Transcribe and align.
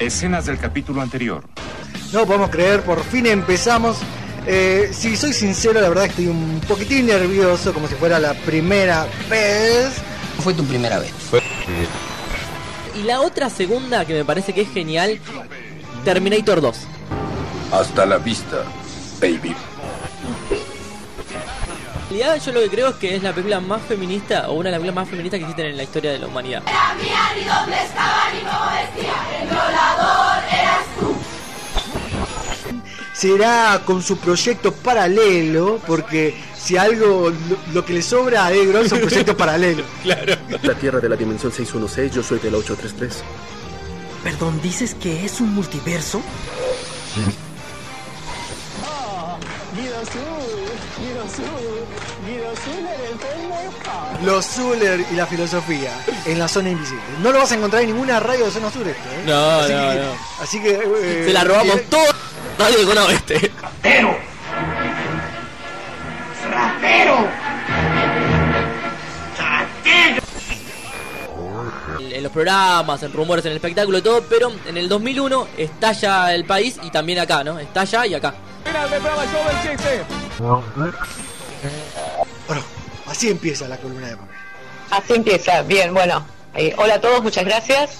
Escenas 0.00 0.46
del 0.46 0.58
capítulo 0.58 1.02
anterior. 1.02 1.44
No 2.12 2.26
podemos 2.26 2.48
creer, 2.48 2.82
por 2.82 3.04
fin 3.04 3.26
empezamos. 3.26 3.98
Eh, 4.46 4.90
si 4.92 5.14
soy 5.14 5.34
sincero, 5.34 5.78
la 5.78 5.90
verdad 5.90 6.06
estoy 6.06 6.26
un 6.26 6.58
poquitín 6.66 7.06
nervioso, 7.06 7.74
como 7.74 7.86
si 7.86 7.94
fuera 7.96 8.18
la 8.18 8.32
primera 8.32 9.06
vez. 9.28 9.92
Fue 10.42 10.54
tu 10.54 10.64
primera 10.64 10.98
vez. 10.98 11.12
Y 12.98 13.02
la 13.02 13.20
otra 13.20 13.50
segunda 13.50 14.06
que 14.06 14.14
me 14.14 14.24
parece 14.24 14.54
que 14.54 14.62
es 14.62 14.72
genial, 14.72 15.20
Terminator 16.02 16.62
2. 16.62 16.78
Hasta 17.72 18.06
la 18.06 18.16
vista, 18.16 18.64
baby. 19.20 19.54
En 22.10 22.16
realidad 22.16 22.44
yo 22.44 22.52
lo 22.52 22.60
que 22.62 22.70
creo 22.70 22.88
es 22.88 22.96
que 22.96 23.14
es 23.14 23.22
la 23.22 23.32
película 23.32 23.60
más 23.60 23.82
feminista 23.82 24.50
o 24.50 24.54
una 24.54 24.64
de 24.64 24.72
las 24.72 24.80
películas 24.80 24.94
más 25.04 25.08
feministas 25.08 25.38
que 25.38 25.44
existen 25.44 25.66
en 25.66 25.76
la 25.76 25.84
historia 25.84 26.10
de 26.10 26.18
la 26.18 26.26
humanidad. 26.26 26.64
Será 33.12 33.82
con 33.84 34.02
su 34.02 34.18
proyecto 34.18 34.72
paralelo, 34.72 35.80
porque 35.86 36.34
si 36.60 36.76
algo, 36.76 37.30
lo, 37.30 37.56
lo 37.72 37.84
que 37.84 37.92
le 37.92 38.02
sobra 38.02 38.46
a 38.46 38.52
Egro 38.52 38.80
es 38.80 38.90
un 38.90 39.02
proyecto 39.02 39.36
paralelo. 39.36 39.84
La 40.62 40.74
Tierra 40.74 40.98
de 40.98 41.08
la 41.08 41.14
Dimensión 41.14 41.52
616, 41.52 42.12
yo 42.12 42.24
soy 42.24 42.40
de 42.40 42.50
la 42.50 42.56
833. 42.56 43.22
Perdón, 44.24 44.60
¿dices 44.60 44.96
que 44.96 45.24
es 45.24 45.40
un 45.40 45.54
multiverso? 45.54 46.20
Los 54.24 54.44
Zuller 54.46 55.04
y 55.10 55.14
la 55.14 55.26
filosofía 55.26 55.92
en 56.26 56.38
la 56.38 56.46
zona 56.48 56.70
invisible. 56.70 57.02
No 57.22 57.32
lo 57.32 57.38
vas 57.38 57.52
a 57.52 57.54
encontrar 57.54 57.82
en 57.82 57.88
ninguna 57.88 58.20
radio 58.20 58.44
de 58.46 58.50
zona 58.50 58.70
sur 58.70 58.86
esto, 58.86 59.08
¿eh? 59.08 59.22
No, 59.26 59.50
así 59.60 59.72
no, 59.72 59.80
que, 59.90 59.96
no. 59.98 60.42
Así 60.42 60.62
que. 60.62 60.70
eh, 61.02 61.22
Se 61.26 61.32
la 61.32 61.44
robamos 61.44 61.74
bien. 61.76 61.86
todo. 61.88 62.04
Radio 62.58 62.86
con 62.86 62.98
oeste. 62.98 63.50
En- 71.98 72.12
En 72.12 72.22
los 72.22 72.32
programas, 72.32 73.02
en 73.02 73.12
rumores, 73.12 73.44
en 73.44 73.52
el 73.52 73.56
espectáculo 73.56 73.98
y 73.98 74.02
todo, 74.02 74.22
pero 74.28 74.52
en 74.66 74.76
el 74.76 74.88
2001 74.88 75.46
estalla 75.56 76.34
el 76.34 76.44
país 76.44 76.76
y 76.82 76.90
también 76.90 77.18
acá, 77.18 77.42
¿no? 77.44 77.58
Estalla 77.58 78.06
y 78.06 78.14
acá. 78.14 78.34
Bueno, 82.50 82.64
así 83.06 83.30
empieza 83.30 83.68
la 83.68 83.76
columna 83.76 84.08
de 84.08 84.16
papel. 84.16 84.36
Así 84.90 85.12
empieza. 85.14 85.62
Bien, 85.62 85.94
bueno. 85.94 86.26
Eh, 86.56 86.74
hola 86.78 86.94
a 86.94 87.00
todos, 87.00 87.22
muchas 87.22 87.44
gracias. 87.44 87.90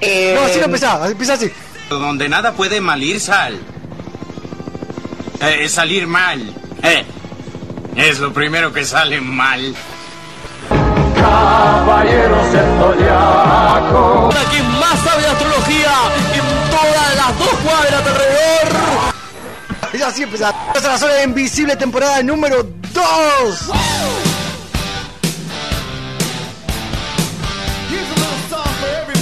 Eh, 0.00 0.34
No, 0.34 0.42
así 0.44 0.58
no 0.58 0.64
empezaba, 0.64 1.06
empieza 1.06 1.34
así. 1.34 1.48
Donde 1.88 2.28
nada 2.28 2.54
puede 2.54 2.80
mal 2.80 3.00
ir, 3.00 3.20
sal. 3.20 3.56
Eh, 5.40 5.68
salir 5.68 6.08
mal. 6.08 6.40
Eh, 6.82 7.04
es 7.94 8.18
lo 8.18 8.32
primero 8.32 8.72
que 8.72 8.84
sale 8.84 9.20
mal. 9.20 9.76
La 14.34 14.50
que 14.50 14.62
más 14.64 14.98
sabe 15.04 15.22
de 15.22 15.28
astrología 15.28 15.92
en 16.34 16.70
todas 16.72 17.14
las 17.14 17.38
dos 17.38 17.54
cuadras 17.62 18.02
alrededor. 18.08 19.14
Y 19.92 20.02
así 20.02 20.24
empezaba. 20.24 20.56
Esta 20.74 20.78
es 20.78 20.84
la 20.84 20.98
zona 20.98 21.22
invisible, 21.22 21.76
temporada 21.76 22.20
número 22.24 22.66
2. 22.94 23.70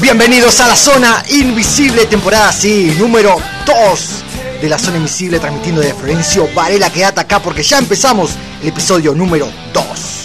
Bienvenidos 0.00 0.60
a 0.60 0.68
la 0.68 0.76
zona 0.76 1.24
invisible, 1.30 2.04
temporada 2.04 2.52
sí, 2.52 2.94
número 2.98 3.40
2 3.64 4.60
de 4.60 4.68
la 4.68 4.78
zona 4.78 4.98
invisible, 4.98 5.40
transmitiendo 5.40 5.80
de 5.80 5.94
Florencio 5.94 6.48
Varela. 6.54 6.90
Quédate 6.90 7.20
acá 7.20 7.40
porque 7.40 7.62
ya 7.62 7.78
empezamos 7.78 8.32
el 8.60 8.68
episodio 8.68 9.14
número 9.14 9.50
2. 9.72 10.21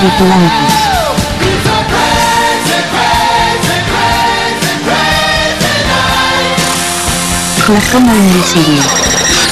Bienvenidos 0.00 0.16
tripulantes. 0.16 0.74
La 7.68 7.80
zona 7.80 8.14
invisible. 8.14 8.82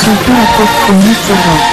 Cultura 0.04 0.44
pop 0.56 0.68
con 0.86 0.96
mucho 0.96 1.32
rock. 1.32 1.71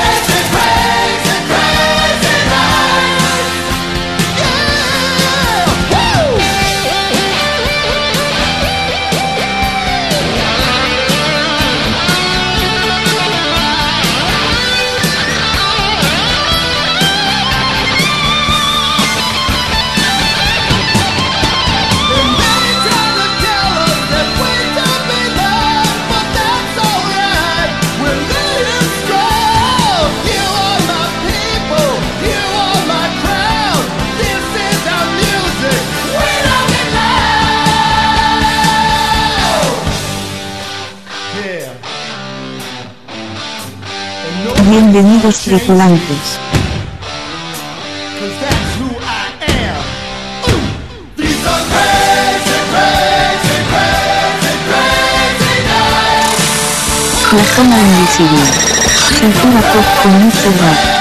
Bienvenidos 44.81 45.39
tripulantes. 45.39 46.39
La 57.33 57.43
zona 57.55 57.77
invisible. 57.77 58.39
Cultura 59.19 59.59
pop 59.73 60.01
con 60.01 60.13
mucho 60.23 60.45
rock. 60.45 60.98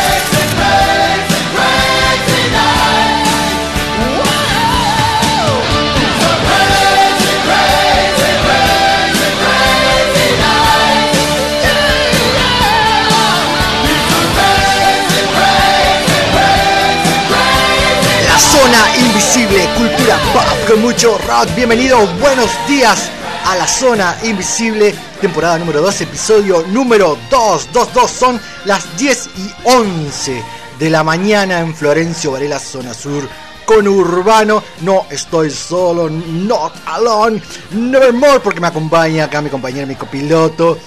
Zona 18.69 18.99
Invisible, 18.99 19.67
cultura 19.79 20.19
pop 20.35 20.44
con 20.69 20.82
mucho 20.82 21.17
rock. 21.26 21.55
Bienvenidos, 21.56 22.06
buenos 22.20 22.50
días 22.69 23.09
a 23.47 23.56
la 23.56 23.67
Zona 23.67 24.15
Invisible, 24.25 24.94
temporada 25.23 25.59
número 25.59 25.81
2, 25.81 26.03
episodio 26.03 26.62
número 26.69 27.17
2. 27.31 27.69
2, 27.73 27.94
2 27.94 28.11
son 28.11 28.38
las 28.67 28.94
10 28.99 29.31
y 29.38 29.50
11 29.65 30.44
de 30.79 30.91
la 30.91 31.03
mañana 31.03 31.61
en 31.61 31.75
Florencio 31.75 32.32
Varela, 32.32 32.59
zona 32.59 32.93
sur. 32.93 33.26
Con 33.65 33.88
Urbano, 33.88 34.62
no 34.82 35.06
estoy 35.09 35.50
solo, 35.50 36.11
not 36.11 36.75
alone, 36.85 37.41
nevermore, 37.70 38.41
porque 38.41 38.61
me 38.61 38.67
acompaña 38.67 39.25
acá 39.25 39.41
mi 39.41 39.49
compañero, 39.49 39.87
mi 39.87 39.94
copiloto, 39.94 40.79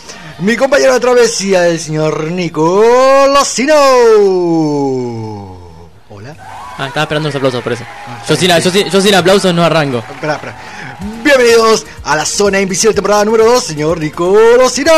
mi 0.41 0.55
compañero 0.55 0.93
de 0.93 0.99
travesía, 0.99 1.67
el 1.67 1.79
señor 1.79 2.25
Nico 2.25 2.83
Locino. 3.27 5.30
Ah, 6.81 6.87
estaba 6.87 7.03
esperando 7.03 7.29
los 7.29 7.35
aplausos 7.35 7.61
por 7.63 7.73
eso. 7.73 7.83
Yo 8.27 8.35
sin, 8.35 8.49
yo 8.59 8.71
sin- 8.71 8.89
yo 8.89 9.01
sin 9.01 9.13
aplausos 9.13 9.53
no 9.53 9.63
arranco. 9.63 10.03
Bienvenidos 11.23 11.85
a 12.03 12.15
la 12.15 12.25
Zona 12.25 12.59
Invisible, 12.59 12.95
temporada 12.95 13.23
número 13.23 13.45
2, 13.45 13.63
señor 13.63 13.99
Nico 13.99 14.35
Locino. 14.57 14.91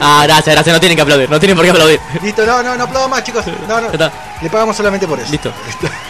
Ah, 0.00 0.22
gracias, 0.24 0.54
gracias. 0.54 0.72
No 0.74 0.80
tienen 0.80 0.96
que 0.96 1.02
aplaudir. 1.02 1.28
No 1.28 1.38
tienen 1.38 1.56
por 1.58 1.64
qué 1.66 1.72
aplaudir. 1.72 2.00
Listo, 2.22 2.46
no, 2.46 2.62
no, 2.62 2.74
no 2.74 2.84
aplaudo 2.84 3.06
más, 3.06 3.22
chicos. 3.22 3.44
No, 3.68 3.80
no. 3.82 3.88
Le 4.40 4.48
pagamos 4.48 4.74
solamente 4.74 5.06
por 5.06 5.20
eso. 5.20 5.30
Listo. 5.30 5.52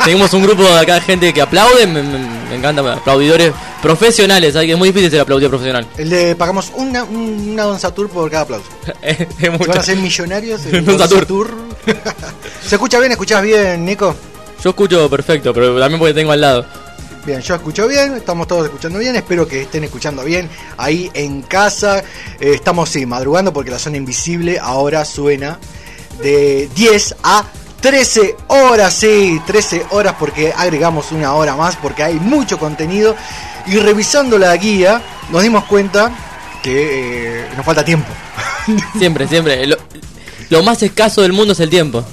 Tenemos 0.05 0.33
un 0.33 0.43
grupo 0.45 0.63
de 0.63 0.79
acá 0.79 0.95
de 0.95 1.01
gente 1.01 1.35
que 1.35 1.43
aplaude. 1.43 1.85
Me, 1.89 2.01
me, 2.05 2.19
me 2.49 2.55
encanta. 2.55 2.93
Aplaudidores 2.93 3.53
profesionales. 3.83 4.55
es 4.55 4.79
muy 4.79 4.91
difícil 4.91 5.11
ser 5.11 5.21
aplaudido 5.23 5.51
profesional. 5.51 5.85
Le 5.97 6.37
pagamos 6.37 6.71
una, 6.77 7.03
una 7.03 7.77
Satur 7.81 8.09
por 8.09 8.31
cada 8.31 8.45
aplauso. 8.45 8.67
es 9.03 9.21
es 9.23 9.29
Si 9.41 9.51
mucho. 9.51 9.67
van 9.69 9.79
a 9.79 9.83
ser 9.83 9.97
millonarios. 9.97 10.61
Satur. 10.99 11.53
¿Se 12.65 12.77
escucha 12.77 13.01
bien? 13.01 13.11
¿Escuchás 13.11 13.43
bien, 13.43 13.85
Nico? 13.85 14.15
Yo 14.63 14.71
escucho 14.71 15.09
perfecto, 15.09 15.53
pero 15.53 15.79
también 15.79 15.99
porque 15.99 16.15
tengo 16.15 16.33
al 16.33 16.41
lado. 16.41 16.67
Bien, 17.27 17.41
yo 17.41 17.57
escucho 17.57 17.89
bien, 17.89 18.15
estamos 18.15 18.47
todos 18.47 18.67
escuchando 18.67 19.01
bien, 19.01 19.17
espero 19.17 19.49
que 19.49 19.63
estén 19.63 19.83
escuchando 19.83 20.23
bien 20.23 20.49
ahí 20.77 21.11
en 21.13 21.43
casa. 21.43 21.99
Eh, 22.39 22.53
estamos, 22.55 22.89
sí, 22.89 23.05
madrugando 23.05 23.53
porque 23.53 23.73
la 23.73 23.81
zona 23.81 23.97
invisible 23.97 24.61
ahora 24.61 25.05
suena 25.05 25.59
de 26.23 26.69
10 26.77 27.17
a 27.25 27.45
13 27.81 28.37
horas, 28.47 28.95
sí, 28.95 29.41
13 29.45 29.87
horas 29.91 30.15
porque 30.19 30.53
agregamos 30.57 31.11
una 31.11 31.35
hora 31.35 31.57
más 31.57 31.75
porque 31.77 32.05
hay 32.05 32.15
mucho 32.15 32.59
contenido. 32.59 33.17
Y 33.67 33.79
revisando 33.79 34.39
la 34.39 34.57
guía 34.57 35.03
nos 35.31 35.43
dimos 35.43 35.65
cuenta 35.65 36.13
que 36.63 37.41
eh, 37.41 37.49
nos 37.57 37.67
falta 37.67 37.85
tiempo. 37.85 38.09
Siempre, 38.99 39.27
siempre. 39.27 39.67
Lo, 39.67 39.77
lo 40.51 40.63
más 40.63 40.83
escaso 40.83 41.23
del 41.23 41.33
mundo 41.33 41.53
es 41.53 41.61
el 41.61 41.71
tiempo. 41.71 42.05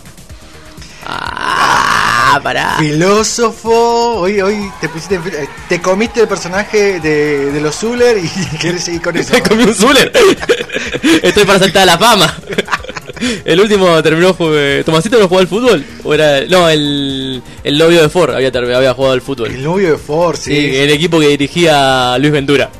Ah, 2.35 2.39
pará. 2.41 2.75
Filósofo, 2.79 4.15
hoy, 4.19 4.41
hoy 4.41 4.71
te 4.81 4.89
pusiste 4.89 5.15
en 5.15 5.23
fil- 5.23 5.35
eh, 5.35 5.47
te 5.69 5.81
comiste 5.81 6.21
el 6.21 6.27
personaje 6.27 6.99
de, 6.99 7.51
de 7.51 7.61
los 7.61 7.75
Zuller 7.75 8.17
y 8.17 8.27
querés 8.59 8.83
seguir 8.85 9.01
con 9.01 9.15
eso. 9.17 9.33
Me 9.33 9.41
comí 9.43 9.63
un 9.63 9.73
Zuller. 9.75 10.11
Estoy 11.23 11.45
para 11.45 11.59
saltar 11.59 11.83
a 11.83 11.85
la 11.85 11.97
fama. 11.97 12.35
El 13.45 13.59
último 13.59 14.01
terminó 14.03 14.33
jue- 14.35 14.83
¿Tomasito 14.83 15.19
no 15.19 15.27
jugó 15.27 15.39
al 15.39 15.47
fútbol? 15.47 15.83
¿O 16.03 16.13
era 16.13 16.41
no, 16.49 16.69
el, 16.69 17.41
el 17.63 17.77
novio 17.77 18.01
de 18.01 18.09
Ford 18.09 18.33
había, 18.35 18.49
había 18.49 18.93
jugado 18.93 19.13
al 19.13 19.21
fútbol? 19.21 19.51
El 19.51 19.63
novio 19.63 19.91
de 19.91 19.97
Ford, 19.97 20.37
sí. 20.37 20.51
Sí, 20.55 20.75
el 20.77 20.89
equipo 20.91 21.19
que 21.19 21.27
dirigía 21.29 22.17
Luis 22.19 22.31
Ventura. 22.31 22.69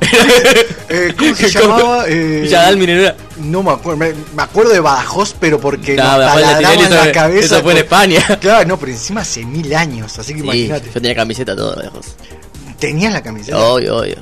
Eh, 0.86 1.12
¿Cómo 1.18 1.34
se 1.34 1.52
¿Cómo? 1.60 1.76
llamaba? 1.78 2.04
Eh. 2.08 3.14
No 3.38 3.62
me 3.62 3.70
acuerdo, 3.72 3.96
me, 3.98 4.12
me 4.36 4.42
acuerdo 4.42 4.72
de 4.72 4.80
Badajoz, 4.80 5.34
pero 5.40 5.58
porque 5.58 5.94
No, 5.96 6.04
nos 6.04 6.18
Badajoz 6.18 6.40
la 6.40 6.46
taladraban 6.60 6.90
la 6.90 7.02
eso- 7.04 7.12
cabeza. 7.12 7.46
eso 7.56 7.62
fue 7.62 7.72
en 7.72 7.78
España. 7.78 8.38
Claro, 8.40 8.68
no, 8.68 8.78
pero 8.78 8.92
encima 8.92 9.22
hace 9.22 9.44
mil 9.44 9.74
años, 9.74 10.16
así 10.18 10.34
que 10.34 10.40
Sí, 10.40 10.44
imagínate. 10.44 10.86
yo 10.86 10.92
tenía 10.92 11.14
camiseta 11.16 11.56
todo 11.56 11.74
lejos. 11.82 12.06
¿Tenías 12.78 13.12
la 13.12 13.22
camiseta? 13.22 13.58
Obvio, 13.58 13.96
obvio. 13.96 14.16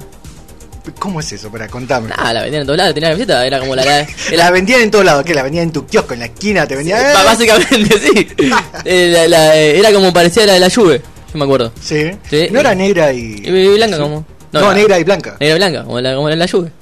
¿Cómo 0.99 1.21
es 1.21 1.33
eso? 1.33 1.51
Para 1.51 1.69
contame. 1.69 2.09
Nada, 2.09 2.33
la 2.33 2.41
vendían 2.43 2.63
en 2.63 2.67
todos 2.67 2.77
lados, 2.79 2.95
tenía 2.95 3.09
la 3.11 3.15
camiseta, 3.15 3.47
era 3.47 3.61
como 3.61 3.77
la... 3.77 3.85
la 3.85 4.07
La 4.37 4.51
vendían 4.51 4.81
en 4.83 4.91
todos 4.91 5.05
lados, 5.05 5.25
que 5.25 5.33
la 5.35 5.43
vendían 5.43 5.65
en 5.65 5.73
tu 5.73 5.87
kiosco, 5.87 6.15
en 6.15 6.21
la 6.21 6.27
esquina, 6.27 6.67
te 6.67 6.75
vendían. 6.77 7.01
Ba- 7.15 7.25
Básicamente, 7.25 7.99
sí. 8.01 8.29
Eh, 8.85 9.11
la- 9.13 9.29
la- 9.29 9.57
eh, 9.57 9.79
era 9.79 9.93
como 9.93 10.13
parecía 10.13 10.45
la 10.47 10.55
de 10.55 10.61
la 10.61 10.71
Juve, 10.71 11.01
yo 11.33 11.39
me 11.39 11.45
acuerdo. 11.45 11.73
Sí. 11.81 12.11
Sí. 12.29 12.49
No 12.51 12.61
era 12.61 12.75
negra 12.75 13.13
y. 13.13 13.43
Y 13.45 13.75
blanca 13.77 13.99
como... 13.99 14.25
No, 14.53 14.75
negra 14.75 14.99
y 14.99 15.05
blanca. 15.05 15.37
Negra 15.41 15.55
y 15.55 15.59
blanca, 15.59 15.85
como 15.85 16.01
la, 16.01 16.15
como 16.17 16.29
la 16.31 16.49
Juve. 16.49 16.73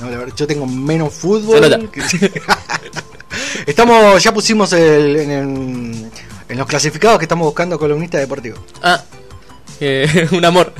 No, 0.00 0.10
la 0.10 0.18
verdad, 0.18 0.34
yo 0.36 0.46
tengo 0.46 0.66
menos 0.66 1.14
fútbol. 1.14 1.88
que- 1.90 2.02
estamos, 3.66 4.22
ya 4.22 4.32
pusimos 4.32 4.72
el, 4.72 5.16
en, 5.16 5.30
el- 5.30 6.10
en 6.48 6.58
los 6.58 6.66
clasificados 6.66 7.18
que 7.18 7.24
estamos 7.24 7.46
buscando 7.46 7.78
columnista 7.78 8.18
deportivo. 8.18 8.56
Ah, 8.82 9.02
eh, 9.80 10.28
un 10.32 10.44
amor. 10.44 10.72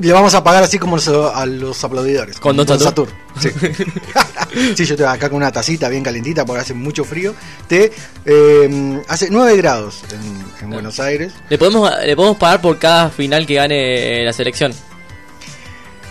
Le 0.00 0.12
vamos 0.12 0.34
a 0.34 0.42
pagar 0.42 0.62
así 0.62 0.78
como 0.78 0.96
a 0.96 1.46
los 1.46 1.82
aplaudidores. 1.84 2.38
Con 2.38 2.56
como 2.56 2.64
Don 2.64 2.80
Satur. 2.80 3.08
Sí. 3.38 3.50
sí, 4.76 4.84
yo 4.84 4.94
estoy 4.94 5.06
acá 5.06 5.28
con 5.28 5.36
una 5.36 5.52
tacita 5.52 5.88
bien 5.88 6.02
calentita 6.02 6.44
porque 6.44 6.62
hace 6.62 6.74
mucho 6.74 7.04
frío. 7.04 7.34
Te, 7.68 7.92
eh, 8.24 9.02
hace 9.08 9.28
9 9.30 9.56
grados 9.56 10.02
en, 10.12 10.64
en 10.64 10.70
Buenos 10.70 11.00
Aires. 11.00 11.32
Le 11.48 11.58
podemos, 11.58 11.90
le 12.04 12.16
podemos 12.16 12.36
pagar 12.38 12.60
por 12.60 12.78
cada 12.78 13.10
final 13.10 13.46
que 13.46 13.54
gane 13.54 14.24
la 14.24 14.32
selección. 14.32 14.72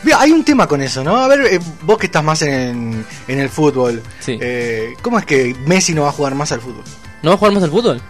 Mira, 0.04 0.22
hay 0.22 0.32
un 0.32 0.46
tema 0.46 0.66
con 0.66 0.82
eso, 0.82 1.04
¿no? 1.04 1.18
A 1.18 1.28
ver, 1.28 1.42
eh, 1.42 1.60
vos 1.82 1.98
que 1.98 2.06
estás 2.06 2.24
más 2.24 2.42
en, 2.42 3.06
en 3.28 3.40
el 3.40 3.50
fútbol. 3.50 4.02
Sí. 4.22 4.38
eh, 4.40 4.94
¿Cómo 5.02 5.20
es 5.20 5.26
que 5.26 5.56
Messi 5.66 5.94
no 5.94 6.04
va 6.04 6.10
a 6.10 6.14
jugar 6.14 6.36
más 6.36 6.52
al 6.54 6.62
fútbol? 6.62 6.84
¿No 7.22 7.32
va 7.32 7.36
a 7.36 7.38
jugar 7.38 7.54
más 7.54 7.64
al 7.64 7.72
fútbol? 7.72 8.02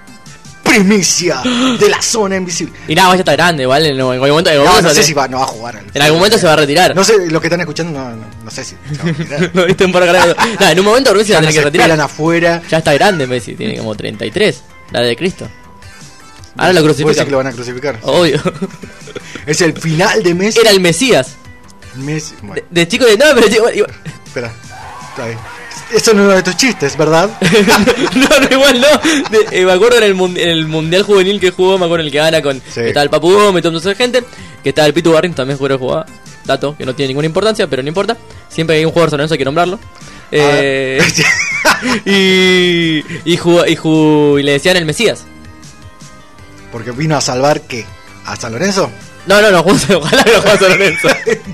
Primicia 0.69 1.42
de 1.80 1.89
la 1.89 2.01
zona 2.01 2.36
invisible. 2.38 2.74
Y 2.88 2.95
nada, 2.95 3.13
ya 3.13 3.19
está 3.19 3.33
grande, 3.33 3.66
¿vale? 3.66 3.89
En 3.89 4.00
algún 4.00 4.19
momento, 4.30 4.50
en 4.50 4.56
algún 4.56 4.66
No, 4.66 4.71
momento 4.71 4.89
no 4.89 4.95
sé 4.95 5.04
si 5.04 5.13
va, 5.13 5.27
no 5.27 5.38
va 5.39 5.44
a 5.44 5.48
jugar. 5.48 5.77
al 5.77 5.86
en 5.94 6.01
algún 6.01 6.19
momento 6.19 6.38
se 6.38 6.45
va 6.45 6.54
a 6.54 6.56
retirar. 6.57 6.95
No 6.95 7.04
sé, 7.04 7.30
los 7.30 7.42
que 7.42 7.48
están 7.48 7.60
escuchando, 7.62 8.00
no, 8.00 8.10
no, 8.16 8.25
no 8.44 8.51
sé 8.51 8.63
si. 8.63 8.75
No 9.54 9.66
viste 9.66 9.86
un 9.86 9.92
par 9.92 10.04
de. 10.06 10.12
Nada, 10.60 10.71
en 10.71 10.80
un 10.80 10.86
momento 10.86 11.13
Messi 11.16 11.31
va 11.31 11.38
a 11.39 11.42
tener 11.42 11.56
que 11.56 11.62
retirar. 11.62 11.92
afuera. 12.00 12.62
Ya 12.69 12.77
está 12.80 12.94
grande 12.94 13.25
Messi, 13.27 13.56
tiene 13.56 13.77
como 13.77 13.95
33. 13.95 14.62
La 14.92 15.01
de 15.01 15.16
Cristo. 15.16 15.48
Ahora 16.57 16.74
lo 16.74 16.81
¿Vos 16.81 16.89
decís 16.98 17.04
crucifican. 17.06 17.25
que 17.25 17.31
lo 17.31 17.38
van 17.38 17.48
a 17.48 17.51
crucificar? 17.54 18.00
Obvio. 18.04 18.42
Es 19.45 19.62
el 19.62 19.74
final 19.74 20.21
de 20.21 20.33
Messi. 20.36 20.60
Era 20.60 20.69
el 20.71 20.80
Mesías. 20.80 21.30
Messi. 21.95 22.36
Bueno, 22.42 22.56
De, 22.69 22.81
de 22.81 22.88
chico 22.88 23.06
de. 23.06 23.18
No, 23.18 23.25
pero 23.33 23.48
chico- 23.50 23.69
igual- 23.71 23.92
espera. 24.25 24.51
Está 25.10 25.25
bien. 25.25 25.38
Eso 25.94 26.14
no 26.14 26.22
es 26.22 26.26
uno 26.28 26.36
de 26.36 26.44
tus 26.44 26.56
chistes, 26.58 26.96
¿verdad? 26.98 27.30
no, 28.16 28.40
no, 28.40 28.48
igual 28.52 28.80
no. 28.80 29.30
De- 29.30 29.60
eh, 29.62 29.66
me 29.66 29.72
acuerdo 29.72 29.98
en 29.98 30.04
el, 30.04 30.16
mun- 30.16 30.38
en 30.38 30.50
el 30.50 30.68
mundial 30.68 31.04
juvenil 31.04 31.40
que 31.40 31.52
jugó, 31.52 31.78
me 31.80 31.86
acuerdo 31.86 32.02
en 32.02 32.08
el 32.08 32.12
que 32.12 32.19
gana 32.19 32.42
con. 32.42 32.58
Sí. 32.58 32.81
Que 32.81 32.88
estaba 32.90 33.04
el 33.04 33.10
Papu 33.10 33.31
Gómez, 33.31 33.64
todo 33.64 33.78
esa 33.78 33.96
gente. 33.96 34.24
Que 34.64 34.69
estaba 34.69 34.86
el 34.88 34.94
Pitu 34.94 35.12
Barrin, 35.14 35.34
también 35.34 35.58
jugó 35.58 35.78
jugaba. 35.80 36.06
Dato 36.46 36.76
que 36.78 36.86
no 36.86 36.96
tiene 36.96 37.10
ninguna 37.10 37.26
importancia, 37.28 37.68
pero 37.68 37.81
no 37.84 37.90
importa. 37.90 38.18
Siempre 38.50 38.76
que 38.76 38.80
hay 38.80 38.86
un 38.86 38.92
jugador 38.92 39.10
san 39.10 39.18
Lorenzo 39.18 39.34
hay 39.34 39.38
que 39.40 39.46
nombrarlo. 39.46 39.80
Eh, 40.31 41.00
y, 42.06 43.04
y, 43.31 43.38
jugó- 43.38 43.66
y, 43.66 43.76
jugó- 43.76 44.40
y 44.40 44.44
le 44.44 44.54
decían 44.54 44.78
el 44.78 44.86
Mesías. 44.86 45.26
Porque 46.72 46.92
vino 46.92 47.18
a 47.18 47.22
salvar 47.22 47.62
qué? 47.62 47.86
¿A 48.26 48.36
San 48.36 48.52
Lorenzo? 48.54 48.92
No, 49.26 49.42
no, 49.42 49.52
no, 49.52 49.60
ojalá 49.98 50.24
que 50.24 50.31
no 50.34 50.42
jugó 50.42 50.58
San 50.58 50.69
Lorenzo. 50.69 51.08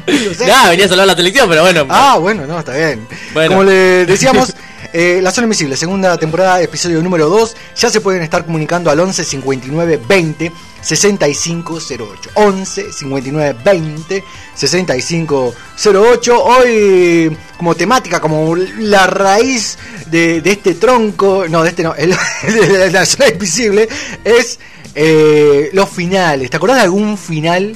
Nada, 0.47 0.69
venía 0.69 0.85
a 0.85 0.89
salvar 0.89 1.07
la 1.07 1.15
selección, 1.15 1.50
pero 1.50 1.62
bueno. 1.62 1.85
Ah, 1.89 2.17
bueno, 2.19 2.45
no, 2.45 2.59
está 2.59 2.74
bien. 2.74 3.07
Bueno. 3.33 3.50
Como 3.50 3.63
le 3.63 4.05
decíamos, 4.05 4.53
eh, 4.93 5.19
La 5.21 5.31
Zona 5.31 5.45
Invisible, 5.45 5.75
segunda 5.75 6.17
temporada, 6.17 6.62
episodio 6.62 7.01
número 7.01 7.29
2. 7.29 7.55
Ya 7.77 7.89
se 7.89 8.01
pueden 8.01 8.21
estar 8.21 8.45
comunicando 8.45 8.89
al 8.89 9.00
11 9.00 9.24
59 9.24 10.01
20 10.07 10.51
65 10.81 11.79
08. 12.00 12.29
11 12.35 12.93
59 12.93 13.59
20 13.63 14.24
65 14.53 15.55
08. 15.83 16.43
Hoy, 16.43 17.38
como 17.57 17.75
temática, 17.75 18.19
como 18.19 18.55
la 18.55 19.07
raíz 19.07 19.77
de, 20.07 20.41
de 20.41 20.51
este 20.51 20.75
tronco, 20.75 21.45
no, 21.50 21.63
de 21.63 21.69
este 21.69 21.83
no, 21.83 21.95
el, 21.97 22.15
de 22.45 22.91
La 22.91 23.05
Zona 23.05 23.29
Invisible, 23.29 23.89
es 24.24 24.59
eh, 24.93 25.71
los 25.74 25.89
finales. 25.89 26.50
¿Te 26.50 26.57
acordás 26.57 26.77
de 26.77 26.83
algún 26.83 27.17
final? 27.17 27.75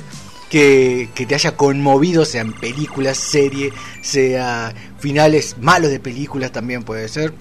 Que, 0.49 1.09
que 1.15 1.25
te 1.25 1.35
haya 1.35 1.55
conmovido, 1.55 2.25
sea 2.25 2.41
en 2.41 2.53
películas, 2.53 3.17
serie, 3.17 3.71
sea 4.01 4.73
finales 4.99 5.55
malos 5.61 5.91
de 5.91 5.99
películas 5.99 6.51
también 6.51 6.83
puede 6.83 7.07
ser, 7.07 7.33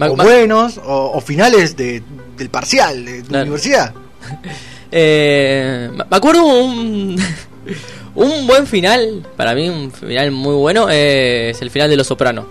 o 0.00 0.16
buenos, 0.16 0.78
o, 0.78 1.12
o 1.14 1.20
finales 1.20 1.76
de, 1.76 2.02
del 2.36 2.48
parcial 2.50 3.04
de 3.04 3.22
tu 3.22 3.28
Claro. 3.28 3.42
universidad. 3.44 3.94
Eh, 4.92 5.88
me 6.10 6.16
acuerdo 6.16 6.42
un, 6.44 7.16
un 8.16 8.46
buen 8.48 8.66
final, 8.66 9.24
para 9.36 9.54
mí 9.54 9.68
un 9.68 9.92
final 9.92 10.32
muy 10.32 10.54
bueno, 10.56 10.88
eh, 10.90 11.50
es 11.50 11.62
el 11.62 11.70
final 11.70 11.88
de 11.88 11.96
Los 11.96 12.08
Soprano. 12.08 12.44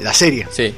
La 0.00 0.12
serie. 0.12 0.46
Sí. 0.50 0.74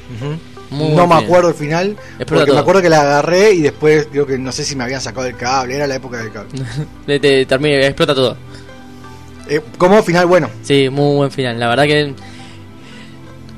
Muy 0.73 0.91
no 0.97 1.07
me 1.07 1.15
acuerdo 1.17 1.49
el 1.51 1.55
final, 1.55 1.91
Explota 1.91 2.25
porque 2.27 2.45
todo. 2.47 2.55
me 2.55 2.61
acuerdo 2.61 2.83
que 2.83 2.89
la 2.89 3.01
agarré 3.03 3.53
y 3.53 3.61
después 3.63 4.09
creo 4.11 4.27
que 4.27 4.39
no 4.39 4.51
sé 4.53 4.65
si 4.65 4.75
me 4.77 4.85
habían 4.85 5.01
sacado 5.01 5.27
el 5.27 5.37
cable, 5.37 5.77
era 5.77 5.87
la 5.87 5.95
época 5.97 6.19
del 6.19 6.33
cable. 6.33 6.51
Te- 7.07 7.21
te- 7.21 7.47
termina, 7.47 7.87
explota 7.87 8.15
todo. 8.15 8.37
Eh, 9.49 9.61
como 9.79 10.03
final 10.03 10.27
bueno. 10.27 10.49
Sí, 10.63 10.89
muy 10.89 11.17
buen 11.17 11.31
final. 11.31 11.59
La 11.61 11.69
verdad 11.69 11.85
que. 11.85 12.15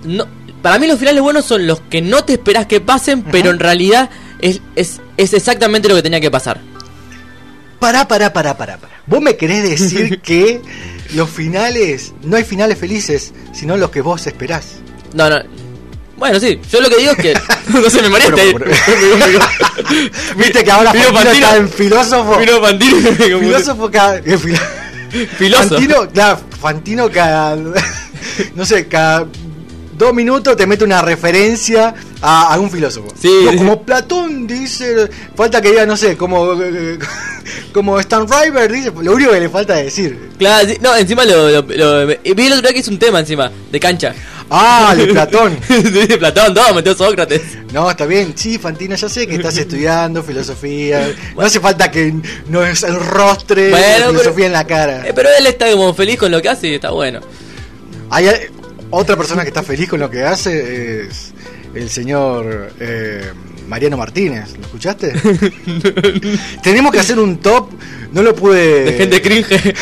No, 0.05 0.27
para 0.63 0.79
mí 0.79 0.87
los 0.87 0.99
finales 0.99 1.23
buenos 1.23 1.45
son 1.45 1.67
los 1.67 1.81
que 1.83 2.03
no 2.03 2.25
te 2.25 2.35
esperás 2.35 2.67
que 2.67 2.81
pasen, 2.81 3.23
pero 3.23 3.51
en 3.51 3.59
realidad 3.59 4.11
es, 4.41 4.61
es, 4.77 5.01
es 5.17 5.33
exactamente 5.35 5.89
lo 5.89 5.95
que 5.95 6.03
tenía 6.03 6.21
que 6.21 6.31
pasar. 6.31 6.61
Pará, 7.79 8.09
pará, 8.09 8.33
pará, 8.33 8.57
pará, 8.57 8.77
pará. 8.79 8.95
¿Vos 9.07 9.21
me 9.21 9.37
querés 9.37 9.63
decir 9.63 10.21
que 10.23 10.63
los 11.15 11.29
finales, 11.29 12.15
no 12.23 12.37
hay 12.37 12.45
finales 12.45 12.79
felices, 12.79 13.33
sino 13.53 13.77
los 13.77 13.91
que 13.91 14.01
vos 14.01 14.27
esperás? 14.27 14.77
No, 15.13 15.29
no. 15.29 15.37
Bueno, 16.17 16.39
sí, 16.39 16.61
yo 16.71 16.81
lo 16.81 16.89
que 16.89 16.97
digo 16.97 17.13
es 17.13 17.19
que. 17.19 17.35
no 17.69 17.91
se 17.91 18.03
me. 18.03 18.09
Bueno, 18.09 18.37
Viste 20.37 20.65
que 20.65 20.71
ahora 20.71 20.93
Fantino. 20.93 21.33
está 21.33 21.57
en 21.57 21.69
filósofo. 21.69 22.35
Confundí. 22.61 22.91
filósofo 22.91 23.91
cada. 23.91 24.21
Filoso. 25.39 25.69
Fantino, 25.69 26.09
claro, 26.11 26.41
Fantino 26.61 27.11
cada. 27.11 27.57
No 28.55 28.65
sé, 28.65 28.87
cada 28.89 29.27
dos 29.97 30.13
minutos 30.15 30.57
te 30.57 30.67
mete 30.67 30.85
una 30.85 31.03
referencia 31.03 31.95
a, 32.21 32.55
a 32.55 32.59
un 32.61 32.71
filósofo. 32.71 33.09
Sí, 33.21 33.31
No, 33.47 33.57
como 33.57 33.83
Platón 33.83 34.47
dice. 34.47 35.09
Falta 35.35 35.61
que 35.61 35.71
diga, 35.71 35.87
no 35.87 35.97
sé, 35.97 36.17
como. 36.17 36.49
Como 37.75 38.01
Stan 38.01 38.27
River 38.27 38.73
dice, 38.73 38.91
lo 39.03 39.13
único 39.13 39.31
que 39.33 39.41
le 39.41 39.49
falta 39.51 39.75
decir. 39.75 40.31
Claro, 40.39 40.67
no, 40.81 40.97
encima 40.97 41.25
lo, 41.27 41.51
lo, 41.51 41.63
lo- 41.63 42.07
vi 42.07 42.47
el 42.47 42.53
otro 42.53 42.63
día 42.63 42.73
que 42.73 42.79
es 42.79 42.89
un 42.89 42.99
tema 42.99 43.21
encima, 43.21 43.51
de 43.71 43.79
cancha. 43.81 44.15
Ah, 44.49 44.95
de 44.97 45.07
Platón. 45.13 45.59
de 45.69 46.17
Platón, 46.19 46.55
todo, 46.55 46.73
metió 46.73 46.95
Sócrates. 46.95 47.43
No, 47.73 47.91
está 47.91 48.07
bien. 48.07 48.33
Sí, 48.35 48.59
Fantino, 48.59 48.95
ya 48.97 49.09
sé 49.11 49.27
que 49.27 49.35
estás 49.35 49.59
estudiando 49.59 50.23
filosofía. 50.23 51.13
No 51.37 51.43
hace 51.43 51.61
falta 51.61 51.91
que 51.91 52.15
nos 52.49 52.83
enrostre 52.83 53.69
Bueno, 53.71 53.87
la 53.87 53.97
pero- 53.99 54.11
filosofía 54.13 54.47
en 54.47 54.53
la 54.53 54.67
cara. 54.67 55.07
Eh, 55.07 55.13
pero 55.15 55.29
él 55.39 55.47
está 55.47 55.71
como 55.71 55.93
feliz 55.93 56.17
con 56.19 56.31
lo 56.33 56.41
que 56.41 56.49
hace 56.49 56.69
y 56.69 56.75
está 56.77 56.91
bueno. 56.93 57.21
Hay 58.09 58.29
otra 58.95 59.17
persona 59.17 59.43
que 59.43 59.49
está 59.49 59.63
feliz 59.63 59.89
con 59.89 60.01
lo 60.01 60.11
que 60.11 60.23
hace 60.25 61.03
es 61.07 61.33
el 61.75 61.91
señor 61.91 62.73
eh, 62.81 63.33
Mariano 63.69 63.97
Martínez. 63.97 64.57
¿Lo 64.59 64.65
escuchaste? 64.67 65.13
Tenemos 66.63 66.93
que 66.93 66.99
hacer 67.01 67.19
un 67.19 67.39
top. 67.39 67.71
No 68.13 68.23
lo 68.23 68.35
pude. 68.35 68.85
De 68.85 68.93
gente 68.95 69.21
cringe. 69.23 69.75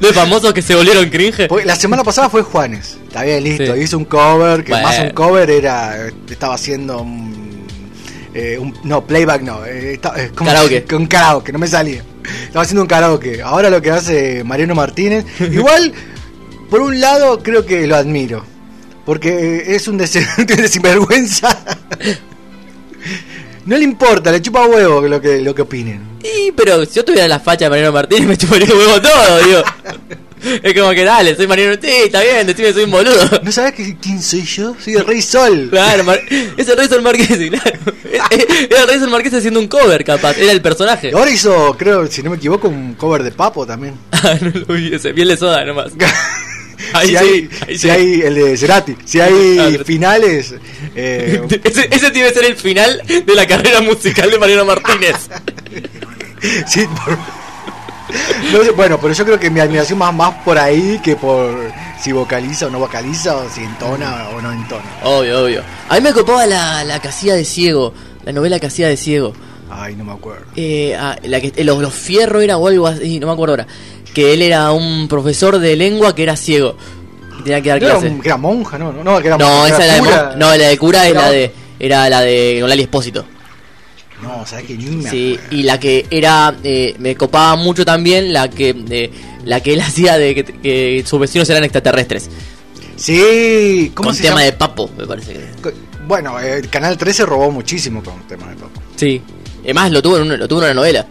de 0.00 0.12
famosos 0.12 0.52
que 0.52 0.62
se 0.62 0.74
volvieron 0.74 1.08
cringe. 1.08 1.48
La 1.64 1.76
semana 1.76 2.04
pasada 2.04 2.28
fue 2.28 2.42
Juanes. 2.42 2.98
Está 3.06 3.22
bien, 3.22 3.42
listo. 3.44 3.74
Sí. 3.74 3.80
Hizo 3.82 3.98
un 3.98 4.04
cover, 4.04 4.64
que 4.64 4.72
Bueno. 4.72 4.86
más 4.88 4.98
un 5.00 5.10
cover 5.10 5.50
era. 5.50 6.08
Estaba 6.28 6.54
haciendo 6.54 7.00
un. 7.02 7.66
eh, 8.34 8.58
un- 8.58 8.74
no, 8.84 9.06
playback 9.06 9.42
no. 9.42 9.64
eh, 9.64 9.94
eh, 9.94 10.30
¿cómo 10.34 10.50
Karaoke. 10.50 10.84
Un 10.94 11.06
karaoke, 11.06 11.52
no 11.52 11.58
me 11.58 11.66
salía. 11.68 12.02
Estaba 12.44 12.62
haciendo 12.62 12.82
un 12.82 12.88
karaoke. 12.88 13.40
Ahora 13.42 13.70
lo 13.70 13.80
que 13.80 13.90
hace 13.90 14.44
Mariano 14.44 14.74
Martínez. 14.74 15.24
Igual, 15.40 15.92
por 16.70 16.80
un 16.80 17.00
lado, 17.00 17.42
creo 17.42 17.64
que 17.66 17.86
lo 17.86 17.96
admiro. 17.96 18.44
Porque 19.04 19.64
es 19.74 19.88
un 19.88 19.96
des- 19.96 20.12
de 20.46 20.68
sinvergüenza. 20.68 21.56
No 23.64 23.76
le 23.76 23.84
importa, 23.84 24.32
le 24.32 24.40
chupa 24.40 24.66
huevo 24.66 25.02
lo 25.02 25.20
que, 25.20 25.40
lo 25.40 25.54
que 25.54 25.62
opinen. 25.62 26.00
Y, 26.22 26.52
pero 26.52 26.84
si 26.86 26.94
yo 26.94 27.04
tuviera 27.04 27.28
la 27.28 27.38
facha 27.40 27.66
de 27.66 27.70
Mariano 27.70 27.92
Martínez 27.92 28.26
me 28.26 28.36
chuparía 28.36 28.66
huevo 28.74 29.00
todo, 29.00 29.38
digo. 29.44 29.62
Es 30.62 30.72
como 30.72 30.90
que 30.92 31.04
dale, 31.04 31.34
soy 31.34 31.46
Mariano 31.48 31.74
Sí, 31.82 31.88
está 32.04 32.22
bien, 32.22 32.46
decime 32.46 32.72
soy 32.72 32.84
un 32.84 32.90
boludo. 32.92 33.28
¿No 33.42 33.50
sabes 33.52 33.72
que- 33.74 33.96
quién 34.00 34.22
soy 34.22 34.42
yo? 34.44 34.74
Soy 34.82 34.94
el 34.94 35.04
Rey 35.06 35.20
Sol. 35.20 35.68
Claro, 35.70 36.04
Mar- 36.04 36.20
es 36.56 36.68
el 36.68 36.76
Rey 36.78 36.88
Sol 36.88 37.02
Marqués, 37.02 37.26
claro. 37.50 37.78
Era 38.70 38.82
el 38.82 38.88
Rey 38.88 38.98
Sol 39.00 39.10
Marqués 39.10 39.34
haciendo 39.34 39.60
un 39.60 39.68
cover, 39.68 40.02
capaz. 40.04 40.36
Era 40.38 40.52
el 40.52 40.62
personaje. 40.62 41.10
Ahora 41.14 41.30
hizo, 41.30 41.76
creo, 41.78 42.06
si 42.06 42.22
no 42.22 42.30
me 42.30 42.36
equivoco, 42.36 42.68
un 42.68 42.94
cover 42.94 43.22
de 43.22 43.32
Papo 43.32 43.66
también. 43.66 43.94
Ah, 44.20 44.36
no 44.40 44.50
lo 44.52 44.74
vi, 44.74 44.92
ese 44.92 45.14
piel 45.14 45.28
de 45.28 45.36
soda 45.36 45.64
nomás. 45.64 45.92
Ahí 46.92 47.08
si 47.08 47.12
sí, 47.12 47.16
hay, 47.16 47.48
ahí 47.68 47.74
si 47.74 47.78
sí. 47.78 47.90
hay 47.90 48.20
el 48.22 48.34
de 48.34 48.56
Cerati, 48.56 48.96
si 49.04 49.20
hay 49.20 49.58
Ah, 49.80 49.84
finales, 49.84 50.54
eh, 50.94 51.42
Ese, 51.64 51.88
ese 51.90 52.10
tiene 52.10 52.28
que 52.28 52.34
ser 52.34 52.44
el 52.44 52.56
final 52.56 53.02
de 53.06 53.34
la 53.34 53.46
carrera 53.46 53.80
musical 53.80 54.30
de 54.30 54.38
Mariano 54.38 54.64
Martínez. 54.64 55.16
sí, 56.66 56.86
por- 57.04 57.18
no 58.52 58.64
sé, 58.64 58.70
bueno, 58.70 58.98
pero 58.98 59.12
yo 59.12 59.24
creo 59.24 59.38
que 59.38 59.50
mi 59.50 59.60
admiración 59.60 59.98
más 59.98 60.14
más 60.14 60.34
por 60.42 60.58
ahí 60.58 60.98
que 61.04 61.14
por 61.16 61.70
si 62.00 62.10
vocaliza 62.12 62.66
o 62.66 62.70
no 62.70 62.78
vocaliza 62.78 63.36
o 63.36 63.50
si 63.50 63.62
entona 63.62 64.28
o 64.30 64.40
no 64.40 64.50
entona. 64.50 64.84
Obvio, 65.04 65.44
obvio. 65.44 65.62
A 65.90 65.96
mí 65.96 66.00
me 66.00 66.12
copaba 66.14 66.46
la, 66.46 66.84
la 66.84 67.00
casilla 67.00 67.34
de 67.34 67.44
ciego, 67.44 67.92
la 68.24 68.32
novela 68.32 68.58
casilla 68.58 68.88
de 68.88 68.96
ciego. 68.96 69.34
Ay, 69.70 69.94
no 69.96 70.04
me 70.04 70.12
acuerdo. 70.12 70.46
Eh, 70.56 70.96
ah, 70.98 71.16
la 71.24 71.38
que, 71.42 71.52
eh, 71.54 71.64
los, 71.64 71.78
los 71.82 71.92
Fierro 71.92 72.40
era 72.40 72.56
o 72.56 72.66
algo 72.66 72.86
así, 72.86 73.20
no 73.20 73.26
me 73.26 73.34
acuerdo 73.34 73.52
ahora. 73.52 73.66
Que 74.18 74.32
él 74.34 74.42
era 74.42 74.72
un 74.72 75.06
profesor 75.08 75.58
de 75.58 75.76
lengua 75.76 76.14
que 76.14 76.24
era 76.24 76.36
ciego. 76.36 76.76
Y 77.38 77.42
tenía 77.44 77.60
que 77.60 77.68
dar 77.68 77.82
era, 77.84 77.98
un- 77.98 78.20
que 78.20 78.28
era 78.28 78.36
monja, 78.36 78.76
no, 78.78 78.92
no, 78.92 79.04
no, 79.04 79.20
que 79.20 79.28
era 79.28 79.38
No, 79.38 79.46
monja, 79.48 79.68
esa 79.68 79.84
era 79.84 79.94
de, 79.94 80.02
mon- 80.02 80.38
no, 80.38 80.56
la 80.56 80.68
de 80.68 80.76
cura 80.78 81.04
es 81.06 81.10
Era- 81.12 81.22
la 81.22 81.30
de, 81.30 81.52
era 81.78 82.08
la 82.10 82.20
de 82.22 82.64
Lali 82.66 82.82
Espósito. 82.82 83.24
No, 84.22 84.44
sabes 84.44 84.64
que 84.66 84.74
ni 84.74 85.04
Sí, 85.06 85.38
y 85.52 85.62
la 85.62 85.78
que 85.78 86.04
era, 86.10 86.52
eh, 86.64 86.96
me 86.98 87.14
copaba 87.14 87.54
mucho 87.54 87.84
también 87.84 88.32
la 88.32 88.50
que, 88.50 88.74
eh, 88.90 89.10
la 89.44 89.60
que 89.60 89.74
él 89.74 89.80
hacía 89.86 90.18
de 90.18 90.34
que, 90.34 90.44
que 90.44 91.04
sus 91.06 91.20
vecinos 91.20 91.48
eran 91.50 91.62
extraterrestres. 91.62 92.28
Sí, 92.96 93.92
¿cómo 93.94 94.08
Con 94.08 94.16
se 94.16 94.22
tema 94.22 94.34
llama? 94.36 94.42
de 94.44 94.52
papo, 94.54 94.90
me 94.98 95.06
parece 95.06 95.34
que. 95.34 95.72
Bueno, 96.06 96.38
el 96.40 96.68
Canal 96.68 96.96
13 96.98 97.24
robó 97.26 97.50
muchísimo 97.50 98.02
con 98.02 98.26
temas 98.26 98.48
de 98.48 98.56
Papo. 98.56 98.80
Sí. 98.96 99.20
Además 99.62 99.92
lo 99.92 100.00
tuvo 100.02 100.16
en 100.16 100.22
una, 100.22 100.36
lo 100.38 100.48
tuvo 100.48 100.60
en 100.60 100.64
una 100.64 100.74
novela. 100.74 101.06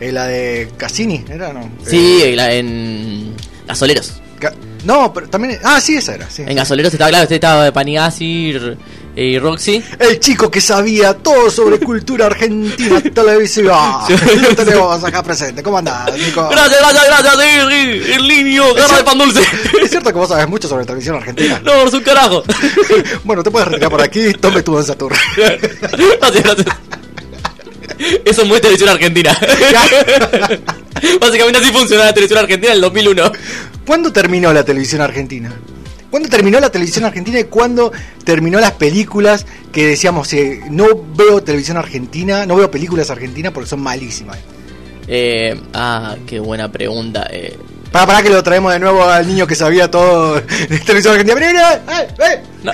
Eh, 0.00 0.12
la 0.12 0.26
de 0.26 0.68
Cassini, 0.76 1.24
¿era 1.28 1.52
no? 1.52 1.70
Sí, 1.86 2.20
Eh, 2.22 2.36
la- 2.36 2.52
en 2.52 3.34
Gasoleros. 3.66 4.14
Ga- 4.40 4.52
no, 4.84 5.12
pero 5.12 5.28
también. 5.28 5.58
Ah, 5.64 5.80
sí, 5.80 5.96
esa 5.96 6.14
era, 6.14 6.28
sí. 6.30 6.42
En 6.46 6.54
Gasoleros 6.54 6.92
estaba 6.92 7.08
claro, 7.08 7.22
usted 7.24 7.36
estaba 7.36 7.72
Panigasi 7.72 8.50
R- 8.50 8.76
y 9.16 9.38
Roxy. 9.38 9.82
El 9.98 10.20
chico 10.20 10.50
que 10.50 10.60
sabía 10.60 11.14
todo 11.14 11.50
sobre 11.50 11.80
cultura 11.80 12.26
argentina 12.26 13.00
televisiva. 13.14 14.06
Lo 14.42 14.54
tenemos 14.54 15.02
acá 15.02 15.22
presente. 15.22 15.62
¿Cómo 15.62 15.78
andás, 15.78 16.12
Nico? 16.18 16.46
Gracias, 16.50 16.78
gracias, 16.78 17.04
gracias, 17.06 17.34
sí, 17.40 18.12
el 18.12 18.28
niño, 18.28 18.74
garra 18.74 18.98
de 18.98 19.04
pan 19.04 19.16
dulce. 19.18 19.40
Es 19.82 19.90
cierto 19.90 20.10
que 20.12 20.18
vos 20.18 20.28
sabés 20.28 20.46
mucho 20.46 20.68
sobre 20.68 20.84
televisión 20.84 21.16
argentina. 21.16 21.58
No, 21.64 21.72
por 21.80 21.90
su 21.90 22.02
carajo. 22.02 22.44
Bueno, 23.24 23.42
te 23.42 23.50
puedes 23.50 23.66
retirar 23.68 23.90
por 23.90 24.02
aquí. 24.02 24.32
Tome 24.34 24.62
tu 24.62 24.80
Saturno. 24.82 25.16
Gracias, 25.36 26.42
gracias. 26.44 26.66
Eso 28.24 28.42
es 28.42 28.48
muy 28.48 28.60
televisión 28.60 28.90
argentina. 28.90 29.36
Básicamente 31.20 31.58
así 31.60 31.72
funcionaba 31.72 32.06
la 32.08 32.14
televisión 32.14 32.38
argentina 32.40 32.72
en 32.72 32.76
el 32.76 32.80
2001. 32.82 33.32
¿Cuándo 33.86 34.12
terminó 34.12 34.52
la 34.52 34.64
televisión 34.64 35.00
argentina? 35.00 35.52
¿Cuándo 36.10 36.28
terminó 36.28 36.58
la 36.60 36.70
televisión 36.70 37.04
argentina 37.04 37.38
y 37.40 37.44
cuándo 37.44 37.92
terminó 38.24 38.58
las 38.60 38.72
películas 38.72 39.44
que 39.72 39.86
decíamos, 39.86 40.32
eh, 40.32 40.60
no 40.70 40.86
veo 41.14 41.42
televisión 41.42 41.76
argentina, 41.76 42.46
no 42.46 42.56
veo 42.56 42.70
películas 42.70 43.10
argentinas 43.10 43.52
porque 43.52 43.68
son 43.68 43.80
malísimas? 43.80 44.38
Eh, 45.08 45.60
ah, 45.74 46.16
qué 46.26 46.38
buena 46.40 46.70
pregunta. 46.72 47.26
Eh, 47.30 47.56
Para, 47.92 48.06
para 48.06 48.22
que 48.22 48.30
lo 48.30 48.42
traemos 48.42 48.72
de 48.72 48.78
nuevo 48.78 49.04
al 49.04 49.26
niño 49.26 49.46
que 49.46 49.54
sabía 49.54 49.90
todo 49.90 50.34
de 50.36 50.78
televisión 50.80 51.14
argentina. 51.18 51.34
Vení, 51.34 51.58
¡Eh, 51.58 52.08
eh! 52.32 52.42
no. 52.62 52.72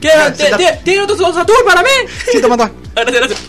¿Qué? 0.00 0.10
Ah, 0.12 0.32
¿Tie- 0.32 0.36
senta- 0.36 0.58
tie- 0.58 0.82
¿Tiene 0.84 1.00
otro 1.02 1.16
Satur 1.32 1.64
para 1.64 1.82
mí? 1.82 1.88
Sí, 2.30 2.40
toma, 2.40 2.56
toma. 2.56 2.70
Gracias, 2.94 3.16
gracias. 3.20 3.40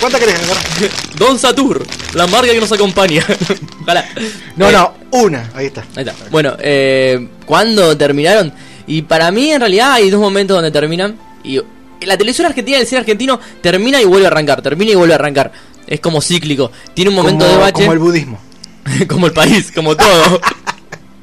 ¿Cuánta 0.00 0.18
querés? 0.18 0.34
Don 1.18 1.38
Satur, 1.38 1.84
la 2.14 2.26
marca 2.26 2.52
que 2.52 2.60
nos 2.60 2.72
acompaña. 2.72 3.24
Ojalá. 3.82 4.08
No, 4.56 4.68
Eh, 4.68 4.72
no, 4.72 4.94
una. 5.12 5.50
Ahí 5.54 5.66
está. 5.66 5.82
Ahí 5.96 6.04
está. 6.06 6.14
Bueno, 6.30 6.56
eh, 6.58 7.28
¿cuándo 7.46 7.96
terminaron? 7.96 8.52
Y 8.86 9.02
para 9.02 9.30
mí, 9.30 9.52
en 9.52 9.60
realidad, 9.60 9.92
hay 9.92 10.10
dos 10.10 10.20
momentos 10.20 10.56
donde 10.56 10.70
terminan. 10.70 11.18
Y 11.44 11.60
la 12.02 12.16
televisión 12.16 12.46
argentina, 12.46 12.78
el 12.78 12.86
cine 12.86 13.00
argentino, 13.00 13.38
termina 13.60 14.00
y 14.00 14.04
vuelve 14.04 14.26
a 14.26 14.30
arrancar. 14.30 14.60
Termina 14.62 14.92
y 14.92 14.94
vuelve 14.94 15.14
a 15.14 15.16
arrancar. 15.16 15.52
Es 15.86 16.00
como 16.00 16.20
cíclico. 16.20 16.70
Tiene 16.94 17.10
un 17.10 17.16
momento 17.16 17.44
como, 17.44 17.56
de 17.56 17.60
bache. 17.60 17.80
como 17.82 17.92
el 17.92 17.98
budismo. 17.98 18.40
como 19.08 19.26
el 19.26 19.32
país, 19.32 19.70
como 19.72 19.96
todo. 19.96 20.40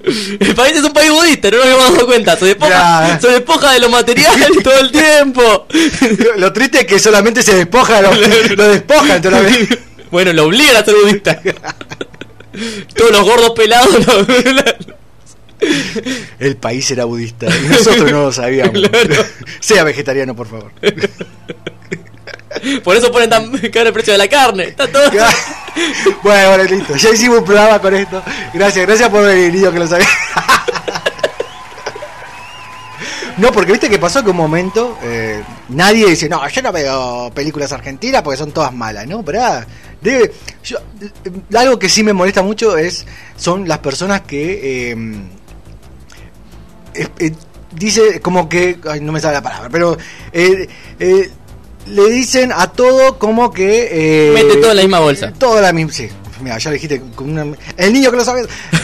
El 0.39 0.55
país 0.55 0.75
es 0.77 0.83
un 0.83 0.93
país 0.93 1.11
budista, 1.11 1.51
no 1.51 1.57
nos 1.57 1.67
hemos 1.67 1.93
dado 1.93 2.05
cuenta. 2.07 2.37
Se 2.37 2.45
despoja, 2.45 2.69
Ya. 3.09 3.19
se 3.19 3.27
despoja 3.29 3.73
de 3.73 3.79
lo 3.79 3.89
material 3.89 4.33
todo 4.63 4.79
el 4.79 4.91
tiempo. 4.91 5.67
Lo, 6.17 6.37
lo 6.37 6.53
triste 6.53 6.79
es 6.79 6.85
que 6.85 6.99
solamente 6.99 7.41
se 7.43 7.55
despoja, 7.55 8.01
lo, 8.01 8.11
lo 8.55 8.67
despojan 8.69 9.21
toda 9.21 9.41
la 9.41 9.41
vez. 9.49 9.67
Bueno, 10.11 10.33
lo 10.33 10.45
obligan 10.45 10.77
a 10.77 10.85
ser 10.85 10.95
budista. 10.95 11.41
Todos 12.95 13.11
los 13.11 13.21
gordos 13.23 13.51
pelados. 13.51 14.05
lo- 14.05 14.89
El 16.39 16.55
país 16.55 16.89
era 16.91 17.03
budista 17.05 17.47
y 17.47 17.67
nosotros 17.67 18.09
no 18.11 18.23
lo 18.23 18.31
sabíamos. 18.31 18.81
Sea 19.59 19.83
vegetariano, 19.83 20.35
por 20.35 20.47
favor. 20.47 20.71
Por 22.83 22.95
eso 22.95 23.11
ponen 23.11 23.29
tan 23.29 23.51
caro 23.73 23.87
el 23.87 23.93
precio 23.93 24.13
de 24.13 24.17
la 24.17 24.27
carne. 24.27 24.63
Está 24.65 24.87
todo. 24.87 25.03
Bueno, 26.23 26.49
bueno, 26.49 26.63
listo. 26.63 26.95
Ya 26.97 27.11
hicimos 27.11 27.37
un 27.37 27.45
programa 27.45 27.79
con 27.79 27.93
esto. 27.93 28.21
Gracias, 28.53 28.85
gracias 28.85 29.07
por 29.07 29.23
el 29.29 29.53
niño 29.53 29.71
que 29.71 29.79
lo 29.79 29.87
sabía. 29.87 30.07
No, 33.39 33.53
porque 33.53 33.71
viste 33.71 33.89
que 33.89 33.97
pasó 33.97 34.21
que 34.21 34.31
un 34.31 34.35
momento 34.35 34.97
eh, 35.01 35.41
nadie 35.69 36.07
dice, 36.07 36.27
no, 36.27 36.45
yo 36.49 36.61
no 36.61 36.73
veo 36.73 37.31
películas 37.33 37.71
argentinas 37.71 38.21
porque 38.21 38.37
son 38.37 38.51
todas 38.51 38.73
malas, 38.73 39.07
¿no? 39.07 39.23
Pero 39.23 39.41
ah, 39.41 39.65
debe, 40.01 40.33
yo, 40.61 40.77
eh, 40.99 41.57
algo 41.57 41.79
que 41.79 41.87
sí 41.87 42.03
me 42.03 42.11
molesta 42.11 42.43
mucho 42.43 42.77
es 42.77 43.05
son 43.37 43.65
las 43.65 43.77
personas 43.77 44.21
que 44.21 44.91
eh, 44.91 44.97
eh, 46.95 47.31
dice 47.71 48.19
como 48.19 48.49
que, 48.49 48.77
ay, 48.89 48.99
no 48.99 49.13
me 49.13 49.21
sale 49.21 49.35
la 49.35 49.41
palabra, 49.41 49.69
pero 49.69 49.97
le 51.89 52.09
dicen 52.09 52.51
a 52.53 52.67
todo 52.71 53.17
como 53.19 53.51
que. 53.51 53.89
eh, 53.91 54.31
Mete 54.33 54.57
todo 54.57 54.71
en 54.71 54.77
la 54.77 54.83
misma 54.83 54.99
bolsa. 54.99 55.33
Todo 55.37 55.61
la 55.61 55.73
misma. 55.73 55.91
Sí, 55.91 56.07
mira, 56.41 56.57
ya 56.57 56.69
lo 56.69 56.73
dijiste. 56.75 57.01
Con 57.15 57.31
una, 57.31 57.55
el 57.77 57.93
niño 57.93 58.11
que 58.11 58.17
lo 58.17 58.23
sabe. 58.23 58.43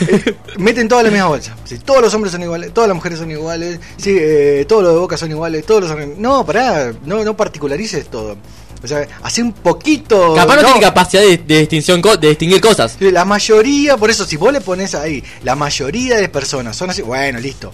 eh, 0.09 0.35
meten 0.57 0.87
todo 0.87 0.99
en 0.99 1.05
la 1.05 1.11
misma 1.11 1.27
bolsa. 1.27 1.55
Sí, 1.65 1.77
todos 1.79 2.01
los 2.01 2.13
hombres 2.13 2.31
son 2.31 2.43
iguales, 2.43 2.73
todas 2.73 2.87
las 2.87 2.95
mujeres 2.95 3.19
son 3.19 3.31
iguales. 3.31 3.79
Sí, 3.97 4.15
eh, 4.19 4.65
todos 4.67 4.83
los 4.83 4.93
de 4.93 4.99
boca 4.99 5.17
son 5.17 5.31
iguales. 5.31 5.65
Todos 5.65 5.89
los. 5.89 6.17
No, 6.17 6.45
pará, 6.45 6.91
no, 7.05 7.23
no 7.23 7.37
particularices 7.37 8.07
todo. 8.09 8.35
O 8.83 8.87
sea, 8.87 9.07
hace 9.23 9.41
un 9.41 9.51
poquito. 9.53 10.35
Capaz 10.35 10.57
no, 10.57 10.63
tiene 10.65 10.79
capacidad 10.81 11.21
de, 11.23 11.37
de 11.37 11.59
distinción, 11.59 12.01
de 12.01 12.27
distinguir 12.29 12.61
cosas. 12.61 12.97
La 12.99 13.25
mayoría, 13.25 13.97
por 13.97 14.11
eso, 14.11 14.25
si 14.25 14.35
vos 14.35 14.53
le 14.53 14.61
pones 14.61 14.93
ahí, 14.93 15.23
la 15.43 15.55
mayoría 15.55 16.17
de 16.17 16.29
personas 16.29 16.75
son 16.75 16.91
así, 16.91 17.01
bueno, 17.01 17.39
listo. 17.39 17.71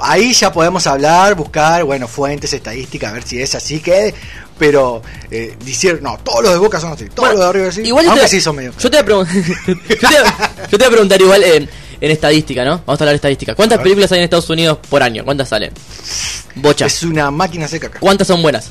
Ahí 0.00 0.32
ya 0.32 0.52
podemos 0.52 0.86
hablar, 0.86 1.34
buscar, 1.34 1.84
bueno, 1.84 2.08
fuentes, 2.08 2.52
estadísticas, 2.52 3.10
a 3.10 3.14
ver 3.14 3.22
si 3.24 3.40
es 3.40 3.54
así 3.54 3.80
que. 3.80 4.14
Pero, 4.58 5.02
eh, 5.30 5.56
decir, 5.64 6.00
no, 6.02 6.18
todos 6.18 6.44
los 6.44 6.52
de 6.52 6.58
Boca 6.58 6.80
son 6.80 6.92
así, 6.92 7.06
todos 7.06 7.28
Bueno, 7.28 7.32
los 7.32 7.40
de 7.40 7.48
arriba 7.48 7.68
así. 7.68 7.82
Igual 7.82 8.04
yo 8.04 8.10
aunque 8.12 8.24
te, 8.24 8.30
sí 8.30 8.40
son 8.40 8.56
medio. 8.56 8.72
yo 8.78 8.90
te 8.90 9.02
voy 9.02 9.24
a 9.24 9.32
yo 9.66 9.74
te, 9.74 10.68
yo 10.70 10.70
te 10.70 10.76
voy 10.76 10.86
a 10.86 10.90
preguntar 10.90 11.20
igual 11.20 11.42
en, 11.42 11.68
en 12.00 12.10
estadística, 12.10 12.64
¿no? 12.64 12.82
Vamos 12.86 13.00
a 13.00 13.04
hablar 13.04 13.12
de 13.12 13.16
estadística. 13.16 13.54
¿Cuántas 13.54 13.80
películas 13.80 14.10
hay 14.12 14.18
en 14.18 14.24
Estados 14.24 14.48
Unidos 14.50 14.78
por 14.88 15.02
año? 15.02 15.24
¿Cuántas 15.24 15.48
salen? 15.48 15.72
Bocha. 16.56 16.86
Es 16.86 17.02
una 17.02 17.30
máquina 17.30 17.68
seca 17.68 17.88
acá. 17.88 17.98
¿Cuántas 18.00 18.28
son 18.28 18.42
buenas? 18.42 18.70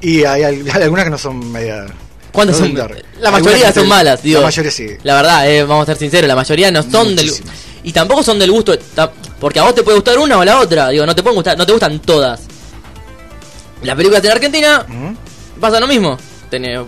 Y 0.00 0.24
hay, 0.24 0.42
hay 0.42 0.82
algunas 0.82 1.04
que 1.04 1.10
no 1.10 1.18
son 1.18 1.50
media. 1.50 1.86
¿Cuántas 2.34 2.58
son? 2.58 2.74
La 3.20 3.30
mayoría 3.30 3.72
son 3.72 3.86
malas, 3.88 4.20
digo. 4.20 4.40
La 4.40 4.46
mayoría 4.46 4.70
sí. 4.72 4.88
La 5.04 5.14
verdad, 5.14 5.48
eh, 5.48 5.62
vamos 5.62 5.84
a 5.84 5.92
ser 5.92 5.96
sinceros, 5.98 6.26
la 6.26 6.34
mayoría 6.34 6.70
no 6.72 6.82
son 6.82 7.14
del 7.14 7.26
Muchísimas. 7.26 7.54
y 7.84 7.92
tampoco 7.92 8.22
son 8.24 8.38
del 8.40 8.50
gusto, 8.50 8.76
porque 9.40 9.60
a 9.60 9.62
vos 9.62 9.74
te 9.74 9.84
puede 9.84 9.96
gustar 9.98 10.18
una 10.18 10.36
o 10.38 10.44
la 10.44 10.58
otra, 10.58 10.88
digo, 10.88 11.06
no 11.06 11.14
te 11.14 11.22
pueden 11.22 11.36
gustar, 11.36 11.56
no 11.56 11.64
te 11.64 11.72
gustan 11.72 12.00
todas. 12.00 12.40
Las 13.82 13.96
películas 13.96 14.24
la 14.24 14.32
Argentina 14.32 14.84
¿Mm? 14.88 15.60
pasa 15.60 15.78
lo 15.78 15.86
mismo. 15.86 16.18
Tenés 16.50 16.80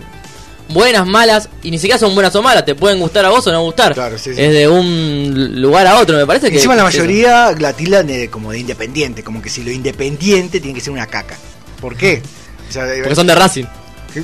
buenas, 0.69 1.07
malas, 1.07 1.47
y 1.63 1.71
ni 1.71 1.77
siquiera 1.77 1.97
son 1.97 2.13
buenas 2.13 2.35
o 2.35 2.41
malas, 2.41 2.65
te 2.65 2.75
pueden 2.75 2.99
gustar 2.99 3.23
a 3.23 3.29
vos 3.29 3.45
o 3.47 3.51
no 3.53 3.63
gustar. 3.63 3.93
Claro, 3.93 4.17
sí, 4.17 4.33
sí. 4.35 4.41
Es 4.41 4.51
de 4.51 4.67
un 4.67 5.61
lugar 5.61 5.87
a 5.87 5.97
otro, 5.99 6.17
me 6.17 6.25
parece 6.27 6.49
que 6.49 6.55
Encima 6.57 6.75
la 6.75 6.83
es 6.89 6.95
eso. 6.95 7.03
mayoría 7.03 7.51
la 7.57 7.71
tildan 7.71 8.05
de, 8.07 8.29
como 8.29 8.51
de 8.51 8.59
independiente, 8.59 9.23
como 9.23 9.41
que 9.41 9.49
si 9.49 9.63
lo 9.63 9.71
independiente 9.71 10.59
tiene 10.59 10.75
que 10.77 10.81
ser 10.83 10.91
una 10.91 11.07
caca. 11.07 11.37
¿Por 11.79 11.95
qué? 11.95 12.21
O 12.69 12.73
sea, 12.73 12.85
Porque 13.01 13.15
son 13.15 13.27
de 13.27 13.35
Racing. 13.35 13.65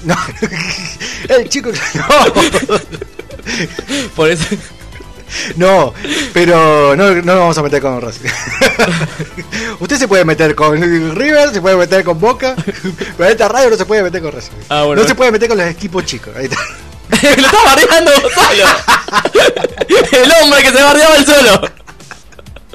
No. 0.03 0.15
El 1.29 1.49
chico. 1.49 1.71
No. 1.95 2.07
Por 4.15 4.31
eso. 4.31 4.45
No, 5.55 5.93
pero 6.33 6.95
no, 6.95 7.09
no 7.09 7.21
nos 7.21 7.39
vamos 7.39 7.57
a 7.57 7.63
meter 7.63 7.81
con 7.81 7.99
Racing. 7.99 8.29
Usted 9.79 9.97
se 9.97 10.07
puede 10.07 10.23
meter 10.23 10.55
con 10.55 10.79
River, 11.15 11.51
se 11.51 11.59
puede 11.59 11.75
meter 11.75 12.03
con 12.03 12.19
Boca, 12.19 12.55
pero 13.17 13.29
esta 13.29 13.49
radio 13.49 13.71
no 13.71 13.75
se 13.75 13.85
puede 13.85 14.03
meter 14.03 14.21
con 14.21 14.31
Racing. 14.31 14.53
Ah, 14.69 14.83
bueno. 14.83 15.01
No 15.01 15.07
se 15.07 15.15
puede 15.15 15.31
meter 15.31 15.49
con 15.49 15.57
los 15.57 15.67
equipos 15.67 16.05
chicos. 16.05 16.33
Ahí 16.37 16.45
está. 16.45 16.57
lo 17.21 17.29
estás 17.29 17.63
bardeando 17.65 18.11
solo. 18.11 18.65
El 20.11 20.31
hombre 20.41 20.61
que 20.61 20.69
se 20.69 20.83
bardeaba 20.83 21.15
el 21.17 21.25
solo. 21.25 21.82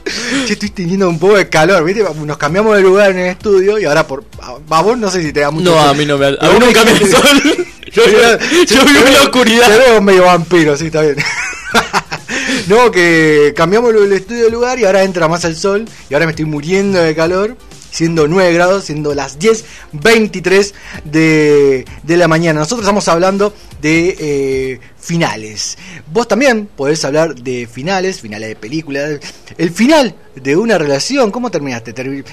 Che, 0.46 0.52
estoy 0.52 0.70
teniendo 0.70 1.08
un 1.08 1.18
poco 1.18 1.36
de 1.36 1.48
calor, 1.48 1.84
¿viste? 1.84 2.04
Nos 2.24 2.36
cambiamos 2.36 2.76
de 2.76 2.82
lugar 2.82 3.10
en 3.10 3.18
el 3.18 3.26
estudio 3.26 3.78
y 3.78 3.84
ahora 3.84 4.06
por. 4.06 4.24
A, 4.40 4.82
vos 4.82 4.98
no 4.98 5.10
sé 5.10 5.22
si 5.22 5.32
te 5.32 5.40
da 5.40 5.50
mucho 5.50 5.70
No, 5.70 5.78
a 5.78 5.94
mí 5.94 6.04
no 6.04 6.18
me 6.18 6.26
a 6.26 6.30
mí 6.30 6.58
nunca 6.60 6.84
me 6.84 6.98
sol. 6.98 7.66
Yo, 7.90 8.02
yo 8.04 8.84
vivo 8.84 9.06
en 9.06 9.14
la 9.14 9.22
oscuridad. 9.22 9.66
Te 9.66 9.78
veo 9.78 10.02
medio 10.02 10.24
vampiro, 10.24 10.76
sí, 10.76 10.86
está 10.86 11.00
bien. 11.00 11.16
no, 12.68 12.90
que 12.90 13.54
cambiamos 13.56 13.94
el 13.94 14.12
estudio 14.12 14.44
de 14.44 14.50
lugar 14.50 14.78
y 14.78 14.84
ahora 14.84 15.04
entra 15.04 15.26
más 15.26 15.44
el 15.46 15.56
sol 15.56 15.86
y 16.10 16.14
ahora 16.14 16.26
me 16.26 16.32
estoy 16.32 16.44
muriendo 16.44 16.98
de 16.98 17.14
calor, 17.14 17.56
siendo 17.98 18.28
9 18.28 18.52
grados, 18.52 18.84
siendo 18.84 19.12
las 19.12 19.40
10.23 19.40 20.72
de, 21.04 21.84
de 22.04 22.16
la 22.16 22.28
mañana. 22.28 22.60
Nosotros 22.60 22.84
estamos 22.84 23.08
hablando 23.08 23.52
de 23.80 24.16
eh, 24.20 24.80
finales. 25.00 25.76
Vos 26.12 26.28
también 26.28 26.66
podés 26.76 27.04
hablar 27.04 27.34
de 27.34 27.66
finales, 27.66 28.20
finales 28.20 28.50
de 28.50 28.54
películas. 28.56 29.18
El 29.56 29.70
final 29.72 30.14
de 30.36 30.56
una 30.56 30.78
relación, 30.78 31.32
¿cómo 31.32 31.50
terminaste? 31.50 31.92
Termi- 31.92 32.24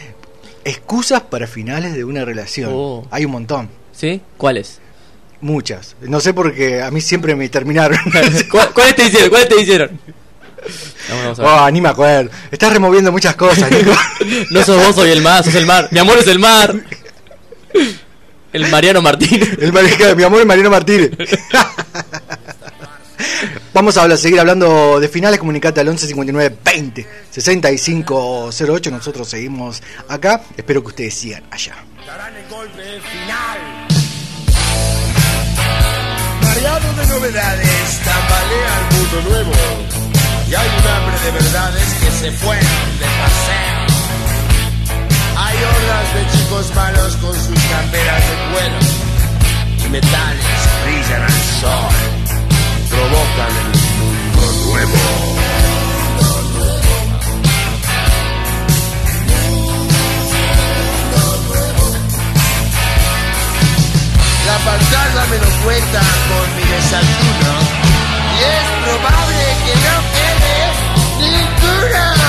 Excusas 0.64 1.22
para 1.22 1.48
finales 1.48 1.96
de 1.96 2.04
una 2.04 2.24
relación. 2.26 2.70
Oh. 2.72 3.08
Hay 3.10 3.26
un 3.26 3.32
montón. 3.32 3.68
¿Sí? 3.92 4.22
¿Cuáles? 4.38 4.80
Muchas. 5.42 5.96
No 6.02 6.20
sé 6.20 6.34
porque 6.36 6.84
a 6.84 6.92
mí 6.92 7.02
siempre 7.02 7.36
me 7.36 7.50
terminaron. 7.50 7.98
¿Cuál- 8.52 8.72
¿Cuáles 8.72 8.96
te 8.96 9.06
hicieron? 9.08 9.30
¿Cuáles 9.30 9.50
te 9.50 9.60
hicieron? 9.62 10.00
Vamos, 11.10 11.38
vamos 11.38 11.40
a 11.40 11.44
ver. 11.44 11.52
oh, 11.52 11.72
ni 11.72 11.82
me 11.82 11.90
acuerdo. 11.90 12.32
Estás 12.52 12.74
removiendo 12.74 13.12
muchas 13.12 13.36
cosas, 13.36 13.70
Nico. 13.72 13.92
No 14.52 14.64
sos 14.64 14.86
vos, 14.86 14.96
soy 14.96 15.12
el 15.12 15.22
mar, 15.22 15.44
sos 15.44 15.56
el 15.56 15.66
mar. 15.66 15.88
Mi 15.92 16.00
amor 16.00 16.18
es 16.18 16.28
el 16.28 16.40
mar. 16.40 16.76
El 18.54 18.68
Mariano 18.70 19.02
Martínez. 19.02 19.58
El 19.60 19.74
mi 20.16 20.24
amor 20.24 20.40
es 20.40 20.46
Mariano 20.46 20.70
Martínez. 20.70 21.12
Vamos 23.74 23.98
a 23.98 24.04
hablar, 24.04 24.18
seguir 24.18 24.40
hablando 24.40 25.00
de 25.02 25.10
finales. 25.10 25.38
Comunicate 25.40 25.82
al 25.82 25.90
11 25.90 26.08
59 26.08 26.56
20 26.64 27.08
65 27.32 28.50
08. 28.50 28.92
Nosotros 28.92 29.28
seguimos 29.28 29.84
acá. 30.08 30.42
Espero 30.56 30.82
que 30.82 30.88
ustedes 30.88 31.14
sigan 31.14 31.44
allá. 31.52 31.76
Darán 32.08 32.34
el 32.36 32.48
golpe 32.48 32.82
final. 33.02 33.60
Mareado 36.42 36.94
de 36.94 37.08
novedades, 37.08 38.02
tambalea 38.06 38.80
el 38.80 38.96
mundo 38.96 39.22
nuevo. 39.30 39.52
Y 40.48 40.54
hay 40.54 40.68
un 40.68 40.88
hambre 40.88 41.20
de 41.24 41.32
verdades 41.32 41.94
que 42.02 42.12
se 42.12 42.32
fueron 42.32 43.00
de 43.00 43.06
paseo. 43.06 43.86
Hay 45.38 45.58
hordas 45.58 46.14
de 46.14 46.38
chicos 46.38 46.76
malos 46.76 47.16
con 47.16 47.34
sus 47.34 47.64
camperas 47.64 48.24
de 48.30 48.36
cuero. 48.52 48.80
Y 49.84 49.90
metales 49.90 50.46
brillan 50.86 51.24
al 51.24 51.42
sol. 51.62 51.94
Provocan 52.90 53.54
el 53.58 53.70
mundo 53.98 54.44
nuevo. 54.70 55.36
La 64.46 64.58
pantalla 64.60 65.26
me 65.32 65.38
lo 65.40 65.64
cuenta 65.64 66.02
con 66.30 66.56
mi 66.56 66.64
desayuno. 66.70 67.52
Y 68.36 68.44
es 68.44 68.66
probable 68.86 69.42
que 69.66 69.74
no 69.76 70.25
quede 71.18 71.30
ninguno. 71.30 72.16
El 72.16 72.25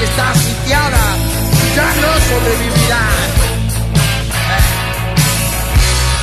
que 0.00 0.06
está 0.06 0.34
sitiada, 0.34 1.04
ya 1.76 1.88
no 2.00 2.10
sobrevivirá. 2.28 3.04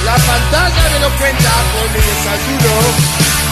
La 0.03 0.15
pantalla 0.15 0.83
me 0.93 0.99
lo 1.05 1.09
cuenta 1.19 1.51
con 1.73 1.85
mi 1.93 2.01
desayuno 2.09 2.73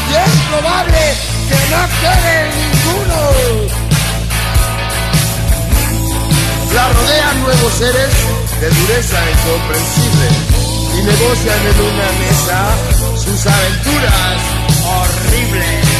y 0.10 0.14
es 0.26 0.34
probable 0.50 1.02
que 1.50 1.60
no 1.74 1.82
quede 2.02 2.36
ninguno. 2.58 3.20
La 6.74 6.86
rodean 6.90 7.42
nuevos 7.44 7.74
seres 7.74 8.14
de 8.62 8.70
dureza 8.70 9.20
incomprensible 9.32 10.28
y 10.96 11.02
negocian 11.04 11.62
en 11.72 11.78
una 11.92 12.10
mesa 12.24 12.60
sus 13.24 13.46
aventuras 13.46 14.38
horribles. 14.90 15.95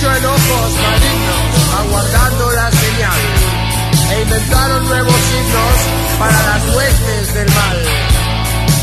En 0.00 0.04
ojos 0.26 0.70
malignos 0.80 1.74
aguardando 1.76 2.50
la 2.52 2.70
señal 2.70 3.20
e 4.12 4.22
inventaron 4.22 4.86
nuevos 4.86 5.12
signos 5.12 6.18
para 6.20 6.40
las 6.40 6.76
huestes 6.76 7.34
del 7.34 7.48
mal. 7.52 7.78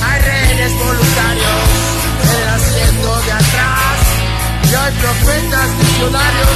Hay 0.03 0.21
rehenes 0.21 0.73
voluntarios 0.77 1.63
en 2.21 2.41
el 2.41 2.49
asiento 2.49 3.21
de 3.21 3.31
atrás 3.31 3.97
y 4.69 4.75
hay 4.75 4.91
profetas 4.91 5.77
visionarios 5.79 6.49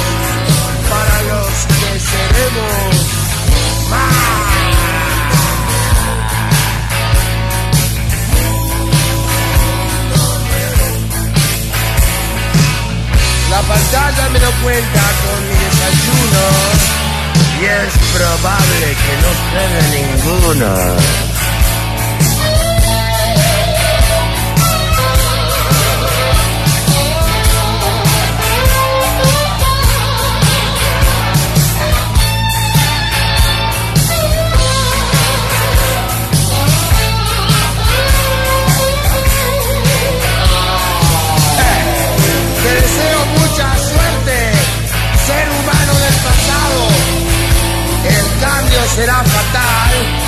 para 0.90 1.22
los 1.22 1.48
que 1.80 2.00
seremos 2.12 2.96
más. 3.88 4.79
Ya 13.50 14.28
me 14.30 14.38
doy 14.38 14.52
cuenta 14.62 15.00
con 15.22 15.48
mi 15.48 15.54
desayuno 15.54 16.44
y 17.60 17.64
es 17.64 17.92
probable 18.14 18.86
que 19.02 19.14
no 19.22 19.30
quede 19.50 19.80
ninguno. 19.98 21.29
Será 48.94 49.22
fatal 49.24 50.19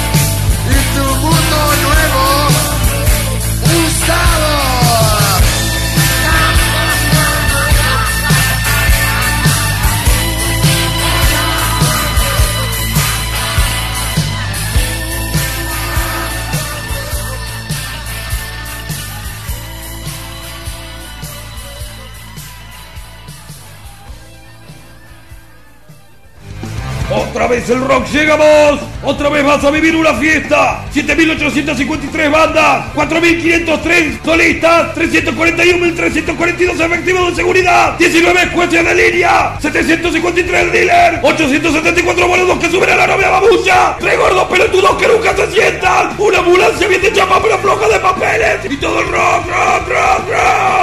Otra 27.33 27.47
vez 27.47 27.69
el 27.71 27.81
rock 27.81 28.07
llega 28.13 28.35
a 28.35 28.37
vos. 28.37 28.81
Otra 29.05 29.31
vez 29.31 29.43
vas 29.43 29.65
a 29.65 29.71
vivir 29.71 29.97
una 29.97 30.13
fiesta. 30.13 30.85
7.853 30.95 32.31
bandas. 32.31 32.93
4.503 32.95 34.23
solistas. 34.23 34.95
341.342 34.95 36.79
efectivos 36.79 37.31
de 37.31 37.35
seguridad. 37.35 37.97
19 37.97 38.43
escuelas 38.43 38.85
de 38.85 38.95
línea. 38.95 39.57
753 39.61 40.73
dealers. 40.73 41.21
874 41.23 42.29
boludos 42.29 42.59
que 42.59 42.71
suben 42.71 42.91
a 42.91 42.97
la 42.97 43.07
novia 43.07 43.31
babucha. 43.31 43.97
Tres 43.99 44.19
gordos 44.19 44.49
pelotudos 44.49 44.95
que 44.99 45.09
nunca 45.09 45.35
se 45.35 45.51
sientan. 45.53 46.15
Una 46.19 46.39
ambulancia 46.39 46.87
bien 46.87 47.03
hecha 47.03 47.27
pero 47.43 47.59
floja 47.61 47.89
de 47.89 47.99
papeles. 47.99 48.59
Y 48.71 48.77
todo 48.77 49.01
el 49.01 49.09
rock, 49.09 49.47
rock, 49.47 49.89
rock, 49.89 50.29
rock. 50.29 50.82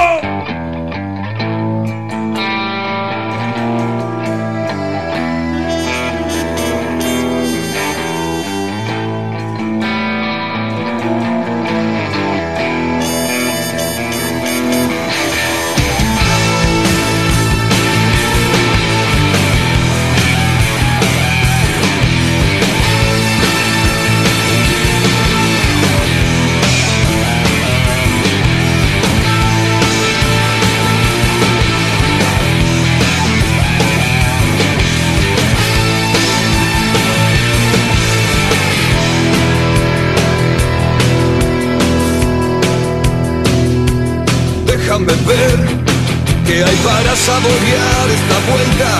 Saborear 47.29 48.05
esta 48.17 48.37
vuelta. 48.49 48.91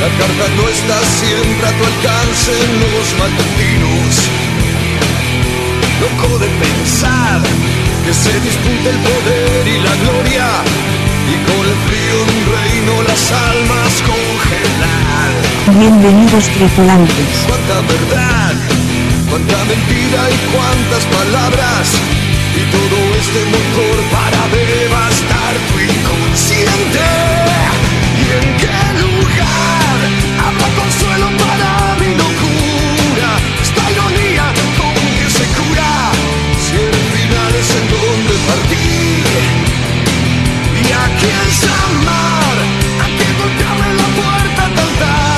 La 0.00 0.08
carta 0.20 0.44
no 0.56 0.64
está 0.76 0.98
siempre 1.20 1.64
a 1.68 1.72
tu 1.76 1.82
alcance 1.92 2.50
en 2.64 2.72
los 2.84 3.06
matutinos. 3.20 4.12
Loco 6.00 6.38
de 6.38 6.48
pensar 6.64 7.40
que 8.04 8.12
se 8.14 8.32
disputa 8.48 8.88
el 8.94 9.00
poder 9.10 9.62
y 9.74 9.76
la 9.86 9.94
gloria. 10.02 10.48
Y 11.32 11.36
con 11.48 11.62
el 11.72 11.78
frío 11.86 12.16
de 12.26 12.32
un 12.38 12.44
reino 12.56 12.92
las 13.08 13.24
almas 13.48 13.92
congelar. 14.08 15.30
Bienvenidos 15.80 16.44
tripulantes. 16.56 17.32
Cuánta 17.46 17.76
verdad, 17.94 18.54
cuánta 19.28 19.58
mentira 19.70 20.20
y 20.34 20.38
cuántas 20.54 21.04
palabras. 21.18 21.84
Y 22.60 22.62
todo 22.76 22.98
este 23.22 23.40
motor 23.54 23.96
para 24.16 24.40
devastar 24.48 25.52
tu 25.68 25.76
inconsciente. 25.92 27.19
Quién 41.20 41.48
llamar? 41.62 42.56
¿A 43.02 43.06
quién 43.16 43.32
golpearme 43.38 43.94
la 43.94 44.08
puerta? 44.18 45.29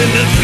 Pierden 0.00 0.20
en 0.20 0.39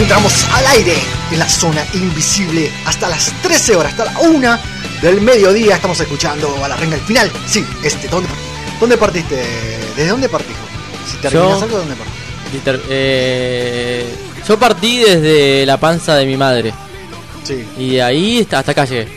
entramos 0.00 0.44
al 0.52 0.66
aire 0.68 0.94
en 1.30 1.38
la 1.38 1.48
zona 1.48 1.84
invisible 1.94 2.70
hasta 2.86 3.08
las 3.08 3.32
13 3.42 3.76
horas, 3.76 3.92
hasta 3.92 4.06
la 4.12 4.18
1 4.20 4.58
del 5.02 5.20
mediodía. 5.20 5.76
Estamos 5.76 6.00
escuchando 6.00 6.64
a 6.64 6.68
la 6.68 6.76
renga 6.76 6.96
el 6.96 7.02
final. 7.02 7.30
Sí, 7.46 7.64
este, 7.82 8.08
¿dónde, 8.08 8.28
dónde 8.80 8.96
partiste? 8.96 9.36
¿Desde 9.96 10.08
dónde 10.10 10.28
partiste? 10.28 10.60
Si 11.10 11.16
terminas 11.18 11.58
Yo- 11.58 11.64
algo, 11.64 11.78
¿dónde 11.78 11.94
partiste? 11.96 12.80
Eh, 12.88 14.06
yo 14.48 14.58
partí 14.58 14.98
desde 14.98 15.64
la 15.66 15.78
panza 15.78 16.16
de 16.16 16.26
mi 16.26 16.36
madre. 16.36 16.72
Sí. 17.44 17.64
Y 17.78 17.90
de 17.94 18.02
ahí 18.02 18.40
hasta, 18.40 18.58
hasta 18.60 18.72
acá 18.72 18.84
llegué. 18.86 19.08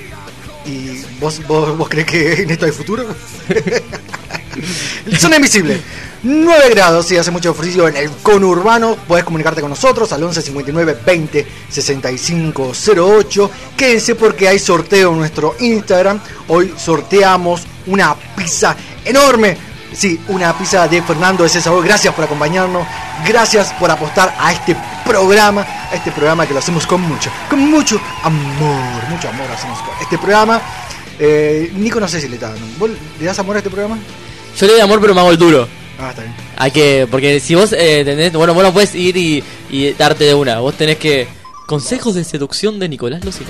¿Y 0.65 1.01
vos, 1.19 1.41
vos, 1.47 1.77
vos 1.77 1.89
crees 1.89 2.07
que 2.07 2.33
en 2.43 2.51
esto 2.51 2.65
hay 2.65 2.71
futuro? 2.71 3.05
Zona 5.17 5.37
invisible. 5.37 5.81
9 6.23 6.69
grados 6.69 7.11
y 7.11 7.17
hace 7.17 7.31
mucho 7.31 7.53
frío 7.53 7.87
en 7.87 7.97
el 7.97 8.09
conurbano. 8.09 8.95
Podés 9.07 9.25
comunicarte 9.25 9.61
con 9.61 9.69
nosotros 9.69 10.11
al 10.13 10.23
11 10.23 10.41
59 10.41 10.97
20 11.05 11.47
65 11.69 12.71
08. 12.95 13.51
Quédense 13.75 14.15
porque 14.15 14.47
hay 14.47 14.57
sorteo 14.57 15.11
en 15.11 15.17
nuestro 15.17 15.55
Instagram. 15.59 16.19
Hoy 16.47 16.73
sorteamos 16.77 17.63
una 17.87 18.15
pizza 18.35 18.75
enorme. 19.03 19.57
Sí, 19.93 20.19
una 20.29 20.57
pizza 20.57 20.87
de 20.87 21.01
Fernando 21.01 21.43
de 21.43 21.49
César. 21.49 21.73
Gracias 21.83 22.13
por 22.13 22.23
acompañarnos. 22.23 22.87
Gracias 23.27 23.73
por 23.73 23.91
apostar 23.91 24.33
a 24.39 24.53
este 24.53 24.75
programa. 25.05 25.65
Este 25.91 26.11
programa 26.11 26.47
que 26.47 26.53
lo 26.53 26.59
hacemos 26.59 26.87
con 26.87 27.01
mucho, 27.01 27.29
con 27.49 27.59
mucho 27.69 28.01
amor. 28.23 29.09
Mucho 29.09 29.29
amor 29.29 29.51
hacemos 29.51 29.79
con 29.79 29.93
este 30.01 30.17
programa. 30.17 30.61
Eh, 31.19 31.71
Nico, 31.75 31.99
no 31.99 32.07
sé 32.07 32.19
si 32.19 32.27
le 32.27 32.35
está 32.35 32.49
dando. 32.49 32.65
¿Vos 32.79 32.89
le 33.19 33.25
das 33.25 33.37
amor 33.39 33.57
a 33.57 33.59
este 33.59 33.69
programa? 33.69 33.97
Yo 34.57 34.67
le 34.67 34.73
doy 34.73 34.81
amor, 34.81 34.99
pero 35.01 35.13
me 35.13 35.21
hago 35.21 35.31
el 35.31 35.37
duro. 35.37 35.67
Ah, 35.99 36.09
está 36.09 36.21
bien. 36.21 36.33
Hay 36.57 36.71
que, 36.71 37.07
porque 37.09 37.39
si 37.39 37.55
vos 37.55 37.73
eh, 37.73 38.03
tenés, 38.05 38.33
bueno, 38.33 38.53
vos 38.53 38.63
no 38.63 38.73
puedes 38.73 38.93
ir 38.95 39.17
y, 39.17 39.43
y 39.69 39.93
darte 39.93 40.23
de 40.25 40.33
una. 40.33 40.59
Vos 40.59 40.75
tenés 40.75 40.97
que. 40.97 41.27
Consejos 41.65 42.15
de 42.15 42.23
seducción 42.23 42.77
de 42.77 42.89
Nicolás 42.89 43.23
Lucina. 43.23 43.49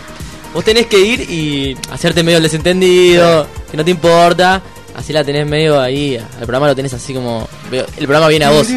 Vos 0.54 0.64
tenés 0.64 0.86
que 0.86 1.00
ir 1.00 1.22
y 1.22 1.76
hacerte 1.90 2.22
medio 2.22 2.38
el 2.38 2.44
desentendido, 2.44 3.48
que 3.72 3.76
no 3.76 3.84
te 3.84 3.92
importa. 3.92 4.62
Así 4.96 5.12
la 5.12 5.24
tenés 5.24 5.48
medio 5.48 5.80
ahí. 5.80 6.16
El 6.16 6.46
programa 6.46 6.68
lo 6.68 6.76
tenés 6.76 6.94
así 6.94 7.14
como. 7.14 7.48
El 7.72 8.06
programa 8.08 8.28
viene 8.28 8.46
a 8.46 8.52
vos. 8.52 8.68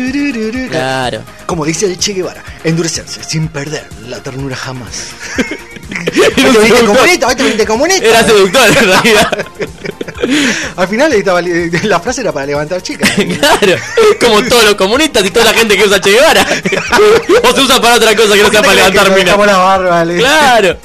Claro. 0.71 1.21
Como 1.47 1.65
dice 1.65 1.87
el 1.87 1.99
Che 1.99 2.13
Guevara, 2.13 2.43
endurecerse 2.65 3.23
sin 3.23 3.49
perder 3.49 3.87
la 4.09 4.23
ternura 4.23 4.57
jamás. 4.57 5.11
Hoy 5.89 6.35
te 6.35 6.59
viniste 6.59 6.87
comunista, 6.87 7.27
hoy 7.29 7.35
te 7.35 7.43
viniste 7.43 7.67
comunista. 7.67 8.07
Era 8.07 8.25
seductor 8.25 8.69
en 8.69 8.85
realidad. 8.87 9.47
Al 10.77 10.89
final 10.89 11.13
estaba, 11.13 11.41
la 11.43 12.01
frase 12.01 12.23
era 12.23 12.33
para 12.33 12.47
levantar 12.47 12.83
chicas. 12.83 13.11
Claro. 13.37 13.77
Como 14.21 14.43
todos 14.43 14.65
los 14.65 14.75
comunistas 14.75 15.25
y 15.25 15.31
toda 15.31 15.47
la 15.47 15.55
gente 15.55 15.77
que 15.77 15.85
usa 15.85 16.01
Che 16.01 16.11
Guevara. 16.11 16.45
o 17.43 17.55
se 17.55 17.61
usa 17.61 17.81
para 17.81 17.97
otra 17.97 18.17
cosa 18.17 18.35
que 18.35 18.43
no 18.43 18.51
sea 18.51 18.63
para 18.63 18.75
levantar 18.75 19.11
minas. 19.15 19.37
Claro. 20.19 20.77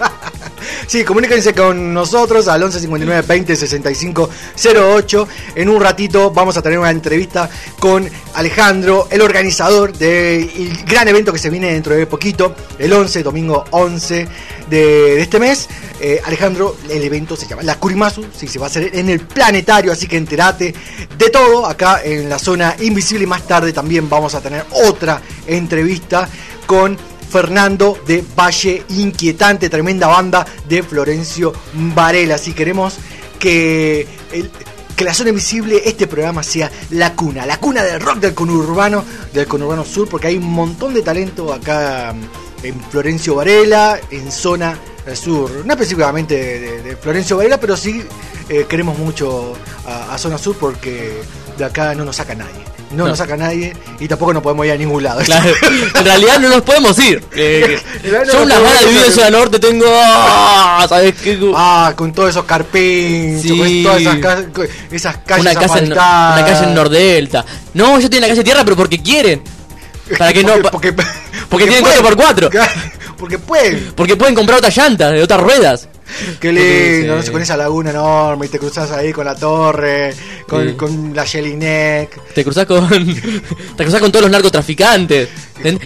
Sí, 0.87 1.03
comuníquense 1.03 1.53
con 1.53 1.93
nosotros 1.93 2.47
al 2.47 2.63
11 2.63 2.79
59 2.79 3.25
20 3.27 3.55
65 3.55 4.29
08. 4.55 5.27
En 5.55 5.69
un 5.69 5.81
ratito 5.81 6.31
vamos 6.31 6.57
a 6.57 6.61
tener 6.61 6.79
una 6.79 6.91
entrevista 6.91 7.49
con 7.79 8.09
Alejandro, 8.33 9.07
el 9.09 9.21
organizador 9.21 9.93
del 9.93 10.83
gran 10.85 11.07
evento 11.07 11.31
que 11.31 11.39
se 11.39 11.49
viene 11.49 11.73
dentro 11.73 11.95
de 11.95 12.05
poquito, 12.07 12.55
el 12.77 12.91
11, 12.91 13.23
domingo 13.23 13.65
11 13.71 14.27
de, 14.69 15.21
este 15.21 15.39
mes. 15.39 15.67
Eh, 15.99 16.19
Alejandro, 16.25 16.77
el 16.89 17.03
evento 17.03 17.35
se 17.35 17.47
llama 17.47 17.63
La 17.63 17.75
Kurimasu, 17.75 18.25
sí, 18.35 18.47
se 18.47 18.57
va 18.57 18.65
a 18.65 18.69
hacer 18.69 18.89
en 18.95 19.09
el 19.09 19.19
planetario, 19.19 19.91
así 19.91 20.07
que 20.07 20.17
enterate 20.17 20.73
de 21.17 21.29
todo 21.29 21.65
acá 21.65 22.01
en 22.03 22.27
la 22.27 22.39
zona 22.39 22.75
invisible 22.79 23.25
y 23.25 23.27
más 23.27 23.47
tarde 23.47 23.71
también 23.71 24.09
vamos 24.09 24.33
a 24.33 24.41
tener 24.41 24.65
otra 24.71 25.21
entrevista 25.45 26.27
con 26.65 26.97
Fernando 27.31 27.97
de 28.05 28.23
Valle 28.37 28.83
Inquietante, 28.89 29.69
tremenda 29.69 30.07
banda 30.07 30.45
de 30.67 30.83
Florencio 30.83 31.53
Varela. 31.95 32.37
Si 32.37 32.53
queremos 32.53 32.95
que, 33.39 34.07
el- 34.31 34.51
que 34.95 35.03
la 35.05 35.13
zona 35.13 35.29
invisible, 35.29 35.81
este 35.85 36.07
programa 36.07 36.43
sea 36.43 36.69
la 36.91 37.13
cuna, 37.15 37.45
la 37.45 37.57
cuna 37.59 37.83
del 37.83 37.99
rock 38.01 38.17
del 38.19 38.33
conurbano, 38.33 39.03
del 39.33 39.47
conurbano 39.47 39.85
sur, 39.85 40.07
porque 40.09 40.27
hay 40.27 40.35
un 40.37 40.51
montón 40.51 40.93
de 40.93 41.01
talento 41.01 41.53
acá 41.53 42.13
mm, 42.13 42.65
en 42.67 42.79
Florencio 42.91 43.35
Varela, 43.35 43.99
en 44.11 44.31
zona 44.31 44.77
sur, 45.15 45.49
no 45.65 45.73
específicamente 45.73 46.81
de, 46.83 46.95
Florencio 46.97 47.37
Varela, 47.37 47.59
pero 47.59 47.75
sí 47.75 48.03
eh, 48.49 48.65
queremos 48.69 48.97
mucho 48.99 49.53
a, 49.87 50.13
a 50.13 50.17
zona 50.19 50.37
sur 50.37 50.55
porque 50.57 51.23
de 51.57 51.65
acá 51.65 51.95
no 51.95 52.05
nos 52.05 52.17
saca 52.17 52.35
nadie. 52.35 52.61
No, 52.91 53.04
No. 53.04 53.10
nos 53.10 53.17
saca 53.17 53.38
nadie 53.38 53.73
y 53.99 54.08
tampoco 54.08 54.34
nos 54.34 54.43
podemos 54.43 54.65
ir 54.65 54.71
a 54.73 54.77
ningún 54.77 55.01
lado. 55.04 55.21
Claro. 55.21 55.51
En 55.95 56.06
realidad 56.06 56.39
no 56.39 56.49
nos 56.49 56.62
podemos 56.62 56.97
ir. 56.99 57.23
Eh, 57.36 57.80
En 58.04 58.12
no 58.12 58.23
yo 58.25 58.43
unas 58.43 58.60
ganas 58.62 58.80
de 58.80 58.86
ir. 58.86 58.89
vivir 58.89 59.06
en 59.08 59.12
zona 59.13 59.30
norte 59.30 59.60
tengo. 59.60 59.86
ah, 59.89 60.86
¿Sabes 60.89 61.13
qué? 61.21 61.39
Ah, 61.56 61.93
con 61.95 62.12
todos 62.13 62.30
esos 62.30 62.45
carpinchos, 62.45 63.41
Sí. 63.43 63.84
con 63.84 63.84
todas 63.84 64.01
esas, 64.01 64.17
ca- 64.17 64.45
esas 64.91 65.17
calles 65.25 65.45
Una 65.51 65.60
casa, 65.62 65.80
en, 65.80 65.91
una 65.91 66.43
calle 66.45 66.63
en 66.65 66.73
Nordelta. 66.75 67.45
No, 67.73 67.99
yo 67.99 68.10
tengo 68.10 68.21
la 68.21 68.27
calle 68.27 68.43
tierra, 68.43 68.63
pero 68.63 68.75
porque 68.75 69.01
quieren. 69.01 69.41
Para 70.17 70.34
que 70.34 70.43
no. 70.43 70.54
Porque, 70.71 70.91
porque, 70.93 71.04
porque 71.49 71.65
tienen 71.67 71.84
pueden. 71.84 72.04
4x4. 72.17 72.49
Porque 73.21 73.38
pueden. 73.38 73.93
Porque 73.95 74.15
pueden 74.15 74.34
comprar 74.34 74.58
otras 74.58 74.75
llantas, 74.75 75.12
de 75.12 75.21
otras 75.21 75.39
ruedas. 75.39 75.88
Qué 76.39 76.52
lindo, 76.52 77.15
no 77.15 77.21
sé, 77.24 77.32
con 77.32 77.41
esa 77.41 77.56
laguna 77.58 77.89
enorme 77.91 78.45
y 78.45 78.50
te 78.50 78.60
cruzas 78.60 78.91
ahí 78.91 79.12
con 79.13 79.26
la 79.26 79.36
torre, 79.36 80.13
con, 80.47 80.67
Sí. 80.69 80.74
con 80.76 81.15
la 81.15 81.26
Jelinek. 81.26 82.34
Te 82.34 82.43
cruzás 82.43 82.65
con. 82.65 82.88
te 83.78 83.84
cruzás 83.84 84.02
con 84.02 84.12
todos 84.12 84.24
los 84.24 84.32
narcotraficantes. 84.32 85.30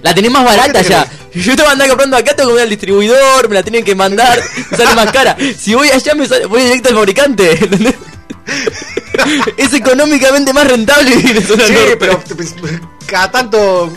La 0.01 0.13
tenés 0.15 0.31
más 0.31 0.43
barata 0.45 0.81
te 0.81 0.89
ya. 0.89 1.07
Yo 1.33 1.55
te 1.55 1.61
voy 1.61 1.69
a 1.69 1.71
andar 1.73 1.87
comprando 1.89 2.17
acá, 2.17 2.35
tengo 2.35 2.49
que 2.51 2.55
ir 2.55 2.61
al 2.61 2.69
distribuidor, 2.69 3.49
me 3.49 3.55
la 3.55 3.63
tienen 3.63 3.83
que 3.83 3.93
mandar, 3.95 4.39
me 4.71 4.77
sale 4.77 4.95
más 4.95 5.11
cara. 5.11 5.35
Si 5.57 5.73
voy 5.75 5.89
allá, 5.89 6.15
me 6.15 6.27
sale- 6.27 6.45
voy 6.45 6.63
directo 6.63 6.89
al 6.89 6.95
fabricante. 6.95 7.51
¿entendés? 7.63 7.95
es 9.57 9.73
económicamente 9.73 10.53
más 10.53 10.67
rentable 10.67 11.15
Sí, 11.15 11.73
pero 11.99 12.19
pues, 12.35 12.53
cada 13.07 13.31
tanto 13.31 13.91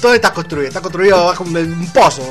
todo 0.00 0.14
está 0.14 0.32
construido, 0.32 0.68
está 0.68 0.80
construido 0.80 1.26
bajo 1.26 1.44
un, 1.44 1.56
un 1.56 1.92
pozo. 1.92 2.22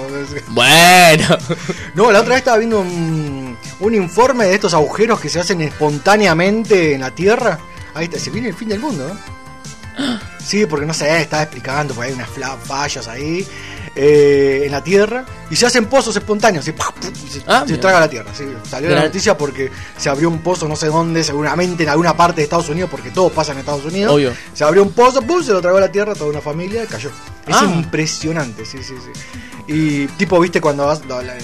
Bueno. 0.50 1.38
No, 1.96 2.12
la 2.12 2.20
otra 2.20 2.30
vez 2.30 2.40
estaba 2.40 2.58
viendo 2.58 2.80
un, 2.80 3.58
un 3.80 3.96
informe 3.96 4.46
de 4.46 4.56
estos 4.56 4.74
agujeros 4.74 5.20
que 5.20 5.28
se 5.30 5.40
hacen 5.40 5.62
espontáneamente 5.62 6.94
en 6.94 7.02
la 7.02 7.12
Tierra. 7.12 7.60
Ahí 7.94 8.06
está, 8.06 8.20
se 8.20 8.30
viene 8.30 8.50
el 8.50 8.56
fin 8.56 8.70
del 8.70 8.80
mundo, 8.80 9.10
¿eh? 9.10 10.18
Sí, 10.40 10.66
porque 10.66 10.86
no 10.86 10.94
sé, 10.94 11.22
estaba 11.22 11.44
explicando, 11.44 11.94
porque 11.94 12.10
hay 12.10 12.16
unas 12.16 12.30
fallas 12.64 13.08
ahí 13.08 13.46
eh, 13.96 14.64
en 14.66 14.72
la 14.72 14.84
Tierra 14.84 15.26
y 15.50 15.56
se 15.56 15.66
hacen 15.66 15.86
pozos 15.88 16.16
espontáneos 16.16 16.68
y, 16.68 16.72
¡pah! 16.74 16.94
¡pum! 17.00 17.12
y 17.26 17.30
se, 17.30 17.42
Ah, 17.48 17.64
se 17.68 17.78
traga 17.78 18.00
la 18.02 18.10
Tierra. 18.10 18.32
sí. 18.34 18.46
Salió 18.70 18.90
la 18.90 19.04
noticia 19.04 19.38
porque 19.38 19.72
se 19.98 20.10
abrió 20.10 20.30
un 20.30 20.40
pozo 20.40 20.68
no 20.68 20.76
sé 20.76 20.88
dónde, 20.88 21.24
seguramente 21.24 21.84
en 21.84 21.90
alguna 21.90 22.16
parte 22.16 22.38
de 22.38 22.44
Estados 22.44 22.70
Unidos, 22.70 22.90
porque 22.90 23.10
todo 23.12 23.30
pasa 23.30 23.52
en 23.54 23.60
Estados 23.60 23.86
Unidos. 23.86 24.14
Obvio. 24.14 24.34
Se 24.54 24.64
abrió 24.64 24.84
un 24.84 24.92
pozo, 24.92 25.22
¡pum! 25.22 25.44
se 25.44 25.52
lo 25.52 25.62
tragó 25.62 25.80
la 25.80 25.92
Tierra, 25.92 26.14
toda 26.16 26.30
una 26.30 26.42
familia 26.42 26.84
y 26.84 26.88
cayó. 26.88 27.10
Es 27.48 27.56
Ah. 27.56 27.66
impresionante, 27.66 28.66
sí, 28.66 28.78
sí, 28.84 28.94
sí. 29.04 29.12
Y 29.72 30.08
tipo, 30.18 30.40
viste, 30.40 30.60
cuando 30.62 30.86
vas 30.86 31.06
la- 31.06 31.22
la- 31.22 31.36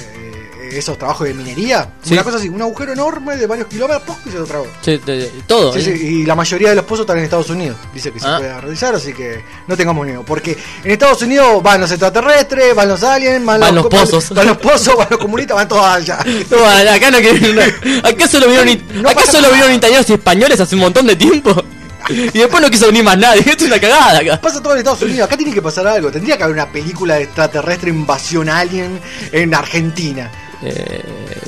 esos 0.70 0.98
trabajos 0.98 1.28
de 1.28 1.34
minería, 1.34 1.90
Sí. 2.04 2.14
una 2.14 2.24
cosa 2.24 2.38
así, 2.38 2.50
un 2.50 2.62
agujero 2.62 2.94
enorme 2.94 3.36
de 3.38 3.48
varios 3.48 3.68
kilómetros, 3.68 4.18
y 4.26 4.30
se 4.32 4.38
lo 4.40 4.46
tragó. 4.46 4.68
Sí, 4.82 4.98
de- 5.06 5.18
de- 5.18 5.32
todo. 5.48 5.74
Sí, 5.74 5.80
¿eh? 5.80 5.84
sí, 5.84 5.92
y 6.08 6.26
la 6.26 6.36
mayoría 6.36 6.70
de 6.70 6.76
los 6.76 6.86
pozos 6.86 7.02
están 7.04 7.18
en 7.18 7.24
Estados 7.26 7.50
Unidos. 7.50 7.78
Dice 7.94 8.12
que 8.12 8.20
se 8.20 8.28
Ah. 8.28 8.38
puede 8.38 8.62
realizar, 8.62 8.96
así 8.96 9.14
que 9.14 9.44
no 9.68 9.76
tengamos 9.78 10.06
miedo. 10.06 10.24
Porque 10.26 10.58
en 10.84 10.92
Estados 10.92 11.22
Unidos 11.22 11.62
van 11.64 11.82
los 11.82 11.92
extraterrestres, 11.92 12.74
van 12.76 12.88
los 12.90 13.04
aliens, 13.04 13.46
van, 13.46 13.60
Van 13.60 13.76
los 13.76 13.88
pozos. 13.88 14.30
Van 14.32 14.48
los 14.48 14.58
pozos, 14.58 14.96
van 14.96 15.08
los 15.10 15.20
comunistas, 15.20 15.56
van 15.56 15.68
todos 15.68 15.86
allá. 15.86 16.20
No, 16.50 16.66
acá 16.66 17.12
no 17.12 17.18
quieren 17.20 17.60
Acá 18.04 18.28
solo 18.28 18.48
vieron, 18.48 18.70
it- 18.70 18.84
No 18.92 19.10
acá 19.10 19.20
pasa 19.20 19.32
solo 19.34 19.44
nada. 19.44 19.54
vieron 19.56 19.74
italianos 19.74 20.10
y 20.10 20.14
españoles 20.14 20.60
hace 20.60 20.76
un 20.76 20.82
montón 20.82 21.08
de 21.08 21.16
tiempo. 21.16 21.54
Y 22.08 22.38
después 22.38 22.62
no 22.62 22.70
quiso 22.70 22.86
venir 22.86 23.04
más 23.04 23.18
nadie. 23.18 23.40
Esto 23.48 23.64
es 23.64 23.72
una 23.72 23.80
cagada 23.80 24.20
acá. 24.20 24.40
Pasa 24.40 24.62
todo 24.62 24.74
en 24.74 24.78
Estados 24.80 25.02
Unidos. 25.02 25.26
Acá 25.26 25.36
tiene 25.38 25.52
que 25.52 25.62
pasar 25.64 25.88
algo. 25.88 26.12
Tendría 26.12 26.38
que 26.38 26.44
haber 26.44 26.54
una 26.56 26.72
película 26.72 27.16
de 27.16 27.24
extraterrestre 27.24 27.90
invasión 27.90 28.48
alien 28.48 29.00
en 29.32 29.56
Argentina. 29.56 30.32
Eh, 30.62 31.04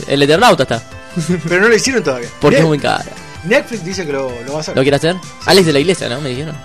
el 0.08 0.22
Eternauta 0.24 0.64
está. 0.64 0.84
Pero 1.48 1.62
no 1.62 1.68
lo 1.70 1.76
hicieron 1.76 2.04
todavía. 2.04 2.30
Porque 2.40 2.60
es 2.60 2.66
muy 2.66 2.80
cara. 2.80 3.06
Netflix 3.44 3.84
dice 3.84 4.06
que 4.06 4.12
lo, 4.12 4.30
lo 4.46 4.54
va 4.54 4.58
a 4.58 4.62
hacer. 4.62 4.76
¿Lo 4.76 4.82
quiere 4.82 4.98
hacer? 4.98 5.16
Alex 5.46 5.66
de 5.66 5.74
la 5.74 5.80
iglesia, 5.80 6.10
¿no? 6.10 6.22
Me 6.22 6.30
dijeron. 6.30 6.56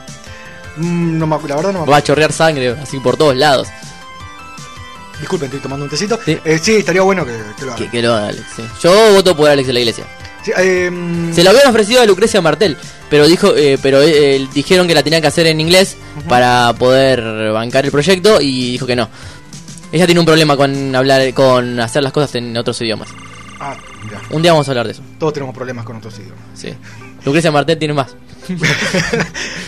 Mm, 0.77 1.19
no 1.19 1.27
me 1.27 1.37
la 1.49 1.57
verdad 1.57 1.73
no 1.73 1.85
me 1.85 1.91
Va 1.91 1.99
a 1.99 2.03
chorrear 2.03 2.33
sangre 2.33 2.71
así 2.71 2.99
por 2.99 3.17
todos 3.17 3.37
lados. 3.37 3.69
Disculpen, 5.21 5.47
estoy 5.47 5.61
tomando 5.61 5.85
un 5.85 5.91
tecito. 5.91 6.19
Sí. 6.25 6.39
Eh, 6.45 6.59
sí 6.61 6.77
estaría 6.77 7.03
bueno 7.03 7.25
que, 7.25 7.39
que 7.59 7.65
lo 7.65 7.73
haga. 7.73 7.79
Que, 7.79 7.91
que 7.91 8.03
lo 8.03 8.15
haga 8.15 8.29
Alex, 8.29 8.45
sí. 8.57 8.63
Yo 8.83 9.13
voto 9.13 9.37
por 9.37 9.49
Alex 9.49 9.67
de 9.67 9.73
la 9.73 9.81
iglesia. 9.81 10.05
Sí, 10.45 10.51
eh, 10.57 10.91
Se 11.33 11.45
lo 11.45 11.51
habían 11.51 11.69
ofrecido 11.69 12.03
a 12.03 12.07
Lucrecia 12.07 12.41
Martel, 12.41 12.77
pero 13.09 13.29
dijo, 13.29 13.55
eh, 13.55 13.79
pero 13.81 14.03
eh, 14.03 14.49
dijeron 14.53 14.89
que 14.89 14.95
la 14.95 15.05
tenía 15.05 15.21
que 15.21 15.29
hacer 15.29 15.47
en 15.47 15.61
inglés 15.61 15.97
para 16.29 16.73
poder 16.77 17.53
bancar 17.53 17.85
el 17.85 17.93
proyecto 17.93 18.41
y 18.41 18.73
dijo 18.73 18.87
que 18.87 18.97
no. 18.97 19.09
Ella 19.93 20.07
tiene 20.07 20.21
un 20.21 20.27
problema 20.27 20.57
con 20.57 20.97
hablar, 20.97 21.35
con 21.35 21.79
hacer 21.79 22.03
las 22.03 22.13
cosas 22.13 22.35
en 22.37 22.57
otros 22.57 22.81
idiomas. 22.81 23.11
Ah, 23.61 23.77
mira. 24.03 24.21
Un 24.31 24.41
día 24.41 24.53
vamos 24.53 24.67
a 24.67 24.71
hablar 24.71 24.87
de 24.87 24.93
eso. 24.93 25.03
Todos 25.19 25.35
tenemos 25.35 25.55
problemas 25.55 25.85
con 25.85 25.97
otros 25.97 26.19
idiomas. 26.19 26.41
Sí. 26.55 26.75
Lucrecia 27.25 27.51
Martel 27.51 27.79
tiene 27.79 27.95
más. 27.95 28.17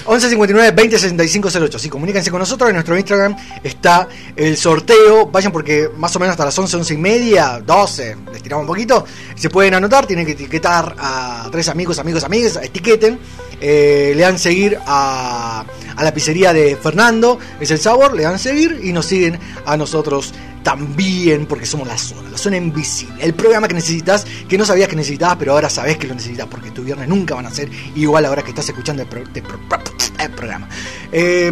11 0.07 0.29
59 0.29 0.73
20 0.73 0.99
65 0.99 1.49
08. 1.61 1.79
Sí, 1.79 1.89
comuníquense 1.89 2.31
con 2.31 2.41
nosotros. 2.41 2.69
En 2.69 2.75
nuestro 2.75 2.97
Instagram 2.97 3.37
está 3.63 4.09
el 4.37 4.57
sorteo. 4.57 5.27
Vayan 5.27 5.53
porque 5.53 5.89
más 5.97 6.15
o 6.17 6.19
menos 6.19 6.33
hasta 6.33 6.45
las 6.45 6.59
11, 6.59 6.77
11 6.79 6.95
y 6.95 6.97
media, 6.97 7.63
12, 7.65 8.17
les 8.33 8.43
tiramos 8.43 8.65
un 8.65 8.69
poquito. 8.69 9.05
Se 9.37 9.49
pueden 9.51 9.75
anotar, 9.75 10.07
tienen 10.07 10.27
que 10.27 10.33
etiquetar 10.33 10.95
a 10.99 11.49
tres 11.51 11.69
amigos, 11.69 11.99
amigos, 11.99 12.25
amigas. 12.25 12.59
Etiqueten. 12.63 13.19
Eh, 13.61 14.13
le 14.15 14.23
dan 14.23 14.39
seguir 14.39 14.79
a, 14.85 15.65
a 15.97 16.05
la 16.05 16.13
pizzería 16.13 16.53
de 16.53 16.77
Fernando, 16.77 17.39
es 17.61 17.71
el 17.71 17.79
sabor. 17.79 18.15
Le 18.15 18.25
dan 18.25 18.39
seguir 18.39 18.81
y 18.83 18.93
nos 18.93 19.07
siguen 19.07 19.39
a 19.65 19.77
nosotros 19.77 20.35
también 20.65 21.47
porque 21.47 21.67
somos 21.67 21.87
la 21.87 21.97
zona, 21.97 22.29
la 22.31 22.39
zona 22.39 22.57
invisible. 22.57 23.15
El 23.23 23.35
programa 23.35 23.69
que 23.69 23.75
necesitas, 23.75 24.27
que 24.49 24.59
no 24.59 24.65
sabías 24.65 24.89
que 24.89 24.97
necesitabas, 24.97 25.37
pero 25.37 25.53
ahora 25.53 25.71
sabes 25.71 25.97
que 25.99 26.09
lo 26.09 26.15
necesitas 26.15 26.49
porque 26.49 26.73
tu 26.73 26.83
viernes 26.83 27.09
nunca 27.09 27.37
van 27.37 27.47
a 27.47 27.51
ser 27.51 27.71
igual 27.95 28.25
ahora 28.25 28.43
que 28.43 28.49
estás 28.51 28.69
escuchando 28.69 29.03
el, 29.03 29.09
pro- 29.09 29.23
pro- 29.25 29.83
el 30.19 30.31
programa. 30.33 30.69
Eh, 31.13 31.51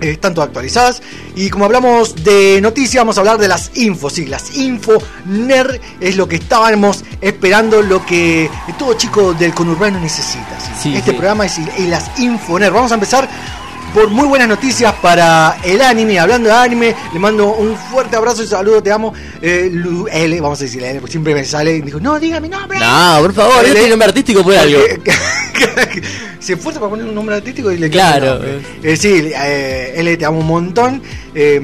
Eh, 0.00 0.10
están 0.10 0.34
todas 0.34 0.48
actualizadas. 0.48 1.02
Y 1.34 1.50
como 1.50 1.64
hablamos 1.64 2.14
de 2.24 2.60
noticias, 2.60 3.02
vamos 3.02 3.16
a 3.16 3.20
hablar 3.20 3.38
de 3.38 3.48
las 3.48 3.76
infos. 3.76 4.14
Sí, 4.14 4.26
las 4.26 4.56
info 4.56 4.98
nerd 5.26 5.80
es 6.00 6.16
lo 6.16 6.28
que 6.28 6.36
estábamos 6.36 7.04
esperando, 7.20 7.82
lo 7.82 8.04
que 8.04 8.50
todo 8.78 8.94
chico 8.94 9.34
del 9.34 9.54
conurbano 9.54 10.00
necesita. 10.00 10.58
¿sí? 10.60 10.70
Sí, 10.82 10.96
este 10.96 11.10
sí. 11.10 11.16
programa 11.16 11.46
es 11.46 11.58
y 11.58 11.86
las 11.86 12.18
info 12.18 12.58
nerd. 12.58 12.72
Vamos 12.72 12.92
a 12.92 12.94
empezar 12.94 13.28
por 13.94 14.08
muy 14.10 14.26
buenas 14.28 14.48
noticias 14.48 14.94
para 15.02 15.58
el 15.64 15.80
anime. 15.82 16.18
Hablando 16.18 16.48
de 16.48 16.54
anime, 16.54 16.94
le 17.12 17.18
mando 17.18 17.54
un 17.54 17.76
fuerte 17.76 18.16
abrazo 18.16 18.42
y 18.42 18.46
saludo, 18.46 18.82
te 18.82 18.92
amo. 18.92 19.12
Eh, 19.40 19.68
Lu- 19.72 20.06
L, 20.08 20.40
vamos 20.40 20.60
a 20.60 20.64
decirle 20.64 20.90
L, 20.90 21.00
porque 21.00 21.12
siempre 21.12 21.34
me 21.34 21.44
sale 21.44 21.76
y 21.76 21.80
dijo, 21.82 21.98
no, 22.00 22.18
diga 22.20 22.40
mi 22.40 22.48
nombre. 22.48 22.78
No, 22.78 23.18
por 23.20 23.32
favor, 23.34 23.64
L. 23.64 23.76
este 23.78 23.88
nombre 23.90 24.08
artístico 24.08 24.42
por 24.42 24.54
algo. 24.54 24.78
Se 26.40 26.52
esfuerza 26.54 26.78
para 26.80 26.90
poner 26.90 27.06
un 27.06 27.14
nombre 27.14 27.34
artístico 27.36 27.70
y 27.72 27.78
le 27.78 27.90
Claro. 27.90 28.40
Eh, 28.82 28.96
sí, 28.96 29.30
eh, 29.34 29.94
L, 29.96 30.16
te 30.16 30.24
amo 30.24 30.38
un 30.40 30.46
montón. 30.46 31.02
Eh, 31.34 31.60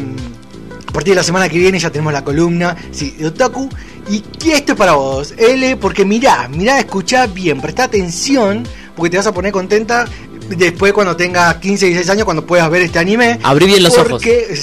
a 0.88 0.92
partir 0.94 1.12
de 1.12 1.16
la 1.16 1.24
semana 1.24 1.48
que 1.48 1.58
viene 1.58 1.78
ya 1.78 1.90
tenemos 1.90 2.12
la 2.12 2.22
columna 2.24 2.76
sí, 2.90 3.12
de 3.18 3.26
Otaku. 3.26 3.68
Y 4.10 4.20
que 4.20 4.52
esto 4.56 4.72
es 4.72 4.78
para 4.78 4.92
vos, 4.92 5.32
L, 5.38 5.76
porque 5.78 6.04
mirá, 6.04 6.46
mirá, 6.48 6.78
escuchá 6.78 7.26
bien, 7.26 7.58
presta 7.62 7.84
atención, 7.84 8.62
porque 8.96 9.10
te 9.10 9.16
vas 9.16 9.26
a 9.26 9.32
poner 9.32 9.52
contenta 9.52 10.06
después 10.48 10.92
cuando 10.92 11.16
tengas 11.16 11.56
15, 11.56 11.86
16 11.86 12.10
años, 12.10 12.24
cuando 12.24 12.44
puedas 12.46 12.68
ver 12.70 12.82
este 12.82 12.98
anime. 12.98 13.38
Abrí 13.42 13.66
bien 13.66 13.82
los 13.82 13.94
porque, 13.94 14.58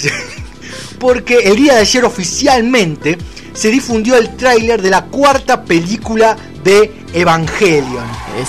Porque 1.00 1.39
el 1.39 1.56
día 1.56 1.76
de 1.76 1.80
ayer 1.82 2.06
oficialmente 2.06 3.17
se 3.54 3.70
difundió 3.70 4.15
el 4.15 4.36
tráiler 4.38 4.82
de 4.82 4.89
la 4.89 5.06
cuarta 5.06 5.63
película 5.63 6.38
de 6.63 6.91
Evangelion. 7.13 8.06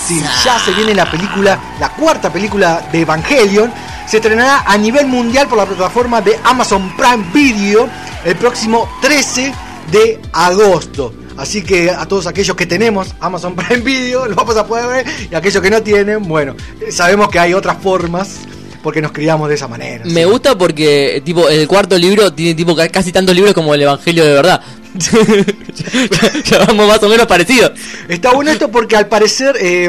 Sí, 0.07 0.23
ya 0.45 0.59
se 0.64 0.73
viene 0.73 0.95
la 0.95 1.11
película, 1.11 1.59
la 1.81 1.90
cuarta 1.90 2.33
película 2.33 2.88
de 2.92 3.01
Evangelion. 3.01 3.73
Se 4.07 4.18
estrenará 4.18 4.64
a 4.66 4.77
nivel 4.77 5.07
mundial 5.07 5.49
por 5.49 5.59
la 5.59 5.66
plataforma 5.66 6.21
de 6.21 6.38
Amazon 6.45 6.95
Prime 6.97 7.25
Video 7.33 7.88
el 8.25 8.37
próximo 8.37 8.88
13 9.01 9.53
de 9.90 10.21
agosto. 10.33 11.14
Así 11.37 11.62
que 11.62 11.90
a 11.90 12.07
todos 12.07 12.27
aquellos 12.27 12.57
que 12.57 12.66
tenemos 12.66 13.14
Amazon 13.21 13.55
Prime 13.57 13.83
Video 13.83 14.27
lo 14.29 14.35
vamos 14.35 14.57
a 14.57 14.66
poder 14.66 14.87
ver 15.05 15.07
y 15.31 15.35
aquellos 15.35 15.62
que 15.62 15.71
no 15.71 15.83
tienen, 15.83 16.23
bueno, 16.29 16.55
eh, 16.81 16.92
sabemos 16.92 17.29
que 17.31 17.38
hay 17.38 17.55
otras 17.55 17.77
formas 17.83 18.37
porque 18.83 19.01
nos 19.01 19.12
criamos 19.12 19.49
de 19.49 19.55
esa 19.55 19.68
manera. 19.68 20.05
Me 20.07 20.25
gusta 20.25 20.59
porque 20.59 21.23
tipo 21.25 21.49
el 21.49 21.68
cuarto 21.68 21.97
libro 21.97 22.33
tiene 22.33 22.55
tipo 22.55 22.75
ca- 22.75 22.88
casi 22.88 23.12
tantos 23.12 23.35
libros 23.35 23.55
como 23.55 23.75
el 23.75 23.83
Evangelio 23.83 24.25
de 24.25 24.33
verdad. 24.33 24.61
ya, 26.45 26.59
vamos 26.66 26.88
más 26.88 27.03
o 27.03 27.09
menos 27.09 27.27
parecidos. 27.27 27.73
Está 28.09 28.33
bueno 28.33 28.51
esto 28.51 28.71
porque 28.71 28.97
al 28.97 29.07
parecer 29.07 29.57
eh, 29.61 29.88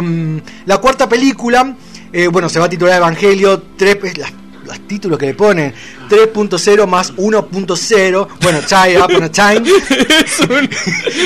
la 0.65 0.77
cuarta 0.77 1.09
película, 1.09 1.75
eh, 2.11 2.27
bueno, 2.27 2.49
se 2.49 2.59
va 2.59 2.65
a 2.65 2.69
titular 2.69 2.97
Evangelio 2.97 3.63
3, 3.77 3.97
es 4.03 4.17
la- 4.17 4.31
los 4.73 4.87
títulos 4.87 5.19
que 5.19 5.27
le 5.27 5.33
ponen 5.33 5.73
3.0 6.09 6.87
más 6.87 7.15
1.0 7.15 8.27
bueno 8.41 8.59
Chai 8.65 8.97
Upon 8.97 9.23
a 9.23 9.31
Time 9.31 9.61
es 10.25 10.39
un, 10.39 10.69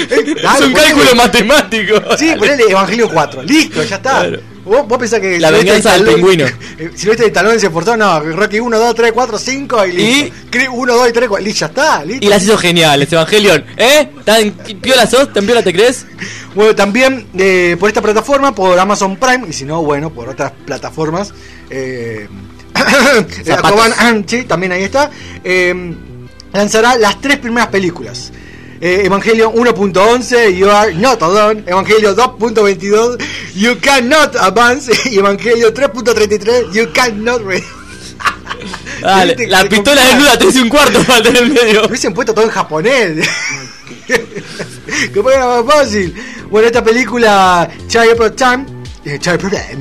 es 0.09 0.61
un 0.61 0.73
cálculo 0.73 1.15
matemático 1.15 2.01
sí 2.17 2.33
ponele 2.37 2.63
Evangelio 2.69 3.09
4 3.09 3.43
listo 3.43 3.83
ya 3.83 3.95
está 3.95 4.27
vos, 4.67 4.87
vos 4.87 4.97
pensás 4.97 5.19
que 5.19 5.39
La 5.39 5.49
venganza 5.49 5.93
del 5.93 6.15
pingüino. 6.15 6.45
eh, 6.77 6.91
Silvestre 6.93 7.27
de 7.27 7.31
Talón 7.31 7.59
se 7.59 7.67
esforzó 7.67 7.95
no 7.95 8.19
Rocky 8.19 8.59
1 8.59 8.77
2 8.77 8.95
3 8.95 9.11
4 9.13 9.37
5 9.37 9.85
y 9.85 9.91
listo 9.93 10.71
1 10.73 10.93
2 10.93 11.09
y 11.09 11.13
3 11.13 11.29
4 11.29 11.45
listo 11.45 11.59
ya 11.59 11.65
está 11.67 12.05
listo 12.05 12.25
Y 12.25 12.29
las 12.29 12.43
hizo 12.43 12.57
geniales, 12.57 13.11
Evangelion. 13.11 13.63
¿Eh? 13.77 14.09
¿Tan 14.25 14.51
piola 14.51 15.07
sos? 15.07 15.31
¿Tan 15.31 15.45
piola 15.45 15.63
te 15.63 15.73
crees? 15.73 16.05
Bueno, 16.53 16.75
también 16.75 17.27
eh, 17.37 17.77
por 17.79 17.89
esta 17.89 18.01
plataforma, 18.01 18.53
por 18.53 18.77
Amazon 18.79 19.15
Prime, 19.17 19.47
y 19.47 19.53
si 19.53 19.65
no, 19.65 19.83
bueno, 19.83 20.11
por 20.11 20.27
otras 20.29 20.51
plataformas. 20.65 21.33
Eh, 21.69 22.27
Zapatos. 23.45 23.49
Aquaman, 23.49 24.25
sí, 24.27 24.43
también 24.43 24.71
ahí 24.71 24.83
está. 24.83 25.09
eh, 25.43 25.95
lanzará 26.53 26.97
las 26.97 27.19
tres 27.21 27.37
primeras 27.37 27.67
películas. 27.69 28.31
Eh, 28.79 29.01
Evangelio 29.05 29.51
1.11, 29.53 30.55
You 30.55 30.69
Are 30.69 30.93
Not 30.93 31.21
Alone. 31.23 31.63
Evangelio 31.65 32.15
2.22, 32.15 33.17
You 33.55 33.77
Cannot 33.81 34.35
Advance. 34.35 34.91
Y 35.11 35.17
Evangelio 35.17 35.73
3.33, 35.73 36.71
You 36.73 36.91
Cannot 36.93 37.41
Read. 37.43 37.63
La 39.01 39.63
te 39.63 39.69
pistola 39.69 40.03
desnuda 40.03 40.37
te 40.37 40.45
hice 40.47 40.61
un 40.61 40.69
cuarto 40.69 41.01
para 41.03 41.21
tener 41.21 41.43
en 41.43 41.53
medio. 41.53 41.81
Me 41.81 41.87
hubiesen 41.87 42.13
puesto 42.13 42.33
todo 42.33 42.45
en 42.45 42.51
japonés. 42.51 43.27
que 44.05 45.21
fuera 45.21 45.45
más 45.45 45.65
fácil. 45.65 46.13
Bueno, 46.49 46.67
esta 46.67 46.83
película, 46.83 47.69
Child 47.87 48.15
Pro 48.15 48.31
Time, 48.33 48.65
eh, 49.15 49.19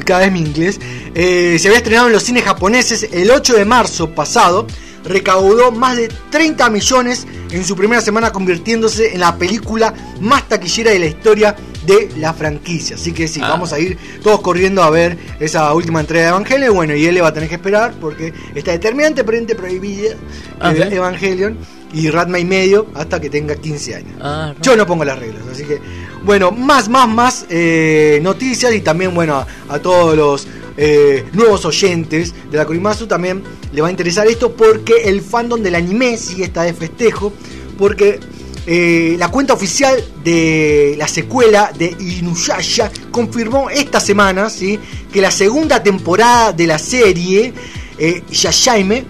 cada 0.05 0.21
vez 0.21 0.33
mi 0.33 0.41
inglés, 0.41 0.79
eh, 1.15 1.57
se 1.59 1.69
había 1.69 1.79
estrenado 1.79 2.07
en 2.07 2.12
los 2.12 2.23
cines 2.23 2.45
japoneses 2.45 3.09
el 3.12 3.31
8 3.31 3.55
de 3.57 3.65
marzo 3.65 4.11
pasado. 4.11 4.67
Recaudó 5.05 5.71
más 5.71 5.97
de 5.97 6.09
30 6.31 6.69
millones 6.69 7.29
en 7.53 7.65
su 7.65 7.77
primera 7.77 8.01
semana, 8.03 8.33
convirtiéndose 8.33 9.15
en 9.15 9.21
la 9.21 9.37
película 9.37 9.95
más 10.21 10.49
taquillera 10.49 10.91
de 10.91 10.99
la 10.99 11.07
historia 11.07 11.55
de 11.87 12.11
la 12.17 12.35
franquicia. 12.35 12.97
Así 12.97 13.12
que 13.12 13.29
sí, 13.29 13.39
Ah. 13.41 13.51
vamos 13.51 13.73
a 13.73 13.79
ir 13.79 13.97
todos 14.21 14.41
corriendo 14.41 14.83
a 14.83 14.91
ver 14.91 15.17
esa 15.39 15.73
última 15.75 16.01
entrega 16.01 16.25
de 16.25 16.29
Evangelion. 16.31 16.75
Bueno, 16.75 16.97
y 16.97 17.07
él 17.07 17.15
le 17.15 17.21
va 17.21 17.29
a 17.29 17.33
tener 17.33 17.49
que 17.49 17.55
esperar 17.55 17.95
porque 18.01 18.33
está 18.57 18.73
determinantemente 18.73 19.55
prohibida 19.55 20.17
Ah, 20.59 20.73
eh, 20.73 20.89
¿sí? 20.91 20.97
Evangelion 20.97 21.57
y 21.96 22.11
Ratma 22.11 22.38
y 22.38 22.44
medio 22.44 22.87
hasta 22.94 23.18
que 23.20 23.30
tenga 23.30 23.56
15 23.56 23.94
años. 23.94 24.12
Ah, 24.20 24.52
no. 24.54 24.62
Yo 24.62 24.76
no 24.76 24.87
pongo 24.87 25.04
las 25.04 25.18
reglas, 25.18 25.42
así 25.50 25.64
que 25.64 25.80
bueno, 26.24 26.50
más, 26.50 26.88
más, 26.88 27.09
más 27.09 27.46
eh, 27.48 28.20
noticias 28.22 28.74
y 28.74 28.82
también 28.82 29.14
bueno 29.14 29.37
a, 29.37 29.46
a 29.68 29.78
todos 29.78 30.14
los 30.14 30.46
eh, 30.76 31.24
nuevos 31.32 31.64
oyentes 31.64 32.35
de 32.50 32.59
la 32.59 32.66
Korimasu 32.66 33.06
también 33.06 33.42
le 33.72 33.80
va 33.80 33.88
a 33.88 33.90
interesar 33.90 34.26
esto 34.26 34.54
porque 34.54 35.04
el 35.04 35.22
fandom 35.22 35.62
del 35.62 35.74
anime 35.74 36.18
sí 36.18 36.42
está 36.42 36.64
de 36.64 36.74
festejo 36.74 37.32
porque 37.78 38.20
eh, 38.66 39.16
la 39.18 39.28
cuenta 39.28 39.54
oficial 39.54 39.96
de 40.22 40.96
la 40.98 41.09
secuela 41.09 41.72
de 41.78 41.96
Inuyasha 41.98 42.90
confirmó 43.11 43.70
esta 43.70 44.00
semana 44.00 44.50
¿sí? 44.50 44.78
que 45.11 45.22
la 45.22 45.30
segunda 45.30 45.82
temporada 45.82 46.52
de 46.52 46.66
la 46.66 46.78
serie 46.78 47.54
eh, 47.96 48.22
Yashaime 48.30 49.06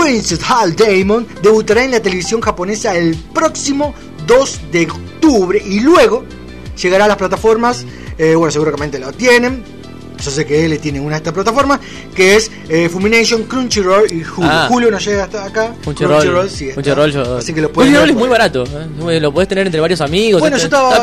Princess 0.00 0.40
Hal 0.48 0.74
Damon 0.74 1.26
debutará 1.42 1.84
en 1.84 1.90
la 1.90 2.00
televisión 2.00 2.40
japonesa 2.40 2.96
el 2.96 3.14
próximo 3.34 3.94
2 4.26 4.60
de 4.72 4.86
octubre 4.90 5.62
y 5.64 5.80
luego 5.80 6.24
llegará 6.80 7.04
a 7.04 7.08
las 7.08 7.16
plataformas, 7.16 7.84
eh, 8.16 8.34
bueno, 8.34 8.50
seguramente 8.50 8.98
lo 8.98 9.12
tienen. 9.12 9.62
Yo 10.22 10.30
sé 10.30 10.44
que 10.44 10.66
él 10.66 10.78
tiene 10.80 11.00
una 11.00 11.12
de 11.12 11.16
estas 11.16 11.32
plataformas, 11.32 11.80
que 12.14 12.36
es 12.36 12.50
eh, 12.68 12.90
Fumination, 12.90 13.44
Crunchyroll 13.44 14.12
y 14.12 14.22
Hulu. 14.22 14.42
Ah. 14.50 14.68
Hulu 14.70 14.90
no 14.90 14.98
llega 14.98 15.24
hasta 15.24 15.46
acá. 15.46 15.74
Crunchyroll, 15.82 16.50
sí 16.50 16.64
está. 16.68 16.74
Crunchyroll 16.74 17.10
yo- 17.12 17.36
Así 17.38 17.54
que 17.54 17.62
lo 17.62 17.72
Crunchyroll 17.72 18.10
es 18.10 18.16
muy 18.16 18.28
barato. 18.28 18.64
¿eh? 18.64 19.18
Lo 19.20 19.32
puedes 19.32 19.48
tener 19.48 19.64
entre 19.66 19.80
varios 19.80 20.02
amigos. 20.02 20.40
Bueno, 20.40 20.58
yo 20.58 20.64
estaba. 20.64 21.02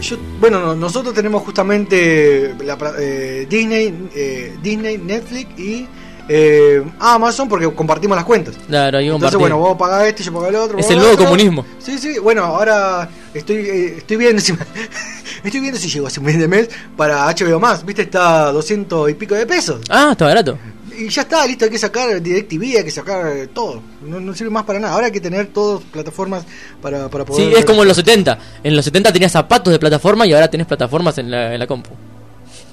yo- 0.00 0.16
bueno, 0.40 0.60
no, 0.60 0.74
nosotros 0.74 1.12
tenemos 1.14 1.42
justamente 1.42 2.54
la 2.64 2.78
eh, 2.98 3.46
Disney, 3.48 4.08
eh, 4.14 4.56
Disney, 4.62 4.96
Netflix 4.96 5.58
y 5.58 5.86
eh, 6.28 6.82
Amazon 6.98 7.48
porque 7.48 7.72
compartimos 7.72 8.16
las 8.16 8.24
cuentas. 8.24 8.54
Claro, 8.66 8.98
hay 8.98 9.08
un 9.08 9.16
Entonces, 9.16 9.38
bueno, 9.38 9.58
vos 9.58 9.76
pagás 9.76 10.06
este, 10.06 10.22
yo 10.22 10.32
pago 10.32 10.46
el 10.46 10.56
otro. 10.56 10.78
Es 10.78 10.90
el 10.90 10.96
nuevo 10.98 11.12
otro. 11.12 11.24
comunismo. 11.24 11.64
Sí, 11.78 11.98
sí, 11.98 12.18
bueno, 12.18 12.44
ahora 12.44 13.08
estoy, 13.32 13.56
eh, 13.56 13.94
estoy 13.98 14.16
viendo 14.16 14.40
si 14.40 14.52
me- 14.52 14.58
estoy 15.44 15.60
viendo 15.60 15.78
si 15.78 15.88
llego 15.88 16.06
a 16.06 16.10
fin 16.10 16.24
de 16.38 16.48
mes 16.48 16.68
para 16.96 17.26
HBO 17.32 17.60
más, 17.60 17.84
viste, 17.84 18.02
está 18.02 18.50
200 18.52 19.10
y 19.10 19.14
pico 19.14 19.34
de 19.34 19.46
pesos. 19.46 19.80
Ah, 19.88 20.08
está 20.12 20.26
barato. 20.26 20.58
Y 20.98 21.08
ya 21.10 21.22
está, 21.22 21.46
listo, 21.46 21.66
hay 21.66 21.70
que 21.70 21.78
sacar 21.78 22.22
DirecTV, 22.22 22.78
hay 22.78 22.84
que 22.84 22.90
sacar 22.90 23.48
todo. 23.52 23.82
No, 24.02 24.18
no 24.18 24.34
sirve 24.34 24.48
más 24.50 24.64
para 24.64 24.78
nada. 24.78 24.94
Ahora 24.94 25.06
hay 25.06 25.12
que 25.12 25.20
tener 25.20 25.48
todas 25.48 25.82
plataformas 25.84 26.44
para, 26.80 27.08
para 27.10 27.24
poder. 27.26 27.52
Sí, 27.52 27.54
es 27.54 27.66
como 27.66 27.82
en 27.82 27.88
los 27.88 27.98
70. 27.98 28.38
En 28.64 28.74
los 28.74 28.84
70 28.84 29.12
tenías 29.12 29.30
zapatos 29.30 29.70
de 29.72 29.78
plataforma 29.78 30.26
y 30.26 30.32
ahora 30.32 30.48
tenés 30.48 30.66
plataformas 30.66 31.18
en 31.18 31.30
la, 31.30 31.52
en 31.52 31.58
la 31.60 31.66
compu. 31.66 31.90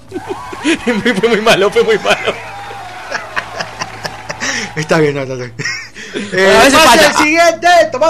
fue 1.20 1.30
muy 1.30 1.41
malo, 1.41 1.70
fue 1.70 1.84
muy 1.84 1.97
malo. 1.99 2.34
Está 4.76 5.00
bien, 5.00 5.16
no, 5.16 5.26
no, 5.26 5.36
no. 5.36 5.46
Eh, 6.16 6.56
a 6.56 6.64
veces 6.64 6.80
pasa 6.80 6.90
falla. 6.90 7.08
el 7.08 7.16
siguiente, 7.16 7.68
toma, 7.92 8.08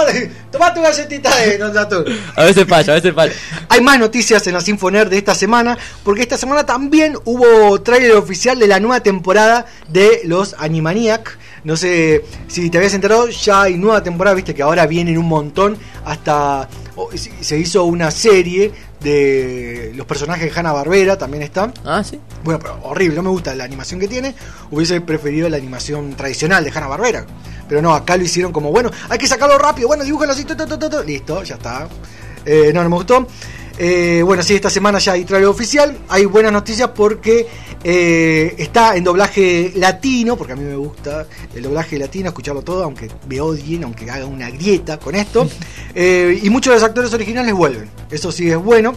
toma 0.52 0.74
tu 0.74 0.82
galletita 0.82 1.34
de. 1.36 2.08
A 2.36 2.44
veces 2.44 2.66
falla, 2.68 2.92
a 2.92 2.96
veces 2.96 3.14
falla. 3.14 3.32
Hay 3.70 3.80
más 3.80 3.98
noticias 3.98 4.46
en 4.46 4.52
la 4.52 4.60
Sinfoner 4.60 5.08
de 5.08 5.16
esta 5.16 5.34
semana, 5.34 5.78
porque 6.02 6.20
esta 6.20 6.36
semana 6.36 6.66
también 6.66 7.16
hubo 7.24 7.80
tráiler 7.80 8.12
oficial 8.12 8.58
de 8.58 8.66
la 8.66 8.78
nueva 8.78 9.00
temporada 9.00 9.64
de 9.88 10.20
los 10.24 10.54
Animaniac. 10.58 11.38
No 11.64 11.76
sé 11.76 12.24
si 12.46 12.68
te 12.70 12.76
habías 12.78 12.94
enterado, 12.94 13.28
ya 13.28 13.62
hay 13.62 13.76
nueva 13.76 14.02
temporada, 14.02 14.36
viste 14.36 14.54
que 14.54 14.62
ahora 14.62 14.86
vienen 14.86 15.16
un 15.18 15.26
montón, 15.26 15.76
hasta 16.04 16.68
se- 17.40 17.58
hizo 17.58 17.84
una 17.84 18.10
serie 18.10 18.70
de 19.00 19.92
los 19.94 20.06
personajes 20.06 20.52
de 20.52 20.58
Hanna 20.60 20.72
Barbera, 20.72 21.16
también 21.18 21.42
está. 21.42 21.72
Ah, 21.84 22.02
sí. 22.04 22.18
Bueno, 22.42 22.58
pero 22.60 22.78
horrible, 22.84 23.16
no 23.16 23.22
me 23.22 23.30
gusta 23.30 23.54
la 23.54 23.64
animación 23.64 23.98
que 23.98 24.08
tiene. 24.08 24.34
Hubiese 24.70 25.00
preferido 25.00 25.48
la 25.48 25.56
animación 25.56 26.14
tradicional 26.14 26.64
de 26.64 26.70
Hanna 26.70 26.86
Barbera. 26.86 27.26
Pero 27.68 27.80
no, 27.82 27.94
acá 27.94 28.16
lo 28.16 28.24
hicieron 28.24 28.52
como, 28.52 28.70
bueno, 28.70 28.90
hay 29.08 29.18
que 29.18 29.26
sacarlo 29.26 29.56
rápido, 29.58 29.88
bueno, 29.88 30.04
dibújalo 30.04 30.32
así, 30.32 30.44
listo, 31.06 31.42
ya 31.42 31.54
está. 31.54 31.88
Eh, 32.44 32.72
no, 32.74 32.82
no 32.82 32.90
me 32.90 32.96
gustó. 32.96 33.26
Eh, 33.76 34.22
bueno, 34.24 34.42
sí, 34.42 34.54
esta 34.54 34.70
semana 34.70 34.98
ya 34.98 35.12
hay 35.12 35.24
trailer 35.24 35.48
oficial. 35.48 35.98
Hay 36.08 36.24
buenas 36.26 36.52
noticias 36.52 36.90
porque 36.94 37.46
eh, 37.82 38.54
está 38.58 38.96
en 38.96 39.02
doblaje 39.04 39.72
latino, 39.76 40.36
porque 40.36 40.52
a 40.52 40.56
mí 40.56 40.62
me 40.64 40.76
gusta 40.76 41.26
el 41.54 41.62
doblaje 41.62 41.98
latino, 41.98 42.28
escucharlo 42.28 42.62
todo, 42.62 42.84
aunque 42.84 43.10
me 43.28 43.40
odien, 43.40 43.82
aunque 43.84 44.08
haga 44.10 44.26
una 44.26 44.50
grieta 44.50 44.98
con 44.98 45.14
esto. 45.14 45.48
Eh, 45.96 46.40
y 46.42 46.50
muchos 46.50 46.72
de 46.72 46.80
los 46.80 46.82
actores 46.88 47.14
originales 47.14 47.54
vuelven. 47.54 47.88
Eso 48.10 48.32
sí 48.32 48.50
es 48.50 48.56
bueno. 48.56 48.96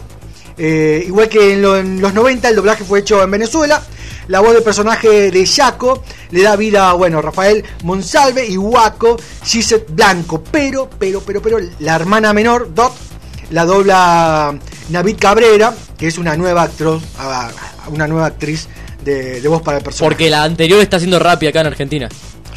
Igual 0.58 1.28
que 1.28 1.52
en, 1.52 1.62
lo- 1.62 1.76
en 1.78 2.00
los 2.00 2.12
90 2.12 2.48
el 2.48 2.56
doblaje 2.56 2.82
fue 2.82 2.98
hecho 2.98 3.22
en 3.22 3.30
Venezuela. 3.30 3.80
La 4.26 4.40
voz 4.40 4.52
del 4.54 4.64
personaje 4.64 5.30
de 5.30 5.44
Yaco 5.44 6.02
le 6.32 6.42
da 6.42 6.56
vida 6.56 6.90
a, 6.90 6.94
bueno, 6.94 7.22
Rafael 7.22 7.62
Monsalve 7.84 8.44
y 8.48 8.56
Waco 8.56 9.16
Gisette 9.44 9.88
Blanco. 9.94 10.42
Pero, 10.50 10.90
pero, 10.98 11.20
pero, 11.20 11.40
pero, 11.40 11.58
la 11.78 11.94
hermana 11.94 12.32
menor, 12.32 12.74
Dot, 12.74 12.92
la 13.50 13.64
dobla 13.64 14.58
Navid 14.90 15.16
Cabrera, 15.18 15.74
que 15.96 16.06
es 16.06 16.18
una 16.18 16.36
nueva 16.36 16.68
actro- 16.68 17.00
una 17.88 18.06
nueva 18.06 18.26
actriz 18.26 18.68
de, 19.04 19.40
de 19.40 19.48
voz 19.48 19.62
para 19.62 19.78
el 19.78 19.84
personaje. 19.84 20.10
Porque 20.14 20.30
la 20.30 20.42
anterior 20.44 20.80
está 20.80 20.96
haciendo 20.96 21.18
rápida 21.18 21.50
acá 21.50 21.60
en 21.62 21.66
Argentina. 21.68 22.08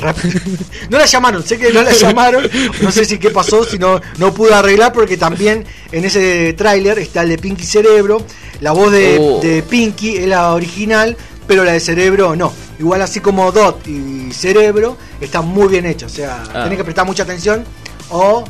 No 0.89 0.97
la 0.97 1.05
llamaron, 1.05 1.43
sé 1.43 1.57
que 1.59 1.71
no 1.71 1.83
la 1.83 1.91
llamaron, 1.93 2.49
no 2.81 2.91
sé 2.91 3.05
si 3.05 3.17
qué 3.19 3.29
pasó, 3.29 3.63
si 3.63 3.77
no, 3.77 4.01
no 4.17 4.33
pude 4.33 4.53
arreglar 4.53 4.91
porque 4.93 5.15
también 5.15 5.63
en 5.91 6.05
ese 6.05 6.53
tráiler 6.53 6.97
está 6.99 7.21
el 7.21 7.29
de 7.29 7.37
Pinky 7.37 7.63
Cerebro, 7.65 8.25
la 8.61 8.71
voz 8.71 8.91
de, 8.91 9.17
Oh. 9.21 9.39
de 9.41 9.61
Pinky 9.61 10.17
es 10.17 10.27
la 10.27 10.53
original, 10.53 11.15
pero 11.47 11.63
la 11.63 11.73
de 11.73 11.79
Cerebro 11.79 12.35
no. 12.35 12.51
Igual 12.79 13.01
así 13.03 13.19
como 13.19 13.51
Dot 13.51 13.87
y 13.87 14.31
Cerebro 14.33 14.97
está 15.21 15.41
muy 15.41 15.67
bien 15.67 15.85
hecha, 15.85 16.07
o 16.07 16.09
sea, 16.09 16.43
Ah. 16.53 16.63
tenés 16.63 16.77
que 16.79 16.83
prestar 16.83 17.05
mucha 17.05 17.23
atención 17.23 17.63
o 18.09 18.43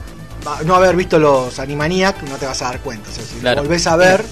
no 0.66 0.76
haber 0.76 0.96
visto 0.96 1.20
los 1.20 1.60
Animaniac, 1.60 2.22
no 2.24 2.36
te 2.38 2.46
vas 2.46 2.62
a 2.62 2.66
dar 2.66 2.80
cuenta, 2.82 3.10
o 3.10 3.14
sea, 3.14 3.24
si 3.24 3.36
Claro. 3.40 3.58
lo 3.58 3.62
volvés 3.64 3.88
a 3.88 3.96
ver, 3.96 4.24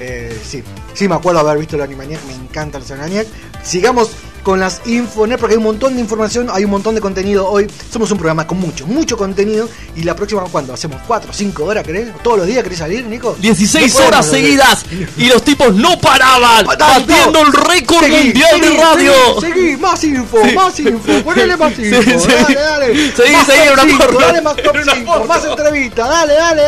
eh, 0.00 0.40
sí, 0.44 0.62
sí 0.94 1.08
me 1.08 1.14
acuerdo 1.16 1.40
haber 1.40 1.58
visto 1.58 1.76
los 1.76 1.84
Animaniac, 1.84 2.22
me 2.24 2.34
encantan 2.34 2.80
los 2.82 2.90
Animaniac. 2.90 3.26
Sigamos 3.62 4.10
con 4.42 4.60
las 4.60 4.80
Infonet 4.86 5.38
porque 5.38 5.54
hay 5.54 5.58
un 5.58 5.64
montón 5.64 5.94
de 5.94 6.00
información, 6.00 6.48
hay 6.52 6.64
un 6.64 6.70
montón 6.70 6.94
de 6.94 7.00
contenido 7.00 7.46
hoy. 7.48 7.66
Somos 7.92 8.10
un 8.10 8.18
programa 8.18 8.46
con 8.46 8.58
mucho, 8.58 8.86
mucho 8.86 9.16
contenido. 9.16 9.68
Y 9.96 10.04
la 10.04 10.14
próxima, 10.16 10.42
¿cuándo? 10.44 10.72
¿Hacemos 10.72 11.00
4, 11.06 11.32
5 11.32 11.64
horas, 11.64 11.84
querés? 11.84 12.08
¿Todos 12.22 12.38
los 12.38 12.46
días 12.46 12.62
querés 12.62 12.78
salir, 12.78 13.04
Nico? 13.04 13.36
16 13.40 13.94
No 13.98 14.06
horas 14.06 14.26
seguidas 14.26 14.84
y 15.16 15.26
los 15.26 15.42
tipos 15.42 15.74
no 15.74 15.98
paraban, 16.00 16.64
Pa- 16.64 16.76
dale, 16.76 17.04
batiendo 17.06 17.40
el 17.42 17.52
récord 17.52 18.04
Seguí, 18.04 18.24
mundial 18.24 18.50
seguí, 18.60 18.76
de 18.76 18.82
radio. 18.82 19.12
Seguí, 19.40 19.52
seguí, 19.52 19.76
más 19.76 20.04
info, 20.04 20.38
Sí. 20.44 20.54
más 20.54 20.80
info, 20.80 21.22
ponele 21.24 21.56
más 21.56 21.78
info, 21.78 22.02
sí. 22.20 22.28
dale, 22.28 22.54
dale. 22.54 23.12
Seguí, 23.16 23.32
más 23.32 23.46
seguí, 23.46 23.68
una 23.72 23.82
cinco, 23.84 24.06
porra. 24.12 24.26
dale 24.26 24.40
más 24.42 24.56
top 24.56 24.74
Era 24.74 24.82
una 24.82 24.94
5, 24.94 25.12
porra. 25.12 25.24
más 25.26 25.44
entrevistas, 25.44 26.08
dale, 26.08 26.34
dale, 26.34 26.62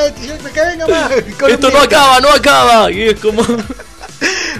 que 0.53 0.61
venga 0.61 0.87
más. 0.89 1.11
Esto 1.51 1.71
no 1.71 1.79
acaba, 1.81 2.21
no 2.21 2.29
acaba. 2.31 2.91
Y 2.91 3.03
es 3.03 3.21
como. 3.21 3.43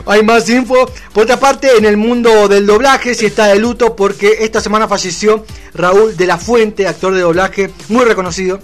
Hay 0.07 0.23
más 0.23 0.49
info. 0.49 0.91
Por 1.13 1.25
otra 1.25 1.39
parte, 1.39 1.77
en 1.77 1.85
el 1.85 1.97
mundo 1.97 2.49
del 2.49 2.67
doblaje, 2.67 3.15
si 3.15 3.27
está 3.27 3.47
de 3.47 3.59
luto 3.59 3.97
porque 3.97 4.39
esta 4.41 4.61
semana 4.61 4.89
falleció 4.89 5.45
Raúl 5.75 6.17
de 6.17 6.27
la 6.27 6.39
Fuente, 6.39 6.87
actor 6.87 7.15
de 7.15 7.21
doblaje 7.21 7.71
muy 7.89 8.05
reconocido 8.05 8.61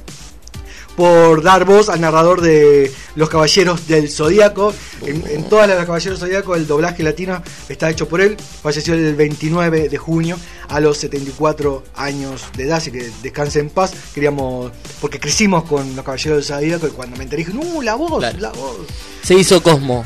por 0.96 1.42
dar 1.42 1.64
voz 1.64 1.88
al 1.88 2.00
narrador 2.00 2.40
de 2.40 2.90
Los 3.14 3.28
Caballeros 3.28 3.86
del 3.86 4.10
Zodíaco. 4.10 4.74
En, 5.02 5.22
en 5.28 5.48
todas 5.48 5.68
las 5.68 5.84
Caballeros 5.84 6.18
del 6.18 6.28
Zodíaco, 6.30 6.56
el 6.56 6.66
doblaje 6.66 7.02
latino 7.02 7.42
está 7.68 7.90
hecho 7.90 8.08
por 8.08 8.20
él. 8.20 8.36
Falleció 8.62 8.94
el 8.94 9.14
29 9.14 9.88
de 9.88 9.98
junio 9.98 10.38
a 10.68 10.80
los 10.80 10.96
74 10.98 11.84
años 11.94 12.44
de 12.56 12.64
edad, 12.64 12.78
así 12.78 12.90
que 12.90 13.10
descanse 13.22 13.60
en 13.60 13.68
paz. 13.68 13.92
Queríamos, 14.14 14.72
porque 15.00 15.20
crecimos 15.20 15.64
con 15.64 15.94
Los 15.94 16.04
Caballeros 16.04 16.38
del 16.38 16.56
Zodíaco 16.56 16.86
y 16.86 16.90
cuando 16.90 17.16
me 17.16 17.24
enteré 17.24 17.44
dije, 17.44 17.56
¡No, 17.56 17.82
la 17.82 17.94
voz! 17.94 18.18
Claro. 18.18 18.38
¡La 18.40 18.52
voz! 18.52 18.78
Se 19.22 19.34
hizo 19.34 19.62
Cosmo. 19.62 20.04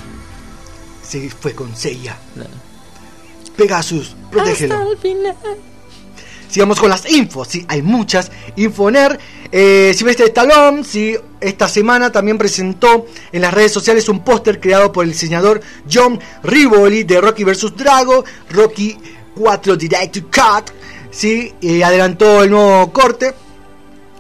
Se 1.11 1.29
fue 1.29 1.57
con 1.57 1.75
Seiya. 1.75 2.17
Pegasus, 3.57 4.15
protégelo. 4.31 4.77
Sigamos 6.49 6.79
con 6.79 6.89
las 6.89 7.11
infos, 7.11 7.49
sí, 7.49 7.67
hay 7.67 7.83
muchas. 7.83 8.31
Infoner, 8.55 9.19
eh, 9.51 9.93
Silvestre 9.93 10.27
Stallone, 10.27 10.85
sí, 10.85 11.17
esta 11.41 11.69
semana 11.69 12.13
también 12.13 12.39
presentó 12.39 13.07
en 13.33 13.43
las 13.43 13.53
redes 13.53 13.73
sociales 13.73 14.09
un 14.09 14.23
póster 14.23 14.61
creado 14.61 14.93
por 14.93 15.05
el 15.05 15.11
diseñador 15.11 15.61
John 15.93 16.21
Rivoli 16.45 17.03
de 17.03 17.21
Rocky 17.21 17.43
vs. 17.43 17.77
Drago, 17.77 18.25
Rocky 18.51 18.97
4 19.35 19.75
Direct 19.75 20.19
Cut, 20.27 20.71
sí, 21.11 21.53
eh, 21.61 21.83
adelantó 21.83 22.45
el 22.45 22.51
nuevo 22.51 22.93
corte 22.93 23.35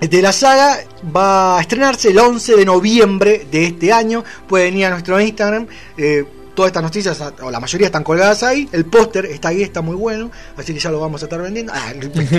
de 0.01 0.23
la 0.23 0.33
saga 0.33 0.81
va 1.15 1.59
a 1.59 1.61
estrenarse 1.61 2.09
el 2.09 2.19
11 2.19 2.57
de 2.57 2.65
noviembre 2.65 3.47
de 3.49 3.67
este 3.67 3.93
año. 3.93 4.25
Pueden 4.49 4.77
ir 4.77 4.87
a 4.87 4.91
nuestro 4.91 5.21
Instagram. 5.21 5.69
eh, 5.97 6.25
todas 6.61 6.69
estas 6.69 6.83
noticias, 6.83 7.19
o 7.41 7.51
la 7.51 7.59
mayoría 7.59 7.87
están 7.87 8.05
colgadas 8.05 8.43
ahí. 8.43 8.69
El 8.71 8.85
póster 8.85 9.25
está 9.25 9.49
ahí, 9.49 9.63
está 9.63 9.81
muy 9.81 9.97
bueno. 9.97 10.31
Así 10.59 10.75
que 10.75 10.79
ya 10.79 10.91
lo 10.91 11.01
vamos 11.01 11.23
a 11.23 11.25
estar 11.25 11.41
vendiendo. 11.41 11.73
Ah, 11.75 11.95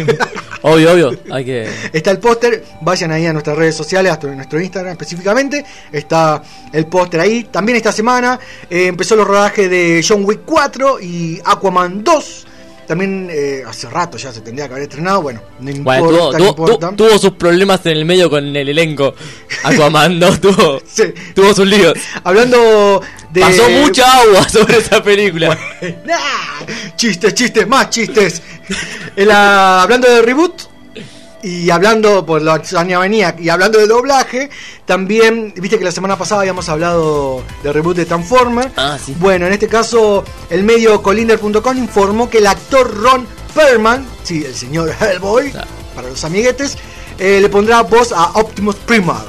Obvio, 0.62 0.94
obvio. 0.94 1.20
Hay 1.32 1.44
que. 1.44 1.68
Está 1.92 2.12
el 2.12 2.20
póster, 2.20 2.64
vayan 2.82 3.12
ahí 3.12 3.26
a 3.26 3.34
nuestras 3.34 3.58
redes 3.58 3.76
sociales, 3.76 4.12
hasta 4.12 4.28
nuestro 4.28 4.62
Instagram 4.62 4.92
específicamente. 4.92 5.66
Está 5.92 6.44
el 6.72 6.86
póster 6.86 7.20
ahí. 7.20 7.46
También 7.46 7.78
esta 7.78 7.92
semana 7.92 8.40
eh, 8.70 8.86
empezó 8.86 9.16
los 9.16 9.26
rodajes 9.26 9.68
de 9.68 10.06
John 10.08 10.24
Wick 10.24 10.42
4 10.46 11.00
y 11.02 11.42
Aquaman 11.44 12.04
2. 12.04 12.48
También 12.92 13.30
eh, 13.32 13.64
hace 13.66 13.90
rato 13.90 14.18
ya 14.18 14.34
se 14.34 14.42
tendría 14.42 14.68
que 14.68 14.74
haber 14.74 14.84
estrenado. 14.84 15.22
Bueno, 15.22 15.42
no 15.62 15.72
Bueno, 15.84 16.10
importa, 16.10 16.18
tuvo, 16.18 16.32
no 16.34 16.38
tuvo- 16.40 16.48
importa. 16.50 16.90
tu- 16.90 16.96
tuvo 16.98 17.18
sus 17.20 17.32
problemas 17.36 17.86
en 17.86 17.94
el 17.94 18.04
medio 18.04 18.30
con 18.30 18.54
el 18.54 18.68
elenco. 18.68 19.16
Aquaman 19.64 20.20
no 20.20 20.38
tuvo, 20.42 20.82
tuvo 21.34 21.54
sus 21.54 21.68
líos. 21.68 21.94
Hablando 22.22 23.02
de. 23.32 23.40
Pasó 23.40 23.70
mucha 23.70 24.20
agua 24.24 24.50
sobre 24.50 24.80
esa 24.80 25.02
película. 25.02 25.58
Nah, 26.06 26.66
chistes, 26.98 27.34
chistes, 27.34 27.66
más 27.66 27.90
chistes. 27.90 28.42
En 29.16 29.30
la- 29.30 29.84
hablando 29.84 30.10
de 30.10 30.22
reboot 30.22 30.64
y 31.44 31.70
hablando 31.70 32.26
por 32.26 32.42
la 32.42 32.62
venía 33.00 33.36
y 33.38 33.50
hablando 33.50 33.80
de 33.80 33.88
doblaje, 33.88 34.50
también 34.86 35.54
viste 35.56 35.78
que 35.78 35.84
la 35.84 35.92
semana 35.92 36.18
pasada 36.18 36.42
habíamos 36.42 36.70
hablado 36.70 37.44
de 37.64 37.74
reboot 37.74 37.98
de 37.98 38.06
Transformer. 38.06 38.72
Ah, 38.76 38.98
sí. 39.04 39.16
Bueno, 39.20 39.48
en 39.48 39.54
este 39.54 39.68
caso 39.68 40.24
el 40.50 40.64
medio 40.64 41.02
colinder.com 41.02 41.78
informó 41.78 42.30
que 42.30 42.40
el 42.40 42.48
actor 42.48 42.96
Ron 42.96 43.26
Perlman, 43.54 44.06
sí, 44.24 44.44
el 44.46 44.56
señor 44.56 44.94
Hellboy, 45.00 45.52
para 45.96 46.10
los 46.10 46.24
amiguetes, 46.24 46.78
eh, 47.18 47.40
le 47.42 47.50
pondrá 47.50 47.82
voz 47.82 48.12
a 48.12 48.32
Optimus 48.40 48.76
Primal. 48.76 49.26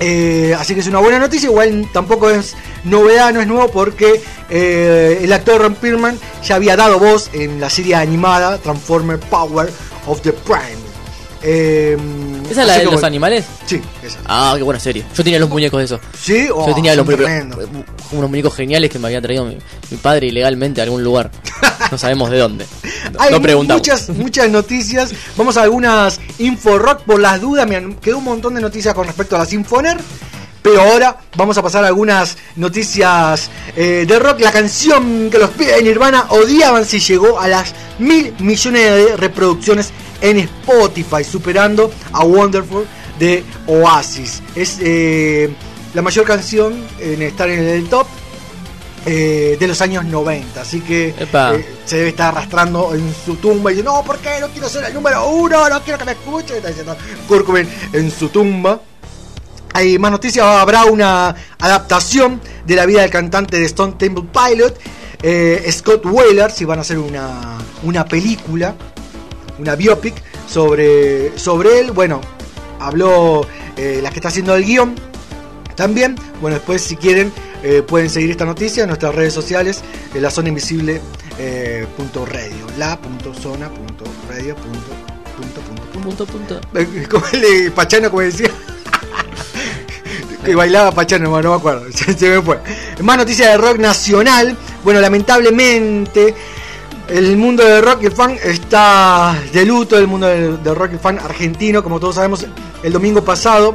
Eh, 0.00 0.54
así 0.58 0.74
que 0.74 0.80
es 0.80 0.86
una 0.86 0.98
buena 0.98 1.18
noticia, 1.18 1.48
igual 1.48 1.88
tampoco 1.92 2.28
es 2.28 2.54
novedad, 2.84 3.32
no 3.32 3.40
es 3.40 3.46
nuevo 3.46 3.68
porque 3.70 4.20
eh, 4.50 5.20
el 5.22 5.32
actor 5.32 5.62
Ron 5.62 5.74
Perlman 5.74 6.18
ya 6.44 6.56
había 6.56 6.76
dado 6.76 6.98
voz 6.98 7.30
en 7.32 7.58
la 7.58 7.70
serie 7.70 7.94
animada 7.94 8.58
Transformer 8.58 9.18
Power 9.18 9.72
of 10.06 10.20
the 10.20 10.32
Prime. 10.32 10.87
Eh, 11.42 11.96
¿Esa 12.50 12.62
es 12.62 12.66
la 12.66 12.78
de 12.78 12.84
los 12.84 13.04
animales? 13.04 13.44
Sí, 13.66 13.80
esa. 14.02 14.18
Ah, 14.26 14.54
qué 14.56 14.62
buena 14.62 14.80
serie. 14.80 15.04
Yo 15.14 15.22
tenía 15.22 15.38
los 15.38 15.48
muñecos 15.48 15.78
de 15.78 15.84
esos. 15.84 16.00
¿Sí? 16.20 16.48
Oh, 16.52 16.66
Yo 16.66 16.74
tenía 16.74 16.94
los 16.96 17.04
muñecos, 17.04 17.26
tremendos. 17.26 17.68
unos 18.12 18.30
muñecos 18.30 18.54
geniales 18.54 18.90
que 18.90 18.98
me 18.98 19.06
había 19.06 19.20
traído 19.22 19.44
mi, 19.44 19.56
mi 19.90 19.96
padre 19.98 20.26
ilegalmente 20.28 20.80
a 20.80 20.84
algún 20.84 21.02
lugar. 21.04 21.30
No 21.90 21.96
sabemos 21.96 22.28
de 22.30 22.36
dónde. 22.36 22.66
No, 23.12 23.20
Hay 23.20 23.30
no 23.32 23.40
preguntamos. 23.40 23.80
muchas, 23.80 24.08
muchas 24.10 24.50
noticias. 24.50 25.10
Vamos 25.38 25.56
a 25.56 25.62
algunas 25.62 26.20
info 26.38 26.76
rock 26.78 27.00
por 27.04 27.18
las 27.18 27.40
dudas. 27.40 27.66
Me 27.66 27.96
quedó 27.96 28.18
un 28.18 28.24
montón 28.24 28.54
de 28.56 28.60
noticias 28.60 28.92
con 28.92 29.06
respecto 29.06 29.36
a 29.36 29.38
las 29.38 29.52
Infoner. 29.54 29.96
Pero 30.62 30.80
ahora 30.82 31.16
vamos 31.36 31.56
a 31.56 31.62
pasar 31.62 31.84
a 31.84 31.88
algunas 31.88 32.36
noticias 32.56 33.50
eh, 33.76 34.04
de 34.06 34.18
rock. 34.18 34.40
La 34.40 34.52
canción 34.52 35.28
que 35.30 35.38
los 35.38 35.50
pibes 35.50 35.76
de 35.76 35.82
Nirvana 35.82 36.26
odiaban 36.30 36.84
si 36.84 36.98
llegó 37.00 37.38
a 37.40 37.48
las 37.48 37.74
mil 37.98 38.34
millones 38.40 38.82
de 38.82 39.16
reproducciones 39.16 39.90
en 40.20 40.38
Spotify, 40.38 41.22
superando 41.24 41.92
a 42.12 42.24
Wonderful 42.24 42.86
de 43.18 43.44
Oasis. 43.66 44.42
Es 44.54 44.78
eh, 44.80 45.48
la 45.94 46.02
mayor 46.02 46.24
canción 46.24 46.86
en 46.98 47.22
estar 47.22 47.48
en 47.48 47.60
el 47.60 47.88
top. 47.88 48.06
eh, 49.06 49.56
de 49.58 49.66
los 49.68 49.80
años 49.80 50.04
90. 50.04 50.60
Así 50.60 50.80
que 50.80 51.14
eh, 51.18 51.64
se 51.86 51.96
debe 51.96 52.08
estar 52.10 52.28
arrastrando 52.28 52.94
en 52.94 53.14
su 53.24 53.36
tumba 53.36 53.70
y 53.70 53.76
dice, 53.76 53.84
no, 53.84 54.02
¿por 54.04 54.18
qué? 54.18 54.38
No 54.40 54.48
quiero 54.48 54.68
ser 54.68 54.84
el 54.84 54.92
número 54.92 55.26
uno, 55.28 55.68
no 55.68 55.82
quiero 55.82 55.98
que 55.98 56.04
me 56.04 56.12
escuchen. 56.12 56.56
Está 56.56 56.68
diciendo 56.68 56.96
Cobain 57.26 57.66
en 57.92 58.10
su 58.10 58.28
tumba. 58.28 58.80
Hay 59.78 59.96
más 59.96 60.10
noticias, 60.10 60.44
habrá 60.44 60.86
una 60.86 61.36
adaptación 61.60 62.40
de 62.66 62.74
la 62.74 62.84
vida 62.84 63.02
del 63.02 63.10
cantante 63.12 63.60
de 63.60 63.66
Stone 63.66 63.94
Temple 63.96 64.24
Pilot, 64.24 64.76
eh, 65.22 65.64
Scott 65.70 66.04
Wheeler, 66.04 66.50
si 66.50 66.64
van 66.64 66.78
a 66.78 66.80
hacer 66.80 66.98
una, 66.98 67.58
una 67.84 68.04
película, 68.04 68.74
una 69.56 69.76
biopic 69.76 70.20
sobre, 70.48 71.38
sobre 71.38 71.78
él. 71.78 71.92
Bueno, 71.92 72.20
habló 72.80 73.46
eh, 73.76 74.00
la 74.02 74.10
que 74.10 74.16
está 74.16 74.30
haciendo 74.30 74.56
el 74.56 74.64
guion 74.64 74.96
también. 75.76 76.16
Bueno, 76.40 76.56
después 76.56 76.82
si 76.82 76.96
quieren 76.96 77.32
eh, 77.62 77.84
pueden 77.86 78.10
seguir 78.10 78.32
esta 78.32 78.46
noticia 78.46 78.82
en 78.82 78.88
nuestras 78.88 79.14
redes 79.14 79.32
sociales, 79.32 79.82
en 80.12 80.22
la 80.22 80.32
zona 80.32 80.48
invisible 80.48 81.00
eh, 81.38 81.86
punto 81.96 82.26
radio, 82.26 82.66
la 82.78 83.00
punto 83.00 83.32
zona 83.32 83.68
punto 83.68 84.06
radio 84.28 84.56
punto 84.56 84.80
punto 85.36 85.60
punto 85.60 85.88
Punto, 86.02 86.26
punto. 86.26 86.60
como 87.08 87.26
el 87.32 87.70
Pachano, 87.70 88.10
como 88.10 88.22
decía. 88.22 88.50
Que 90.44 90.54
bailaba 90.54 90.92
Pachano, 90.92 91.40
no 91.40 91.54
acuerdo. 91.54 91.84
Se 91.92 92.28
me 92.28 92.42
fue. 92.42 92.58
Más 93.02 93.16
noticias 93.16 93.50
de 93.50 93.58
rock 93.58 93.78
nacional. 93.78 94.56
Bueno, 94.84 95.00
lamentablemente. 95.00 96.34
El 97.08 97.38
mundo 97.38 97.64
del 97.64 97.82
rock 97.82 98.02
y 98.02 98.06
el 98.06 98.12
fan 98.12 98.36
está 98.44 99.34
de 99.50 99.64
luto, 99.64 99.96
el 99.96 100.06
mundo 100.06 100.26
del, 100.26 100.62
del 100.62 100.76
rock 100.76 100.90
y 100.90 100.94
el 100.94 101.00
fan 101.00 101.18
argentino, 101.18 101.82
como 101.82 101.98
todos 101.98 102.16
sabemos, 102.16 102.44
el 102.82 102.92
domingo 102.92 103.24
pasado, 103.24 103.74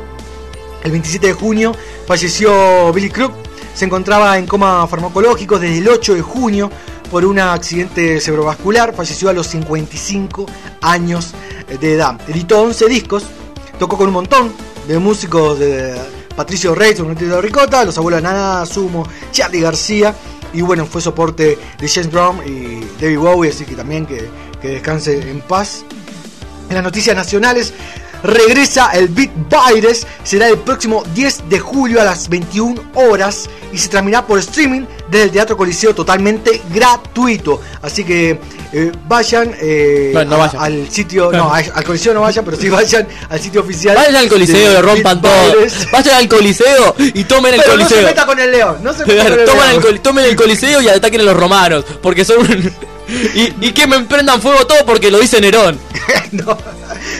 el 0.83 0.91
27 0.91 1.27
de 1.27 1.33
junio, 1.33 1.75
falleció 2.05 2.93
Billy 2.93 3.09
Crook, 3.09 3.33
se 3.73 3.85
encontraba 3.85 4.37
en 4.37 4.45
coma 4.45 4.85
farmacológico 4.85 5.57
desde 5.57 5.79
el 5.79 5.89
8 5.89 6.13
de 6.13 6.21
junio 6.21 6.69
por 7.09 7.25
un 7.25 7.39
accidente 7.39 8.19
cerebrovascular, 8.19 8.93
falleció 8.93 9.29
a 9.29 9.33
los 9.33 9.47
55 9.47 10.45
años 10.81 11.33
de 11.79 11.93
edad. 11.93 12.21
Editó 12.27 12.61
11 12.61 12.87
discos, 12.87 13.23
tocó 13.79 13.97
con 13.97 14.07
un 14.07 14.13
montón 14.13 14.53
de 14.87 14.99
músicos 14.99 15.57
de 15.57 15.99
Patricio 16.35 16.73
Reyes, 16.75 16.97
de 16.97 17.41
Ricota, 17.41 17.83
los 17.85 17.97
abuelos 17.97 18.21
de 18.21 18.27
Nana, 18.27 18.65
Sumo, 18.65 19.07
Charlie 19.31 19.61
García, 19.61 20.15
y 20.53 20.61
bueno, 20.61 20.85
fue 20.85 21.01
soporte 21.01 21.57
de 21.79 21.87
James 21.87 22.11
Brown 22.11 22.41
y 22.45 22.85
David 23.01 23.19
Bowie, 23.19 23.51
así 23.51 23.65
que 23.65 23.75
también 23.75 24.05
que, 24.05 24.29
que 24.61 24.69
descanse 24.69 25.29
en 25.29 25.41
paz. 25.41 25.83
En 26.69 26.75
las 26.75 26.83
noticias 26.83 27.15
nacionales, 27.15 27.73
regresa 28.23 28.91
el 28.93 29.09
Beat 29.09 29.31
Virus, 29.73 30.05
será 30.23 30.47
el 30.47 30.57
próximo 30.57 31.03
10 31.13 31.49
de 31.49 31.59
julio 31.59 32.01
a 32.01 32.05
las 32.05 32.29
21 32.29 32.81
horas 32.95 33.49
y 33.71 33.77
se 33.77 33.89
transmitirá 33.89 34.25
por 34.25 34.39
streaming 34.39 34.85
desde 35.09 35.25
el 35.25 35.31
Teatro 35.31 35.57
Coliseo 35.57 35.93
totalmente 35.93 36.61
gratuito. 36.73 37.61
Así 37.81 38.03
que 38.03 38.39
eh, 38.71 38.91
vayan, 39.07 39.53
eh, 39.59 40.11
Bueno, 40.13 40.31
no 40.31 40.43
a- 40.43 40.47
vayan. 40.47 40.61
al 40.63 40.89
sitio, 40.89 41.31
no, 41.31 41.53
al 41.53 41.83
Coliseo 41.83 42.13
no 42.13 42.21
vayan, 42.21 42.43
pero 42.45 42.57
sí 42.57 42.69
vayan 42.69 43.07
al 43.29 43.39
sitio 43.39 43.61
oficial. 43.61 43.95
Vayan 43.95 44.15
al 44.15 44.29
coliseo 44.29 44.79
y 44.79 44.81
rompan 44.81 45.21
todo. 45.21 45.31
Vayan 45.91 46.15
al 46.17 46.27
coliseo 46.27 46.95
y 46.97 47.23
tomen 47.25 47.53
el 47.55 47.61
Pero 47.61 47.77
no 47.77 47.83
se 47.83 47.89
coliseo. 47.95 48.07
meta 48.07 48.25
con 48.25 48.39
el 48.39 48.51
león, 48.51 48.77
no 48.81 48.93
se 48.93 49.05
meta 49.05 49.23
con 49.29 49.39
el 49.39 49.45
Tomen 49.45 49.63
el, 49.63 49.69
león. 49.71 49.81
col- 49.83 49.99
tomen 50.01 50.25
el 50.25 50.35
coliseo 50.35 50.81
y 50.81 50.87
ataquen 50.89 51.21
a 51.21 51.23
los 51.25 51.35
romanos. 51.37 51.85
Porque 52.01 52.23
son. 52.25 52.39
un- 52.39 52.73
y, 53.35 53.53
y 53.67 53.71
que 53.73 53.85
me 53.85 53.99
prendan 54.01 54.41
fuego 54.41 54.65
todo 54.65 54.85
porque 54.85 55.11
lo 55.11 55.19
dice 55.19 55.39
Nerón. 55.41 55.77
No. 56.31 56.57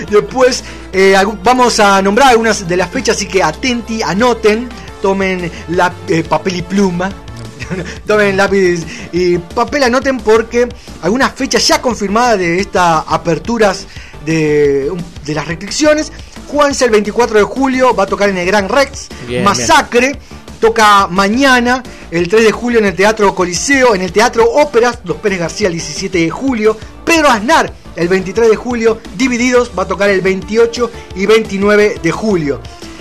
Después 0.09 0.63
eh, 0.93 1.15
vamos 1.43 1.79
a 1.79 2.01
nombrar 2.03 2.29
algunas 2.29 2.67
de 2.67 2.77
las 2.77 2.89
fechas, 2.89 3.17
así 3.17 3.27
que 3.27 3.41
atenti, 3.41 4.03
anoten, 4.03 4.69
tomen 5.01 5.51
la, 5.69 5.91
eh, 6.07 6.23
papel 6.23 6.57
y 6.57 6.61
pluma. 6.61 7.11
tomen 8.07 8.37
lápiz 8.37 8.85
y 9.11 9.39
papel, 9.39 9.83
anoten 9.83 10.19
porque 10.19 10.69
algunas 11.01 11.33
fechas 11.33 11.67
ya 11.67 11.81
confirmadas 11.81 12.37
de 12.37 12.59
estas 12.59 13.03
aperturas 13.07 13.87
de, 14.23 14.91
de 15.25 15.33
las 15.33 15.47
restricciones. 15.47 16.11
Juanse 16.47 16.85
el 16.85 16.91
24 16.91 17.39
de 17.39 17.43
julio 17.43 17.95
va 17.95 18.03
a 18.03 18.07
tocar 18.07 18.29
en 18.29 18.37
el 18.37 18.45
Gran 18.45 18.69
Rex. 18.69 19.07
Bien, 19.27 19.43
Masacre 19.43 20.19
toca 20.59 21.07
mañana, 21.07 21.81
el 22.11 22.29
3 22.29 22.43
de 22.43 22.51
julio 22.51 22.79
en 22.79 22.85
el 22.85 22.95
Teatro 22.95 23.33
Coliseo, 23.33 23.95
en 23.95 24.01
el 24.01 24.13
Teatro 24.13 24.45
Óperas, 24.49 24.99
Los 25.03 25.17
Pérez 25.17 25.39
García 25.39 25.67
el 25.67 25.73
17 25.73 26.19
de 26.19 26.29
julio, 26.29 26.77
Pedro 27.03 27.29
Aznar 27.29 27.73
el 27.95 28.07
23 28.07 28.49
de 28.49 28.55
julio, 28.55 28.99
Divididos 29.15 29.71
va 29.77 29.83
a 29.83 29.87
tocar 29.87 30.09
el 30.09 30.21
28 30.21 30.91
y 31.15 31.25
29 31.25 31.99
de 32.01 32.11
julio. 32.11 32.59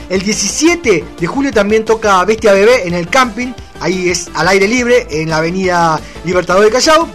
El 0.08 0.20
17 0.22 1.04
de 1.18 1.26
julio 1.26 1.52
también 1.52 1.84
toca 1.84 2.24
Bestia 2.24 2.52
Bebé 2.52 2.86
en 2.86 2.94
el 2.94 3.08
camping, 3.08 3.52
ahí 3.80 4.10
es 4.10 4.28
al 4.34 4.48
aire 4.48 4.68
libre, 4.68 5.06
en 5.10 5.30
la 5.30 5.38
avenida 5.38 6.00
Libertador 6.24 6.64
de 6.64 6.70
Callao. 6.70 7.08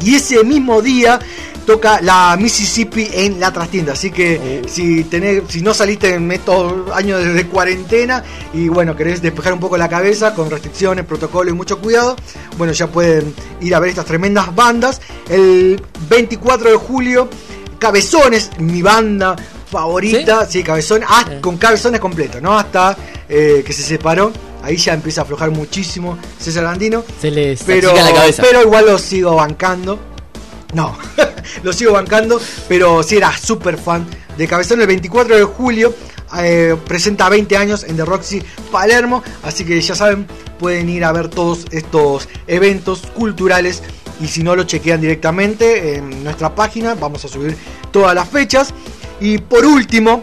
Y 0.00 0.16
ese 0.16 0.42
mismo 0.44 0.82
día 0.82 1.20
toca 1.66 2.00
la 2.00 2.36
Mississippi 2.40 3.08
en 3.12 3.38
la 3.40 3.52
trastienda. 3.52 3.92
Así 3.92 4.10
que 4.10 4.62
si 4.68 5.04
tenés, 5.04 5.42
si 5.48 5.60
no 5.60 5.74
saliste 5.74 6.14
en 6.14 6.30
estos 6.32 6.90
años 6.94 7.22
de, 7.22 7.32
de 7.34 7.46
cuarentena 7.46 8.22
y 8.54 8.68
bueno, 8.68 8.96
querés 8.96 9.20
despejar 9.20 9.52
un 9.52 9.60
poco 9.60 9.76
la 9.76 9.88
cabeza 9.88 10.34
con 10.34 10.50
restricciones, 10.50 11.04
protocolo 11.04 11.50
y 11.50 11.52
mucho 11.52 11.78
cuidado, 11.80 12.16
bueno, 12.56 12.72
ya 12.72 12.86
pueden 12.86 13.34
ir 13.60 13.74
a 13.74 13.80
ver 13.80 13.90
estas 13.90 14.06
tremendas 14.06 14.54
bandas. 14.54 15.00
El 15.28 15.82
24 16.08 16.70
de 16.70 16.76
julio, 16.76 17.28
Cabezones, 17.78 18.50
mi 18.58 18.80
banda 18.80 19.36
favorita, 19.70 20.46
sí, 20.46 20.62
Cabezón, 20.62 21.02
ah, 21.06 21.24
con 21.40 21.56
Cabezones 21.58 22.00
completo, 22.00 22.40
¿no? 22.40 22.56
Hasta 22.56 22.96
eh, 23.28 23.62
que 23.66 23.72
se 23.72 23.82
separó. 23.82 24.32
Ahí 24.62 24.76
ya 24.76 24.94
empieza 24.94 25.20
a 25.20 25.24
aflojar 25.24 25.50
muchísimo 25.50 26.18
César 26.40 26.64
Landino. 26.64 27.04
Se 27.20 27.30
les 27.30 27.62
Pero, 27.62 27.94
la 27.94 28.12
cabeza. 28.12 28.42
pero 28.42 28.62
igual 28.62 28.86
lo 28.86 28.98
sigo 28.98 29.36
bancando. 29.36 29.98
No, 30.74 30.96
lo 31.62 31.72
sigo 31.72 31.92
bancando, 31.92 32.40
pero 32.68 33.02
sí 33.02 33.16
era 33.16 33.36
súper 33.36 33.78
fan 33.78 34.06
de 34.36 34.48
Cabezón. 34.48 34.80
El 34.80 34.86
24 34.86 35.36
de 35.36 35.44
julio 35.44 35.94
eh, 36.38 36.76
presenta 36.86 37.28
20 37.28 37.56
años 37.56 37.84
en 37.84 37.96
The 37.96 38.04
Roxy 38.04 38.42
Palermo, 38.70 39.22
así 39.42 39.64
que 39.64 39.80
ya 39.80 39.94
saben, 39.94 40.26
pueden 40.58 40.88
ir 40.88 41.04
a 41.04 41.12
ver 41.12 41.28
todos 41.28 41.66
estos 41.70 42.28
eventos 42.46 43.02
culturales 43.14 43.82
y 44.20 44.28
si 44.28 44.42
no 44.42 44.56
lo 44.56 44.64
chequean 44.64 45.00
directamente 45.00 45.96
en 45.96 46.24
nuestra 46.24 46.54
página, 46.54 46.94
vamos 46.94 47.24
a 47.24 47.28
subir 47.28 47.56
todas 47.90 48.14
las 48.14 48.28
fechas. 48.28 48.72
Y 49.20 49.38
por 49.38 49.64
último, 49.64 50.20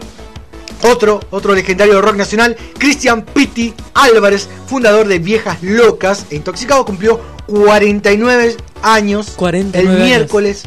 otro, 0.82 1.20
otro 1.30 1.54
legendario 1.54 2.00
rock 2.02 2.16
nacional, 2.16 2.56
Cristian 2.78 3.22
Pitti 3.22 3.72
Álvarez, 3.94 4.48
fundador 4.66 5.08
de 5.08 5.18
Viejas 5.18 5.62
Locas 5.62 6.26
e 6.30 6.36
Intoxicado, 6.36 6.84
cumplió 6.84 7.20
49 7.46 8.56
años 8.84 9.32
49 9.36 9.80
el 9.82 9.88
años. 9.96 10.06
miércoles 10.08 10.62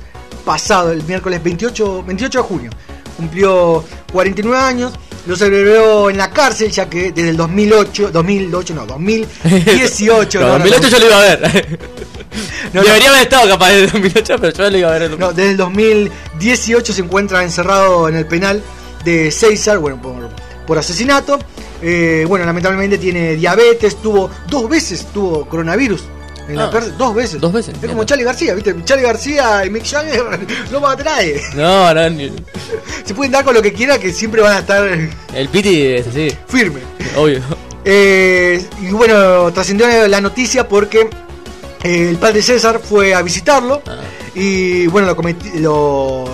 pasado, 0.45 0.91
el 0.91 1.03
miércoles 1.03 1.41
28, 1.43 2.03
28 2.03 2.39
de 2.39 2.43
junio. 2.43 2.71
Cumplió 3.17 3.83
49 4.13 4.57
años, 4.57 4.93
lo 5.25 5.35
celebró 5.35 6.09
en 6.09 6.17
la 6.17 6.29
cárcel, 6.31 6.69
ya 6.71 6.87
que 6.89 7.11
desde 7.11 7.29
el 7.29 7.37
2008, 7.37 8.11
2008 8.11 8.75
no, 8.75 8.85
2018. 8.85 10.39
No, 10.39 10.47
no, 10.47 10.59
no, 10.59 10.65
2008 10.65 10.81
no. 10.81 10.89
yo 10.89 10.99
lo 10.99 11.05
iba 11.07 11.17
a 11.17 11.21
ver. 11.21 11.79
No, 12.73 12.83
Debería 12.83 13.09
haber 13.09 13.21
estado 13.21 13.47
capaz 13.47 13.69
de 13.69 13.87
2008, 13.87 14.35
pero 14.41 14.53
yo 14.53 14.69
lo 14.69 14.77
iba 14.77 14.89
a 14.89 14.99
ver. 14.99 15.03
en- 15.03 15.17
No, 15.19 15.31
desde 15.33 15.51
el 15.51 15.57
2018 15.57 16.93
se 16.93 17.01
encuentra 17.01 17.41
encerrado 17.43 18.09
en 18.09 18.15
el 18.15 18.27
penal 18.27 18.61
de 19.05 19.31
César, 19.31 19.79
bueno, 19.79 19.99
por, 20.01 20.29
por 20.67 20.77
asesinato. 20.77 21.39
Eh, 21.81 22.25
bueno, 22.27 22.45
lamentablemente 22.45 22.97
tiene 22.97 23.35
diabetes, 23.35 23.95
tuvo 24.01 24.29
dos 24.49 24.67
veces 24.69 25.07
tuvo 25.13 25.47
coronavirus. 25.47 26.03
En 26.47 26.55
la 26.55 26.65
Ah, 26.65 26.81
dos 26.97 27.13
veces. 27.13 27.41
dos 27.41 27.51
veces, 27.51 27.75
Es 27.81 27.89
como 27.89 28.03
Charlie 28.05 28.23
García, 28.23 28.53
¿viste? 28.53 28.75
Charlie 28.85 29.03
García 29.05 29.65
y 29.65 29.69
Mick 29.69 29.85
Jagger 29.85 30.23
no 30.71 30.79
mata 30.79 31.01
a 31.01 31.05
nadie. 31.17 31.41
No, 31.55 31.93
no, 31.93 32.09
ni- 32.09 32.31
Se 33.05 33.13
pueden 33.13 33.31
dar 33.31 33.43
con 33.43 33.53
lo 33.53 33.61
que 33.61 33.73
quiera 33.73 33.97
que 33.99 34.11
siempre 34.13 34.41
van 34.41 34.53
a 34.53 34.59
estar 34.59 34.87
el 34.87 35.49
Piti 35.49 35.81
es 35.81 36.07
así, 36.07 36.29
firmes. 36.47 36.83
obvio. 37.17 37.41
Eh, 37.85 38.65
y 38.81 38.87
bueno, 38.91 39.51
trascendió 39.53 40.07
la 40.07 40.19
noticia 40.21 40.67
porque 40.67 41.09
eh, 41.83 42.09
el 42.09 42.17
padre 42.17 42.41
César 42.41 42.79
fue 42.83 43.13
a 43.13 43.21
visitarlo 43.21 43.81
Ah. 43.85 43.97
y 44.35 44.87
bueno, 44.87 45.07
lo, 45.07 45.15
cometi- 45.15 45.53
lo, 45.59 46.25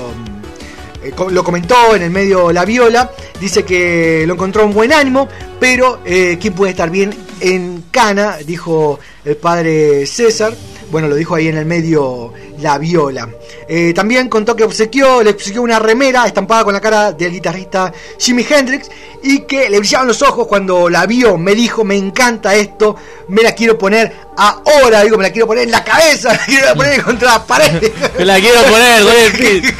eh, 1.04 1.14
lo 1.30 1.44
comentó 1.44 1.96
en 1.96 2.04
el 2.04 2.12
medio 2.12 2.52
La 2.52 2.66
Viola. 2.66 3.12
Dice 3.40 3.64
que 3.64 4.24
lo 4.26 4.34
encontró 4.34 4.64
en 4.64 4.74
buen 4.74 4.94
ánimo, 4.94 5.28
pero 5.60 6.00
eh, 6.06 6.38
¿quién 6.40 6.54
puede 6.54 6.72
estar 6.72 6.90
bien 6.90 7.14
en 7.40 7.86
Cana? 7.92 8.38
Dijo 8.46 9.00
el 9.26 9.38
padre 9.38 10.06
César. 10.06 10.54
Bueno, 10.92 11.08
lo 11.08 11.16
dijo 11.16 11.36
ahí 11.36 11.48
en 11.48 11.58
el 11.58 11.66
medio 11.66 12.34
La 12.60 12.78
Viola. 12.78 13.28
Eh, 13.68 13.94
también 13.94 14.30
contó 14.30 14.56
que 14.56 14.64
obsequió, 14.64 15.24
le 15.24 15.32
obsequió 15.32 15.62
una 15.62 15.80
remera 15.80 16.26
estampada 16.26 16.64
con 16.64 16.74
la 16.74 16.82
cara 16.82 17.12
del 17.12 17.32
guitarrista 17.32 17.92
Jimi 18.20 18.46
Hendrix 18.48 18.90
y 19.24 19.42
que 19.42 19.70
le 19.70 19.80
brillaban 19.80 20.08
los 20.08 20.22
ojos 20.22 20.48
cuando 20.48 20.90
la 20.90 21.06
vio. 21.06 21.38
Me 21.38 21.56
dijo, 21.56 21.84
me 21.84 21.96
encanta 21.96 22.56
esto, 22.56 22.96
me 23.30 23.42
la 23.42 23.54
quiero 23.54 23.78
poner 23.78 24.14
ahora. 24.38 25.04
Digo, 25.04 25.18
me 25.18 25.24
la 25.24 25.32
quiero 25.32 25.48
poner 25.48 25.64
en 25.64 25.72
la 25.72 25.84
cabeza, 25.84 26.30
me 26.34 26.38
la 26.38 26.46
quiero 26.46 26.76
poner 26.76 27.04
contra 27.04 27.32
la 27.32 27.46
pared. 27.46 27.92
Me 28.18 28.26
la 28.26 28.40
quiero 28.40 28.62
poner, 28.70 29.04
Piti. 29.32 29.74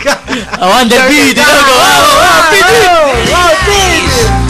Aguante 0.60 0.96
el 0.96 1.04
Piti, 1.04 1.36
loco, 1.36 1.72
vamos, 1.78 2.16
vamos, 2.16 3.56
Piti. 3.66 4.43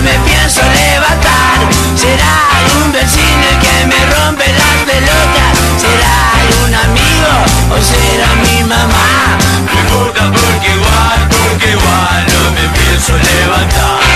me 0.00 0.18
pienso 0.28 0.60
levantar 0.62 1.58
Será 1.96 2.38
un 2.82 2.92
vecino 2.92 3.44
el 3.50 3.58
que 3.58 3.86
me 3.86 4.06
rompe 4.14 4.44
las 4.46 4.76
pelotas. 4.86 5.58
Será 5.78 6.16
un 6.64 6.74
amigo 6.74 7.32
o 7.74 7.82
será 7.82 8.34
mi 8.44 8.62
mamá. 8.62 9.36
Me 9.72 9.80
importa 9.80 10.30
porque 10.30 10.70
igual, 10.72 11.28
porque 11.28 11.70
igual 11.72 12.26
no 12.32 12.50
me 12.52 12.68
pienso 12.78 13.12
levantar. 13.16 14.07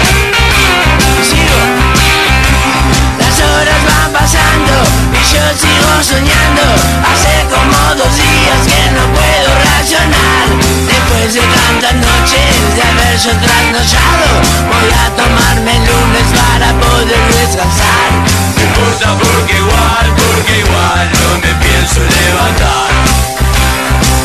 ¡Vamos, 5.22 5.34
vamos, 5.34 5.62
Piti! 5.62 6.02
soñando, 6.02 6.62
hace 7.06 7.46
como 7.46 7.94
dos 7.94 8.12
días 8.16 8.60
que 8.66 8.90
no 8.90 9.06
puedo 9.14 9.50
racionar. 9.70 10.46
Después 10.86 11.34
de 11.34 11.40
tantas 11.40 11.94
noches 11.94 12.74
de 12.74 12.82
haber 12.82 13.16
yo 13.18 13.30
trasnochado, 13.38 14.26
voy 14.66 14.90
a 14.90 15.10
tomarme 15.14 15.76
el 15.76 15.84
lunes 15.86 16.26
para 16.34 16.72
poder 16.74 17.22
descansar. 17.38 18.10
No 18.56 18.62
importa 18.62 19.14
porque 19.18 19.56
igual, 19.58 20.06
porque 20.16 20.58
igual 20.58 21.10
no 21.22 21.38
me 21.38 21.54
pienso 21.64 22.00
levantar. 22.00 22.82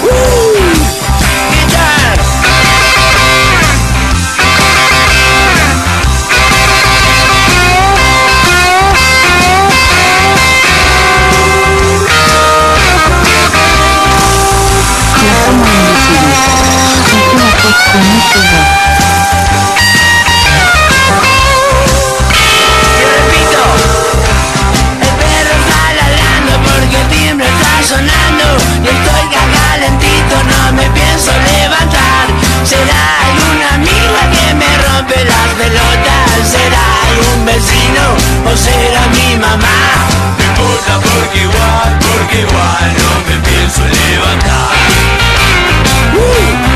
Guitar. 0.02 0.57
Igual, 41.44 42.00
porque 42.00 42.40
igual 42.42 42.94
no 42.98 43.12
me 43.28 43.38
pienso 43.48 43.82
levantar. 43.86 44.68
No 46.14 46.67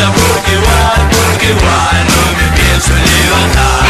importa 0.00 0.12
porque 0.12 0.52
igual, 0.52 1.00
porque 1.10 1.46
igual 1.50 2.06
no 2.08 2.22
me 2.38 2.46
pienso 2.56 2.92
levantar. 2.94 3.80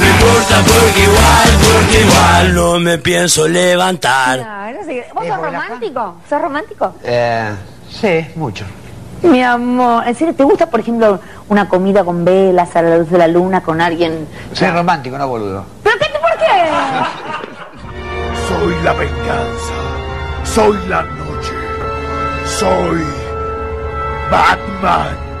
No 0.00 0.06
importa 0.08 0.56
porque 0.66 1.02
igual, 1.02 1.48
porque 1.72 2.00
igual 2.00 2.54
no 2.54 2.80
me 2.80 2.98
pienso 2.98 3.48
levantar. 3.48 4.40
Ah, 4.44 4.72
¿Vos 5.14 5.26
sos 5.26 5.40
romántico? 5.40 6.14
¿Sos 6.28 6.42
romántico? 6.42 6.94
Eh, 7.04 7.52
sí, 7.90 8.26
mucho. 8.36 8.64
Mi 9.22 9.42
amor, 9.42 10.06
¿en 10.08 10.14
serio 10.16 10.34
te 10.34 10.42
gusta, 10.42 10.66
por 10.66 10.80
ejemplo, 10.80 11.20
una 11.48 11.68
comida 11.68 12.04
con 12.04 12.24
velas 12.24 12.74
a 12.74 12.82
la 12.82 12.98
luz 12.98 13.08
de 13.10 13.18
la 13.18 13.28
luna 13.28 13.62
con 13.62 13.80
alguien? 13.80 14.26
Soy 14.52 14.68
romántico, 14.70 15.16
no 15.16 15.28
boludo. 15.28 15.64
¿Pero 15.84 15.96
qué? 16.00 16.06
¿Por 16.18 16.38
qué? 16.38 16.70
Soy 18.48 18.82
la 18.82 18.92
venganza. 18.94 19.74
Soy 20.44 20.76
la. 20.88 21.21
Soy 22.58 23.00
Batman. 24.30 25.31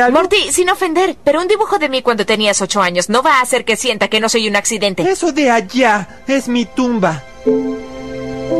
Algo? 0.00 0.18
Morty, 0.18 0.52
sin 0.52 0.70
ofender, 0.70 1.16
pero 1.24 1.40
un 1.40 1.48
dibujo 1.48 1.78
de 1.78 1.88
mí 1.88 2.02
cuando 2.02 2.26
tenías 2.26 2.60
ocho 2.62 2.80
años 2.80 3.08
no 3.08 3.22
va 3.22 3.38
a 3.38 3.42
hacer 3.42 3.64
que 3.64 3.76
sienta 3.76 4.08
que 4.08 4.20
no 4.20 4.28
soy 4.28 4.48
un 4.48 4.56
accidente. 4.56 5.02
Eso 5.02 5.32
de 5.32 5.50
allá 5.50 6.22
es 6.26 6.48
mi 6.48 6.64
tumba. 6.64 7.22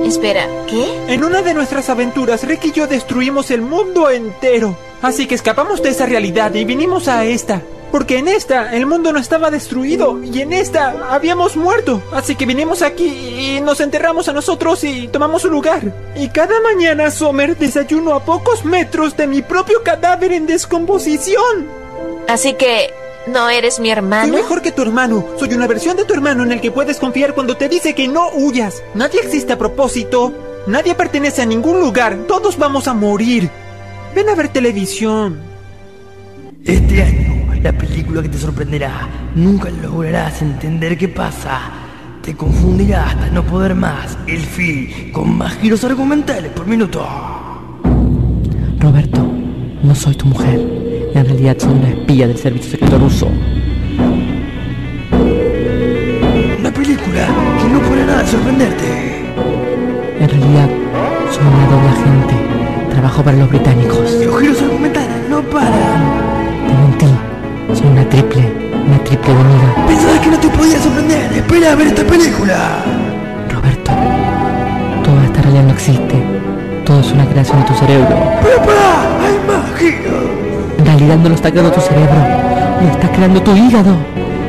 Espera, 0.05 0.47
¿qué? 0.69 0.87
En 1.09 1.25
una 1.25 1.43
de 1.43 1.55
nuestras 1.55 1.91
aventuras, 1.91 2.45
Rick 2.45 2.67
y 2.67 2.73
yo 2.73 2.87
destruimos 2.87 3.51
el 3.51 3.63
mundo 3.63 4.11
entero. 4.11 4.77
Así 5.03 5.27
que 5.27 5.35
escapamos 5.35 5.83
de 5.83 5.91
esa 5.91 6.07
realidad 6.07 6.55
y 6.55 6.65
vinimos 6.65 7.09
a 7.09 7.25
esta. 7.25 7.63
Porque 7.91 8.19
en 8.19 8.29
esta 8.29 8.75
el 8.75 8.87
mundo 8.87 9.13
no 9.13 9.19
estaba 9.19 9.51
destruido 9.51 10.23
y 10.23 10.43
en 10.43 10.53
esta 10.53 10.95
habíamos 11.11 11.57
muerto. 11.57 12.03
Así 12.13 12.37
que 12.37 12.47
vinimos 12.47 12.83
aquí 12.83 13.07
y 13.07 13.61
nos 13.61 13.81
enterramos 13.81 14.29
a 14.29 14.33
nosotros 14.33 14.85
y 14.85 15.09
tomamos 15.09 15.43
su 15.43 15.51
lugar. 15.51 15.93
Y 16.15 16.29
cada 16.29 16.61
mañana, 16.61 17.11
Sommer, 17.11 17.57
desayuno 17.57 18.15
a 18.15 18.25
pocos 18.25 18.65
metros 18.65 19.17
de 19.17 19.27
mi 19.27 19.43
propio 19.43 19.83
cadáver 19.83 20.33
en 20.33 20.47
descomposición. 20.47 21.67
Así 22.29 22.53
que, 22.55 22.93
¿no 23.27 23.49
eres 23.49 23.81
mi 23.81 23.91
hermano? 23.91 24.33
Soy 24.33 24.43
mejor 24.43 24.61
que 24.61 24.73
tu 24.73 24.83
hermano. 24.83 25.25
Soy 25.39 25.55
una 25.55 25.67
versión 25.67 25.97
de 25.97 26.05
tu 26.05 26.13
hermano 26.13 26.43
en 26.43 26.53
el 26.53 26.61
que 26.61 26.71
puedes 26.71 26.99
confiar 26.99 27.35
cuando 27.35 27.57
te 27.57 27.69
dice 27.69 27.95
que 27.95 28.07
no 28.07 28.29
huyas. 28.35 28.83
Nadie 28.95 29.21
existe 29.21 29.55
a 29.55 29.59
propósito. 29.59 30.35
Nadie 30.67 30.95
pertenece 30.95 31.41
a 31.41 31.47
ningún 31.47 31.81
lugar. 31.81 32.19
Todos 32.29 32.59
vamos 32.59 32.87
a 32.87 32.93
morir. 32.93 33.49
Ven 34.15 34.29
a 34.29 34.35
ver 34.35 34.49
televisión. 34.49 35.41
Este 36.65 37.03
año, 37.03 37.38
la 37.63 37.73
película 37.73 38.23
que 38.23 38.29
te 38.29 38.39
sorprenderá. 38.39 39.09
Nunca 39.35 39.71
lograrás 39.71 40.43
entender 40.43 40.97
qué 40.97 41.09
pasa. 41.09 41.61
Te 42.23 42.35
confundirá 42.37 43.09
hasta 43.09 43.31
no 43.31 43.43
poder 43.43 43.75
más. 43.75 44.19
El 44.27 44.41
film 44.41 45.13
con 45.13 45.37
más 45.37 45.57
giros 45.59 45.83
argumentales 45.85 46.53
por 46.53 46.67
minuto. 46.67 47.07
Roberto, 48.79 49.33
no 49.83 49.95
soy 49.95 50.15
tu 50.15 50.27
mujer. 50.27 50.61
En 51.15 51.25
realidad 51.25 51.57
soy 51.59 51.73
una 51.73 51.89
espía 51.89 52.29
del 52.29 52.39
servicio 52.39 52.71
secreto 52.73 52.99
ruso. 52.99 53.29
Una 56.61 56.71
película 56.71 57.27
que 57.61 57.69
no 57.73 57.81
podrá 57.81 58.07
nada 58.07 58.27
sorprenderte. 58.27 59.33
En 60.21 60.29
realidad 60.29 60.69
soy 61.31 61.47
una 61.47 61.67
doble 61.67 61.89
agente. 61.89 62.91
Trabajo 62.91 63.23
para 63.23 63.37
los 63.37 63.49
británicos. 63.49 64.13
Los 64.25 64.41
giros 64.41 64.63
argumentales 64.63 65.29
no 65.29 65.43
paran. 65.43 66.38
Soy 67.79 67.87
una 67.87 68.09
triple. 68.09 68.43
Una 68.89 68.99
triple 69.05 69.31
enemiga. 69.31 69.87
Pensabas 69.87 70.19
que 70.19 70.31
no 70.31 70.39
te 70.41 70.49
podía 70.49 70.83
sorprender. 70.83 71.33
Espera 71.33 71.73
a 71.73 71.75
ver 71.77 71.87
esta 71.87 72.03
película. 72.03 72.85
Roberto, 73.55 73.93
toda 75.05 75.25
esta 75.25 75.43
realidad 75.43 75.63
no 75.63 75.73
existe. 75.75 76.15
Todo 76.85 76.99
es 76.99 77.13
una 77.13 77.25
creación 77.27 77.61
de 77.61 77.67
tu 77.69 77.75
cerebro. 77.75 78.09
¡Pero 78.43 78.57
para! 78.63 79.27
¡Hay 79.27 79.39
más 79.47 79.79
giros! 79.79 80.25
En 80.77 80.87
realidad 80.87 81.19
no 81.19 81.29
lo 81.29 81.35
está 81.37 81.53
creando 81.53 81.71
tu 81.71 81.81
cerebro. 81.81 82.17
Lo 82.83 82.89
está 82.91 83.13
creando 83.13 83.43
tu 83.43 83.55
hígado. 83.55 83.97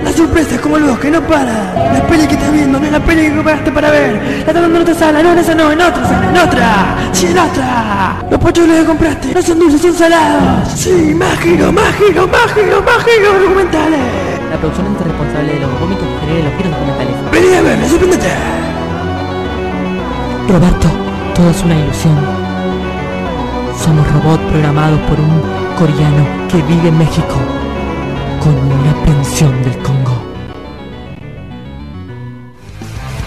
Las 0.04 0.16
sorpresas 0.16 0.60
como 0.60 0.78
el 0.78 0.84
bosque 0.84 1.12
no 1.12 1.22
paran. 1.22 1.74
La 1.76 2.08
peli 2.08 2.26
que 2.28 2.34
estás 2.34 2.52
viendo 2.52 2.80
no 2.80 2.86
es 2.86 2.92
la 2.92 3.00
peli 3.00 3.24
que 3.24 3.36
compraste 3.36 3.72
para 3.72 3.92
ver. 3.92 4.14
La 4.16 4.38
estás 4.40 4.54
dando 4.54 4.76
en 4.78 4.82
otra 4.82 4.96
sala, 4.96 5.24
no 5.24 5.32
en 5.34 5.38
esa 5.40 5.56
no, 5.56 5.72
en 5.72 5.82
otra 5.82 6.08
sala, 6.08 6.30
en 6.30 6.38
otra. 6.38 6.96
Sí, 7.12 7.26
en 7.28 7.38
otra. 7.38 8.16
Los 8.30 8.40
pochuelos 8.40 8.78
que 8.78 8.86
compraste 8.86 9.34
no 9.34 9.42
son 9.42 9.60
dulces, 9.60 9.82
son 9.82 9.94
salados. 9.94 10.70
Sí, 10.76 11.14
más 11.14 11.38
giros, 11.40 11.74
más 11.74 11.94
giros 11.96 12.30
argumentales. 13.36 14.00
La 14.50 14.58
producción 14.58 14.88
es 14.96 15.06
responsable 15.06 15.54
de 15.54 15.60
los 15.60 15.80
vómitos 15.80 16.08
que 16.08 16.26
genera 16.26 16.50
los 16.50 16.58
giros 16.58 16.72
documentales. 16.72 17.16
Vení 17.32 17.56
a 17.56 17.62
verme, 17.62 17.90
sorprendete. 17.90 18.30
Roberto, 20.48 20.88
todo 21.36 21.50
es 21.52 21.64
una 21.64 21.76
ilusión. 21.76 22.16
Somos 23.84 24.12
robots 24.12 24.44
programados 24.50 25.00
por 25.02 25.20
un 25.20 25.42
coreano 25.78 26.26
que 26.50 26.62
vive 26.64 26.90
en 26.90 26.98
México 26.98 27.36
con 28.40 28.56
una 28.56 28.94
pensión 29.06 29.64
del 29.64 29.78
Congo. 29.80 30.18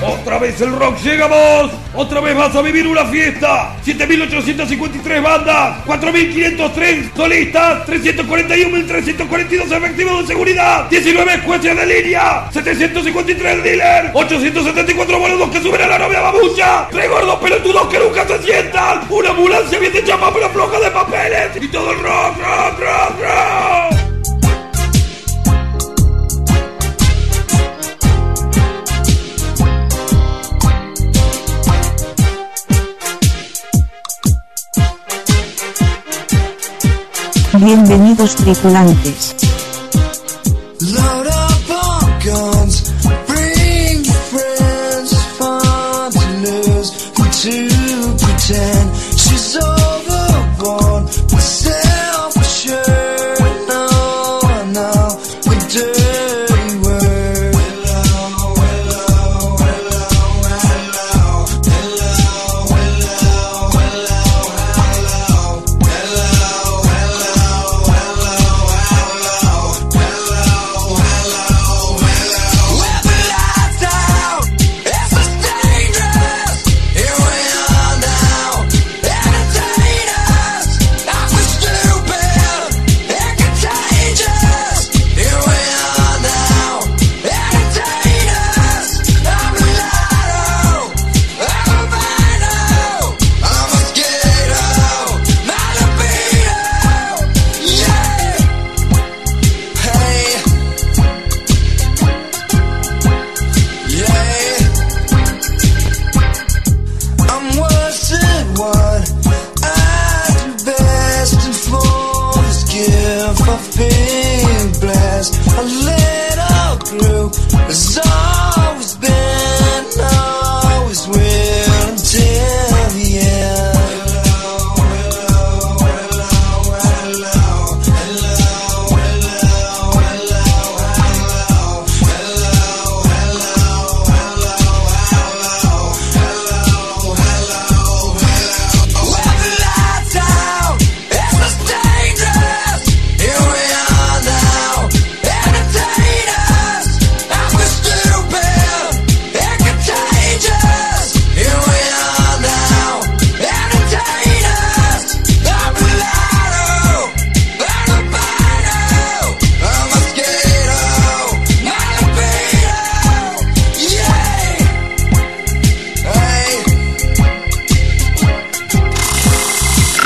Otra 0.04 0.38
vez 0.38 0.60
el 0.60 0.76
rock 0.76 0.98
llega 1.02 1.26
vos. 1.26 1.70
Otra 1.94 2.20
vez 2.20 2.36
vas 2.36 2.54
a 2.56 2.62
vivir 2.62 2.86
una 2.86 3.04
fiesta. 3.04 3.76
7.853 3.84 5.22
bandas, 5.22 5.84
4.503 5.86 7.14
solistas, 7.14 7.86
341.342 7.86 9.72
efectivos 9.72 10.20
de 10.20 10.26
seguridad, 10.26 10.88
19 10.88 11.38
jueces 11.44 11.76
de 11.76 11.86
línea, 11.86 12.48
753 12.50 13.62
dealers, 13.62 14.10
874 14.14 15.18
boludos 15.18 15.50
que 15.50 15.60
suben 15.60 15.82
a 15.82 15.86
la 15.86 15.98
novia 15.98 16.20
babucha, 16.20 16.88
3 16.90 17.10
gordos 17.10 17.36
pelotudos 17.36 17.88
que 17.88 17.98
nunca 17.98 18.26
se 18.26 18.42
sientan, 18.42 19.02
una 19.10 19.30
ambulancia 19.30 19.78
bien 19.78 19.92
de 19.92 20.02
chapa 20.02 20.32
pero 20.32 20.48
floja 20.50 20.80
de 20.80 20.90
papeles 20.90 21.50
y 21.60 21.68
todo 21.68 21.92
el 21.92 21.98
rock, 22.00 22.38
rock, 22.38 22.80
rock, 22.80 23.20
rock. 23.20 24.01
Bienvenidos 37.64 38.34
tripulantes. 38.34 39.51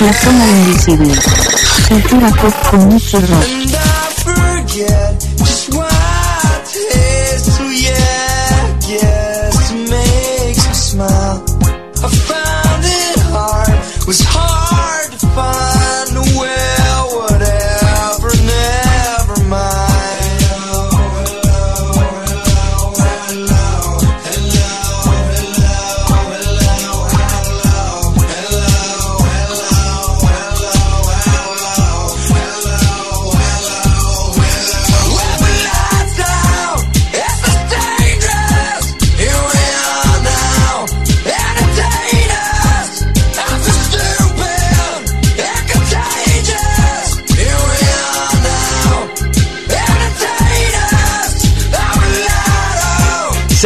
La 0.07 0.13
zona 0.13 0.47
invisible. 0.47 1.13
Cultura 1.89 2.31
pop 2.31 2.55
con 2.71 2.87
Mr. 2.87 3.29
Rock. 3.29 3.77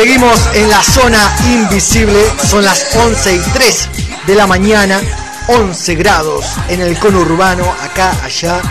Seguimos 0.01 0.41
en 0.55 0.71
la 0.71 0.83
zona 0.83 1.37
invisible, 1.45 2.25
son 2.49 2.65
las 2.65 2.97
11 2.97 3.35
y 3.35 3.39
3 3.39 3.89
de 4.27 4.35
la 4.35 4.47
mañana, 4.47 4.99
11 5.47 5.95
grados 5.95 6.47
en 6.71 6.81
el 6.81 6.99
conurbano, 6.99 7.71
acá, 7.83 8.17
allá 8.25 8.63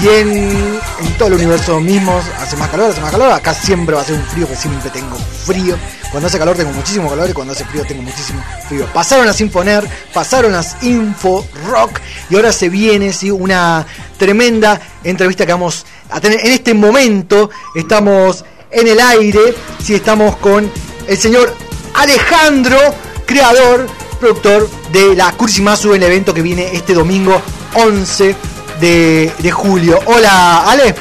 y 0.00 0.06
en, 0.06 0.78
en 1.00 1.18
todo 1.18 1.26
el 1.26 1.34
universo 1.34 1.80
mismo. 1.80 2.16
Hace 2.40 2.56
más 2.56 2.68
calor, 2.68 2.92
hace 2.92 3.00
más 3.00 3.10
calor, 3.10 3.32
acá 3.32 3.52
siempre 3.52 3.96
va 3.96 4.02
a 4.02 4.04
ser 4.04 4.14
un 4.14 4.24
frío, 4.26 4.46
que 4.46 4.54
siempre 4.54 4.88
tengo 4.90 5.16
frío. 5.44 5.76
Cuando 6.12 6.28
hace 6.28 6.38
calor 6.38 6.56
tengo 6.56 6.70
muchísimo 6.70 7.10
calor 7.10 7.28
y 7.28 7.32
cuando 7.32 7.52
hace 7.52 7.64
frío 7.64 7.84
tengo 7.84 8.02
muchísimo 8.02 8.40
frío. 8.68 8.86
Pasaron 8.94 9.26
las 9.26 9.40
Infoner, 9.40 9.84
pasaron 10.14 10.52
las 10.52 10.80
Info 10.84 11.44
Rock 11.66 11.98
y 12.30 12.36
ahora 12.36 12.52
se 12.52 12.68
viene 12.68 13.12
¿sí? 13.12 13.32
una 13.32 13.84
tremenda 14.18 14.80
entrevista 15.02 15.44
que 15.46 15.50
vamos 15.50 15.84
a 16.10 16.20
tener 16.20 16.46
en 16.46 16.52
este 16.52 16.74
momento. 16.74 17.50
Estamos 17.74 18.44
en 18.70 18.88
el 18.88 19.00
aire, 19.00 19.54
si 19.82 19.94
estamos 19.94 20.36
con 20.36 20.70
el 21.06 21.16
señor 21.16 21.54
Alejandro, 21.94 22.78
creador, 23.24 23.86
productor 24.20 24.68
de 24.92 25.14
la 25.14 25.32
Cursimasu, 25.32 25.94
el 25.94 26.02
evento 26.02 26.34
que 26.34 26.42
viene 26.42 26.70
este 26.72 26.94
domingo 26.94 27.40
11 27.74 28.34
de, 28.80 29.32
de 29.38 29.50
julio. 29.50 29.98
Hola, 30.06 30.70
Ale. 30.70 30.94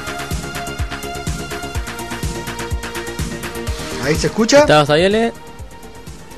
Ahí 4.03 4.16
se 4.16 4.28
escucha. 4.28 4.59
¿Estabas 4.59 4.89
ahí, 4.89 5.05
Ale? 5.05 5.34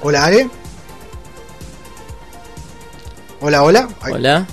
Hola, 0.02 0.26
Ale. 0.26 0.50
Hola, 3.42 3.64
hola. 3.64 3.88
Ahí. 4.02 4.14
Hola. 4.14 4.48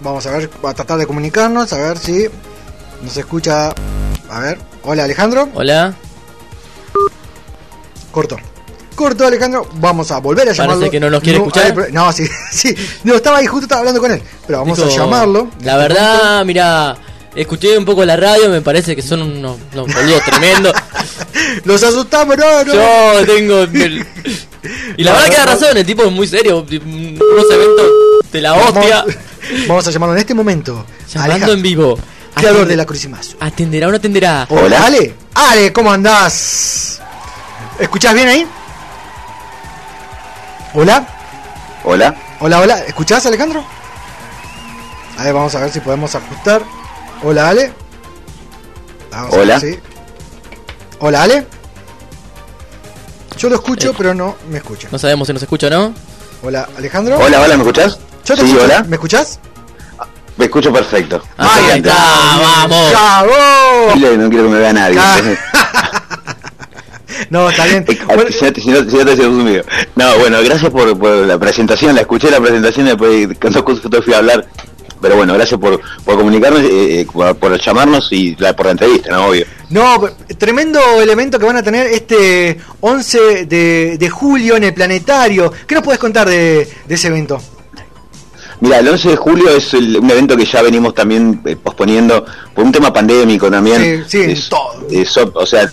Vamos 0.00 0.26
a 0.26 0.32
ver, 0.32 0.50
a 0.62 0.74
tratar 0.74 0.98
de 0.98 1.06
comunicarnos, 1.06 1.72
a 1.72 1.78
ver 1.78 1.98
si 1.98 2.28
nos 3.02 3.16
escucha. 3.16 3.72
A 4.28 4.40
ver. 4.40 4.73
Hola, 4.84 5.04
Alejandro. 5.04 5.48
Hola. 5.54 5.94
Corto. 8.10 8.36
Corto, 8.94 9.26
Alejandro. 9.26 9.68
Vamos 9.74 10.10
a 10.10 10.18
volver 10.18 10.42
a 10.42 10.46
Parece 10.46 10.62
llamarlo. 10.62 10.90
que 10.90 11.00
no 11.00 11.10
nos 11.10 11.20
quiere 11.22 11.38
escuchar. 11.38 11.74
pro- 11.74 11.86
no, 11.90 12.12
sí, 12.12 12.24
sí. 12.52 12.74
No, 13.02 13.14
estaba 13.16 13.38
ahí, 13.38 13.46
justo 13.46 13.64
estaba 13.64 13.80
hablando 13.80 14.00
con 14.00 14.10
él. 14.12 14.22
Pero 14.46 14.60
vamos 14.60 14.78
Dijo, 14.78 14.88
a 14.90 14.96
llamarlo. 14.96 15.48
La 15.62 15.76
verdad, 15.76 16.44
mira, 16.44 16.96
escuché 17.34 17.76
un 17.76 17.84
poco 17.84 18.04
la 18.04 18.16
radio, 18.16 18.48
me 18.50 18.60
parece 18.60 18.94
que 18.94 19.02
son 19.02 19.22
unos, 19.22 19.56
unos 19.72 19.92
boludos 19.92 20.22
tremendos. 20.24 20.72
Los 21.64 21.82
asustamos, 21.82 22.36
no, 22.36 22.64
no. 22.64 22.74
Yo 22.74 23.26
tengo. 23.26 23.60
el- 23.62 24.06
Y 24.96 25.02
la 25.02 25.12
No, 25.12 25.16
verdad 25.18 25.30
que 25.30 25.36
da 25.36 25.46
razón, 25.46 25.76
el 25.76 25.84
tipo 25.86 26.04
es 26.04 26.12
muy 26.12 26.26
serio. 26.28 26.58
Unos 26.60 27.50
eventos 27.50 27.86
de 28.30 28.40
la 28.40 28.54
hostia. 28.54 28.98
Vamos, 29.04 29.14
vamos 29.68 29.86
a 29.88 29.90
llamarlo 29.90 30.14
en 30.14 30.20
este 30.20 30.34
momento. 30.34 30.86
Llamando 31.12 31.32
Alejandro, 31.34 31.52
en 31.56 31.62
vivo. 31.62 31.98
Creador 32.34 32.66
de 32.66 32.76
la 32.76 32.84
Crucimazo. 32.84 33.36
¿Atenderá 33.40 33.88
o 33.88 33.90
no 33.90 33.96
atenderá? 33.96 34.46
Hola, 34.50 34.84
Ale. 34.86 35.14
Ale, 35.34 35.72
¿cómo 35.72 35.92
andás? 35.92 37.00
¿Escuchás 37.78 38.14
bien 38.14 38.28
ahí? 38.28 38.46
Hola. 40.74 41.06
Hola. 41.84 42.14
Hola, 42.40 42.60
hola. 42.60 42.78
¿Escuchás, 42.80 43.24
Alejandro? 43.26 43.64
A 45.18 45.24
ver, 45.24 45.32
vamos 45.34 45.54
a 45.54 45.60
ver 45.60 45.70
si 45.70 45.80
podemos 45.80 46.14
ajustar. 46.14 46.62
Hola, 47.22 47.48
Ale. 47.50 47.72
Vamos 49.10 49.32
a 49.32 49.36
ver 49.36 49.40
Hola. 49.46 49.60
si- 49.60 49.78
Hola, 50.98 51.22
Ale. 51.22 51.46
Yo 53.38 53.48
lo 53.48 53.56
escucho, 53.56 53.92
pero 53.96 54.14
no 54.14 54.36
me 54.50 54.58
escucha. 54.58 54.88
No 54.90 54.98
sabemos 54.98 55.26
si 55.26 55.32
nos 55.34 55.42
escucha 55.42 55.66
o 55.68 55.70
no. 55.70 55.94
Hola, 56.42 56.68
Alejandro. 56.76 57.18
Hola, 57.18 57.40
hola, 57.40 57.56
¿me 57.56 57.62
escuchás? 57.62 57.98
Yo 58.24 58.34
te 58.34 58.42
sí, 58.42 58.46
escucho. 58.48 58.64
hola. 58.64 58.82
¿Me 58.84 58.96
escuchás? 58.96 59.38
Me 60.36 60.46
escucho 60.46 60.72
perfecto. 60.72 61.22
Ahí 61.36 61.78
está, 61.78 61.94
vamos. 62.40 62.92
Que 63.94 64.16
No 64.16 64.28
quiero 64.28 64.44
que 64.44 64.50
me 64.50 64.58
vea 64.58 64.72
nadie. 64.72 64.98
Ah. 64.98 65.20
No, 67.30 67.48
está 67.48 67.64
bien. 67.66 67.84
Si 67.86 67.94
no, 67.94 68.52
si 68.54 68.70
no, 68.70 68.90
si 68.90 68.96
no 68.96 69.04
te 69.04 69.16
siento 69.16 69.24
sumido. 69.24 69.64
No, 69.94 70.18
bueno, 70.18 70.42
gracias 70.42 70.70
por, 70.70 70.98
por 70.98 71.10
la 71.10 71.38
presentación. 71.38 71.94
La 71.94 72.02
escuché 72.02 72.30
la 72.30 72.40
presentación 72.40 72.86
después 72.86 73.28
cuando 73.38 74.02
fui 74.02 74.14
a 74.14 74.18
hablar. 74.18 74.46
Pero 75.00 75.16
bueno, 75.16 75.34
gracias 75.34 75.60
por, 75.60 75.80
por 76.04 76.16
comunicarnos, 76.16 76.62
eh, 76.62 77.00
eh, 77.00 77.06
por, 77.12 77.36
por 77.36 77.60
llamarnos 77.60 78.08
y 78.10 78.34
la, 78.36 78.56
por 78.56 78.66
la 78.66 78.72
entrevista, 78.72 79.10
¿no? 79.10 79.26
Obvio. 79.26 79.44
No, 79.68 80.02
tremendo 80.38 80.80
elemento 81.00 81.38
que 81.38 81.44
van 81.44 81.56
a 81.56 81.62
tener 81.62 81.88
este 81.88 82.58
11 82.80 83.46
de, 83.46 83.96
de 83.98 84.10
julio 84.10 84.56
en 84.56 84.64
el 84.64 84.72
planetario. 84.74 85.52
¿Qué 85.66 85.74
nos 85.74 85.84
puedes 85.84 86.00
contar 86.00 86.28
de, 86.28 86.68
de 86.86 86.94
ese 86.94 87.08
evento? 87.08 87.40
Mira, 88.64 88.78
el 88.78 88.88
11 88.88 89.10
de 89.10 89.16
julio 89.16 89.50
es 89.50 89.74
el- 89.74 89.98
un 89.98 90.10
evento 90.10 90.38
que 90.38 90.46
ya 90.46 90.62
venimos 90.62 90.94
también 90.94 91.42
eh, 91.44 91.54
posponiendo 91.54 92.24
por 92.54 92.64
un 92.64 92.72
tema 92.72 92.90
pandémico 92.94 93.50
también. 93.50 94.04
Sí, 94.08 94.24
sí, 94.24 94.30
Es- 94.32 94.48
todo. 94.48 94.86
es 94.90 95.14
o 95.18 95.44
sea, 95.44 95.70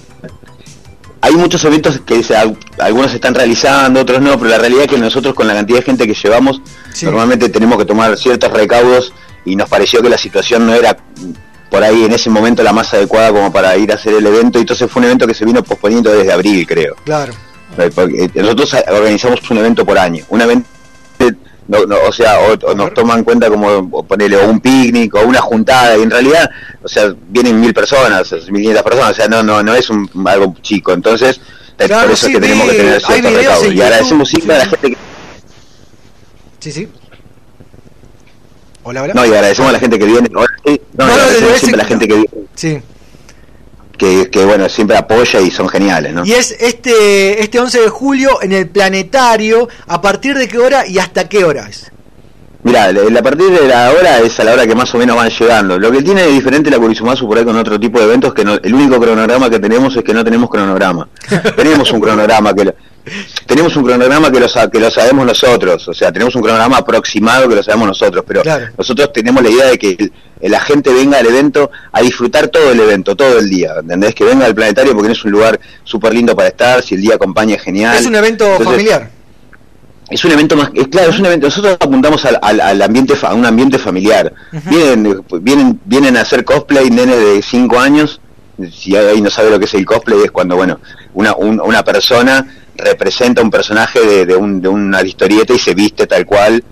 hay 1.22 1.34
muchos 1.36 1.64
eventos 1.64 2.02
que 2.06 2.22
se- 2.22 2.36
algunos 2.36 3.12
se 3.12 3.16
están 3.16 3.34
realizando, 3.34 4.02
otros 4.02 4.20
no, 4.22 4.38
pero 4.38 4.50
la 4.50 4.58
realidad 4.58 4.84
es 4.84 4.90
que 4.90 4.98
nosotros 4.98 5.34
con 5.34 5.48
la 5.48 5.54
cantidad 5.54 5.80
de 5.80 5.86
gente 5.86 6.06
que 6.06 6.14
llevamos, 6.14 6.62
Sí. 6.92 7.06
normalmente 7.06 7.48
tenemos 7.48 7.78
que 7.78 7.86
tomar 7.86 8.18
ciertos 8.18 8.52
recaudos 8.52 9.14
y 9.46 9.56
nos 9.56 9.70
pareció 9.70 10.02
que 10.02 10.10
la 10.10 10.18
situación 10.18 10.66
no 10.66 10.74
era 10.74 10.98
por 11.70 11.84
ahí 11.86 12.04
en 12.04 12.12
ese 12.12 12.30
momento 12.30 12.62
la 12.62 12.74
más 12.74 12.94
adecuada 12.94 13.32
como 13.32 13.54
para 13.54 13.78
ir 13.78 13.90
a 13.94 13.96
hacer 13.96 14.16
el 14.16 14.28
evento, 14.28 14.58
y 14.58 14.64
entonces 14.64 14.92
fue 14.92 15.00
un 15.00 15.06
evento 15.06 15.26
que 15.26 15.34
se 15.34 15.46
vino 15.46 15.64
posponiendo 15.64 16.12
desde 16.12 16.34
abril, 16.34 16.68
creo. 16.68 16.96
Claro. 17.06 17.32
Eh, 17.78 17.90
porque, 17.96 18.26
eh, 18.26 18.32
nosotros 18.36 18.74
organizamos 18.90 19.50
un 19.50 19.60
evento 19.60 19.86
por 19.86 19.98
año. 19.98 20.26
Un 20.28 20.42
evento, 20.42 20.68
no, 21.72 21.86
no, 21.86 21.96
o 22.08 22.12
sea, 22.12 22.40
o, 22.42 22.54
o 22.72 22.74
nos 22.76 22.94
toman 22.94 23.20
en 23.20 23.24
cuenta 23.24 23.50
como 23.50 24.06
ponerle 24.06 24.38
un 24.46 24.60
picnic 24.60 25.16
o 25.16 25.22
una 25.26 25.40
juntada, 25.40 25.98
y 25.98 26.04
en 26.04 26.12
realidad, 26.12 26.50
o 26.84 26.88
sea, 26.88 27.14
vienen 27.30 27.60
mil 27.60 27.74
personas, 27.74 28.32
mil 28.50 28.62
quinientas 28.62 28.84
personas, 28.84 29.12
o 29.12 29.14
sea, 29.14 29.28
no, 29.28 29.42
no, 29.42 29.64
no 29.64 29.74
es 29.74 29.90
un, 29.90 30.10
algo 30.26 30.56
chico. 30.62 30.92
Entonces, 30.94 31.40
Claro, 31.78 32.04
por 32.04 32.12
eso 32.12 32.28
sí, 32.28 32.34
es 32.34 32.38
que 32.38 32.42
tenemos 32.42 32.70
que 32.70 32.78
tener 32.78 33.34
recaudos. 33.36 33.66
en 33.66 33.78
Y 33.78 33.82
agradecemos 33.82 34.30
siempre 34.30 34.56
a 34.56 34.60
la 34.60 34.66
gente 34.66 34.90
que, 34.92 34.98
Sí, 36.60 36.72
sí. 36.72 36.88
Hola, 38.84 39.04
hola. 39.04 39.14
no, 39.14 39.26
y 39.26 39.30
agradecemos 39.30 39.70
a 39.70 39.74
la 39.74 39.80
gente 39.80 39.98
que 40.00 40.06
viene, 40.06 40.28
sí, 40.28 40.34
no, 40.34 40.42
No, 40.94 41.08
no, 41.08 41.14
agradecemos 41.14 41.58
siempre 41.60 41.74
a 41.74 41.78
la 41.78 41.84
en- 41.84 41.90
gente 41.90 42.08
que 42.08 42.14
viene, 42.14 42.30
Sí. 42.56 42.82
Que, 44.02 44.46
bueno, 44.46 44.68
siempre 44.68 44.98
apoya 44.98 45.40
y 45.42 45.52
son 45.52 45.70
geniales, 45.70 46.14
¿no? 46.14 46.26
Y 46.26 46.34
es 46.34 46.56
este 46.60 47.44
este 47.44 47.60
11 47.60 47.82
de 47.82 47.90
julio 47.90 48.42
en 48.42 48.52
el 48.52 48.68
planetario. 48.68 49.70
¿A 49.88 50.02
partir 50.02 50.38
de 50.38 50.48
qué 50.48 50.58
hora 50.58 50.88
y 50.88 50.98
hasta 50.98 51.30
qué 51.30 51.44
hora? 51.44 51.70
Mira, 52.64 52.86
a 52.86 53.24
partir 53.24 53.50
de 53.50 53.68
la 53.68 53.92
hora 53.92 54.20
es 54.20 54.40
a 54.40 54.44
la 54.44 54.54
hora 54.54 54.68
que 54.68 54.76
más 54.76 54.94
o 54.94 54.98
menos 55.00 55.16
van 55.16 55.30
llegando. 55.30 55.80
Lo 55.80 55.92
que 55.92 56.02
tiene 56.04 56.24
de 56.24 56.32
diferente 56.32 56.70
la 56.70 56.78
Curisumasu 56.78 57.28
por 57.28 57.38
ahí 57.38 57.44
con 57.44 57.58
otro 57.58 57.80
tipo 57.80 57.98
de 58.00 58.06
eventos 58.06 58.34
que 58.34 58.46
no- 58.46 58.54
el 58.62 58.74
único 58.74 59.00
cronograma 59.00 59.50
que 59.50 59.60
tenemos 59.60 59.96
es 59.96 60.04
que 60.04 60.14
no 60.14 60.24
tenemos 60.24 60.50
cronograma. 60.50 61.08
tenemos 61.56 61.92
un 61.92 62.00
cronograma 62.00 62.54
que 62.54 62.66
lo, 62.66 62.76
tenemos 63.48 63.76
un 63.76 63.84
cronograma 63.84 64.32
que 64.32 64.40
lo, 64.40 64.48
que 64.72 64.80
lo 64.80 64.92
sabemos 64.92 65.26
nosotros, 65.26 65.88
o 65.88 65.94
sea, 65.94 66.12
tenemos 66.12 66.36
un 66.36 66.44
cronograma 66.44 66.78
aproximado 66.78 67.50
que 67.50 67.56
lo 67.56 67.64
sabemos 67.64 67.88
nosotros, 67.88 68.24
pero 68.28 68.44
nosotros 68.78 69.12
tenemos 69.12 69.42
la 69.42 69.50
idea 69.50 69.66
de 69.66 69.80
que 69.80 69.96
el- 69.98 70.12
la 70.52 70.60
gente 70.60 70.92
venga 70.94 71.18
al 71.18 71.26
evento 71.28 71.72
a 71.92 72.02
disfrutar 72.02 72.48
todo 72.50 72.72
el 72.72 72.80
evento, 72.80 73.16
todo 73.16 73.40
el 73.40 73.50
día, 73.50 73.74
¿entendés? 73.80 74.14
Que 74.16 74.24
venga 74.24 74.46
al 74.46 74.54
planetario 74.56 74.94
porque 74.96 75.12
es 75.14 75.24
un 75.26 75.32
lugar 75.32 75.60
súper 75.84 76.14
lindo 76.14 76.36
para 76.36 76.50
estar, 76.50 76.82
si 76.84 76.94
el 76.96 77.02
día 77.02 77.16
acompaña 77.16 77.56
es 77.56 77.62
genial. 77.64 77.96
Es 77.98 78.06
un 78.06 78.16
evento 78.16 78.46
Entonces, 78.46 78.68
familiar. 78.68 79.10
Es 80.12 80.24
un 80.26 80.32
evento 80.32 80.56
más, 80.56 80.70
es 80.74 80.88
claro, 80.90 81.10
es 81.12 81.20
un 81.20 81.26
evento, 81.26 81.48
nosotros 81.48 81.78
apuntamos 81.80 82.24
al, 82.26 82.38
al, 82.42 82.60
al 82.62 82.82
ambiente, 82.82 83.14
a 83.22 83.34
un 83.34 83.46
ambiente 83.46 83.80
familiar. 83.80 84.32
Vienen, 84.70 85.24
vienen, 85.42 85.80
vienen 85.86 86.18
a 86.18 86.22
hacer 86.22 86.44
cosplay 86.46 86.90
nenes 86.90 87.18
de 87.18 87.42
5 87.42 87.80
años, 87.80 88.20
si 88.72 88.96
ahí 88.96 89.22
no 89.22 89.30
sabe 89.30 89.50
lo 89.50 89.58
que 89.58 89.66
es 89.66 89.74
el 89.74 89.86
cosplay, 89.86 90.20
es 90.26 90.32
cuando, 90.32 90.56
bueno, 90.56 90.80
una, 91.14 91.36
un- 91.36 91.60
una 91.62 91.84
persona 91.84 92.46
representa 92.76 93.42
un 93.42 93.50
personaje 93.50 94.00
de, 94.02 94.26
de, 94.26 94.36
un, 94.36 94.62
de 94.62 94.68
una 94.68 95.02
historieta 95.02 95.54
y 95.54 95.60
se 95.60 95.74
viste 95.74 96.06
tal 96.08 96.26
cual. 96.26 96.64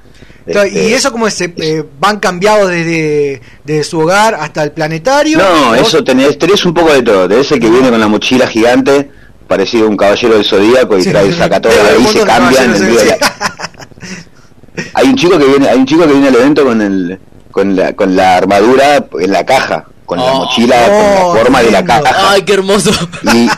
Claro, 0.45 0.67
Este, 0.67 0.89
¿Y 0.89 0.93
eso 0.93 1.11
cómo 1.11 1.29
se 1.29 1.53
eh, 1.57 1.83
van 1.99 2.19
cambiados 2.19 2.69
desde 2.69 3.41
de 3.63 3.83
su 3.83 3.99
hogar 3.99 4.33
hasta 4.35 4.63
el 4.63 4.71
planetario? 4.71 5.37
No, 5.37 5.71
¿O- 5.71 5.75
eso 5.75 6.03
tenés, 6.03 6.37
tenés 6.39 6.65
un 6.65 6.73
poco 6.73 6.91
de 6.93 7.03
todo. 7.03 7.27
Tenés 7.29 7.51
el 7.51 7.59
que 7.59 7.69
viene 7.69 7.89
con 7.89 7.99
la 7.99 8.07
mochila 8.07 8.47
gigante, 8.47 9.11
parecido 9.49 9.87
a 9.87 9.89
un 9.89 9.97
caballero 9.97 10.35
del 10.35 10.45
zodíaco, 10.45 10.97
y 10.97 11.03
Sí. 11.03 11.09
trae, 11.11 11.33
saca 11.33 11.59
todo 11.59 11.73
Hay 11.73 11.77
de 11.79 11.97
un 11.97 12.05
ahí 12.05 12.09
y 12.09 12.13
se 12.13 12.19
de 12.19 12.25
cambia 12.25 12.63
en 12.63 12.71
el 12.71 12.79
caballeros, 12.79 12.79
medio 12.79 12.99
de 12.99 13.05
sí. 13.05 13.19
la- 13.19 14.83
Hay 14.93 15.07
un 15.07 15.15
chico 15.15 15.37
que 15.37 15.45
viene, 15.45 15.67
hay 15.67 15.77
un 15.77 15.85
chico 15.85 16.01
que 16.07 16.13
viene 16.13 16.27
al 16.29 16.35
evento 16.35 16.63
con 16.63 16.81
el, 16.81 17.19
con 17.51 17.75
la, 17.75 17.93
con 17.93 18.15
la 18.15 18.37
armadura 18.37 19.05
en 19.19 19.31
la 19.31 19.45
caja, 19.45 19.85
con 20.05 20.19
la 20.19 20.25
Oh. 20.31 20.45
mochila, 20.45 20.75
con 20.85 20.93
Oh, 20.95 21.33
la 21.35 21.41
forma 21.41 21.61
de 21.63 21.71
la 21.71 21.83
caja. 21.83 22.31
Ay, 22.31 22.43
qué 22.43 22.53
hermoso. 22.53 22.91
Y, 23.33 23.49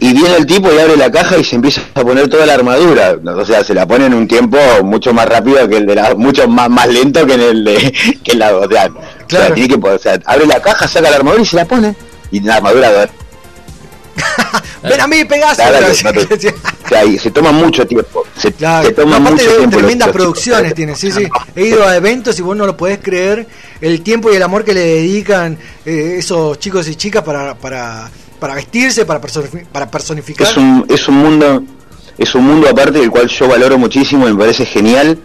y 0.00 0.12
viene 0.12 0.36
el 0.36 0.46
tipo 0.46 0.70
y 0.72 0.78
abre 0.78 0.96
la 0.96 1.10
caja 1.10 1.38
y 1.38 1.44
se 1.44 1.56
empieza 1.56 1.80
a 1.94 2.02
poner 2.02 2.28
toda 2.28 2.44
la 2.44 2.54
armadura. 2.54 3.16
O 3.36 3.44
sea, 3.46 3.64
se 3.64 3.72
la 3.74 3.86
pone 3.86 4.06
en 4.06 4.14
un 4.14 4.28
tiempo 4.28 4.58
mucho 4.84 5.14
más 5.14 5.26
rápido 5.26 5.66
que 5.68 5.78
el 5.78 5.86
de 5.86 5.94
la, 5.94 6.14
mucho 6.14 6.46
más, 6.48 6.68
más 6.68 6.88
lento 6.88 7.24
que 7.26 7.34
en 7.34 7.40
el 7.40 7.64
de, 7.64 7.92
que 8.22 8.32
en 8.32 8.38
la, 8.40 8.54
o 8.56 8.68
sea, 8.68 8.86
o 8.86 8.90
sea, 8.90 8.90
Claro. 9.26 9.54
tiene 9.54 9.68
que, 9.80 9.88
o 9.88 9.98
sea, 9.98 10.18
abre 10.26 10.46
la 10.46 10.60
caja, 10.60 10.86
saca 10.86 11.08
la 11.10 11.16
armadura 11.16 11.42
y 11.42 11.46
se 11.46 11.56
la 11.56 11.64
pone. 11.64 11.94
Y 12.30 12.40
la 12.40 12.56
armadura, 12.56 13.08
Ven 14.82 15.00
a 15.00 15.06
mí, 15.06 15.24
Pegaso. 15.24 15.62
Y 17.06 17.18
se 17.18 17.30
toma 17.30 17.52
mucho 17.52 17.86
tiempo. 17.86 18.24
Se, 18.36 18.52
Claro, 18.52 18.86
se 18.88 18.94
toma 18.94 19.18
mucho 19.18 19.44
de 19.44 19.56
tiempo. 19.58 19.76
tremendas 19.78 20.08
producciones 20.10 20.74
tiene, 20.74 20.94
sí, 20.94 21.10
sí. 21.10 21.28
He 21.56 21.66
ido 21.66 21.86
a 21.86 21.96
eventos 21.96 22.38
y 22.38 22.42
vos 22.42 22.56
no 22.56 22.66
lo 22.66 22.76
podés 22.76 22.98
creer 23.02 23.46
el 23.80 24.00
tiempo 24.02 24.32
y 24.32 24.36
el 24.36 24.42
amor 24.42 24.64
que 24.64 24.74
le 24.74 24.80
dedican 24.80 25.58
eh, 25.84 26.16
esos 26.18 26.58
chicos 26.58 26.88
y 26.88 26.94
chicas 26.96 27.22
para, 27.22 27.54
para, 27.54 28.08
para 28.38 28.54
vestirse, 28.54 29.04
para, 29.04 29.20
personifi- 29.20 29.66
para 29.66 29.90
personificar. 29.90 30.46
es 30.46 30.56
un 30.56 30.86
es 30.88 31.08
un 31.08 31.16
mundo 31.16 31.62
es 32.16 32.34
un 32.34 32.44
mundo 32.46 32.68
aparte 32.68 32.98
del 32.98 33.10
cual 33.10 33.28
yo 33.28 33.46
valoro 33.48 33.78
muchísimo 33.78 34.28
y 34.28 34.32
me 34.32 34.38
parece 34.38 34.64
genial 34.66 35.18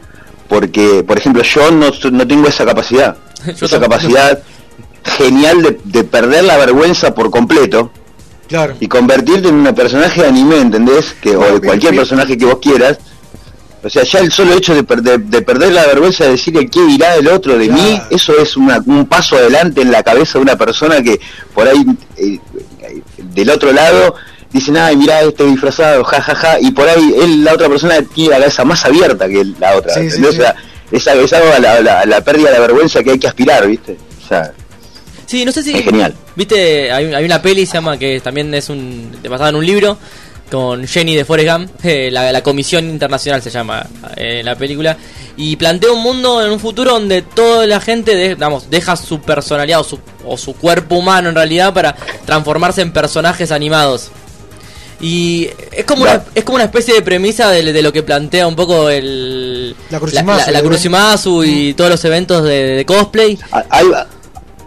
porque 0.47 1.03
por 1.07 1.17
ejemplo 1.17 1.41
yo 1.43 1.71
no, 1.71 1.89
no 2.11 2.27
tengo 2.27 2.47
esa 2.47 2.65
capacidad 2.65 3.17
esa 3.47 3.67
tampoco. 3.67 3.79
capacidad 3.81 4.39
genial 5.17 5.61
de, 5.63 5.79
de 5.83 6.03
perder 6.03 6.43
la 6.43 6.57
vergüenza 6.57 7.13
por 7.15 7.29
completo 7.31 7.91
Claro. 8.53 8.75
y 8.79 8.87
convertirte 8.87 9.47
en 9.49 9.55
un 9.55 9.73
personaje 9.73 10.21
de 10.21 10.27
anime 10.27 10.59
¿entendés? 10.59 11.15
que 11.19 11.35
o 11.35 11.39
de 11.59 11.59
cualquier 11.65 11.95
personaje 11.95 12.37
que 12.37 12.45
vos 12.45 12.59
quieras 12.61 12.99
o 13.83 13.89
sea, 13.89 14.03
ya 14.03 14.19
el 14.19 14.31
solo 14.31 14.53
hecho 14.53 14.75
de, 14.75 14.83
per- 14.83 15.01
de- 15.01 15.17
de 15.17 15.41
perder 15.41 15.71
la 15.73 15.85
vergüenza 15.87 16.23
de 16.25 16.31
decir 16.31 16.55
el 16.57 16.69
qué 16.69 16.81
dirá 16.85 17.15
el 17.15 17.27
otro 17.27 17.57
de 17.57 17.67
mí, 17.67 17.99
eso 18.11 18.37
es 18.37 18.55
una- 18.55 18.81
un 18.85 19.07
paso 19.07 19.35
adelante 19.37 19.81
en 19.81 19.91
la 19.91 20.03
cabeza 20.03 20.37
de 20.37 20.43
una 20.43 20.55
persona 20.55 21.01
que 21.01 21.19
por 21.53 21.67
ahí 21.67 21.83
eh, 22.17 22.39
del 23.17 23.49
otro 23.49 23.73
lado 23.73 24.15
dicen, 24.51 24.77
ay, 24.77 24.95
mirá 24.95 25.21
este 25.23 25.43
disfrazado, 25.45 26.03
jajaja, 26.03 26.59
y 26.61 26.71
por 26.71 26.87
ahí 26.87 27.13
él, 27.23 27.43
la 27.43 27.53
otra 27.55 27.67
persona 27.67 27.95
tiene 28.13 28.31
la 28.35 28.37
cabeza 28.39 28.63
más 28.63 28.85
abierta 28.85 29.27
que 29.27 29.43
la 29.59 29.75
otra. 29.75 29.93
Sí, 29.95 30.09
sí, 30.11 30.17
sí. 30.17 30.25
O 30.27 30.31
sea, 30.31 30.55
es, 30.91 31.07
algo- 31.07 31.25
es 31.25 31.33
algo 31.33 31.51
a 31.53 31.59
la, 31.59 31.73
a 31.73 31.79
la- 31.81 31.99
a 32.01 32.05
la 32.05 32.21
pérdida 32.21 32.49
de 32.51 32.53
la 32.53 32.61
vergüenza 32.61 33.03
que 33.03 33.11
hay 33.11 33.19
que 33.19 33.27
aspirar, 33.27 33.67
¿viste? 33.67 33.97
O 34.23 34.27
sea, 34.27 34.53
Sí, 35.25 35.45
no 35.45 35.51
sé 35.51 35.63
si. 35.63 35.73
es 35.73 35.83
genial. 35.83 36.13
Viste, 36.35 36.91
hay, 36.91 37.13
hay 37.13 37.25
una 37.25 37.41
peli 37.41 37.65
se 37.65 37.73
llama 37.73 37.97
que 37.97 38.19
también 38.19 38.53
es 38.53 38.69
un 38.69 39.11
basada 39.29 39.49
en 39.49 39.55
un 39.55 39.65
libro 39.65 39.97
con 40.51 40.85
Jenny 40.87 41.15
de 41.15 41.25
Forrest 41.25 41.49
Gump, 41.49 41.71
eh, 41.85 42.09
la, 42.11 42.31
la 42.31 42.43
Comisión 42.43 42.87
Internacional 42.87 43.41
se 43.41 43.49
llama 43.49 43.87
eh, 44.15 44.41
la 44.43 44.55
película 44.55 44.95
y 45.35 45.55
plantea 45.55 45.91
un 45.91 46.03
mundo 46.03 46.45
en 46.45 46.51
un 46.51 46.59
futuro 46.59 46.91
donde 46.93 47.23
toda 47.23 47.65
la 47.65 47.79
gente, 47.79 48.15
de- 48.15 48.35
digamos, 48.35 48.69
deja 48.69 48.95
su 48.95 49.19
personalidad 49.19 49.79
o 49.79 49.83
su, 49.83 49.99
o 50.25 50.37
su 50.37 50.53
cuerpo 50.53 50.95
humano 50.95 51.29
en 51.29 51.35
realidad 51.35 51.73
para 51.73 51.95
transformarse 52.25 52.81
en 52.81 52.93
personajes 52.93 53.51
animados. 53.51 54.11
Y 55.01 55.49
es 55.71 55.85
como, 55.85 56.03
una, 56.03 56.23
es 56.35 56.43
como 56.43 56.55
una 56.55 56.65
especie 56.65 56.93
de 56.93 57.01
premisa 57.01 57.49
de, 57.49 57.73
de 57.73 57.81
lo 57.81 57.91
que 57.91 58.03
plantea 58.03 58.47
un 58.47 58.55
poco 58.55 58.89
el 58.89 59.75
La 59.89 59.99
Kurusumasu, 59.99 60.45
la, 60.45 60.51
la 60.51 60.59
¿no? 60.59 60.63
Kurusumasu 60.63 61.43
y 61.43 61.73
todos 61.73 61.89
los 61.89 62.05
eventos 62.05 62.43
de, 62.43 62.75
de 62.77 62.85
cosplay. 62.85 63.37
Hay, 63.69 63.85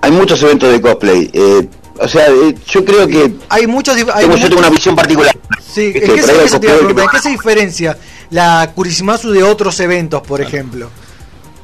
hay 0.07 0.13
muchos 0.13 0.41
eventos 0.43 0.71
de 0.73 0.81
cosplay. 0.81 1.31
eh, 1.33 1.69
o 1.99 2.07
sea, 2.09 2.27
eh, 2.29 2.55
yo 2.69 2.85
creo 2.85 3.07
que 3.09 3.33
Hay 3.49 3.67
muchos. 3.67 3.97
Hay 3.97 4.27
tengo, 4.27 4.37
yo 4.37 4.49
tengo 4.49 4.61
una 4.61 4.71
visión 4.71 4.95
particular. 4.95 5.37
Sí, 5.67 5.87
¿en 5.95 6.15
qué, 6.15 6.23
se, 6.23 6.31
ahí 6.31 6.39
hay 6.41 6.45
eso 6.45 6.61
te 6.61 6.67
iba 6.67 6.75
a 6.75 6.79
cosplay 6.79 6.79
preguntar, 6.79 7.05
¿en 7.05 7.11
que- 7.11 7.17
qué 7.17 7.23
se 7.23 7.29
diferencia 7.31 7.99
la 8.31 8.71
Kurisimasu 8.75 9.31
de 9.33 9.43
otros 9.43 9.81
eventos, 9.81 10.23
por 10.23 10.41
ejemplo? 10.41 10.91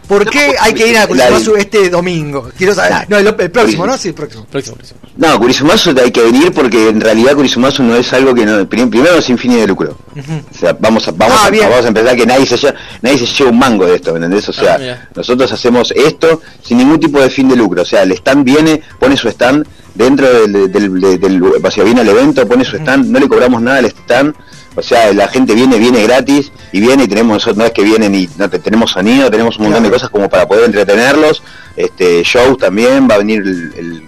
¿Por 0.08 0.28
qué 0.28 0.54
hay 0.60 0.74
que 0.74 0.88
ir 0.88 0.98
a 0.98 1.06
Kurisimasu 1.06 1.54
este 1.56 1.88
domingo? 1.88 2.50
Quiero 2.58 2.74
saber. 2.74 3.08
No, 3.08 3.16
el, 3.18 3.26
el 3.38 3.50
próximo, 3.50 3.86
¿no? 3.86 3.96
Sí, 3.96 4.08
el 4.08 4.14
próximo. 4.14 4.46
Próximo, 4.50 4.76
próximo. 4.76 5.00
No, 5.16 5.38
Kurisumasu 5.38 5.94
hay 6.02 6.10
que 6.10 6.22
venir 6.22 6.52
porque 6.52 6.88
en 6.88 7.00
realidad 7.00 7.34
Kurisumasu 7.34 7.82
no 7.82 7.94
es 7.96 8.12
algo 8.12 8.34
que 8.34 8.44
no, 8.44 8.68
prim- 8.68 8.90
primero 8.90 9.14
es 9.16 9.24
sin 9.24 9.38
fin 9.38 9.52
de 9.52 9.66
lucro. 9.66 9.96
O 10.14 10.58
sea, 10.58 10.76
vamos 10.78 11.06
a, 11.08 11.12
vamos, 11.12 11.36
Ah, 11.40 11.46
a, 11.46 11.50
bien. 11.50 11.68
vamos 11.70 11.84
a 11.84 11.88
empezar 11.88 12.16
que 12.16 12.26
nadie 12.26 12.44
se 12.46 12.56
lleva, 12.56 12.74
nadie 13.00 13.18
se 13.18 13.26
lleva 13.26 13.50
un 13.50 13.58
mango 13.58 13.86
de 13.86 13.94
esto, 13.96 14.10
¿me 14.12 14.16
entendés? 14.16 14.48
O 14.48 14.52
sea, 14.52 14.78
Ah, 14.80 15.08
nosotros 15.14 15.50
hacemos 15.52 15.92
esto 15.92 16.42
sin 16.62 16.78
ningún 16.78 16.98
tipo 17.00 17.20
de 17.20 17.30
fin 17.30 17.48
de 17.48 17.56
lucro. 17.56 17.82
O 17.82 17.86
sea, 17.86 18.02
el 18.02 18.12
stand 18.12 18.44
viene, 18.44 18.82
pone 18.98 19.16
su 19.16 19.28
stand 19.28 19.66
dentro 19.94 20.26
del, 20.28 20.72
del, 20.72 21.00
del, 21.00 21.20
del- 21.20 21.42
o 21.64 21.70
sea, 21.70 21.84
viene 21.84 22.00
al 22.00 22.08
evento, 22.08 22.46
pone 22.46 22.64
su 22.64 22.76
stand, 22.76 23.06
no 23.06 23.18
le 23.18 23.28
cobramos 23.28 23.62
nada 23.62 23.78
al 23.78 23.86
stand. 23.86 24.34
O 24.74 24.82
sea, 24.82 25.12
la 25.12 25.28
gente 25.28 25.54
viene, 25.54 25.78
viene 25.78 26.02
gratis 26.02 26.50
y 26.72 26.80
viene 26.80 27.04
y 27.04 27.08
tenemos, 27.08 27.34
nosotros 27.34 27.56
no 27.58 27.64
es 27.66 27.72
que 27.72 27.82
vienen 27.82 28.14
y 28.14 28.28
no 28.38 28.48
te- 28.48 28.58
tenemos 28.58 28.90
sonido, 28.92 29.30
tenemos 29.30 29.56
un 29.58 29.64
montón 29.64 29.82
de 29.82 29.90
cosas 29.90 30.08
como 30.10 30.28
para 30.30 30.48
poder 30.48 30.64
entretenerlos. 30.64 31.42
Este, 31.76 32.22
shows 32.22 32.56
también, 32.58 33.06
va 33.10 33.16
a 33.16 33.18
venir 33.18 33.42
el, 33.42 33.72
el- 33.76 34.06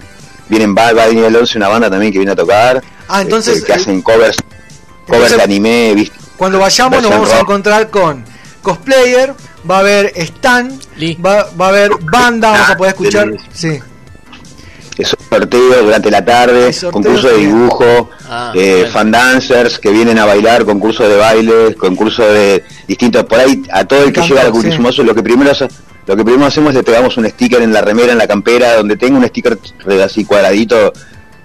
vienen, 0.49 0.75
va, 0.75 0.93
va 0.93 1.03
a 1.05 1.07
venir 1.09 1.25
el 1.25 1.37
11 1.37 1.59
una 1.59 1.69
banda 1.69 1.91
también 1.91 2.13
que 2.13 2.19
viene 2.19 2.33
a 2.33 2.37
tocar. 2.37 2.83
Ah, 3.09 3.21
entonces, 3.23 3.57
este, 3.57 3.67
que 3.67 3.73
eh, 3.73 3.77
hacen 3.77 4.01
covers, 4.03 4.37
covers 5.07 5.33
entonces- 5.33 5.37
de 5.37 5.43
anime, 5.43 5.93
¿viste? 5.95 6.17
Cuando 6.37 6.59
vayamos 6.59 7.03
nos 7.03 7.11
vamos 7.11 7.31
a 7.33 7.41
encontrar 7.41 7.91
con 7.91 8.25
cosplayer, 8.63 9.35
va 9.71 9.77
a 9.77 9.81
haber 9.81 10.13
stand, 10.17 10.81
Lee. 10.97 11.15
va, 11.25 11.49
va 11.61 11.67
a 11.67 11.69
haber 11.69 11.91
banda, 12.01 12.51
vamos 12.53 12.71
a 12.71 12.77
poder 12.77 12.93
escuchar. 12.95 13.31
Sí. 13.53 13.79
Es 14.97 15.09
sorteo 15.29 15.83
durante 15.83 16.11
la 16.11 16.25
tarde, 16.25 16.67
Hay 16.67 16.73
sorteos 16.73 16.93
concurso 16.93 17.29
de 17.29 17.37
dibujo, 17.39 18.11
Ah, 18.29 18.53
eh, 18.55 18.87
fan 18.93 19.11
dancers 19.11 19.79
que 19.79 19.91
vienen 19.91 20.19
a 20.19 20.25
bailar, 20.25 20.65
concursos 20.65 21.09
de 21.09 21.17
baile, 21.17 21.75
concursos 21.75 22.27
de 22.27 22.65
distintos, 22.87 23.25
por 23.25 23.39
ahí 23.41 23.63
a 23.73 23.85
todo 23.85 24.05
el 24.05 24.13
que 24.13 24.21
llega 24.23 24.41
a 24.41 24.45
la 24.45 24.49
encantó, 24.51 24.61
sí. 24.61 24.67
Curisumoso, 24.69 25.03
lo 25.03 25.15
que 25.15 25.23
primero 25.23 25.51
hace- 25.51 25.69
lo 26.07 26.17
que 26.17 26.25
primero 26.25 26.47
hacemos 26.47 26.71
es 26.71 26.77
le 26.77 26.83
pegamos 26.85 27.17
un 27.17 27.29
sticker 27.29 27.63
en 27.63 27.73
la 27.73 27.81
remera, 27.81 28.13
en 28.13 28.19
la 28.19 28.27
campera, 28.27 28.75
donde 28.77 28.97
tenga 28.97 29.19
un 29.19 29.27
sticker 29.27 29.59
así 30.05 30.25
cuadradito 30.25 30.93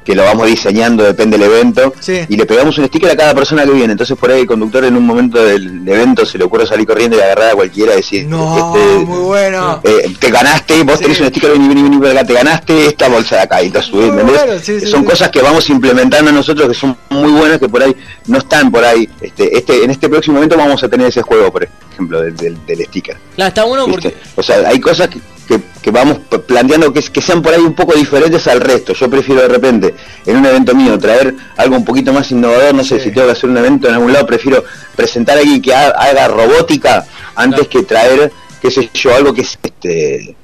que 0.04 0.16
lo 0.16 0.24
vamos 0.24 0.48
diseñando, 0.48 1.04
depende 1.04 1.38
del 1.38 1.48
evento, 1.52 1.94
Sí. 2.00 2.22
y 2.28 2.36
le 2.36 2.46
pegamos 2.46 2.78
un 2.78 2.86
sticker 2.88 3.12
a 3.12 3.16
cada 3.16 3.34
persona 3.36 3.64
que 3.64 3.72
viene. 3.72 3.92
Entonces 3.92 4.18
por 4.18 4.32
ahí 4.32 4.42
el 4.42 4.48
conductor 4.48 4.84
en 4.86 4.96
un 4.98 5.06
momento 5.06 5.44
del 5.44 5.88
evento 5.88 6.26
se 6.26 6.38
le 6.38 6.46
ocurre 6.46 6.66
salir 6.66 6.88
corriendo 6.88 7.18
y 7.18 7.20
agarrar 7.22 7.52
a 7.52 7.56
cualquiera 7.56 7.94
y 7.94 7.98
decir, 7.98 8.26
No, 8.26 8.58
este, 8.76 9.06
muy 9.06 9.20
bueno. 9.20 9.82
eh, 9.84 10.12
te 10.20 10.32
ganaste, 10.32 10.82
vos 10.84 10.98
Sí. 10.98 11.04
tenés 11.04 11.20
un 11.22 11.28
sticker, 11.28 11.52
vení, 11.52 11.68
vení, 11.68 11.84
vení 11.84 11.98
para 12.00 12.12
acá, 12.14 12.24
te 12.26 12.34
ganaste 12.34 12.86
esta 12.88 13.08
bolsa 13.08 13.36
de 13.36 13.42
acá 13.44 13.62
y 13.62 13.70
te 13.70 13.82
subís, 13.82 14.12
bueno, 14.12 14.34
sí, 14.62 14.80
son 14.82 15.02
sí. 15.02 15.06
cosas 15.06 15.30
que 15.30 15.42
vamos 15.42 15.70
implementando 15.70 16.32
nosotros 16.32 16.68
que 16.70 16.74
son 16.74 16.98
muy 17.10 17.32
buenas, 17.32 17.60
que 17.60 17.70
por 17.70 17.84
ahí 17.84 17.96
no 18.28 18.38
están 18.40 18.72
por 18.72 18.84
ahí. 18.84 19.08
Este, 19.22 19.56
este, 19.58 19.84
en 19.84 19.92
este 19.92 20.10
próximo 20.10 20.38
evento 20.38 20.58
vamos 20.58 20.82
a 20.84 20.88
tener 20.90 21.08
ese 21.08 21.22
juego, 21.22 21.52
por 21.52 21.68
ejemplo, 21.94 22.22
del, 22.22 22.36
del, 22.36 22.66
del 22.66 22.86
sticker. 22.86 23.18
Claro, 23.36 23.50
está 23.50 23.64
bueno 23.66 23.86
¿viste? 23.86 24.10
porque. 24.10 24.18
O 24.36 24.42
sea, 24.44 24.58
hay 24.68 24.80
cosas 24.80 25.08
que, 25.10 25.20
que, 25.50 25.60
que 25.82 25.90
vamos 25.92 26.20
planteando 26.48 26.94
que, 26.94 27.02
que 27.02 27.22
sean 27.22 27.42
por 27.42 27.52
ahí 27.54 27.60
un 27.62 27.74
poco 27.74 27.94
diferentes 27.96 28.48
al 28.48 28.62
resto. 28.62 28.94
Yo 28.94 29.10
prefiero 29.10 29.42
de 29.42 29.48
repente, 29.48 29.96
en 30.28 30.38
un 30.38 30.46
evento 30.46 30.76
mío, 30.76 30.98
traer 31.00 31.34
algo 31.58 31.76
un 31.76 31.84
poquito 31.84 32.14
más 32.14 32.30
innovador. 32.32 32.74
No 32.76 32.84
sé 32.84 33.00
Sí. 33.00 33.06
si 33.06 33.12
tengo 33.12 33.26
que 33.28 33.34
hacer 33.34 33.50
un 33.50 33.58
evento 33.58 33.88
en 33.88 33.96
algún 33.96 34.14
lado, 34.14 34.28
prefiero 34.28 34.64
presentar 34.96 35.38
a 35.38 35.42
alguien 35.42 35.60
que 35.62 35.74
ha- 35.74 35.90
haga 35.90 36.28
robótica 36.28 37.04
antes 37.36 37.68
que 37.68 37.82
traer, 37.82 38.32
qué 38.62 38.70
sé 38.70 38.90
yo, 38.94 39.14
algo 39.16 39.34
que 39.34 39.42
es 39.42 39.58
este. 39.62 40.36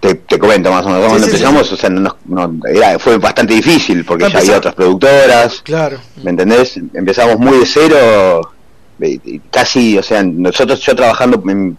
Te, 0.00 0.16
te 0.16 0.38
comento 0.38 0.70
más 0.70 0.84
o 0.84 0.88
menos, 0.90 1.06
cuando 1.06 1.18
sí, 1.24 1.30
sí, 1.30 1.36
empezamos, 1.36 1.72
o 1.72 1.76
sea, 1.78 1.88
no, 1.88 2.14
no- 2.26 2.52
era, 2.68 2.98
fue 2.98 3.16
bastante 3.16 3.54
difícil 3.54 4.04
porque 4.04 4.28
ya 4.30 4.38
había 4.38 4.58
otras 4.58 4.74
productoras, 4.74 5.62
Claro. 5.62 5.98
¿me 6.22 6.30
entendés? 6.30 6.76
Empezamos 6.92 7.38
muy 7.38 7.56
de 7.58 7.64
cero, 7.64 8.50
casi, 9.50 9.96
o 9.96 10.02
sea, 10.02 10.22
nosotros, 10.22 10.80
yo 10.80 10.94
trabajando 10.94 11.42
en, 11.48 11.78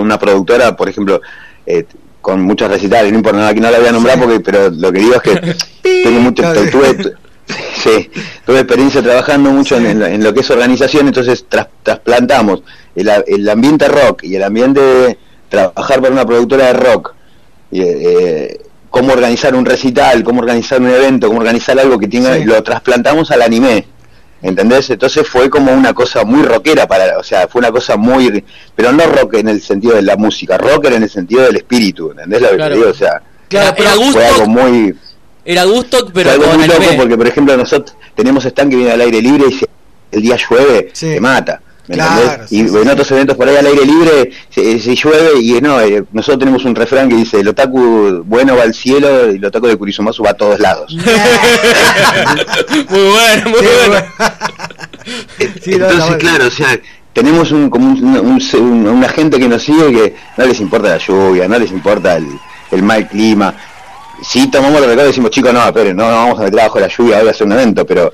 una 0.00 0.18
productora, 0.18 0.76
por 0.76 0.88
ejemplo, 0.88 1.20
eh, 1.66 1.84
con 2.20 2.42
muchos 2.42 2.70
recitales, 2.70 3.10
no 3.12 3.18
importa, 3.18 3.38
no, 3.40 3.46
aquí 3.46 3.60
no 3.60 3.70
la 3.70 3.78
voy 3.78 3.88
a 3.88 3.92
nombrar 3.92 4.16
Sí. 4.16 4.22
porque, 4.22 4.40
pero 4.40 4.70
lo 4.70 4.92
que 4.92 4.98
digo 5.00 5.14
es 5.14 5.22
que 5.22 5.56
tengo 6.04 6.20
mucho, 6.20 6.42
tuve, 6.70 6.94
tu- 6.94 7.12
sí, 7.82 8.10
tuve 8.44 8.58
experiencia 8.60 9.02
trabajando 9.02 9.50
mucho 9.50 9.76
en, 9.76 9.86
en 9.86 9.98
lo- 10.00 10.06
en 10.06 10.22
lo 10.22 10.32
que 10.34 10.40
es 10.40 10.50
organización, 10.50 11.06
entonces 11.08 11.46
tras- 11.48 11.68
trasplantamos 11.82 12.62
el, 12.94 13.10
el 13.26 13.48
ambiente 13.48 13.88
rock 13.88 14.24
y 14.24 14.36
el 14.36 14.42
ambiente 14.42 14.80
de 14.80 15.18
trabajar 15.48 16.00
para 16.00 16.12
una 16.12 16.26
productora 16.26 16.66
de 16.66 16.72
rock, 16.74 17.14
y, 17.72 17.80
eh, 17.82 18.60
cómo 18.90 19.12
organizar 19.12 19.54
un 19.54 19.64
recital, 19.64 20.22
cómo 20.24 20.40
organizar 20.40 20.80
un 20.80 20.88
evento, 20.90 21.28
cómo 21.28 21.40
organizar 21.40 21.78
algo 21.78 21.98
que 21.98 22.08
tenga, 22.08 22.36
lo 22.38 22.62
trasplantamos 22.62 23.30
al 23.30 23.42
anime. 23.42 23.86
¿Entendés? 24.42 24.88
Entonces 24.88 25.28
fue 25.28 25.50
como 25.50 25.70
una 25.72 25.92
cosa 25.92 26.24
muy 26.24 26.42
rockera 26.42 26.86
para, 26.86 27.18
o 27.18 27.22
sea, 27.22 27.46
fue 27.46 27.58
una 27.60 27.70
cosa 27.70 27.96
muy, 27.96 28.42
pero 28.74 28.90
no 28.92 29.04
rock 29.06 29.34
en 29.34 29.48
el 29.48 29.60
sentido 29.60 29.94
de 29.96 30.02
la 30.02 30.16
música, 30.16 30.56
rocker 30.56 30.94
en 30.94 31.02
el 31.02 31.10
sentido 31.10 31.42
del 31.42 31.56
espíritu, 31.56 32.10
¿entendés 32.12 32.40
lo 32.40 32.48
que 32.50 32.56
Claro. 32.56 32.74
te 32.74 32.78
digo? 32.78 32.90
O 32.90 32.94
sea, 32.94 33.20
Era, 33.50 33.74
era 33.76 33.90
fue 34.12 34.24
algo 34.26 34.46
muy, 34.46 34.94
era 35.44 35.64
gusto, 35.64 35.98
fue 35.98 36.10
pero 36.14 36.30
algo 36.30 36.44
con 36.44 36.56
muy 36.58 36.66
loco 36.68 36.84
porque, 36.96 37.16
por 37.18 37.26
ejemplo, 37.28 37.56
nosotros 37.56 37.94
tenemos 38.14 38.44
stand 38.46 38.70
que 38.70 38.76
viene 38.76 38.92
al 38.92 39.00
aire 39.02 39.20
libre 39.20 39.44
y 39.50 39.52
si 39.52 39.66
el 40.12 40.22
día 40.22 40.36
llueve, 40.36 40.90
Sí. 40.94 41.06
te 41.14 41.20
mata. 41.20 41.60
¿Me 41.90 41.96
Claro, 41.96 42.46
sí, 42.48 42.60
y 42.62 42.68
sí, 42.68 42.76
en 42.76 42.88
otros 42.88 43.10
eventos 43.10 43.36
por 43.36 43.48
ahí 43.48 43.56
al 43.56 43.66
aire 43.66 43.84
libre 43.84 44.30
se, 44.48 44.78
se 44.80 44.94
llueve 44.94 45.40
y 45.40 45.60
no, 45.60 45.80
eh, 45.80 46.04
nosotros 46.12 46.38
tenemos 46.38 46.64
un 46.64 46.74
refrán 46.74 47.08
que 47.08 47.16
dice 47.16 47.40
el 47.40 47.48
otaku 47.48 48.22
bueno 48.24 48.56
va 48.56 48.62
al 48.62 48.74
cielo 48.74 49.30
y 49.32 49.36
el 49.36 49.44
otaku 49.44 49.66
de 49.66 49.76
Kurizumasu 49.76 50.22
va 50.22 50.30
a 50.30 50.34
todos 50.34 50.58
lados. 50.60 50.94
Muy 52.90 53.00
bueno, 53.10 53.50
muy 53.50 53.60
bueno. 53.88 54.06
Entonces, 55.38 55.98
no, 55.98 56.18
claro, 56.18 56.46
o 56.46 56.50
sea, 56.50 56.78
tenemos 57.12 57.50
un, 57.52 57.70
como 57.70 57.86
un, 57.92 58.04
un- 58.04 58.40
un- 58.60 58.88
una 58.88 59.08
gente 59.08 59.38
que 59.38 59.48
nos 59.48 59.62
sigue 59.62 59.92
que 59.92 60.14
no 60.36 60.46
les 60.46 60.60
importa 60.60 60.90
la 60.90 60.98
lluvia, 60.98 61.48
no 61.48 61.58
les 61.58 61.70
importa 61.70 62.16
el, 62.16 62.26
el 62.70 62.82
mal 62.82 63.08
clima. 63.08 63.54
Sí 64.22 64.48
tomamos 64.50 64.80
los 64.80 64.82
recuerdos 64.88 65.06
y 65.06 65.08
decimos, 65.12 65.30
chicos, 65.30 65.52
no, 65.52 65.72
pero 65.72 65.94
no, 65.94 66.04
no 66.10 66.16
vamos 66.16 66.38
a 66.40 66.42
meter 66.44 66.60
abajo 66.60 66.78
la 66.78 66.88
lluvia, 66.88 67.18
hoy 67.18 67.24
va 67.24 67.30
a 67.30 67.34
ser 67.34 67.46
un 67.46 67.52
evento, 67.54 67.86
pero 67.86 68.12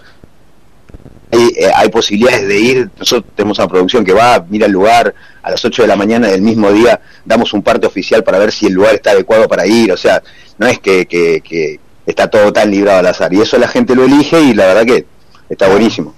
hay, 1.32 1.52
eh, 1.56 1.70
hay 1.74 1.88
posibilidades 1.88 2.46
de 2.48 2.58
ir. 2.58 2.90
Nosotros 2.98 3.32
tenemos 3.34 3.58
una 3.58 3.68
producción 3.68 4.04
que 4.04 4.12
va, 4.12 4.44
mira 4.48 4.66
el 4.66 4.72
lugar, 4.72 5.14
a 5.42 5.50
las 5.50 5.64
8 5.64 5.82
de 5.82 5.88
la 5.88 5.96
mañana 5.96 6.28
del 6.28 6.42
mismo 6.42 6.72
día 6.72 7.00
damos 7.24 7.52
un 7.52 7.62
parte 7.62 7.86
oficial 7.86 8.24
para 8.24 8.38
ver 8.38 8.50
si 8.52 8.66
el 8.66 8.72
lugar 8.72 8.94
está 8.94 9.10
adecuado 9.12 9.46
para 9.48 9.66
ir. 9.66 9.92
O 9.92 9.96
sea, 9.96 10.22
no 10.58 10.66
es 10.66 10.78
que, 10.80 11.06
que, 11.06 11.40
que 11.40 11.78
está 12.06 12.28
todo 12.28 12.52
tan 12.52 12.70
librado 12.70 12.98
al 13.00 13.06
azar. 13.06 13.32
Y 13.32 13.40
eso 13.40 13.58
la 13.58 13.68
gente 13.68 13.94
lo 13.94 14.04
elige 14.04 14.40
y 14.40 14.54
la 14.54 14.66
verdad 14.66 14.84
que 14.84 15.06
está 15.48 15.68
buenísimo. 15.68 16.14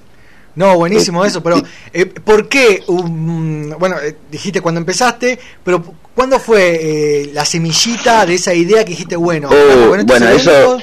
No, 0.55 0.77
buenísimo 0.77 1.25
eso, 1.25 1.41
pero 1.41 1.63
eh, 1.93 2.07
¿por 2.07 2.49
qué? 2.49 2.83
um, 2.89 3.71
bueno, 3.79 3.97
eh, 4.03 4.17
dijiste 4.29 4.61
cuando 4.61 4.81
empezaste, 4.81 5.39
pero 5.63 5.85
¿cuándo 6.17 6.41
fue 6.41 6.81
eh, 7.23 7.31
la 7.33 7.45
semillita 7.45 8.27
de 8.27 8.35
esa 8.35 8.53
idea 8.53 8.83
que 8.85 8.91
dijiste, 8.91 9.15
bueno, 9.15 9.51
Oh, 9.53 9.87
bueno, 9.89 10.03
eso 10.35 10.51
eventos- 10.51 10.83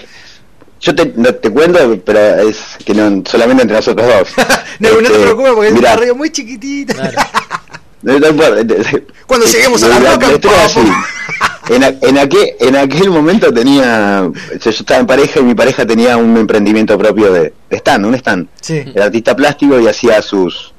yo 0.86 0.94
te, 0.96 1.14
no 1.16 1.34
te 1.34 1.50
cuento, 1.50 1.80
pero 2.06 2.20
es 2.48 2.60
que 2.86 2.94
no, 2.94 3.24
solamente 3.26 3.64
entre 3.64 3.78
nosotros 3.78 4.08
dos. 4.08 4.30
No, 4.80 4.90
no 4.90 4.98
te 4.98 5.04
Este, 5.06 5.20
preocupes 5.20 5.52
porque 5.54 5.68
es 5.70 5.74
mirá, 5.74 5.92
una 5.94 6.00
radio 6.02 6.16
muy 6.16 6.30
chiquitita. 6.30 7.12
Cuando 9.26 9.46
lleguemos 9.48 9.82
a 9.84 9.88
la 9.88 10.00
roca, 10.00 10.28
es. 10.32 10.76
En, 11.70 11.84
a- 11.84 11.94
en, 12.02 12.18
aquel, 12.20 12.50
en 12.60 12.76
aquel 12.76 13.10
momento 13.10 13.52
tenía, 13.52 14.30
yo 14.62 14.70
estaba 14.70 15.00
en 15.00 15.08
pareja 15.08 15.40
y 15.40 15.44
mi 15.44 15.56
pareja 15.56 15.86
tenía 15.86 16.16
un 16.18 16.38
emprendimiento 16.38 16.96
propio 16.98 17.34
de, 17.34 17.54
de 17.70 17.78
stand, 17.78 18.06
un 18.06 18.14
stand. 18.16 18.48
Sí. 18.62 18.84
Era 18.94 19.06
artista 19.06 19.36
plástico 19.36 19.80
y 19.80 19.88
hacía 19.88 20.22
sus 20.22 20.74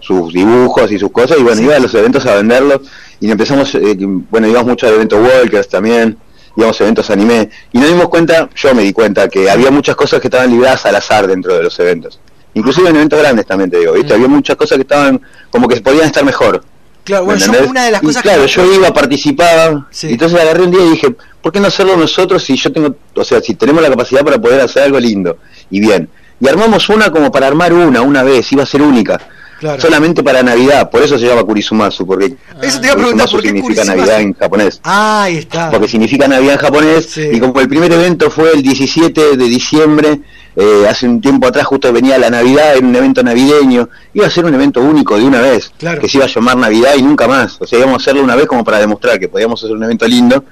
sus 0.00 0.34
dibujos 0.34 0.92
y 0.92 0.98
sus 0.98 1.10
cosas 1.10 1.38
y 1.38 1.42
bueno, 1.42 1.62
iba 1.62 1.76
a 1.76 1.78
los 1.78 1.94
eventos 1.94 2.26
a 2.26 2.34
venderlos 2.34 2.80
y 3.20 3.30
empezamos, 3.30 3.74
eh, 3.74 3.96
bueno, 3.98 4.46
íbamos 4.46 4.68
mucho 4.68 4.86
al 4.86 4.94
evento 4.96 5.16
Walkers 5.16 5.66
también, 5.70 6.18
a 6.62 6.82
eventos 6.84 7.10
anime 7.10 7.50
y 7.72 7.78
nos 7.78 7.88
dimos 7.88 8.08
cuenta, 8.08 8.48
yo 8.54 8.74
me 8.74 8.82
di 8.82 8.92
cuenta 8.92 9.28
que 9.28 9.50
había 9.50 9.70
muchas 9.70 9.96
cosas 9.96 10.20
que 10.20 10.28
estaban 10.28 10.50
libradas 10.50 10.86
al 10.86 10.94
azar 10.96 11.26
dentro 11.26 11.54
de 11.54 11.62
los 11.62 11.78
eventos. 11.80 12.20
Inclusive 12.54 12.88
en 12.90 12.96
eventos 12.96 13.18
grandes 13.18 13.46
también 13.46 13.70
te 13.70 13.78
digo, 13.78 13.92
¿viste? 13.92 14.14
Había 14.14 14.28
muchas 14.28 14.56
cosas 14.56 14.76
que 14.76 14.82
estaban 14.82 15.20
como 15.50 15.66
que 15.66 15.80
podían 15.80 16.06
estar 16.06 16.24
mejor. 16.24 16.64
Claro, 17.02 17.26
¿Me 17.26 17.34
bueno, 17.34 17.52
yo 17.52 17.68
una 17.68 17.84
de 17.84 17.90
las 17.90 18.02
Y 18.02 18.06
cosas 18.06 18.22
claro, 18.22 18.42
que... 18.42 18.48
yo 18.48 18.74
iba, 18.74 18.94
participaba, 18.94 19.86
Sí. 19.90 20.08
y 20.08 20.12
entonces 20.12 20.40
agarré 20.40 20.62
un 20.62 20.70
día 20.70 20.84
y 20.86 20.90
dije, 20.90 21.14
¿por 21.42 21.52
qué 21.52 21.60
no 21.60 21.66
hacerlo 21.66 21.96
nosotros 21.96 22.42
si 22.42 22.56
yo 22.56 22.72
tengo, 22.72 22.94
o 23.14 23.24
sea, 23.24 23.40
si 23.40 23.54
tenemos 23.56 23.82
la 23.82 23.90
capacidad 23.90 24.24
para 24.24 24.40
poder 24.40 24.60
hacer 24.60 24.84
algo 24.84 24.98
lindo 25.00 25.36
y 25.70 25.80
bien? 25.80 26.08
Y 26.40 26.48
armamos 26.48 26.88
una 26.88 27.10
como 27.10 27.30
para 27.30 27.46
armar 27.46 27.72
una, 27.72 28.00
una 28.00 28.22
vez, 28.22 28.50
iba 28.52 28.62
a 28.62 28.66
ser 28.66 28.80
única. 28.82 29.20
Claro. 29.64 29.80
Solamente 29.80 30.22
para 30.22 30.42
Navidad, 30.42 30.90
por 30.90 31.00
eso 31.02 31.18
se 31.18 31.26
llama 31.26 31.42
Kurisumasu, 31.42 32.06
porque 32.06 32.34
Eso 32.60 32.80
te 32.80 32.86
iba 32.88 32.92
a 32.92 32.96
preguntar, 32.98 33.26
Kurisumasu 33.28 33.32
¿por 33.32 33.40
qué 33.40 33.48
significa 33.48 33.80
Kurisumasu? 33.82 33.96
Navidad 33.98 34.20
en 34.20 34.34
japonés. 34.34 34.80
Ah, 34.84 35.22
ahí 35.22 35.36
está. 35.38 35.70
Porque 35.70 35.88
significa 35.88 36.28
Navidad 36.28 36.52
en 36.52 36.58
japonés, 36.60 37.16
y 37.16 37.40
como 37.40 37.58
el 37.60 37.68
primer 37.68 37.90
evento 37.90 38.30
fue 38.30 38.52
el 38.52 38.62
17 38.62 39.38
de 39.38 39.44
diciembre, 39.46 40.20
eh, 40.54 40.86
hace 40.86 41.08
un 41.08 41.18
tiempo 41.22 41.46
atrás 41.46 41.66
justo 41.66 41.90
venía 41.94 42.18
la 42.18 42.28
Navidad, 42.28 42.76
era 42.76 42.86
un 42.86 42.94
evento 42.94 43.22
navideño, 43.22 43.88
iba 44.12 44.26
a 44.26 44.30
ser 44.30 44.44
un 44.44 44.52
evento 44.54 44.82
único 44.82 45.16
de 45.16 45.24
una 45.24 45.40
vez, 45.40 45.72
Claro. 45.78 45.98
que 45.98 46.10
se 46.10 46.18
iba 46.18 46.26
a 46.26 46.28
llamar 46.28 46.58
Navidad 46.58 46.90
y 46.98 47.00
nunca 47.02 47.26
más, 47.26 47.56
o 47.58 47.66
sea, 47.66 47.78
íbamos 47.78 47.94
a 47.94 48.02
hacerlo 48.02 48.22
una 48.22 48.36
vez 48.36 48.46
como 48.46 48.62
para 48.64 48.78
demostrar 48.80 49.18
que 49.18 49.28
podíamos 49.28 49.64
hacer 49.64 49.74
un 49.74 49.82
evento 49.82 50.06
lindo 50.06 50.44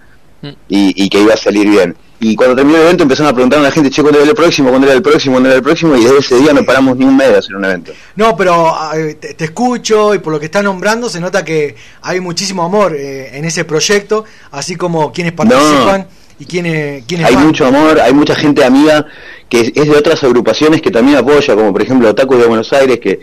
y, 0.69 1.05
y 1.05 1.09
que 1.11 1.21
iba 1.21 1.35
a 1.35 1.37
salir 1.37 1.69
bien. 1.69 1.95
Y 2.25 2.37
cuando 2.37 2.55
terminó 2.55 2.79
el 2.79 2.85
evento 2.85 3.03
empezaron 3.03 3.33
a 3.33 3.35
preguntar 3.35 3.59
a 3.59 3.63
la 3.63 3.73
gente, 3.73 3.91
che, 3.91 4.01
¿cuándo 4.01 4.21
era 4.21 4.31
el 4.31 4.37
próximo? 4.37 4.69
¿Cuándo 4.71 4.87
era 4.87 4.95
el 4.95 5.03
próximo? 5.03 5.35
¿Cuándo 5.35 5.49
era 5.49 5.57
el 5.57 5.63
próximo? 5.63 5.97
Y 5.97 6.05
desde 6.05 6.19
ese 6.19 6.37
día 6.37 6.53
no 6.53 6.63
paramos 6.65 6.97
ni 6.97 7.05
un 7.05 7.17
mes 7.17 7.33
de 7.33 7.39
hacer 7.39 7.57
un 7.57 7.65
evento. 7.65 7.93
No, 8.15 8.37
pero 8.37 8.73
eh, 8.95 9.15
te, 9.15 9.35
te 9.35 9.47
escucho 9.47 10.15
y 10.15 10.21
por 10.21 10.33
lo 10.33 10.39
que 10.39 10.47
está 10.47 10.63
nombrando 10.63 11.09
se 11.09 11.19
nota 11.19 11.45
que 11.45 11.75
hay 12.01 12.21
muchísimo 12.21 12.63
amor 12.63 12.95
eh, 12.95 13.37
en 13.37 13.45
ese 13.45 13.65
proyecto, 13.65 14.25
así 14.53 14.77
como 14.77 15.13
quienes 15.13 15.33
participan 15.33 16.07
y 16.39 16.47
quienes, 16.47 17.05
quienes 17.07 17.27
Hay 17.27 17.37
mucho 17.37 17.67
amor, 17.67 17.99
hay 17.99 18.13
mucha 18.13 18.37
gente 18.37 18.65
amiga 18.65 19.05
que 19.49 19.61
es, 19.61 19.73
es 19.75 19.87
de 19.87 19.97
otras 19.97 20.23
agrupaciones 20.23 20.81
que 20.81 20.93
también 20.93 21.19
apoya, 21.19 21.57
como 21.57 21.73
por 21.73 21.83
ejemplo 21.83 22.09
Otaku 22.09 22.37
de 22.37 22.47
Buenos 22.47 22.73
Aires, 22.73 23.01
que 23.01 23.19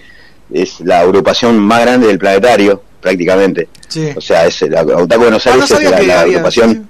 es 0.52 0.82
la 0.82 1.00
agrupación 1.00 1.58
más 1.58 1.84
grande 1.84 2.08
del 2.08 2.20
planetario, 2.20 2.84
prácticamente. 3.00 3.70
Sí. 3.88 4.10
O 4.14 4.20
sea, 4.20 4.46
es 4.46 4.62
la 4.64 4.82
Otaku 4.82 5.08
de 5.08 5.18
Buenos 5.18 5.48
Ah, 5.48 5.52
no 5.52 5.56
Aires 5.64 5.72
es 5.72 5.78
la, 5.84 6.00
que 6.00 6.06
la 6.06 6.20
había, 6.20 6.20
agrupación. 6.20 6.89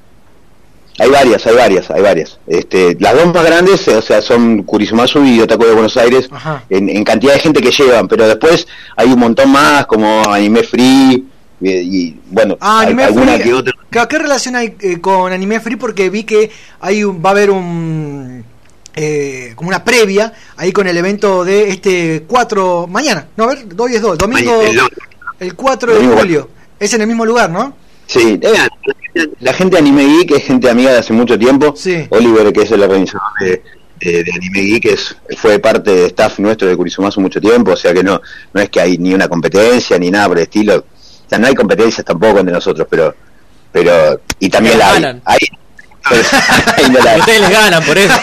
Hay 0.99 1.09
varias, 1.09 1.45
hay 1.47 1.55
varias, 1.55 1.89
hay 1.91 2.01
varias. 2.01 2.39
Este, 2.47 2.95
las 2.99 3.13
dos 3.15 3.34
más 3.34 3.43
grandes, 3.45 3.88
o 3.88 4.01
sea, 4.01 4.21
son 4.21 4.63
Kurisumasu 4.63 5.23
y 5.26 5.39
Otaku 5.41 5.65
de 5.65 5.73
Buenos 5.73 5.97
Aires, 5.97 6.30
en, 6.69 6.89
en 6.89 7.03
cantidad 7.03 7.34
de 7.34 7.39
gente 7.39 7.61
que 7.61 7.71
llevan, 7.71 8.07
pero 8.07 8.27
después 8.27 8.67
hay 8.95 9.07
un 9.07 9.19
montón 9.19 9.51
más, 9.51 9.85
como 9.85 10.23
Anime 10.31 10.63
Free, 10.63 11.26
y, 11.61 11.69
y, 11.69 12.19
bueno, 12.30 12.57
Ah, 12.61 12.81
alguna 12.81 13.07
Free. 13.34 13.43
que 13.43 13.53
otra. 13.53 13.73
¿Qué 14.07 14.17
relación 14.17 14.55
hay 14.55 14.76
eh, 14.80 14.99
con 15.01 15.31
Anime 15.34 15.59
Free? 15.59 15.76
Porque 15.76 16.09
vi 16.09 16.23
que 16.23 16.49
hay 16.80 17.03
un, 17.03 17.23
va 17.23 17.30
a 17.30 17.31
haber 17.34 17.51
un 17.51 18.45
eh, 18.95 19.53
como 19.55 19.69
una 19.69 19.84
previa 19.84 20.34
ahí 20.57 20.71
con 20.71 20.88
el 20.88 20.97
evento 20.97 21.43
de 21.45 21.69
este 21.69 22.23
4 22.27 22.88
mañana. 22.88 23.27
No, 23.38 23.45
a 23.45 23.47
ver, 23.47 23.65
hoy 23.77 23.95
es 23.95 24.01
2, 24.01 24.17
domingo 24.17 24.61
el 24.61 24.80
el 25.39 25.55
4 25.55 25.95
de 25.99 26.07
julio. 26.07 26.49
Es 26.80 26.93
en 26.93 27.01
el 27.01 27.07
mismo 27.07 27.26
lugar, 27.26 27.49
¿no? 27.49 27.73
Sí, 28.07 28.39
eh, 28.41 28.53
la 29.39 29.53
gente 29.53 29.75
de 29.75 29.81
Anime 29.81 30.05
Geek 30.05 30.31
es 30.31 30.43
gente 30.43 30.69
amiga 30.69 30.91
de 30.91 30.99
hace 30.99 31.13
mucho 31.13 31.37
tiempo. 31.37 31.73
Oliver, 32.09 32.51
que 32.53 32.61
es 32.63 32.71
el 32.71 32.81
organizador 32.83 33.27
de, 33.39 33.61
de- 33.99 34.23
de 34.23 34.31
Anime 34.33 34.61
Geek, 34.61 34.85
es, 34.85 35.15
fue 35.37 35.59
parte 35.59 35.91
de 35.91 36.05
staff 36.07 36.39
nuestro 36.39 36.67
de 36.67 36.75
Kurisumasu 36.75 37.19
mucho 37.21 37.39
tiempo, 37.41 37.71
o 37.71 37.75
sea 37.77 37.93
que 37.93 38.03
no, 38.03 38.21
no 38.53 38.61
es 38.61 38.69
que 38.69 38.79
hay 38.81 38.97
ni 38.97 39.13
una 39.13 39.27
competencia 39.27 39.97
ni 39.99 40.09
nada 40.11 40.27
por 40.27 40.37
el 40.37 40.43
estilo. 40.43 40.75
O 40.77 41.29
sea, 41.29 41.37
no 41.39 41.47
hay 41.47 41.55
competencias 41.55 42.05
tampoco 42.05 42.39
entre 42.39 42.53
nosotros, 42.53 42.87
pero 42.89 43.13
pero 43.71 44.19
y 44.39 44.49
también 44.49 44.79
la 44.79 44.93
ganan. 44.93 45.21
Hay- 45.25 45.37
hay 46.03 46.89
no 46.89 46.99
la 47.03 47.11
hay. 47.11 47.19
Ustedes 47.21 47.41
les 47.41 47.49
ganan 47.51 47.83
por 47.83 47.97
eso. 47.97 48.13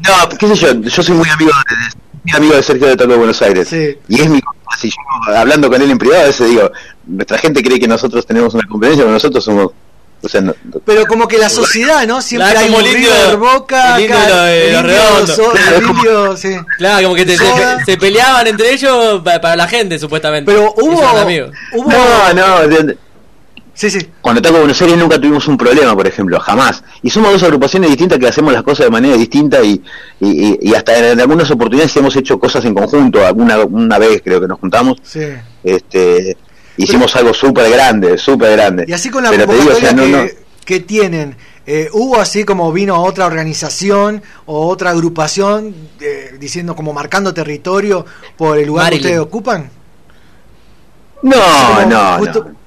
No, 0.00 0.28
qué 0.38 0.46
sé 0.48 0.56
yo, 0.56 0.80
yo 0.82 1.02
soy 1.02 1.14
muy 1.16 1.28
amigo 1.28 1.50
de, 1.68 2.30
de- 2.30 2.36
amigo 2.36 2.54
de 2.54 2.62
Sergio 2.62 2.94
de 2.94 3.06
Buenos 3.06 3.40
Aires. 3.42 3.72
Y 3.72 4.20
es 4.20 4.28
mi 4.28 4.40
si 4.76 4.90
yo 4.90 4.96
hablando 5.34 5.70
con 5.70 5.80
él 5.80 5.90
en 5.90 5.98
privado, 5.98 6.22
a 6.22 6.26
veces 6.26 6.48
digo, 6.50 6.70
nuestra 7.06 7.38
gente 7.38 7.62
cree 7.62 7.78
que 7.80 7.88
nosotros 7.88 8.26
tenemos 8.26 8.54
una 8.54 8.66
competencia, 8.66 9.04
pero 9.04 9.12
nosotros 9.14 9.44
somos, 9.44 9.68
o 10.22 10.28
sea, 10.28 10.40
no- 10.40 10.54
Pero 10.84 11.06
como 11.06 11.26
que 11.28 11.38
la 11.38 11.48
sociedad, 11.48 12.06
¿no? 12.06 12.20
Siempre 12.20 12.50
Claro, 12.50 12.60
hay 12.66 12.72
como 12.72 12.78
un 13.34 13.40
Boca, 13.40 13.96
el 13.98 14.12
acá, 14.12 14.44
de 14.44 14.70
el 14.74 14.82
redondos. 14.84 15.36
so- 15.36 15.50
Claro, 15.52 15.76
el 15.76 15.84
indio, 15.86 16.36
sí. 16.36 16.56
Claro, 16.76 17.02
como 17.04 17.14
que 17.14 17.24
te- 17.26 17.36
se, 17.38 17.44
se 17.86 17.96
peleaban 17.96 18.46
entre 18.46 18.72
ellos 18.72 19.22
pa- 19.24 19.40
para, 19.40 19.56
la 19.56 19.68
gente, 19.68 19.98
supuestamente. 19.98 20.50
Pero 20.52 20.72
hubo- 20.76 21.00
hubo- 21.72 21.90
No, 21.90 22.34
no, 22.34 22.78
Sí, 23.78 23.88
sí. 23.90 24.08
Cuando 24.20 24.42
Taco 24.42 24.58
Buenos 24.58 24.82
Aires 24.82 24.96
nunca 24.98 25.18
tuvimos 25.20 25.46
un 25.46 25.56
problema, 25.56 25.94
por 25.94 26.04
ejemplo, 26.04 26.40
jamás. 26.40 26.82
Y 27.00 27.10
somos 27.10 27.30
dos 27.30 27.44
agrupaciones 27.44 27.88
distintas 27.90 28.18
que 28.18 28.26
hacemos 28.26 28.52
las 28.52 28.64
cosas 28.64 28.86
de 28.86 28.90
manera 28.90 29.16
distinta 29.16 29.62
y, 29.62 29.80
y, 30.18 30.48
y- 30.48 30.58
y 30.62 30.74
hasta 30.74 31.12
en, 31.12 31.20
algunas 31.20 31.48
oportunidades 31.52 31.94
hemos 31.96 32.16
hecho 32.16 32.40
cosas 32.40 32.64
en 32.64 32.74
conjunto. 32.74 33.24
Alguna 33.24 33.60
una 33.60 33.98
vez 33.98 34.20
creo 34.24 34.40
que 34.40 34.48
nos 34.48 34.58
juntamos, 34.58 34.98
Sí. 35.04 35.20
este, 35.62 36.36
hicimos 36.76 37.14
algo 37.14 37.32
súper 37.32 37.70
grande, 37.70 38.18
súper 38.18 38.50
grande. 38.56 38.84
Y 38.88 38.92
así 38.92 39.10
con 39.10 39.22
la 39.22 39.30
Pero 39.30 39.46
te 39.46 39.52
digo, 39.54 39.70
o 39.70 39.74
sea, 39.76 39.90
convocatoria 39.90 40.16
no, 40.22 40.26
que, 40.26 40.34
no. 40.34 40.64
que 40.64 40.80
tienen, 40.80 41.36
eh, 41.64 41.88
¿hubo 41.92 42.20
así 42.20 42.42
como 42.42 42.72
vino 42.72 43.00
otra 43.00 43.26
organización 43.26 44.22
o 44.46 44.66
otra 44.66 44.90
agrupación 44.90 45.72
eh, 46.00 46.34
diciendo 46.40 46.74
como 46.74 46.92
marcando 46.92 47.32
territorio 47.32 48.04
por 48.36 48.58
el 48.58 48.66
lugar 48.66 48.86
Marilyn. 48.86 49.02
que 49.02 49.08
ustedes 49.08 49.24
ocupan? 49.24 49.70
No, 51.22 51.36
Como 51.76 51.86
no, 51.90 52.18
justo- 52.18 52.44
no. 52.44 52.57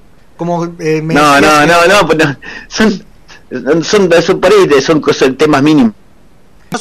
Como, 0.41 0.65
eh, 0.79 1.03
me 1.03 1.13
No, 1.13 1.39
no, 1.39 1.67
no, 1.67 1.85
no, 1.87 2.07
pues 2.07 2.17
no, 2.17 2.35
son, 2.67 3.05
son, 3.83 3.83
son, 3.83 4.09
ahí, 4.41 4.81
son 4.81 4.99
cosas, 4.99 5.29
temas 5.37 5.61
mínimos. 5.61 5.93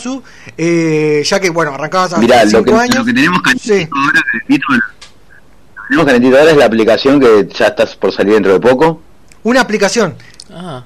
Su, 0.01 0.23
eh, 0.57 1.23
ya 1.27 1.39
que 1.39 1.51
bueno, 1.51 1.75
arrancabas 1.75 2.15
hace 2.15 2.23
Mirá, 2.23 2.43
lo 2.47 2.65
que, 2.65 2.73
años. 2.73 2.97
lo 2.97 3.05
que 3.05 3.13
tenemos 3.13 3.43
calentito 3.43 3.97
ahora, 3.99 4.21
calentito, 4.33 4.67
lo 4.73 4.79
que 4.79 5.87
tenemos 5.89 6.07
calentito 6.07 6.39
ahora 6.39 6.51
es 6.53 6.57
la 6.57 6.65
aplicación 6.65 7.21
que 7.21 7.49
ya 7.55 7.67
está 7.67 7.85
por 8.01 8.13
salir 8.13 8.33
dentro 8.33 8.55
de 8.55 8.61
poco. 8.61 9.03
Una 9.43 9.61
aplicación. 9.61 10.15
Ah. 10.51 10.83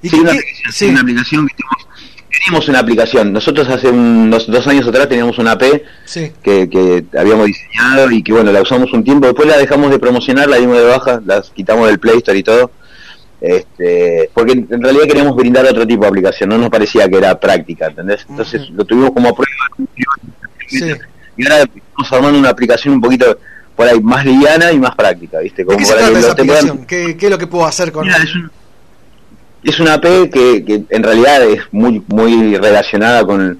¿Y 0.00 0.08
Sí, 0.08 0.16
qué- 0.16 0.22
una 0.22 0.32
qué- 0.32 0.38
aplicación, 0.38 0.72
sí. 0.72 0.86
una 0.86 1.00
aplicación 1.02 1.46
que 1.46 1.54
tenemos, 1.56 1.91
teníamos 2.32 2.68
una 2.68 2.78
aplicación. 2.80 3.32
Nosotros 3.32 3.68
hace 3.68 3.88
unos 3.90 4.46
dos 4.50 4.66
años 4.66 4.86
atrás 4.88 5.08
teníamos 5.08 5.38
una 5.38 5.56
P 5.58 5.84
Sí. 6.04 6.32
que, 6.42 6.68
que 6.68 7.04
habíamos 7.18 7.46
diseñado 7.46 8.10
y 8.10 8.22
que 8.22 8.32
bueno, 8.32 8.50
la 8.52 8.62
usamos 8.62 8.92
un 8.92 9.04
tiempo, 9.04 9.26
después 9.26 9.48
la 9.48 9.58
dejamos 9.58 9.90
de 9.90 9.98
promocionar, 9.98 10.48
la 10.48 10.56
dimos 10.56 10.76
de 10.78 10.84
baja, 10.84 11.20
las 11.24 11.50
quitamos 11.50 11.86
del 11.88 11.98
Play 11.98 12.16
Store 12.18 12.38
y 12.38 12.42
todo. 12.42 12.70
Este, 13.40 14.30
porque 14.32 14.52
en 14.52 14.82
realidad 14.82 15.04
queríamos 15.06 15.34
brindar 15.34 15.64
otro 15.66 15.84
tipo 15.86 16.02
de 16.02 16.08
aplicación, 16.08 16.48
no 16.48 16.58
nos 16.58 16.70
parecía 16.70 17.08
que 17.08 17.16
era 17.18 17.38
práctica, 17.40 17.86
¿entendés? 17.88 18.24
Entonces 18.28 18.70
lo 18.70 18.84
tuvimos 18.84 19.10
como 19.10 19.34
prueba 19.34 19.90
Sí. 20.68 20.92
y 21.36 21.42
ahora 21.44 21.62
estamos 21.64 22.12
armando 22.12 22.38
una 22.38 22.50
aplicación 22.50 22.94
un 22.94 23.00
poquito 23.00 23.36
por 23.74 23.88
ahí 23.88 24.00
más 24.00 24.24
liviana 24.24 24.70
y 24.70 24.78
más 24.78 24.94
práctica, 24.94 25.40
¿viste? 25.40 25.62
¿De 25.62 25.66
Como 25.66 25.76
qué 25.78 25.84
se 25.86 25.94
trata 25.94 26.18
esa 26.18 26.32
aplicación? 26.32 26.86
¿Qué, 26.86 27.16
qué 27.16 27.26
es 27.26 27.32
lo 27.32 27.38
que 27.38 27.46
puedo 27.48 27.66
hacer 27.66 27.90
con 27.90 28.04
Mira, 28.06 28.18
es 28.18 28.32
un- 28.34 28.50
es 29.64 29.78
una 29.80 30.00
P 30.00 30.30
que, 30.30 30.64
que 30.64 30.82
en 30.90 31.02
realidad 31.02 31.42
es 31.44 31.60
muy 31.72 32.02
muy 32.08 32.56
relacionada 32.56 33.24
con, 33.24 33.58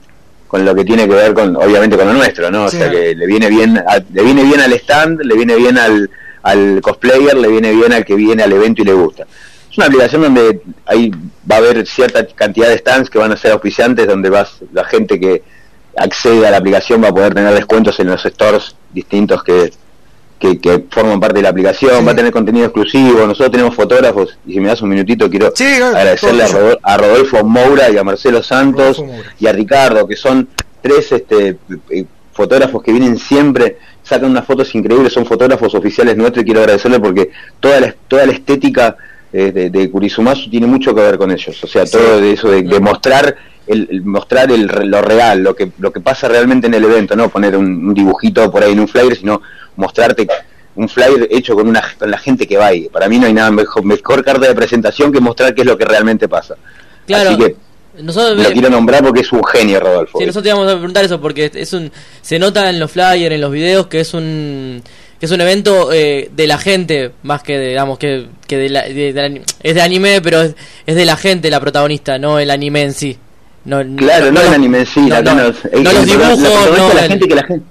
con 0.48 0.64
lo 0.64 0.74
que 0.74 0.84
tiene 0.84 1.06
que 1.08 1.14
ver 1.14 1.32
con 1.34 1.56
obviamente 1.56 1.96
con 1.96 2.06
lo 2.08 2.14
nuestro 2.14 2.50
no 2.50 2.64
o 2.64 2.68
Sí. 2.68 2.78
sea 2.78 2.90
que 2.90 3.14
le 3.14 3.26
viene 3.26 3.48
bien 3.48 3.78
a- 3.78 4.02
le 4.12 4.22
viene 4.22 4.42
bien 4.44 4.60
al 4.60 4.72
stand 4.74 5.20
le 5.22 5.34
viene 5.36 5.56
bien 5.56 5.78
al, 5.78 6.10
al 6.42 6.80
cosplayer 6.82 7.36
le 7.36 7.48
viene 7.48 7.72
bien 7.72 7.92
al 7.92 8.04
que 8.04 8.14
viene 8.16 8.42
al 8.42 8.52
evento 8.52 8.82
y 8.82 8.84
le 8.84 8.92
gusta 8.94 9.26
es 9.70 9.78
una 9.78 9.86
aplicación 9.86 10.22
donde 10.22 10.60
ahí 10.86 11.10
va 11.50 11.54
a 11.56 11.58
haber 11.58 11.86
cierta 11.86 12.26
cantidad 12.26 12.68
de 12.68 12.78
stands 12.78 13.08
que 13.08 13.18
van 13.18 13.32
a 13.32 13.36
ser 13.36 13.52
auspiciantes 13.52 14.06
donde 14.06 14.28
vas 14.28 14.56
la 14.72 14.84
gente 14.84 15.18
que 15.18 15.42
accede 15.96 16.46
a 16.46 16.50
la 16.50 16.56
aplicación 16.58 17.02
va 17.02 17.08
a 17.08 17.12
poder 17.14 17.32
tener 17.34 17.54
descuentos 17.54 17.98
en 18.00 18.08
los 18.08 18.22
stores 18.24 18.74
distintos 18.92 19.42
que 19.44 19.72
que, 20.42 20.58
que 20.58 20.84
forman 20.90 21.20
parte 21.20 21.36
de 21.36 21.42
la 21.42 21.50
aplicación, 21.50 22.04
va 22.04 22.10
a 22.10 22.16
tener 22.16 22.32
contenido 22.32 22.66
exclusivo, 22.66 23.24
nosotros 23.28 23.52
tenemos 23.52 23.76
fotógrafos, 23.76 24.36
y 24.44 24.54
si 24.54 24.60
me 24.60 24.66
das 24.66 24.82
un 24.82 24.88
minutito 24.88 25.30
quiero 25.30 25.52
agradecerle 25.94 26.42
a, 26.82 26.96
Rodolfo 26.96 27.44
Moura 27.44 27.88
y 27.90 27.96
a 27.96 28.02
Marcelo 28.02 28.42
Santos 28.42 29.00
y 29.38 29.46
a 29.46 29.52
Ricardo, 29.52 30.04
que 30.08 30.16
son 30.16 30.48
tres 30.80 31.12
este, 31.12 31.58
eh, 31.90 32.04
fotógrafos 32.32 32.82
que 32.82 32.90
vienen 32.90 33.18
siempre, 33.18 33.76
sacan 34.02 34.32
unas 34.32 34.44
fotos 34.44 34.74
increíbles, 34.74 35.12
son 35.12 35.26
fotógrafos 35.26 35.76
oficiales 35.76 36.16
nuestros 36.16 36.42
y 36.42 36.46
quiero 36.46 36.58
agradecerle 36.58 36.98
porque 36.98 37.30
toda 37.60 37.78
la, 37.78 37.94
toda 38.08 38.26
la 38.26 38.32
estética 38.32 38.96
eh, 39.32 39.52
de, 39.52 39.70
de 39.70 39.90
Kurisumasu 39.92 40.50
tiene 40.50 40.66
mucho 40.66 40.92
que 40.92 41.02
ver 41.02 41.18
con 41.18 41.30
ellos, 41.30 41.62
o 41.62 41.68
sea, 41.68 41.84
todo 41.86 42.20
de 42.20 42.32
eso 42.32 42.50
de, 42.50 42.64
de 42.64 42.80
mostrar 42.80 43.36
el, 43.68 43.86
el 43.92 44.02
mostrar 44.02 44.50
el, 44.50 44.66
lo 44.66 45.02
real, 45.02 45.44
lo 45.44 45.54
que 45.54 45.70
lo 45.78 45.92
que 45.92 46.00
pasa 46.00 46.26
realmente 46.26 46.66
en 46.66 46.74
el 46.74 46.82
evento, 46.82 47.14
no 47.14 47.28
poner 47.28 47.56
un, 47.56 47.86
un 47.86 47.94
dibujito 47.94 48.50
por 48.50 48.64
ahí 48.64 48.72
en 48.72 48.80
un 48.80 48.88
flyer, 48.88 49.14
sino 49.14 49.40
mostrarte 49.76 50.26
un 50.74 50.88
flyer 50.88 51.28
hecho 51.30 51.54
con 51.54 51.68
una 51.68 51.82
con 51.98 52.10
la 52.10 52.18
gente 52.18 52.46
que 52.46 52.56
va 52.56 52.66
ahí. 52.68 52.88
Para 52.88 53.08
mí 53.08 53.18
no 53.18 53.26
hay 53.26 53.34
nada 53.34 53.50
mejor, 53.50 53.84
mejor 53.84 54.24
carta 54.24 54.46
de 54.48 54.54
presentación 54.54 55.12
que 55.12 55.20
mostrar 55.20 55.54
qué 55.54 55.60
es 55.62 55.66
lo 55.66 55.76
que 55.76 55.84
realmente 55.84 56.28
pasa. 56.28 56.54
Claro. 57.06 57.30
Así 57.30 57.38
que 57.38 57.56
Nosotros, 58.02 58.42
lo 58.42 58.50
quiero 58.52 58.70
nombrar 58.70 59.02
porque 59.02 59.20
es 59.20 59.30
un 59.32 59.44
genio, 59.44 59.78
Rodolfo. 59.80 60.18
Sí, 60.18 60.24
nosotros 60.24 60.44
te 60.44 60.48
íbamos 60.48 60.68
a 60.68 60.76
preguntar 60.76 61.04
eso 61.04 61.20
porque 61.20 61.50
es 61.52 61.72
un 61.74 61.92
se 62.22 62.38
nota 62.38 62.70
en 62.70 62.78
los 62.80 62.90
flyers, 62.90 63.34
en 63.34 63.40
los 63.40 63.52
videos 63.52 63.86
que 63.88 64.00
es 64.00 64.14
un 64.14 64.82
que 65.20 65.26
es 65.26 65.32
un 65.32 65.40
evento 65.40 65.92
eh, 65.92 66.30
de 66.34 66.46
la 66.48 66.58
gente 66.58 67.12
más 67.22 67.42
que 67.44 67.56
de, 67.58 67.68
digamos 67.68 67.96
que, 67.98 68.26
que 68.48 68.56
de 68.56 68.68
la- 68.70 68.82
de- 68.88 69.12
de 69.12 69.28
la- 69.28 69.40
es 69.62 69.74
de 69.74 69.80
anime, 69.82 70.20
pero 70.20 70.40
es, 70.42 70.56
es 70.84 70.96
de 70.96 71.04
la 71.04 71.16
gente 71.16 71.48
la 71.50 71.60
protagonista, 71.60 72.18
no 72.18 72.38
el 72.40 72.50
anime 72.50 72.82
en 72.82 72.92
sí. 72.94 73.16
No, 73.66 73.80
Claro, 73.96 74.32
no, 74.32 74.40
el 74.40 74.52
anime 74.54 74.78
en 74.80 74.86
sí, 74.86 75.00
no, 75.02 75.20
los 75.22 75.24
la 75.24 76.02
dibujos, 76.02 76.94
la 76.94 77.02
gente 77.04 77.28
que 77.28 77.34
la 77.36 77.44
gente 77.44 77.66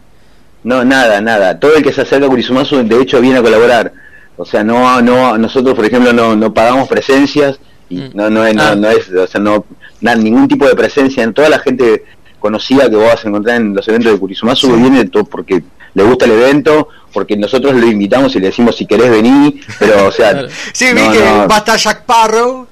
no 0.63 0.83
nada 0.85 1.21
nada 1.21 1.59
todo 1.59 1.75
el 1.75 1.83
que 1.83 1.91
se 1.93 2.01
acerca 2.01 2.25
a 2.25 2.29
Kurisumasu 2.29 2.83
de 2.83 3.01
hecho 3.01 3.19
viene 3.21 3.39
a 3.39 3.41
colaborar 3.41 3.91
o 4.37 4.45
sea 4.45 4.63
no 4.63 5.01
no 5.01 5.37
nosotros 5.37 5.75
por 5.75 5.85
ejemplo 5.85 6.13
no, 6.13 6.35
no 6.35 6.53
pagamos 6.53 6.87
presencias 6.87 7.59
y 7.89 7.95
Mm. 7.97 8.09
no 8.13 8.29
no 8.29 8.45
es, 8.45 8.55
no, 8.55 8.63
Ah. 8.63 8.75
no 8.75 8.89
es 8.89 9.09
o 9.11 9.27
sea 9.27 9.41
no 9.41 9.65
na- 9.99 10.15
ningún 10.15 10.47
tipo 10.47 10.65
de 10.67 10.75
presencia 10.75 11.23
en 11.23 11.33
toda 11.33 11.49
la 11.49 11.59
gente 11.59 12.05
conocida 12.39 12.89
que 12.89 12.95
vos 12.95 13.05
vas 13.05 13.23
a 13.25 13.27
encontrar 13.27 13.57
en 13.57 13.75
los 13.75 13.87
eventos 13.87 14.11
de 14.13 14.17
Kurisumasu 14.19 14.67
Sí. 14.67 14.73
viene 14.81 15.05
todo 15.05 15.25
porque 15.25 15.61
le 15.93 16.03
gusta 16.03 16.25
el 16.25 16.31
evento 16.31 16.87
porque 17.11 17.35
nosotros 17.35 17.73
lo 17.75 17.85
invitamos 17.85 18.33
y 18.35 18.39
le 18.39 18.47
decimos 18.47 18.77
si 18.77 18.85
querés 18.85 19.09
venir 19.11 19.59
pero 19.77 20.07
o 20.07 20.11
sea 20.11 20.45
Sí, 20.73 20.93
vi 20.93 21.01
no, 21.01 21.11
que 21.11 21.19
no. 21.19 21.47
va 21.49 21.55
a 21.55 21.57
estar 21.59 21.77
Jack 21.77 22.05
Parrow. 22.05 22.67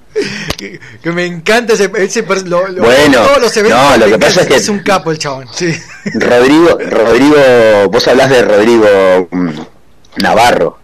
Que, 0.58 0.80
que 1.02 1.12
me 1.12 1.26
encanta 1.26 1.74
ese, 1.74 1.90
ese 1.98 2.24
lo- 2.46 2.68
lo- 2.68 2.84
Bueno, 2.84 3.20
todos 3.26 3.42
los 3.42 3.58
eventos 3.58 3.80
no, 3.80 3.98
lo 3.98 4.06
que 4.08 4.20
pasa 4.20 4.42
es 4.42 4.66
que- 4.66 4.72
un 4.72 4.80
capo 4.80 5.12
el 5.12 5.18
chabón 5.18 5.48
sí 5.54 5.74
Rodrigo, 6.16 6.78
Rodrigo, 6.90 7.36
vos 7.90 8.08
hablás 8.08 8.30
de 8.30 8.42
Rodrigo 8.42 9.28
mm, 9.32 9.50
Navarro, 10.22 10.78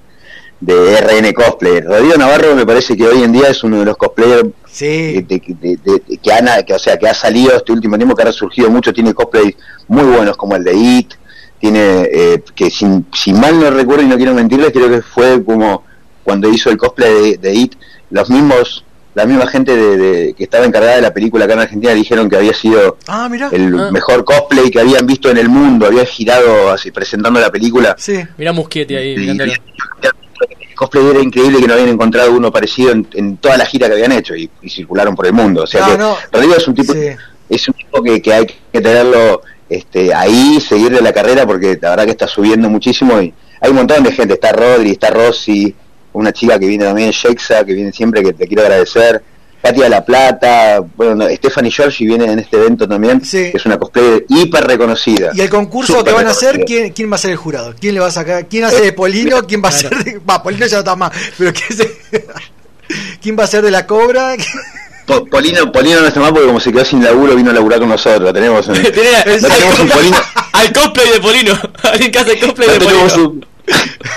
de 0.61 0.97
RN 1.01 1.33
Cosplay. 1.33 1.81
Rodrigo 1.81 2.15
Navarro 2.15 2.55
me 2.55 2.65
parece 2.65 2.95
que 2.95 3.05
hoy 3.05 3.23
en 3.23 3.33
día 3.33 3.49
es 3.49 3.63
uno 3.63 3.79
de 3.79 3.85
los 3.85 3.97
cosplayers 3.97 4.47
sí. 4.71 5.21
de- 5.21 5.41
de- 5.83 6.17
que, 6.23 6.31
han, 6.33 6.47
que, 6.65 6.73
o 6.73 6.79
sea, 6.79 6.97
que 6.97 7.07
ha 7.09 7.13
salido 7.13 7.55
este 7.55 7.71
último 7.73 7.97
tiempo, 7.97 8.15
que 8.15 8.21
ha 8.21 8.25
resurgido 8.27 8.69
mucho, 8.69 8.93
tiene 8.93 9.13
cosplays 9.13 9.55
muy 9.89 10.03
buenos 10.03 10.37
como 10.37 10.55
el 10.55 10.63
de 10.63 10.73
It, 10.73 11.13
tiene, 11.59 12.07
eh, 12.11 12.43
que 12.55 12.69
si, 12.69 12.85
si 13.13 13.33
mal 13.33 13.59
no 13.59 13.69
recuerdo 13.71 14.03
y 14.03 14.07
no 14.07 14.15
quiero 14.17 14.33
mentirles, 14.33 14.71
creo 14.71 14.89
que 14.89 15.01
fue 15.01 15.43
como 15.43 15.83
cuando 16.23 16.49
hizo 16.49 16.69
el 16.69 16.77
cosplay 16.77 17.31
de, 17.31 17.37
de 17.37 17.53
It, 17.53 17.75
los 18.11 18.29
mismos, 18.29 18.84
la 19.15 19.25
misma 19.25 19.47
gente 19.47 19.75
de, 19.75 19.97
de- 19.97 20.33
que 20.33 20.43
estaba 20.43 20.65
encargada 20.65 20.97
de 20.97 21.01
la 21.01 21.13
película 21.13 21.45
acá 21.45 21.53
en 21.55 21.59
Argentina 21.61 21.93
dijeron 21.93 22.29
que 22.29 22.35
había 22.35 22.53
sido 22.53 22.97
ah 23.07 23.29
el 23.51 23.79
Ah. 23.79 23.89
mejor 23.91 24.23
cosplay 24.25 24.69
que 24.69 24.79
habían 24.81 25.07
visto 25.07 25.29
en 25.29 25.37
el 25.37 25.49
mundo, 25.49 25.85
había 25.87 26.05
girado 26.05 26.69
así 26.69 26.91
presentando 26.91 27.39
la 27.39 27.49
película. 27.49 27.95
sí 27.97 28.19
Mirá 28.37 28.51
Muschietti 28.53 28.95
ahí. 28.95 29.15
El 29.15 30.75
cosplay 30.75 31.05
era 31.07 31.19
increíble 31.21 31.59
que 31.59 31.67
no 31.67 31.73
habían 31.73 31.89
encontrado 31.89 32.33
uno 32.33 32.51
parecido 32.51 32.91
en, 32.91 33.07
en 33.13 33.37
toda 33.37 33.57
la 33.57 33.65
gira 33.65 33.87
que 33.87 33.93
habían 33.93 34.11
hecho 34.11 34.35
y, 34.35 34.49
y 34.61 34.69
circularon 34.69 35.15
por 35.15 35.25
el 35.25 35.33
mundo. 35.33 35.63
O 35.63 35.67
sea 35.67 35.81
No, 35.87 35.91
que 35.93 35.97
no. 35.97 36.17
Rodrigo 36.31 36.55
es 36.55 36.67
un 36.67 36.75
tipo, 36.75 36.93
Sí. 36.93 37.07
es 37.49 37.67
un 37.69 37.73
tipo 37.75 38.03
que, 38.03 38.21
que 38.21 38.33
hay 38.33 38.45
que 38.45 38.81
tenerlo 38.81 39.41
este, 39.69 40.13
ahí, 40.13 40.59
seguirle 40.59 41.01
la 41.01 41.13
carrera 41.13 41.45
porque 41.45 41.77
la 41.81 41.91
verdad 41.91 42.05
que 42.05 42.11
está 42.11 42.27
subiendo 42.27 42.69
muchísimo 42.69 43.19
y 43.21 43.33
hay 43.61 43.69
un 43.69 43.77
montón 43.77 44.03
de 44.03 44.11
gente, 44.11 44.33
está 44.33 44.51
Rodri, 44.51 44.91
está 44.91 45.09
Rossi, 45.09 45.73
una 46.15 46.31
chica 46.33 46.57
que 46.59 46.67
viene 46.67 46.85
también, 46.85 47.11
Shexa, 47.11 47.63
que 47.65 47.73
viene 47.73 47.91
siempre, 47.91 48.23
que 48.23 48.33
te 48.33 48.47
quiero 48.47 48.63
agradecer. 48.63 49.21
Katia 49.61 49.89
La 49.89 50.05
Plata, 50.05 50.79
bueno, 50.95 51.15
no, 51.15 51.27
Stephanie 51.29 51.71
Giorgi 51.71 52.05
viene 52.05 52.25
en 52.31 52.37
este 52.37 52.55
evento 52.57 52.87
también, 52.87 53.19
que 53.19 53.51
es 53.55 53.65
una 53.65 53.79
cosplayer 53.79 54.23
hiper 54.29 54.63
reconocida. 54.63 55.31
y 55.33 55.41
el 55.41 55.49
concurso 55.49 56.03
que 56.03 56.11
van 56.11 56.27
a 56.27 56.31
hacer. 56.31 56.63
¿quién, 56.65 56.91
quién 56.93 57.11
va 57.11 57.15
a 57.15 57.17
ser 57.17 57.31
el 57.31 57.37
jurado 57.37 57.73
quién 57.79 57.95
le 57.95 57.99
va 57.99 58.07
a 58.07 58.11
sacar 58.11 58.47
quién 58.47 58.63
hace 58.65 58.81
de 58.81 58.93
Polino 58.93 59.41
quién 59.47 59.63
va 59.65 59.69
a 59.69 59.71
ser 59.71 59.89
de 60.03 60.19
va 60.19 60.43
Polino 60.43 60.67
ya 60.67 60.73
no 60.75 60.79
está 60.79 60.95
más 60.95 61.11
pero 61.37 61.51
quién, 61.51 61.79
se- 61.79 61.97
quién 63.21 63.35
va 63.39 63.45
a 63.45 63.47
ser 63.47 63.63
de 63.63 63.71
la 63.71 63.87
Cobra 63.87 64.35
Po- 65.07 65.25
Polino, 65.25 65.71
Polino 65.71 65.99
no 66.01 66.07
está 66.07 66.19
mal 66.19 66.31
porque 66.31 66.47
como 66.47 66.59
se 66.59 66.71
quedó 66.71 66.83
sin 66.85 67.03
laburo 67.03 67.35
vino 67.35 67.49
a 67.51 67.53
laburar 67.53 67.79
con 67.79 67.89
nosotros. 67.89 68.33
Tenemos 68.33 68.67
un, 68.67 68.73
no 68.81 68.89
tenemos 68.91 69.79
un 69.79 69.87
Polino, 69.89 70.17
Al 70.53 70.73
cosplay 70.73 71.09
de 71.11 71.19
Polino. 71.19 71.53
Alguien 71.83 72.11
que 72.11 72.17
hace 72.19 72.39
cosplay 72.39 72.67
no 72.67 72.73
de 72.73 72.79
Polino. 72.79 73.03
un, 73.29 73.45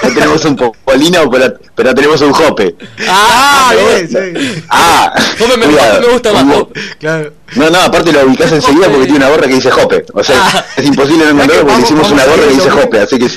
no 0.03 0.09
tenemos 0.15 0.45
un 0.45 0.57
po- 0.57 0.73
Polino, 0.85 1.31
pero, 1.31 1.55
pero 1.75 1.95
tenemos 1.95 2.21
un 2.21 2.33
Jope. 2.33 2.75
Ah, 3.09 3.73
bien, 3.75 4.09
sí. 4.09 4.65
Ah, 4.69 5.13
Jope 5.39 5.57
me, 5.57 5.67
me 5.67 6.07
gusta 6.13 6.33
más. 6.33 6.57
Claro 6.99 7.33
No, 7.57 7.71
no, 7.71 7.81
aparte 7.81 8.13
lo 8.13 8.27
ubicás 8.27 8.53
enseguida 8.53 8.87
porque 8.89 9.05
tiene 9.07 9.17
una 9.19 9.29
gorra 9.31 9.47
que 9.49 9.55
dice 9.55 9.71
Jope. 9.71 10.05
O 10.13 10.23
sea, 10.23 10.37
Ah. 10.41 10.65
es 10.77 10.87
imposible 10.87 11.25
no 11.25 11.31
encontrarlo 11.31 11.63
porque 11.67 11.73
vamos- 11.73 11.85
hicimos 11.85 12.03
vamos 12.11 12.13
una 12.25 12.25
gorra 12.33 12.49
que 12.49 12.55
dice 12.55 12.71
Jope. 12.71 13.01
Así 13.01 13.19
que 13.19 13.29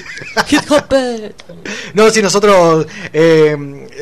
Hit 0.47 0.71
Hope. 0.71 1.33
No, 1.93 2.09
si 2.09 2.21
nosotros, 2.21 2.87
eh, 3.13 3.55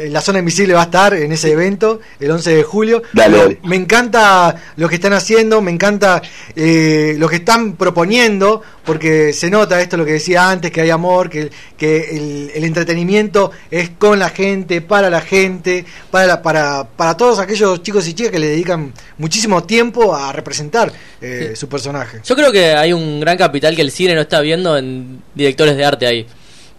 la 0.10 0.22
zona 0.22 0.40
invisible 0.40 0.74
va 0.74 0.82
a 0.82 0.86
estar 0.86 1.14
en 1.14 1.32
ese 1.32 1.52
evento 1.52 2.00
el 2.20 2.32
11 2.32 2.52
de 2.56 2.64
julio. 2.64 3.04
Dale. 3.14 3.60
Me 3.64 3.76
encanta 3.76 4.56
lo 4.78 4.88
que 4.90 4.96
están 4.96 5.14
haciendo, 5.14 5.62
me 5.62 5.72
encanta 5.72 6.22
eh, 6.56 7.16
lo 7.18 7.28
que 7.28 7.38
están 7.38 7.74
proponiendo, 7.74 8.62
porque 8.86 9.34
se 9.34 9.50
nota 9.50 9.80
esto 9.82 9.98
lo 9.98 10.06
que 10.06 10.14
decía 10.14 10.50
antes, 10.50 10.72
que 10.72 10.82
hay 10.82 10.90
amor, 10.90 11.30
que, 11.30 11.52
que 11.78 12.10
el, 12.18 12.52
el 12.56 12.64
entretenimiento 12.64 13.52
es 13.70 13.92
con 13.92 14.18
la 14.20 14.30
gente, 14.30 14.82
para 14.82 15.10
la 15.10 15.22
gente, 15.22 15.86
para, 16.12 16.26
la- 16.28 16.42
para, 16.42 16.84
para 16.96 17.16
todos 17.18 17.40
aquellos 17.40 17.82
chicos 17.84 18.08
y 18.08 18.14
chicas 18.14 18.32
que 18.32 18.40
le 18.40 18.48
dedican 18.48 18.94
muchísimo 19.18 19.64
tiempo 19.64 19.99
a 20.16 20.32
representar 20.32 20.92
eh, 21.22 21.54
su 21.56 21.68
personaje. 21.70 22.20
Yo 22.26 22.36
creo 22.36 22.52
que 22.52 22.72
hay 22.74 22.94
un 22.94 23.20
gran 23.20 23.38
capital 23.38 23.76
que 23.76 23.82
el 23.82 23.92
cine 23.92 24.16
no 24.16 24.22
está 24.22 24.40
viendo 24.42 24.78
en 24.78 25.22
directores 25.36 25.76
de 25.78 25.86
arte 25.86 26.08
ahí. 26.08 26.26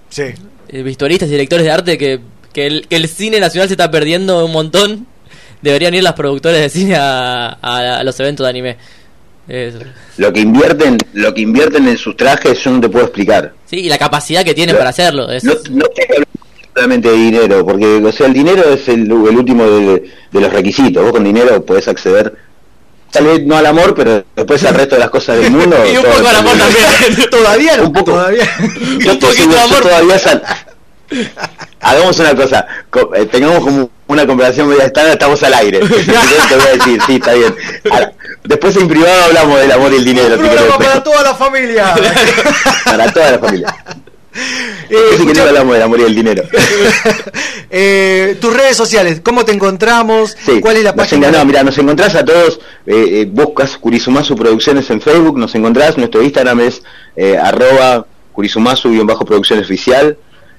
Sí. 0.09 0.25
Eh, 0.69 0.83
Vestuaristas 0.83 1.29
y 1.29 1.33
directores 1.33 1.65
de 1.65 1.71
arte 1.71 1.99
que, 1.99 2.21
que, 2.53 2.67
el, 2.67 2.87
que 2.89 2.97
el 2.97 3.09
cine 3.09 3.39
nacional 3.41 3.69
se 3.69 3.75
está 3.75 3.91
perdiendo 3.91 4.45
un 4.45 4.53
montón. 4.53 5.07
Deberían 5.63 5.93
ir 5.95 6.03
las 6.03 6.15
productoras 6.15 6.59
de 6.61 6.69
cine 6.71 6.97
a, 6.97 7.59
a- 7.61 7.99
a 7.99 8.05
los 8.05 8.19
eventos 8.21 8.45
de 8.45 8.51
anime. 8.51 8.77
Lo 10.17 10.33
que 10.33 10.41
invierten, 10.41 10.97
lo 11.15 11.35
que 11.35 11.41
invierten 11.41 11.89
en 11.89 11.99
sus 11.99 12.17
trajes, 12.17 12.63
yo 12.63 12.71
no 12.71 12.81
te 12.81 12.89
puedo 12.89 13.05
explicar. 13.07 13.53
sí, 13.67 13.77
y 13.81 13.89
la 13.89 13.99
capacidad 13.99 14.45
que 14.45 14.55
tienen 14.55 14.77
para 14.77 14.91
hacerlo. 14.91 15.31
Es, 15.31 15.43
No, 15.45 15.55
no 15.71 15.87
solamente 16.75 17.09
de 17.11 17.17
dinero, 17.17 17.67
porque 17.67 17.85
o 17.97 18.13
sea, 18.13 18.27
el 18.27 18.33
dinero 18.33 18.63
es 18.73 18.89
el, 18.89 19.01
el 19.03 19.11
último 19.13 19.65
de, 19.69 20.09
de 20.31 20.41
los 20.41 20.53
requisitos. 20.53 21.03
Vos 21.03 21.13
con 21.13 21.25
dinero 21.25 21.65
podés 21.67 21.89
acceder, 21.89 22.33
tal 23.11 23.25
vez 23.27 23.43
no 23.45 23.57
al 23.57 23.67
amor, 23.67 23.95
pero 23.95 24.25
después 24.37 24.65
al 24.65 24.75
resto 24.75 24.95
de 24.97 25.01
las 25.01 25.11
cosas 25.11 25.39
del 25.39 25.51
mundo. 25.53 25.77
y 25.87 25.97
un 25.97 26.05
poco 26.05 26.29
al 26.29 26.37
amor 26.37 26.53
también. 26.57 27.29
Todavía 27.31 27.77
no, 27.77 27.85
Un 27.85 27.93
poco. 27.93 28.13
todavía. 28.13 28.45
Yo 28.99 29.13
seguro, 29.33 29.59
yo 29.69 29.81
todavía 29.81 30.19
sal- 30.19 30.43
Hagamos 31.81 32.19
una 32.21 32.35
cosa, 32.37 32.67
co- 32.91 33.13
eh, 33.17 33.27
tengamos 33.27 33.61
como 33.65 33.91
una 34.07 34.27
conversación 34.27 34.69
media 34.69 34.85
estándar, 34.85 35.15
estamos 35.15 35.43
al 35.43 35.55
aire. 35.55 35.81
Te 35.81 35.87
voy 36.57 36.67
a 36.69 36.77
decir, 36.77 37.01
sí, 37.07 37.15
está 37.17 37.33
bien. 37.33 37.55
Ahora, 37.91 38.13
después 38.45 38.77
en 38.77 38.87
privado 38.87 39.25
hablamos 39.25 39.59
del 39.59 39.73
amor 39.73 39.93
y 39.93 39.97
el 39.97 40.05
dinero. 40.05 40.35
Un 40.37 40.41
programa 40.47 40.79
para 40.79 41.03
toda 41.03 41.23
la 41.23 41.35
familia. 41.35 41.95
para 42.85 43.13
toda 43.13 43.31
la 43.33 43.39
familia. 43.41 43.75
Eh, 44.33 44.89
querés 44.89 45.21
escucha- 45.21 45.43
hablamos 45.49 45.73
del 45.75 45.83
amor 45.83 46.01
y 46.01 46.03
el 46.05 46.15
dinero. 46.15 46.43
Eh, 47.73 48.37
tus 48.41 48.53
redes 48.53 48.77
sociales, 48.77 49.21
¿cómo 49.23 49.45
te 49.45 49.53
encontramos? 49.53 50.37
Sí, 50.45 50.61
¿Cuál 50.61 50.77
es 50.79 50.83
la 50.85 50.93
página? 50.93 51.31
no, 51.31 51.45
mira, 51.45 51.63
nos 51.63 51.79
encontrás 51.79 52.17
a 52.17 52.25
todos, 52.25 52.59
eh, 52.85 53.21
eh, 53.23 53.29
buscas 53.31 53.77
Kurisumasu 53.79 54.35
Producciones 54.35 54.91
en 54.91 55.01
Facebook, 55.01 55.39
nos 55.39 55.55
encontrás, 55.55 55.97
nuestro 55.97 56.21
Instagram 56.21 56.59
es 56.61 56.83
arroba 57.41 58.07
Kurisumasu-producciones 58.33 59.67
oficial, 59.67 60.17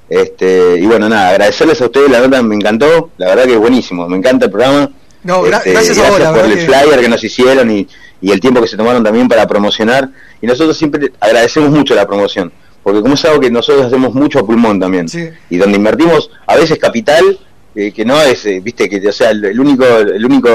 Este, 0.09 0.77
y 0.77 0.85
bueno, 0.85 1.07
nada, 1.09 1.29
agradecerles 1.29 1.81
a 1.81 1.85
ustedes, 1.85 2.09
la 2.11 2.19
nota 2.19 2.41
me 2.43 2.55
encantó, 2.55 3.11
la 3.17 3.27
verdad 3.27 3.45
que 3.45 3.53
es 3.53 3.59
buenísimo, 3.59 4.07
me 4.09 4.17
encanta 4.17 4.45
el 4.45 4.51
programa. 4.51 4.89
No, 5.23 5.43
gra- 5.43 5.57
Este, 5.57 5.71
gracias 5.71 5.97
a 5.99 6.09
vos, 6.09 6.19
la 6.19 6.33
por 6.33 6.45
el 6.45 6.53
que- 6.55 6.65
flyer 6.65 6.99
que 7.01 7.07
nos 7.09 7.23
hicieron 7.23 7.71
y, 7.71 7.87
y 8.21 8.31
el 8.31 8.39
tiempo 8.41 8.61
que 8.61 8.67
se 8.67 8.75
tomaron 8.77 9.03
también 9.03 9.27
para 9.29 9.47
promocionar. 9.47 10.09
Y 10.41 10.47
nosotros 10.47 10.77
siempre 10.77 11.11
agradecemos 11.19 11.69
mucho 11.71 11.93
la 11.95 12.05
promoción, 12.07 12.51
porque 12.83 13.01
como 13.01 13.13
es 13.13 13.25
algo 13.25 13.39
que 13.39 13.51
nosotros 13.51 13.85
hacemos 13.85 14.13
mucho 14.13 14.39
a 14.39 14.45
pulmón 14.45 14.79
también, 14.79 15.07
y 15.49 15.57
donde 15.57 15.77
invertimos 15.77 16.29
a 16.47 16.55
veces 16.55 16.77
capital, 16.79 17.39
eh, 17.75 17.91
que 17.91 18.03
no 18.03 18.19
es, 18.21 18.45
eh, 18.45 18.59
viste, 18.61 18.89
que 18.89 19.07
o 19.07 19.11
sea, 19.11 19.31
el, 19.31 19.45
el 19.45 19.59
único, 19.59 19.85
el 19.85 20.25
único, 20.25 20.49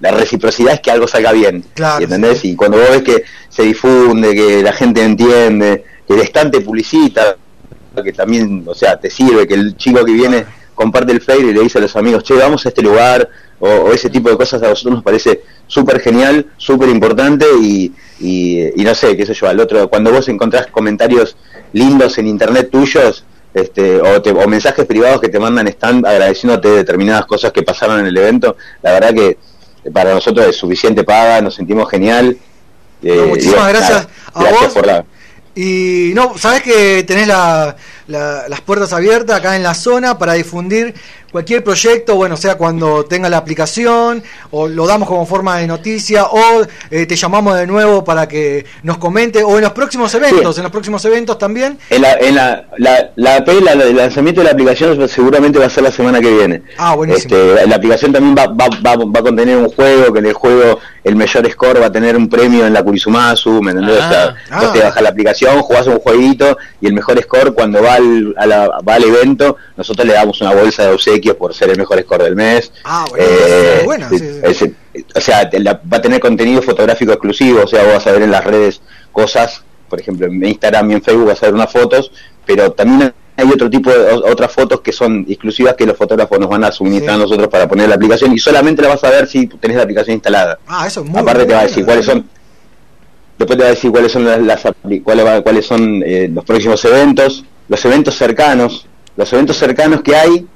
la 0.00 0.10
reciprocidad 0.12 0.74
es 0.74 0.80
que 0.80 0.90
algo 0.90 1.06
salga 1.06 1.32
bien, 1.32 1.64
Claro, 1.74 2.04
¿entendés? 2.04 2.44
Y 2.44 2.56
cuando 2.56 2.78
vos 2.78 2.88
ves 2.90 3.02
que 3.02 3.24
se 3.48 3.62
difunde, 3.62 4.34
que 4.34 4.62
la 4.62 4.72
gente 4.72 5.02
entiende, 5.02 5.84
que 6.06 6.14
el 6.14 6.20
estante 6.20 6.60
publicita, 6.60 7.36
que 8.02 8.12
también, 8.12 8.64
o 8.66 8.74
sea, 8.74 8.98
te 8.98 9.10
sirve, 9.10 9.46
que 9.46 9.54
el 9.54 9.76
chico 9.76 10.04
que 10.04 10.12
viene 10.12 10.44
comparte 10.74 11.12
el 11.12 11.20
flyer 11.20 11.44
y 11.46 11.52
le 11.54 11.60
dice 11.62 11.78
a 11.78 11.80
los 11.80 11.94
amigos, 11.96 12.22
che, 12.24 12.34
vamos 12.34 12.64
a 12.66 12.68
este 12.68 12.82
lugar, 12.82 13.28
o, 13.60 13.68
o 13.68 13.92
ese 13.92 14.10
tipo 14.10 14.28
de 14.28 14.36
cosas 14.36 14.62
a 14.62 14.68
nosotros 14.68 14.94
nos 14.94 15.04
parece 15.04 15.42
súper 15.66 16.00
genial, 16.00 16.46
súper 16.56 16.88
importante 16.88 17.46
y, 17.60 17.92
y, 18.20 18.80
y 18.80 18.84
no 18.84 18.94
sé, 18.94 19.16
qué 19.16 19.24
sé 19.26 19.34
yo, 19.34 19.48
al 19.48 19.60
otro, 19.60 19.88
cuando 19.88 20.10
vos 20.10 20.28
encontrás 20.28 20.66
comentarios 20.68 21.36
lindos 21.72 22.18
en 22.18 22.26
internet 22.26 22.68
tuyos, 22.70 23.24
este, 23.54 24.00
o, 24.00 24.20
te- 24.22 24.30
o 24.32 24.48
mensajes 24.48 24.86
privados 24.86 25.20
que 25.20 25.28
te 25.28 25.38
mandan 25.38 25.68
están 25.68 26.04
agradeciéndote 26.06 26.68
determinadas 26.70 27.26
cosas 27.26 27.52
que 27.52 27.62
pasaron 27.62 28.00
en 28.00 28.06
el 28.06 28.16
evento, 28.16 28.56
la 28.82 28.92
verdad 28.92 29.14
que 29.14 29.38
para 29.92 30.14
nosotros 30.14 30.46
es 30.46 30.56
suficiente 30.56 31.04
paga, 31.04 31.40
nos 31.40 31.54
sentimos 31.54 31.88
genial. 31.90 32.36
eh, 33.02 33.26
muchísimas 33.28 33.68
gracias 33.68 33.90
nada, 33.90 34.08
a 34.34 34.40
gracias 34.42 34.64
vos. 34.64 34.72
por 34.74 34.86
la... 34.86 35.04
Y 35.54 36.12
no, 36.14 36.38
sabes 36.38 36.62
que 36.62 37.04
tenés 37.04 37.26
la- 37.26 37.76
la- 38.06 38.48
las 38.48 38.60
puertas 38.62 38.92
abiertas 38.92 39.38
acá 39.38 39.54
en 39.56 39.62
la 39.62 39.74
zona 39.74 40.18
para 40.18 40.32
difundir 40.32 40.94
cualquier 41.32 41.64
proyecto, 41.64 42.14
bueno, 42.14 42.36
sea 42.36 42.54
cuando 42.56 43.04
tenga 43.06 43.28
la 43.28 43.38
aplicación, 43.38 44.22
o 44.50 44.68
lo 44.68 44.86
damos 44.86 45.08
como 45.08 45.24
forma 45.26 45.56
de 45.58 45.66
noticia, 45.66 46.26
o 46.26 46.62
eh, 46.90 47.06
te 47.06 47.16
llamamos 47.16 47.56
de 47.56 47.66
nuevo 47.66 48.04
para 48.04 48.28
que 48.28 48.64
nos 48.82 48.98
comente, 48.98 49.42
o 49.42 49.56
en 49.56 49.62
los 49.62 49.72
próximos 49.72 50.14
eventos, 50.14 50.56
en 50.58 50.62
los 50.64 50.72
próximos 50.72 51.04
eventos 51.06 51.38
también. 51.38 51.78
En 51.90 52.02
la, 52.02 52.12
en 52.14 52.34
la, 52.34 52.66
la, 52.78 53.10
la 53.16 53.40
la- 53.40 53.72
el 53.72 53.96
lanzamiento 53.96 54.40
de 54.42 54.44
la 54.44 54.50
aplicación 54.52 55.08
seguramente 55.08 55.58
va 55.58 55.66
a 55.66 55.70
ser 55.70 55.82
la 55.84 55.90
semana 55.90 56.20
que 56.20 56.30
viene. 56.30 56.62
Ah, 56.76 56.94
buenísimo. 56.94 57.34
Este, 57.36 57.66
la 57.66 57.76
aplicación 57.76 58.12
también 58.12 58.36
va, 58.36 58.46
va, 58.48 58.68
va, 58.84 58.96
va 59.04 59.20
a 59.20 59.22
contener 59.22 59.56
un 59.56 59.68
juego, 59.70 60.12
que 60.12 60.18
en 60.18 60.26
el 60.26 60.34
juego 60.34 60.78
el 61.04 61.16
mayor 61.16 61.50
score 61.50 61.80
va 61.82 61.86
a 61.86 61.92
tener 61.92 62.16
un 62.16 62.28
premio 62.28 62.66
en 62.66 62.72
la 62.74 62.82
Kurisumasu, 62.82 63.60
¿me 63.62 63.72
entendés? 63.72 63.96
O 63.96 64.08
sea, 64.08 64.34
Ah. 64.50 64.60
vos 64.60 64.72
te 64.72 64.80
bajas 64.80 65.02
la 65.02 65.08
aplicación, 65.08 65.60
jugás 65.62 65.86
un 65.86 65.98
jueguito 65.98 66.56
y 66.80 66.86
el 66.86 66.92
mejor 66.92 67.20
score 67.22 67.54
cuando 67.54 67.82
va 67.82 67.94
al, 67.94 68.34
a 68.36 68.46
la- 68.46 68.68
va 68.86 68.94
al 68.94 69.04
evento, 69.04 69.56
nosotros 69.76 70.06
le 70.06 70.12
damos 70.12 70.40
una 70.40 70.52
bolsa 70.54 70.84
de 70.84 70.92
obsequios 71.22 71.36
por 71.36 71.54
ser 71.54 71.70
el 71.70 71.78
mejor 71.78 72.00
score 72.02 72.24
del 72.24 72.36
mes. 72.36 72.72
Ah, 72.84 73.06
bueno, 73.08 73.24
Eh, 74.12 74.54
sí, 74.54 74.74
sí. 74.94 75.04
o 75.14 75.20
sea, 75.20 75.48
la- 75.52 75.80
va 75.90 75.98
a 75.98 76.02
tener 76.02 76.20
contenido 76.20 76.60
fotográfico 76.62 77.12
exclusivo, 77.12 77.62
o 77.64 77.66
sea, 77.66 77.84
vos 77.84 77.94
vas 77.94 78.06
a 78.06 78.12
ver 78.12 78.22
en 78.22 78.30
las 78.30 78.44
redes 78.44 78.80
cosas, 79.12 79.62
por 79.88 80.00
ejemplo, 80.00 80.26
en 80.26 80.44
Instagram 80.44 80.90
y 80.90 80.94
en 80.94 81.02
Facebook 81.02 81.26
vas 81.26 81.42
a 81.42 81.46
ver 81.46 81.54
unas 81.54 81.70
fotos, 81.70 82.10
pero 82.46 82.72
también 82.72 83.12
hay 83.36 83.48
otro 83.50 83.70
tipo 83.70 83.90
de 83.90 84.12
otras 84.12 84.52
fotos 84.52 84.80
que 84.80 84.92
son 84.92 85.24
exclusivas 85.28 85.74
que 85.74 85.86
los 85.86 85.96
fotógrafos 85.96 86.38
nos 86.38 86.48
van 86.50 86.64
a 86.64 86.72
suministrar 86.72 87.14
a 87.16 87.18
nosotros 87.18 87.48
para 87.48 87.66
poner 87.68 87.88
la 87.88 87.94
aplicación 87.94 88.32
y 88.32 88.38
solamente 88.38 88.82
la 88.82 88.88
vas 88.88 89.04
a 89.04 89.10
ver 89.10 89.26
si 89.26 89.46
tenés 89.46 89.76
la 89.76 89.84
aplicación 89.84 90.14
instalada. 90.14 90.58
Ah, 90.66 90.86
eso 90.86 91.00
es 91.00 91.06
muy 91.08 91.20
Aparte 91.20 91.44
te 91.46 91.54
va 91.54 91.60
a 91.60 91.64
decir 91.64 91.84
cuáles 91.84 92.04
son 92.06 92.28
después 93.38 93.56
te 93.58 93.64
va 93.64 93.70
a 93.70 93.72
decir 93.72 93.90
cuáles 93.90 94.12
son 94.12 94.24
las, 94.24 94.40
las 94.40 94.60
cuáles, 95.02 95.42
cuáles 95.42 95.66
son 95.66 96.02
eh, 96.04 96.30
los 96.32 96.44
próximos 96.44 96.84
eventos, 96.84 97.44
los 97.68 97.84
eventos 97.84 98.14
cercanos, 98.14 98.86
los 99.16 99.32
eventos 99.32 99.56
cercanos 99.56 100.02
que 100.02 100.14
hay 100.14 100.46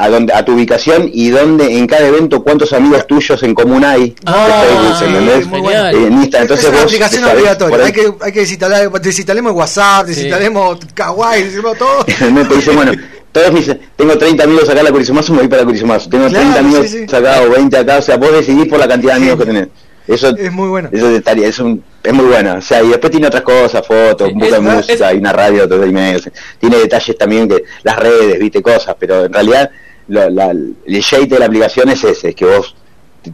a 0.00 0.08
donde 0.08 0.32
a 0.32 0.44
tu 0.44 0.52
ubicación 0.52 1.10
y 1.12 1.30
donde 1.30 1.76
en 1.76 1.86
cada 1.88 2.06
evento 2.06 2.42
cuántos 2.44 2.72
amigos 2.72 3.04
tuyos 3.08 3.42
en 3.42 3.52
común 3.52 3.84
hay 3.84 4.14
Ah, 4.24 4.62
Facebook, 4.64 4.96
sí. 4.96 5.66
Eh, 5.96 6.06
en 6.06 6.12
Insta, 6.22 6.40
entonces 6.42 6.66
es 6.66 6.70
una 6.70 6.78
vos 6.82 6.86
aplicación 6.86 7.22
sabés 7.24 7.36
obligatoria. 7.38 7.84
Hay 7.86 7.92
que, 7.92 8.12
hay 8.20 8.32
que 8.32 8.40
desinstalar, 8.40 8.90
desinstalemos 9.02 9.52
WhatsApp, 9.54 10.06
desinstalemos 10.06 10.78
Kawaii, 10.94 11.42
desinstalemos 11.42 11.78
todo. 11.78 12.06
me 12.32 12.44
te 12.44 12.54
dice, 12.54 12.70
bueno, 12.70 12.92
todos 13.32 13.52
dicen, 13.54 13.80
tengo 13.96 14.16
30 14.16 14.44
amigos 14.44 14.68
acá 14.68 14.78
en 14.78 14.84
la 14.84 14.92
Curisumazo, 14.92 15.32
me 15.32 15.40
voy 15.40 15.48
para 15.48 15.62
la 15.62 15.66
Curisumazo. 15.66 16.08
Tengo 16.08 16.28
Claro, 16.28 16.44
30 16.52 16.60
amigos 16.60 16.86
sí, 16.88 17.04
sí. 17.08 17.16
acá 17.16 17.42
o 17.42 17.50
20 17.50 17.76
acá, 17.76 17.98
o 17.98 18.02
sea, 18.02 18.16
vos 18.18 18.32
decidís 18.32 18.66
por 18.68 18.78
la 18.78 18.86
cantidad 18.86 19.14
de 19.14 19.16
amigos 19.18 19.38
que 19.40 19.44
tenés. 19.46 19.68
Eso 20.06 20.28
es 20.28 20.52
muy 20.52 20.68
bueno. 20.68 20.88
Eso 20.92 21.10
estaría, 21.10 21.48
es, 21.48 21.58
un, 21.58 21.82
es 22.02 22.12
muy 22.14 22.24
bueno. 22.26 22.54
O 22.58 22.62
sea, 22.62 22.82
y 22.82 22.88
después 22.88 23.10
tiene 23.10 23.26
otras 23.26 23.42
cosas, 23.42 23.86
fotos, 23.86 24.30
un 24.32 24.38
poco 24.38 24.52
de 24.52 24.56
es- 24.58 24.62
música, 24.62 25.12
y 25.12 25.18
una 25.18 25.32
radio, 25.32 25.68
todo 25.68 25.84
y 25.84 25.92
medio. 25.92 26.20
Tiene 26.58 26.78
detalles 26.78 27.18
también 27.18 27.46
que 27.48 27.64
las 27.82 27.98
redes, 27.98 28.38
viste, 28.38 28.62
cosas, 28.62 28.94
pero 28.98 29.26
en 29.26 29.32
realidad 29.32 29.68
lo- 30.08 30.30
la- 30.30 30.50
el 30.50 30.74
shade 31.00 31.26
de 31.26 31.38
la 31.38 31.46
aplicación 31.46 31.88
es 31.88 32.02
ese, 32.04 32.30
es 32.30 32.34
que 32.34 32.44
vos 32.44 32.74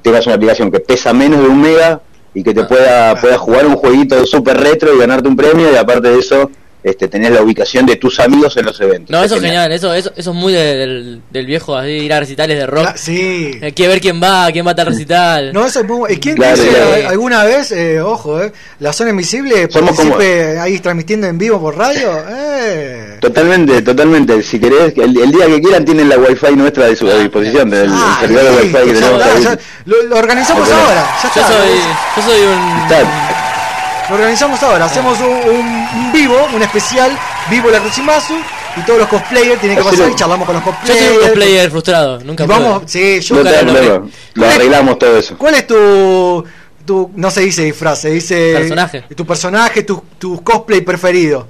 tengas 0.03 0.27
una 0.27 0.35
aplicación 0.37 0.71
que 0.71 0.81
pesa 0.81 1.13
menos 1.13 1.41
de 1.41 1.47
un 1.49 1.61
mega 1.61 2.01
y 2.35 2.43
que 2.43 2.53
te 2.53 2.63
Ah, 2.63 2.69
pueda, 2.69 3.15
pueda 3.21 3.39
jugar 3.39 3.67
un 3.67 3.77
jueguito 3.77 4.25
súper 4.27 4.59
retro 4.59 4.95
y 4.95 4.99
ganarte 4.99 5.29
un 5.29 5.37
premio 5.37 5.73
y 5.73 5.77
aparte 5.77 6.09
de 6.11 6.19
eso 6.19 6.51
este, 6.85 7.09
tenés 7.09 7.33
la 7.33 7.43
ubicación 7.43 7.87
de 7.87 7.97
tus 7.97 8.21
amigos 8.21 8.57
en 8.57 8.67
los 8.67 8.81
eventos. 8.81 9.11
No, 9.11 9.25
eso 9.25 9.35
es 9.37 9.41
genial. 9.41 9.65
genial, 9.65 9.73
eso, 9.73 9.93
eso, 9.95 10.13
eso 10.17 10.31
es 10.31 10.37
muy 10.37 10.53
de- 10.53 10.77
del, 10.77 11.23
del 11.31 11.47
viejo, 11.47 11.77
así, 11.77 11.89
ir 11.91 12.13
a 12.13 12.21
recitales 12.21 12.57
de 12.59 12.67
rock. 12.67 12.95
sí. 12.97 13.59
Hay 13.63 13.73
que 13.73 13.89
ver 13.89 14.01
quién 14.01 14.23
va, 14.23 14.49
quién 14.53 14.67
va 14.67 14.71
a 14.73 14.75
tal 14.77 14.87
recital. 14.87 15.53
No, 15.53 15.67
eso 15.67 15.81
es 15.81 15.87
muy 15.87 15.97
bueno. 15.97 16.15
¿Y 16.15 16.19
quién 16.21 16.37
Claro, 16.37 16.57
dice 16.57 16.69
claro. 16.69 17.09
alguna 17.09 17.45
vez, 17.45 17.73
eh, 17.73 18.01
ojo, 18.01 18.41
eh, 18.43 18.53
la 18.81 18.93
zona 18.93 19.11
invisible 19.11 19.69
Somos 19.71 19.97
como- 19.97 20.11
participe 20.13 20.59
ahí 20.61 20.79
transmitiendo 20.79 21.27
en 21.27 21.39
vivo 21.39 21.61
por 21.61 21.77
radio? 21.77 22.13
Eh. 22.29 23.17
Totalmente, 23.21 23.81
totalmente. 23.83 24.43
Si 24.43 24.61
querés, 24.61 24.93
el, 24.97 25.17
el 25.19 25.33
día 25.33 25.47
que 25.47 25.61
quieran 25.61 25.85
tienen 25.85 26.09
la 26.09 26.19
wifi 26.19 26.55
nuestra 26.55 26.87
de 26.87 26.97
su 26.97 27.09
a 27.09 27.15
disposición, 27.15 27.71
del 27.71 27.85
el 27.85 27.91
Ah, 27.93 28.19
servidor 28.21 28.45
de 28.45 28.51
wifi 28.51 28.73
que 28.73 28.93
tenemos 28.93 29.01
ya 29.01 29.17
está, 29.17 29.35
ahí. 29.37 29.43
ya- 29.45 29.59
lo, 29.87 30.03
lo 30.03 30.17
organizamos 30.19 30.69
Lo 30.69 30.75
ahora. 30.75 31.07
Ya 31.23 31.31
Yo 31.35 31.41
está. 31.41 31.49
soy, 31.49 31.69
yo 32.17 32.23
soy 32.23 32.41
un... 32.43 32.83
Está- 32.83 33.34
Lo 34.09 34.15
organizamos 34.17 34.63
ahora. 34.63 34.85
Hacemos 34.85 35.19
un, 35.21 35.27
un- 35.55 35.89
un 36.07 36.13
vivo, 36.13 36.37
un 36.55 36.63
especial 36.63 37.11
vivo 37.51 37.71
la 37.71 37.81
Crucimazu 37.81 38.35
y 38.77 38.81
todos 38.83 38.99
los 39.01 39.09
cosplayers 39.09 39.61
tienen 39.61 39.79
que 39.79 39.85
pasar 39.85 40.11
y 40.11 40.15
charlamos 40.15 40.47
con 40.47 40.57
los 40.57 40.65
Yo 40.65 40.71
cosplayers. 40.71 41.07
soy 41.07 41.17
un 41.17 41.23
cosplayer 41.23 41.71
frustrado, 41.71 42.21
nunca 42.21 42.45
vamos, 42.47 42.83
sí, 42.87 43.21
yo 43.21 43.37
No 43.37 43.43
Nunca 43.45 43.59
te 43.61 43.65
lo 43.65 44.09
lo, 44.35 44.47
arreglamos 44.47 44.99
todo 44.99 45.17
eso. 45.17 45.39
¿Cuál 45.39 45.55
es 45.55 45.67
tu, 45.67 46.45
tu 46.85 47.11
no 47.15 47.31
se 47.31 47.41
dice 47.43 47.63
disfraz, 47.63 48.01
se 48.01 48.11
dice 48.11 48.53
Personaje. 48.55 49.05
tu 49.17 49.25
personaje, 49.27 49.83
tu, 49.85 50.03
tu 50.19 50.43
cosplay 50.43 50.81
preferido? 50.83 51.47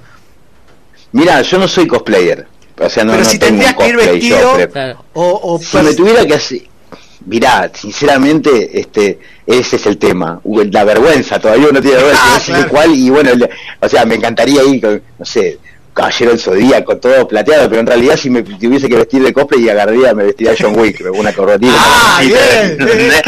Mira, 1.11 1.41
yo 1.41 1.57
no 1.57 1.67
soy 1.67 1.87
cosplayer. 1.87 2.47
O 2.79 2.89
sea, 2.89 3.03
no, 3.05 3.11
pero 3.13 3.23
no 3.23 3.29
si 3.29 3.39
tengo 3.39 3.53
un 3.55 3.59
tendrías 3.59 3.75
que 3.75 3.87
ir 3.89 3.95
cosplay 3.95 4.21
yo, 4.29 4.35
vestido 4.57 4.69
pero- 4.73 5.05
o, 5.13 5.39
o 5.55 5.59
si 5.59 5.77
me 5.77 5.93
tuviera 5.93 6.25
que 6.25 6.33
hacer 6.35 6.61
mirá 7.25 7.71
sinceramente 7.73 8.79
este 8.79 9.19
ese 9.47 9.75
es 9.77 9.85
el 9.85 9.97
tema 9.97 10.39
la 10.71 10.83
vergüenza 10.83 11.39
todavía 11.39 11.67
uno 11.69 11.81
tiene 11.81 11.97
vergüenza 11.97 12.21
Ah, 12.23 12.33
no 12.35 12.39
sé 12.39 12.51
claro. 12.51 12.69
cuál 12.69 12.93
y 12.95 13.09
bueno 13.09 13.33
le- 13.33 13.49
o 13.81 13.89
sea 13.89 14.05
me 14.05 14.15
encantaría 14.15 14.63
ir 14.63 14.81
con 14.81 15.01
no 15.19 15.25
sé 15.25 15.57
caballero 15.93 16.31
del 16.31 16.39
zodíaco 16.39 16.97
todo 16.97 17.27
plateado 17.27 17.67
pero 17.69 17.81
en 17.81 17.87
realidad 17.87 18.17
si 18.17 18.29
me 18.29 18.43
tuviese 18.43 18.87
que 18.89 18.95
vestir 18.97 19.23
de 19.23 19.31
cosplay 19.33 19.63
y 19.63 19.69
agarraría 19.69 20.13
me 20.13 20.25
vestiría 20.25 20.53
John 20.59 20.77
Wick 20.77 21.01
una 21.13 21.31
corbatita 21.33 21.73
Ah, 21.77 22.21
bien, 22.25 22.37
¿entendés? 22.79 23.21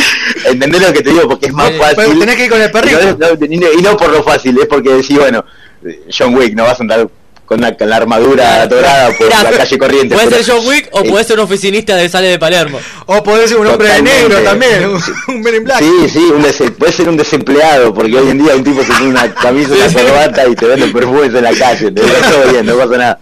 ¿entendés 0.45 0.81
lo 0.81 0.93
que 0.93 1.01
te 1.01 1.09
digo? 1.11 1.27
porque 1.29 1.47
es 1.47 1.53
más 1.53 1.71
Pero 1.71 1.83
fácil 1.95 2.19
tenés 2.19 2.35
que 2.35 2.43
ir 2.45 2.49
con 2.51 2.61
el 2.61 2.71
perrito. 2.71 2.99
no, 3.17 3.27
no- 3.35 3.73
y 3.79 3.81
no 3.81 3.97
por 3.97 4.09
lo 4.11 4.23
fácil 4.23 4.57
es 4.59 4.65
porque 4.67 4.93
decís 4.93 5.17
bueno 5.17 5.43
John 6.15 6.35
Wick 6.35 6.53
no 6.55 6.63
vas 6.63 6.79
a 6.79 6.83
andar 6.83 7.07
con 7.47 7.59
la, 7.61 7.75
con 7.75 7.89
la 7.89 7.95
armadura 7.95 8.67
dorada 8.67 9.07
por 9.17 9.25
Mirá, 9.27 9.43
la 9.43 9.51
calle 9.57 9.77
corriente 9.79 10.13
Puede 10.15 10.43
ser 10.43 10.53
John 10.55 10.67
Wick 10.67 10.89
o 10.91 10.99
eh, 10.99 11.09
puede 11.09 11.23
ser 11.23 11.39
un 11.39 11.45
oficinista 11.45 11.95
de 11.95 12.09
Sale 12.09 12.27
de 12.27 12.37
Palermo. 12.37 12.77
O 13.07 13.23
podés 13.23 13.49
ser 13.49 13.57
un 13.57 13.67
hombre 13.67 13.87
de 13.87 13.93
Totalmente. 13.99 14.29
negro 14.29 14.43
también, 14.43 14.85
un, 14.89 15.01
un 15.35 15.41
Men 15.41 15.55
in 15.55 15.63
Black. 15.63 15.79
Sí, 15.79 16.09
sí, 16.09 16.19
un 16.19 16.43
dese- 16.43 16.71
puede 16.71 16.91
ser 16.91 17.07
un 17.09 17.17
desempleado, 17.17 17.93
porque 17.93 18.17
hoy 18.17 18.29
en 18.29 18.43
día 18.43 18.53
un 18.55 18.63
tipo 18.63 18.81
se 18.83 18.91
pone 18.91 19.07
una 19.07 19.33
camisa, 19.33 19.71
una 19.73 19.93
corbata 19.93 20.47
y 20.47 20.55
te 20.55 20.65
vende 20.67 20.87
perfumes 20.87 21.33
en 21.33 21.43
la 21.43 21.53
calle, 21.53 21.89
te 21.91 22.01
todo 22.01 22.51
bien, 22.51 22.65
no 22.65 22.75
pasa 22.77 22.97
nada. 22.97 23.17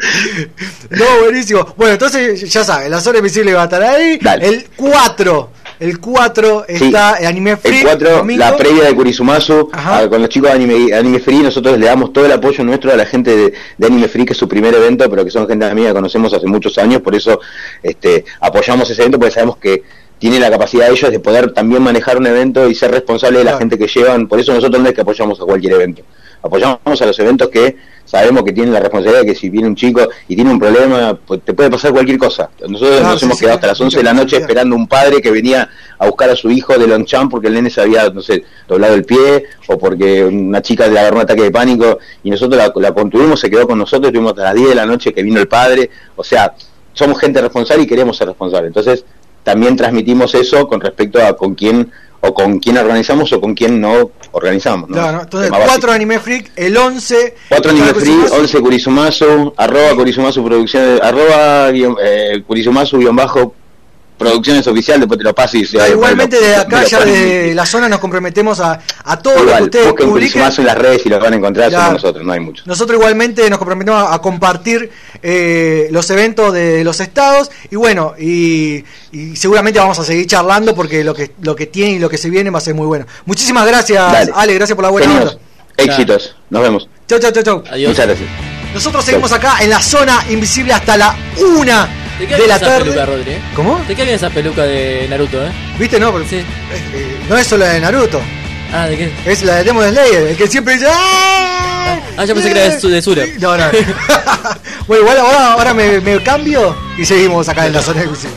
No, 0.89 1.05
buenísimo. 1.21 1.73
Bueno, 1.77 1.93
entonces 1.93 2.51
ya 2.51 2.63
sabes, 2.63 2.89
la 2.89 2.99
zona 2.99 3.19
invisible 3.19 3.53
va 3.53 3.61
a 3.61 3.65
estar 3.65 3.83
ahí. 3.83 4.17
Dale. 4.21 4.47
El 4.47 4.67
4, 4.75 5.49
el 5.79 5.99
4 5.99 6.65
Sí. 6.67 6.85
está 6.85 7.17
en 7.19 7.25
Anime 7.27 7.57
Free. 7.57 7.77
El 7.79 7.83
4, 7.83 8.09
domingo. 8.17 8.39
la 8.39 8.55
previa 8.57 8.83
de 8.83 8.89
a- 9.73 10.07
con 10.09 10.21
los 10.21 10.29
chicos 10.29 10.49
de 10.49 10.55
Anime, 10.55 10.93
Anime 10.93 11.19
Free, 11.19 11.39
nosotros 11.39 11.77
le 11.77 11.85
damos 11.85 12.13
todo 12.13 12.25
el 12.25 12.31
apoyo 12.31 12.63
nuestro 12.63 12.91
a 12.91 12.95
la 12.95 13.05
gente 13.05 13.35
de, 13.35 13.53
de 13.77 13.87
Anime 13.87 14.07
Free, 14.07 14.25
que 14.25 14.33
es 14.33 14.39
su 14.39 14.47
primer 14.47 14.73
evento, 14.73 15.09
pero 15.09 15.23
que 15.25 15.31
son 15.31 15.47
gente 15.47 15.65
amiga 15.65 15.89
que 15.89 15.93
conocemos 15.95 16.33
hace 16.33 16.47
muchos 16.47 16.77
años, 16.77 17.01
por 17.01 17.15
eso 17.15 17.39
este, 17.83 18.25
apoyamos 18.39 18.89
ese 18.89 19.01
evento, 19.01 19.17
porque 19.19 19.33
sabemos 19.33 19.57
que 19.57 19.83
tiene 20.17 20.39
la 20.39 20.49
capacidad 20.49 20.87
de 20.87 20.93
ellos 20.93 21.11
de 21.11 21.19
poder 21.19 21.51
también 21.51 21.81
manejar 21.83 22.17
un 22.17 22.25
evento 22.27 22.69
y 22.69 22.75
ser 22.75 22.91
responsable 22.91 23.39
de 23.39 23.43
la 23.43 23.51
Claro. 23.51 23.59
gente 23.59 23.77
que 23.77 23.87
llevan, 23.87 24.27
por 24.27 24.39
eso 24.39 24.53
nosotros 24.53 24.81
no 24.81 24.87
es 24.87 24.95
que 24.95 25.01
apoyamos 25.01 25.39
a 25.41 25.43
cualquier 25.43 25.73
evento. 25.73 26.03
Apoyamos 26.45 27.01
a 27.01 27.05
los 27.05 27.17
eventos 27.19 27.49
que 27.49 27.75
sabemos 28.05 28.43
que 28.43 28.53
tienen 28.53 28.71
la 28.71 28.79
responsabilidad 28.79 29.21
de 29.21 29.33
que 29.33 29.35
si 29.35 29.49
viene 29.49 29.67
un 29.67 29.75
chico 29.75 30.07
y 30.27 30.35
tiene 30.35 30.51
un 30.51 30.59
problema, 30.59 31.17
pues 31.25 31.41
te 31.43 31.53
puede 31.53 31.71
pasar 31.71 31.91
cualquier 31.91 32.19
cosa. 32.19 32.49
Nosotros 32.67 32.99
Claro, 32.99 33.11
nos 33.11 33.19
sí, 33.19 33.25
hemos 33.25 33.37
sí, 33.37 33.41
quedado 33.41 33.55
hasta 33.55 33.67
las 33.67 33.81
11 33.81 33.97
de 33.97 34.03
la 34.03 34.13
noche 34.13 34.37
esperando 34.37 34.75
un 34.75 34.87
padre 34.87 35.21
que 35.21 35.31
venía 35.31 35.67
a 35.97 36.05
buscar 36.05 36.29
a 36.29 36.35
su 36.35 36.51
hijo 36.51 36.77
de 36.77 36.87
Lonchan 36.87 37.29
porque 37.29 37.47
el 37.47 37.55
nene 37.55 37.69
se 37.71 37.81
había, 37.81 38.09
no 38.09 38.21
sé, 38.21 38.43
doblado 38.67 38.93
el 38.93 39.05
pie 39.05 39.45
o 39.67 39.77
porque 39.79 40.23
una 40.23 40.61
chica 40.61 40.87
le 40.87 40.99
agarró 40.99 41.15
un 41.17 41.23
ataque 41.23 41.41
de 41.41 41.51
pánico 41.51 41.97
y 42.23 42.29
nosotros 42.29 42.57
la, 42.57 42.71
la 42.79 42.93
contuvimos, 42.93 43.39
se 43.39 43.49
quedó 43.49 43.67
con 43.67 43.79
nosotros, 43.79 44.07
estuvimos 44.09 44.33
hasta 44.33 44.43
las 44.43 44.53
10 44.55 44.69
de 44.69 44.75
la 44.75 44.85
noche 44.85 45.11
que 45.13 45.23
vino 45.23 45.39
el 45.39 45.47
padre. 45.47 45.89
O 46.15 46.23
sea, 46.23 46.53
somos 46.93 47.19
gente 47.19 47.41
responsable 47.41 47.83
y 47.83 47.87
queremos 47.87 48.17
ser 48.17 48.27
responsables. 48.27 48.67
Entonces, 48.67 49.03
también 49.43 49.75
transmitimos 49.75 50.33
eso 50.35 50.67
con 50.67 50.79
respecto 50.79 51.23
a 51.23 51.35
con 51.35 51.55
quién 51.55 51.91
o 52.25 52.33
con 52.33 52.59
quién 52.59 52.77
organizamos 52.77 53.31
o 53.33 53.41
con 53.41 53.53
quién 53.53 53.79
no 53.79 54.11
organizamos. 54.31 54.89
¿no? 54.89 54.95
Claro, 54.95 55.21
entonces 55.21 55.49
Tema 55.49 55.59
básico. 55.59 55.79
4 55.79 55.91
Anime 55.91 56.19
Freak, 56.19 56.51
el 56.55 56.77
11. 56.77 57.35
4 57.49 57.71
Anime 57.71 57.93
Sumasu. 57.93 58.35
11 58.35 58.59
Kurisumasu, 58.61 59.53
arroba 59.57 59.95
Kurisumasu 59.95 60.43
Producciones, 60.43 61.01
arroba 61.01 61.69
eh, 61.69 62.43
Kurisumasu 62.45 62.97
guion 62.97 63.15
bajo 63.15 63.53
Producciones 64.17 64.65
Oficial, 64.67 64.99
después 64.99 65.17
te 65.17 65.23
lo 65.23 65.35
paso 65.35 65.57
y 65.57 65.65
se 65.65 65.77
Igualmente 65.89 66.39
de 66.39 66.55
acá, 66.55 66.83
ya 66.85 67.03
de 67.03 67.53
la 67.53 67.65
zona, 67.65 67.89
nos 67.89 67.99
comprometemos 67.99 68.59
a, 68.59 68.79
a 69.03 69.19
todo 69.19 69.33
lo 69.33 69.39
que 69.41 69.45
Igual, 69.47 69.63
ustedes 69.63 69.85
busquen 69.87 70.09
publiquen. 70.09 70.41
En 70.41 70.65
las 70.65 70.77
redes 70.77 71.05
y 71.05 71.09
los 71.09 71.19
van 71.19 71.33
a 71.33 71.35
encontrar, 71.35 71.71
somos 71.71 71.93
nosotros, 71.93 72.25
no 72.25 72.31
hay 72.31 72.39
muchos. 72.39 72.65
Nosotros 72.65 72.97
igualmente 72.97 73.49
nos 73.49 73.59
comprometemos 73.59 74.01
a, 74.01 74.13
a 74.13 74.21
compartir 74.21 74.89
eh, 75.21 75.89
los 75.91 76.09
eventos 76.09 76.53
de 76.53 76.83
los 76.83 76.99
estados 76.99 77.51
y 77.69 77.75
bueno, 77.75 78.13
y, 78.17 78.83
y 79.11 79.35
seguramente 79.35 79.79
vamos 79.79 79.99
a 79.99 80.05
seguir 80.05 80.27
charlando 80.27 80.73
porque 80.73 81.03
lo 81.03 81.13
que 81.13 81.31
lo 81.41 81.55
que 81.55 81.65
tiene 81.67 81.91
y 81.91 81.99
lo 81.99 82.09
que 82.09 82.17
se 82.17 82.29
viene 82.29 82.49
va 82.49 82.59
a 82.59 82.61
ser 82.61 82.73
muy 82.73 82.87
bueno. 82.87 83.05
Muchísimas 83.25 83.67
gracias, 83.67 84.11
Dale. 84.11 84.31
Ale, 84.33 84.53
gracias 84.53 84.75
por 84.75 84.83
la 84.83 84.91
buena. 84.91 85.31
Éxitos, 85.77 86.35
nos 86.49 86.61
vemos. 86.61 86.89
Chau, 87.07 87.19
chau, 87.19 87.31
chau, 87.31 87.43
chau. 87.43 87.63
Muchas 87.87 88.05
gracias. 88.05 88.54
Nosotros 88.75 89.05
seguimos 89.05 89.31
acá 89.31 89.55
en 89.61 89.69
la 89.69 89.81
zona 89.81 90.23
invisible 90.29 90.73
hasta 90.73 90.97
la 90.97 91.15
una 91.57 91.87
¿Te 92.19 92.27
de 92.27 92.45
la 92.47 92.57
esa 92.57 92.65
tarde. 92.65 92.83
peluca, 92.91 93.05
Rodri? 93.05 93.31
eh? 93.31 93.41
¿Cómo? 93.55 93.77
¿Te 93.87 93.95
queda 93.95 94.03
bien 94.05 94.15
esa 94.17 94.29
peluca 94.29 94.63
de 94.63 95.07
Naruto, 95.09 95.43
eh? 95.45 95.49
¿Viste? 95.79 95.97
No, 95.99 96.11
porque, 96.11 96.39
eh, 96.41 97.17
no 97.29 97.37
es 97.37 97.47
solo 97.47 97.65
la 97.65 97.71
de 97.71 97.79
Naruto. 97.79 98.21
Ah, 98.73 98.87
¿de 98.87 98.97
qué? 98.97 99.11
Es 99.25 99.43
la 99.43 99.55
de 99.55 99.63
Demon 99.63 99.89
Slayer, 99.89 100.23
el 100.27 100.35
que 100.37 100.47
siempre 100.47 100.73
dice 100.73 100.87
¡Ah! 100.89 101.97
Ah, 102.17 102.25
yo 102.25 102.33
pensé 102.35 102.51
que 102.53 102.59
era 102.65 102.75
de, 102.75 102.89
de 102.89 103.01
Sura. 103.01 103.23
No, 103.39 103.55
no. 103.57 103.63
bueno, 104.87 105.03
igual 105.03 105.17
ahora, 105.19 105.53
ahora 105.53 105.73
me, 105.73 105.99
me 106.01 106.21
cambio 106.21 106.75
y 106.97 107.05
seguimos 107.05 107.47
acá 107.47 107.65
en 107.67 107.73
la 107.73 107.81
zona 107.81 108.03
invisible. 108.03 108.35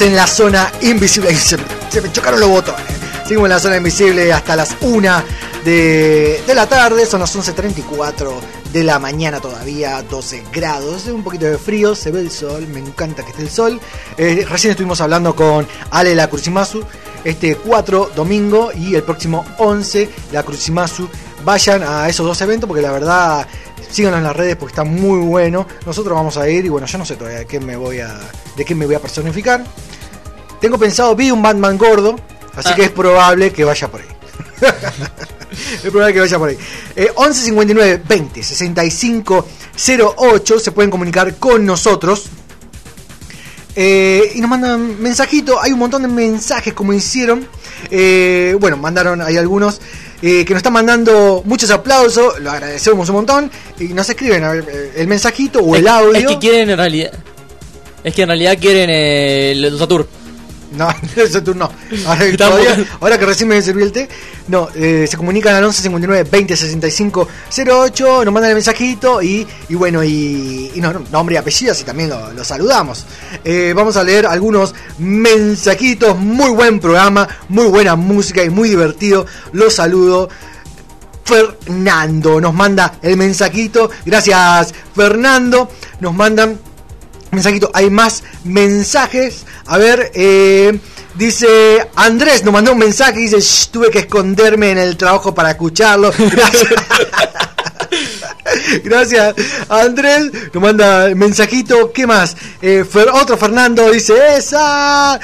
En 0.00 0.14
la 0.14 0.28
zona 0.28 0.70
invisible. 0.82 1.34
Se 1.34 1.58
se 1.90 2.00
me 2.00 2.12
chocaron 2.12 2.38
los 2.38 2.48
botones. 2.48 2.82
Seguimos 3.24 3.46
en 3.46 3.50
la 3.50 3.58
zona 3.58 3.78
invisible 3.78 4.32
hasta 4.32 4.54
las 4.54 4.76
1 4.80 5.22
de, 5.64 6.40
de 6.46 6.54
la 6.54 6.68
tarde. 6.68 7.04
Son 7.04 7.20
las 7.20 7.34
11.34 7.34 8.32
de 8.72 8.84
la 8.84 8.98
mañana 8.98 9.40
todavía, 9.40 10.02
12 10.02 10.44
grados, 10.52 11.06
un 11.06 11.24
poquito 11.24 11.46
de 11.46 11.58
frío, 11.58 11.94
se 11.94 12.10
ve 12.10 12.20
el 12.20 12.30
sol, 12.30 12.66
me 12.68 12.80
encanta 12.80 13.24
que 13.24 13.30
esté 13.30 13.42
el 13.42 13.50
sol. 13.50 13.80
Eh, 14.16 14.46
recién 14.48 14.72
estuvimos 14.72 15.00
hablando 15.00 15.34
con 15.34 15.66
Ale 15.90 16.14
la 16.14 16.28
Crucimasu, 16.28 16.84
este 17.24 17.56
4 17.56 18.12
domingo 18.14 18.70
y 18.72 18.94
el 18.94 19.02
próximo 19.02 19.44
11 19.58 20.10
la 20.32 20.42
Crucimasu. 20.42 21.08
Vayan 21.44 21.82
a 21.82 22.08
esos 22.08 22.26
dos 22.26 22.40
eventos 22.42 22.68
porque 22.68 22.82
la 22.82 22.92
verdad 22.92 23.46
síganos 23.90 24.18
en 24.18 24.24
las 24.24 24.36
redes 24.36 24.56
porque 24.56 24.72
está 24.72 24.84
muy 24.84 25.18
bueno. 25.20 25.66
Nosotros 25.86 26.14
vamos 26.14 26.36
a 26.36 26.48
ir 26.48 26.64
y 26.64 26.68
bueno, 26.68 26.86
yo 26.86 26.98
no 26.98 27.04
sé 27.04 27.16
todavía 27.16 27.40
de 27.40 27.46
qué 27.46 27.60
me 27.60 27.76
voy 27.76 28.00
a, 28.00 28.18
de 28.56 28.64
qué 28.64 28.74
me 28.74 28.86
voy 28.86 28.94
a 28.94 29.00
personificar. 29.00 29.64
Tengo 30.60 30.78
pensado, 30.78 31.14
vi 31.14 31.30
un 31.30 31.42
Batman 31.42 31.78
gordo, 31.78 32.16
así 32.56 32.70
Ah. 32.72 32.74
que 32.74 32.84
es 32.84 32.90
probable 32.90 33.52
que 33.52 33.64
vaya 33.64 33.88
por 33.88 34.00
ahí. 34.00 34.06
es 35.84 35.90
probable 35.90 36.14
que 36.14 36.20
vaya 36.20 36.38
por 36.38 36.48
ahí. 36.48 36.58
Eh, 36.96 37.10
11 37.14 37.42
59 37.42 38.02
20 38.08 38.42
65 38.42 39.46
08 40.16 40.58
se 40.58 40.72
pueden 40.72 40.90
comunicar 40.90 41.36
con 41.36 41.64
nosotros. 41.64 42.26
Eh, 43.80 44.32
y 44.34 44.40
nos 44.40 44.50
mandan 44.50 45.00
mensajito, 45.00 45.62
hay 45.62 45.70
un 45.70 45.78
montón 45.78 46.02
de 46.02 46.08
mensajes 46.08 46.74
como 46.74 46.92
hicieron. 46.92 47.46
Eh, 47.90 48.56
bueno, 48.60 48.76
mandaron, 48.76 49.22
hay 49.22 49.36
algunos 49.36 49.80
eh, 50.20 50.44
que 50.44 50.52
nos 50.52 50.58
están 50.58 50.72
mandando 50.72 51.42
muchos 51.44 51.70
aplausos, 51.70 52.40
lo 52.40 52.50
agradecemos 52.50 53.08
un 53.08 53.14
montón. 53.16 53.50
Y 53.78 53.88
nos 53.88 54.08
escriben 54.08 54.44
a 54.44 54.52
ver, 54.52 54.64
eh, 54.68 54.92
el 54.96 55.06
mensajito 55.06 55.60
o 55.60 55.76
el 55.76 55.86
audio. 55.86 56.18
Es 56.18 56.26
que 56.26 56.38
quieren 56.38 56.70
en 56.70 56.76
realidad. 56.76 57.12
Es 58.02 58.14
que 58.14 58.22
en 58.22 58.28
realidad 58.28 58.58
quieren 58.60 58.90
eh, 58.90 59.52
el 59.52 59.78
Satur. 59.78 60.08
No, 60.76 60.88
ese 61.16 61.40
turno. 61.40 61.70
Ahora, 62.06 62.24
Estamos- 62.26 62.60
todavía- 62.60 62.86
ahora 63.00 63.18
que 63.18 63.24
recién 63.26 63.48
me 63.48 63.60
sirvió 63.62 63.84
el 63.86 63.92
té, 63.92 64.08
no, 64.48 64.68
eh, 64.74 65.06
se 65.10 65.16
comunican 65.16 65.54
al 65.54 65.64
11 65.64 65.82
59 65.82 66.28
20 66.30 66.56
65 66.56 67.28
08, 67.66 68.24
nos 68.24 68.34
mandan 68.34 68.50
el 68.50 68.54
mensajito 68.56 69.22
y, 69.22 69.46
y 69.70 69.74
bueno, 69.74 70.04
y, 70.04 70.70
y 70.74 70.80
no, 70.80 70.92
no, 70.92 71.02
nombre 71.10 71.34
y 71.36 71.38
apellido, 71.38 71.72
así 71.72 71.84
también 71.84 72.10
lo, 72.10 72.32
lo 72.32 72.44
saludamos. 72.44 73.06
Eh, 73.44 73.72
vamos 73.74 73.96
a 73.96 74.04
leer 74.04 74.26
algunos 74.26 74.74
mensajitos, 74.98 76.18
muy 76.18 76.50
buen 76.50 76.80
programa, 76.80 77.26
muy 77.48 77.66
buena 77.68 77.96
música 77.96 78.42
y 78.44 78.50
muy 78.50 78.68
divertido. 78.68 79.24
Los 79.52 79.74
saludo. 79.74 80.28
Fernando 81.24 82.40
nos 82.40 82.54
manda 82.54 82.94
el 83.02 83.16
mensajito. 83.16 83.90
Gracias, 84.06 84.74
Fernando. 84.94 85.70
Nos 86.00 86.14
mandan 86.14 86.58
mensajito. 87.30 87.70
Hay 87.74 87.90
más 87.90 88.22
mensajes. 88.44 89.44
A 89.66 89.78
ver, 89.78 90.10
eh, 90.14 90.78
dice 91.14 91.88
Andrés, 91.94 92.44
nos 92.44 92.52
mandó 92.52 92.72
un 92.72 92.78
mensaje. 92.78 93.20
Dice: 93.20 93.40
"Shh, 93.40 93.68
Tuve 93.70 93.90
que 93.90 94.00
esconderme 94.00 94.70
en 94.70 94.78
el 94.78 94.96
trabajo 94.96 95.34
para 95.34 95.50
escucharlo. 95.50 96.12
Gracias. 96.18 96.74
Gracias, 98.84 99.34
Andrés. 99.68 100.30
Nos 100.52 100.62
manda 100.62 101.08
mensajito. 101.14 101.92
¿Qué 101.92 102.06
más? 102.06 102.36
Eh, 102.62 102.84
otro 103.12 103.36
Fernando 103.36 103.90
dice: 103.90 104.14
Esa. 104.36 105.18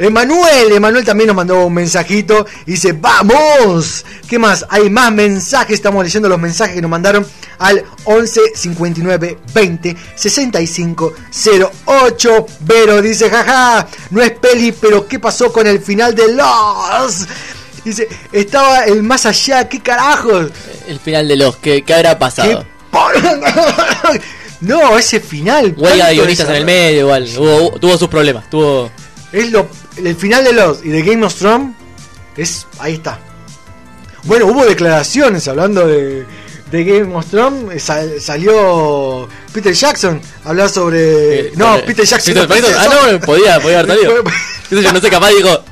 Emanuel, 0.00 0.72
Emanuel 0.72 1.04
también 1.04 1.28
nos 1.28 1.36
mandó 1.36 1.66
un 1.66 1.74
mensajito. 1.74 2.46
y 2.66 2.72
Dice: 2.72 2.92
¡Vamos! 2.92 4.04
¿Qué 4.26 4.38
más? 4.38 4.64
Hay 4.70 4.88
más 4.88 5.12
mensajes. 5.12 5.74
Estamos 5.74 6.02
leyendo 6.02 6.26
los 6.28 6.38
mensajes 6.38 6.74
que 6.74 6.80
nos 6.80 6.90
mandaron 6.90 7.26
al 7.58 7.84
11 8.04 8.40
59 8.54 9.38
20 9.52 9.96
65 10.14 11.12
08. 11.86 12.46
Vero 12.60 13.02
dice: 13.02 13.28
Jaja, 13.28 13.86
no 14.10 14.22
es 14.22 14.30
peli, 14.32 14.72
pero 14.72 15.06
¿qué 15.06 15.18
pasó 15.18 15.52
con 15.52 15.66
el 15.66 15.80
final 15.80 16.14
de 16.14 16.32
Lost? 16.32 17.28
Dice: 17.84 18.08
Estaba 18.32 18.84
el 18.84 19.02
más 19.02 19.26
allá, 19.26 19.68
¿qué 19.68 19.80
carajos? 19.80 20.50
El 20.88 20.98
final 20.98 21.28
de 21.28 21.36
los 21.36 21.56
que, 21.58 21.82
¿qué 21.82 21.92
habrá 21.94 22.18
pasado? 22.18 22.64
No, 24.60 24.98
ese 24.98 25.20
final. 25.20 25.74
Huelga 25.76 26.08
de 26.08 26.14
guionistas 26.16 26.48
en 26.50 26.54
el 26.56 26.64
medio, 26.66 27.00
igual. 27.00 27.26
Hubo- 27.38 27.78
tuvo 27.80 27.96
sus 27.96 28.08
problemas. 28.08 28.50
Tuvo. 28.50 28.90
Es 29.32 29.50
lo, 29.50 29.66
el 30.06 30.16
final 30.16 30.44
de 30.44 30.52
los 30.52 30.84
y 30.84 30.88
de 30.88 31.02
Game 31.02 31.24
of 31.24 31.34
Thrones 31.34 31.74
es 32.36 32.66
ahí 32.78 32.94
está. 32.94 33.18
Bueno, 34.24 34.46
hubo 34.46 34.64
declaraciones 34.66 35.48
hablando 35.48 35.86
de, 35.86 36.26
de 36.70 36.84
Game 36.84 37.14
of 37.14 37.26
Thrones. 37.30 37.74
eh, 37.74 37.80
sal- 37.80 38.20
salió 38.20 39.28
Peter 39.52 39.72
Jackson 39.72 40.20
a 40.44 40.50
hablar 40.50 40.68
sobre. 40.68 41.52
no, 41.56 41.72
sobre- 41.74 41.82
Peter 41.86 42.04
Jackson. 42.04 42.34
Peter. 42.48 42.74
Ah, 42.78 42.88
no, 43.12 43.20
podía, 43.20 43.60
podía 43.60 43.80
haber 43.80 43.96
salido. 43.96 44.24
Yo, 44.70 44.92
no 44.92 45.00
sé, 45.00 45.10
capaz 45.10 45.30
dijo. 45.30 45.64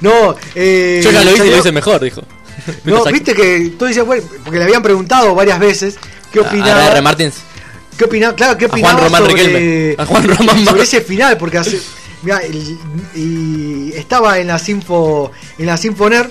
No, 0.00 0.36
eh, 0.54 1.00
Yo 1.02 1.10
ya 1.10 1.24
lo 1.24 1.32
hice 1.32 1.46
y 1.46 1.50
lo 1.50 1.58
hice 1.58 1.72
mejor, 1.72 2.00
dijo. 2.02 2.22
No, 2.84 3.04
viste 3.06 3.34
que 3.34 3.72
tú 3.78 3.86
dices, 3.86 4.04
bueno, 4.04 4.22
porque 4.44 4.58
le 4.58 4.64
habían 4.64 4.82
preguntado 4.82 5.34
varias 5.34 5.58
veces 5.58 5.96
qué 6.32 6.40
opinaba. 6.40 6.84
A 6.86 6.92
R. 6.92 7.02
Martins. 7.02 7.34
¿Qué 7.98 8.04
opinaba? 8.04 8.34
Claro, 8.34 8.56
¿qué 8.58 8.64
A 8.66 8.68
Juan 8.68 8.80
opinaba 8.82 9.00
Román 9.04 9.22
sobre, 9.22 9.34
Riquelme. 9.42 9.94
A 9.98 10.06
Juan 10.06 10.28
Román 10.28 10.64
sobre 10.64 10.82
ese 10.82 11.00
final? 11.00 11.36
Porque 11.38 11.58
hace, 11.58 11.80
mirá, 12.24 12.38
el- 12.38 12.78
y 13.14 13.92
estaba 13.94 14.38
en 14.38 14.48
la 14.48 14.58
Sinfo, 14.58 15.30
en 15.58 15.66
la 15.66 15.76
Sinfoner. 15.76 16.28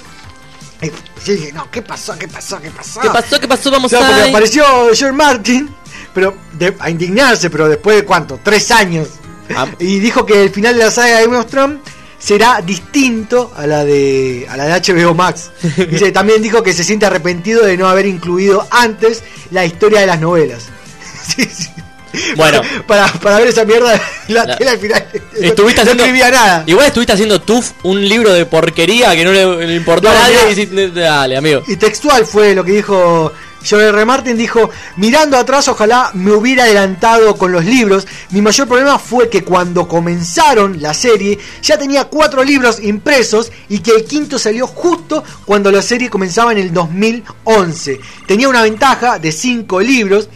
y 0.81 0.87
yo 1.25 1.33
dije, 1.33 1.51
no, 1.53 1.69
¿qué 1.71 1.81
pasó? 1.81 2.17
¿Qué 2.17 2.27
pasó? 2.27 2.59
¿Qué 2.59 2.69
pasó? 2.71 2.99
¿Qué 3.01 3.09
pasó? 3.09 3.39
¿Qué 3.39 3.47
pasó? 3.47 3.71
Vamos 3.71 3.93
O 3.93 3.97
sea, 3.97 4.05
porque 4.07 4.21
a. 4.23 4.25
apareció 4.29 4.63
George 4.93 5.11
Martin, 5.13 5.69
pero 6.13 6.35
de- 6.53 6.75
a 6.79 6.89
indignarse, 6.89 7.49
pero 7.49 7.69
después 7.69 7.95
de 7.97 8.03
cuánto, 8.05 8.39
tres 8.43 8.69
años. 8.71 9.07
Ah. 9.55 9.67
Y 9.79 9.99
dijo 9.99 10.25
que 10.25 10.43
el 10.43 10.49
final 10.49 10.75
de 10.77 10.83
la 10.85 10.91
saga 10.91 11.17
de 11.19 11.25
Game 11.25 11.37
of 11.37 11.45
Thrones 11.47 11.79
será 12.19 12.61
distinto 12.61 13.51
a 13.57 13.67
la 13.67 13.83
de 13.83 14.45
a 14.49 14.55
la 14.57 14.65
de 14.65 14.93
HBO 14.93 15.13
Max. 15.13 15.51
Dice, 15.89 16.11
también 16.11 16.41
dijo 16.41 16.63
que 16.63 16.73
se 16.73 16.83
siente 16.83 17.05
arrepentido 17.05 17.65
de 17.65 17.75
no 17.77 17.87
haber 17.87 18.05
incluido 18.05 18.65
antes 18.71 19.23
la 19.51 19.65
historia 19.65 19.99
de 20.01 20.07
las 20.07 20.19
novelas. 20.19 20.63
Sí, 21.35 21.45
sí. 21.45 21.69
Bueno. 22.35 22.61
Para, 22.87 23.07
para 23.07 23.37
ver 23.39 23.47
esa 23.47 23.65
mierda, 23.65 23.99
la, 24.27 24.55
tela 24.55 24.71
al 24.71 24.79
final. 24.79 25.07
Estuviste 25.39 25.81
no 25.81 25.81
haciendo. 25.83 26.03
escribía 26.03 26.31
nada. 26.31 26.63
Igual 26.65 26.87
estuviste 26.87 27.13
haciendo 27.13 27.41
TUF, 27.41 27.71
un 27.83 28.07
libro 28.07 28.31
de 28.33 28.45
porquería 28.45 29.15
que 29.15 29.23
no 29.23 29.31
le, 29.31 29.67
le 29.67 29.75
importó 29.75 30.09
a 30.09 30.13
nadie. 30.13 30.61
y 30.61 30.87
dale, 30.91 31.37
amigo. 31.37 31.63
Y 31.67 31.75
textual 31.75 32.25
fue 32.25 32.53
lo 32.53 32.63
que 32.63 32.73
dijo 32.73 33.31
George 33.63 33.87
R. 33.87 34.05
Martin. 34.05 34.37
Dijo, 34.37 34.69
mirando 34.97 35.37
atrás 35.37 35.67
ojalá 35.67 36.11
me 36.13 36.31
hubiera 36.31 36.63
adelantado 36.63 37.35
con 37.35 37.51
los 37.51 37.65
libros. 37.65 38.07
Mi 38.31 38.41
mayor 38.41 38.67
problema 38.67 38.99
fue 38.99 39.29
que 39.29 39.43
cuando 39.43 39.87
comenzaron 39.87 40.81
la 40.81 40.93
serie 40.93 41.39
ya 41.61 41.77
tenía 41.77 42.05
cuatro 42.05 42.43
libros 42.43 42.81
impresos 42.81 43.51
y 43.69 43.79
que 43.79 43.91
el 43.91 44.05
quinto 44.05 44.37
salió 44.37 44.67
justo 44.67 45.23
cuando 45.45 45.71
la 45.71 45.81
serie 45.81 46.09
comenzaba 46.09 46.51
en 46.51 46.59
el 46.59 46.73
2011. 46.73 47.99
Tenía 48.27 48.49
una 48.49 48.61
ventaja 48.61 49.19
de 49.19 49.31
cinco 49.31 49.79
libros. 49.79 50.29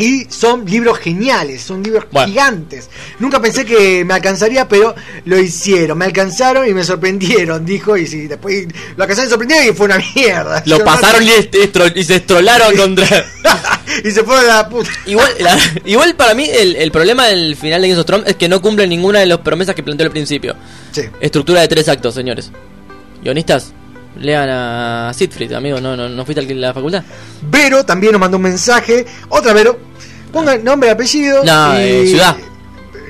Y 0.00 0.26
son 0.30 0.64
libros 0.64 0.98
geniales, 0.98 1.62
son 1.62 1.82
libros 1.82 2.04
gigantes. 2.26 2.88
Nunca 3.18 3.40
pensé 3.40 3.64
que 3.64 4.04
me 4.04 4.14
alcanzaría, 4.14 4.66
pero 4.68 4.94
lo 5.24 5.38
hicieron. 5.38 5.98
Me 5.98 6.06
alcanzaron 6.06 6.66
y 6.68 6.72
me 6.74 6.84
sorprendieron, 6.84 7.64
dijo. 7.66 7.96
Y 7.96 8.06
sí, 8.06 8.26
después 8.26 8.66
lo 8.96 9.02
alcanzaron 9.04 9.28
y 9.28 9.30
sorprendieron 9.30 9.66
y 9.68 9.72
fue 9.76 9.86
una 9.86 9.98
mierda. 10.14 10.62
Lo 10.66 10.78
Yo 10.78 10.84
pasaron 10.84 11.22
y, 11.22 11.26
no- 11.26 11.32
est- 11.32 11.54
estro- 11.54 11.92
y 11.94 12.04
se 12.04 12.16
estrolaron 12.16 12.76
contra. 12.76 13.06
y 14.04 14.10
se 14.10 14.22
fueron 14.24 14.44
a 14.50 14.56
la 14.56 14.68
puta. 14.68 14.90
Igual, 15.06 15.28
la- 15.40 15.58
igual 15.84 16.14
para 16.14 16.34
mí 16.34 16.48
el, 16.50 16.76
el 16.76 16.90
problema 16.90 17.26
del 17.26 17.56
final 17.56 17.82
de 17.82 17.88
Game 17.88 18.00
of 18.00 18.06
Thrones 18.06 18.28
es 18.28 18.36
que 18.36 18.48
no 18.48 18.60
cumple 18.62 18.86
ninguna 18.86 19.20
de 19.20 19.26
las 19.26 19.38
promesas 19.38 19.74
que 19.74 19.82
planteó 19.82 20.06
al 20.06 20.12
principio. 20.12 20.54
Sí. 20.92 21.02
Estructura 21.20 21.60
de 21.60 21.68
tres 21.68 21.88
actos, 21.88 22.14
señores. 22.14 22.50
Guionistas, 23.22 23.72
lean 24.18 24.48
a 24.50 25.12
Siegfried, 25.14 25.52
amigo, 25.52 25.80
¿no, 25.80 25.96
no, 25.96 26.08
no 26.08 26.24
fuiste 26.24 26.40
a 26.40 26.54
la 26.54 26.72
facultad? 26.74 27.02
Vero 27.42 27.84
también 27.84 28.12
nos 28.12 28.20
mandó 28.20 28.38
un 28.38 28.42
mensaje. 28.44 29.04
Otra 29.28 29.52
Vero. 29.52 29.78
Ponga 30.32 30.56
nombre 30.58 30.90
apellido. 30.90 31.44
No, 31.44 31.74
y- 31.80 31.82
eh, 31.82 32.06
ciudad. 32.06 32.36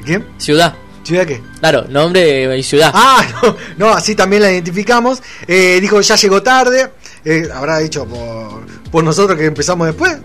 ¿Quién? 0.05 0.27
Ciudad. 0.39 0.75
¿Ciudad 1.03 1.27
qué? 1.27 1.41
Claro, 1.61 1.87
nombre 1.89 2.57
y 2.59 2.63
ciudad. 2.63 2.91
Ah, 2.95 3.25
no, 3.43 3.57
no, 3.79 3.89
así 3.91 4.15
también 4.15 4.43
la 4.43 4.51
identificamos. 4.53 5.23
Eh, 5.47 5.79
dijo, 5.81 6.01
ya 6.01 6.17
llegó 6.17 6.43
tarde. 6.43 6.91
Eh, 7.25 7.49
habrá 7.55 7.79
dicho 7.79 8.07
por, 8.07 8.65
por 8.91 9.05
nosotros 9.05 9.39
que 9.39 9.47
empezamos 9.47 9.87
después. 9.87 10.17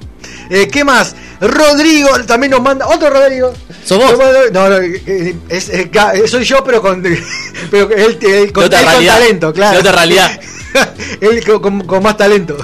Eh, 0.50 0.68
¿Qué 0.72 0.84
más? 0.84 1.16
Rodrigo 1.42 2.10
también 2.26 2.52
nos 2.52 2.62
manda. 2.62 2.88
Otro 2.88 3.10
Rodrigo. 3.10 3.54
¿Sos 3.84 3.98
vos? 3.98 4.14
No, 4.52 4.70
no, 4.70 4.78
eh, 4.78 5.36
es, 5.50 5.70
eh, 5.70 5.90
soy 6.28 6.44
yo, 6.44 6.64
pero 6.64 6.82
con, 6.82 7.02
pero 7.72 7.90
él, 7.92 8.18
él 8.22 8.52
con, 8.54 8.64
él 8.64 8.70
con 8.72 9.06
talento, 9.06 9.54
claro. 9.54 9.74
De 9.74 9.80
otra 9.80 9.92
realidad. 9.94 10.40
él 11.22 11.44
con, 11.46 11.62
con- 11.62 11.82
con 11.88 12.04
más 12.04 12.18
talento. 12.18 12.58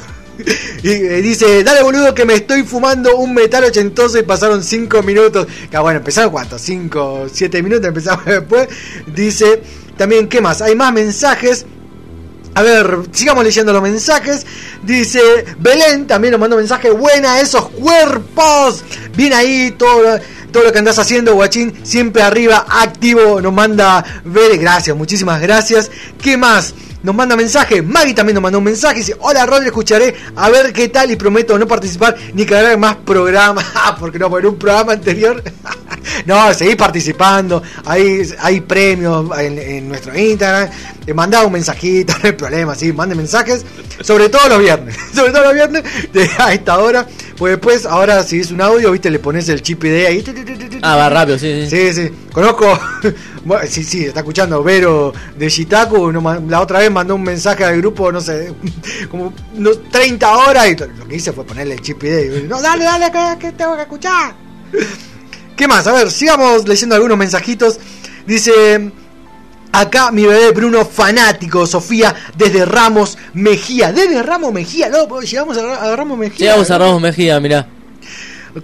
Y 0.84 0.90
eh, 0.90 1.22
dice, 1.22 1.64
dale 1.64 1.84
boludo 1.84 2.16
que 2.16 2.26
me 2.26 2.34
estoy 2.34 2.64
fumando 2.64 3.16
un 3.18 3.34
metal 3.34 3.64
ochentoso 3.64 4.18
y 4.18 4.24
pasaron 4.24 4.64
5 4.64 5.04
minutos. 5.04 5.48
Que 5.70 5.78
bueno, 5.78 6.00
empezaron 6.00 6.32
cuánto, 6.32 6.58
5, 6.58 7.28
7 7.32 7.62
minutos, 7.62 7.86
empezamos 7.86 8.26
después. 8.26 8.68
Dice, 9.06 9.62
también, 9.98 10.28
¿qué 10.28 10.42
más? 10.42 10.62
Hay 10.62 10.76
más 10.76 10.92
mensajes. 10.92 11.66
A 12.54 12.64
ver, 12.64 12.98
sigamos 13.12 13.44
leyendo 13.44 13.72
los 13.72 13.82
mensajes. 13.82 14.46
Dice 14.84 15.22
Belén, 15.60 16.08
también 16.08 16.32
nos 16.32 16.42
mandó 16.42 16.56
un 16.56 16.64
mensaje. 16.64 16.90
Buena 16.90 17.40
esos 17.40 17.70
cuerpos. 17.70 18.84
Bien 19.16 19.34
ahí, 19.34 19.76
todo, 19.78 20.20
todo 20.52 20.64
lo 20.64 20.72
que 20.72 20.80
andás 20.80 21.00
haciendo, 21.00 21.36
guachín. 21.36 21.74
Siempre 21.84 22.24
arriba, 22.24 22.66
activo. 22.68 23.40
Nos 23.40 23.54
manda 23.54 24.04
Belén. 24.26 24.60
Gracias, 24.60 24.98
muchísimas 24.98 25.40
gracias. 25.40 25.92
¿Qué 26.22 26.36
más? 26.36 26.74
Nos 27.04 27.16
manda 27.16 27.36
mensaje. 27.36 27.82
Maggie 27.82 28.14
también 28.14 28.36
nos 28.36 28.44
mandó 28.44 28.60
un 28.60 28.64
mensaje. 28.64 28.98
Dice: 29.00 29.16
Hola 29.20 29.46
Rodri, 29.46 29.68
escucharé 29.68 30.16
a 30.36 30.50
ver 30.50 30.72
qué 30.74 30.90
tal. 30.90 31.12
Y 31.12 31.16
prometo 31.16 31.58
no 31.58 31.68
participar 31.68 32.16
ni 32.34 32.46
que 32.46 32.56
haga 32.56 32.78
más 32.78 32.96
programas. 32.98 33.66
Ah, 33.84 33.98
porque 34.00 34.20
no, 34.20 34.30
por 34.30 34.46
un 34.46 34.60
programa 34.60 34.94
anterior. 34.94 35.42
no, 36.26 36.54
seguí 36.54 36.76
participando. 36.76 37.64
Hay, 37.86 38.22
hay 38.40 38.62
premios 38.62 39.26
en, 39.40 39.58
en 39.58 39.90
nuestro 39.90 40.16
Instagram. 40.16 40.70
Mandaba 41.16 41.46
un 41.46 41.54
mensajito, 41.54 42.14
no 42.22 42.30
hay 42.30 42.34
problema. 42.34 42.76
Sí, 42.76 42.94
mande 42.94 43.16
mensajes. 43.16 43.66
Sobre 44.02 44.30
todo 44.30 44.48
los 44.50 44.60
viernes. 44.60 44.96
Sobre 45.14 45.32
todo 45.32 45.46
los 45.46 45.54
viernes 45.54 45.84
de, 46.14 46.30
a 46.38 46.54
esta 46.54 46.78
hora. 46.78 47.08
Pues 47.42 47.54
después, 47.54 47.88
ahora 47.88 48.22
si 48.24 48.40
es 48.40 48.52
un 48.52 48.62
audio, 48.62 48.92
viste, 48.92 49.10
le 49.10 49.18
pones 49.18 49.50
el 49.50 49.64
chip 49.64 49.84
ID 49.84 50.06
ahí. 50.06 50.24
Ah, 50.84 50.96
va 50.96 51.10
rápido, 51.10 51.40
sí, 51.40 51.68
sí. 51.68 51.92
Sí, 51.92 51.94
sí. 51.96 52.12
Conozco. 52.32 52.80
bueno, 53.46 53.68
sí, 53.68 53.84
sí, 53.84 54.06
está 54.06 54.20
escuchando 54.20 54.62
Vero 54.62 55.12
de 55.40 55.50
Shitaku. 55.50 56.12
la 56.48 56.62
otra 56.62 56.78
vez 56.78 56.92
mandó 56.92 57.16
un 57.16 57.24
mensaje 57.24 57.64
al 57.64 57.78
grupo, 57.78 58.12
no 58.12 58.22
sé, 58.22 58.54
como 59.10 59.34
unos 59.56 59.90
30 59.90 60.38
horas. 60.38 60.68
Y 60.68 60.76
lo 60.76 61.08
que 61.08 61.16
hice 61.16 61.32
fue 61.34 61.44
ponerle 61.44 61.74
el 61.74 61.82
chip 61.82 62.04
ID. 62.04 62.44
No, 62.48 62.62
dale, 62.62 62.84
dale, 62.84 63.12
que, 63.12 63.48
que 63.48 63.52
tengo 63.54 63.76
que 63.76 63.82
escuchar. 63.82 64.36
¿Qué 65.58 65.68
más? 65.68 65.88
A 65.88 65.94
ver, 65.94 66.12
sigamos 66.12 66.68
leyendo 66.68 66.94
algunos 66.94 67.18
mensajitos. 67.18 67.80
Dice. 68.28 68.92
Acá 69.74 70.12
mi 70.12 70.26
bebé 70.26 70.52
Bruno 70.52 70.86
fanático, 70.86 71.66
Sofía, 71.66 72.14
desde 72.36 72.66
Ramos 72.66 73.18
Mejía. 73.34 73.92
Desde 73.92 74.22
Ramos 74.22 74.52
Mejía, 74.54 74.90
no, 74.90 75.22
llegamos 75.22 75.58
a, 75.58 75.96
Ramos 75.96 76.18
Mejía. 76.18 76.48
Llegamos 76.48 76.72
a 76.72 76.78
Ramos 76.78 77.02
Mejía, 77.02 77.40
mirá. 77.40 77.68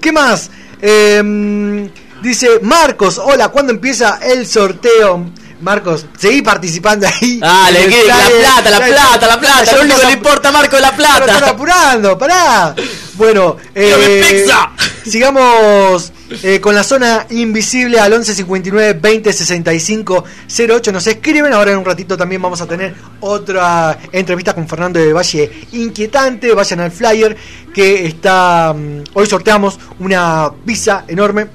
¿Qué 0.02 0.12
más? 0.12 0.50
Eh, 0.82 1.90
dice 2.22 2.60
Marcos, 2.62 3.18
hola, 3.18 3.48
¿cuándo 3.50 3.72
empieza 3.72 4.20
el 4.22 4.46
sorteo? 4.46 5.32
Marcos, 5.62 6.06
seguí 6.18 6.42
participando 6.42 7.08
ahí. 7.08 7.40
Ah, 7.42 7.70
le 7.72 7.88
la 7.88 8.16
plata, 8.16 8.70
la 8.70 8.86
plata, 8.86 9.28
la 9.28 9.40
plata. 9.40 9.76
Lo 9.76 9.82
único 9.82 10.00
que 10.00 10.06
le 10.06 10.14
importa 10.14 10.50
a 10.50 10.52
Marco 10.52 10.76
es 10.76 10.82
la 10.82 10.96
Pero 10.96 11.26
plata. 11.26 11.50
apurando, 11.50 12.18
pará. 12.18 12.76
Bueno, 13.14 13.58
eh, 13.76 14.24
pizza. 14.30 14.72
sigamos 15.10 16.12
eh, 16.44 16.60
con 16.60 16.76
la 16.76 16.84
zona 16.84 17.26
invisible 17.30 17.99
al 17.99 18.12
11 18.12 18.36
59 18.36 18.99
20 19.02 19.34
65 19.34 20.24
08. 20.70 20.91
Nos 20.91 21.08
escriben. 21.08 21.54
Ahora 21.54 21.72
en 21.72 21.78
un 21.78 21.86
ratito 21.86 22.18
también 22.18 22.41
vamos 22.41 22.62
a 22.62 22.68
tener 22.68 22.95
otra 23.22 23.98
entrevista 24.12 24.54
con 24.54 24.68
Fernando 24.68 24.99
de 24.99 25.14
Valle 25.14 25.52
inquietante. 25.72 26.54
Vayan 26.54 26.82
al 26.82 26.91
flyer 26.91 27.36
que 27.74 28.06
está. 28.06 28.74
mm, 28.76 29.04
hoy 29.14 29.26
sorteamos 29.28 29.80
una 29.99 30.52
pizza 30.66 31.06
enorme 31.08 31.48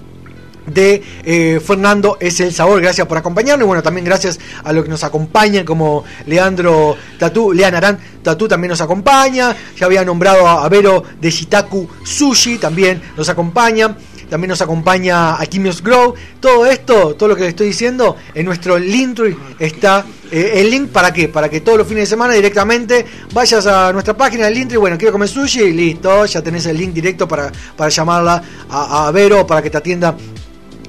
de 0.66 1.03
eh, 1.24 1.61
Fernando 1.65 2.16
es 2.20 2.40
el 2.40 2.53
sabor. 2.53 2.81
Gracias 2.81 3.07
por 3.07 3.19
acompañarnos. 3.19 3.66
Bueno, 3.66 3.82
también 3.82 4.05
gracias 4.05 4.39
a 4.65 4.73
los 4.73 4.85
que 4.85 4.90
nos 4.90 5.05
acompañan, 5.05 5.65
como 5.65 6.05
Leandro 6.27 6.97
Tatú, 7.19 7.53
Lean 7.53 7.74
Arán 7.74 7.99
Tatú 8.23 8.49
también 8.49 8.70
nos 8.70 8.81
acompaña. 8.81 9.55
Ya 9.77 9.86
había 9.86 10.05
nombrado 10.05 10.47
a, 10.47 10.65
a 10.65 10.69
Vero 10.69 11.03
de 11.20 11.31
Shitaku 11.31 11.89
Sushi, 12.05 12.59
también 12.59 13.03
nos 13.16 13.28
acompaña. 13.28 13.97
También 14.33 14.49
nos 14.49 14.63
acompaña 14.63 15.35
Akimios 15.39 15.83
Grow. 15.83 16.15
Todo 16.41 16.65
esto, 16.65 17.15
todo 17.17 17.29
lo 17.29 17.37
que 17.37 17.43
les 17.43 17.51
estoy 17.51 17.67
diciendo, 17.67 18.17
en 18.35 18.47
nuestro 18.47 18.79
Linktree 18.79 19.37
está 19.59 20.07
eh, 20.31 20.53
el 20.55 20.71
link 20.71 20.89
para 20.89 21.13
qué? 21.13 21.29
Para 21.29 21.51
que 21.51 21.61
todos 21.61 21.77
los 21.77 21.87
fines 21.87 22.05
de 22.05 22.07
semana 22.07 22.33
directamente 22.33 23.05
vayas 23.35 23.67
a 23.67 23.93
nuestra 23.93 24.17
página 24.17 24.47
del 24.47 24.55
Linktree. 24.55 24.79
Bueno, 24.79 24.97
quiero 24.97 25.13
comer 25.13 25.29
sushi 25.29 25.71
listo. 25.73 26.25
Ya 26.25 26.41
tenés 26.41 26.65
el 26.65 26.79
link 26.79 26.95
directo 26.95 27.29
para, 27.29 27.53
para 27.77 27.91
llamarla 27.91 28.43
a, 28.71 29.07
a 29.09 29.11
Vero 29.11 29.47
para 29.47 29.61
que 29.61 29.69
te 29.69 29.77
atienda 29.77 30.17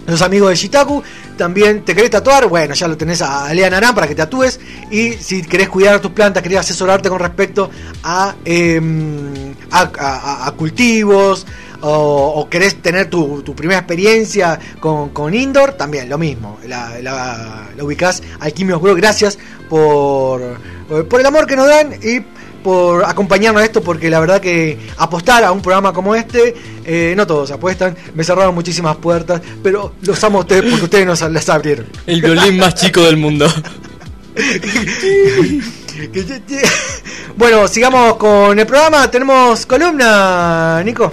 los 0.07 0.21
amigos 0.21 0.49
de 0.51 0.55
Shitaku. 0.55 1.03
También 1.37 1.83
te 1.83 1.93
querés 1.93 2.11
tatuar, 2.11 2.47
bueno, 2.47 2.73
ya 2.75 2.87
lo 2.87 2.95
tenés 2.95 3.21
a 3.21 3.53
Lea 3.53 3.69
Narán 3.69 3.93
para 3.93 4.07
que 4.07 4.15
te 4.15 4.21
tatúes. 4.21 4.57
Y 4.89 5.11
si 5.13 5.41
querés 5.43 5.67
cuidar 5.67 5.99
tus 5.99 6.11
plantas, 6.11 6.41
querés 6.41 6.59
asesorarte 6.59 7.09
con 7.09 7.19
respecto 7.19 7.69
a, 8.03 8.35
em, 8.45 9.53
a, 9.69 9.91
a- 9.99 10.47
a 10.47 10.51
cultivos. 10.51 11.45
O, 11.85 12.33
o 12.37 12.49
querés 12.49 12.81
tener 12.81 13.09
tu, 13.09 13.41
tu 13.43 13.55
primera 13.55 13.79
experiencia 13.79 14.59
con, 14.79 15.09
con 15.09 15.33
indoor, 15.33 15.73
también 15.73 16.09
lo 16.09 16.17
mismo. 16.17 16.59
La, 16.65 16.99
la, 17.01 17.69
la 17.75 17.83
ubicás 17.83 18.23
Alquimios 18.39 18.81
Grow. 18.81 18.95
Gracias 18.95 19.37
por, 19.69 20.41
por 21.09 21.19
el 21.19 21.25
amor 21.25 21.45
que 21.45 21.55
nos 21.55 21.67
dan 21.67 21.93
y 22.01 22.21
por 22.63 23.05
acompañarnos 23.05 23.61
a 23.61 23.65
esto, 23.65 23.83
porque 23.83 24.09
la 24.09 24.19
verdad 24.19 24.41
que 24.41 24.79
apostar 24.97 25.43
a 25.43 25.51
un 25.51 25.61
programa 25.61 25.93
como 25.93 26.15
este, 26.15 26.55
eh, 26.85 27.13
no 27.15 27.27
todos 27.27 27.51
apuestan, 27.51 27.95
me 28.15 28.23
cerraron 28.23 28.55
muchísimas 28.55 28.95
puertas, 28.97 29.41
pero 29.61 29.93
los 30.01 30.23
amo 30.23 30.39
a 30.39 30.41
ustedes 30.41 30.63
porque 30.63 30.85
ustedes 30.85 31.05
nos 31.05 31.21
las 31.21 31.49
abrieron. 31.49 31.85
El 32.07 32.21
violín 32.21 32.57
más 32.57 32.73
chico 32.75 33.01
del 33.01 33.17
mundo. 33.17 33.47
bueno, 37.35 37.67
sigamos 37.67 38.15
con 38.15 38.57
el 38.57 38.65
programa, 38.65 39.11
tenemos 39.11 39.65
columna, 39.65 40.81
Nico. 40.83 41.11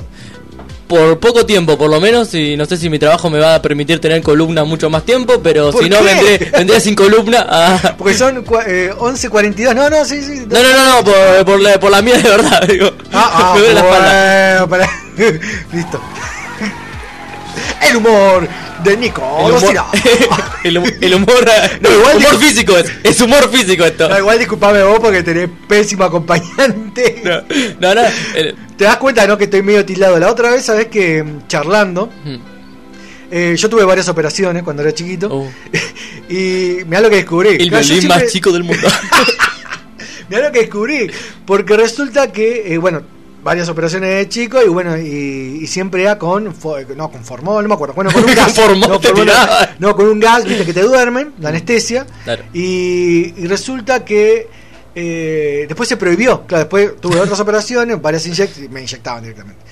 Por 0.91 1.21
poco 1.21 1.47
tiempo, 1.47 1.79
por 1.79 1.89
lo 1.89 2.01
menos, 2.01 2.35
y 2.35 2.57
no 2.57 2.67
sé 2.67 2.77
si 2.77 2.91
mi 2.91 2.99
trabajo 2.99 3.31
me 3.31 3.39
va 3.39 3.55
a 3.55 3.63
permitir 3.63 4.01
tener 4.01 4.21
columna 4.23 4.65
mucho 4.65 4.91
más 4.91 5.05
tiempo, 5.05 5.41
pero 5.41 5.71
¿Por 5.71 5.85
si 5.85 5.89
no, 5.89 5.99
qué? 5.99 6.05
vendré, 6.05 6.51
vendré 6.51 6.81
sin 6.81 6.97
columna. 6.97 7.47
a- 7.49 7.95
Porque 7.97 8.15
son 8.15 8.39
eh, 8.67 8.91
11.42, 8.99 9.73
no, 9.75 9.89
no, 9.89 10.05
sí, 10.05 10.21
sí. 10.21 10.45
No, 10.49 10.61
no, 10.61 10.73
no, 10.73 10.97
no, 10.97 11.05
por, 11.05 11.45
por 11.45 11.61
la, 11.61 11.79
por 11.79 11.91
la 11.93 12.03
mía 12.03 12.17
de 12.19 12.29
verdad, 12.29 12.63
digo. 12.69 12.91
Ah, 13.13 13.31
ah, 13.33 13.53
me 13.55 13.61
duele 13.61 13.75
la 13.75 13.81
espalda. 13.81 14.65
bueno, 14.67 14.69
para- 14.69 14.91
Listo. 15.73 16.01
El 17.89 17.97
humor 17.97 18.47
de 18.85 18.97
Nico. 18.97 19.23
El 19.47 19.53
humor, 19.55 19.85
el, 20.65 20.79
hum- 20.79 20.93
el 21.01 21.15
humor, 21.15 21.51
No, 21.81 21.91
igual 21.91 22.17
humor 22.19 22.39
físico 22.39 22.77
es, 22.77 22.91
es 23.03 23.21
humor 23.21 23.51
físico 23.51 23.85
esto. 23.85 24.09
No, 24.09 24.19
igual 24.19 24.39
disculpame 24.39 24.83
vos 24.83 25.01
porque 25.01 25.23
tenés 25.23 25.49
pésimo 25.69 26.05
acompañante. 26.05 27.23
No, 27.81 27.95
no, 27.95 28.03
el- 28.35 28.55
Te 28.77 28.85
das 28.85 28.97
cuenta, 28.99 29.27
¿no? 29.27 29.37
Que 29.39 29.45
estoy 29.45 29.63
medio 29.63 29.85
tildado. 29.85 30.19
La 30.19 30.31
otra 30.31 30.51
vez, 30.51 30.65
sabes 30.65 30.87
que 30.87 31.23
mm, 31.23 31.47
charlando, 31.49 32.11
eh, 33.31 33.55
yo 33.57 33.69
tuve 33.71 33.85
varias 33.85 34.09
operaciones 34.09 34.63
cuando 34.63 34.83
era 34.83 34.93
chiquito. 34.93 35.47
y 36.29 36.79
mirá 36.87 37.01
lo 37.01 37.11
que 37.11 37.17
descubrí. 37.17 37.49
Oh. 37.51 37.53
el 37.53 37.69
Claro, 37.71 37.85
violín 37.85 38.01
siempre- 38.03 38.23
más 38.25 38.33
chico 38.33 38.53
del 38.53 38.65
mundo. 38.65 38.89
Mirá 40.29 40.43
lo 40.47 40.53
que 40.53 40.61
descubrí. 40.61 41.11
Porque 41.45 41.77
resulta 41.77 42.31
que, 42.31 42.73
eh, 42.75 42.79
bueno, 42.79 43.03
varias 43.43 43.69
operaciones 43.69 44.11
de 44.11 44.29
chico 44.29 44.63
y 44.63 44.69
bueno, 44.69 44.97
y, 44.97 45.61
y 45.63 45.67
siempre 45.67 46.03
era 46.03 46.19
con, 46.19 46.45
no, 46.45 47.11
con 47.11 47.25
formol, 47.25 47.63
no 47.63 47.69
me 47.69 47.75
acuerdo. 47.75 47.95
Bueno, 47.95 48.11
con 48.13 48.25
un 48.25 48.35
gas. 48.35 48.55
Formol 48.55 48.81
no, 48.81 49.01
formol 49.01 49.97
con 49.97 50.07
un 50.07 50.21
gas, 50.21 50.45
viste, 50.45 50.65
que 50.65 50.73
te 50.73 50.83
duermen, 50.83 51.35
la 51.39 51.51
anestesia. 51.51 52.07
Claro. 52.25 52.45
Y, 52.53 53.35
y 53.37 53.47
resulta 53.47 54.05
que 54.05 54.49
eh, 54.95 55.65
después 55.69 55.89
se 55.89 55.97
prohibió. 55.97 56.47
Claro, 56.47 56.65
después 56.65 57.01
tuve 57.01 57.21
otras 57.21 57.41
operaciones, 57.41 58.01
varias 58.01 58.27
inyecciones, 58.27 58.71
me 58.71 58.81
inyectaban 58.81 59.23
directamente. 59.23 59.63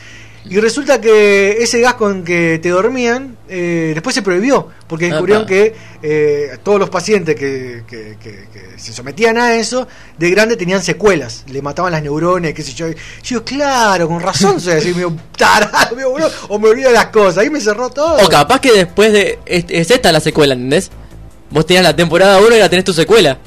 Y 0.50 0.58
resulta 0.60 1.00
que 1.00 1.62
ese 1.62 1.80
gas 1.80 1.94
con 1.94 2.24
que 2.24 2.58
te 2.62 2.70
dormían, 2.70 3.36
eh, 3.48 3.90
después 3.94 4.14
se 4.14 4.22
prohibió, 4.22 4.68
porque 4.86 5.06
descubrieron 5.06 5.42
Apa. 5.44 5.48
que 5.48 5.74
eh, 6.02 6.58
todos 6.62 6.78
los 6.78 6.88
pacientes 6.90 7.34
que, 7.36 7.82
que- 7.86 8.16
que- 8.22 8.48
que 8.52 8.78
se 8.78 8.92
sometían 8.92 9.36
a 9.38 9.54
eso, 9.56 9.86
de 10.16 10.30
grande 10.30 10.56
tenían 10.56 10.82
secuelas, 10.82 11.44
le 11.48 11.60
mataban 11.60 11.92
las 11.92 12.02
neuronas, 12.02 12.52
qué 12.54 12.62
sé 12.62 12.72
yo. 12.72 12.88
Y 12.88 12.96
yo 13.24 13.44
claro, 13.44 14.08
con 14.08 14.20
razón 14.20 14.60
soy 14.60 14.74
así, 14.74 14.88
medio 14.94 15.14
tarado, 15.36 15.94
medio 15.96 16.10
boludo, 16.10 16.30
o 16.48 16.58
me 16.58 16.68
olvido 16.68 16.90
las 16.92 17.06
cosas, 17.06 17.38
ahí 17.38 17.50
me 17.50 17.60
cerró 17.60 17.90
todo. 17.90 18.24
O 18.24 18.28
capaz 18.28 18.60
que 18.60 18.72
después 18.72 19.12
de. 19.12 19.38
Es, 19.44 19.64
es 19.68 19.90
esta 19.90 20.10
la 20.12 20.20
secuela, 20.20 20.54
¿entendés? 20.54 20.90
Vos 21.50 21.66
tenías 21.66 21.82
la 21.84 21.96
temporada 21.96 22.38
1 22.38 22.50
y 22.50 22.52
ahora 22.54 22.68
tenés 22.68 22.84
tu 22.84 22.92
secuela. 22.92 23.38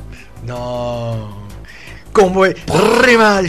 No. 0.45 1.47
Como 2.11 2.43
re 2.45 3.17
mal. 3.17 3.47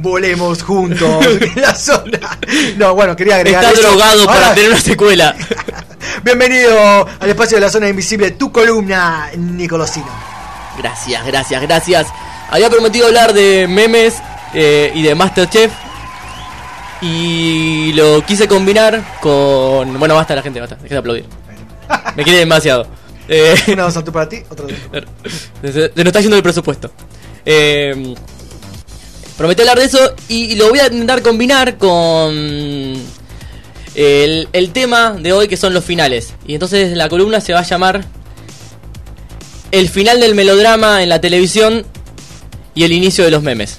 Volemos 0.00 0.62
juntos 0.62 1.26
en 1.40 1.60
la 1.60 1.74
zona. 1.74 2.38
No, 2.78 2.94
bueno, 2.94 3.14
quería 3.14 3.36
agregar. 3.36 3.62
Está 3.64 3.78
eso. 3.78 3.88
drogado 3.88 4.24
para 4.24 4.54
tener 4.54 4.70
una 4.70 4.80
secuela. 4.80 5.36
Bienvenido 6.24 7.06
al 7.18 7.28
espacio 7.28 7.58
de 7.58 7.60
la 7.60 7.70
zona 7.70 7.88
invisible, 7.88 8.30
tu 8.30 8.50
columna, 8.50 9.30
Nicolosino. 9.36 10.08
Gracias, 10.78 11.26
gracias, 11.26 11.60
gracias. 11.60 12.06
Había 12.50 12.70
prometido 12.70 13.06
hablar 13.08 13.34
de 13.34 13.66
memes 13.68 14.16
eh, 14.54 14.90
y 14.94 15.02
de 15.02 15.14
Masterchef. 15.14 15.70
Y 17.02 17.92
lo 17.92 18.24
quise 18.24 18.48
combinar 18.48 19.02
con. 19.20 19.98
Bueno, 19.98 20.14
basta 20.14 20.34
la 20.34 20.42
gente, 20.42 20.60
basta, 20.60 20.76
deja 20.76 20.94
de 20.94 20.98
aplaudir. 20.98 21.26
Me 22.16 22.24
quiere 22.24 22.38
demasiado. 22.38 22.86
Eh, 23.32 23.54
Una 23.74 23.88
salto 23.92 24.10
para 24.10 24.28
ti, 24.28 24.42
otra 24.48 24.66
se, 25.62 25.72
se 25.72 25.92
nos 25.94 26.06
está 26.06 26.20
yendo 26.20 26.36
el 26.36 26.42
presupuesto. 26.42 26.90
Eh, 27.46 28.12
prometí 29.40 29.62
hablar 29.62 29.78
de 29.78 29.86
eso 29.86 30.14
y, 30.28 30.52
y 30.52 30.54
lo 30.54 30.68
voy 30.68 30.80
a 30.80 30.88
intentar 30.88 31.22
combinar 31.22 31.78
con 31.78 32.30
el, 33.94 34.48
el 34.52 34.72
tema 34.74 35.12
de 35.12 35.32
hoy 35.32 35.48
que 35.48 35.56
son 35.56 35.72
los 35.72 35.82
finales. 35.82 36.34
Y 36.46 36.52
entonces 36.52 36.94
la 36.94 37.08
columna 37.08 37.40
se 37.40 37.54
va 37.54 37.60
a 37.60 37.62
llamar 37.62 38.04
El 39.70 39.88
final 39.88 40.20
del 40.20 40.34
melodrama 40.34 41.02
en 41.02 41.08
la 41.08 41.22
televisión 41.22 41.86
y 42.74 42.84
el 42.84 42.92
inicio 42.92 43.24
de 43.24 43.30
los 43.30 43.42
memes. 43.42 43.78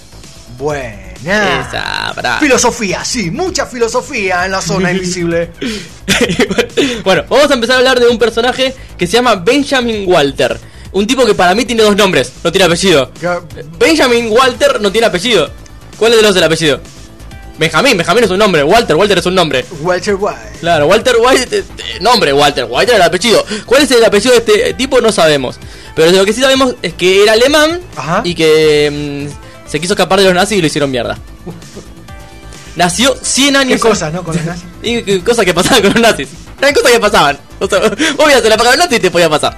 Buena. 0.57 1.61
Esa. 1.61 2.39
Filosofía, 2.39 3.05
sí, 3.05 3.29
mucha 3.29 3.67
filosofía 3.67 4.45
en 4.45 4.53
la 4.53 4.63
zona 4.63 4.91
invisible. 4.93 5.51
Bueno, 7.03 7.23
vamos 7.29 7.51
a 7.51 7.53
empezar 7.53 7.75
a 7.75 7.77
hablar 7.77 7.99
de 7.99 8.07
un 8.07 8.17
personaje 8.17 8.73
que 8.97 9.05
se 9.05 9.13
llama 9.13 9.35
Benjamin 9.35 10.05
Walter. 10.07 10.59
Un 10.91 11.07
tipo 11.07 11.25
que 11.25 11.33
para 11.33 11.55
mí 11.55 11.65
tiene 11.65 11.83
dos 11.83 11.95
nombres, 11.95 12.33
no 12.43 12.51
tiene 12.51 12.65
apellido. 12.65 13.11
Benjamin 13.79 14.29
Walter 14.29 14.81
no 14.81 14.91
tiene 14.91 15.07
apellido. 15.07 15.49
¿Cuál 15.97 16.11
es 16.13 16.17
de 16.17 16.23
los 16.23 16.35
del 16.35 16.43
apellido? 16.43 16.81
Benjamín, 17.57 17.95
Benjamín 17.95 18.23
es 18.23 18.29
un 18.31 18.39
nombre, 18.39 18.63
Walter, 18.63 18.95
Walter 18.95 19.19
es 19.19 19.25
un 19.27 19.35
nombre. 19.35 19.63
Walter 19.81 20.15
White. 20.15 20.57
Claro, 20.61 20.87
Walter 20.87 21.15
White, 21.19 21.57
eh, 21.57 21.63
eh, 21.77 21.99
nombre 22.01 22.33
Walter, 22.33 22.65
White 22.67 22.91
era 22.91 22.95
el 22.95 23.01
apellido. 23.03 23.45
¿Cuál 23.65 23.83
es 23.83 23.91
el 23.91 24.03
apellido 24.03 24.31
de 24.33 24.39
este 24.39 24.73
tipo? 24.73 24.99
No 24.99 25.11
sabemos. 25.11 25.57
Pero 25.95 26.11
lo 26.11 26.25
que 26.25 26.33
sí 26.33 26.41
sabemos 26.41 26.75
es 26.81 26.93
que 26.93 27.21
era 27.21 27.33
alemán 27.33 27.79
y 28.23 28.33
que 28.33 29.27
mm, 29.29 29.69
se 29.69 29.79
quiso 29.79 29.93
escapar 29.93 30.19
de 30.19 30.25
los 30.25 30.33
nazis 30.33 30.57
y 30.57 30.61
lo 30.61 30.67
hicieron 30.67 30.89
mierda. 30.89 31.17
Nació 32.75 33.15
100 33.21 33.55
años 33.57 33.81
¿Qué 33.81 33.89
cosas, 33.89 34.13
no? 34.13 34.23
Con 34.23 34.35
los 34.35 34.45
nazis. 34.45 34.65
Y 34.81 35.19
cosas 35.19 35.45
que 35.45 35.53
pasaban 35.53 35.83
con 35.83 35.93
los 35.93 36.01
nazis. 36.01 36.29
Eran 36.59 36.73
cosas 36.73 36.91
que 36.91 36.99
pasaban. 36.99 37.37
O 37.59 37.67
sea, 37.67 37.79
vos 37.79 38.25
veías 38.25 38.43
la 38.43 38.57
paga 38.57 38.71
los 38.71 38.79
nazis 38.79 38.97
y 38.97 39.01
te 39.01 39.11
podía 39.11 39.29
pasar. 39.29 39.55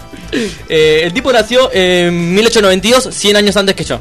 Eh, 0.69 1.01
el 1.03 1.13
tipo 1.13 1.31
nació 1.31 1.69
en 1.73 2.33
1892, 2.35 3.09
100 3.13 3.35
años 3.37 3.55
antes 3.57 3.75
que 3.75 3.83
yo. 3.83 3.99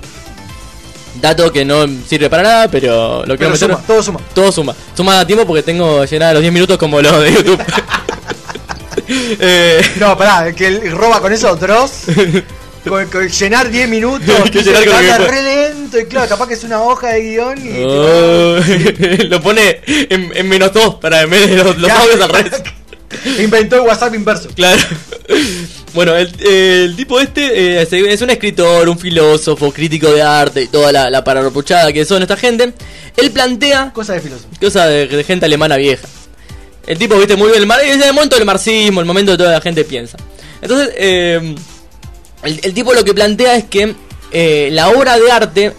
Dato 1.20 1.52
que 1.52 1.64
no 1.64 1.86
sirve 2.08 2.30
para 2.30 2.42
nada, 2.42 2.68
pero 2.68 3.20
lo 3.26 3.36
quiero 3.36 3.52
Pero 3.52 3.68
meter. 3.68 3.68
suma, 3.70 3.82
todo 3.86 4.02
suma. 4.02 4.20
Todo 4.34 4.50
suma. 4.52 4.74
Suma 4.96 5.20
a 5.20 5.26
tiempo 5.26 5.46
porque 5.46 5.62
tengo 5.62 6.04
llenada 6.04 6.32
los 6.34 6.40
10 6.42 6.52
minutos 6.52 6.78
como 6.78 7.00
lo 7.02 7.20
de 7.20 7.32
YouTube. 7.32 7.62
Eh, 9.08 9.80
No, 9.98 10.16
pará, 10.16 10.52
que 10.52 10.66
él 10.68 10.90
roba 10.92 11.20
con 11.20 11.32
eso 11.32 11.54
Dross. 11.56 12.04
Con, 12.88 13.06
con 13.10 13.28
llenar 13.28 13.70
10 13.70 13.88
minutos. 13.88 14.50
Que 14.50 14.60
llenar 14.60 14.84
con 14.84 14.98
que 14.98 15.18
re 15.18 15.42
lento 15.42 16.00
y 16.00 16.06
claro, 16.06 16.28
capaz 16.28 16.48
que 16.48 16.54
es 16.54 16.64
una 16.64 16.82
hoja 16.82 17.10
de 17.10 17.20
guion 17.22 17.58
y. 17.64 17.84
oh, 17.86 18.56
lo 19.28 19.40
pone 19.40 19.80
en, 19.86 20.32
en 20.34 20.48
menos 20.48 20.72
2 20.72 20.96
para 20.96 21.22
en 21.22 21.30
vez 21.30 21.48
de 21.48 21.56
los, 21.62 21.78
los 21.78 21.88
audios 21.88 22.20
al 22.20 22.28
revés. 22.28 22.60
Inventó 23.38 23.76
el 23.76 23.82
WhatsApp 23.82 24.12
inverso. 24.16 24.48
Claro. 24.56 24.82
Bueno, 25.94 26.14
el, 26.16 26.30
el 26.46 26.96
tipo 26.96 27.20
este 27.20 27.82
eh, 27.82 27.88
es 27.90 28.22
un 28.22 28.30
escritor, 28.30 28.88
un 28.88 28.98
filósofo, 28.98 29.72
crítico 29.72 30.10
de 30.10 30.22
arte 30.22 30.62
y 30.62 30.68
toda 30.68 30.90
la, 30.90 31.10
la 31.10 31.22
pararropuchada 31.22 31.92
que 31.92 32.04
son 32.04 32.22
esta 32.22 32.36
gente. 32.36 32.72
Él 33.16 33.30
plantea 33.30 33.92
Cosa 33.92 34.14
de 34.14 34.20
filósofo. 34.20 34.48
cosas 34.60 34.88
de, 34.88 35.06
de 35.06 35.24
gente 35.24 35.44
alemana 35.46 35.76
vieja. 35.76 36.06
El 36.86 36.98
tipo, 36.98 37.16
viste, 37.16 37.36
muy 37.36 37.48
bien, 37.48 37.60
el, 37.60 37.66
mar- 37.66 37.80
es 37.84 38.02
el 38.04 38.12
momento 38.14 38.36
del 38.36 38.44
marxismo, 38.46 39.00
el 39.00 39.06
momento 39.06 39.32
de 39.32 39.38
toda 39.38 39.52
la 39.52 39.60
gente 39.60 39.84
piensa. 39.84 40.16
Entonces, 40.62 40.90
eh, 40.96 41.54
el, 42.42 42.60
el 42.62 42.74
tipo 42.74 42.92
lo 42.94 43.04
que 43.04 43.12
plantea 43.14 43.54
es 43.56 43.64
que 43.64 43.94
eh, 44.32 44.68
la 44.72 44.88
obra 44.88 45.18
de 45.18 45.30
arte, 45.30 45.72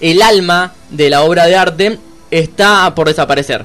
el 0.00 0.22
alma 0.22 0.72
de 0.88 1.10
la 1.10 1.22
obra 1.22 1.46
de 1.46 1.54
arte, 1.56 1.98
está 2.30 2.94
por 2.94 3.08
desaparecer. 3.08 3.64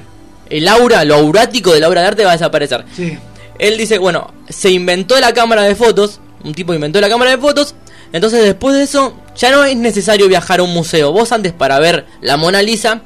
El 0.50 0.68
aura, 0.68 1.04
lo 1.04 1.14
aurático 1.16 1.72
de 1.72 1.80
la 1.80 1.88
obra 1.88 2.02
de 2.02 2.06
arte 2.08 2.24
va 2.24 2.30
a 2.32 2.34
desaparecer. 2.34 2.84
Sí. 2.94 3.16
Él 3.58 3.76
dice, 3.76 3.98
bueno, 3.98 4.32
se 4.48 4.70
inventó 4.70 5.18
la 5.20 5.32
cámara 5.32 5.62
de 5.62 5.74
fotos, 5.74 6.20
un 6.44 6.54
tipo 6.54 6.74
inventó 6.74 7.00
la 7.00 7.08
cámara 7.08 7.30
de 7.32 7.38
fotos, 7.38 7.74
entonces 8.12 8.42
después 8.44 8.76
de 8.76 8.82
eso 8.82 9.14
ya 9.36 9.50
no 9.50 9.64
es 9.64 9.76
necesario 9.76 10.28
viajar 10.28 10.60
a 10.60 10.62
un 10.62 10.72
museo. 10.72 11.12
Vos 11.12 11.32
antes 11.32 11.52
para 11.52 11.78
ver 11.78 12.06
la 12.20 12.36
Mona 12.36 12.62
Lisa 12.62 13.02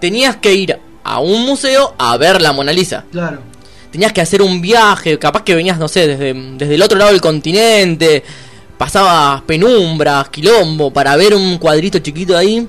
tenías 0.00 0.36
que 0.36 0.54
ir 0.54 0.78
a 1.04 1.20
un 1.20 1.44
museo 1.46 1.94
a 1.98 2.16
ver 2.16 2.40
la 2.40 2.52
Mona 2.52 2.72
Lisa. 2.72 3.04
Claro. 3.10 3.40
Tenías 3.90 4.12
que 4.12 4.20
hacer 4.20 4.40
un 4.40 4.60
viaje, 4.60 5.18
capaz 5.18 5.42
que 5.42 5.54
venías, 5.54 5.78
no 5.78 5.86
sé, 5.86 6.06
desde, 6.06 6.32
desde 6.32 6.74
el 6.74 6.82
otro 6.82 6.98
lado 6.98 7.10
del 7.10 7.20
continente, 7.20 8.22
pasabas 8.78 9.42
penumbras, 9.42 10.28
quilombo, 10.30 10.90
para 10.90 11.14
ver 11.16 11.34
un 11.34 11.58
cuadrito 11.58 11.98
chiquito 11.98 12.36
ahí, 12.36 12.66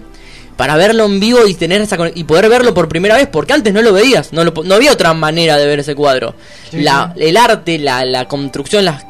para 0.64 0.78
verlo 0.78 1.04
en 1.04 1.20
vivo 1.20 1.46
y 1.46 1.56
tener 1.56 1.82
esa 1.82 1.98
y 2.16 2.24
poder 2.24 2.48
verlo 2.48 2.74
por 2.74 2.88
primera 2.88 3.18
vez, 3.18 3.28
porque 3.28 3.52
antes 3.52 3.74
no 3.74 3.82
lo 3.82 3.92
veías, 3.92 4.32
no, 4.32 4.46
lo 4.46 4.54
no 4.64 4.76
había 4.76 4.94
otra 4.94 5.14
manera 5.14 5.58
de 5.58 5.66
ver 5.66 5.80
ese 5.80 5.94
cuadro. 5.94 6.36
Sí, 6.72 6.80
la, 6.80 7.14
El 7.18 7.36
arte, 7.36 7.78
la, 7.78 8.06
la 8.06 8.30
construcción, 8.30 8.86
las, 8.86 9.04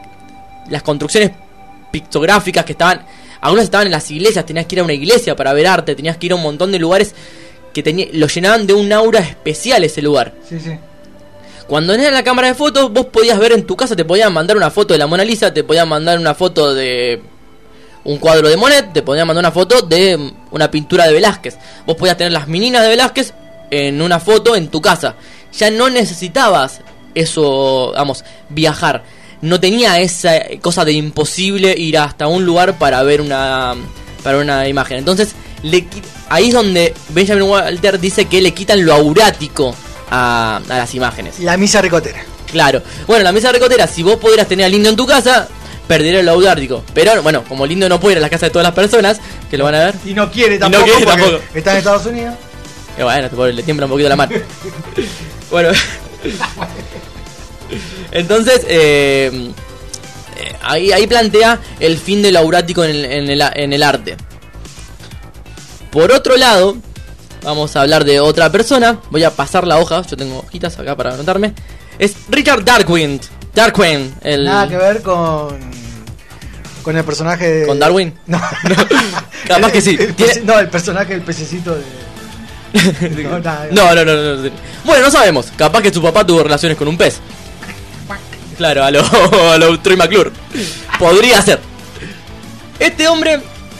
las 0.71 0.81
construcciones 0.81 1.29
pictográficas 1.91 2.65
que 2.65 2.71
estaban, 2.71 3.05
algunas 3.39 3.65
estaban 3.65 3.85
en 3.85 3.91
las 3.91 4.09
iglesias, 4.09 4.47
tenías 4.47 4.65
que 4.65 4.73
ir 4.73 4.79
a 4.79 4.83
una 4.83 4.93
iglesia 4.93 5.35
para 5.35 5.53
ver 5.53 5.67
arte, 5.67 5.93
tenías 5.93 6.17
que 6.17 6.25
ir 6.25 6.31
a 6.31 6.37
un 6.37 6.41
montón 6.41 6.71
de 6.71 6.79
lugares 6.79 7.13
que 7.71 7.83
tenía, 7.83 8.07
lo 8.13 8.25
llenaban 8.25 8.65
de 8.65 8.73
un 8.73 8.91
aura 8.91 9.19
especial 9.19 9.83
ese 9.83 10.01
lugar. 10.01 10.33
Sí, 10.49 10.59
sí. 10.59 10.71
Cuando 11.67 11.93
era 11.93 12.09
la 12.09 12.23
cámara 12.23 12.47
de 12.47 12.55
fotos, 12.55 12.91
vos 12.91 13.05
podías 13.05 13.37
ver 13.37 13.51
en 13.51 13.67
tu 13.67 13.75
casa, 13.75 13.95
te 13.95 14.05
podían 14.05 14.33
mandar 14.33 14.57
una 14.57 14.71
foto 14.71 14.95
de 14.95 14.97
la 14.97 15.05
Mona 15.05 15.23
Lisa, 15.23 15.53
te 15.53 15.63
podían 15.63 15.87
mandar 15.87 16.17
una 16.17 16.33
foto 16.33 16.73
de 16.73 17.21
un 18.05 18.17
cuadro 18.17 18.49
de 18.49 18.57
Monet, 18.57 18.93
te 18.93 19.01
podían 19.01 19.27
mandar 19.27 19.43
una 19.43 19.51
foto 19.51 19.81
de 19.81 20.33
una 20.51 20.69
pintura 20.69 21.07
de 21.07 21.13
Velázquez. 21.13 21.57
Vos 21.85 21.95
podías 21.95 22.17
tener 22.17 22.33
las 22.33 22.47
meninas 22.47 22.81
de 22.81 22.89
Velázquez 22.89 23.33
en 23.71 24.01
una 24.01 24.19
foto 24.19 24.55
en 24.55 24.67
tu 24.67 24.81
casa. 24.81 25.15
Ya 25.57 25.69
no 25.69 25.89
necesitabas 25.89 26.81
eso, 27.15 27.91
vamos, 27.93 28.23
viajar. 28.49 29.03
No 29.41 29.59
tenía 29.59 29.99
esa 29.99 30.33
cosa 30.61 30.85
de 30.85 30.93
imposible 30.93 31.75
ir 31.77 31.97
hasta 31.97 32.27
un 32.27 32.45
lugar 32.45 32.77
para 32.77 33.03
ver 33.03 33.21
una 33.21 33.75
para 34.23 34.37
una 34.37 34.67
imagen. 34.69 34.97
Entonces, 34.97 35.33
le, 35.63 35.85
ahí 36.29 36.47
es 36.47 36.53
donde 36.53 36.93
Benjamin 37.09 37.43
Walter 37.43 37.99
dice 37.99 38.25
que 38.25 38.41
le 38.41 38.53
quitan 38.53 38.85
lo 38.85 38.93
aurático 38.93 39.75
a, 40.09 40.61
a 40.69 40.77
las 40.77 40.95
imágenes. 40.95 41.39
La 41.39 41.57
misa 41.57 41.81
ricotera. 41.81 42.23
Claro. 42.53 42.83
Bueno, 43.07 43.23
la 43.23 43.31
mesa 43.31 43.51
recotera, 43.51 43.87
si 43.87 44.03
vos 44.03 44.17
pudieras 44.17 44.47
tener 44.47 44.67
al 44.67 44.71
lindo 44.71 44.87
en 44.87 44.95
tu 44.95 45.07
casa, 45.07 45.49
perdería 45.87 46.19
el 46.19 46.29
audártico. 46.29 46.83
Pero 46.93 47.21
bueno, 47.23 47.43
como 47.47 47.65
lindo 47.65 47.87
no 47.89 47.99
puede 47.99 48.13
ir 48.13 48.17
a 48.19 48.21
la 48.21 48.29
casa 48.29 48.45
de 48.47 48.51
todas 48.51 48.63
las 48.65 48.73
personas 48.73 49.19
que 49.49 49.57
lo 49.57 49.63
van 49.65 49.75
a 49.75 49.85
ver. 49.85 49.95
Y 50.05 50.13
no 50.13 50.31
quiere 50.31 50.55
Y 50.55 50.59
no 50.59 50.69
tampoco. 50.69 50.83
quiere 50.85 51.05
porque 51.05 51.21
tampoco. 51.21 51.43
Está 51.53 51.71
en 51.71 51.77
Estados 51.77 52.05
Unidos. 52.05 52.35
Y 52.95 53.01
bueno, 53.01 53.27
tipo, 53.27 53.47
le 53.47 53.63
tiembla 53.63 53.87
un 53.87 53.91
poquito 53.91 54.07
la 54.09 54.15
mano. 54.15 54.35
bueno. 55.51 55.69
Entonces, 58.11 58.61
eh, 58.67 59.51
eh, 60.37 60.55
ahí, 60.61 60.91
ahí 60.91 61.07
plantea 61.07 61.59
el 61.79 61.97
fin 61.97 62.21
del 62.21 62.37
aurático 62.37 62.83
en 62.83 62.91
el, 62.91 63.05
en 63.05 63.29
el- 63.29 63.41
en 63.55 63.73
el 63.73 63.83
arte. 63.83 64.15
Por 65.91 66.11
otro 66.11 66.37
lado, 66.37 66.77
vamos 67.43 67.75
a 67.75 67.81
hablar 67.81 68.03
de 68.05 68.19
otra 68.19 68.51
persona. 68.51 68.99
Voy 69.09 69.23
a 69.23 69.31
pasar 69.31 69.65
la 69.65 69.79
hoja, 69.79 70.01
yo 70.03 70.15
tengo 70.17 70.39
hojitas 70.39 70.77
acá 70.77 70.95
para 70.95 71.13
anotarme. 71.13 71.53
Es 71.99 72.13
Richard 72.29 72.63
Darwin. 72.63 73.19
Darwin, 73.53 74.13
el... 74.21 74.45
Nada 74.45 74.67
que 74.67 74.77
ver 74.77 75.01
con. 75.01 75.57
Con 76.81 76.97
el 76.97 77.03
personaje 77.03 77.49
de. 77.49 77.67
¿Con 77.67 77.79
Darwin? 77.79 78.13
No. 78.27 78.41
Capaz 79.47 79.71
que 79.71 79.81
sí. 79.81 79.97
El 79.99 80.45
No, 80.45 80.59
el 80.59 80.69
personaje 80.69 81.13
del 81.13 81.21
pececito 81.21 81.75
de. 81.75 81.83
No, 83.23 83.39
nada. 83.39 83.67
No, 83.71 83.93
no, 83.93 84.05
no, 84.05 84.13
no, 84.15 84.35
no. 84.35 84.49
Bueno, 84.83 85.05
no 85.05 85.11
sabemos. 85.11 85.51
Capaz 85.55 85.81
que 85.81 85.93
su 85.93 86.01
papá 86.01 86.25
tuvo 86.25 86.43
relaciones 86.43 86.77
con 86.77 86.87
un 86.87 86.97
pez. 86.97 87.19
Claro, 88.57 88.83
a 88.83 88.91
lo, 88.91 89.01
a 89.51 89.57
lo 89.57 89.79
Troy 89.79 89.97
McClure. 89.97 90.31
Podría 90.99 91.41
ser. 91.41 91.59
Este 92.79 93.07
hombre 93.07 93.39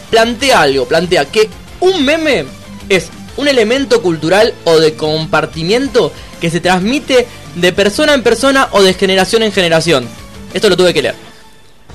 plantea 0.10 0.62
algo, 0.62 0.86
plantea 0.88 1.26
que 1.26 1.50
un 1.80 2.06
meme 2.06 2.46
es 2.90 3.10
un 3.38 3.48
elemento 3.48 4.02
cultural 4.02 4.54
o 4.66 4.80
de 4.80 4.94
compartimiento 4.94 6.12
que 6.40 6.50
se 6.50 6.60
transmite 6.60 7.28
de 7.56 7.72
persona 7.72 8.14
en 8.14 8.24
persona 8.24 8.70
o 8.72 8.82
de 8.82 8.94
generación 8.94 9.44
en 9.44 9.52
generación. 9.52 10.08
Esto 10.54 10.70
lo 10.70 10.78
tuve 10.78 10.94
que 10.94 11.02
leer. 11.02 11.16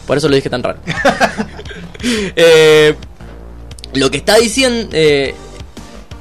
Por 0.07 0.17
eso 0.17 0.29
lo 0.29 0.37
dije 0.37 0.51
tan 0.51 0.63
raro. 0.63 0.79
Eh, 2.37 2.95
lo 3.95 4.09
que 4.09 4.19
está 4.19 4.37
diciendo... 4.37 4.89
eh, 4.93 5.35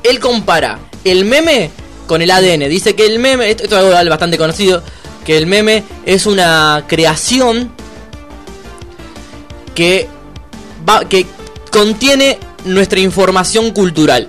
él 0.03 0.19
compara 0.19 0.79
el 1.03 1.25
meme 1.25 1.69
con 2.07 2.21
el 2.21 2.31
ADN. 2.31 2.67
Dice 2.69 2.95
que 2.95 3.05
el 3.05 3.19
meme, 3.19 3.49
esto, 3.51 3.63
esto 3.63 3.77
es 3.89 3.95
algo 3.95 4.09
bastante 4.09 4.37
conocido, 4.37 4.81
que 5.25 5.37
el 5.37 5.45
meme 5.45 5.83
es 6.05 6.25
una 6.25 6.85
creación 6.87 7.71
que, 9.75 10.07
va, 10.87 11.07
que 11.07 11.27
contiene 11.71 12.39
nuestra 12.65 12.99
información 12.99 13.71
cultural. 13.71 14.27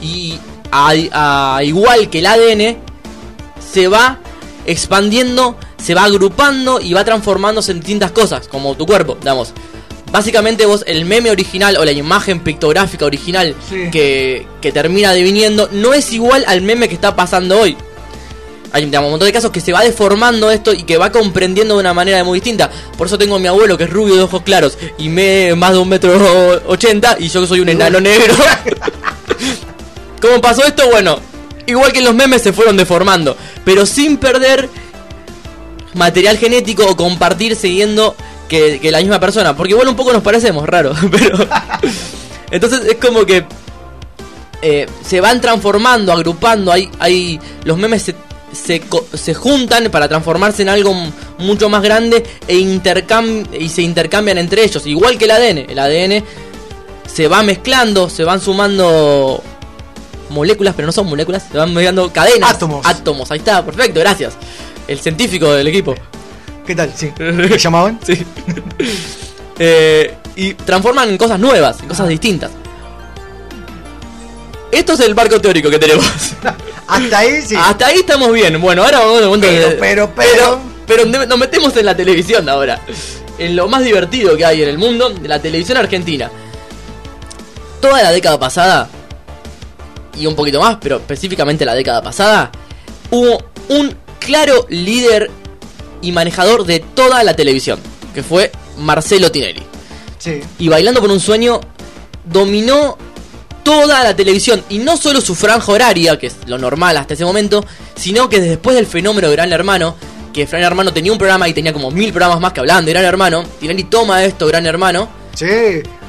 Y 0.00 0.38
a, 0.70 1.56
a 1.56 1.64
igual 1.64 2.10
que 2.10 2.18
el 2.20 2.26
ADN, 2.26 2.76
se 3.76 3.88
va 3.88 4.18
expandiendo, 4.64 5.58
se 5.76 5.94
va 5.94 6.04
agrupando 6.04 6.80
y 6.80 6.94
va 6.94 7.04
transformándose 7.04 7.72
en 7.72 7.80
distintas 7.80 8.10
cosas, 8.10 8.48
como 8.48 8.74
tu 8.74 8.86
cuerpo, 8.86 9.18
digamos. 9.20 9.52
Básicamente 10.10 10.64
vos, 10.64 10.82
el 10.86 11.04
meme 11.04 11.30
original 11.30 11.76
o 11.76 11.84
la 11.84 11.92
imagen 11.92 12.40
pictográfica 12.40 13.04
original 13.04 13.54
Sí. 13.68 13.90
que, 13.92 14.46
que 14.62 14.72
termina 14.72 15.12
deviniendo 15.12 15.68
no 15.72 15.92
es 15.92 16.10
igual 16.14 16.42
al 16.46 16.62
meme 16.62 16.88
que 16.88 16.94
está 16.94 17.14
pasando 17.14 17.60
hoy. 17.60 17.76
Hay 18.72 18.84
digamos, 18.86 19.08
un 19.08 19.12
montón 19.12 19.26
de 19.26 19.32
casos 19.34 19.50
que 19.50 19.60
se 19.60 19.72
va 19.74 19.82
deformando 19.82 20.50
esto 20.50 20.72
y 20.72 20.84
que 20.84 20.96
va 20.96 21.12
comprendiendo 21.12 21.74
de 21.74 21.80
una 21.80 21.92
manera 21.92 22.24
muy 22.24 22.38
distinta. 22.40 22.70
Por 22.96 23.08
eso 23.08 23.18
tengo 23.18 23.36
a 23.36 23.38
mi 23.38 23.46
abuelo 23.48 23.76
que 23.76 23.84
es 23.84 23.90
rubio 23.90 24.14
de 24.16 24.22
ojos 24.22 24.40
claros 24.42 24.78
y 24.96 25.10
me 25.10 25.54
más 25.54 25.72
de 25.72 25.78
un 25.78 25.88
metro 25.90 26.12
ochenta 26.66 27.16
y 27.18 27.28
yo 27.28 27.42
que 27.42 27.46
soy 27.46 27.60
un 27.60 27.68
enano 27.68 28.00
negro. 28.00 28.34
¿Cómo 30.22 30.40
pasó 30.40 30.64
esto? 30.64 30.88
Bueno, 30.90 31.18
igual 31.66 31.92
que 31.92 32.00
los 32.00 32.14
memes 32.14 32.42
se 32.42 32.52
fueron 32.52 32.76
deformando, 32.76 33.36
pero 33.64 33.86
sin 33.86 34.16
perder 34.16 34.68
material 35.94 36.38
genético 36.38 36.86
o 36.86 36.96
compartir 36.96 37.56
siguiendo 37.56 38.14
que, 38.48 38.80
la 38.90 38.98
misma 38.98 39.18
persona. 39.18 39.56
Porque 39.56 39.72
igual 39.72 39.88
un 39.88 39.96
poco 39.96 40.12
nos 40.12 40.22
parecemos, 40.22 40.66
raro, 40.68 40.94
pero... 41.10 41.46
Entonces 42.50 42.82
es 42.84 42.96
como 42.96 43.26
que 43.26 43.44
eh, 44.62 44.86
se 45.04 45.20
van 45.20 45.40
transformando, 45.40 46.12
agrupando, 46.12 46.70
hay, 46.70 46.88
hay 47.00 47.40
los 47.64 47.76
memes 47.76 48.02
se, 48.02 48.14
se, 49.14 49.34
juntan 49.34 49.90
para 49.90 50.08
transformarse 50.08 50.62
en 50.62 50.68
algo 50.68 50.94
mucho 51.38 51.68
más 51.68 51.82
grande 51.82 52.24
e 52.46 52.56
intercam 52.56 53.44
y 53.58 53.68
se 53.68 53.82
intercambian 53.82 54.38
entre 54.38 54.62
ellos, 54.64 54.86
igual 54.86 55.18
que 55.18 55.24
el 55.24 55.32
ADN. 55.32 55.58
El 55.70 55.78
ADN 55.78 56.24
se 57.12 57.26
va 57.26 57.42
mezclando, 57.42 58.08
se 58.08 58.24
van 58.24 58.40
sumando 58.40 59.42
moléculas, 60.30 60.74
pero 60.74 60.86
no 60.86 60.92
son 60.92 61.06
moléculas, 61.08 61.44
se 61.50 61.56
van 61.58 61.72
mezclando 61.74 62.12
cadenas. 62.12 62.50
Átomos. 62.54 62.84
Átomos, 62.86 63.30
ahí 63.30 63.38
está, 63.38 63.64
perfecto, 63.64 64.00
gracias. 64.00 64.34
El 64.88 64.98
científico 65.00 65.52
del 65.52 65.66
equipo. 65.68 65.94
¿Qué 66.66 66.74
tal? 66.74 66.92
Sí. 66.96 67.12
¿Me 67.18 67.58
llamaban? 67.58 67.98
Sí. 68.04 68.24
Eh, 69.58 70.14
y 70.36 70.52
transforman 70.52 71.08
en 71.08 71.16
cosas 71.16 71.38
nuevas, 71.40 71.78
en 71.78 71.86
Ah. 71.86 71.88
cosas 71.88 72.08
distintas. 72.08 72.50
Esto 74.70 74.92
es 74.92 75.00
el 75.00 75.14
marco 75.14 75.40
teórico 75.40 75.70
que 75.70 75.78
tenemos. 75.78 76.04
Hasta 76.86 77.18
ahí 77.18 77.40
sí. 77.40 77.54
Hasta 77.56 77.86
ahí 77.86 77.96
estamos 78.00 78.32
bien. 78.32 78.60
Bueno, 78.60 78.82
ahora 78.84 78.98
vamos 78.98 79.22
a 79.22 79.28
un 79.28 79.40
momento 79.40 79.46
Pero, 79.48 79.68
de- 79.70 79.74
pero, 79.76 80.10
pero. 80.14 80.60
pero 80.86 81.06
ne- 81.06 81.26
nos 81.26 81.38
metemos 81.38 81.74
en 81.76 81.86
la 81.86 81.96
televisión 81.96 82.46
ahora. 82.48 82.80
En 83.38 83.56
lo 83.56 83.68
más 83.68 83.82
divertido 83.82 84.36
que 84.36 84.44
hay 84.44 84.62
en 84.62 84.68
el 84.68 84.76
mundo, 84.78 85.12
la 85.22 85.40
televisión 85.40 85.78
argentina. 85.78 86.30
Toda 87.80 88.02
la 88.02 88.10
década 88.12 88.38
pasada, 88.38 88.88
y 90.18 90.26
un 90.26 90.34
poquito 90.34 90.60
más, 90.60 90.78
pero 90.80 90.96
específicamente 90.96 91.64
la 91.64 91.74
década 91.74 92.02
pasada, 92.02 92.50
hubo 93.10 93.42
un 93.68 93.94
claro 94.18 94.66
líder 94.68 95.30
y 96.02 96.12
manejador 96.12 96.64
de 96.64 96.80
toda 96.80 97.22
la 97.24 97.34
televisión, 97.34 97.78
que 98.14 98.22
fue 98.22 98.52
Marcelo 98.78 99.30
Tinelli. 99.30 99.62
Sí. 100.18 100.40
Y 100.58 100.68
Bailando 100.68 101.00
por 101.00 101.10
un 101.10 101.20
Sueño 101.20 101.60
dominó 102.24 102.96
toda 103.66 104.04
la 104.04 104.14
televisión. 104.14 104.62
Y 104.68 104.78
no 104.78 104.96
solo 104.96 105.20
su 105.20 105.34
franja 105.34 105.72
horaria, 105.72 106.18
que 106.18 106.28
es 106.28 106.36
lo 106.46 106.56
normal 106.56 106.96
hasta 106.96 107.14
ese 107.14 107.24
momento, 107.24 107.64
sino 107.96 108.28
que 108.28 108.40
después 108.40 108.76
del 108.76 108.86
fenómeno 108.86 109.28
de 109.28 109.34
Gran 109.34 109.52
Hermano, 109.52 109.96
que 110.32 110.44
Gran 110.44 110.62
Hermano 110.62 110.92
tenía 110.92 111.10
un 111.10 111.18
programa 111.18 111.48
y 111.48 111.52
tenía 111.52 111.72
como 111.72 111.90
mil 111.90 112.10
programas 112.12 112.40
más 112.40 112.52
que 112.52 112.60
hablaban 112.60 112.84
de 112.84 112.92
Gran 112.92 113.04
Hermano, 113.04 113.44
Tinelli 113.58 113.84
toma 113.84 114.22
esto, 114.24 114.46
Gran 114.46 114.66
Hermano, 114.66 115.08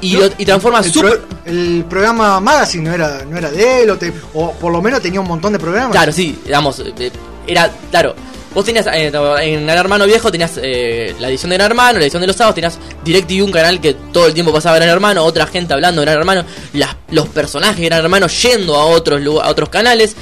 Y, 0.00 0.16
lo- 0.16 0.30
y 0.38 0.44
transforma 0.44 0.78
el, 0.80 0.92
super... 0.92 1.20
pro- 1.20 1.38
el 1.44 1.84
programa 1.88 2.40
Magazine 2.40 2.84
no 2.88 2.94
era, 2.94 3.24
no 3.24 3.36
era 3.36 3.50
de 3.50 3.82
él, 3.82 3.90
o, 3.90 3.96
te- 3.98 4.12
o 4.34 4.52
por 4.52 4.72
lo 4.72 4.80
menos 4.82 5.00
tenía 5.02 5.20
un 5.20 5.28
montón 5.28 5.52
de 5.52 5.58
programas. 5.58 5.92
Claro, 5.92 6.12
sí, 6.12 6.38
digamos, 6.44 6.80
eh, 6.80 7.10
era, 7.46 7.70
claro. 7.90 8.14
Vos 8.54 8.64
tenías, 8.64 8.86
eh, 8.86 9.06
en 9.42 9.66
Gran 9.66 9.78
Hermano 9.78 10.06
Viejo 10.06 10.32
tenías 10.32 10.52
eh, 10.60 11.14
la 11.20 11.28
edición 11.28 11.50
de 11.50 11.56
Gran 11.58 11.70
Hermano, 11.70 11.98
la 11.98 12.04
edición 12.06 12.22
de 12.22 12.26
los 12.26 12.34
sábados, 12.34 12.54
tenías 12.54 12.78
DirecTV, 13.04 13.44
un 13.44 13.52
canal 13.52 13.78
que 13.80 13.94
todo 13.94 14.26
el 14.26 14.32
tiempo 14.34 14.52
pasaba 14.52 14.76
Gran 14.76 14.88
Hermano, 14.88 15.22
otra 15.22 15.46
gente 15.46 15.74
hablando 15.74 16.00
de 16.00 16.06
Gran 16.06 16.18
Hermano, 16.18 16.44
las- 16.72 16.96
los 17.10 17.28
personajes 17.28 17.76
de 17.78 17.84
Gran 17.86 18.00
Hermano 18.00 18.26
yendo 18.26 18.74
a 18.74 18.86
otros, 18.86 19.20
a 19.42 19.48
otros 19.50 19.68
canales. 19.68 20.16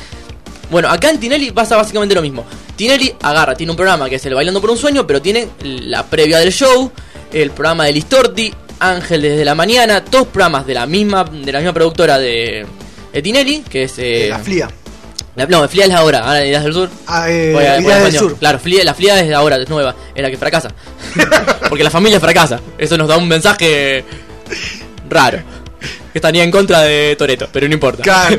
Bueno, 0.70 0.88
acá 0.88 1.10
en 1.10 1.20
Tinelli 1.20 1.52
pasa 1.52 1.76
básicamente 1.76 2.14
lo 2.16 2.22
mismo. 2.22 2.44
Tinelli 2.74 3.14
agarra, 3.22 3.54
tiene 3.54 3.70
un 3.70 3.76
programa 3.76 4.08
que 4.08 4.16
es 4.16 4.26
el 4.26 4.34
Bailando 4.34 4.60
por 4.60 4.70
un 4.70 4.76
Sueño, 4.76 5.06
pero 5.06 5.22
tiene 5.22 5.48
la 5.62 6.04
previa 6.04 6.38
del 6.40 6.52
show, 6.52 6.90
el 7.32 7.50
programa 7.52 7.84
de 7.84 7.92
Listorti, 7.92 8.52
Ángel 8.78 9.22
desde 9.22 9.44
la 9.44 9.54
mañana, 9.54 10.04
todos 10.04 10.26
programas 10.28 10.66
de 10.66 10.74
la 10.74 10.86
misma, 10.86 11.24
de 11.24 11.50
la 11.52 11.58
misma 11.60 11.72
productora 11.72 12.18
de, 12.18 12.66
de 13.12 13.22
Tinelli, 13.22 13.60
que 13.62 13.84
es... 13.84 13.94
eh, 13.98 14.26
la 14.30 14.38
FLIA. 14.38 14.68
la- 15.36 15.46
no, 15.46 15.66
FLIA 15.68 15.84
es 15.84 15.90
la 15.90 15.98
ahora, 15.98 16.18
ahora 16.20 16.44
Ideas 16.44 16.64
del 16.64 16.72
Sur. 16.74 16.90
Ah, 17.06 17.30
eh, 17.30 17.52
Voy 17.54 17.64
a- 17.64 17.74
voy 17.74 17.76
a 17.76 17.80
Ideas 17.80 18.02
del. 18.04 18.18
Sur. 18.18 18.36
Claro, 18.38 18.58
FLIA, 18.58 18.84
la 18.84 18.94
FLIA 18.94 19.20
es 19.20 19.28
de 19.28 19.34
ahora, 19.34 19.56
es 19.56 19.68
nueva, 19.68 19.94
es 20.14 20.22
la 20.22 20.30
que 20.30 20.36
fracasa. 20.36 20.68
Porque 21.68 21.84
la 21.84 21.90
familia 21.90 22.20
fracasa. 22.20 22.60
Eso 22.78 22.96
nos 22.98 23.08
da 23.08 23.16
un 23.16 23.28
mensaje 23.28 24.04
raro. 25.08 25.38
Que 26.12 26.18
estaría 26.18 26.42
en 26.44 26.50
contra 26.50 26.80
de 26.82 27.14
Toreto, 27.16 27.48
pero 27.52 27.68
no 27.68 27.74
importa. 27.74 28.02
Claro. 28.02 28.38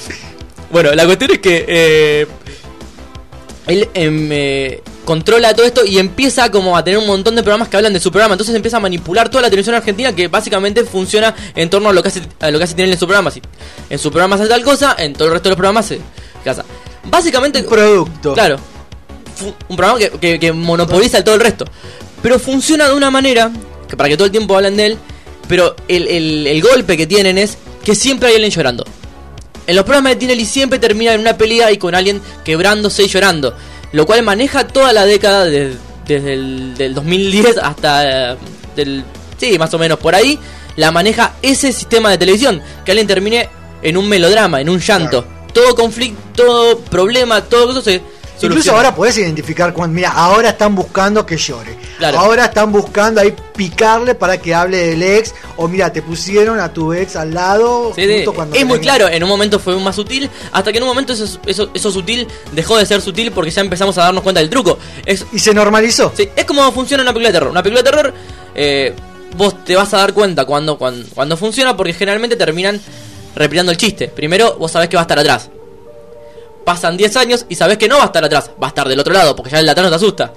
bueno, 0.70 0.92
la 0.94 1.04
cuestión 1.06 1.30
es 1.32 1.38
que 1.38 1.64
eh, 1.68 2.26
él 3.66 3.88
em, 3.94 4.28
eh, 4.32 4.82
controla 5.06 5.54
todo 5.54 5.64
esto 5.64 5.86
y 5.86 5.98
empieza 5.98 6.50
como 6.50 6.76
a 6.76 6.84
tener 6.84 6.98
un 6.98 7.06
montón 7.06 7.34
de 7.36 7.42
programas 7.42 7.68
que 7.68 7.78
hablan 7.78 7.94
de 7.94 8.00
su 8.00 8.10
programa. 8.10 8.34
Entonces 8.34 8.54
empieza 8.54 8.76
a 8.76 8.80
manipular 8.80 9.30
toda 9.30 9.40
la 9.42 9.48
televisión 9.48 9.74
argentina 9.74 10.14
que 10.14 10.28
básicamente 10.28 10.84
funciona 10.84 11.34
en 11.54 11.70
torno 11.70 11.88
a 11.88 11.92
lo 11.94 12.02
que 12.02 12.08
hace, 12.08 12.20
a 12.40 12.50
lo 12.50 12.58
que 12.58 12.64
hace 12.64 12.74
Tinelli 12.74 12.92
en 12.92 12.98
su 12.98 13.06
programa. 13.06 13.30
Si 13.30 13.40
en 13.88 13.98
su 13.98 14.10
programa 14.10 14.36
hace 14.36 14.46
tal 14.48 14.62
cosa, 14.62 14.94
en 14.98 15.14
todo 15.14 15.28
el 15.28 15.32
resto 15.32 15.48
de 15.48 15.50
los 15.52 15.56
programas 15.56 15.86
se 15.86 16.00
casa. 16.44 16.62
Básicamente... 17.04 17.60
Un 17.60 17.66
producto. 17.68 18.34
Claro. 18.34 18.58
un 19.68 19.76
programa 19.76 19.98
que, 19.98 20.10
que- 20.10 20.38
que 20.38 20.52
monopoliza 20.52 21.22
todo 21.24 21.36
el 21.36 21.40
resto. 21.40 21.64
Pero 22.22 22.38
funciona 22.38 22.88
de 22.88 22.94
una 22.94 23.10
manera, 23.10 23.50
que 23.88 23.96
para 23.96 24.08
que 24.08 24.16
todo 24.16 24.26
el 24.26 24.32
tiempo 24.32 24.56
hablen 24.56 24.76
de 24.76 24.86
él, 24.86 24.98
pero 25.48 25.76
el, 25.88 26.08
el- 26.08 26.46
el 26.48 26.60
golpe 26.62 26.96
que 26.96 27.06
tienen 27.06 27.38
es 27.38 27.56
que 27.84 27.94
siempre 27.94 28.28
hay 28.28 28.34
alguien 28.34 28.50
llorando. 28.50 28.84
En 29.68 29.76
los 29.76 29.84
programas 29.84 30.12
de 30.12 30.16
Tinelli 30.16 30.44
siempre 30.44 30.78
termina 30.78 31.12
en 31.14 31.20
una 31.20 31.36
pelea 31.36 31.70
y 31.72 31.76
con 31.78 31.94
alguien 31.94 32.20
quebrándose 32.44 33.02
y 33.04 33.08
llorando. 33.08 33.54
Lo 33.92 34.06
cual 34.06 34.22
maneja 34.22 34.66
toda 34.66 34.92
la 34.92 35.04
década 35.06 35.44
de- 35.44 35.76
desde 36.06 36.34
el 36.34 36.74
del 36.76 36.94
2010 36.94 37.58
hasta 37.58 38.32
eh, 38.32 38.36
del... 38.76 39.04
Sí, 39.38 39.58
más 39.58 39.72
o 39.74 39.78
menos 39.78 39.98
por 39.98 40.14
ahí. 40.14 40.38
La 40.76 40.90
maneja 40.92 41.34
ese 41.42 41.72
sistema 41.72 42.10
de 42.10 42.18
televisión. 42.18 42.62
Que 42.84 42.92
alguien 42.92 43.06
termine 43.06 43.48
en 43.82 43.96
un 43.96 44.08
melodrama, 44.08 44.60
en 44.60 44.68
un 44.68 44.78
llanto. 44.80 45.24
Todo 45.52 45.74
conflicto, 45.74 46.20
todo 46.44 46.78
problema, 46.78 47.42
todo 47.42 47.70
eso 47.72 47.82
se... 47.82 48.02
Incluso 48.42 48.72
ahora 48.72 48.94
podés 48.94 49.18
identificar 49.18 49.72
cuando, 49.72 49.94
mira, 49.94 50.10
ahora 50.10 50.50
están 50.50 50.74
buscando 50.74 51.24
que 51.24 51.36
llore. 51.36 51.76
Claro. 51.98 52.18
Ahora 52.18 52.46
están 52.46 52.70
buscando 52.70 53.20
ahí 53.20 53.34
picarle 53.56 54.14
para 54.14 54.38
que 54.38 54.54
hable 54.54 54.76
del 54.78 55.02
ex. 55.02 55.34
O 55.56 55.68
mira, 55.68 55.92
te 55.92 56.02
pusieron 56.02 56.60
a 56.60 56.72
tu 56.72 56.92
ex 56.92 57.16
al 57.16 57.32
lado. 57.32 57.92
Sí, 57.94 58.02
sí, 58.06 58.14
justo 58.16 58.34
cuando 58.34 58.56
es 58.56 58.66
muy 58.66 58.78
claro, 58.80 59.08
en 59.08 59.22
un 59.22 59.28
momento 59.28 59.58
fue 59.58 59.78
más 59.80 59.96
sutil, 59.96 60.28
hasta 60.52 60.70
que 60.70 60.78
en 60.78 60.84
un 60.84 60.90
momento 60.90 61.14
eso, 61.14 61.38
eso, 61.46 61.70
eso 61.72 61.90
sutil 61.90 62.26
dejó 62.52 62.76
de 62.76 62.84
ser 62.84 63.00
sutil 63.00 63.32
porque 63.32 63.50
ya 63.50 63.62
empezamos 63.62 63.96
a 63.98 64.02
darnos 64.02 64.22
cuenta 64.22 64.40
del 64.40 64.50
truco. 64.50 64.78
Es, 65.04 65.24
y 65.32 65.38
se 65.38 65.54
normalizó. 65.54 66.12
Sí, 66.14 66.28
es 66.36 66.44
como 66.44 66.70
funciona 66.72 67.02
una 67.02 67.12
película 67.12 67.28
de 67.28 67.38
terror. 67.38 67.50
Una 67.50 67.62
película 67.62 67.82
de 67.82 67.90
terror, 67.90 68.14
eh, 68.54 68.94
vos 69.36 69.64
te 69.64 69.74
vas 69.76 69.92
a 69.94 69.98
dar 69.98 70.12
cuenta 70.12 70.44
cuando, 70.44 70.76
cuando, 70.76 71.06
cuando 71.14 71.36
funciona 71.36 71.76
porque 71.76 71.94
generalmente 71.94 72.36
terminan 72.36 72.80
replicando 73.34 73.72
el 73.72 73.78
chiste. 73.78 74.08
Primero, 74.08 74.56
vos 74.58 74.72
sabés 74.72 74.88
que 74.88 74.96
va 74.96 75.02
a 75.02 75.04
estar 75.04 75.18
atrás. 75.18 75.50
Pasan 76.66 76.96
10 76.98 77.16
años 77.16 77.46
y 77.48 77.54
sabés 77.54 77.78
que 77.78 77.86
no 77.88 77.96
va 77.96 78.02
a 78.02 78.06
estar 78.06 78.22
atrás, 78.24 78.50
va 78.60 78.66
a 78.66 78.70
estar 78.70 78.88
del 78.88 78.98
otro 79.00 79.14
lado, 79.14 79.34
porque 79.36 79.50
ya 79.52 79.60
el 79.60 79.64
de 79.66 79.70
atrás 79.72 79.84
no 79.84 79.90
te 79.90 79.96
asusta. 79.96 80.32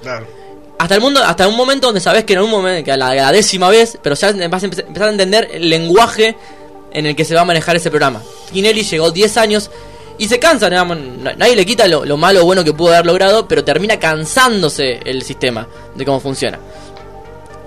Hasta 0.77 0.95
el 0.95 1.01
mundo, 1.01 1.22
hasta 1.26 1.45
un 1.47 1.57
momento 1.57 1.88
donde 1.88 1.99
sabés 1.99 2.23
que 2.23 2.34
en 2.34 2.39
un 2.39 2.49
momento, 2.51 2.85
que 2.85 2.91
a 2.91 2.97
la, 2.97 3.10
a 3.10 3.15
la 3.15 3.31
décima 3.34 3.68
vez, 3.69 3.97
pero 4.01 4.15
ya 4.15 4.31
vas 4.47 4.64
a 4.64 4.68
empe- 4.68 4.85
empezar 4.88 5.07
a 5.07 5.11
entender 5.11 5.49
el 5.51 5.69
lenguaje 5.69 6.38
en 6.93 7.06
el 7.07 7.15
que 7.15 7.26
se 7.26 7.34
va 7.35 7.41
a 7.41 7.45
manejar 7.45 7.76
ese 7.76 7.89
programa. 7.89 8.22
Tinelli 8.53 8.84
llegó 8.84 9.10
10 9.11 9.38
años 9.38 9.72
y 10.19 10.27
se 10.27 10.38
cansa, 10.39 10.69
digamos, 10.69 10.97
nadie 11.38 11.56
le 11.56 11.65
quita 11.65 11.88
lo, 11.88 12.06
lo 12.06 12.15
malo 12.15 12.43
o 12.43 12.45
bueno 12.45 12.64
que 12.64 12.73
pudo 12.73 12.93
haber 12.93 13.06
logrado, 13.07 13.47
pero 13.47 13.64
termina 13.65 13.97
cansándose 13.99 14.99
el 15.06 15.23
sistema 15.23 15.68
de 15.95 16.06
cómo 16.06 16.19
funciona. 16.19 16.60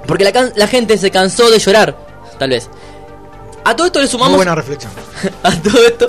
Porque 0.07 0.25
la, 0.55 0.67
gente 0.69 0.97
se 0.99 1.11
cansó 1.11 1.51
de 1.51 1.59
llorar, 1.59 1.97
tal 2.39 2.51
vez. 2.51 2.69
A 3.65 3.75
todo 3.77 3.87
esto 3.89 3.99
le 3.99 4.07
Muy 4.07 4.11
sumamos 4.11 4.37
buena 4.37 4.55
reflexión. 4.55 4.93
a 5.43 5.51
todo 5.63 5.85
esto 5.85 6.09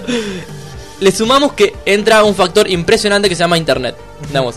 le 1.03 1.11
sumamos 1.11 1.53
que 1.53 1.73
entra 1.85 2.23
un 2.23 2.33
factor 2.35 2.69
impresionante 2.69 3.29
que 3.29 3.35
se 3.35 3.39
llama 3.41 3.57
internet. 3.57 3.95
Digamos, 4.27 4.55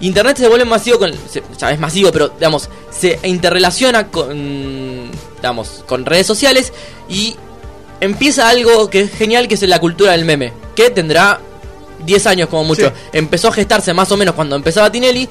internet 0.00 0.36
se 0.38 0.48
vuelve 0.48 0.64
masivo 0.64 0.98
con 0.98 1.12
se- 1.28 1.42
ya 1.58 1.70
es 1.70 1.78
masivo, 1.78 2.10
pero 2.10 2.28
digamos, 2.30 2.68
se 2.90 3.18
interrelaciona 3.24 4.08
con 4.08 5.10
digamos, 5.36 5.84
con 5.86 6.04
redes 6.06 6.26
sociales 6.26 6.72
y 7.08 7.34
empieza 8.00 8.48
algo 8.48 8.88
que 8.90 9.00
es 9.00 9.12
genial 9.12 9.48
que 9.48 9.54
es 9.54 9.62
la 9.62 9.78
cultura 9.80 10.12
del 10.12 10.24
meme, 10.24 10.52
que 10.74 10.90
tendrá 10.90 11.40
10 12.04 12.26
años 12.26 12.48
como 12.48 12.64
mucho. 12.64 12.88
Sí. 12.88 12.94
Empezó 13.12 13.48
a 13.48 13.52
gestarse 13.52 13.92
más 13.94 14.10
o 14.12 14.16
menos 14.16 14.34
cuando 14.34 14.56
empezaba 14.56 14.90
Tinelli 14.90 15.28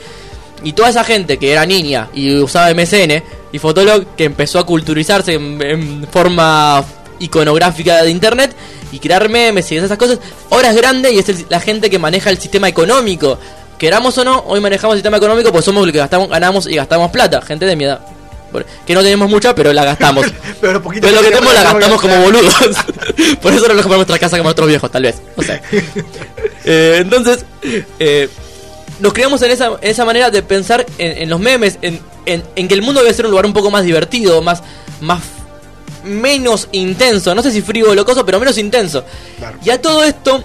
y 0.63 0.73
toda 0.73 0.89
esa 0.89 1.03
gente 1.03 1.37
que 1.37 1.51
era 1.51 1.65
niña 1.65 2.09
y 2.13 2.35
usaba 2.37 2.69
MSN 2.73 3.23
y 3.51 3.59
Fotolog 3.59 4.15
que 4.15 4.25
empezó 4.25 4.59
a 4.59 4.65
culturizarse 4.65 5.33
en, 5.33 5.61
en 5.61 6.07
forma 6.07 6.83
iconográfica 7.21 8.03
de 8.03 8.11
internet 8.11 8.53
y 8.91 8.99
crear 8.99 9.29
memes 9.29 9.71
y 9.71 9.77
esas 9.77 9.97
cosas, 9.97 10.19
ahora 10.49 10.69
es 10.71 10.75
grande 10.75 11.11
y 11.13 11.19
es 11.19 11.29
el- 11.29 11.45
la 11.49 11.59
gente 11.61 11.89
que 11.89 11.97
maneja 11.99 12.29
el 12.29 12.37
sistema 12.37 12.67
económico. 12.67 13.39
Queramos 13.77 14.17
o 14.17 14.23
no, 14.23 14.43
hoy 14.47 14.59
manejamos 14.59 14.95
el 14.95 14.99
sistema 14.99 15.17
económico 15.17 15.51
pues 15.51 15.65
somos 15.65 15.83
los 15.85 15.91
que 15.91 15.97
gastamos, 15.99 16.29
ganamos 16.29 16.67
y 16.67 16.75
gastamos 16.75 17.09
plata, 17.11 17.41
gente 17.41 17.65
de 17.65 17.75
mi 17.75 17.85
edad. 17.85 17.99
Que 18.85 18.93
no 18.93 19.01
tenemos 19.01 19.29
mucha, 19.29 19.55
pero 19.55 19.71
la 19.71 19.85
gastamos. 19.85 20.25
Pero 20.61 20.81
poquito 20.83 21.07
Pero 21.07 21.21
lo 21.21 21.23
que 21.23 21.29
tenemos 21.33 21.53
la 21.53 21.63
gastamos 21.63 22.01
como 22.01 22.17
boludos. 22.21 22.53
Por 23.41 23.53
eso 23.53 23.65
no 23.69 23.73
nos 23.75 23.83
compramos 23.83 23.95
nuestra 23.99 24.19
casa 24.19 24.35
como 24.35 24.49
nuestros 24.49 24.67
viejos, 24.67 24.91
tal 24.91 25.03
vez. 25.03 25.21
No 25.37 25.43
sé. 25.43 25.61
Eh, 26.65 26.97
entonces, 27.01 27.43
eh, 27.97 28.29
nos 28.99 29.13
creamos 29.13 29.41
en 29.41 29.49
esa, 29.51 29.67
en 29.81 29.89
esa 29.89 30.05
manera 30.05 30.29
de 30.29 30.43
pensar 30.43 30.85
en, 30.99 31.23
en 31.23 31.29
los 31.29 31.39
memes, 31.39 31.79
en, 31.81 31.99
en- 32.27 32.43
en 32.55 32.67
que 32.67 32.73
el 32.75 32.81
mundo 32.83 33.01
debe 33.01 33.13
ser 33.15 33.25
un 33.25 33.31
lugar 33.31 33.45
un 33.47 33.53
poco 33.53 33.71
más 33.71 33.83
divertido, 33.83 34.41
más, 34.43 34.61
más 34.99 35.21
menos 36.03 36.67
intenso. 36.71 37.33
No 37.35 37.41
sé 37.41 37.51
si 37.51 37.61
frívolo 37.61 38.01
o 38.01 38.05
cosa, 38.05 38.23
pero 38.25 38.39
menos 38.39 38.57
intenso. 38.57 39.03
Y 39.63 39.69
a 39.69 39.81
todo 39.81 40.03
esto, 40.03 40.43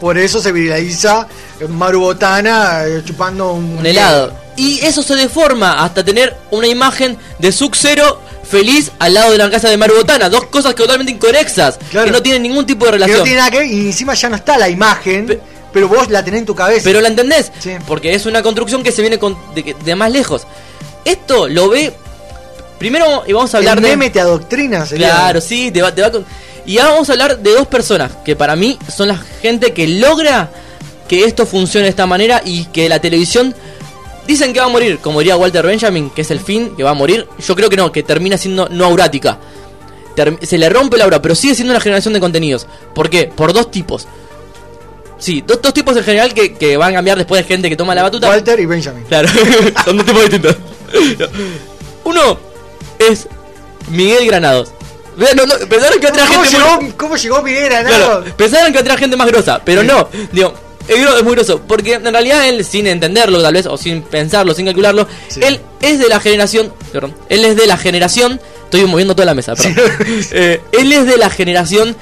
Por 0.00 0.18
eso 0.18 0.40
se 0.40 0.52
viraliza 0.52 1.26
Maru 1.68 2.00
Botana 2.00 2.84
eh, 2.86 3.02
chupando 3.04 3.52
un, 3.52 3.78
un 3.78 3.86
helado. 3.86 4.32
Y 4.56 4.80
eso 4.80 5.02
se 5.02 5.14
deforma 5.14 5.82
hasta 5.84 6.04
tener 6.04 6.36
una 6.50 6.66
imagen 6.66 7.16
de 7.38 7.50
Sub-Zero 7.50 8.20
feliz 8.44 8.92
al 8.98 9.14
lado 9.14 9.32
de 9.32 9.38
la 9.38 9.50
casa 9.50 9.68
de 9.68 9.76
Maru 9.76 9.96
Botana. 9.96 10.28
Dos 10.28 10.44
cosas 10.46 10.74
que 10.74 10.82
totalmente 10.82 11.12
inconexas, 11.12 11.78
que 11.90 12.10
no 12.10 12.22
tienen 12.22 12.42
ningún 12.42 12.66
tipo 12.66 12.84
de 12.84 12.92
Que 12.92 12.98
relación. 12.98 13.18
no 13.18 13.24
tiene 13.24 13.38
nada 13.38 13.50
que 13.50 13.58
ver 13.60 13.66
y 13.68 13.86
encima 13.86 14.14
ya 14.14 14.28
no 14.28 14.36
está 14.36 14.58
la 14.58 14.68
imagen 14.68 15.40
pero 15.72 15.88
vos 15.88 16.08
la 16.08 16.24
tenés 16.24 16.38
en 16.40 16.46
tu 16.46 16.54
cabeza. 16.54 16.82
Pero 16.84 17.00
la 17.00 17.08
entendés, 17.08 17.50
porque 17.88 18.14
es 18.14 18.26
una 18.26 18.44
construcción 18.44 18.84
que 18.84 18.92
se 18.92 19.00
viene 19.00 19.18
con- 19.18 19.36
de, 19.56 19.74
de 19.84 19.94
más 19.96 20.12
lejos. 20.12 20.46
Esto 21.04 21.48
lo 21.48 21.68
ve. 21.68 21.92
Primero, 22.78 23.24
y 23.26 23.32
vamos 23.32 23.54
a 23.54 23.58
hablar 23.58 23.78
el 23.78 23.82
de. 23.84 23.90
meme 23.90 24.10
te 24.10 24.20
adoctrina, 24.20 24.84
sería. 24.86 25.10
Claro, 25.10 25.40
sí, 25.40 25.70
te 25.70 25.80
va, 25.82 25.94
te 25.94 26.02
va 26.02 26.10
con- 26.10 26.24
Y 26.66 26.78
ahora 26.78 26.92
vamos 26.92 27.08
a 27.08 27.12
hablar 27.12 27.38
de 27.38 27.52
dos 27.52 27.66
personas 27.66 28.10
que 28.24 28.36
para 28.36 28.56
mí 28.56 28.78
son 28.94 29.08
la 29.08 29.16
gente 29.16 29.72
que 29.72 29.86
logra 29.86 30.50
que 31.08 31.24
esto 31.24 31.46
funcione 31.46 31.84
de 31.84 31.90
esta 31.90 32.06
manera 32.06 32.42
y 32.44 32.64
que 32.66 32.88
la 32.88 32.98
televisión 33.00 33.54
dicen 34.26 34.52
que 34.52 34.60
va 34.60 34.66
a 34.66 34.70
morir, 34.70 34.98
como 34.98 35.20
diría 35.20 35.36
Walter 35.36 35.66
Benjamin, 35.66 36.10
que 36.10 36.22
es 36.22 36.30
el 36.30 36.40
fin, 36.40 36.74
que 36.76 36.82
va 36.82 36.90
a 36.90 36.94
morir. 36.94 37.26
Yo 37.46 37.54
creo 37.54 37.68
que 37.70 37.76
no, 37.76 37.92
que 37.92 38.02
termina 38.02 38.36
siendo 38.38 38.68
no 38.70 38.84
aurática. 38.86 39.38
Term- 40.16 40.40
se 40.44 40.58
le 40.58 40.68
rompe 40.68 40.96
la 40.96 41.04
aura, 41.04 41.20
pero 41.22 41.34
sigue 41.34 41.54
siendo 41.54 41.72
una 41.72 41.80
generación 41.80 42.14
de 42.14 42.20
contenidos. 42.20 42.66
¿Por 42.94 43.10
qué? 43.10 43.30
Por 43.34 43.52
dos 43.52 43.70
tipos. 43.70 44.06
Sí, 45.18 45.42
dos, 45.46 45.60
dos 45.62 45.72
tipos 45.74 45.96
en 45.96 46.04
general 46.04 46.34
que, 46.34 46.54
que 46.54 46.76
van 46.76 46.90
a 46.92 46.94
cambiar 46.96 47.16
después 47.18 47.40
de 47.42 47.48
gente 47.48 47.68
que 47.70 47.76
toma 47.76 47.94
la 47.94 48.02
batuta. 48.02 48.28
Walter 48.28 48.58
y 48.60 48.66
Benjamin. 48.66 49.04
Claro, 49.04 49.28
son 49.84 49.96
dos 49.96 50.06
tipos 50.06 50.22
distintos. 50.22 50.56
Uno 52.04 52.38
es 52.98 53.26
Miguel 53.88 54.26
Granados. 54.26 54.72
No, 55.16 55.26
no, 55.46 55.54
pensaron 55.68 56.00
que 56.00 56.06
otra 56.08 56.26
¿Cómo 56.26 56.42
gente 56.42 56.56
llegó, 56.58 56.80
muy- 56.80 56.90
¿Cómo 56.92 57.16
llegó 57.16 57.42
Miguel 57.42 57.64
Granado? 57.66 58.20
Claro, 58.20 58.36
pensaron 58.36 58.72
que 58.72 58.78
otra 58.80 58.96
gente 58.96 59.16
más 59.16 59.28
grosa, 59.28 59.60
pero 59.64 59.84
no. 59.84 60.08
Digo, 60.32 60.52
es, 60.88 61.22
muy 61.22 61.34
groso, 61.34 61.60
porque 61.66 61.94
en 61.94 62.04
realidad 62.12 62.48
él, 62.48 62.64
sin 62.64 62.86
entenderlo 62.88 63.40
tal 63.40 63.54
vez, 63.54 63.66
o 63.66 63.76
sin 63.76 64.02
pensarlo, 64.02 64.54
sin 64.54 64.66
calcularlo, 64.66 65.06
él 65.40 65.60
es 65.80 65.98
de 66.00 66.08
la 66.08 66.18
generación, 66.18 66.72
perdón, 66.92 67.14
él 67.28 67.44
es 67.44 67.56
de 67.56 67.66
la 67.68 67.76
generación, 67.76 68.40
estoy 68.64 68.84
moviendo 68.86 69.14
toda 69.14 69.26
la 69.26 69.34
mesa, 69.34 69.54
perdón. 69.54 69.76
Eh, 70.32 70.60
él 70.72 70.92
es 70.92 71.06
de 71.06 71.16
la 71.16 71.30
generación 71.30 71.94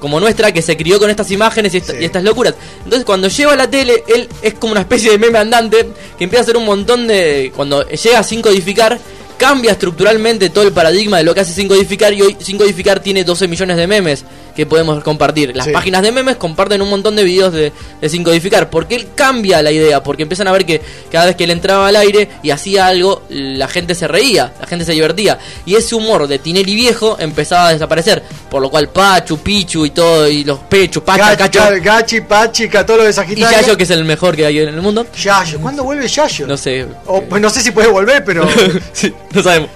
como 0.00 0.18
nuestra 0.20 0.52
que 0.52 0.60
se 0.62 0.76
crió 0.76 0.98
con 0.98 1.10
estas 1.10 1.30
imágenes 1.30 1.74
y, 1.74 1.78
esta- 1.78 2.00
y 2.00 2.04
estas 2.04 2.22
locuras. 2.24 2.54
Entonces 2.78 3.04
cuando 3.04 3.28
lleva 3.28 3.52
a 3.52 3.56
la 3.56 3.68
tele, 3.70 4.04
él 4.08 4.28
es 4.42 4.54
como 4.54 4.72
una 4.72 4.80
especie 4.80 5.10
de 5.10 5.18
meme 5.18 5.38
andante 5.38 5.88
que 6.18 6.24
empieza 6.24 6.40
a 6.40 6.44
hacer 6.44 6.56
un 6.56 6.64
montón 6.66 7.06
de... 7.06 7.52
Cuando 7.56 7.86
llega 7.88 8.22
sin 8.22 8.42
codificar, 8.42 8.98
cambia 9.36 9.72
estructuralmente 9.72 10.50
todo 10.50 10.64
el 10.64 10.72
paradigma 10.72 11.18
de 11.18 11.24
lo 11.24 11.34
que 11.34 11.40
hace 11.40 11.52
sin 11.52 11.68
codificar 11.68 12.12
y 12.12 12.22
hoy 12.22 12.36
sin 12.40 12.58
codificar 12.58 13.00
tiene 13.00 13.24
12 13.24 13.48
millones 13.48 13.76
de 13.76 13.86
memes 13.86 14.24
que 14.54 14.66
podemos 14.66 15.02
compartir. 15.02 15.54
Las 15.56 15.66
Sí. 15.66 15.72
páginas 15.72 16.02
de 16.02 16.12
memes 16.12 16.36
comparten 16.36 16.80
un 16.82 16.90
montón 16.90 17.16
de 17.16 17.24
videos 17.24 17.52
de, 17.52 17.72
de 18.00 18.08
sin 18.08 18.22
codificar 18.24 18.70
porque 18.70 18.94
él 18.94 19.08
cambia 19.14 19.62
la 19.62 19.72
idea, 19.72 20.02
porque 20.02 20.22
empiezan 20.22 20.46
a 20.48 20.52
ver 20.52 20.64
que 20.66 20.80
cada 21.10 21.26
vez 21.26 21.36
que 21.36 21.44
él 21.44 21.50
entraba 21.50 21.88
al 21.88 21.96
aire 21.96 22.28
y 22.42 22.50
hacía 22.50 22.86
algo, 22.86 23.22
la 23.28 23.68
gente 23.68 23.94
se 23.94 24.06
reía, 24.08 24.52
la 24.60 24.66
gente 24.66 24.84
se 24.84 24.92
divertía 24.92 25.38
y 25.66 25.74
ese 25.74 25.94
humor 25.94 26.26
de 26.28 26.38
Tinelli 26.38 26.74
viejo 26.74 27.16
empezaba 27.18 27.68
a 27.68 27.72
desaparecer, 27.72 28.22
por 28.50 28.62
lo 28.62 28.70
cual 28.70 28.88
Pachu, 28.90 29.38
Pichu 29.38 29.84
y 29.86 29.90
todo 29.90 30.28
y 30.28 30.44
los 30.44 30.58
Pechu, 30.60 31.02
Pacha, 31.02 31.34
Gachi, 31.34 31.58
Cacho 31.58 31.82
Gachi, 31.82 32.20
Pachi, 32.20 32.68
Catolo 32.68 33.02
de 33.04 33.10
y 33.10 33.12
Sagitario. 33.12 33.58
Yayo 33.60 33.76
que 33.76 33.84
es 33.84 33.90
el 33.90 34.04
mejor 34.04 34.36
que 34.36 34.46
hay 34.46 34.58
en 34.60 34.68
el 34.68 34.80
mundo. 34.82 35.06
Yayo, 35.20 35.58
¿cuándo 35.60 35.82
vuelve 35.84 36.06
Yayo? 36.08 36.46
No 36.46 36.56
sé, 36.56 36.86
O, 37.06 37.22
pues 37.22 37.40
no 37.42 37.50
sé 37.50 37.60
si 37.62 37.70
puede 37.70 37.88
volver, 37.88 38.24
pero 38.24 38.46
sí, 38.92 39.12
no 39.32 39.42
sabemos. 39.42 39.70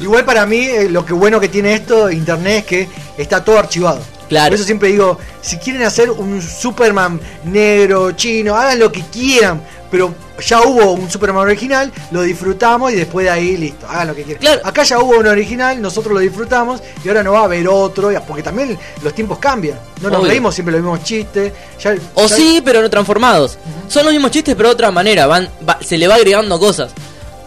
igual 0.00 0.24
para 0.24 0.46
mí 0.46 0.58
eh, 0.64 0.88
lo 0.90 1.04
que 1.04 1.12
bueno 1.12 1.40
que 1.40 1.48
tiene 1.48 1.74
esto, 1.74 2.10
internet, 2.10 2.58
es 2.58 2.64
que 2.64 2.88
está 3.22 3.44
todo 3.44 3.58
archivado. 3.58 4.00
Claro. 4.28 4.50
Por 4.50 4.54
eso 4.54 4.64
siempre 4.64 4.90
digo, 4.90 5.18
si 5.42 5.56
quieren 5.58 5.82
hacer 5.82 6.10
un 6.10 6.40
Superman 6.40 7.20
negro, 7.44 8.12
chino, 8.12 8.54
hagan 8.54 8.78
lo 8.78 8.92
que 8.92 9.02
quieran, 9.02 9.60
pero 9.90 10.14
ya 10.46 10.60
hubo 10.62 10.92
un 10.92 11.10
Superman 11.10 11.42
original, 11.42 11.92
lo 12.12 12.22
disfrutamos 12.22 12.92
y 12.92 12.94
después 12.94 13.24
de 13.24 13.30
ahí 13.30 13.56
listo, 13.56 13.88
hagan 13.88 14.06
lo 14.08 14.14
que 14.14 14.22
quieran. 14.22 14.60
Acá 14.62 14.84
ya 14.84 15.00
hubo 15.00 15.18
un 15.18 15.26
original, 15.26 15.82
nosotros 15.82 16.14
lo 16.14 16.20
disfrutamos 16.20 16.80
y 17.04 17.08
ahora 17.08 17.24
no 17.24 17.32
va 17.32 17.40
a 17.40 17.44
haber 17.44 17.66
otro, 17.66 18.12
ya- 18.12 18.22
porque 18.24 18.42
también 18.44 18.78
los 19.02 19.12
tiempos 19.12 19.38
cambian. 19.38 19.78
No 20.00 20.10
nos 20.10 20.20
Obvio. 20.20 20.30
reímos 20.30 20.54
siempre 20.54 20.72
los 20.72 20.80
mismos 20.80 21.02
chistes. 21.02 21.52
ya- 21.82 21.96
O 22.14 22.26
ya- 22.28 22.36
sí, 22.36 22.62
pero 22.64 22.80
no 22.82 22.88
transformados. 22.88 23.58
Son 23.88 24.04
los 24.04 24.12
mismos 24.12 24.30
chistes, 24.30 24.54
pero 24.54 24.68
de 24.68 24.74
otra 24.74 24.92
manera. 24.92 25.26
Van, 25.26 25.48
va- 25.68 25.78
se 25.84 25.98
le 25.98 26.06
va 26.06 26.14
agregando 26.14 26.56
cosas. 26.60 26.92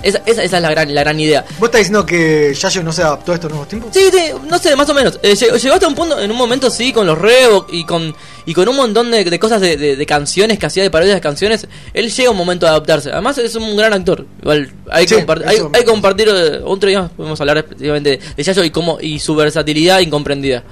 Esa, 0.03 0.17
esa, 0.25 0.43
esa 0.43 0.55
es 0.57 0.61
la 0.61 0.69
gran, 0.69 0.93
la 0.93 1.01
gran 1.01 1.19
idea. 1.19 1.43
¿Vos 1.59 1.67
estás 1.67 1.79
diciendo 1.79 2.05
que 2.05 2.53
Yayo 2.53 2.83
no 2.83 2.91
se 2.91 3.01
adaptó 3.01 3.31
a 3.31 3.35
estos 3.35 3.49
nuevos 3.49 3.67
tiempos? 3.69 3.89
Sí, 3.93 4.01
sí, 4.11 4.19
no 4.49 4.57
sé, 4.59 4.75
más 4.75 4.89
o 4.89 4.93
menos. 4.93 5.17
Eh, 5.23 5.33
llegó, 5.35 5.73
hasta 5.75 5.87
un 5.87 5.95
punto, 5.95 6.19
en 6.19 6.29
un 6.29 6.37
momento 6.37 6.69
sí, 6.69 6.91
con 6.93 7.07
los 7.07 7.17
Revo 7.17 7.65
y 7.71 7.85
con, 7.85 8.13
y 8.45 8.53
con 8.53 8.67
un 8.67 8.75
montón 8.75 9.09
de, 9.11 9.23
de 9.23 9.39
cosas 9.39 9.61
de, 9.61 9.77
de- 9.77 9.95
de 9.95 10.05
canciones 10.05 10.59
que 10.59 10.65
hacía 10.65 10.83
de 10.83 10.91
parodias 10.91 11.15
de 11.15 11.21
canciones. 11.21 11.67
Él 11.93 12.11
llega 12.11 12.27
a 12.27 12.31
un 12.31 12.37
momento 12.37 12.65
de 12.65 12.71
adaptarse. 12.71 13.11
Además, 13.11 13.37
es 13.37 13.55
un 13.55 13.75
gran 13.77 13.93
actor. 13.93 14.25
Igual, 14.41 14.71
hay 14.91 15.05
que 15.05 15.15
Sí, 15.15 15.21
compart- 15.21 15.45
hay, 15.47 15.57
hay 15.73 15.83
compartir. 15.85 16.27
eh, 16.29 16.59
otro 16.65 16.89
día 16.89 17.09
podemos 17.15 17.39
hablar 17.39 17.57
específicamente 17.59 18.19
de 18.35 18.43
Yayo 18.43 18.63
y, 18.65 18.69
cómo, 18.71 18.97
y 19.01 19.19
su 19.19 19.33
versatilidad 19.35 19.99
incomprendida. 20.01 20.63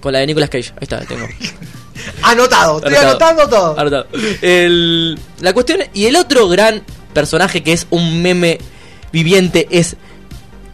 Con 0.00 0.12
la 0.12 0.18
de 0.20 0.26
Nicolas 0.26 0.50
Cage. 0.50 0.70
Ahí 0.72 0.78
está, 0.82 1.00
tengo. 1.00 1.26
Anotado, 2.22 2.76
estoy 2.78 2.94
Anotado. 2.94 3.10
anotando 3.40 3.48
todo. 3.48 3.80
Anotado. 3.80 4.06
El- 4.42 5.18
la 5.40 5.52
cuestión 5.52 5.80
y 5.94 6.06
el 6.06 6.16
otro 6.16 6.48
gran 6.48 6.82
personaje 7.16 7.62
que 7.62 7.72
es 7.72 7.86
un 7.90 8.22
meme 8.22 8.58
viviente 9.12 9.66
es 9.70 9.96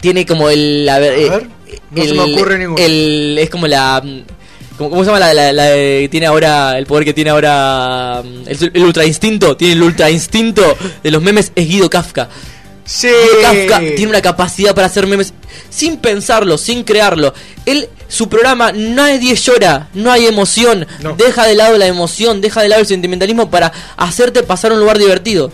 tiene 0.01 0.27
como 0.27 0.48
el 0.51 0.89
a 0.89 0.98
ver, 0.98 1.12
eh, 1.19 1.31
ver, 1.31 1.48
no 1.93 2.05
se 2.05 2.14
me 2.14 2.35
ocurre 2.35 2.59
ninguno. 2.59 2.85
el 2.85 3.39
es 3.40 3.48
como 3.51 3.66
la 3.69 4.02
¿Cómo, 4.78 5.05
se 5.05 5.10
llama 5.10 5.20
la, 5.20 5.32
la- 5.35 5.52
la 5.52 5.64
de- 5.66 6.09
tiene 6.10 6.27
ahora 6.27 6.77
el 6.78 6.86
poder 6.86 7.05
que 7.05 7.12
tiene 7.14 7.31
ahora 7.31 8.23
mm, 8.24 8.48
el, 8.48 8.70
el 8.74 8.85
ultra 8.85 9.05
instinto? 9.05 9.56
Tiene 9.56 9.74
el 9.74 9.82
ultra 9.82 10.10
instinto 10.10 10.62
de 11.02 11.10
los 11.10 11.23
memes 11.23 11.52
es 11.55 11.69
Guido 11.69 11.89
Kafka. 11.89 12.28
Sí. 12.85 13.06
Guido 13.06 13.43
Kafka 13.43 13.78
tiene 13.94 14.09
una 14.09 14.23
capacidad 14.23 14.74
para 14.74 14.89
hacer 14.89 15.06
memes 15.06 15.35
sin 15.70 15.98
pensarlo, 15.98 16.59
sin 16.59 16.82
crearlo. 16.82 17.32
Él, 17.64 17.89
su 18.09 18.28
programa, 18.28 18.73
nadie 18.73 19.36
llora, 19.36 19.89
no 19.94 20.10
hay 20.10 20.27
emoción. 20.27 20.86
Deja 21.16 21.47
de 21.47 21.55
lado 21.55 21.77
la 21.78 21.86
emoción, 21.86 22.40
deja 22.40 22.62
de 22.62 22.69
lado 22.70 22.81
el 22.81 22.86
sentimentalismo 22.89 23.51
para 23.51 23.70
hacerte 23.97 24.43
pasar 24.43 24.73
un 24.73 24.81
lugar 24.81 24.98
divertido. 24.98 25.52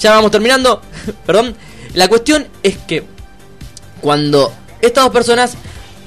Ya 0.00 0.12
vamos 0.12 0.30
terminando, 0.30 0.80
perdón. 1.26 1.54
La 1.94 2.08
cuestión 2.08 2.46
es 2.62 2.76
que 2.78 3.04
cuando 4.00 4.52
estas 4.80 5.04
dos 5.04 5.12
personas 5.12 5.52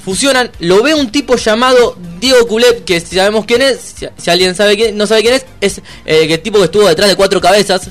fusionan, 0.03 0.51
lo 0.59 0.81
ve 0.81 0.93
un 0.93 1.11
tipo 1.11 1.35
llamado 1.35 1.95
Diego 2.19 2.47
Culep, 2.47 2.83
que 2.83 2.99
si 2.99 3.15
sabemos 3.15 3.45
quién 3.45 3.61
es, 3.61 3.79
si, 3.79 4.07
si 4.17 4.29
alguien 4.29 4.55
sabe 4.55 4.75
quién, 4.75 4.97
no 4.97 5.07
sabe 5.07 5.21
quién 5.21 5.35
es, 5.35 5.45
es 5.61 5.77
eh, 6.05 6.27
el 6.29 6.41
tipo 6.41 6.57
que 6.57 6.65
estuvo 6.65 6.87
detrás 6.87 7.09
de 7.09 7.15
Cuatro 7.15 7.39
Cabezas, 7.39 7.89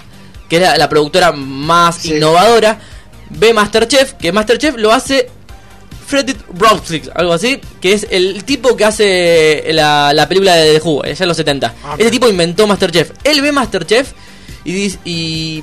que 0.49 0.57
es 0.57 0.79
la, 0.79 0.89
productora 0.89 1.33
más 1.33 2.05
innovadora. 2.05 2.79
Ve 3.31 3.55
Masterchef, 3.55 4.15
que 4.15 4.31
Masterchef 4.33 4.77
lo 4.77 4.93
hace 4.93 5.31
Freddy 6.07 6.37
Brownflix, 6.51 7.09
algo 7.15 7.33
así, 7.33 7.59
que 7.81 7.95
es 7.95 8.07
el 8.11 8.45
tipo 8.45 8.77
que 8.77 8.85
hace 8.85 9.65
la, 9.69 10.13
la 10.13 10.29
película 10.29 10.55
de 10.57 10.75
The 10.75 10.87
Who, 10.87 11.05
allá 11.05 11.17
en 11.19 11.29
los 11.29 11.37
70. 11.39 11.75
Ese 11.97 12.11
tipo 12.11 12.29
inventó 12.29 12.67
Masterchef. 12.67 13.13
Él 13.25 13.41
ve 13.41 13.53
Masterchef 13.53 14.13
y 14.65 14.73
dice, 14.73 14.99
y, 15.07 15.63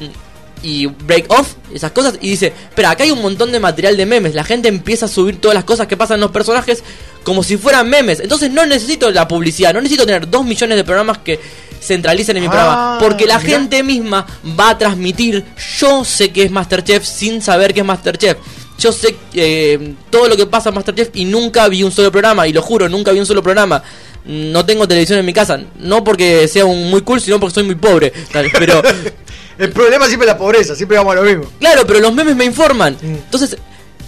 y 0.64 0.86
Break 0.88 1.32
Off, 1.32 1.54
esas 1.74 1.92
cosas, 1.92 2.16
y 2.22 2.30
dice, 2.32 2.48
espera, 2.70 2.92
acá 2.92 3.04
hay 3.04 3.12
un 3.12 3.22
montón 3.22 3.52
de 3.52 3.60
material 3.60 3.96
de 3.98 4.06
memes, 4.06 4.34
la 4.36 4.44
gente 4.44 4.68
empieza 4.68 5.06
a 5.06 5.10
subir 5.10 5.40
todas 5.40 5.56
las 5.56 5.64
cosas 5.64 5.88
que 5.88 5.96
pasan 5.98 6.16
en 6.16 6.22
los 6.22 6.32
personajes 6.32 6.84
como 7.24 7.44
si 7.44 7.58
fueran 7.58 7.90
memes. 7.90 8.20
Entonces 8.20 8.52
no 8.52 8.66
necesito 8.66 9.10
la 9.12 9.28
publicidad, 9.28 9.74
no 9.74 9.82
necesito 9.82 10.06
tener 10.06 10.30
dos 10.30 10.46
millones 10.46 10.78
de 10.78 10.84
programas 10.84 11.20
que 11.20 11.40
centralicen 11.82 12.36
en 12.38 12.44
mi 12.44 12.48
Ah, 12.48 12.52
programa, 12.52 12.98
porque 13.00 13.26
la 13.26 13.40
mirá. 13.40 13.50
gente 13.52 13.84
misma 13.84 14.26
va 14.60 14.72
a 14.72 14.78
transmitir, 14.78 15.46
yo 15.80 16.04
sé 16.04 16.32
que 16.32 16.44
es 16.44 16.52
Masterchef 16.52 17.06
sin 17.06 17.42
saber 17.42 17.74
que 17.74 17.80
es 17.82 17.86
Masterchef. 17.86 18.38
Yo 18.80 18.92
sé 18.94 19.16
eh, 19.34 19.94
todo 20.10 20.28
lo 20.30 20.38
que 20.38 20.46
pasa 20.46 20.70
en 20.70 20.76
Masterchef 20.76 21.10
y 21.14 21.26
nunca 21.26 21.68
vi 21.68 21.84
un 21.84 21.92
solo 21.92 22.12
programa, 22.12 22.48
y 22.48 22.54
lo 22.54 22.62
juro, 22.62 22.88
nunca 22.90 23.12
vi 23.12 23.20
un 23.20 23.26
solo 23.26 23.44
programa. 23.44 23.82
No 24.26 24.66
tengo 24.66 24.88
televisión 24.88 25.20
en 25.20 25.26
mi 25.26 25.34
casa, 25.34 25.60
no 25.80 26.04
porque 26.04 26.48
sea 26.48 26.66
un 26.66 26.90
muy 26.90 27.02
cool, 27.02 27.20
sino 27.22 27.40
porque 27.40 27.54
soy 27.56 27.64
muy 27.64 27.76
pobre. 27.76 28.12
Tal, 28.32 28.50
Pero 28.58 28.82
El 29.60 29.72
problema 29.72 30.08
siempre 30.08 30.26
es 30.26 30.34
la 30.34 30.38
pobreza, 30.38 30.74
siempre 30.74 30.98
vamos 30.98 31.12
a 31.12 31.16
lo 31.18 31.24
mismo. 31.24 31.44
Claro, 31.60 31.86
pero 31.86 32.00
los 32.00 32.14
memes 32.14 32.34
me 32.36 32.46
informan. 32.46 32.98
Entonces, 33.02 33.58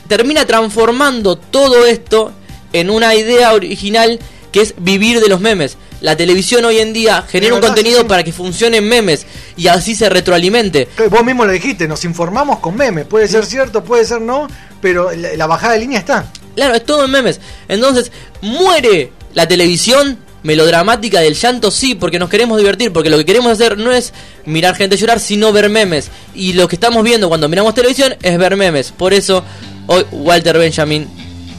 termina 0.08 0.46
transformando 0.46 1.36
todo 1.36 1.86
esto 1.86 2.32
en 2.72 2.90
una 2.90 3.14
idea 3.16 3.54
original 3.54 4.18
que 4.54 4.62
es 4.62 4.74
vivir 4.78 5.20
de 5.20 5.28
los 5.28 5.42
memes. 5.42 5.78
La 6.00 6.16
televisión 6.16 6.64
hoy 6.64 6.80
en 6.80 6.94
día 6.94 7.26
genera 7.30 7.54
un 7.54 7.62
contenido 7.62 8.00
sí, 8.00 8.06
para 8.08 8.24
que 8.24 8.32
funcionen 8.32 8.88
memes 8.88 9.26
y 9.58 9.68
así 9.68 9.94
se 9.94 10.10
retroalimente. 10.10 10.88
Vos 11.10 11.24
mismo 11.24 11.46
lo 11.46 11.52
dijiste, 11.52 11.86
nos 11.86 12.06
informamos 12.06 12.60
con 12.60 12.76
memes. 12.76 13.06
Puede 13.06 13.28
ser 13.28 13.46
cierto, 13.46 13.84
puede 13.84 14.06
ser 14.06 14.22
no, 14.22 14.48
pero 14.82 15.12
la, 15.12 15.36
la 15.36 15.48
bajada 15.48 15.74
de 15.74 15.80
línea 15.80 16.00
está. 16.00 16.32
Claro, 16.56 16.76
es 16.76 16.86
todo 16.86 17.06
en 17.06 17.12
memes. 17.12 17.42
Entonces, 17.68 18.12
muere 18.42 19.12
la 19.34 19.48
televisión 19.48 20.18
melodramática 20.44 21.20
del 21.20 21.36
llanto, 21.36 21.70
sí, 21.72 21.96
porque 21.96 22.18
nos 22.20 22.30
queremos 22.30 22.58
divertir, 22.58 22.92
porque 22.92 23.10
lo 23.10 23.18
que 23.18 23.26
queremos 23.26 23.52
hacer 23.52 23.78
no 23.78 23.92
es 23.92 24.14
mirar 24.46 24.76
gente 24.76 24.98
llorar, 24.98 25.20
sino 25.20 25.52
ver 25.52 25.70
memes. 25.70 26.10
Y 26.34 26.54
lo 26.54 26.68
que 26.68 26.76
estamos 26.76 27.04
viendo 27.04 27.28
cuando 27.30 27.48
miramos 27.50 27.74
televisión 27.74 28.16
es 28.22 28.38
ver 28.38 28.56
memes. 28.56 28.92
Por 28.92 29.14
eso, 29.14 29.44
hoy 29.88 30.06
Walter 30.12 30.58
Benjamin 30.58 31.08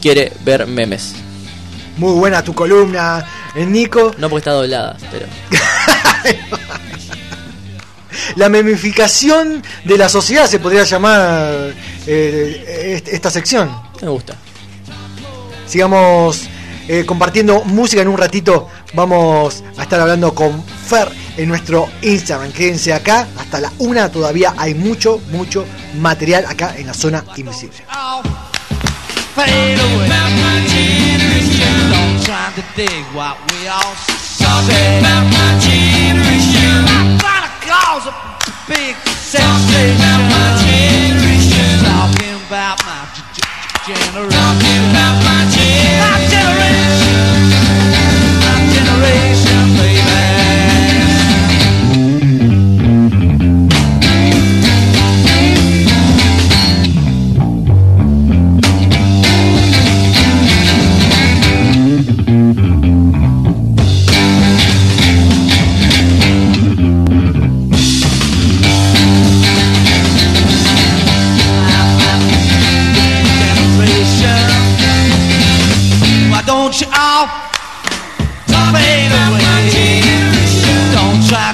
quiere 0.00 0.32
ver 0.44 0.66
memes. 0.66 1.14
Muy 1.96 2.12
buena 2.14 2.42
tu 2.42 2.54
columna, 2.54 3.24
eh, 3.54 3.66
Nico. 3.66 4.14
No 4.18 4.28
porque 4.30 4.40
está 4.40 4.52
doblada, 4.52 4.96
pero... 5.10 5.26
La 8.36 8.48
memificación 8.48 9.62
de 9.84 9.96
la 9.98 10.08
sociedad 10.08 10.46
se 10.46 10.58
podría 10.58 10.84
llamar 10.84 11.72
eh, 12.06 12.94
est- 12.96 13.08
esta 13.08 13.30
sección. 13.30 13.70
Me 14.02 14.08
gusta. 14.08 14.34
Sigamos 15.66 16.42
eh, 16.88 17.04
compartiendo 17.06 17.64
música 17.64 18.02
en 18.02 18.08
un 18.08 18.18
ratito. 18.18 18.68
Vamos 18.94 19.62
a 19.76 19.82
estar 19.82 20.00
hablando 20.00 20.34
con 20.34 20.62
Lucifer 20.92 21.12
en 21.36 21.48
nuestro 21.48 21.88
Instagram. 22.02 22.52
Quédense 22.52 22.92
acá 22.92 23.26
hasta 23.38 23.60
la 23.60 23.72
una. 23.78 24.10
Todavía 24.10 24.54
hay 24.56 24.74
mucho, 24.74 25.20
mucho 25.30 25.64
material 25.98 26.44
acá 26.46 26.74
en 26.76 26.86
la 26.86 26.94
zona 26.94 27.24
invisible. 27.36 27.76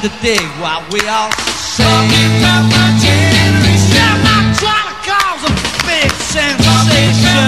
Try 0.01 0.09
to 0.09 0.23
dig 0.23 0.41
what 0.61 0.83
we 0.93 1.01
all 1.09 1.31
say. 1.33 1.85
I'm 1.85 2.69
not 4.23 4.55
trying 4.59 4.89
to 4.89 4.97
cause 5.07 5.43
a 5.45 5.53
big 5.87 6.11
sensation. 6.31 7.43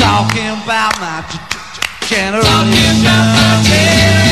Talking 0.00 0.54
about 0.64 0.98
my 1.00 1.22
g- 1.30 1.38
g- 1.38 2.14
generation. 2.14 3.04
My 3.04 4.29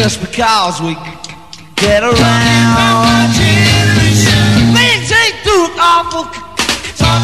just 0.00 0.18
because 0.22 0.80
we 0.80 0.94
get 1.76 2.02
around. 2.02 3.28
Things 4.72 5.12
ain't 5.12 5.36
too 5.44 5.68
awful. 5.76 6.24
I 7.02 7.20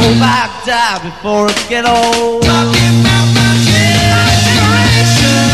hope 0.00 0.16
I 0.16 0.48
die 0.64 0.98
before 1.04 1.50
it 1.50 1.60
get 1.68 1.84
old. 1.84 2.46
My 2.46 2.64
generation, 4.48 5.44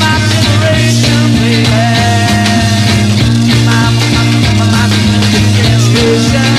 my 0.00 0.16
generation, 0.32 1.20
baby. 1.36 1.68
My, 3.68 3.84
my, 3.92 4.24
my, 4.40 4.64
my, 4.64 4.66
my 4.72 4.84
generation. 5.28 6.49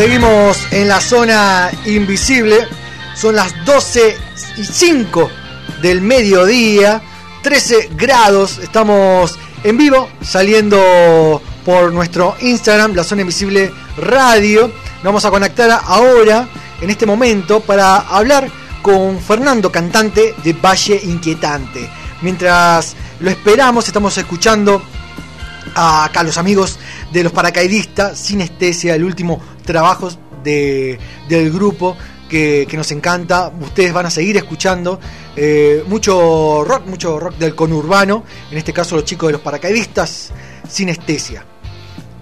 Seguimos 0.00 0.56
en 0.70 0.88
la 0.88 0.98
zona 0.98 1.70
invisible. 1.84 2.66
Son 3.14 3.36
las 3.36 3.52
12 3.66 4.16
y 4.56 4.64
5 4.64 5.30
del 5.82 6.00
mediodía. 6.00 7.02
13 7.42 7.90
grados. 7.96 8.56
Estamos 8.60 9.38
en 9.62 9.76
vivo 9.76 10.08
saliendo 10.22 11.42
por 11.66 11.92
nuestro 11.92 12.34
Instagram, 12.40 12.94
la 12.94 13.04
zona 13.04 13.20
invisible 13.20 13.74
radio. 13.98 14.68
Nos 14.68 15.04
vamos 15.04 15.26
a 15.26 15.30
conectar 15.30 15.70
ahora, 15.84 16.48
en 16.80 16.88
este 16.88 17.04
momento, 17.04 17.60
para 17.60 17.98
hablar 17.98 18.50
con 18.80 19.20
Fernando, 19.20 19.70
cantante 19.70 20.34
de 20.42 20.54
Valle 20.54 20.98
Inquietante. 21.04 21.90
Mientras 22.22 22.96
lo 23.20 23.28
esperamos, 23.28 23.86
estamos 23.86 24.16
escuchando 24.16 24.82
a 25.74 26.04
acá 26.04 26.22
los 26.22 26.38
amigos 26.38 26.78
de 27.12 27.22
los 27.22 27.32
paracaidistas, 27.32 28.18
Sinestesia, 28.18 28.94
el 28.94 29.04
último 29.04 29.40
trabajo 29.62 30.08
de, 30.42 30.98
del 31.28 31.52
grupo 31.52 31.96
que, 32.28 32.66
que 32.68 32.76
nos 32.76 32.90
encanta. 32.92 33.52
Ustedes 33.60 33.92
van 33.92 34.06
a 34.06 34.10
seguir 34.10 34.36
escuchando 34.36 35.00
eh, 35.36 35.84
mucho 35.86 36.64
rock, 36.64 36.86
mucho 36.86 37.18
rock 37.18 37.36
del 37.36 37.54
conurbano, 37.54 38.24
en 38.50 38.58
este 38.58 38.72
caso 38.72 38.96
los 38.96 39.04
chicos 39.04 39.28
de 39.28 39.32
los 39.32 39.40
paracaidistas, 39.40 40.32
Sinestesia. 40.68 41.44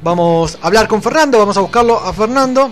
Vamos 0.02 0.58
a 0.62 0.66
hablar 0.66 0.88
con 0.88 1.02
Fernando, 1.02 1.38
vamos 1.38 1.56
a 1.56 1.60
buscarlo 1.60 1.98
a 1.98 2.12
Fernando. 2.12 2.70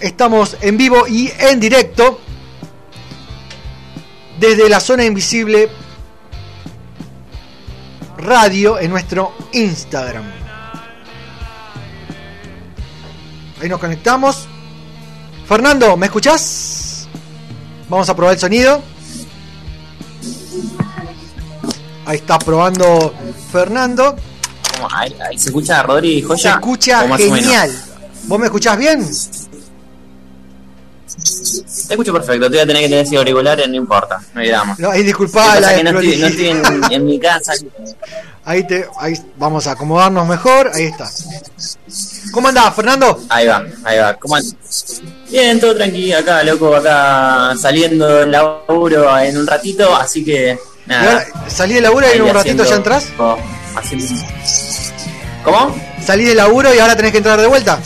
Estamos 0.00 0.56
en 0.60 0.76
vivo 0.76 1.06
y 1.06 1.32
en 1.38 1.58
directo 1.60 2.20
desde 4.38 4.68
la 4.68 4.80
zona 4.80 5.04
invisible 5.04 5.68
radio 8.18 8.78
en 8.78 8.90
nuestro 8.90 9.32
Instagram. 9.52 10.43
Ahí 13.64 13.70
nos 13.70 13.80
conectamos. 13.80 14.46
Fernando, 15.48 15.96
¿me 15.96 16.04
escuchás? 16.04 17.08
Vamos 17.88 18.06
a 18.10 18.14
probar 18.14 18.34
el 18.34 18.38
sonido. 18.38 18.82
Ahí 22.04 22.16
está 22.18 22.38
probando 22.38 23.14
Fernando. 23.50 24.16
Ahí, 24.92 25.16
ahí 25.26 25.38
se 25.38 25.48
escucha 25.48 25.82
Rodri 25.82 26.20
Joya. 26.20 26.42
Se 26.42 26.48
escucha 26.50 27.16
genial. 27.16 27.74
¿Vos 28.24 28.38
me 28.38 28.44
escuchás 28.44 28.76
bien? 28.76 29.02
Te 31.86 31.94
escucho 31.94 32.12
perfecto, 32.12 32.50
te 32.50 32.56
voy 32.56 32.64
a 32.64 32.66
tener 32.66 32.82
que 32.82 32.88
tener 32.90 33.06
ese 33.06 33.16
auriculares, 33.16 33.66
no 33.66 33.76
importa, 33.76 34.20
no 34.34 34.40
hay 34.42 34.48
drama. 34.48 34.76
No, 34.78 34.90
ahí 34.90 35.04
la 35.04 35.74
que 35.74 35.84
no 35.84 35.90
estoy, 35.90 36.18
no 36.18 36.26
estoy 36.26 36.44
desprolijidad. 36.44 36.84
en, 36.84 36.92
en 36.92 37.04
mi 37.06 37.18
casa. 37.18 37.54
Ahí 38.44 38.66
te, 38.66 38.86
ahí 38.98 39.14
vamos 39.38 39.66
a 39.66 39.72
acomodarnos 39.72 40.28
mejor. 40.28 40.70
Ahí 40.74 40.84
está. 40.84 41.10
¿Cómo 42.34 42.48
andás, 42.48 42.74
Fernando? 42.74 43.20
Ahí 43.28 43.46
va, 43.46 43.64
ahí 43.84 43.98
va. 43.98 44.14
¿Cómo 44.14 44.34
and- 44.36 44.54
Bien, 45.30 45.58
todo 45.60 45.74
tranquilo 45.76 46.18
acá, 46.18 46.42
loco, 46.42 46.74
acá 46.74 47.54
saliendo 47.60 48.06
del 48.08 48.30
laburo 48.32 49.16
en 49.18 49.38
un 49.38 49.46
ratito, 49.46 49.94
así 49.96 50.24
que 50.24 50.58
nada. 50.86 51.24
¿Salí 51.48 51.74
de 51.74 51.80
laburo 51.80 52.06
y 52.12 52.16
en 52.16 52.22
un 52.22 52.28
ratito 52.34 52.62
haciendo- 52.62 52.64
ya 52.64 52.74
entras? 52.76 53.06
haciendo- 53.76 54.06
¿Cómo? 55.44 55.74
Salí 56.04 56.24
de 56.24 56.34
laburo 56.34 56.74
y 56.74 56.78
ahora 56.78 56.96
tenés 56.96 57.12
que 57.12 57.18
entrar 57.18 57.40
de 57.40 57.46
vuelta. 57.46 57.78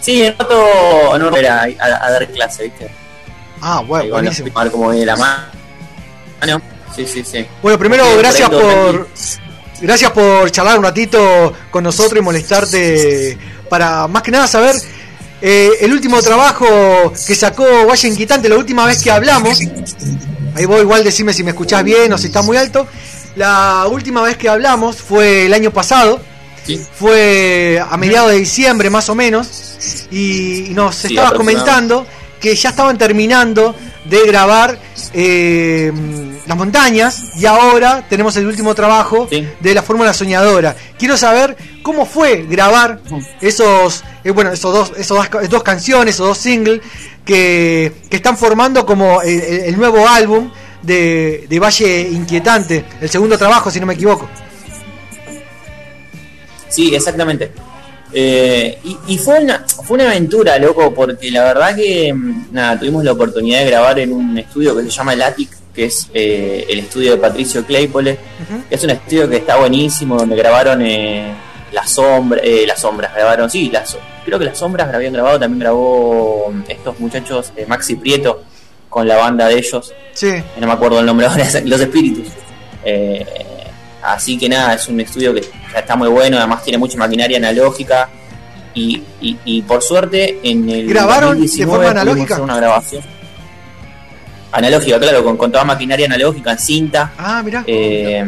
Sí, 0.00 0.22
en 0.22 0.38
rato, 0.38 1.16
en 1.16 1.22
un 1.22 1.32
rato 1.34 1.48
a, 1.48 1.84
a- 1.84 2.06
a 2.06 2.10
dar 2.12 2.26
clase, 2.28 2.64
¿viste? 2.64 2.88
Ah, 3.60 3.80
bueno, 3.86 4.04
Ahí, 4.04 4.10
bueno, 4.10 4.22
buenísimo. 4.30 4.50
a 4.58 4.62
ver 4.62 4.72
cómo 4.72 4.90
viene 4.90 5.06
la 5.06 5.16
mano. 5.16 6.62
Sí, 6.94 7.06
sí, 7.06 7.24
sí. 7.24 7.44
Bueno, 7.62 7.78
primero, 7.78 8.04
gracias 8.18 8.48
por. 8.48 9.08
Gracias 9.80 10.10
por 10.12 10.50
charlar 10.50 10.78
un 10.78 10.84
ratito 10.84 11.52
con 11.70 11.84
nosotros 11.84 12.18
y 12.18 12.22
molestarte 12.22 13.38
para 13.68 14.06
más 14.08 14.22
que 14.22 14.30
nada 14.30 14.46
saber 14.46 14.74
eh, 15.40 15.70
el 15.80 15.92
último 15.92 16.22
trabajo 16.22 17.12
que 17.26 17.34
sacó 17.34 17.64
Valle 17.86 18.08
Inquietante, 18.08 18.48
la 18.48 18.56
última 18.56 18.86
vez 18.86 19.02
que 19.02 19.10
hablamos. 19.10 19.60
Ahí 20.54 20.64
vos 20.64 20.80
igual 20.80 21.04
decime 21.04 21.34
si 21.34 21.44
me 21.44 21.50
escuchás 21.50 21.84
bien 21.84 22.12
o 22.12 22.18
si 22.18 22.28
está 22.28 22.42
muy 22.42 22.56
alto. 22.56 22.86
La 23.36 23.86
última 23.90 24.22
vez 24.22 24.38
que 24.38 24.48
hablamos 24.48 24.96
fue 24.96 25.46
el 25.46 25.52
año 25.52 25.70
pasado. 25.70 26.20
Fue 26.98 27.80
a 27.88 27.96
mediados 27.96 28.32
de 28.32 28.38
diciembre 28.38 28.88
más 28.90 29.08
o 29.08 29.14
menos. 29.14 30.08
Y, 30.10 30.70
nos 30.70 30.96
Sí, 30.96 31.08
estabas 31.08 31.34
comentando 31.34 32.06
que 32.40 32.54
ya 32.54 32.70
estaban 32.70 32.98
terminando 32.98 33.74
de 34.04 34.24
grabar 34.26 34.78
eh, 35.12 35.92
Las 36.46 36.56
Montañas 36.56 37.22
y 37.36 37.46
ahora 37.46 38.06
tenemos 38.08 38.36
el 38.36 38.46
último 38.46 38.74
trabajo 38.74 39.26
de 39.60 39.74
la 39.74 39.82
Fórmula 39.82 40.12
Soñadora. 40.12 40.76
Quiero 40.98 41.16
saber 41.16 41.56
cómo 41.82 42.06
fue 42.06 42.42
grabar 42.48 43.00
esos, 43.40 44.04
eh, 44.24 44.30
bueno, 44.30 44.52
esos 44.52 44.72
dos, 44.72 44.92
esos 44.98 45.16
dos, 45.30 45.48
dos 45.48 45.62
canciones, 45.62 46.14
esos 46.14 46.28
dos 46.28 46.38
singles 46.38 46.80
que, 47.24 47.92
que 48.08 48.16
están 48.16 48.36
formando 48.36 48.86
como 48.86 49.22
el, 49.22 49.40
el- 49.40 49.60
el 49.64 49.76
nuevo 49.76 50.06
álbum 50.08 50.50
de, 50.82 51.46
de 51.48 51.58
Valle 51.58 52.02
Inquietante, 52.10 52.84
el 53.00 53.10
segundo 53.10 53.36
trabajo, 53.36 53.70
si 53.70 53.80
no 53.80 53.86
me 53.86 53.94
equivoco. 53.94 54.28
Sí, 56.68 56.94
exactamente. 56.94 57.50
Eh, 58.18 58.78
y 58.82 58.96
y 59.08 59.18
fue, 59.18 59.40
una, 59.40 59.62
fue 59.84 59.96
una 59.96 60.06
aventura, 60.06 60.58
loco, 60.58 60.94
porque 60.94 61.30
la 61.30 61.44
verdad 61.44 61.76
que 61.76 62.10
mm, 62.14 62.46
nada, 62.50 62.78
tuvimos 62.78 63.04
la 63.04 63.12
oportunidad 63.12 63.58
de 63.58 63.66
grabar 63.66 63.98
en 63.98 64.10
un 64.10 64.38
estudio 64.38 64.74
que 64.74 64.84
se 64.84 64.88
llama 64.88 65.12
El 65.12 65.20
Attic, 65.20 65.50
que 65.74 65.84
es 65.84 66.08
eh, 66.14 66.64
el 66.66 66.78
estudio 66.78 67.10
de 67.10 67.18
Patricio 67.18 67.66
Claypole. 67.66 68.18
Es 68.70 68.82
un 68.84 68.88
estudio 68.88 69.28
que 69.28 69.36
está 69.36 69.56
buenísimo, 69.56 70.16
donde 70.16 70.34
grabaron 70.34 70.80
eh, 70.80 71.30
las 71.72 71.90
sombras, 71.90 72.42
las 72.66 72.80
sombras, 72.80 73.14
grabaron, 73.14 73.50
sí, 73.50 73.68
las, 73.68 73.98
creo 74.24 74.38
que 74.38 74.46
las 74.46 74.56
sombras 74.56 74.94
habían 74.94 75.12
grabado, 75.12 75.38
también 75.38 75.60
grabó 75.60 76.50
mm, 76.50 76.70
estos 76.70 76.98
muchachos, 76.98 77.52
eh, 77.54 77.66
Maxi 77.66 77.96
Prieto, 77.96 78.44
con 78.88 79.06
la 79.06 79.18
banda 79.18 79.46
de 79.46 79.58
ellos. 79.58 79.92
Sí. 80.14 80.32
No 80.58 80.66
me 80.66 80.72
acuerdo 80.72 81.00
el 81.00 81.04
nombre 81.04 81.26
ahora, 81.26 81.46
Los 81.66 81.80
Espíritus. 81.82 82.28
Eh, 82.82 83.26
así 84.14 84.38
que 84.38 84.48
nada, 84.48 84.74
es 84.74 84.86
un 84.88 85.00
estudio 85.00 85.34
que 85.34 85.42
ya 85.72 85.78
está 85.80 85.96
muy 85.96 86.08
bueno, 86.08 86.38
además 86.38 86.62
tiene 86.62 86.78
mucha 86.78 86.96
maquinaria 86.98 87.38
analógica. 87.38 88.08
Y, 88.74 89.02
y, 89.22 89.38
y 89.46 89.62
por 89.62 89.82
suerte 89.82 90.38
en 90.42 90.68
el 90.68 90.86
¿Grabaron 90.88 91.30
de 91.40 91.46
2019 91.46 91.70
forma 91.72 91.88
pudimos 91.88 92.02
analógica? 92.02 92.42
una 92.42 92.56
grabación 92.56 93.02
analógica, 94.52 94.98
claro, 94.98 95.24
con, 95.24 95.36
con 95.36 95.52
toda 95.52 95.64
maquinaria 95.64 96.06
analógica 96.06 96.52
en 96.52 96.58
cinta. 96.58 97.12
Ah, 97.18 97.42
mira. 97.44 97.64
Eh, 97.66 98.24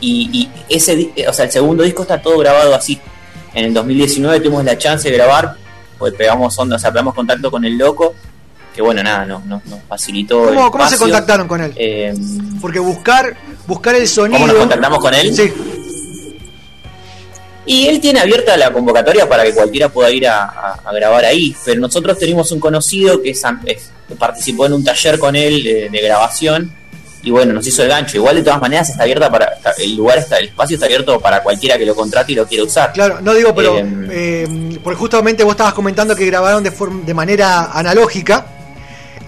y, 0.00 0.30
y 0.32 0.50
ese, 0.74 0.96
di- 0.96 1.12
o 1.28 1.32
sea, 1.32 1.44
el 1.46 1.50
segundo 1.52 1.82
disco 1.84 2.02
está 2.02 2.20
todo 2.20 2.38
grabado 2.38 2.74
así. 2.74 2.98
En 3.54 3.66
el 3.66 3.74
2019 3.74 4.40
tuvimos 4.40 4.64
la 4.64 4.76
chance 4.76 5.08
de 5.10 5.16
grabar, 5.16 5.54
pues 5.98 6.12
pegamos 6.14 6.58
onda, 6.58 6.76
o 6.76 6.78
sea, 6.78 6.90
pegamos 6.90 7.14
contacto 7.14 7.50
con 7.50 7.64
el 7.64 7.76
loco, 7.78 8.14
que 8.74 8.82
bueno, 8.82 9.02
nada, 9.02 9.24
nos, 9.26 9.44
nos, 9.44 9.64
nos 9.66 9.80
facilitó. 9.88 10.48
el 10.48 10.54
¿Cómo, 10.56 10.70
cómo 10.70 10.88
se 10.88 10.98
contactaron 10.98 11.46
con 11.46 11.60
él? 11.62 11.72
Eh, 11.76 12.14
Porque 12.60 12.78
buscar, 12.78 13.36
buscar 13.66 13.94
el 13.94 14.06
sonido. 14.08 14.40
¿Cómo 14.40 14.46
nos 14.52 14.60
contactamos 14.60 14.98
con 14.98 15.14
él? 15.14 15.34
Sí. 15.34 15.52
Y 17.64 17.86
él 17.86 18.00
tiene 18.00 18.20
abierta 18.20 18.56
la 18.56 18.72
convocatoria 18.72 19.28
para 19.28 19.44
que 19.44 19.52
cualquiera 19.54 19.88
pueda 19.88 20.10
ir 20.10 20.26
a, 20.26 20.44
a- 20.44 20.80
a 20.84 20.92
grabar 20.92 21.24
ahí, 21.24 21.54
pero 21.64 21.80
nosotros 21.80 22.18
tenemos 22.18 22.50
un 22.50 22.58
conocido 22.58 23.22
que 23.22 23.30
es, 23.30 23.44
am- 23.44 23.60
es- 23.64 23.90
que 24.08 24.16
participó 24.16 24.66
en 24.66 24.72
un 24.72 24.82
taller 24.84 25.16
con 25.18 25.36
él 25.36 25.64
eh, 25.66 25.88
de, 25.90 26.00
grabación 26.00 26.72
y 27.22 27.30
bueno, 27.30 27.52
nos 27.52 27.64
hizo 27.64 27.84
el 27.84 27.88
gancho. 27.88 28.16
Igual 28.16 28.34
de 28.34 28.42
todas 28.42 28.60
maneras 28.60 28.90
está 28.90 29.04
abierta 29.04 29.30
para, 29.30 29.44
está- 29.54 29.74
el 29.78 29.94
lugar 29.94 30.18
está, 30.18 30.38
el 30.38 30.46
espacio 30.48 30.74
está 30.74 30.86
abierto 30.86 31.20
para 31.20 31.40
cualquiera 31.40 31.78
que 31.78 31.86
lo 31.86 31.94
contrate 31.94 32.32
y 32.32 32.34
lo 32.34 32.48
quiera 32.48 32.64
usar. 32.64 32.92
Claro, 32.92 33.20
no 33.20 33.32
digo, 33.32 33.54
pero 33.54 33.78
Eh, 33.78 33.86
eh, 34.10 34.78
porque 34.82 34.98
justamente 34.98 35.44
vos 35.44 35.52
estabas 35.52 35.74
comentando 35.74 36.16
que 36.16 36.26
grabaron 36.26 36.64
de, 36.64 36.72
forma, 36.72 37.04
de 37.06 37.14
manera 37.14 37.70
analógica 37.72 38.44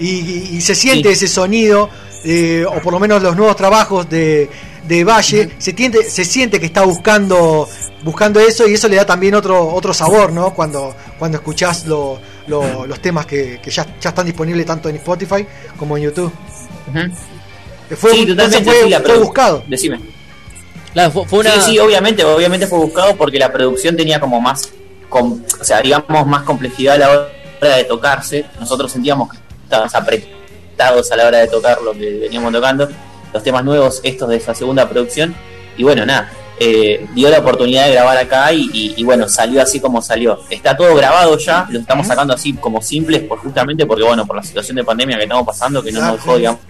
y, 0.01 0.09
y- 0.09 0.49
y 0.57 0.61
se 0.61 0.75
siente 0.75 1.13
ese 1.13 1.29
sonido, 1.29 1.89
eh, 2.25 2.65
o 2.67 2.81
por 2.81 2.93
lo 2.93 2.99
menos 3.01 3.23
los 3.23 3.37
nuevos 3.37 3.55
trabajos 3.57 4.09
de, 4.09 4.49
de 4.89 5.05
Valle, 5.05 5.51
se, 5.59 5.73
tiende, 5.73 6.03
se 6.05 6.25
siente 6.25 6.59
que 6.61 6.67
está 6.67 6.83
buscando 6.85 7.69
buscando 8.03 8.39
eso 8.41 8.67
y 8.69 8.75
eso 8.75 8.87
le 8.89 8.97
da 8.97 9.07
también 9.07 9.35
otro 9.35 9.69
otro 9.75 9.95
sabor, 9.95 10.33
¿no? 10.33 10.53
Cuando 10.55 10.95
cuando 11.19 11.39
escuchás 11.39 11.87
lo- 11.87 12.19
lo- 12.47 12.87
los 12.87 13.01
temas 13.01 13.25
que, 13.27 13.61
que 13.63 13.71
ya, 13.71 13.87
ya 14.01 14.11
están 14.11 14.27
disponibles 14.27 14.67
tanto 14.67 14.89
en 14.91 14.97
Spotify 14.97 15.47
como 15.79 15.97
en 15.97 16.05
YouTube. 16.05 16.31
Eh, 17.91 17.97
Fue, 17.97 18.13
sí, 18.13 18.27
totalmente, 18.27 18.65
fue, 18.65 18.83
sí, 18.85 18.89
la 18.91 19.01
fue 19.01 19.19
buscado. 19.19 19.65
Decime. 19.69 20.01
fue, 21.27 21.41
una- 21.41 21.51
Sí, 21.53 21.61
sí, 21.73 21.79
obviamente, 21.79 22.25
obviamente 22.25 22.67
fue 22.67 22.79
buscado 22.79 23.17
porque 23.17 23.39
la 23.39 23.53
producción 23.53 23.97
tenía 23.97 24.21
como 24.21 24.41
más, 24.41 24.71
com- 25.09 25.41
o 25.61 25.65
sea, 25.65 25.81
digamos, 25.81 26.27
más 26.27 26.43
complejidad 26.43 26.95
a 26.95 26.99
la 26.99 27.11
hora 27.61 27.77
de 27.77 27.85
tocarse. 27.85 28.45
Nosotros 28.61 28.93
sentíamos 28.93 29.31
que 29.31 29.39
estábamos 29.65 29.93
a 30.79 31.17
la 31.17 31.27
hora 31.27 31.39
de 31.39 31.49
tocar 31.49 31.81
lo 31.83 31.93
que 31.93 32.19
veníamos 32.21 32.53
tocando, 32.53 32.89
los 33.33 33.43
temas 33.43 33.65
nuevos, 33.65 34.01
estos 34.03 34.29
de 34.29 34.37
esa 34.37 34.55
segunda 34.55 34.89
producción. 34.89 35.35
Y 35.77 35.83
bueno, 35.83 36.05
nada, 36.07 36.31
eh, 36.61 37.07
dio 37.15 37.29
la 37.31 37.39
oportunidad 37.41 37.87
de 37.87 37.93
grabar 37.93 38.17
acá 38.17 38.53
y, 38.53 38.71
y- 38.73 38.95
y 38.97 39.05
bueno, 39.05 39.29
salió 39.29 39.61
así 39.63 39.81
como 39.81 40.01
salió. 40.03 40.41
Está 40.51 40.77
todo 40.77 40.95
grabado 40.95 41.37
ya, 41.39 41.67
lo 41.71 41.81
estamos 41.81 42.07
sacando 42.07 42.33
así 42.35 42.53
como 42.55 42.81
simples, 42.81 43.23
por, 43.23 43.39
justamente 43.39 43.87
porque, 43.87 44.05
bueno, 44.05 44.25
por 44.27 44.37
la 44.37 44.43
situación 44.43 44.77
de 44.77 44.85
pandemia 44.85 45.17
que 45.17 45.25
estamos 45.25 45.45
pasando, 45.47 45.83
que 45.83 45.91
no 45.91 46.01
nos 46.01 46.13
dejó, 46.15 46.37
digamos, 46.37 46.61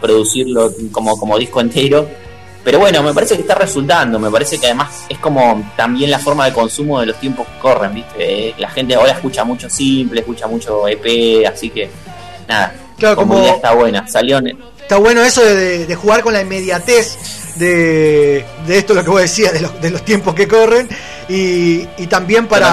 producirlo 0.00 0.72
como, 0.90 1.18
como 1.18 1.38
disco 1.38 1.60
entero. 1.60 2.08
pero 2.64 2.78
bueno, 2.78 3.02
me 3.02 3.12
parece 3.12 3.34
que 3.34 3.40
está 3.42 3.54
resultando, 3.56 4.18
me 4.20 4.30
parece 4.30 4.58
que 4.58 4.66
además 4.66 5.04
es 5.08 5.18
como 5.18 5.72
también 5.76 6.10
la 6.10 6.18
forma 6.20 6.44
de 6.46 6.52
consumo 6.52 7.00
de 7.00 7.06
los 7.06 7.16
tiempos 7.18 7.46
que 7.48 7.58
corren, 7.58 7.92
¿viste? 7.94 8.14
Eh, 8.50 8.54
La 8.58 8.70
gente 8.70 8.94
ahora 8.94 9.12
escucha 9.12 9.42
mucho 9.44 9.68
simple, 9.68 10.20
escucha 10.20 10.46
mucho 10.46 10.86
EP, 10.86 11.44
así 11.46 11.70
que 11.70 11.90
nada, 12.48 12.72
Claro, 13.02 13.16
como 13.16 13.34
está 13.54 13.72
buena, 13.72 14.06
salió 14.08 14.38
en- 14.38 14.58
Está 14.80 14.96
bueno 14.96 15.22
eso 15.22 15.42
de, 15.44 15.54
de- 15.54 15.86
de 15.86 15.94
jugar 15.94 16.22
con 16.22 16.32
la 16.32 16.40
inmediatez 16.42 17.16
de, 17.56 18.44
de 18.66 18.78
esto 18.78 18.94
lo 18.94 19.04
que 19.04 19.10
vos 19.10 19.20
decías, 19.20 19.52
de 19.52 19.60
los, 19.60 19.80
de 19.80 19.90
los 19.90 20.04
tiempos 20.04 20.34
que 20.34 20.48
corren 20.48 20.88
y, 21.28 21.86
y 21.98 22.06
también 22.08 22.46
para, 22.46 22.66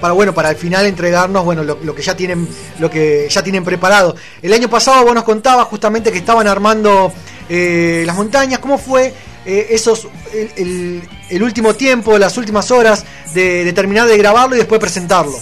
para 0.00 0.12
bueno 0.14 0.32
para 0.34 0.48
al 0.48 0.56
final 0.56 0.86
entregarnos 0.86 1.44
bueno 1.44 1.62
lo, 1.64 1.78
lo 1.82 1.94
que 1.94 2.02
ya 2.02 2.16
tienen 2.16 2.48
lo 2.78 2.90
que 2.90 3.28
ya 3.30 3.42
tienen 3.42 3.64
preparado. 3.64 4.16
El 4.42 4.52
año 4.52 4.68
pasado 4.70 5.04
vos 5.04 5.14
nos 5.14 5.24
contabas 5.24 5.66
justamente 5.66 6.10
que 6.12 6.18
estaban 6.18 6.46
armando 6.46 7.12
eh, 7.48 8.02
las 8.06 8.16
montañas. 8.16 8.58
¿Cómo 8.60 8.78
fue 8.78 9.12
eh, 9.44 9.66
esos 9.70 10.08
el, 10.32 10.50
el- 10.56 11.02
el 11.28 11.42
último 11.42 11.74
tiempo, 11.74 12.18
las 12.18 12.36
últimas 12.38 12.70
horas 12.70 13.04
de, 13.34 13.64
de 13.64 13.72
terminar 13.72 14.08
de 14.08 14.16
grabarlo 14.18 14.54
y 14.56 14.58
después 14.58 14.80
presentarlo? 14.80 15.38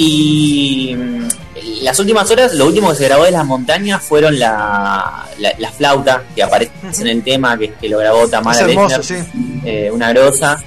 Y 0.00 0.94
mm, 0.96 1.28
las 1.82 1.98
últimas 1.98 2.30
horas, 2.30 2.54
lo 2.54 2.66
último 2.66 2.90
que 2.90 2.96
se 2.96 3.04
grabó 3.06 3.24
de 3.24 3.32
las 3.32 3.44
montañas 3.44 4.00
fueron 4.02 4.38
la, 4.38 5.26
la, 5.38 5.52
la 5.58 5.72
flauta 5.72 6.22
que 6.36 6.42
aparece 6.42 6.70
en 7.00 7.06
el 7.08 7.22
tema, 7.24 7.58
que, 7.58 7.72
que 7.74 7.88
lo 7.88 7.98
grabó 7.98 8.28
Tamara 8.28 8.56
hermoso, 8.70 8.96
Lechner, 8.98 9.26
eh, 9.64 9.90
una 9.92 10.10
grosa. 10.12 10.62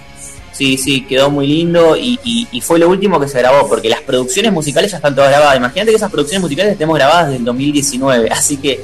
Sí, 0.51 0.77
sí, 0.77 1.05
quedó 1.05 1.29
muy 1.31 1.47
lindo 1.47 1.95
y, 1.95 2.19
y- 2.25 2.47
y 2.51 2.59
fue 2.61 2.77
lo 2.77 2.89
último 2.89 3.19
que 3.21 3.27
se 3.29 3.39
grabó, 3.39 3.67
porque 3.69 3.87
las 3.89 4.01
producciones 4.01 4.51
musicales 4.51 4.91
ya 4.91 4.97
están 4.97 5.15
todas 5.15 5.31
grabadas. 5.31 5.55
Imagínate 5.57 5.91
que 5.91 5.95
esas 5.97 6.11
producciones 6.11 6.41
musicales 6.41 6.73
estemos 6.73 6.97
grabadas 6.97 7.27
desde 7.27 7.37
el 7.39 7.45
2019, 7.45 8.29
así 8.29 8.57
que 8.57 8.79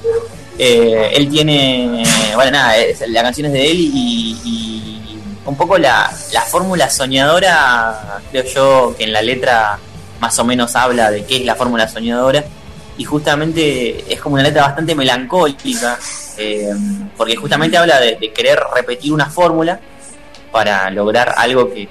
Eh, 0.59 1.13
él 1.15 1.31
tiene, 1.31 2.03
bueno, 2.35 2.51
nada, 2.51 2.75
la 3.07 3.23
canción 3.23 3.47
es 3.47 3.53
de 3.53 3.71
él 3.71 3.77
y, 3.79 5.21
un 5.47 5.57
poco 5.57 5.79
la, 5.79 6.13
la 6.33 6.41
fórmula 6.41 6.91
soñadora, 6.91 8.21
creo 8.33 8.45
yo, 8.53 8.95
que 8.99 9.05
en 9.05 9.13
la 9.13 9.23
letra 9.23 9.79
más 10.19 10.37
o 10.41 10.45
menos 10.45 10.75
habla 10.75 11.09
de 11.09 11.25
qué 11.25 11.37
es 11.37 11.45
la 11.45 11.55
fórmula 11.55 11.87
soñadora. 11.87 12.45
Y 12.99 13.05
justamente 13.05 14.13
es 14.13 14.21
como 14.21 14.35
una 14.35 14.43
letra 14.43 14.63
bastante 14.63 14.97
melancólica, 14.97 16.01
eh, 16.37 16.73
porque 17.17 17.37
justamente 17.37 17.79
habla 17.79 18.01
de 18.01 18.33
querer 18.35 18.59
repetir 18.75 19.13
una 19.13 19.31
fórmula 19.31 19.79
para 20.51 20.91
lograr 20.91 21.33
algo 21.37 21.73
que, 21.73 21.89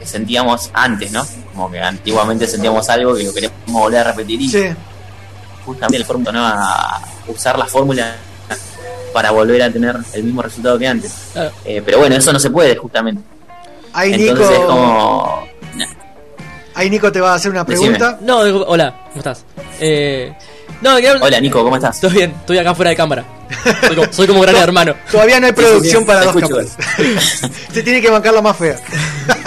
que 0.00 0.06
sentíamos 0.06 0.70
antes, 0.72 1.12
¿no? 1.12 1.24
Como 1.54 1.70
que 1.70 1.80
antiguamente 1.80 2.46
sentíamos 2.48 2.88
algo 2.88 3.14
que 3.14 3.22
lo 3.22 3.32
queremos 3.34 3.56
volver 3.66 4.00
a 4.00 4.04
repetir 4.10 4.40
y 4.40 4.48
Sí. 4.48 4.64
justamente 5.64 5.98
el 5.98 6.04
fórmula 6.06 6.32
¿no? 6.32 6.44
a 6.46 7.00
usar 7.28 7.56
la 7.58 7.66
fórmula 7.66 8.16
para 9.12 9.30
volver 9.30 9.62
a 9.62 9.70
tener 9.70 9.94
el 10.14 10.22
mismo 10.24 10.40
resultado 10.42 10.78
que 10.78 10.88
antes. 10.88 11.12
Eh, 11.64 11.82
pero 11.84 11.98
bueno, 11.98 12.16
eso 12.16 12.32
no 12.32 12.38
se 12.40 12.50
puede 12.50 12.74
justamente. 12.76 13.22
Ahí 13.92 14.12
Entonces 14.14 14.48
Nico, 14.48 14.52
es 14.62 14.66
como... 14.66 15.48
ahí 16.74 16.88
Nico 16.90 17.12
te 17.12 17.20
va 17.20 17.32
a 17.32 17.34
hacer 17.34 17.50
una 17.50 17.64
Decime. 17.64 17.96
pregunta. 17.98 18.18
No, 18.22 18.44
digo, 18.44 18.64
hola, 18.66 19.00
¿cómo 19.08 19.18
estás? 19.18 19.44
Eh, 19.80 20.32
no, 20.80 20.96
que 20.96 21.08
hablo- 21.10 21.24
Hola 21.26 21.40
Nico, 21.40 21.62
¿cómo 21.62 21.76
estás? 21.76 21.96
Estoy 21.96 22.10
bien, 22.12 22.30
estoy 22.40 22.58
acá 22.58 22.74
fuera 22.74 22.90
de 22.90 22.96
cámara. 22.96 23.24
Soy 23.86 23.96
como, 23.96 24.12
soy 24.12 24.26
como 24.28 24.40
gran 24.42 24.56
hermano. 24.62 24.94
Todavía 25.10 25.40
no 25.40 25.46
hay 25.46 25.52
Sí, 25.52 25.58
sí, 25.60 25.64
producción 25.66 26.02
sí, 26.02 26.06
para 26.06 26.20
te 26.20 26.26
dos 26.26 26.36
capas. 26.48 26.76
Se 27.72 27.82
tiene 27.82 28.00
que 28.00 28.10
bancar 28.10 28.32
la 28.32 28.42
más 28.42 28.56
fea. 28.56 28.76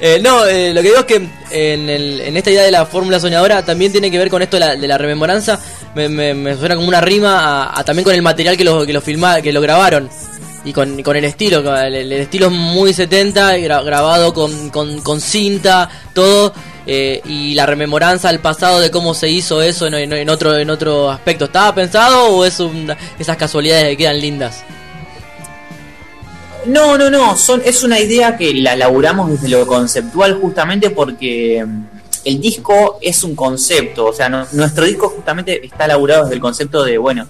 Eh, 0.00 0.20
no, 0.22 0.44
eh, 0.46 0.72
lo 0.74 0.82
que 0.82 0.88
digo 0.88 1.00
es 1.00 1.04
que 1.06 1.28
en, 1.50 1.88
el- 1.88 2.20
en 2.20 2.36
esta 2.36 2.50
idea 2.50 2.62
de 2.64 2.70
la 2.70 2.84
fórmula 2.86 3.18
soñadora 3.18 3.64
también 3.64 3.90
tiene 3.92 4.10
que 4.10 4.18
ver 4.18 4.28
con 4.28 4.42
esto 4.42 4.56
de 4.56 4.60
la, 4.60 4.76
de 4.76 4.86
la 4.88 4.98
rememoranza. 4.98 5.58
Me, 5.94 6.56
suena 6.56 6.76
como 6.76 6.88
una 6.88 7.00
rima 7.00 7.72
a, 7.78 7.82
también 7.84 8.04
con 8.04 8.14
el 8.14 8.20
material 8.22 8.56
que 8.56 8.64
lo, 8.64 8.84
que 8.84 8.92
lo 8.92 9.00
filma, 9.00 9.40
que 9.40 9.52
lo 9.52 9.60
grabaron. 9.60 10.10
Y 10.64 10.72
con, 10.72 10.98
el 11.16 11.24
estilo, 11.24 11.76
el, 11.78 12.12
estilo 12.12 12.46
es 12.46 12.52
muy 12.52 12.92
70, 12.92 13.56
gra- 13.58 13.84
grabado 13.84 14.34
con, 14.34 14.68
con, 14.70 15.20
cinta, 15.20 15.88
todo. 16.12 16.52
eh, 16.86 17.20
y 17.24 17.54
la 17.54 17.66
rememoranza 17.66 18.28
al 18.28 18.40
pasado 18.40 18.80
de 18.80 18.90
cómo 18.90 19.14
se 19.14 19.28
hizo 19.28 19.62
eso 19.62 19.86
en 19.86 20.28
otro, 20.28 20.56
en 20.58 20.68
otro 20.68 21.08
aspecto. 21.10 21.44
¿Estaba 21.46 21.74
pensado 21.74 22.26
o 22.30 22.44
es 22.44 22.58
un- 22.60 22.92
esas 23.18 23.36
casualidades 23.36 23.88
que 23.90 23.96
quedan 23.96 24.20
lindas? 24.20 24.64
No, 26.66 26.98
no, 26.98 27.10
no, 27.10 27.36
son, 27.36 27.62
es 27.64 27.82
una 27.84 27.98
idea 28.00 28.36
que 28.36 28.52
la 28.54 28.74
laburamos 28.76 29.30
desde 29.30 29.48
lo 29.48 29.66
conceptual 29.66 30.38
justamente 30.40 30.90
porque 30.90 31.64
mm, 31.66 31.82
el 32.24 32.40
disco 32.40 32.98
es 33.00 33.22
un 33.22 33.36
concepto, 33.36 34.06
o 34.06 34.12
sea, 34.12 34.28
no- 34.28 34.46
nuestro 34.52 34.84
disco 34.84 35.08
justamente 35.08 35.64
está 35.64 35.86
laburado 35.86 36.22
desde 36.24 36.34
el 36.34 36.40
concepto 36.40 36.82
de, 36.84 36.98
bueno, 36.98 37.26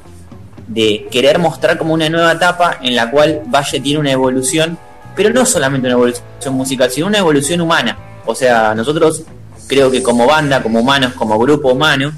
de 0.67 1.07
querer 1.11 1.39
mostrar 1.39 1.77
como 1.79 1.93
una 1.95 2.09
nueva 2.09 2.33
etapa 2.33 2.79
en 2.83 2.97
la 2.97 3.11
cual 3.11 3.43
Valle 3.47 3.81
tiene 3.81 3.99
una 4.01 4.11
evolución, 4.13 4.79
pero 5.15 5.31
no 5.31 5.45
solamente 5.47 5.87
una 5.87 5.95
evolución 5.95 6.55
musical, 6.55 6.91
sino 6.91 7.07
una 7.07 7.19
evolución 7.19 7.61
humana. 7.61 7.97
O 8.25 8.35
sea, 8.35 8.75
nosotros 8.75 9.23
creo 9.67 9.91
que 9.91 10.03
como 10.03 10.27
banda, 10.27 10.63
como 10.63 10.81
humanos, 10.81 11.13
como 11.15 11.39
grupo 11.39 11.73
humano, 11.73 12.13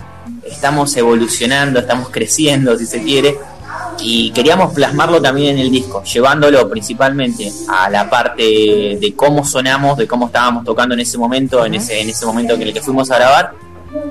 estamos 0.45 0.97
evolucionando, 0.97 1.81
estamos 1.81 2.09
creciendo, 2.11 2.77
si 2.79 2.87
se 2.87 3.03
quiere, 3.03 3.37
y 4.01 4.31
queríamos 4.31 4.73
plasmarlo 4.73 5.21
también 5.21 5.57
en 5.57 5.59
el 5.59 5.71
disco, 5.71 6.03
llevándolo 6.05 6.69
principalmente 6.69 7.51
a 7.69 7.89
la 7.91 8.09
parte 8.09 8.43
de 8.43 9.13
cómo 9.17 9.45
sonamos, 9.45 9.97
de 9.99 10.07
cómo 10.07 10.27
estábamos 10.27 10.65
tocando 10.65 10.95
en 10.95 11.01
ese 11.01 11.19
momento, 11.19 11.65
en 11.65 11.75
ese, 11.75 12.01
en 12.01 12.09
ese 12.11 12.25
momento 12.27 12.55
en 12.55 12.63
el 12.63 12.73
que 12.73 12.81
fuimos 12.81 13.11
a 13.11 13.17
grabar, 13.17 13.53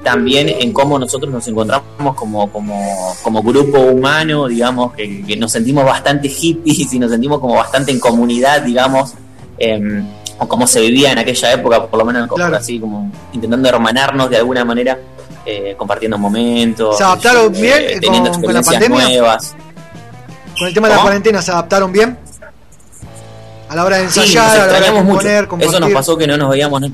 también 0.03 0.49
en 0.49 0.73
cómo 0.73 0.97
nosotros 0.99 1.31
nos 1.31 1.47
encontramos 1.47 2.15
como, 2.15 2.51
como, 2.51 3.15
como 3.23 3.43
grupo 3.43 3.79
humano, 3.79 4.47
digamos, 4.47 4.93
que, 4.93 5.23
que 5.25 5.35
nos 5.37 5.51
sentimos 5.51 5.85
bastante 5.85 6.27
hippies 6.29 6.91
y 6.93 6.99
nos 6.99 7.11
sentimos 7.11 7.39
como 7.39 7.55
bastante 7.55 7.91
en 7.91 7.99
comunidad, 7.99 8.61
digamos, 8.63 9.13
em, 9.57 10.05
o 10.39 10.47
cómo 10.47 10.67
se 10.67 10.81
vivía 10.81 11.11
en 11.11 11.19
aquella 11.19 11.53
época, 11.53 11.85
por 11.87 11.97
lo 11.99 12.05
menos 12.05 12.27
como 12.27 12.43
así, 12.43 12.79
como 12.79 13.11
intentando 13.33 13.69
hermanarnos 13.69 14.29
de 14.29 14.37
alguna 14.37 14.65
manera, 14.65 14.97
eh, 15.45 15.75
compartiendo 15.77 16.17
momentos, 16.17 16.97
¿Se 16.97 17.03
adaptaron 17.03 17.53
eh, 17.55 17.97
teniendo 18.01 18.31
con- 18.31 18.41
con 18.43 18.53
la 18.53 18.59
experiencias 18.59 18.89
pandemia? 18.91 19.19
nuevas. 19.19 19.55
Con 20.57 20.67
el 20.67 20.73
tema 20.73 20.87
de 20.87 20.91
la 20.93 20.97
¿Cómo? 20.97 21.05
cuarentena, 21.07 21.41
¿se 21.41 21.51
adaptaron 21.51 21.91
bien? 21.91 22.17
A 23.69 23.75
la 23.75 23.83
hora 23.85 23.97
de 23.97 24.09
Sí, 24.09 24.19
nos 24.19 24.27
ensayar, 24.29 24.45
a 24.51 24.55
la 24.71 24.77
hora 24.77 24.79
de 24.79 24.91
mucho. 24.91 25.05
componer, 25.07 25.47
compartir. 25.47 25.69
Eso 25.75 25.79
nos 25.79 25.91
pasó 25.91 26.17
que 26.17 26.25
no 26.27 26.37
nos 26.37 26.49
veíamos. 26.49 26.81
No, 26.81 26.89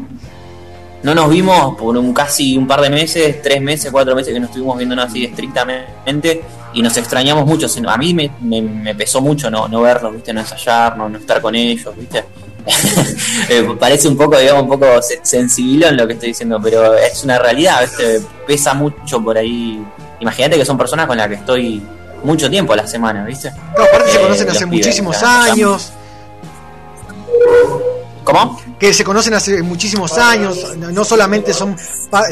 no 1.04 1.14
nos 1.16 1.30
vimos 1.30 1.76
por 1.78 1.96
un 1.98 2.14
casi 2.14 2.58
un 2.58 2.66
par 2.68 2.82
de 2.82 2.90
meses, 2.90 3.42
tres 3.42 3.62
meses, 3.62 3.92
cuatro 3.92 4.16
meses 4.16 4.34
que 4.34 4.40
no 4.40 4.48
estuvimos 4.48 4.78
viéndonos 4.78 5.06
así 5.06 5.26
estrictamente 5.26 6.42
y 6.74 6.82
nos 6.82 6.96
extrañamos 6.98 7.46
mucho. 7.46 7.68
A 7.88 7.98
mí 7.98 8.14
me, 8.14 8.32
me- 8.42 8.62
me 8.62 8.96
pesó 8.96 9.22
mucho 9.22 9.52
no, 9.52 9.68
no 9.68 9.82
verlos, 9.82 10.14
¿viste? 10.14 10.34
no 10.34 10.40
ensayar, 10.42 10.98
no, 10.98 11.08
no 11.10 11.18
estar 11.20 11.42
con 11.42 11.56
ellos, 11.56 11.96
¿viste? 11.98 12.24
Eh, 13.50 13.76
parece 13.78 14.08
un 14.08 14.16
poco, 14.16 14.38
digamos, 14.40 14.64
un 14.64 14.70
poco 14.70 15.02
se- 15.02 15.20
sensibilón 15.22 15.98
lo 15.98 16.08
que 16.08 16.14
estoy 16.14 16.30
diciendo, 16.30 16.60
pero 16.64 16.94
es 16.96 17.22
una 17.26 17.38
realidad, 17.38 17.82
¿viste? 17.82 18.22
pesa 18.48 18.74
mucho 18.74 19.22
por 19.22 19.38
ahí. 19.38 19.84
Imagínate 20.22 20.58
que 20.58 20.66
son 20.66 20.78
personas 20.78 21.06
con 21.06 21.18
las 21.18 21.28
que 21.28 21.36
estoy 21.36 21.84
mucho 22.24 22.50
tiempo 22.50 22.74
a 22.74 22.78
la 22.78 22.88
semana, 22.88 23.26
¿viste? 23.26 23.52
No, 23.78 23.84
aparte 23.84 24.12
se 24.12 24.18
Eh, 24.18 24.22
conocen 24.22 24.50
hace 24.50 24.60
pibes, 24.66 24.80
muchísimos 24.80 25.24
años. 25.24 25.94
¿Cómo? 28.24 28.60
Que 28.80 28.94
se 28.94 29.04
conocen 29.04 29.34
hace 29.34 29.62
muchísimos 29.62 30.18
años. 30.18 30.76
No 30.78 31.04
solamente 31.04 31.54
son, 31.54 31.76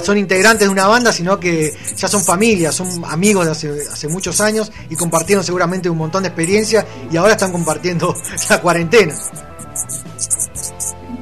son 0.04 0.18
integrantes 0.18 0.68
de 0.68 0.72
una 0.72 0.88
banda, 0.88 1.12
sino 1.12 1.40
que 1.40 1.74
ya 1.98 2.08
son 2.08 2.24
familias, 2.24 2.74
son 2.76 3.04
amigos 3.06 3.46
de 3.46 3.52
hace, 3.52 3.70
hace 3.92 4.08
muchos 4.08 4.40
años 4.40 4.72
y 4.90 4.96
compartieron 4.96 5.44
seguramente 5.44 5.90
un 5.90 5.98
montón 5.98 6.24
de 6.24 6.30
experiencia 6.30 6.86
y 7.12 7.18
ahora 7.18 7.34
están 7.34 7.52
compartiendo 7.52 8.16
la 8.50 8.62
cuarentena. 8.62 9.14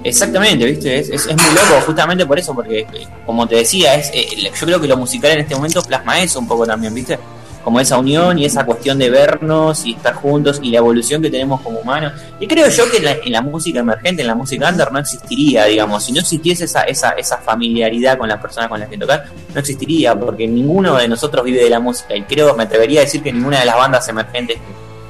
Exactamente, 0.04 0.66
¿viste? 0.66 1.00
Es, 1.00 1.10
es, 1.10 1.26
es 1.26 1.36
muy 1.36 1.54
loco, 1.54 1.82
justamente 1.86 2.26
por 2.26 2.40
eso, 2.40 2.54
porque, 2.56 2.80
eh, 2.80 3.08
como 3.26 3.48
te 3.48 3.56
decía, 3.58 3.96
es 3.96 4.10
eh, 4.14 4.50
yo 4.58 4.66
creo 4.66 4.80
que 4.80 4.88
lo 4.88 4.96
musical 4.96 5.32
en 5.32 5.40
este 5.40 5.56
momento 5.56 5.82
plasma 5.82 6.22
eso 6.22 6.40
un 6.40 6.48
poco 6.48 6.66
también, 6.66 6.94
¿viste? 6.94 7.20
Como 7.64 7.80
esa 7.80 7.98
unión 7.98 8.40
y 8.40 8.46
esa 8.46 8.66
cuestión 8.66 8.98
de 8.98 9.10
vernos 9.10 9.86
y 9.86 9.94
estar 9.94 10.14
juntos 10.16 10.60
y 10.64 10.72
la 10.72 10.78
evolución 10.78 11.22
que 11.22 11.30
tenemos 11.30 11.62
como 11.62 11.80
humanos. 11.80 12.14
Y 12.40 12.48
creo 12.48 12.68
yo 12.70 12.90
que 12.90 12.98
en 12.98 13.06
la, 13.06 13.12
en 13.12 13.32
la 13.32 13.42
música 13.42 13.80
emergente, 13.80 14.22
en 14.22 14.28
la 14.28 14.36
música 14.36 14.70
under, 14.70 14.92
no 14.92 15.00
existiría, 15.00 15.66
digamos, 15.66 16.04
si 16.06 16.14
no 16.14 16.22
existiese 16.22 16.66
esa, 16.66 16.84
esa, 16.84 17.10
esa 17.12 17.38
familiaridad 17.38 18.18
con 18.18 18.30
las 18.30 18.40
personas 18.42 18.70
con 18.70 18.80
las 18.80 18.90
que 18.90 18.98
tocar, 18.98 19.26
no 19.54 19.60
existiría, 19.60 20.18
porque 20.18 20.48
ninguno 20.48 20.96
de 20.96 21.08
nosotros 21.08 21.44
vive 21.44 21.64
de 21.64 21.70
la 21.70 21.80
música. 21.80 22.16
Y 22.16 22.24
creo, 22.24 22.56
me 22.56 22.64
atrevería 22.64 23.02
a 23.02 23.04
decir 23.04 23.22
que 23.22 23.32
ninguna 23.34 23.60
de 23.60 23.66
las 23.66 23.76
bandas 23.76 24.08
emergentes 24.08 24.58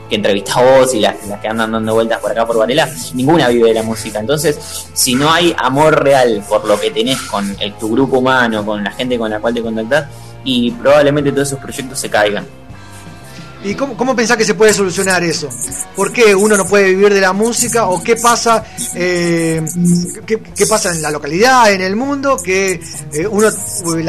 que 0.10 0.16
entrevista 0.16 0.60
vos 0.60 0.92
y 0.96 1.00
las, 1.02 1.24
las 1.28 1.40
que 1.40 1.48
andan 1.48 1.72
dando 1.72 1.94
vueltas 1.94 2.18
por 2.20 2.32
acá 2.32 2.44
por 2.48 2.58
Varela, 2.58 2.90
ninguna 3.14 3.48
vive 3.50 3.68
de 3.70 3.76
la 3.76 3.84
música. 3.84 4.20
Entonces, 4.20 4.58
si 4.94 5.14
no 5.14 5.32
hay 5.32 5.56
amor 5.56 6.04
real 6.04 6.44
por 6.50 6.66
lo 6.66 6.80
que 6.80 6.90
tenés 6.90 7.22
con 7.22 7.56
el- 7.60 7.74
tu 7.76 7.92
grupo 7.92 8.18
humano, 8.18 8.66
con 8.66 8.84
la 8.84 8.90
gente 8.92 9.20
con 9.20 9.30
la 9.30 9.40
cual 9.40 9.54
te 9.54 9.62
contactás, 9.62 10.06
y 10.44 10.72
probablemente 10.72 11.32
todos 11.32 11.48
esos 11.50 11.60
proyectos 11.60 12.00
se 12.00 12.10
caigan. 12.10 12.46
¿Y 13.62 13.76
cómo, 13.76 13.98
cómo 13.98 14.16
pensás 14.16 14.38
que 14.38 14.46
se 14.46 14.54
puede 14.54 14.74
solucionar 14.74 15.22
eso? 15.22 15.50
¿Por 15.94 16.14
qué 16.14 16.34
uno 16.34 16.56
no 16.56 16.66
puede 16.66 16.92
vivir 16.96 17.14
de 17.14 17.20
la 17.20 17.34
música? 17.34 17.88
¿O 17.90 18.02
qué 18.02 18.16
pasa, 18.16 18.64
eh, 18.96 19.62
qué, 20.26 20.40
qué 20.56 20.66
pasa 20.66 20.94
en 20.94 21.02
la 21.02 21.12
localidad, 21.12 21.70
en 21.74 21.82
el 21.82 21.98
mundo? 21.98 22.38
Que 22.42 22.80
eh, 23.12 23.28
uno 23.28 23.50
eh, 23.50 24.06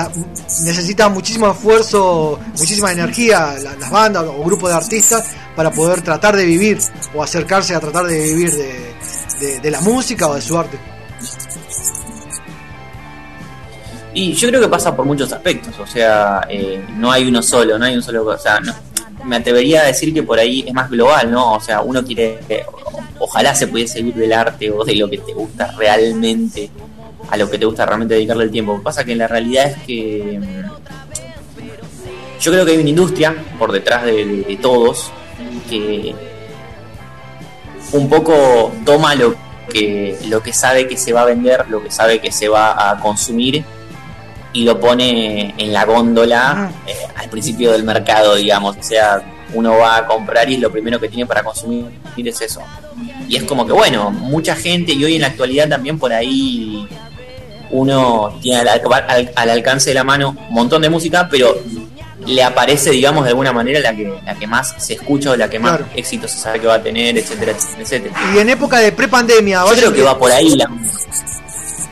necesita 0.64 1.08
muchísimo 1.08 1.50
esfuerzo, 1.50 2.38
muchísima 2.56 2.92
energía, 2.92 3.56
la- 3.60 3.74
las 3.74 3.90
bandas 3.90 4.22
o 4.24 4.44
grupos 4.44 4.70
de 4.70 4.76
artistas, 4.76 5.24
para 5.56 5.72
poder 5.72 6.00
tratar 6.02 6.36
de 6.36 6.44
vivir 6.44 6.78
o 7.12 7.20
acercarse 7.20 7.74
a 7.74 7.80
tratar 7.80 8.06
de 8.06 8.22
vivir 8.22 8.52
de- 8.52 9.58
de 9.58 9.70
la 9.70 9.80
música 9.80 10.28
o 10.28 10.34
de 10.36 10.42
su 10.42 10.56
arte. 10.56 10.78
Y 14.22 14.34
yo 14.34 14.48
creo 14.48 14.60
que 14.60 14.68
pasa 14.68 14.94
por 14.94 15.06
muchos 15.06 15.32
aspectos, 15.32 15.72
o 15.78 15.86
sea, 15.86 16.42
eh, 16.48 16.84
no 16.96 17.10
hay 17.10 17.26
uno 17.26 17.40
solo, 17.42 17.78
no 17.78 17.86
hay 17.86 17.94
un 17.96 18.02
solo, 18.02 18.26
o 18.26 18.36
sea, 18.38 18.60
me 19.24 19.36
atrevería 19.36 19.80
a 19.80 19.86
decir 19.86 20.12
que 20.12 20.22
por 20.22 20.38
ahí 20.38 20.62
es 20.66 20.74
más 20.74 20.90
global, 20.90 21.30
¿no? 21.30 21.54
O 21.54 21.60
sea, 21.60 21.80
uno 21.80 22.04
quiere, 22.04 22.38
ojalá 23.18 23.54
se 23.54 23.66
pudiese 23.66 23.98
vivir 24.02 24.16
del 24.16 24.32
arte 24.34 24.70
o 24.70 24.84
de 24.84 24.94
lo 24.96 25.08
que 25.08 25.16
te 25.18 25.32
gusta 25.32 25.72
realmente, 25.78 26.68
a 27.30 27.36
lo 27.38 27.50
que 27.50 27.56
te 27.58 27.64
gusta 27.64 27.86
realmente 27.86 28.12
dedicarle 28.14 28.44
el 28.44 28.50
tiempo. 28.50 28.82
Pasa 28.82 29.04
que 29.04 29.14
la 29.16 29.26
realidad 29.26 29.66
es 29.70 29.78
que 29.86 30.38
mm, 30.38 30.70
yo 32.42 32.52
creo 32.52 32.66
que 32.66 32.72
hay 32.72 32.78
una 32.78 32.90
industria 32.90 33.34
por 33.58 33.72
detrás 33.72 34.04
de, 34.04 34.12
de- 34.26 34.42
de 34.42 34.56
todos 34.56 35.10
que 35.70 36.14
un 37.92 38.08
poco 38.10 38.70
toma 38.84 39.14
lo 39.14 39.34
que, 39.72 40.18
lo 40.28 40.42
que 40.42 40.52
sabe 40.52 40.86
que 40.88 40.96
se 40.98 41.12
va 41.14 41.22
a 41.22 41.24
vender, 41.26 41.68
lo 41.70 41.82
que 41.82 41.90
sabe 41.90 42.20
que 42.20 42.30
se 42.32 42.48
va 42.48 42.90
a 42.90 43.00
consumir 43.00 43.64
y 44.52 44.64
lo 44.64 44.80
pone 44.80 45.54
en 45.56 45.72
la 45.72 45.84
góndola 45.84 46.70
eh, 46.86 46.94
al 47.16 47.28
principio 47.30 47.72
del 47.72 47.84
mercado, 47.84 48.34
digamos. 48.34 48.76
O 48.76 48.82
sea, 48.82 49.22
uno 49.54 49.76
va 49.78 49.96
a 49.98 50.06
comprar 50.06 50.48
y 50.50 50.56
lo 50.56 50.70
primero 50.70 50.98
que 51.00 51.08
tiene 51.08 51.26
para 51.26 51.42
consumir 51.42 51.86
es 52.16 52.40
eso. 52.40 52.60
Y 53.28 53.36
es 53.36 53.44
como 53.44 53.66
que, 53.66 53.72
bueno, 53.72 54.10
mucha 54.10 54.54
gente, 54.56 54.92
y 54.92 55.04
hoy 55.04 55.14
en 55.16 55.20
la 55.22 55.28
actualidad 55.28 55.68
también 55.68 55.98
por 55.98 56.12
ahí 56.12 56.86
uno 57.70 58.38
tiene 58.42 58.60
al, 58.60 58.68
al- 59.08 59.32
al 59.34 59.50
alcance 59.50 59.90
de 59.90 59.94
la 59.94 60.04
mano 60.04 60.30
un 60.48 60.54
montón 60.54 60.82
de 60.82 60.90
música, 60.90 61.28
pero 61.30 61.56
le 62.26 62.42
aparece, 62.42 62.90
digamos, 62.90 63.24
de 63.24 63.30
alguna 63.30 63.52
manera 63.52 63.80
la 63.80 63.94
que, 63.96 64.12
la 64.26 64.34
que 64.34 64.46
más 64.46 64.74
se 64.78 64.94
escucha 64.94 65.30
o 65.30 65.36
la 65.36 65.48
que 65.48 65.58
más 65.58 65.78
Claro. 65.78 65.86
éxito 65.96 66.28
se 66.28 66.38
sabe 66.38 66.60
que 66.60 66.66
va 66.66 66.74
a 66.74 66.82
tener, 66.82 67.16
etcétera, 67.16 67.52
etcétera. 67.78 68.14
Y 68.34 68.38
en 68.38 68.50
época 68.50 68.78
de 68.78 68.92
prepandemia, 68.92 69.62
Yo 69.68 69.72
creo 69.74 69.92
que 69.92 70.02
va 70.02 70.18
por 70.18 70.30
ahí 70.32 70.50
la, 70.56 70.68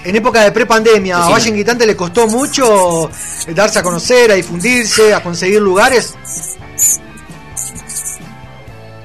en 0.05 0.17
época 0.17 0.43
de 0.45 0.53
prepandemia, 0.53 1.17
a. 1.25 1.29
Valle 1.31 1.49
Inquietante 1.51 1.87
le 1.87 1.97
costó 1.97 2.27
mucho 2.29 3.11
darse 3.55 3.79
a 3.79 3.83
conocer, 3.83 4.31
a 4.31 4.35
difundirse, 4.35 5.13
a 5.15 5.23
conseguir 5.23 5.61
lugares. 5.61 6.15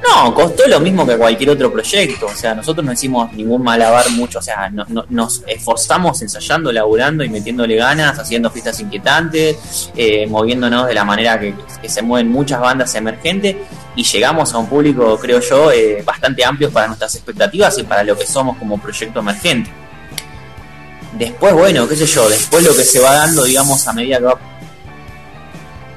No, 0.05 0.33
costó 0.35 0.67
lo 0.67 0.79
mismo 0.81 1.07
que 1.07 1.17
cualquier 1.17 1.51
otro 1.51 1.71
proyecto. 1.71 2.25
O 2.25 2.35
sea, 2.35 2.53
nosotros 2.53 2.85
no 2.85 2.91
hicimos 2.91 3.31
ningún 3.33 3.63
malabar 3.63 4.09
mucho. 4.11 4.39
O 4.39 4.41
sea, 4.41 4.69
no- 4.69 4.85
no- 4.89 5.05
nos 5.09 5.43
esforzamos 5.47 6.21
ensayando, 6.21 6.71
laburando 6.73 7.23
y 7.23 7.29
metiéndole 7.29 7.77
ganas, 7.77 8.19
haciendo 8.19 8.51
fiestas 8.51 8.79
inquietantes, 8.81 9.91
eh, 9.95 10.27
moviéndonos 10.27 10.87
de 10.87 10.93
la 10.93 11.05
manera 11.05 11.39
que, 11.39 11.55
que 11.81 11.87
se 11.89 12.01
mueven 12.01 12.29
muchas 12.29 12.59
bandas 12.59 12.93
emergentes 12.95 13.55
y 13.95 14.03
llegamos 14.03 14.53
a 14.53 14.57
un 14.57 14.67
público, 14.67 15.17
creo 15.19 15.39
yo, 15.39 15.71
eh, 15.71 16.03
bastante 16.05 16.43
amplio 16.43 16.69
para 16.69 16.87
nuestras 16.87 17.15
expectativas 17.15 17.77
y 17.79 17.83
para 17.83 18.03
lo 18.03 18.17
que 18.17 18.25
somos 18.27 18.57
como 18.57 18.77
proyecto 18.79 19.21
emergente. 19.21 19.71
Después, 21.17 21.53
bueno, 21.53 21.87
qué 21.87 21.95
sé 21.95 22.07
yo, 22.07 22.27
después 22.27 22.63
lo 22.63 22.75
que 22.75 22.83
se 22.83 22.99
va 22.99 23.13
dando, 23.13 23.43
digamos, 23.43 23.87
a 23.87 23.93
medida 23.93 24.17
que 24.17 24.23
va 24.23 24.39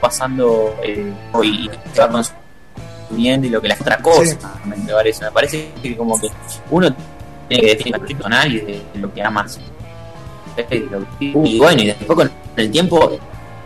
pasando 0.00 0.76
eh, 0.82 1.12
y 1.42 1.70
se 1.92 2.00
va 2.00 2.08
consumiendo 3.08 3.46
y 3.46 3.50
lo 3.50 3.60
que 3.60 3.68
la 3.68 3.76
otra 3.80 3.98
cosa 3.98 4.24
Sí. 4.24 4.36
me, 4.64 4.76
parece 4.92 5.24
me 5.24 5.32
parece 5.32 5.72
que 5.82 5.96
como 5.96 6.20
que 6.20 6.28
uno 6.70 6.94
tiene 7.48 7.62
que 7.62 7.74
definir 7.76 8.00
personal 8.00 8.52
y 8.52 8.60
de, 8.60 8.82
lo 8.94 9.12
que 9.12 9.22
amas 9.22 9.58
y 11.20 11.58
bueno 11.58 11.82
y 11.82 11.86
después 11.86 12.16
con 12.16 12.30
el 12.56 12.70
tiempo 12.70 13.18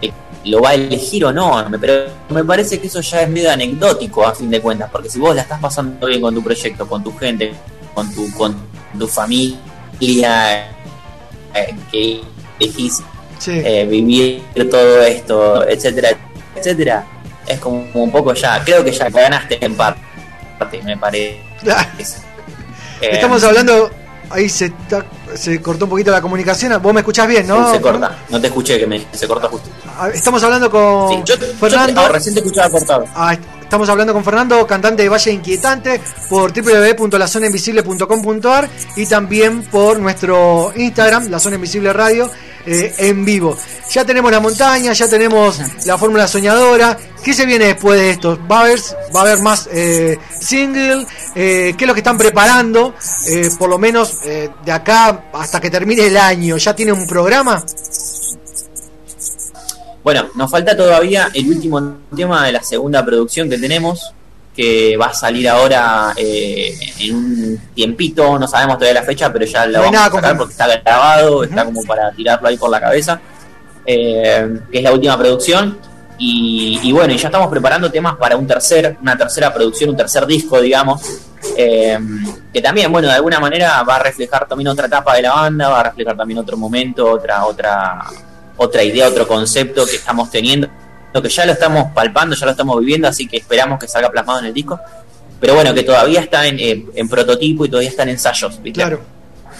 eh, 0.03 0.11
lo 0.45 0.61
va 0.61 0.71
a 0.71 0.75
elegir 0.75 1.25
o 1.25 1.33
no 1.33 1.65
pero 1.81 2.11
me 2.31 2.45
parece 2.45 2.81
que 2.81 2.87
eso 2.87 3.01
ya 3.01 3.23
es 3.23 3.29
medio 3.29 3.51
anecdótico 3.51 4.27
a 4.27 4.35
fin 4.35 4.51
de 4.51 4.61
cuentas 4.61 4.91
porque 4.91 5.09
si 5.09 5.19
vos 5.19 5.35
la 5.35 5.43
estás 5.43 5.61
pasando 5.61 6.07
bien 6.07 6.21
con 6.21 6.35
tu 6.35 6.43
proyecto 6.43 6.87
con 6.89 7.03
tu 7.03 7.17
gente 7.17 7.53
con 7.95 8.13
tu 8.15 8.31
con 8.33 8.57
tu 8.99 9.07
familia 9.07 10.71
eh, 11.55 11.75
que 11.91 12.21
elegís 12.59 13.03
eh, 13.47 13.87
vivir 13.89 14.43
todo 14.71 15.03
esto, 15.03 15.67
etcétera, 15.69 16.11
etcétera, 16.55 17.05
es 17.47 17.59
como 17.59 17.85
un 17.95 18.11
poco 18.13 18.35
ya, 18.35 18.63
creo 18.65 18.85
que 18.85 18.93
ya 18.93 19.09
ganaste 19.09 19.65
en 19.65 19.75
parte, 19.75 20.01
me 20.85 20.97
parece. 20.97 21.41
Eh, 23.01 23.09
Estamos 23.13 23.43
hablando, 23.45 23.91
ahí 24.31 24.49
se, 24.49 24.67
está- 24.67 25.05
se 25.35 25.61
cortó 25.63 25.87
un 25.87 25.91
poquito 25.91 26.11
la 26.11 26.21
comunicación. 26.21 26.81
Vos 26.83 26.93
me 26.93 27.01
escuchás 27.01 27.27
bien, 27.27 27.47
¿no? 27.47 27.71
se 27.73 27.81
corta, 27.81 28.19
no 28.29 28.41
te 28.41 28.49
escuché 28.49 28.79
que 28.79 28.87
me, 28.87 29.03
se 29.13 29.27
corta 29.27 29.49
justo. 29.49 29.71
Ah, 29.99 30.11
Estamos 30.13 30.43
hablando 30.43 30.71
con 30.71 31.09
Sí, 31.11 31.23
yo, 31.25 31.37
Fernando. 31.59 32.01
yo 32.03 32.07
te- 32.09 32.13
recién 32.13 32.35
te 32.35 32.41
escuchaba 32.41 32.69
cortado. 32.71 33.05
Ah, 33.15 33.37
estamos 33.71 33.89
hablando 33.89 34.13
con 34.13 34.25
Fernando, 34.25 34.67
cantante 34.67 35.05
de 35.05 35.09
Valle 35.09 35.31
Inquietante, 35.31 36.01
por 36.29 36.53
www.lazonainvisible.com.ar 36.53 38.69
y 38.97 39.07
también 39.07 39.63
por 39.63 40.01
nuestro 40.01 40.73
Instagram, 40.75 41.31
La 41.31 41.39
Zona 41.39 41.55
Invisible 41.55 41.93
Radio, 41.93 42.29
eh, 42.67 42.93
en 42.99 43.25
vivo. 43.25 43.57
Ya 43.93 44.05
tenemos 44.05 44.33
la 44.33 44.41
montaña, 44.41 44.93
ya 44.93 45.09
tenemos 45.09 45.61
la 45.87 45.97
fórmula 45.97 46.27
soñadora. 46.27 46.99
¿Qué 47.23 47.33
se 47.33 47.47
viene 47.47 47.67
después 47.67 48.01
de 48.01 48.11
esto? 48.11 48.37
¿Va 48.51 48.59
a 48.59 48.63
haber, 48.63 48.81
va 49.15 49.21
a 49.21 49.23
haber 49.23 49.39
más 49.39 49.69
eh, 49.73 50.19
single? 50.41 51.07
Eh, 51.37 51.73
¿Qué 51.79 51.85
es 51.85 51.87
lo 51.87 51.95
que 51.95 52.01
están 52.01 52.19
preparando? 52.19 52.97
Eh, 53.29 53.51
por 53.57 53.71
lo 53.71 53.79
menos 53.79 54.19
eh, 54.25 54.51
de 54.65 54.73
acá 54.73 55.27
hasta 55.33 55.61
que 55.61 55.71
termine 55.71 56.09
el 56.09 56.17
año. 56.17 56.57
¿Ya 56.57 56.75
tiene 56.75 56.91
un 56.91 57.07
programa? 57.07 57.65
Bueno, 60.03 60.29
nos 60.35 60.51
falta 60.51 60.77
todavía 60.77 61.29
el 61.35 61.49
último 61.49 61.99
tema 62.15 62.47
de 62.47 62.53
la 62.53 62.63
segunda 62.63 63.05
producción 63.05 63.51
que 63.51 63.59
tenemos, 63.59 64.13
que 64.55 64.97
va 64.97 65.07
a 65.07 65.15
salir 65.15 65.49
ahora 65.49 66.13
eh, 66.17 66.75
en 67.01 67.15
un 67.15 67.61
tiempito, 67.75 68.39
no 68.39 68.49
sabemos 68.49 68.79
todavía 68.79 69.01
la 69.01 69.07
fecha, 69.07 69.33
pero 69.33 69.45
ya 69.45 69.67
lo 69.67 69.79
vamos 69.79 69.93
nada 69.93 70.07
a 70.07 70.11
sacar 70.11 70.37
porque 70.37 70.53
está 70.53 70.67
grabado, 70.67 71.45
está 71.45 71.65
como 71.65 71.83
para 71.85 72.11
tirarlo 72.13 72.49
ahí 72.49 72.57
por 72.57 72.71
la 72.71 72.81
cabeza, 72.81 73.21
eh, 73.85 74.61
que 74.71 74.79
es 74.79 74.85
la 74.85 74.93
última 74.93 75.19
producción. 75.19 75.79
Y, 76.23 76.79
y 76.83 76.93
bueno, 76.93 77.15
ya 77.15 77.29
estamos 77.29 77.49
preparando 77.49 77.91
temas 77.91 78.17
para 78.17 78.37
un 78.37 78.47
tercer, 78.47 78.99
una 79.01 79.17
tercera 79.17 79.55
producción, 79.55 79.91
un 79.91 79.97
tercer 79.97 80.27
disco, 80.27 80.61
digamos, 80.61 81.01
eh, 81.57 81.99
que 82.53 82.61
también, 82.61 82.93
bueno, 82.93 83.09
de 83.09 83.15
alguna 83.15 83.41
manera 83.41 83.83
va 83.83 83.97
a 83.97 84.01
reflejar 84.01 84.47
también 84.47 84.69
otra 84.69 84.87
etapa 84.87 85.15
de 85.15 85.23
la 85.23 85.33
banda, 85.33 85.69
va 85.69 85.81
a 85.81 85.83
reflejar 85.85 86.17
también 86.17 86.39
otro 86.39 86.59
momento, 86.59 87.11
otra, 87.11 87.47
otra, 87.47 88.05
otra 88.62 88.82
idea, 88.85 89.09
otro 89.09 89.27
concepto 89.27 89.87
que 89.87 89.97
estamos 89.97 90.31
teniendo, 90.31 90.69
lo 91.15 91.23
que 91.23 91.28
ya 91.28 91.47
lo 91.47 91.53
estamos 91.53 91.93
palpando, 91.95 92.37
ya 92.37 92.45
lo 92.47 92.53
estamos 92.53 92.78
viviendo, 92.81 93.09
así 93.09 93.27
que 93.27 93.39
esperamos 93.39 93.78
que 93.78 93.89
salga 93.89 94.11
plasmado 94.11 94.41
en 94.41 94.47
el 94.47 94.55
disco. 94.55 94.78
Pero 95.41 95.55
bueno, 95.55 95.73
que 95.73 95.82
todavía 95.82 96.20
está 96.20 96.47
en, 96.47 96.59
eh, 96.61 96.85
en 96.95 97.09
prototipo 97.09 97.65
y 97.65 97.69
todavía 97.70 97.89
está 97.89 98.03
en 98.03 98.11
ensayos, 98.11 98.61
¿viste? 98.62 98.81
Claro. 98.81 99.01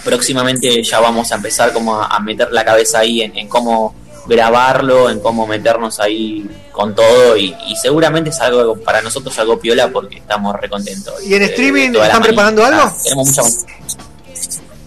próximamente 0.05 0.83
ya 0.83 1.01
vamos 1.01 1.33
a 1.33 1.37
empezar 1.37 1.73
como 1.73 1.95
a, 2.01 2.07
a 2.07 2.21
meter 2.21 2.49
la 2.53 2.65
cabeza 2.65 2.99
ahí 3.01 3.23
en, 3.23 3.37
en 3.39 3.49
cómo 3.49 3.95
grabarlo, 4.27 5.09
en 5.11 5.21
cómo 5.21 5.47
meternos 5.47 5.99
ahí 5.99 6.47
con 6.73 6.95
todo 6.95 7.37
y, 7.37 7.55
y 7.69 7.77
seguramente 7.77 8.31
es 8.31 8.41
algo 8.41 8.77
para 8.77 9.01
nosotros 9.03 9.37
algo 9.39 9.59
piola 9.59 9.89
porque 9.89 10.19
estamos 10.19 10.55
recontentos. 10.61 11.15
¿Y 11.25 11.33
en 11.35 11.41
de- 11.41 11.47
streaming 11.47 11.91
de 11.93 12.03
están 12.03 12.23
preparando 12.23 12.65
algo? 12.65 12.83
Ah, 12.83 12.95
tenemos 13.03 13.29
mucha... 13.29 13.43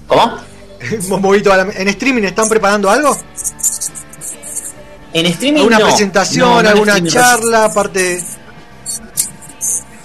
¿Cómo? 0.08 0.38
¿En 1.76 1.88
streaming 1.88 2.24
están 2.24 2.48
preparando 2.50 2.90
algo? 2.90 3.18
En 5.14 5.26
streaming 5.28 5.60
¿Alguna 5.60 5.80
no. 5.80 5.86
presentación, 5.86 6.50
No, 6.64 6.70
alguna 6.70 6.94
streaming. 6.94 7.12
charla, 7.12 7.66
aparte? 7.66 8.24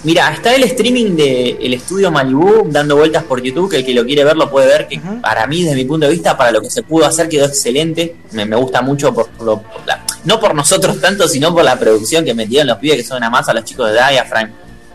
Mira, 0.04 0.32
está 0.32 0.54
el 0.54 0.62
streaming 0.62 1.16
de 1.16 1.50
el 1.60 1.74
estudio 1.74 2.10
Malibu 2.12 2.68
dando 2.70 2.96
vueltas 2.96 3.24
por 3.24 3.42
YouTube, 3.42 3.68
que 3.70 3.76
el 3.78 3.84
que 3.84 3.92
lo 3.94 4.04
quiere 4.04 4.22
ver 4.22 4.36
lo 4.36 4.48
puede 4.48 4.68
ver, 4.68 4.86
que 4.86 5.00
para 5.20 5.46
mí, 5.48 5.62
desde 5.64 5.74
mi 5.74 5.84
punto 5.84 6.06
de 6.06 6.12
vista, 6.12 6.36
para 6.36 6.52
lo 6.52 6.60
que 6.60 6.70
se 6.70 6.82
pudo 6.84 7.04
hacer 7.06 7.28
quedó 7.28 7.46
excelente. 7.46 8.14
Me, 8.32 8.44
me 8.46 8.54
gusta 8.56 8.80
mucho 8.80 9.12
por, 9.12 9.28
lo, 9.42 9.60
por 9.60 9.84
la- 9.86 10.04
no 10.24 10.38
por 10.38 10.54
nosotros 10.54 11.00
tanto, 11.00 11.26
sino 11.26 11.52
por 11.52 11.64
la 11.64 11.76
producción 11.76 12.24
que 12.24 12.32
metieron 12.32 12.68
los 12.68 12.78
pibes 12.78 12.98
que 12.98 13.04
son 13.04 13.16
una 13.16 13.28
masa, 13.30 13.52
los 13.52 13.64
chicos 13.64 13.88
de 13.90 13.94
Diaphragm, 13.94 14.50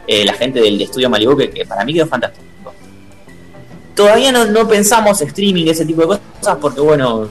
eh, 0.07 0.23
la 0.23 0.33
gente 0.33 0.61
del 0.61 0.81
estudio 0.81 1.09
Malibu, 1.09 1.35
que, 1.35 1.49
que 1.49 1.65
para 1.65 1.83
mí 1.83 1.93
quedó 1.93 2.07
fantástico. 2.07 2.45
Todavía 3.95 4.31
no, 4.31 4.45
no 4.45 4.67
pensamos 4.67 5.21
streaming, 5.21 5.67
ese 5.67 5.85
tipo 5.85 6.01
de 6.01 6.07
cosas, 6.39 6.57
porque 6.61 6.79
bueno, 6.81 7.27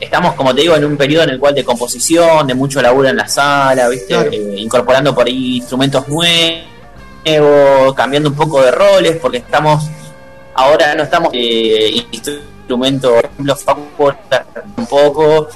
estamos, 0.00 0.34
como 0.34 0.54
te 0.54 0.62
digo, 0.62 0.76
en 0.76 0.84
un 0.84 0.96
periodo 0.96 1.24
en 1.24 1.30
el 1.30 1.38
cual 1.38 1.54
de 1.54 1.64
composición, 1.64 2.46
de 2.46 2.54
mucho 2.54 2.80
laburo 2.80 3.08
en 3.08 3.16
la 3.16 3.28
sala, 3.28 3.88
¿viste? 3.88 4.14
Claro. 4.14 4.30
Eh, 4.32 4.54
incorporando 4.56 5.14
por 5.14 5.26
ahí 5.26 5.56
instrumentos 5.56 6.06
nuevos, 6.08 7.94
cambiando 7.94 8.28
un 8.28 8.36
poco 8.36 8.62
de 8.62 8.70
roles, 8.70 9.16
porque 9.16 9.38
estamos, 9.38 9.84
ahora 10.54 10.94
no 10.94 11.02
estamos 11.02 11.30
eh, 11.32 12.04
instrumentos, 12.12 13.12
por 13.12 13.24
ejemplo, 13.24 13.56
Facu 13.56 13.82
un 14.76 14.86
poco, 14.86 15.48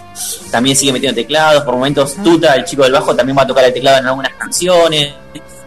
también 0.50 0.76
sigue 0.76 0.92
metiendo 0.92 1.14
teclados, 1.14 1.62
por 1.62 1.74
momentos 1.74 2.14
Tuta, 2.22 2.54
el 2.54 2.64
chico 2.64 2.82
del 2.82 2.92
bajo, 2.92 3.14
también 3.14 3.36
va 3.36 3.42
a 3.42 3.46
tocar 3.46 3.64
el 3.64 3.72
teclado 3.72 3.98
en 3.98 4.06
algunas 4.06 4.34
canciones. 4.34 5.14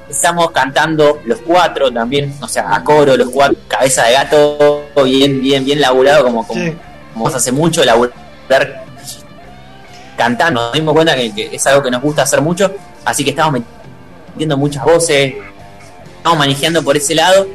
Estamos 0.10 0.52
cantando 0.52 1.20
los 1.26 1.40
cuatro 1.40 1.92
también, 1.92 2.36
o 2.40 2.48
sea, 2.48 2.76
a 2.76 2.84
coro, 2.84 3.18
los 3.18 3.30
cuatro, 3.30 3.58
cabeza 3.68 4.04
de 4.04 4.14
gato, 4.14 4.84
bien, 5.04 5.42
bien, 5.42 5.66
bien 5.66 5.82
laburado, 5.82 6.24
como, 6.24 6.46
como, 6.46 6.74
como 7.14 7.28
hace 7.28 7.52
mucho, 7.52 7.84
laburar 8.50 8.86
cantando. 10.18 10.62
Nos 10.62 10.74
dimos 10.74 10.94
cuenta 10.94 11.16
que, 11.16 11.50
es 11.52 11.68
algo 11.68 11.84
que 11.84 11.92
nos 11.92 12.02
gusta 12.02 12.24
hacer 12.24 12.42
mucho, 12.42 12.72
así 13.04 13.24
que 13.24 13.32
estamos 13.32 13.62
metiendo 14.32 14.58
muchas 14.58 14.84
voces, 14.84 15.36
estamos 16.18 16.40
manejando 16.40 16.84
por 16.84 16.98
ese 16.98 17.16
lado. 17.16 17.48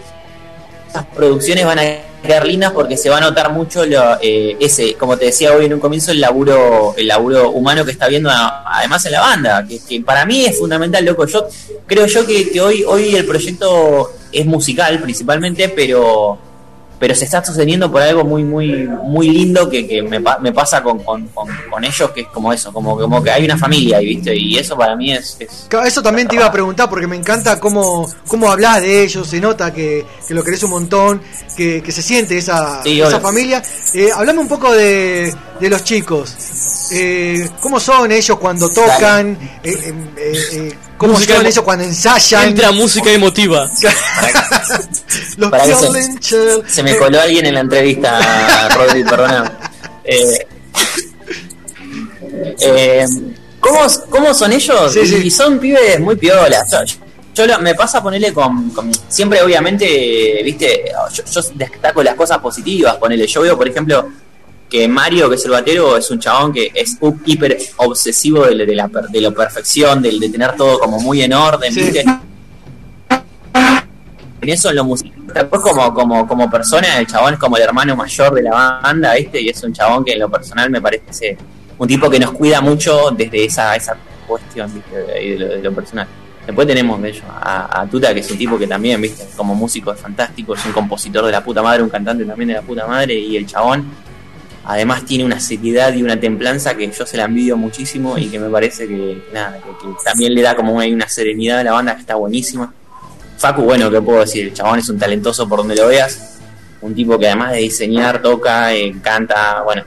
Estas 0.87 1.07
producciones 1.07 1.65
van 1.65 1.79
a 1.79 1.83
quedar 2.23 2.45
lindas 2.45 2.73
porque 2.73 2.97
se 2.97 3.09
va 3.09 3.19
a 3.19 3.21
notar 3.21 3.53
mucho 3.53 3.87
lo, 3.87 4.19
eh, 4.21 4.57
ese, 4.61 4.95
como 4.95 5.17
te 5.17 5.27
decía 5.27 5.53
hoy 5.53 5.67
en 5.67 5.75
un 5.75 5.81
comienzo, 5.81 6.11
el 6.11 6.21
laburo, 6.21 6.95
el 6.97 7.07
laburo 7.07 7.51
humano 7.51 7.85
que 7.85 7.93
está 7.93 8.09
viendo 8.09 8.29
además 8.31 9.05
en 9.07 9.13
la 9.13 9.21
banda, 9.21 9.65
que, 9.67 9.79
que 9.79 10.01
para 10.01 10.27
mí 10.27 10.45
es 10.45 10.59
fundamental, 10.59 11.05
loco. 11.05 11.27
Yo 11.27 11.47
creo 11.87 12.07
yo 12.07 12.27
que, 12.27 12.51
que 12.51 12.61
hoy, 12.61 12.83
hoy 12.83 13.15
el 13.15 13.25
proyecto 13.25 14.13
es 14.33 14.45
musical 14.45 15.01
principalmente, 15.01 15.69
pero 15.69 16.50
pero 17.01 17.15
se 17.17 17.25
está 17.25 17.43
sosteniendo 17.45 17.91
por 17.91 18.03
algo 18.03 18.23
muy 18.25 18.45
muy 18.45 18.87
muy 19.03 19.29
lindo 19.31 19.69
que, 19.69 19.89
que 19.89 20.03
me, 20.03 20.21
me 20.41 20.53
pasa 20.53 20.81
con, 20.83 20.99
con, 21.03 21.27
con- 21.29 21.49
con 21.71 21.83
ellos, 21.83 22.11
que 22.11 22.21
es 22.21 22.27
como 22.29 22.53
eso, 22.53 22.73
como, 22.73 22.97
como 22.97 23.23
que 23.23 23.31
hay 23.31 23.45
una 23.47 23.57
familia 23.59 23.97
ahí, 23.99 24.15
¿viste? 24.15 24.37
Y 24.37 24.59
eso 24.59 24.77
para 24.77 24.95
mí 24.95 25.13
es, 25.13 25.37
Eso 25.87 26.03
también 26.03 26.29
te 26.29 26.37
iba 26.37 26.47
a 26.47 26.53
preguntar 26.53 26.89
porque 26.91 27.07
me 27.07 27.17
encanta 27.17 27.59
cómo, 27.59 28.07
cómo 28.29 28.53
hablas 28.53 28.83
de 28.83 29.03
ellos, 29.03 29.27
se 29.27 29.41
nota 29.41 29.73
que, 29.73 30.05
que 30.29 30.35
lo 30.35 30.45
querés 30.45 30.63
un 30.63 30.71
montón, 30.71 31.23
que, 31.57 31.83
que 31.83 31.91
se 31.91 32.03
siente 32.03 32.37
esa, 32.39 32.83
Sí, 32.83 33.01
esa 33.01 33.19
familia. 33.21 33.63
Eh, 33.95 34.11
hablame 34.15 34.39
un 34.41 34.49
poco 34.49 34.71
de, 34.73 35.35
de 35.59 35.71
los 35.71 35.83
chicos. 35.83 36.37
Eh, 36.93 37.49
¿Cómo 37.61 37.79
son 37.81 38.11
ellos 38.11 38.39
cuando 38.39 38.69
tocan? 38.69 39.39
Eh, 39.63 39.71
eh, 39.73 39.95
eh, 40.17 40.33
eh, 40.53 40.75
¿Cómo 40.97 41.15
Música 41.15 41.37
son 41.37 41.47
ellos 41.47 41.65
cuando 41.65 41.85
ensayan? 41.85 42.49
Entra 42.49 42.73
música 42.73 43.11
emotiva. 43.11 43.71
los 45.39 45.51
Para 45.51 45.65
se- 45.65 46.63
se 46.69 46.83
me 46.83 46.97
coló 46.97 47.21
alguien 47.21 47.47
en 47.47 47.55
la 47.55 47.61
entrevista, 47.61 48.69
Rodri, 48.77 49.05
perdona. 49.05 49.53
Eh, 50.05 50.47
eh, 52.61 53.07
¿cómo, 53.61 53.81
¿Cómo 54.11 54.35
son 54.35 54.53
ellos? 54.53 54.93
Sí, 54.93 55.01
y, 55.01 55.07
sí. 55.07 55.17
y 55.27 55.31
son 55.31 55.59
pibes 55.59 56.01
muy 56.01 56.17
piolas. 56.17 56.71
Yo, 56.71 56.97
yo 57.35 57.47
lo- 57.47 57.59
me 57.61 57.75
pasa 57.75 58.03
ponerle 58.03 58.33
con, 58.33 58.71
con- 58.71 58.91
Siempre, 59.09 59.43
obviamente, 59.43 60.41
viste, 60.45 60.85
yo, 61.15 61.25
yo 61.25 61.41
destaco 61.55 62.03
las 62.03 62.15
cosas 62.15 62.39
positivas, 62.39 62.97
ponele. 62.97 63.27
Yo 63.27 63.41
veo, 63.43 63.57
por 63.57 63.69
ejemplo, 63.69 64.09
que 64.71 64.87
Mario, 64.89 65.29
que 65.29 65.35
es 65.35 65.45
el 65.45 65.51
batero, 65.51 65.97
es 65.97 66.11
un 66.11 66.21
chabón 66.21 66.53
que 66.53 66.71
es 66.75 66.97
hiper 67.27 67.59
obsesivo 67.77 68.47
de, 68.47 68.65
de 68.65 68.75
la, 68.75 68.89
de 68.89 69.21
la 69.21 69.31
perfección, 69.33 70.01
del 70.01 70.21
de 70.21 70.29
tener 70.31 70.55
todo 70.57 70.79
como 70.79 71.01
muy 71.01 71.23
en 71.23 71.33
orden, 71.35 71.73
Sí. 71.73 71.83
¿viste? 71.83 72.05
En 74.43 74.49
eso 74.49 74.71
en 74.71 74.77
lo 74.77 74.85
musical. 74.85 75.13
Después 75.35 75.61
como, 75.61 75.93
como, 75.93 76.27
como 76.27 76.51
persona, 76.51 76.99
el 76.99 77.07
chabón 77.07 77.35
es 77.35 77.39
como 77.39 77.57
el 77.57 77.63
hermano 77.63 77.95
mayor 77.95 78.33
de 78.33 78.43
la 78.43 78.81
banda, 78.83 79.15
¿viste? 79.15 79.41
Y 79.41 79.49
es 79.51 79.63
un 79.63 79.73
chabón 79.73 80.05
que 80.05 80.13
en 80.13 80.21
lo 80.21 80.31
personal 80.31 80.71
me 80.71 80.81
parece 80.81 81.37
un 81.77 81.87
tipo 81.87 82.09
que 82.09 82.19
nos 82.19 82.33
cuida 82.33 82.61
mucho 82.61 83.11
desde 83.11 83.45
esa, 83.45 83.77
esa 83.77 83.97
cuestión, 84.27 84.73
¿viste? 84.73 84.97
De 84.97 85.39
lo, 85.39 85.49
de 85.49 85.63
lo 85.63 85.73
personal. 85.75 86.07
Después 86.47 86.67
tenemos 86.67 87.01
de 87.03 87.11
ellos 87.11 87.23
a, 87.29 87.83
a 87.83 87.87
Tuta, 87.87 88.15
que 88.15 88.21
es 88.21 88.31
un 88.31 88.39
tipo 88.39 88.59
que 88.59 88.67
también, 88.67 89.01
¿viste? 89.01 89.27
Como 89.37 89.55
músico 89.55 89.93
es 89.93 90.01
fantástico, 90.01 90.55
es 90.55 90.65
un 90.65 90.73
compositor 90.73 91.27
de 91.27 91.33
la 91.33 91.45
puta 91.45 91.63
madre, 91.63 91.83
un 91.83 91.91
cantante 91.91 92.25
también 92.25 92.49
de 92.49 92.55
la 92.55 92.63
puta 92.63 92.87
madre, 92.87 93.15
y 93.15 93.37
el 93.37 93.47
chabón 93.47 93.85
además 94.71 95.05
tiene 95.05 95.25
una 95.25 95.41
seriedad 95.41 95.93
y 95.95 96.03
una 96.03 96.19
templanza 96.19 96.77
que 96.77 96.91
yo 96.91 97.05
se 97.05 97.17
la 97.17 97.25
envidio 97.25 97.57
muchísimo 97.57 98.17
y 98.17 98.29
que 98.29 98.39
me 98.39 98.49
parece 98.49 98.87
que, 98.87 99.21
nada, 99.33 99.55
que, 99.55 99.87
que 99.87 99.95
también 100.05 100.33
le 100.33 100.43
da 100.43 100.55
como 100.55 100.75
una, 100.75 101.09
serenidad 101.09 101.59
a 101.59 101.65
la 101.65 101.73
banda 101.73 101.95
que 101.95 102.03
está 102.03 102.15
buenísima. 102.15 102.73
Facu, 103.37 103.63
bueno, 103.63 103.91
¿qué 103.91 104.01
puedo 104.01 104.21
decir? 104.21 104.47
El 104.47 104.55
chabón 104.55 104.79
es 104.79 104.89
un 104.89 104.99
talentoso 104.99 105.49
por 105.49 105.59
donde 105.59 105.75
lo 105.75 105.89
veas. 105.89 106.39
Un 106.83 106.95
tipo 106.95 107.19
que 107.19 107.27
además 107.27 107.53
de 107.53 107.59
diseñar, 107.59 108.23
toca, 108.23 108.73
eh, 108.73 108.95
canta, 109.03 109.63
bueno, 109.63 109.83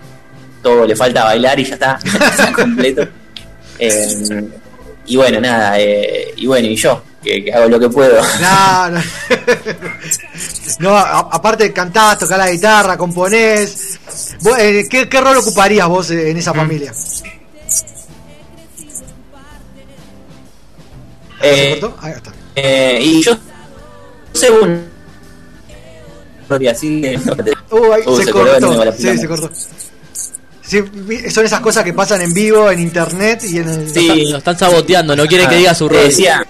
todo 0.61 0.85
le 0.85 0.95
falta 0.95 1.23
bailar 1.23 1.59
y 1.59 1.65
ya 1.65 1.73
está, 1.75 1.99
está 2.03 2.51
completo. 2.53 3.07
Eh, 3.79 4.49
y 5.07 5.15
bueno, 5.17 5.41
nada, 5.41 5.79
eh, 5.79 6.31
y 6.37 6.45
bueno, 6.45 6.67
y 6.67 6.75
yo, 6.75 7.01
que, 7.23 7.43
que 7.45 7.53
hago 7.53 7.69
lo 7.69 7.79
que 7.79 7.89
puedo. 7.89 8.21
No, 8.41 8.89
no. 8.89 9.01
No, 10.79 10.97
a- 10.97 11.29
aparte 11.31 11.71
cantás, 11.71 12.17
tocás 12.19 12.37
la 12.37 12.49
guitarra, 12.51 12.97
componés. 12.97 13.99
Vos, 14.41 14.57
eh, 14.59 14.85
¿qué, 14.89 15.07
qué 15.07 15.21
rol 15.21 15.37
ocuparías 15.37 15.87
vos 15.87 16.09
eh, 16.11 16.29
en 16.29 16.35
Mm. 16.35 16.39
esa 16.39 16.53
familia? 16.53 16.93
Eh, 21.41 21.81
Ahí 22.01 22.11
está. 22.13 22.31
eh, 22.55 22.99
y 23.01 23.21
yo, 23.23 23.37
según. 24.33 24.91
Así 26.71 27.01
que. 27.01 27.17
Uh, 27.71 27.91
ahí 27.93 28.03
Uh, 28.05 28.17
se, 28.17 28.25
se 28.25 28.31
cortó. 28.31 28.91
Sí, 28.93 29.17
se 29.17 29.27
cortó. 29.27 29.49
Sí, 30.61 30.79
son 31.29 31.45
esas 31.45 31.59
cosas 31.59 31.83
que 31.83 31.93
pasan 31.93 32.21
en 32.21 32.33
vivo, 32.33 32.69
en 32.71 32.79
internet 32.79 33.43
y 33.43 33.57
en 33.57 33.67
el. 33.69 33.93
Sí. 33.93 34.27
Lo 34.31 34.37
están 34.37 34.57
saboteando, 34.57 35.15
no 35.15 35.25
quiere 35.25 35.47
que 35.47 35.55
Ah, 35.55 35.57
diga 35.57 35.75
su 35.75 35.89
rol. 35.89 35.97
decía. 36.03 36.45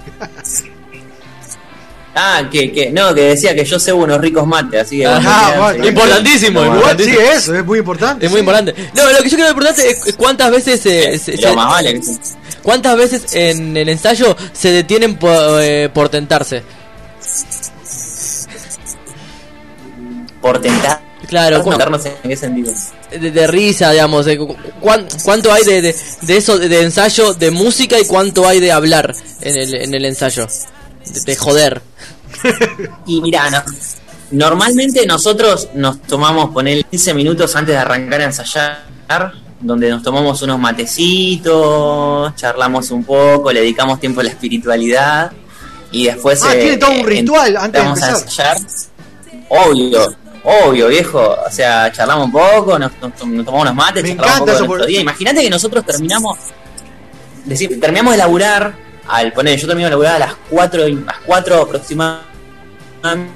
Ah, 2.15 2.43
que, 2.51 2.71
que, 2.71 2.91
no, 2.91 3.11
que 3.15 3.21
decía 3.21 3.55
que 3.55 3.65
yo 3.65 3.79
sé 3.79 3.91
unos 3.91 4.21
ricos 4.21 4.45
mates, 4.45 4.81
así 4.83 4.97
que. 4.99 5.07
Ah, 5.07 5.53
bueno, 5.57 5.61
bueno, 5.63 5.83
sí. 5.83 5.89
Importantísimo, 5.89 6.61
No, 6.65 6.77
Igual, 6.77 6.97
sí, 6.99 7.15
eso, 7.35 7.55
es 7.55 7.65
muy 7.65 7.79
importante. 7.79 8.25
Es 8.25 8.31
muy 8.31 8.39
importante. 8.41 8.75
No, 8.95 9.03
lo 9.11 9.17
que 9.23 9.29
yo 9.29 9.35
quiero 9.37 9.55
preguntarte 9.55 9.89
es 9.89 10.07
es 10.07 10.15
cuántas 10.15 10.51
veces 10.51 10.79
se- 10.79 11.19
Pero 11.25 11.49
se- 11.49 11.55
más 11.55 11.67
vale 11.69 11.93
que 11.95 12.03
sí. 12.03 12.19
cuántas 12.61 12.95
veces 12.97 13.33
en 13.33 13.75
el 13.75 13.89
ensayo 13.89 14.37
se 14.53 14.69
detienen 14.71 15.15
por, 15.15 15.59
eh, 15.61 15.89
por 15.91 16.09
tentarse. 16.09 16.61
Por 20.41 20.59
tentar. 20.61 21.01
Claro, 21.27 21.63
en 21.65 22.29
qué 22.29 22.35
sentido. 22.35 22.71
de, 23.09 23.31
de 23.31 23.47
risa, 23.47 23.91
digamos. 23.91 24.25
de 24.25 24.37
cu- 24.37 24.55
cuán- 24.81 25.07
¿Cuánto 25.23 25.51
hay 25.51 25.63
de, 25.63 25.81
de, 25.81 25.95
de 26.21 26.37
eso, 26.37 26.59
de, 26.59 26.67
de 26.69 26.81
ensayo 26.83 27.33
de 27.33 27.49
música 27.49 27.97
y 27.99 28.05
cuánto 28.05 28.47
hay 28.47 28.59
de 28.59 28.71
hablar 28.71 29.15
en 29.41 29.55
el, 29.57 29.73
en 29.73 29.93
el 29.95 30.05
ensayo? 30.05 30.47
De, 31.11 31.19
de 31.21 31.35
joder. 31.35 31.81
Y 33.05 33.21
mira, 33.21 33.49
no- 33.49 33.63
normalmente 34.31 35.05
nosotros 35.05 35.69
nos 35.73 36.01
tomamos 36.01 36.49
poner 36.51 36.83
15 36.85 37.13
minutos 37.13 37.55
antes 37.55 37.73
de 37.75 37.79
arrancar 37.79 38.21
a 38.21 38.23
ensayar, 38.25 38.83
donde 39.59 39.89
nos 39.89 40.03
tomamos 40.03 40.41
unos 40.41 40.59
matecitos, 40.59 42.35
charlamos 42.35 42.91
un 42.91 43.03
poco, 43.03 43.51
le 43.51 43.61
dedicamos 43.61 43.99
tiempo 43.99 44.21
a 44.21 44.23
la 44.23 44.29
espiritualidad 44.29 45.31
y 45.91 46.05
después 46.05 46.41
Ah, 46.43 46.55
eh, 46.55 46.59
tiene 46.61 46.77
todo 46.77 46.91
un 46.91 46.97
eh, 46.99 47.03
ritual 47.05 47.57
antes 47.57 47.81
de 47.81 47.87
a 47.87 47.91
ensayar. 48.09 48.57
Obvio, 49.49 50.15
obvio, 50.43 50.87
viejo. 50.87 51.19
O 51.47 51.51
sea, 51.51 51.91
charlamos 51.91 52.25
un 52.25 52.31
poco, 52.31 52.79
nos, 52.79 52.91
nos- 52.99 53.25
nos 53.27 53.45
tomamos 53.45 53.61
unos 53.61 53.75
mates, 53.75 54.03
Me 54.03 54.15
charlamos 54.15 54.33
un 54.33 54.39
poco 54.39 54.51
de 54.51 54.67
nuestro 54.67 54.85
día. 54.87 55.01
Imagínate 55.01 55.41
que 55.41 55.49
nosotros 55.49 55.85
terminamos, 55.85 56.39
decir, 57.45 57.79
terminamos 57.79 58.13
de 58.13 58.17
laburar, 58.17 58.73
al 59.07 59.33
poner, 59.33 59.59
yo 59.59 59.67
termino 59.67 59.87
de 59.87 59.91
laburar 59.91 60.15
a 60.15 60.19
las 60.19 60.35
4, 60.49 60.87
y- 60.87 60.93
a 60.93 61.05
las 61.05 61.17
4 61.25 61.61
aproximadamente, 61.61 63.31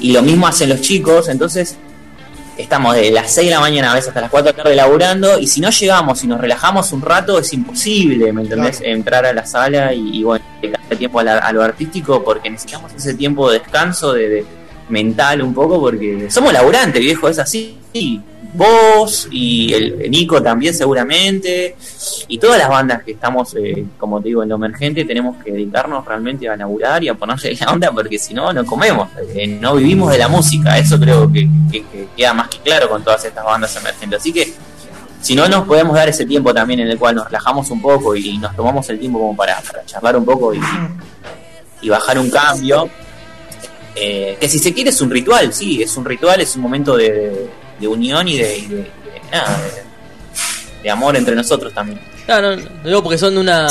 y 0.00 0.12
lo 0.12 0.22
mismo 0.22 0.46
hacen 0.46 0.68
los 0.68 0.80
chicos, 0.80 1.28
entonces 1.28 1.76
estamos 2.58 2.94
de 2.94 3.10
las 3.10 3.30
6 3.32 3.48
de 3.48 3.54
la 3.54 3.60
mañana 3.60 3.92
a 3.92 3.94
veces 3.94 4.08
hasta 4.08 4.20
las 4.22 4.30
4 4.30 4.50
de 4.52 4.56
la 4.56 4.62
tarde 4.62 4.76
laburando 4.76 5.38
y 5.38 5.46
si 5.46 5.60
no 5.60 5.68
llegamos 5.70 6.24
y 6.24 6.26
nos 6.26 6.40
relajamos 6.40 6.90
un 6.92 7.02
rato 7.02 7.38
es 7.38 7.52
imposible, 7.52 8.32
¿me 8.32 8.42
entendés? 8.42 8.80
Entrar 8.82 9.26
a 9.26 9.32
la 9.34 9.44
sala 9.46 9.92
y, 9.92 10.18
y 10.20 10.22
bueno, 10.24 10.44
dedicarle 10.62 10.96
tiempo 10.96 11.20
a, 11.20 11.24
la- 11.24 11.38
a 11.38 11.52
lo 11.52 11.62
artístico 11.62 12.24
porque 12.24 12.48
necesitamos 12.50 12.92
ese 12.94 13.14
tiempo 13.14 13.50
de 13.50 13.58
descanso, 13.60 14.12
de, 14.14 14.28
de 14.28 14.46
mental 14.88 15.42
un 15.42 15.52
poco 15.52 15.78
porque 15.80 16.28
somos 16.30 16.52
laburantes, 16.52 17.00
viejo, 17.00 17.28
es 17.28 17.38
así. 17.38 17.76
Vos 18.54 19.28
y 19.30 19.72
el 19.72 20.10
Nico 20.10 20.42
también 20.42 20.74
seguramente 20.74 21.76
y 22.28 22.38
todas 22.38 22.58
las 22.58 22.68
bandas 22.68 23.02
que 23.02 23.12
estamos, 23.12 23.54
eh, 23.56 23.84
como 23.98 24.20
te 24.20 24.28
digo, 24.28 24.42
en 24.42 24.48
lo 24.48 24.54
emergente 24.56 25.04
tenemos 25.04 25.36
que 25.42 25.52
dedicarnos 25.52 26.04
realmente 26.04 26.48
a 26.48 26.56
laburar 26.56 27.02
y 27.04 27.08
a 27.08 27.14
ponerle 27.14 27.54
la 27.60 27.72
onda 27.72 27.90
porque 27.92 28.18
si 28.18 28.32
no, 28.34 28.52
no 28.52 28.64
comemos, 28.64 29.08
eh, 29.34 29.46
no 29.46 29.74
vivimos 29.76 30.10
de 30.12 30.18
la 30.18 30.28
música, 30.28 30.78
eso 30.78 30.98
creo 30.98 31.30
que, 31.30 31.48
que- 31.70 31.82
que 31.84 32.08
queda 32.16 32.32
más 32.34 32.48
que 32.48 32.58
claro 32.58 32.88
con 32.88 33.02
todas 33.04 33.24
estas 33.24 33.44
bandas 33.44 33.74
emergentes. 33.76 34.20
Así 34.20 34.32
que 34.32 34.52
si 35.20 35.34
no 35.34 35.48
nos 35.48 35.66
podemos 35.66 35.94
dar 35.94 36.08
ese 36.08 36.24
tiempo 36.24 36.54
también 36.54 36.80
en 36.80 36.88
el 36.88 36.98
cual 36.98 37.16
nos 37.16 37.26
relajamos 37.26 37.70
un 37.70 37.82
poco 37.82 38.14
y 38.14 38.38
nos 38.38 38.54
tomamos 38.54 38.88
el 38.90 38.98
tiempo 38.98 39.18
como 39.18 39.36
para, 39.36 39.60
charlar 39.86 40.16
un 40.16 40.24
poco 40.24 40.54
y, 40.54 40.60
bajar 41.88 42.18
un 42.18 42.30
cambio, 42.30 42.88
eh, 43.94 44.36
que 44.40 44.48
si 44.48 44.58
se 44.58 44.72
quiere 44.74 44.90
es 44.90 45.00
un 45.00 45.10
ritual, 45.10 45.52
sí, 45.52 45.82
es 45.82 45.96
un 45.96 46.04
ritual, 46.04 46.40
es 46.40 46.54
un 46.56 46.62
momento 46.62 46.96
de- 46.96 47.48
de 47.78 47.88
unión 47.88 48.26
y 48.28 48.38
de, 48.38 48.90
nada, 49.30 49.60
de 50.82 50.90
amor 50.90 51.16
entre 51.16 51.34
nosotros 51.34 51.72
también. 51.72 52.00
Claro, 52.26 52.56
no, 52.56 52.62
no 52.62 52.88
digo 52.88 53.02
porque 53.02 53.18
son 53.18 53.38
una. 53.38 53.68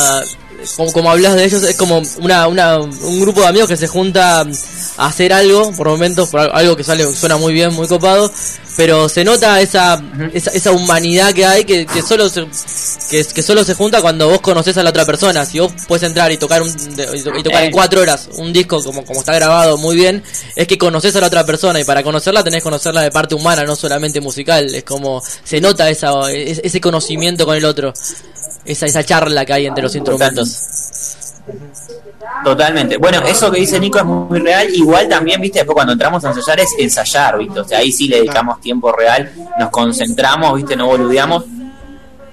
Como, 0.77 0.91
como 0.93 1.11
hablas 1.11 1.35
de 1.35 1.43
ellos, 1.45 1.61
es 1.63 1.75
como 1.75 2.01
una, 2.19 2.47
una, 2.47 2.77
un 2.79 3.19
grupo 3.19 3.41
de 3.41 3.47
amigos 3.47 3.67
que 3.67 3.75
se 3.77 3.87
junta 3.87 4.39
a 4.97 5.05
hacer 5.05 5.31
algo 5.33 5.71
por 5.73 5.89
momentos, 5.89 6.29
por 6.29 6.39
al- 6.39 6.51
algo 6.53 6.75
que 6.77 6.83
sale 6.83 7.05
suena 7.13 7.37
muy 7.37 7.53
bien, 7.53 7.71
muy 7.73 7.87
copado, 7.87 8.31
pero 8.77 9.07
se 9.09 9.23
nota 9.25 9.59
esa, 9.61 10.01
esa, 10.33 10.51
esa 10.51 10.71
humanidad 10.71 11.33
que 11.33 11.45
hay 11.45 11.65
que, 11.65 11.85
que 11.85 12.01
solo 12.01 12.29
se, 12.29 12.47
que, 13.11 13.23
que 13.25 13.43
solo 13.43 13.63
se 13.65 13.75
junta 13.75 14.01
cuando 14.01 14.29
vos 14.29 14.39
conoces 14.39 14.75
a 14.77 14.81
la 14.83 14.89
otra 14.91 15.05
persona. 15.05 15.45
Si 15.45 15.59
vos 15.59 15.71
puedes 15.87 16.03
entrar 16.03 16.31
y 16.31 16.37
tocar 16.37 16.61
un, 16.63 16.69
y 16.69 17.21
to- 17.21 17.35
y 17.37 17.43
tocar 17.43 17.63
en 17.63 17.69
Eh. 17.69 17.71
cuatro 17.71 18.01
horas 18.01 18.29
un 18.37 18.51
disco 18.53 18.81
como, 18.81 19.03
como 19.05 19.19
está 19.19 19.33
grabado 19.35 19.77
muy 19.77 19.95
bien, 19.97 20.23
es 20.55 20.65
que 20.67 20.77
conoces 20.79 21.15
a 21.17 21.21
la 21.21 21.27
otra 21.27 21.45
persona 21.45 21.79
y 21.81 21.83
para 21.83 22.01
conocerla 22.01 22.43
tenés 22.43 22.61
que 22.61 22.63
conocerla 22.63 23.01
de 23.01 23.11
parte 23.11 23.35
humana, 23.35 23.65
no 23.65 23.75
solamente 23.75 24.19
musical. 24.21 24.73
Es 24.73 24.85
como 24.85 25.21
se 25.43 25.59
nota 25.61 25.89
esa, 25.89 26.31
es- 26.31 26.61
ese 26.63 26.79
conocimiento 26.81 27.45
con 27.45 27.55
el 27.57 27.65
otro 27.65 27.93
esa, 28.65 28.85
esa 28.85 29.03
charla 29.03 29.45
que 29.45 29.53
hay 29.53 29.65
entre 29.67 29.83
los 29.83 29.95
instrumentos. 29.95 30.57
Totalmente. 32.43 32.97
Bueno, 32.97 33.21
eso 33.25 33.51
que 33.51 33.59
dice 33.59 33.79
Nico 33.79 33.97
es 33.99 34.05
muy 34.05 34.39
real. 34.39 34.67
Igual 34.73 35.07
también, 35.07 35.39
viste, 35.41 35.59
después 35.59 35.73
cuando 35.75 35.93
entramos 35.93 36.23
a 36.25 36.29
ensayar 36.29 36.59
es 36.59 36.69
ensayar, 36.77 37.37
viste. 37.37 37.59
O 37.59 37.67
sea, 37.67 37.79
ahí 37.79 37.91
sí 37.91 38.07
le 38.07 38.17
dedicamos 38.17 38.59
tiempo 38.61 38.91
real, 38.91 39.31
nos 39.59 39.69
concentramos, 39.69 40.55
viste, 40.55 40.75
no 40.75 40.87
boludeamos. 40.87 41.45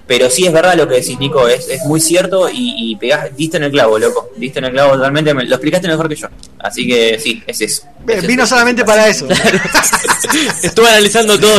Pero 0.04 0.28
sí 0.28 0.44
es 0.46 0.52
verdad 0.52 0.74
lo 0.76 0.86
que 0.88 0.96
decís, 0.96 1.18
Nico, 1.18 1.46
es, 1.48 1.68
es 1.68 1.84
muy 1.84 2.00
cierto 2.00 2.48
y, 2.50 2.74
y 2.90 2.96
pegás, 2.96 3.34
diste 3.36 3.56
en 3.56 3.62
el 3.62 3.70
clavo, 3.70 3.98
loco. 3.98 4.30
Diste 4.36 4.58
en 4.58 4.66
el 4.66 4.72
clavo 4.72 4.94
totalmente, 4.94 5.32
me- 5.32 5.44
lo 5.44 5.54
explicaste 5.54 5.86
mejor 5.88 6.08
que 6.08 6.16
yo. 6.16 6.26
Así 6.58 6.86
que 6.86 7.18
sí, 7.18 7.42
es 7.46 7.60
eso. 7.60 7.82
Vino 8.26 8.44
solamente 8.46 8.84
para 8.84 9.06
eso. 9.06 9.26
Estuve 10.62 10.88
analizando 10.88 11.38
todo. 11.38 11.54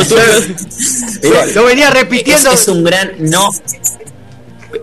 Pero 1.22 1.46
Lo 1.56 1.64
venía 1.66 1.90
repitiendo. 1.90 2.52
Es, 2.52 2.62
es 2.64 2.68
un 2.68 2.84
gran 2.84 3.14
no. 3.20 3.50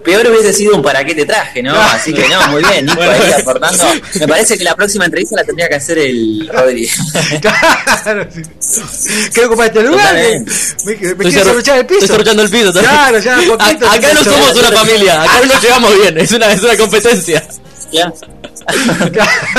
Peor 0.05 0.27
hubiese 0.29 0.53
sido 0.53 0.75
un 0.77 0.83
para 0.83 1.05
qué 1.05 1.15
te 1.15 1.27
traje, 1.27 1.63
¿no? 1.63 1.79
Así 1.79 2.13
que 2.15 2.27
no, 2.29 2.49
muy 2.49 2.63
bien, 2.65 2.87
Nico, 2.87 2.97
Bueno, 2.97 3.13
ahí 3.13 3.33
aportando. 3.33 3.85
Me 4.19 4.29
parece 4.29 4.57
que 4.57 4.65
la 4.65 4.75
próxima 4.75 5.05
entrevista 5.05 5.37
la 5.37 5.45
tendría 5.45 5.69
que 5.69 5.75
hacer 5.75 5.99
el 5.99 6.49
Rodri. 6.53 6.89
Claro, 7.41 8.27
sí. 8.33 8.43
Quiero 9.33 9.49
ocupar 9.49 9.67
este 9.67 9.83
lugar. 9.83 10.15
Me, 10.15 10.41
me, 10.85 10.97
quiero 10.97 11.17
cerru- 11.19 11.45
serruchar 11.45 11.79
el 11.79 11.87
piso. 11.87 12.01
Estoy 12.01 12.09
cerruchando 12.17 12.43
el 12.43 12.51
piso 12.51 12.73
también. 12.73 12.93
Claro, 12.95 13.19
ya 13.19 13.37
poquito. 13.59 13.87
A- 13.87 13.93
acá 13.95 14.15
no 14.15 14.25
somos 14.25 14.57
una 14.57 14.73
familia, 14.73 15.23
acá 15.23 15.41
no 15.47 15.61
llegamos 15.61 15.95
bien, 15.99 16.19
es 16.19 16.33
una, 16.33 16.53
es 16.53 16.63
una 16.63 16.77
competencia. 16.77 17.45
Ya. 17.93 18.13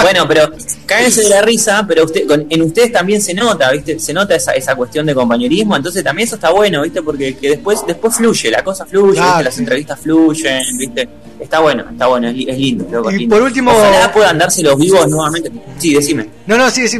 Bueno, 0.01 0.25
pero 0.27 0.51
cáguense 0.85 1.23
de 1.23 1.29
la 1.29 1.41
risa, 1.41 1.85
pero 1.87 2.05
usted, 2.05 2.27
con- 2.27 2.45
en 2.49 2.61
ustedes 2.61 2.91
también 2.91 3.21
se 3.21 3.33
nota, 3.33 3.71
¿viste? 3.71 3.99
Se 3.99 4.13
nota 4.13 4.35
esa, 4.35 4.51
esa 4.53 4.75
cuestión 4.75 5.05
de 5.05 5.13
compañerismo, 5.15 5.75
entonces 5.75 6.03
también 6.03 6.27
eso 6.27 6.35
está 6.35 6.51
bueno, 6.51 6.81
¿viste? 6.83 7.01
Porque 7.01 7.35
que 7.37 7.49
después 7.49 7.79
después 7.87 8.15
fluye, 8.15 8.51
la 8.51 8.63
cosa 8.63 8.85
fluye, 8.85 9.13
Claro. 9.15 9.29
¿viste? 9.31 9.43
las 9.43 9.57
entrevistas 9.59 9.99
fluyen, 9.99 10.63
¿viste? 10.77 11.09
Está 11.39 11.59
bueno, 11.59 11.85
está 11.91 12.07
bueno, 12.07 12.27
es, 12.27 12.35
li- 12.35 12.49
es 12.49 12.57
lindo, 12.57 12.85
loco, 12.91 13.11
Y 13.11 13.17
lindo. 13.19 13.35
por 13.35 13.43
último- 13.45 13.71
Ojalá 13.71 14.11
puedan 14.13 14.37
darse 14.37 14.61
los 14.63 14.77
vivos 14.77 15.07
nuevamente. 15.09 15.51
Sí, 15.79 15.93
decime. 15.93 16.27
No, 16.45 16.57
no, 16.57 16.69
sí, 16.69 16.87
sí. 16.87 16.99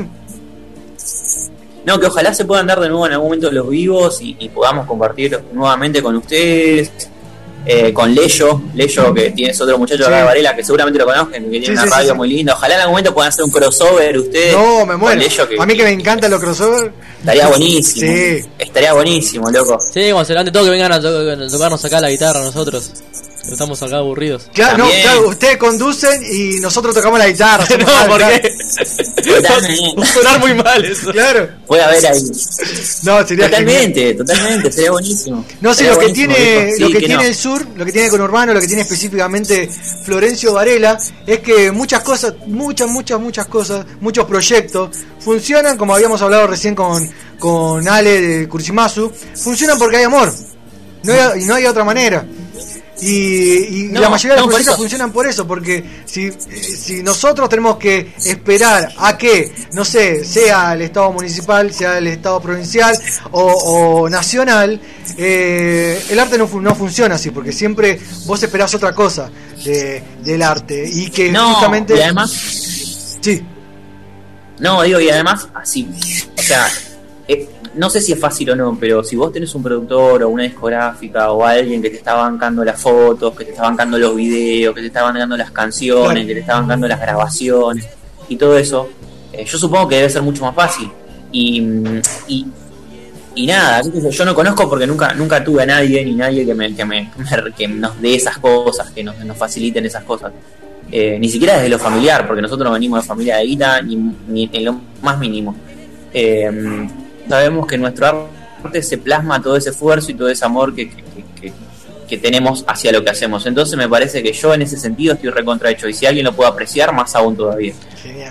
No, 1.85 1.99
que 1.99 2.05
ojalá 2.07 2.33
se 2.33 2.45
puedan 2.45 2.67
dar 2.67 2.79
de 2.79 2.89
nuevo 2.89 3.07
en 3.07 3.13
algún 3.13 3.27
momento 3.27 3.51
los 3.51 3.67
vivos 3.69 4.21
y, 4.21 4.35
y 4.39 4.49
podamos 4.49 4.85
compartir 4.85 5.39
nuevamente 5.51 6.01
con 6.01 6.15
ustedes, 6.15 6.91
eh, 7.65 7.93
con 7.93 8.13
Leyo, 8.13 8.61
Leyo 8.73 9.13
que 9.13 9.31
tiene 9.31 9.51
es 9.51 9.61
otro 9.61 9.77
muchacho 9.77 10.01
de 10.03 10.07
acá 10.07 10.17
de 10.17 10.23
Varela 10.23 10.55
que 10.55 10.63
seguramente 10.63 10.97
lo 10.99 11.05
conocen, 11.05 11.43
que 11.45 11.49
tiene 11.49 11.65
Sí, 11.67 11.71
una 11.71 11.81
sí, 11.83 11.87
sí, 11.87 11.93
radio 11.93 12.11
sí. 12.11 12.17
muy 12.17 12.29
linda. 12.29 12.53
Ojalá 12.53 12.73
en 12.75 12.79
algún 12.81 12.93
momento 12.93 13.13
puedan 13.13 13.29
hacer 13.29 13.43
un 13.45 13.51
crossover 13.51 14.17
ustedes. 14.17 14.53
No, 14.53 14.79
me 14.85 14.91
con 14.93 14.99
muero. 15.01 15.19
Leyo, 15.21 15.47
que 15.49 15.55
A 15.59 15.65
mí 15.65 15.75
que 15.75 15.83
me 15.83 15.91
encantan 15.91 16.31
los 16.31 16.39
crossover. 16.39 16.91
estaría 17.19 17.47
buenísimo. 17.47 18.11
Sí. 18.11 18.45
Estaría 18.59 18.93
buenísimo, 18.93 19.49
loco. 19.51 19.79
Sí, 19.79 19.99
levante 19.99 20.51
todo, 20.51 20.63
que 20.65 20.69
vengan 20.71 20.91
a 20.93 21.01
tocarnos 21.01 21.83
acá 21.85 22.01
la 22.01 22.09
guitarra 22.09 22.41
nosotros. 22.41 22.91
Que 23.43 23.51
Estamos 23.51 23.81
acá 23.83 23.97
aburridos. 23.97 24.49
Claro, 24.53 24.77
no, 24.85 24.89
claro, 25.01 25.27
ustedes 25.29 25.57
conducen 25.57 26.21
y 26.31 26.59
nosotros 26.59 26.93
tocamos 26.93 27.17
la 27.19 27.27
guitarra. 27.27 27.65
no, 27.77 27.85
Claro, 27.85 28.09
¿por 28.09 28.17
claro. 28.19 28.35
qué? 28.41 29.39
Va 29.97 30.03
a 30.03 30.05
sonar 30.05 30.39
muy 30.39 30.53
mal 30.53 30.85
eso. 30.85 31.11
Claro. 31.11 31.49
Puede 31.67 31.83
haber 31.83 32.05
ahí. 32.05 32.21
No, 33.03 33.27
sería 33.27 33.45
Totalmente, 33.49 34.13
totalmente, 34.13 34.71
sería 34.71 34.91
buenísimo. 34.91 35.45
No 35.61 35.73
sé, 35.73 35.79
Sería 35.85 35.93
lo 35.93 35.99
que 35.99 36.13
tiene. 36.13 36.71
Sí, 36.75 36.81
lo 36.81 36.87
que 36.87 36.93
que 36.93 36.99
tiene 36.99 37.15
no. 37.15 37.21
el 37.29 37.35
sur, 37.35 37.67
lo 37.75 37.85
que 37.85 37.91
tiene 37.91 38.09
con 38.09 38.21
Urbano, 38.21 38.53
lo 38.53 38.61
que 38.61 38.67
tiene 38.67 38.83
específicamente 38.83 39.69
Florencio 40.03 40.53
Varela, 40.53 40.97
es 41.25 41.39
que 41.39 41.71
muchas 41.71 42.01
cosas, 42.03 42.33
muchas, 42.45 42.87
muchas, 42.89 43.19
muchas 43.19 43.45
cosas, 43.47 43.85
muchos 43.99 44.25
proyectos 44.25 44.89
funcionan, 45.19 45.77
como 45.77 45.95
habíamos 45.95 46.21
hablado 46.21 46.47
recién 46.47 46.75
con, 46.75 47.09
con 47.39 47.87
Ale 47.87 48.21
de 48.21 48.47
Kursimasu, 48.47 49.11
funcionan 49.35 49.77
porque 49.79 49.97
hay 49.97 50.03
amor. 50.03 50.31
No 51.03 51.13
hay- 51.13 51.41
y 51.41 51.45
no 51.45 51.55
hay 51.55 51.65
otra 51.65 51.83
manera. 51.83 52.23
Y, 53.01 53.79
y 53.79 53.83
No, 53.91 53.99
la 53.99 54.09
mayoría 54.09 54.35
de 54.35 54.41
por 54.43 54.51
proyectos 54.51 54.77
funcionan 54.77 55.11
por 55.11 55.25
eso, 55.25 55.47
porque 55.47 55.83
si, 56.05 56.31
si 56.31 57.01
nosotros 57.01 57.49
tenemos 57.49 57.77
que 57.77 58.13
esperar 58.25 58.93
a 58.97 59.17
que, 59.17 59.51
no 59.73 59.83
sé, 59.83 60.23
sea 60.23 60.73
el 60.73 60.83
Estado 60.83 61.11
municipal, 61.11 61.73
sea 61.73 61.97
el 61.97 62.07
Estado 62.07 62.39
provincial 62.39 62.95
o, 63.31 63.41
o 64.03 64.09
nacional, 64.09 64.79
eh, 65.17 65.99
el 66.09 66.19
arte 66.19 66.37
no, 66.37 66.47
no 66.61 66.75
funciona 66.75 67.15
así, 67.15 67.31
porque 67.31 67.51
siempre 67.51 67.99
vos 68.25 68.41
esperás 68.43 68.73
otra 68.75 68.93
cosa 68.93 69.31
de, 69.65 70.03
del 70.23 70.41
arte 70.43 70.87
y 70.87 71.09
que 71.09 71.31
No, 71.31 71.53
justamente... 71.53 71.95
y 71.97 72.01
además. 72.01 72.31
Sí. 73.21 73.41
No, 74.59 74.83
digo, 74.83 74.99
y 74.99 75.09
además, 75.09 75.47
así. 75.55 75.87
O 76.37 76.41
sea, 76.41 76.69
eh, 77.27 77.49
no 77.75 77.89
sé 77.89 78.01
si 78.01 78.11
es 78.11 78.19
fácil 78.19 78.49
o 78.51 78.55
no, 78.55 78.77
pero 78.79 79.03
si 79.03 79.15
vos 79.15 79.31
tenés 79.31 79.53
un 79.55 79.63
productor 79.63 80.23
o 80.23 80.29
una 80.29 80.43
discográfica 80.43 81.31
o 81.31 81.45
alguien 81.45 81.81
que 81.81 81.89
te 81.89 81.97
está 81.97 82.13
bancando 82.15 82.63
las 82.65 82.79
fotos, 82.79 83.35
que 83.35 83.45
te 83.45 83.51
está 83.51 83.63
bancando 83.63 83.97
los 83.97 84.15
videos, 84.15 84.75
que 84.75 84.81
te 84.81 84.87
está 84.87 85.03
bancando 85.03 85.37
las 85.37 85.51
canciones, 85.51 86.11
Claro. 86.11 86.27
que 86.27 86.33
te 86.33 86.39
está 86.41 86.59
bancando 86.59 86.87
las 86.87 86.99
grabaciones 86.99 87.87
y 88.27 88.35
todo 88.35 88.57
eso, 88.57 88.89
eh, 89.33 89.45
yo 89.45 89.57
supongo 89.57 89.87
que 89.87 89.95
debe 89.97 90.09
ser 90.09 90.21
mucho 90.21 90.43
más 90.43 90.53
fácil. 90.55 90.89
Y, 91.31 91.61
y, 92.27 92.45
y 93.35 93.47
nada, 93.47 93.81
yo 94.09 94.25
no 94.25 94.35
conozco 94.35 94.69
porque 94.69 94.85
nunca 94.85 95.13
nunca 95.13 95.41
tuve 95.41 95.63
a 95.63 95.65
nadie, 95.65 96.03
ni 96.03 96.13
nadie 96.15 96.45
que, 96.45 96.53
me, 96.53 96.75
que, 96.75 96.83
me, 96.85 97.09
que 97.57 97.67
nos 97.69 98.01
dé 98.01 98.15
esas 98.15 98.37
cosas, 98.37 98.91
que 98.91 99.03
nos, 99.03 99.17
nos 99.23 99.37
faciliten 99.37 99.85
esas 99.85 100.03
cosas. 100.03 100.33
Eh, 100.91 101.17
ni 101.17 101.29
siquiera 101.29 101.53
desde 101.55 101.69
lo 101.69 101.79
familiar, 101.79 102.27
porque 102.27 102.41
nosotros 102.41 102.65
no 102.67 102.73
venimos 102.73 103.01
de 103.01 103.07
familia 103.07 103.37
de 103.37 103.45
guita, 103.45 103.81
ni, 103.81 103.95
ni 104.27 104.49
en 104.51 104.65
lo 104.65 104.81
más 105.01 105.17
mínimo. 105.17 105.55
Eh, 106.13 106.51
sabemos 107.31 107.65
que 107.67 107.75
en 107.75 107.81
nuestro 107.81 108.29
arte 108.63 108.83
se 108.83 108.97
plasma 108.97 109.41
todo 109.41 109.55
ese 109.57 109.69
esfuerzo 109.71 110.11
y 110.11 110.15
todo 110.15 110.29
ese 110.29 110.45
amor 110.45 110.75
que, 110.75 110.89
que, 110.89 110.95
que- 110.97 111.23
que- 111.41 111.53
que 112.07 112.17
tenemos 112.17 112.65
hacia 112.67 112.91
lo 112.91 113.01
que 113.05 113.09
hacemos. 113.09 113.45
Entonces 113.45 113.77
me 113.77 113.87
parece 113.87 114.21
que 114.21 114.33
yo 114.33 114.53
en 114.53 114.61
ese 114.63 114.75
sentido 114.75 115.13
estoy 115.13 115.29
recontrahecho 115.29 115.87
y 115.87 115.93
si 115.93 116.05
alguien 116.05 116.25
lo 116.25 116.33
puede 116.33 116.49
apreciar, 116.49 116.93
más 116.93 117.15
aún 117.15 117.37
todavía. 117.37 117.73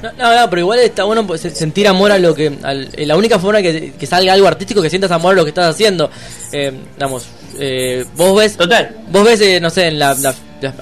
No, 0.03 0.13
no, 0.19 0.39
no, 0.39 0.51
pero 0.51 0.61
igual 0.61 0.81
está 0.81 1.05
bueno 1.05 1.27
pues, 1.27 1.41
sentir 1.41 1.89
amor 1.89 2.13
a 2.13 2.19
lo 2.19 2.35
que. 2.35 2.53
al- 2.63 2.91
eh, 2.93 3.07
la 3.07 3.17
única 3.17 3.39
forma 3.39 3.63
que, 3.63 3.95
que 3.99 4.07
salga 4.07 4.35
algo 4.35 4.47
artístico 4.47 4.83
que 4.83 4.91
sientas 4.91 5.11
amor 5.13 5.33
a 5.33 5.37
lo 5.37 5.45
que 5.45 5.49
estás 5.49 5.75
haciendo. 5.75 6.11
Eh, 6.53 6.73
digamos, 6.95 7.27
eh, 7.59 8.05
vos 8.17 8.37
ves. 8.39 8.55
Total. 8.59 8.97
Vos 9.11 9.25
ves, 9.25 9.41
eh, 9.41 9.59
no 9.61 9.71
sé, 9.71 9.87
en 9.89 9.99
la- 9.99 10.15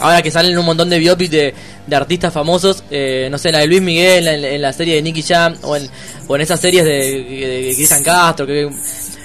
ahora 0.01 0.23
que 0.23 0.31
salen 0.31 0.57
un 0.59 0.65
montón 0.67 0.89
de 0.91 0.99
biopics 0.99 1.31
de, 1.31 1.55
de 1.87 1.97
artistas 1.97 2.33
famosos, 2.33 2.83
eh, 2.91 3.29
no 3.31 3.39
sé, 3.39 3.53
la 3.53 3.59
de 3.61 3.67
Luis 3.67 3.83
Miguel, 3.83 4.27
en, 4.29 4.63
la 4.63 4.73
serie 4.73 4.95
de 4.97 5.03
Nicky 5.03 5.23
Jam, 5.23 5.57
o 5.63 5.77
en, 5.77 5.89
o 6.27 6.35
en 6.37 6.43
esas 6.43 6.61
series 6.61 6.85
de, 6.85 7.73
Cristian 7.75 8.03
Castro, 8.03 8.47
que. 8.47 8.71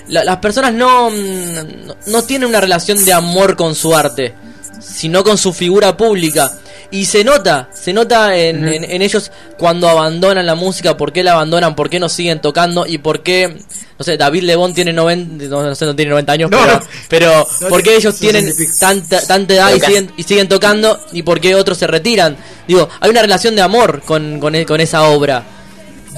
la- 0.10 0.24
las 0.24 0.38
personas 0.38 0.74
no, 0.74 1.10
no, 1.10 1.96
no 2.08 2.24
tienen 2.24 2.50
una 2.50 2.62
relación 2.62 3.04
de 3.04 3.14
amor 3.14 3.56
con 3.56 3.76
su 3.76 3.96
arte, 3.96 4.34
sino 4.80 5.24
con 5.24 5.38
su 5.38 5.54
figura 5.54 5.96
pública. 5.98 6.52
Y 6.94 7.06
se 7.06 7.24
nota, 7.24 7.70
se 7.74 7.92
nota 7.92 8.38
en, 8.38 8.68
en- 8.68 8.84
en 8.84 9.02
ellos 9.02 9.32
cuando 9.58 9.90
abandonan 9.90 10.46
la 10.46 10.54
música, 10.54 10.96
por 10.96 11.12
qué 11.12 11.24
la 11.24 11.32
abandonan, 11.32 11.76
por 11.76 11.90
qué 11.90 12.00
no 12.00 12.08
siguen 12.08 12.40
tocando 12.40 12.86
y 12.86 13.00
por 13.00 13.24
qué, 13.24 13.58
no 13.98 14.06
sé, 14.06 14.16
David 14.16 14.44
Lebón 14.44 14.76
tiene 14.76 14.94
90, 14.94 15.46
no, 15.46 15.64
no 15.64 15.74
sé, 15.74 15.86
no 15.86 15.96
tiene 15.96 16.12
90 16.12 16.32
años, 16.34 16.52
No, 16.52 16.60
pero, 16.62 16.82
pero 17.10 17.48
No, 17.62 17.68
por 17.70 17.82
qué 17.82 17.96
ellos 17.96 18.16
60 18.16 18.38
y 18.38 18.42
tienen 18.54 18.56
tanta, 18.80 19.26
tanta 19.26 19.54
edad 19.56 19.74
y 19.74 19.80
siguen, 19.80 20.12
y 20.18 20.22
siguen 20.24 20.48
tocando 20.48 21.00
y 21.14 21.24
por 21.24 21.42
qué 21.42 21.56
otros 21.56 21.80
se 21.80 21.88
retiran. 21.88 22.38
Digo, 22.68 22.88
hay 23.00 23.10
una 23.10 23.22
relación 23.24 23.56
de 23.56 23.64
amor 23.64 24.04
con, 24.06 24.40
con, 24.40 24.64
con 24.64 24.80
esa 24.80 25.02
obra 25.10 25.44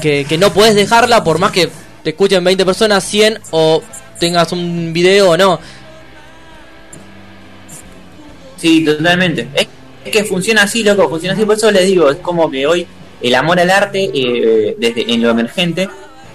que, 0.01 0.25
que 0.27 0.37
no 0.37 0.51
puedes 0.53 0.75
dejarla 0.75 1.23
por 1.23 1.39
más 1.39 1.53
que 1.53 1.69
te 2.03 2.09
escuchen 2.09 2.43
20 2.43 2.65
personas, 2.65 3.01
100 3.05 3.39
o 3.51 3.81
tengas 4.19 4.51
un 4.51 4.91
video 4.91 5.29
o 5.31 5.37
no. 5.37 5.57
Sí, 8.57 8.83
totalmente. 8.83 9.47
Es 9.53 9.67
que 10.11 10.23
funciona 10.23 10.63
así, 10.63 10.83
loco, 10.83 11.09
funciona 11.09 11.33
así. 11.35 11.45
Por 11.45 11.55
eso 11.55 11.71
les 11.71 11.85
digo, 11.85 12.09
es 12.09 12.17
como 12.17 12.49
que 12.49 12.65
hoy 12.67 12.85
el 13.21 13.35
amor 13.35 13.59
al 13.59 13.69
arte, 13.69 14.09
eh, 14.13 14.75
desde 14.77 15.11
en 15.13 15.21
lo 15.21 15.29
emergente, 15.31 15.89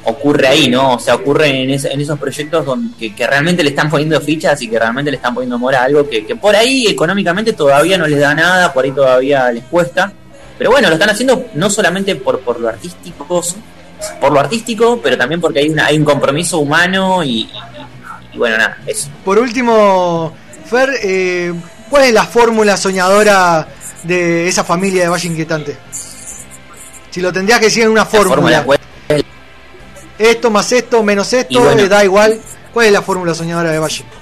ocurre 0.04 0.48
ahí, 0.48 0.68
¿no? 0.68 0.94
O 0.94 0.98
sea, 0.98 1.14
ocurre 1.14 1.48
en, 1.62 1.70
ese- 1.70 1.92
en 1.92 2.00
esos 2.00 2.18
proyectos 2.18 2.64
donde, 2.64 3.14
que, 3.14 3.26
realmente 3.26 3.62
le 3.62 3.70
están 3.70 3.90
poniendo 3.90 4.20
fichas 4.20 4.60
y 4.62 4.68
que 4.68 4.78
realmente 4.78 5.10
le 5.10 5.18
están 5.18 5.34
poniendo 5.34 5.56
amor 5.56 5.74
a 5.74 5.84
algo 5.84 6.08
que, 6.08 6.22
por 6.36 6.56
ahí 6.56 6.86
económicamente 6.88 7.52
todavía 7.52 7.98
no 7.98 8.06
les 8.06 8.18
da 8.18 8.34
nada, 8.34 8.72
por 8.72 8.84
ahí 8.84 8.92
todavía 8.92 9.52
les 9.52 9.64
cuesta. 9.64 10.12
Pero 10.58 10.70
bueno, 10.70 10.88
lo 10.88 10.94
están 10.94 11.10
haciendo 11.10 11.46
no 11.54 11.70
solamente 11.70 12.16
por, 12.16 12.40
por 12.40 12.60
lo 12.60 12.68
artístico, 12.68 13.42
por 14.20 14.32
lo 14.32 14.40
artístico, 14.40 15.00
pero 15.02 15.16
también 15.18 15.40
porque 15.40 15.60
hay, 15.60 15.68
una, 15.68 15.86
hay 15.86 15.96
un 15.98 16.04
compromiso 16.04 16.58
humano 16.58 17.22
y 17.22 17.48
bueno, 18.34 18.56
nada, 18.58 18.78
eso. 18.86 19.08
Por 19.24 19.38
último, 19.38 20.32
Fer, 20.66 20.90
eh, 21.02 21.52
¿cuál 21.90 22.04
es 22.04 22.14
la 22.14 22.24
fórmula 22.24 22.76
soñadora 22.76 23.66
de 24.04 24.48
esa 24.48 24.64
familia 24.64 25.02
de 25.02 25.08
Valle 25.08 25.28
Inquietante? 25.28 25.76
Si 27.10 27.20
lo 27.20 27.32
tendrías 27.32 27.58
que 27.58 27.66
decir 27.66 27.82
en 27.82 27.90
una 27.90 28.06
fórmula. 28.06 28.62
fórmula, 28.62 28.64
¿cuál 28.64 28.78
Esto 30.18 30.50
más 30.50 30.70
esto 30.72 31.02
menos 31.02 31.32
esto, 31.32 31.60
bueno. 31.60 31.82
eh, 31.82 31.88
da 31.88 32.04
igual. 32.04 32.40
¿Cuál 32.72 32.86
es 32.86 32.92
la 32.92 33.02
fórmula 33.02 33.34
soñadora 33.34 33.72
de 33.72 33.78
Valle? 33.78 34.04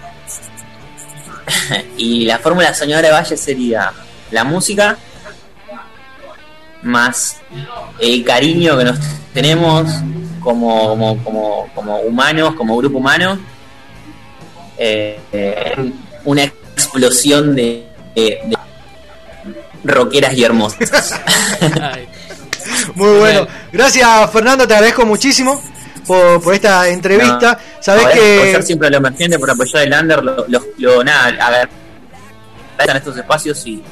Y 1.96 2.24
la 2.24 2.38
fórmula 2.38 2.72
soñadora 2.74 3.08
de 3.08 3.14
Valle 3.14 3.36
sería 3.36 3.92
la 4.30 4.44
música 4.44 4.96
más 6.82 7.36
el 7.98 8.24
cariño 8.24 8.78
que 8.78 8.84
nos 8.84 8.98
tenemos 9.34 9.90
como, 10.40 10.88
como, 10.88 11.24
como, 11.24 11.68
como 11.74 11.96
humanos, 12.00 12.54
como 12.54 12.76
grupo 12.76 12.98
humano. 12.98 13.38
Eh, 14.78 15.18
eh, 15.32 15.92
una 16.24 16.42
explosión 16.88 17.54
de, 17.54 17.86
de, 18.14 18.38
de 18.44 18.56
rockeras 19.84 20.34
y 20.34 20.44
hermosas. 20.44 21.14
Muy 22.94 23.18
bueno. 23.18 23.46
Gracias, 23.72 24.30
Fernando, 24.32 24.66
te 24.66 24.74
agradezco 24.74 25.04
muchísimo 25.06 25.62
por, 26.06 26.42
por 26.42 26.54
esta 26.54 26.88
entrevista. 26.88 27.58
Sabes 27.80 28.04
No, 28.04 28.10
que. 28.10 28.38
apoyar 28.40 28.62
siempre 28.62 28.88
a 28.88 28.90
lo 28.90 28.96
emergente, 28.98 29.38
por 29.38 29.50
apoyar 29.50 29.82
el 29.86 29.92
under, 29.92 30.22
lo, 30.24 30.46
lo, 30.48 30.62
lo- 30.78 31.04
nada, 31.04 31.26
agarrar 31.28 31.68
en 32.78 32.96
estos 32.96 33.16
espacios 33.16 33.64
y, 33.66 33.82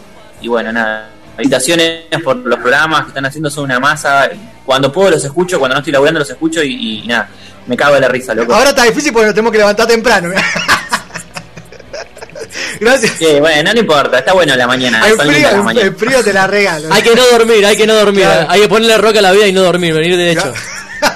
y 0.40 0.48
bueno, 0.48 0.72
nada. 0.72 1.10
Felicitaciones 1.36 2.04
por 2.24 2.36
los 2.36 2.58
programas 2.60 3.02
que 3.02 3.08
están 3.08 3.26
haciendo, 3.26 3.50
son 3.50 3.64
una 3.64 3.78
masa. 3.78 4.28
Cuando 4.64 4.90
puedo 4.90 5.10
los 5.10 5.22
escucho, 5.24 5.58
cuando 5.58 5.74
no 5.74 5.80
estoy 5.80 5.92
laburando 5.92 6.20
los 6.20 6.30
escucho 6.30 6.62
y, 6.62 7.02
y 7.02 7.06
nada, 7.06 7.28
me 7.66 7.76
cago 7.76 7.94
de 7.94 8.00
la 8.00 8.08
risa, 8.08 8.34
loco. 8.34 8.54
Ahora 8.54 8.70
está 8.70 8.84
difícil 8.84 9.12
porque 9.12 9.26
nos 9.26 9.34
tenemos 9.34 9.52
que 9.52 9.58
levantar 9.58 9.86
temprano. 9.86 10.30
Gracias. 12.80 13.12
Sí, 13.18 13.40
bueno, 13.40 13.72
no 13.72 13.80
importa, 13.80 14.18
está 14.18 14.32
bueno 14.32 14.54
la 14.56 14.66
mañana. 14.66 15.02
Frío, 15.02 15.70
el- 15.80 15.94
frío 15.96 16.22
te 16.24 16.32
la 16.32 16.46
regalo. 16.46 16.88
Hay 16.92 17.02
que 17.02 17.14
no 17.14 17.22
dormir, 17.30 17.64
hay 17.64 17.76
que 17.76 17.86
no 17.86 17.94
dormir. 17.94 18.24
Claro. 18.24 18.46
Hay 18.50 18.60
que 18.62 18.68
ponerle 18.68 18.98
roca 18.98 19.18
a 19.18 19.22
la 19.22 19.32
vida 19.32 19.46
y 19.46 19.52
no 19.52 19.62
dormir, 19.62 19.94
venir 19.94 20.16
derecho. 20.16 20.52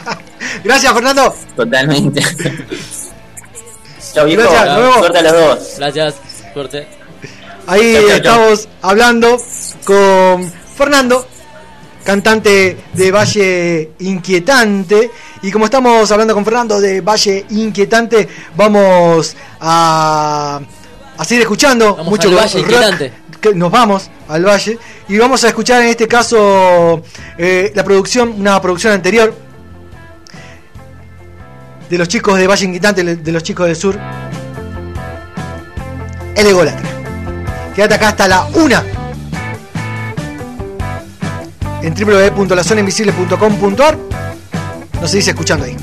Gracias, 0.64 0.92
Fernando. 0.92 1.34
Totalmente. 1.56 2.22
Chao, 4.14 4.24
viejo. 4.26 4.42
Gracias, 4.42 4.66
nos 4.66 4.76
vemos. 4.78 4.98
Suerte 4.98 5.18
a 5.18 5.22
los 5.22 5.32
dos. 5.32 5.74
Gracias, 5.78 6.14
suerte. 6.52 6.88
Ahí 7.66 7.94
estamos 8.08 8.68
hablando 8.82 9.40
con 9.84 10.52
Fernando, 10.76 11.26
cantante 12.04 12.76
de 12.92 13.10
Valle 13.12 13.90
Inquietante. 14.00 15.10
Y 15.42 15.52
como 15.52 15.66
estamos 15.66 16.10
hablando 16.10 16.34
con 16.34 16.44
Fernando 16.44 16.80
de 16.80 17.00
Valle 17.00 17.44
Inquietante, 17.50 18.28
vamos 18.56 19.36
a, 19.60 20.60
a 21.20 21.24
seguir 21.24 21.42
escuchando 21.42 21.96
Vamos 21.96 22.10
mucho 22.10 22.28
al 22.28 22.34
Valle 22.34 22.62
rock. 22.62 23.12
Que 23.40 23.54
Nos 23.54 23.70
vamos 23.70 24.10
al 24.28 24.44
Valle 24.44 24.78
y 25.08 25.18
vamos 25.18 25.44
a 25.44 25.48
escuchar 25.48 25.82
en 25.82 25.88
este 25.88 26.08
caso 26.08 27.02
eh, 27.36 27.72
la 27.74 27.84
producción, 27.84 28.34
una 28.38 28.60
producción 28.60 28.94
anterior 28.94 29.34
de 31.90 31.98
los 31.98 32.08
chicos 32.08 32.38
de 32.38 32.46
Valle 32.46 32.64
Inquietante, 32.64 33.16
de 33.16 33.32
los 33.32 33.42
chicos 33.42 33.66
del 33.66 33.76
sur. 33.76 33.98
El 36.36 36.46
ególatra. 36.46 36.88
Quédate 37.74 37.94
acá 37.94 38.08
hasta 38.08 38.28
la 38.28 38.44
una 38.54 38.82
en 41.82 41.94
www.lazonainvisible.com.ar. 41.94 43.98
Nos 45.00 45.10
seguís 45.10 45.28
escuchando 45.28 45.66
ahí. 45.66 45.76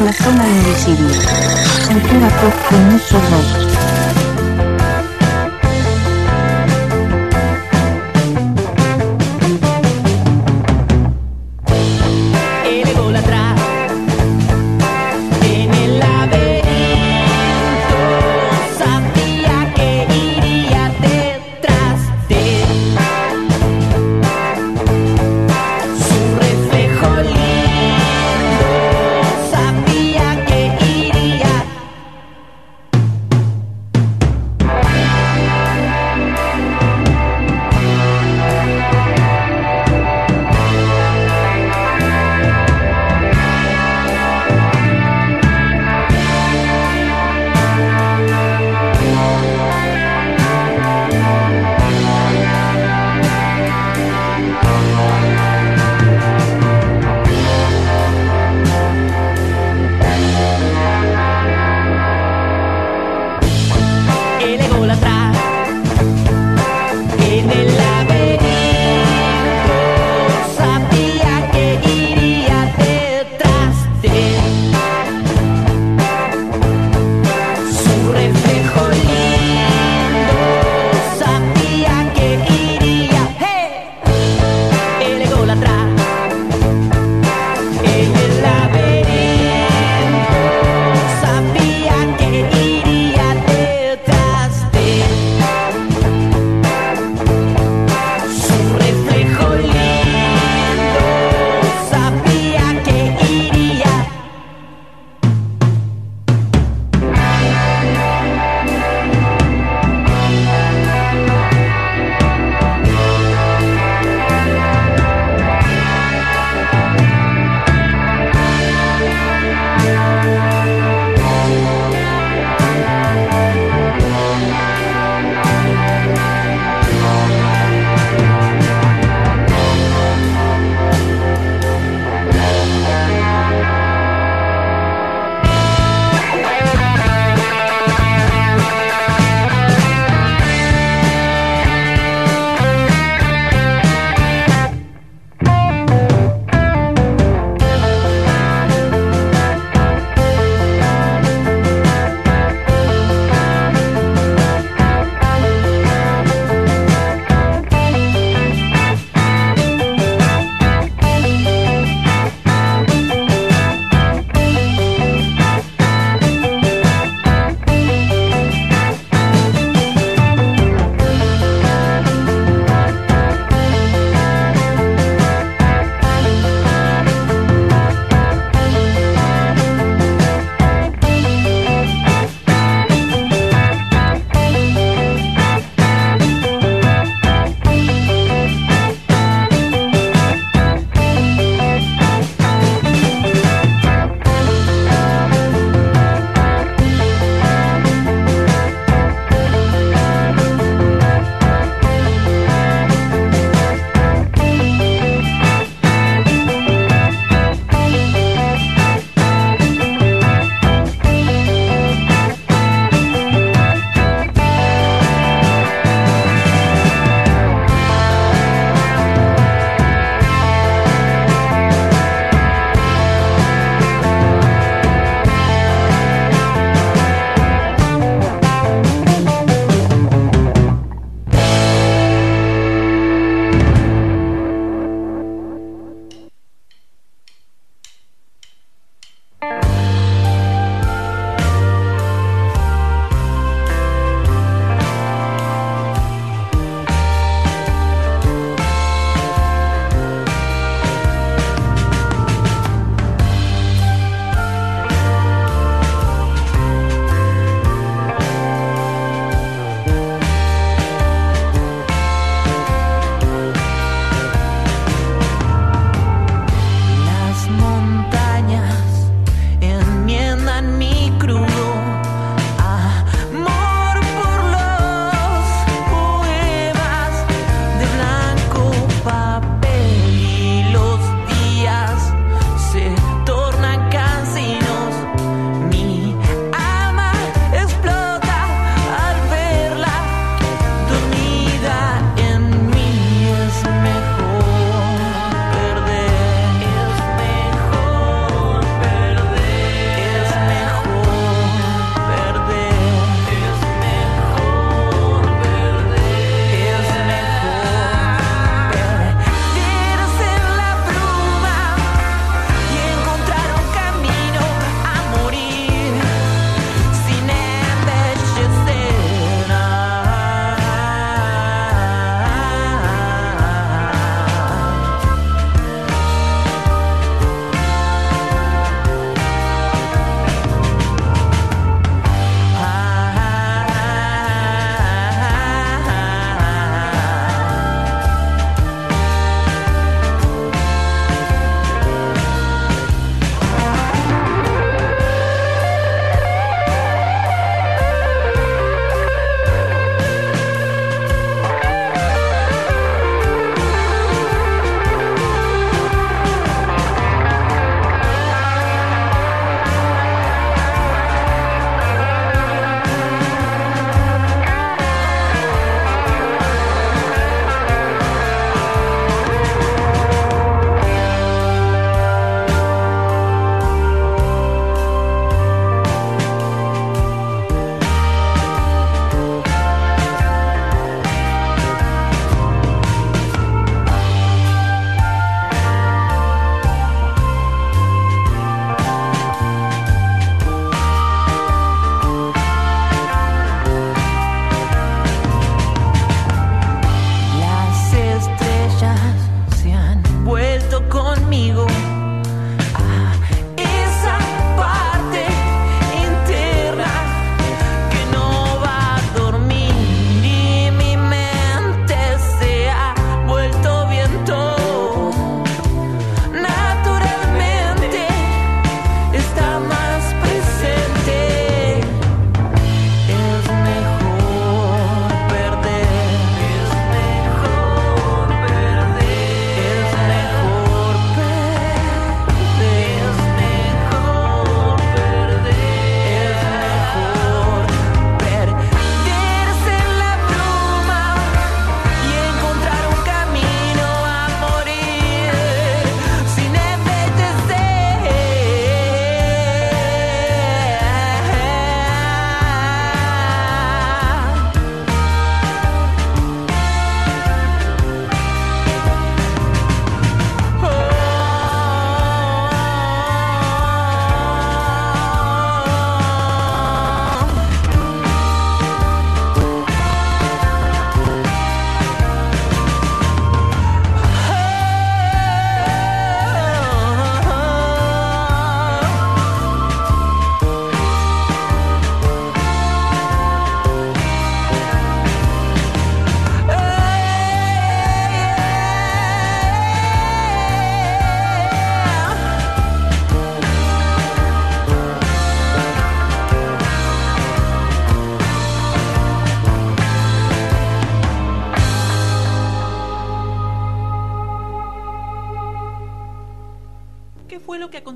La 0.00 0.12
zona 0.14 0.48
invisible. 0.48 1.14
Cultura 1.86 2.28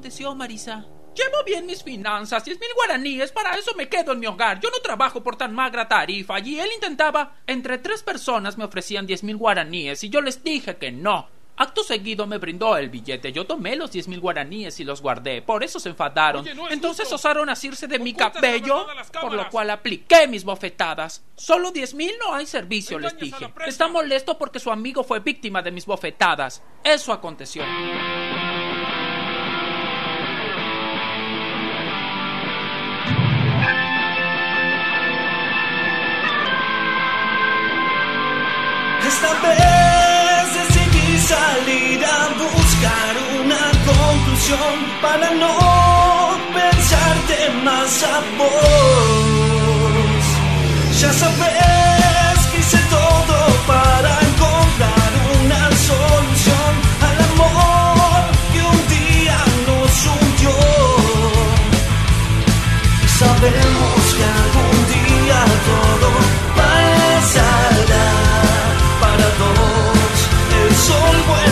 aconteció, 0.04 0.34
Marisa? 0.34 0.84
Llevo 1.14 1.44
bien 1.46 1.64
mis 1.64 1.82
finanzas, 1.82 2.44
diez 2.44 2.58
mil 2.60 2.68
guaraníes, 2.74 3.32
para 3.32 3.56
eso 3.56 3.72
me 3.74 3.88
quedo 3.88 4.12
en 4.12 4.20
mi 4.20 4.26
hogar. 4.26 4.60
Yo 4.60 4.68
no 4.70 4.80
trabajo 4.80 5.22
por 5.22 5.36
tan 5.36 5.54
magra 5.54 5.88
tarifa. 5.88 6.40
Y 6.40 6.60
él 6.60 6.68
intentaba, 6.74 7.36
entre 7.46 7.78
tres 7.78 8.02
personas 8.02 8.58
me 8.58 8.64
ofrecían 8.64 9.06
diez 9.06 9.22
mil 9.22 9.36
guaraníes 9.38 10.04
y 10.04 10.10
yo 10.10 10.20
les 10.20 10.44
dije 10.44 10.76
que 10.76 10.92
no. 10.92 11.28
Acto 11.56 11.84
seguido 11.84 12.26
me 12.26 12.36
brindó 12.38 12.76
el 12.76 12.90
billete. 12.90 13.32
Yo 13.32 13.46
tomé 13.46 13.76
los 13.76 13.92
diez 13.92 14.08
mil 14.08 14.20
guaraníes 14.20 14.78
y 14.80 14.84
los 14.84 15.00
guardé. 15.00 15.40
Por 15.40 15.62
eso 15.64 15.78
se 15.80 15.88
enfadaron. 15.88 16.42
Oye, 16.42 16.52
no 16.54 16.66
es 16.66 16.72
Entonces 16.74 17.04
justo. 17.04 17.14
osaron 17.14 17.48
asirse 17.48 17.86
de 17.86 17.98
mi 18.00 18.12
cabello, 18.12 18.86
por 19.22 19.32
lo 19.32 19.48
cual 19.48 19.70
apliqué 19.70 20.26
mis 20.28 20.44
bofetadas. 20.44 21.24
Solo 21.36 21.70
diez 21.70 21.94
mil 21.94 22.12
no 22.18 22.34
hay 22.34 22.44
servicio, 22.46 22.98
les 22.98 23.12
Engañas 23.14 23.40
dije. 23.40 23.54
Está 23.66 23.88
molesto 23.88 24.36
porque 24.36 24.58
su 24.58 24.70
amigo 24.70 25.02
fue 25.04 25.20
víctima 25.20 25.62
de 25.62 25.70
mis 25.70 25.86
bofetadas. 25.86 26.62
Eso 26.82 27.12
aconteció. 27.12 27.62
Decidí 40.54 41.18
salir 41.18 42.00
a 42.04 42.28
buscar 42.42 43.12
una 43.40 43.64
conclusión 43.90 44.74
para 45.02 45.28
no 45.42 45.54
pensarte 46.52 47.36
más 47.64 47.92
a 48.02 48.16
vos. 48.38 50.24
Ya 51.00 51.12
sabes 51.12 52.38
que 52.50 52.58
hice 52.58 52.80
todo 52.90 53.36
para 53.66 54.12
encontrar 54.28 55.10
una 55.40 55.62
solución 55.90 56.72
al 57.08 57.16
amor 57.30 58.22
que 58.52 58.60
un 58.72 58.80
día 58.96 59.38
nos 59.66 59.92
hundió. 60.12 60.56
Sabemos 63.18 64.03
El 70.84 70.90
sol 70.90 71.43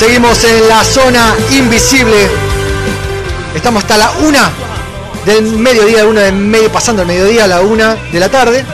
Seguimos 0.00 0.42
en 0.44 0.66
la 0.66 0.82
zona 0.82 1.36
invisible. 1.50 2.26
Estamos 3.54 3.82
hasta 3.82 3.98
la 3.98 4.10
una 4.26 4.50
del 5.26 5.58
mediodía, 5.58 6.06
una 6.06 6.22
de 6.22 6.32
medio, 6.32 6.72
pasando 6.72 7.02
el 7.02 7.08
mediodía 7.08 7.44
a 7.44 7.46
la 7.46 7.60
una 7.60 7.96
de 8.10 8.18
la 8.18 8.30
tarde. 8.30 8.64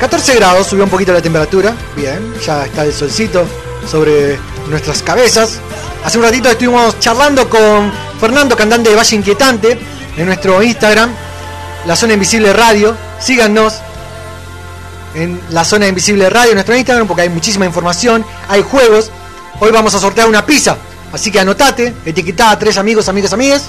14 0.00 0.34
grados, 0.34 0.66
subió 0.66 0.82
un 0.82 0.90
poquito 0.90 1.12
la 1.12 1.22
temperatura. 1.22 1.72
Bien, 1.94 2.34
ya 2.44 2.64
está 2.66 2.84
el 2.84 2.92
solcito 2.92 3.46
sobre 3.88 4.40
nuestras 4.68 5.04
cabezas. 5.04 5.60
Hace 6.04 6.18
un 6.18 6.24
ratito 6.24 6.50
estuvimos 6.50 6.98
charlando 6.98 7.48
con 7.48 7.92
Fernando, 8.18 8.56
cantante 8.56 8.90
de 8.90 8.96
Valle 8.96 9.14
Inquietante, 9.14 9.78
en 10.16 10.26
nuestro 10.26 10.60
Instagram, 10.64 11.10
la 11.86 11.94
zona 11.94 12.14
invisible 12.14 12.52
radio. 12.52 12.96
Síganos 13.20 13.74
en 15.14 15.40
la 15.50 15.64
zona 15.64 15.86
invisible 15.86 16.28
radio, 16.28 16.50
en 16.50 16.56
nuestro 16.56 16.74
Instagram, 16.74 17.06
porque 17.06 17.22
hay 17.22 17.28
muchísima 17.28 17.66
información, 17.66 18.26
hay 18.48 18.62
juegos. 18.62 19.12
Hoy 19.62 19.70
vamos 19.72 19.94
a 19.94 19.98
sortear 19.98 20.26
una 20.26 20.46
pizza, 20.46 20.78
así 21.12 21.30
que 21.30 21.38
anotate, 21.38 21.92
etiquetá 22.06 22.50
a 22.50 22.58
tres 22.58 22.78
amigos, 22.78 23.10
amigas, 23.10 23.34
amigas. 23.34 23.66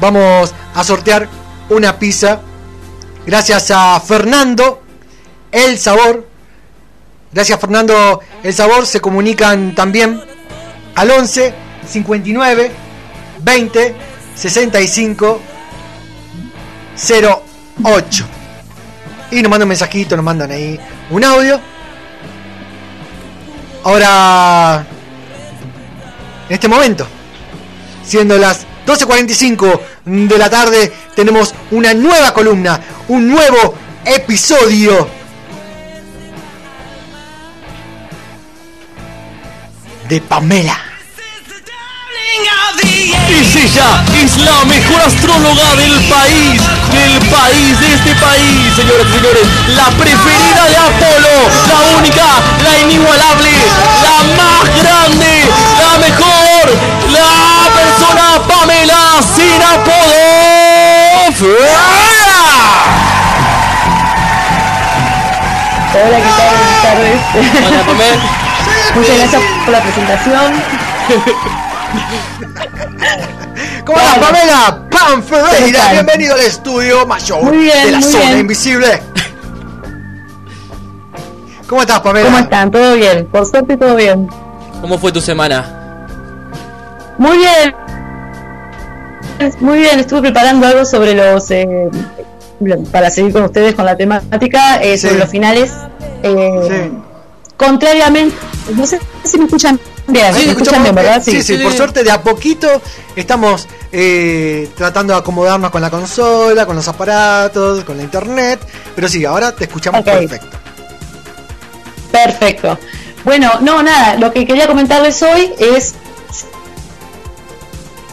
Vamos 0.00 0.54
a 0.76 0.84
sortear 0.84 1.28
una 1.68 1.98
pizza. 1.98 2.40
Gracias 3.26 3.72
a 3.72 3.98
Fernando, 3.98 4.80
El 5.50 5.76
Sabor. 5.76 6.24
Gracias 7.32 7.58
Fernando, 7.58 8.20
El 8.44 8.54
Sabor. 8.54 8.86
Se 8.86 9.00
comunican 9.00 9.74
también 9.74 10.22
al 10.94 11.10
11 11.10 11.52
59 11.88 12.70
20 13.40 13.96
65 14.36 15.40
08. 16.96 18.24
Y 19.32 19.42
nos 19.42 19.50
mandan 19.50 19.62
un 19.62 19.70
mensajito, 19.70 20.14
nos 20.14 20.24
mandan 20.24 20.52
ahí 20.52 20.78
un 21.10 21.24
audio. 21.24 21.60
Ahora, 23.84 24.84
en 26.48 26.54
este 26.54 26.68
momento, 26.68 27.06
siendo 28.04 28.36
las 28.38 28.66
12.45 28.86 29.80
de 30.04 30.38
la 30.38 30.50
tarde, 30.50 30.92
tenemos 31.14 31.54
una 31.70 31.94
nueva 31.94 32.32
columna, 32.32 32.80
un 33.08 33.28
nuevo 33.28 33.74
episodio. 34.04 35.08
De 40.08 40.20
Pamela. 40.22 40.87
Es 42.30 43.56
ella, 43.56 44.04
es 44.22 44.36
la 44.36 44.64
mejor 44.66 45.00
astróloga 45.00 45.76
del 45.76 45.94
país, 46.08 46.60
del 46.92 47.18
país, 47.30 47.80
de 47.80 47.94
este 47.94 48.14
país, 48.16 48.74
señoras 48.76 49.06
y 49.08 49.12
señores. 49.16 49.48
La 49.68 49.86
preferida 49.96 50.66
de 50.68 50.76
Apolo, 50.76 51.48
la 51.68 51.96
única, 51.96 52.26
la 52.62 52.78
inigualable, 52.80 53.48
la 54.02 54.18
más 54.36 54.82
grande, 54.82 55.48
la 55.78 55.98
mejor, 55.98 56.68
la 57.12 57.32
persona 57.72 58.42
Pamela 58.46 59.22
sin 59.34 59.62
apodo. 59.62 61.32
¡Fuera! 61.32 61.86
Hola, 65.94 66.18
¿qué 66.18 66.30
tal? 66.36 66.50
Buenas 66.58 66.82
tardes. 66.82 67.20
Hola, 67.68 67.82
Pamela. 67.86 68.16
Muchas 68.94 69.16
gracias 69.16 69.42
por 69.64 69.72
la 69.72 69.80
presentación. 69.80 70.52
¿Cómo 73.84 73.98
estás, 73.98 74.18
Pamela? 74.18 74.88
Pam 74.90 75.22
¿Cómo 75.22 75.22
Ferreira, 75.22 75.92
bienvenido 75.92 76.34
al 76.34 76.40
estudio 76.40 77.06
mayor 77.06 77.42
Muy 77.42 77.58
bien, 77.58 77.86
de 77.86 77.92
la 77.92 77.98
muy 77.98 78.10
zona 78.12 78.24
bien. 78.26 78.38
invisible. 78.40 79.02
¿Cómo 81.66 81.80
estás, 81.82 82.00
Pamela? 82.00 82.26
¿Cómo 82.26 82.38
están? 82.38 82.70
¿Todo 82.70 82.94
bien? 82.94 83.26
Por 83.26 83.46
suerte 83.46 83.76
todo 83.76 83.94
bien. 83.96 84.28
¿Cómo 84.80 84.98
fue 84.98 85.12
tu 85.12 85.20
semana? 85.20 86.06
Muy 87.18 87.38
bien. 87.38 87.74
Muy 89.60 89.78
bien, 89.78 89.98
estuve 90.00 90.22
preparando 90.22 90.66
algo 90.66 90.84
sobre 90.84 91.14
los... 91.14 91.50
eh, 91.50 91.88
para 92.90 93.08
seguir 93.10 93.32
con 93.32 93.44
ustedes 93.44 93.74
con 93.74 93.84
la 93.86 93.96
temática, 93.96 94.82
eh, 94.82 94.98
sobre 94.98 95.18
los 95.18 95.28
finales. 95.30 95.72
Eh, 96.22 96.90
Contrariamente... 97.58 98.34
No 98.74 98.86
sé 98.86 98.98
si 99.24 99.36
me 99.38 99.44
escuchan 99.44 99.78
bien, 100.06 100.32
Sí, 100.34 100.46
¿me 100.46 100.52
escuchan 100.52 100.82
bien, 100.82 100.94
¿verdad? 100.94 101.22
Sí, 101.22 101.42
sí, 101.42 101.58
por 101.58 101.72
suerte 101.74 102.02
de 102.04 102.10
a 102.10 102.22
poquito 102.22 102.80
estamos 103.16 103.66
eh, 103.92 104.70
tratando 104.76 105.12
de 105.12 105.18
acomodarnos 105.20 105.70
con 105.70 105.82
la 105.82 105.90
consola, 105.90 106.64
con 106.64 106.76
los 106.76 106.86
aparatos, 106.88 107.84
con 107.84 107.96
la 107.98 108.02
internet. 108.04 108.60
Pero 108.94 109.08
sí, 109.08 109.24
ahora 109.26 109.52
te 109.52 109.64
escuchamos 109.64 110.02
perfecto. 110.02 110.56
Perfecto. 112.12 112.78
Bueno, 113.24 113.50
no, 113.60 113.82
nada, 113.82 114.14
lo 114.16 114.32
que 114.32 114.46
quería 114.46 114.66
comentarles 114.66 115.22
hoy 115.22 115.52
es, 115.58 115.94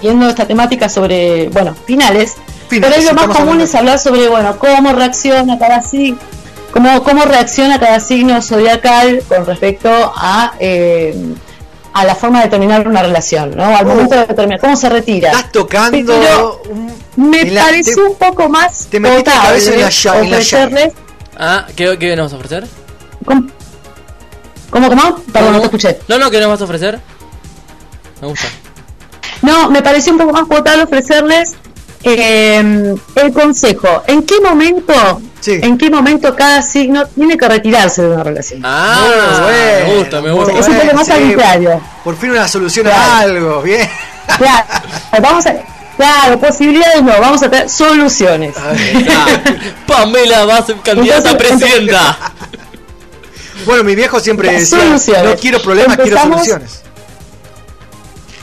viendo 0.02 0.28
esta 0.30 0.46
temática 0.48 0.90
sobre, 0.90 1.50
bueno, 1.50 1.76
finales, 1.86 2.34
ahí 2.72 3.04
lo 3.06 3.14
más 3.14 3.26
común 3.28 3.38
hablando- 3.40 3.64
es 3.64 3.76
hablar 3.76 4.00
sobre, 4.00 4.28
bueno, 4.28 4.58
cómo 4.58 4.92
reacciona 4.94 5.58
cada 5.58 5.82
signo, 5.82 6.18
cómo, 6.76 7.02
cómo 7.04 7.24
reacciona 7.26 7.80
cada 7.80 8.00
signo 8.02 8.42
zodiacal 8.42 9.24
con 9.28 9.46
respecto 9.46 9.90
a, 9.90 10.54
eh, 10.60 11.16
a 11.94 12.04
la 12.06 12.14
forma 12.14 12.42
de 12.44 12.50
terminar 12.50 12.86
una 12.88 13.02
relación, 13.02 13.56
¿no? 13.56 13.64
Al 13.76 13.86
momento 13.86 14.16
de 14.16 14.26
terminar, 14.26 14.60
cómo 14.60 14.76
se 14.76 14.90
retira. 14.90 15.32
Estás 15.32 15.52
tocando 15.54 15.98
Pero 16.06 16.62
me 17.16 17.46
la- 17.46 17.62
pareció 17.64 17.96
te- 17.96 18.02
un 18.02 18.16
poco 18.16 18.50
más 18.50 18.88
te 18.88 19.00
metiste 19.00 19.32
la 19.32 19.42
cabeza 19.42 19.74
en 19.74 19.82
la 19.82 19.88
lla- 19.90 20.16
en 20.24 20.32
la 20.32 20.38
ofrecerles 20.38 20.94
Ah, 21.38 21.66
¿qué, 21.76 21.98
qué 21.98 22.16
nos 22.18 22.26
vas 22.26 22.34
a 22.34 22.36
ofrecer? 22.36 22.68
¿Cómo, 23.26 23.48
cómo? 24.70 24.90
cómo? 24.90 25.16
Perdón, 25.34 25.54
no 25.54 25.60
te 25.60 25.66
escuché. 25.66 26.00
No, 26.10 26.18
no, 26.18 26.30
¿qué 26.30 26.40
nos 26.40 26.50
vas 26.50 26.62
a 26.62 26.64
ofrecer? 26.66 27.00
Me 28.22 28.28
gusta. 28.28 28.48
No, 29.42 29.70
me 29.70 29.82
pareció 29.82 30.12
un 30.14 30.20
poco 30.20 30.32
más 30.34 30.48
potable 30.48 30.84
ofrecerles 30.84 31.54
eh, 32.04 32.96
el 33.16 33.34
consejo. 33.34 34.04
¿En 34.08 34.24
qué 34.24 34.36
momento, 34.42 34.94
en 35.48 35.78
qué 35.78 35.90
momento 35.90 36.36
cada 36.36 36.62
signo 36.62 37.06
tiene 37.08 37.38
que 37.38 37.48
retirarse 37.48 38.02
de 38.02 38.10
una 38.10 38.24
relación? 38.24 38.62
Ah, 38.64 39.42
bueno, 39.42 39.88
me 39.88 39.98
gusta, 39.98 40.22
me 40.22 40.32
gusta. 40.32 40.60
es 40.60 40.68
un 40.68 40.76
poco 40.76 40.96
más 40.96 41.06
sí. 41.06 41.12
arbitrario. 41.14 41.82
Por 42.04 42.18
fin 42.18 42.32
una 42.32 42.48
solución 42.48 42.88
a 42.88 43.20
algo, 43.20 43.62
bien. 43.62 43.90
Claro, 44.38 44.66
vamos 45.22 45.46
a, 45.46 45.56
claro, 45.98 46.40
posibilidades 46.40 47.04
no, 47.04 47.20
vamos 47.20 47.42
a 47.44 47.50
tener 47.50 47.70
soluciones. 47.70 48.56
Pamela 49.88 50.46
va 50.46 50.58
a 50.58 50.66
ser 50.66 50.78
candidata 50.78 51.30
a 51.30 51.32
Entonces, 51.34 51.60
presidenta. 51.60 52.18
Bueno, 53.66 53.84
mi 53.84 53.96
viejo 53.96 54.20
siempre 54.20 54.52
decía, 54.52 54.80
soluciones. 54.80 55.24
no 55.24 55.36
quiero 55.38 55.62
problemas, 55.62 55.98
quiero 55.98 56.20
soluciones. 56.20 56.82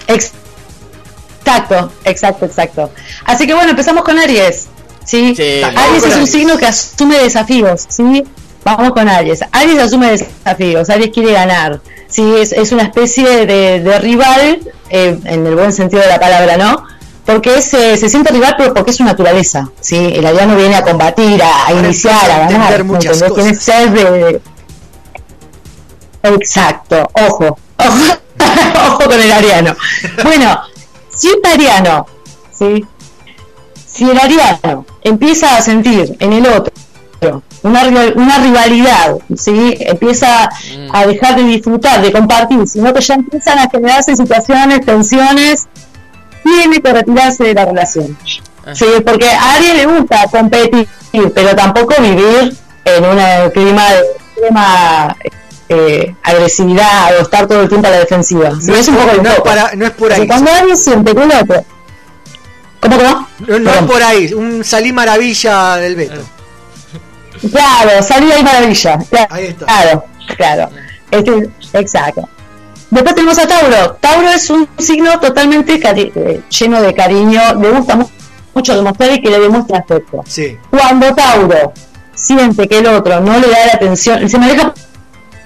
Exacto, 0.06 1.92
exacto, 2.05 2.47
exacto. 2.47 2.90
Así 3.24 3.47
que 3.47 3.55
bueno, 3.55 3.70
empezamos 3.70 4.05
con 4.05 4.18
Aries. 4.18 4.68
¿Sí? 5.05 5.34
vamos 5.62 5.82
Aries 5.82 6.05
es 6.05 6.06
un 6.06 6.12
Aries. 6.12 6.31
signo 6.31 6.56
que 6.58 6.66
asume 6.66 7.18
desafíos, 7.18 7.84
¿sí? 7.89 8.24
Vamos 8.64 8.92
con 8.92 9.08
Aries. 9.08 9.40
Aries 9.52 9.78
asume 9.81 10.10
desafíos, 10.12 10.89
Aries 10.90 11.10
quiere 11.12 11.32
ganar. 11.32 11.81
Sí, 12.08 12.34
es, 12.39 12.52
es 12.52 12.72
una 12.72 12.82
especie 12.84 13.47
de, 13.47 13.81
de 13.81 13.98
rival, 13.98 14.60
eh, 14.90 15.18
en 15.24 15.47
el 15.47 15.55
buen 15.55 15.72
sentido 15.72 16.02
de 16.02 16.08
la 16.08 16.20
palabra, 16.20 16.56
¿no? 16.56 16.84
Porque 17.24 17.56
es, 17.56 17.72
eh, 17.74 17.97
se 17.97 18.08
siente 18.10 18.32
rival 18.32 18.55
pero 18.58 18.74
porque 18.74 18.90
es 18.90 18.97
su 18.97 19.05
naturaleza, 19.05 19.70
¿sí? 19.81 20.12
El 20.14 20.26
ariano 20.26 20.56
viene 20.56 20.74
a 20.74 20.82
combatir, 20.82 21.42
a, 21.42 21.66
a 21.68 21.72
iniciar, 21.72 22.31
a 22.31 22.39
ganar. 22.48 22.84
Tiene 23.34 23.55
sed 23.55 23.89
de... 23.90 24.40
Exacto, 26.24 27.08
ojo, 27.14 27.58
ojo, 27.78 28.18
ojo 28.86 29.05
con 29.05 29.20
el 29.20 29.32
ariano. 29.32 29.74
Bueno, 30.22 30.60
si 31.16 31.28
un 31.28 31.44
ariano, 31.47 32.06
¿sí? 32.56 32.84
Si 33.92 34.08
el 34.10 34.18
ariano 34.18 34.86
empieza 35.02 35.56
a 35.56 35.62
sentir 35.62 36.16
en 36.18 36.32
el 36.32 36.46
otro 36.46 36.72
una, 37.62 37.82
una 38.16 38.38
rivalidad, 38.38 39.16
¿sí? 39.36 39.76
empieza 39.80 40.48
a 40.92 41.06
dejar 41.06 41.36
de 41.36 41.44
disfrutar, 41.44 42.02
de 42.02 42.10
compartir, 42.10 42.66
sino 42.66 42.92
que 42.92 43.00
ya 43.00 43.14
empiezan 43.14 43.58
a 43.60 43.70
generarse 43.70 44.16
situaciones, 44.16 44.84
tensiones, 44.84 45.68
tiene 46.42 46.80
que 46.82 46.92
retirarse 46.92 47.44
de 47.44 47.54
la 47.54 47.64
relación. 47.66 48.16
Sí, 48.72 48.86
porque 49.06 49.28
a 49.28 49.54
Aries 49.54 49.74
le 49.76 49.86
gusta 49.86 50.24
competir, 50.32 50.88
pero 51.34 51.54
tampoco 51.54 51.94
vivir 52.02 52.56
en 52.84 53.04
un 53.04 53.50
clima 53.52 53.88
de 53.90 54.00
extrema 54.00 55.16
eh, 55.68 56.14
agresividad 56.24 57.16
o 57.18 57.22
estar 57.22 57.46
todo 57.46 57.62
el 57.62 57.68
tiempo 57.68 57.86
a 57.86 57.90
la 57.90 57.98
defensiva. 58.00 58.50
Sí, 58.60 58.66
No 58.70 58.74
es 58.74 58.88
un 58.88 58.96
poco 58.96 59.22
no 59.22 59.42
para- 59.44 59.72
no 59.76 59.84
es 59.86 59.90
por 59.92 60.08
O 60.10 60.14
sea, 60.14 60.22
ahí. 60.22 60.26
Cuando 60.28 60.50
siente 60.76 61.14
que 61.14 61.22
el 61.22 61.30
otro. 61.32 61.64
¿Cómo 62.83 62.99
que 62.99 63.05
no? 63.05 63.28
Es 63.70 63.83
por 63.85 64.02
ahí, 64.02 64.35
un 64.35 64.62
salí 64.65 64.93
maravilla 64.93 65.77
del 65.77 65.97
Beto. 65.97 66.20
Claro, 67.51 68.02
salida 68.02 68.39
y 68.39 68.43
maravilla. 68.43 68.99
Claro, 69.11 69.27
Ahí 69.31 69.47
está. 69.47 69.67
claro. 69.67 70.05
claro. 70.36 70.69
Este- 71.11 71.51
exacto. 71.73 72.28
Después 72.91 73.15
tenemos 73.15 73.39
a 73.39 73.47
Tauro. 73.47 73.93
Tauro 74.01 74.28
es 74.28 74.51
un 74.51 74.69
signo 74.78 75.19
totalmente 75.19 75.81
eh, 76.15 76.41
lleno 76.51 76.83
de 76.83 76.93
cariño, 76.94 77.41
le 77.61 77.70
gusta 77.70 77.97
mu- 77.97 78.09
mucho 78.55 78.77
demostrar 78.77 79.12
y 79.15 79.23
que 79.23 79.31
le 79.31 79.41
demuestre 79.41 79.78
afecto. 79.78 80.23
Sí. 80.27 80.59
Cuando 80.70 81.15
Tauro 81.15 81.73
siente 82.15 82.69
que 82.69 82.78
el 82.78 82.86
otro 82.89 83.20
no 83.20 83.39
le 83.39 83.49
da 83.49 83.67
la 83.67 83.73
atención, 83.75 84.28
se 84.28 84.39
maneja 84.39 84.75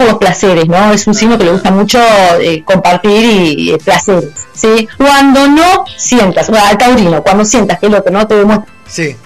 los 0.04 0.14
placeres, 0.18 0.66
¿no? 0.66 0.92
Es 0.92 1.06
un 1.06 1.14
signo 1.14 1.38
que 1.38 1.44
le 1.44 1.52
gusta 1.52 1.70
mucho 1.70 1.98
eh, 2.40 2.62
compartir 2.64 3.24
y, 3.24 3.72
y 3.72 3.76
placeres, 3.78 4.30
¿sí? 4.54 4.88
Cuando 4.96 5.46
no 5.48 5.84
sientas, 5.96 6.48
bueno, 6.50 6.66
al 6.66 6.76
taurino, 6.78 7.22
cuando 7.22 7.44
sientas 7.44 7.78
que 7.78 7.86
el 7.86 7.94
otro 7.94 8.12
no 8.12 8.26
te 8.26 8.34
demuestra 8.36 8.72
Sí. 8.88 9.16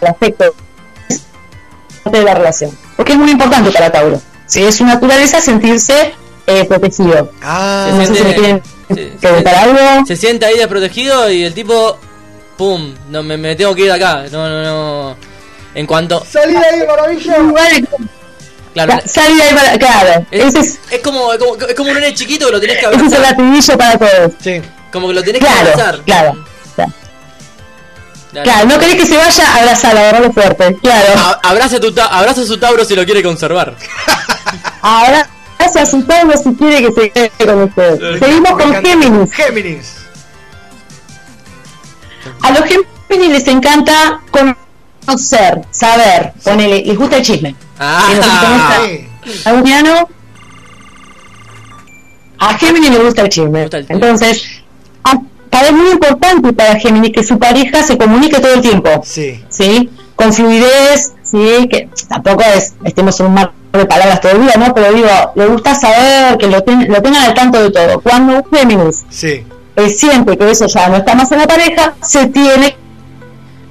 el 0.00 0.08
afecto 0.08 0.54
es 1.08 1.22
parte 2.02 2.18
de 2.18 2.24
la 2.24 2.34
relación, 2.34 2.70
porque 2.96 3.12
es 3.12 3.18
muy 3.18 3.30
importante 3.30 3.70
para 3.70 3.90
Tauro, 3.90 4.20
¿sí? 4.46 4.62
Es 4.62 4.76
su 4.76 4.84
naturaleza 4.84 5.40
sentirse 5.40 6.14
eh, 6.46 6.64
protegido. 6.64 7.32
Ah, 7.42 7.90
no 7.92 8.04
sé 8.06 8.14
si 8.14 8.22
me 8.22 8.34
quieren 8.34 8.62
preguntar 9.20 9.54
algo. 9.54 10.06
Se 10.06 10.16
siente 10.16 10.46
ahí 10.46 10.56
desprotegido 10.58 11.30
y 11.30 11.42
el 11.42 11.54
tipo, 11.54 11.98
pum, 12.56 12.94
no 13.08 13.22
me, 13.22 13.36
me 13.36 13.56
tengo 13.56 13.74
que 13.74 13.82
ir 13.82 13.86
de 13.88 13.94
acá. 13.94 14.24
No, 14.30 14.48
no, 14.48 14.62
no. 14.62 15.16
En 15.74 15.86
cuanto. 15.86 16.24
Salí 16.24 16.52
de 16.52 16.58
ahí, 16.58 16.86
maravilla. 16.86 17.36
Claro, 18.84 19.02
Salida 19.06 19.44
ahí 19.44 19.54
para, 19.54 19.78
claro, 19.78 20.26
es, 20.30 20.54
es, 20.54 20.78
es 20.90 21.00
como, 21.00 21.32
es 21.32 21.38
como, 21.38 21.54
es 21.56 21.74
como 21.74 21.88
un 21.88 21.94
nene 21.94 22.12
chiquito 22.14 22.44
que 22.46 22.52
lo 22.52 22.60
tenés 22.60 22.76
que 22.76 22.84
ese 22.84 22.94
es 23.06 23.12
el 23.12 23.24
abrazar. 23.24 23.30
latiguillo 23.38 23.78
para 23.78 23.98
todos. 23.98 24.32
Sí. 24.42 24.60
Como 24.92 25.08
que 25.08 25.14
lo 25.14 25.22
tenés 25.24 25.40
que 25.42 25.48
abrazar. 25.48 26.00
claro, 26.02 26.32
claro. 26.74 26.92
Claro. 28.34 28.44
Claro, 28.44 28.68
no 28.68 28.78
querés 28.78 28.96
que 28.96 29.06
se 29.06 29.16
vaya 29.16 29.44
a 29.50 29.56
abrazar, 29.60 29.96
agarrarlo 29.96 30.30
fuerte, 30.30 30.76
claro. 30.82 31.06
A- 31.16 31.40
Abraza, 31.48 31.80
tu 31.80 31.90
ta- 31.92 32.06
abraza 32.08 32.44
su 32.44 32.58
Tauro 32.58 32.84
si 32.84 32.94
lo 32.94 33.04
quiere 33.06 33.22
conservar. 33.22 33.74
Ahora 34.82 35.26
a 35.58 35.86
su 35.86 36.02
Tauro 36.04 36.36
si 36.36 36.54
quiere 36.54 36.86
que 36.86 36.92
se 37.00 37.10
quede 37.10 37.30
con 37.46 37.62
ustedes. 37.62 38.18
Seguimos 38.20 38.50
con 38.52 38.74
Géminis. 38.84 39.32
Géminis. 39.32 39.94
A 42.42 42.50
los 42.50 42.60
Géminis 43.08 43.30
les 43.38 43.48
encanta 43.48 44.20
conocer, 45.06 45.62
saber, 45.70 46.32
ponele, 46.44 46.82
les 46.84 46.96
gusta 46.98 47.16
el 47.16 47.22
chisme. 47.22 47.54
Ah, 47.78 48.08
a 49.44 49.52
un 49.52 49.62
piano. 49.62 50.08
A 52.38 52.54
Géminis 52.58 52.90
le 52.90 52.98
gusta 52.98 53.22
el 53.22 53.28
chisme. 53.28 53.68
Entonces, 53.88 54.44
a- 55.04 55.18
para 55.50 55.66
es 55.68 55.72
muy 55.72 55.90
importante 55.90 56.52
para 56.52 56.78
Géminis 56.78 57.12
que 57.12 57.24
su 57.24 57.38
pareja 57.38 57.82
se 57.82 57.96
comunique 57.96 58.38
todo 58.40 58.54
el 58.54 58.60
tiempo. 58.60 58.90
Sí. 59.04 59.42
¿sí? 59.48 59.88
Con 60.14 60.32
fluidez, 60.32 61.12
¿sí? 61.22 61.66
Que 61.70 61.88
tampoco 62.08 62.42
es, 62.54 62.74
estemos 62.84 63.18
en 63.20 63.26
un 63.26 63.34
mar 63.34 63.52
de 63.72 63.84
palabras 63.86 64.20
todo 64.20 64.32
el 64.32 64.42
día, 64.42 64.54
¿no? 64.58 64.72
Pero 64.74 64.92
digo, 64.92 65.08
le 65.34 65.46
gusta 65.46 65.74
saber 65.74 66.36
que 66.38 66.46
lo, 66.46 66.62
ten- 66.62 66.86
lo 66.90 67.00
tengan 67.02 67.24
al 67.24 67.34
tanto 67.34 67.62
de 67.62 67.70
todo. 67.70 68.00
Cuando 68.00 68.36
un 68.36 68.44
Géminis 68.50 69.04
Sí. 69.10 69.44
eh, 69.76 69.88
siente 69.90 70.36
que 70.36 70.50
eso 70.50 70.66
ya 70.66 70.88
no 70.88 70.96
está 70.96 71.14
más 71.14 71.30
en 71.32 71.38
la 71.38 71.46
pareja, 71.46 71.94
se 72.02 72.26
tiene 72.26 72.76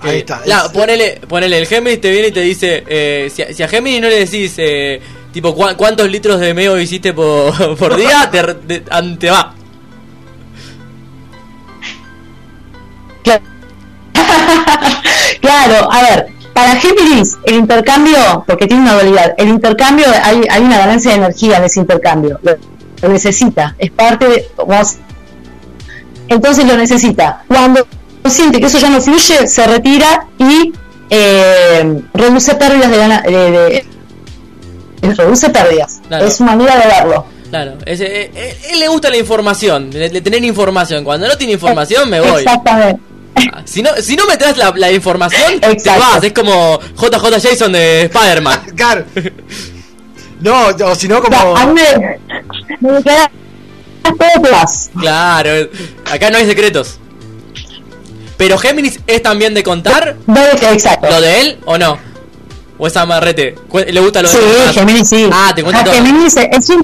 Ahí 0.10 0.20
está. 0.20 0.42
La, 0.46 0.72
ponele, 0.72 1.22
ponele, 1.28 1.58
el 1.58 1.68
Géminis 1.68 2.02
te 2.02 2.12
viene 2.12 2.28
y 2.28 2.32
te 2.32 2.42
dice, 2.42 2.84
eh, 2.88 3.32
si, 3.34 3.42
a, 3.42 3.54
si 3.54 3.64
a 3.64 3.68
Géminis 3.68 4.02
no 4.02 4.08
le 4.10 4.20
decís, 4.20 4.54
eh, 4.58 5.02
tipo, 5.34 5.54
"¿Cuá- 5.56 5.76
¿cuántos 5.76 6.10
litros 6.10 6.40
de 6.40 6.54
meo 6.54 6.80
hiciste 6.80 7.14
por, 7.14 7.76
por 7.78 7.96
día? 7.96 8.30
Te, 8.32 9.30
va. 9.30 9.54
Claro, 15.42 15.92
a 15.92 16.02
ver, 16.02 16.28
para 16.54 16.76
Géminis, 16.78 17.38
el 17.46 17.56
intercambio, 17.56 18.44
porque 18.48 18.68
tiene 18.68 18.84
una 18.84 18.94
dualidad, 18.94 19.34
el 19.38 19.50
intercambio, 19.50 20.06
hay, 20.24 20.42
hay 20.50 20.62
una 20.64 20.78
ganancia 20.78 21.12
de 21.12 21.18
energía 21.18 21.58
en 21.58 21.64
ese 21.66 21.80
intercambio, 21.82 22.40
lo, 22.44 22.54
lo 23.02 23.10
necesita, 23.10 23.76
es 23.78 23.92
parte 23.92 24.28
de, 24.28 24.48
vamos, 24.68 24.96
entonces 26.28 26.66
lo 26.66 26.76
necesita. 26.78 27.44
Cuando 27.48 27.86
siente 28.30 28.60
que 28.60 28.66
eso 28.68 28.78
ya 28.80 28.90
no 28.90 29.02
fluye, 29.02 29.48
se 29.48 29.68
retira 29.68 30.28
y 30.38 30.74
eh, 31.10 32.02
reduce 32.14 32.56
pérdidas 32.56 32.92
de, 32.92 32.98
gana- 32.98 33.22
de, 33.22 33.52
de- 35.02 35.14
reduce 35.16 35.50
pérdidas, 35.50 36.02
Claro. 36.08 36.26
es 36.26 36.36
su 36.36 36.44
manera 36.44 36.76
de 36.78 36.88
verlo. 36.88 37.26
Claro, 37.50 37.76
ese, 37.86 38.06
eh, 38.24 38.32
eh, 38.36 38.58
él 38.72 38.80
le 38.80 38.88
gusta 38.88 39.10
la 39.10 39.18
información, 39.18 39.92
de, 39.92 40.10
de 40.10 40.22
tener 40.22 40.44
información. 40.44 41.04
Cuando 41.04 41.28
no 41.28 41.38
tiene 41.38 41.54
información, 41.54 42.10
me 42.10 42.20
voy. 42.20 42.42
Exactamente. 42.42 43.02
Si 43.66 43.82
no, 43.84 43.92
si 44.02 44.16
no 44.16 44.26
me 44.26 44.36
traes 44.38 44.58
la, 44.58 44.74
la 44.76 44.92
información, 44.92 45.60
te 45.60 45.72
Exacto. 45.72 46.02
vas. 46.02 46.24
Es 46.24 46.34
como 46.34 46.80
JJ 46.98 47.42
Jason 47.50 47.72
de 47.72 48.04
Spider-Man. 48.04 48.62
Claro. 48.76 49.06
No, 50.42 50.68
o 50.86 50.96
si 50.96 51.08
no, 51.08 51.22
como. 51.22 51.56
A 51.56 51.66
mí 51.68 51.74
me- 51.74 52.20
Me 52.82 52.92
declarás 52.98 53.30
todo 54.04 54.42
plus. 54.42 54.90
Claro, 55.02 55.70
acá 56.12 56.30
no 56.30 56.38
hay 56.38 56.46
secretos. 56.46 57.00
Pero 58.38 58.58
Géminis 58.58 59.00
es 59.08 59.22
también 59.22 59.54
de 59.54 59.64
contar. 59.64 60.16
exacto. 60.72 61.08
¿Lo 61.10 61.22
de 61.22 61.42
él 61.42 61.58
o 61.66 61.78
no? 61.78 61.98
¿O 62.78 62.88
es 62.88 62.98
amarrete? 62.98 63.56
¿Le 63.88 64.00
gusta 64.02 64.22
lo 64.22 64.30
de 64.30 64.36
Sí, 64.36 64.42
demás? 64.44 64.74
Géminis 64.76 65.08
sí. 65.10 65.30
Ah, 65.32 65.54
te 65.56 65.64
cuento 65.64 65.80
A 65.80 65.84
todo. 65.86 65.94
Géminis 65.94 66.36
es 66.36 66.70
un. 66.70 66.84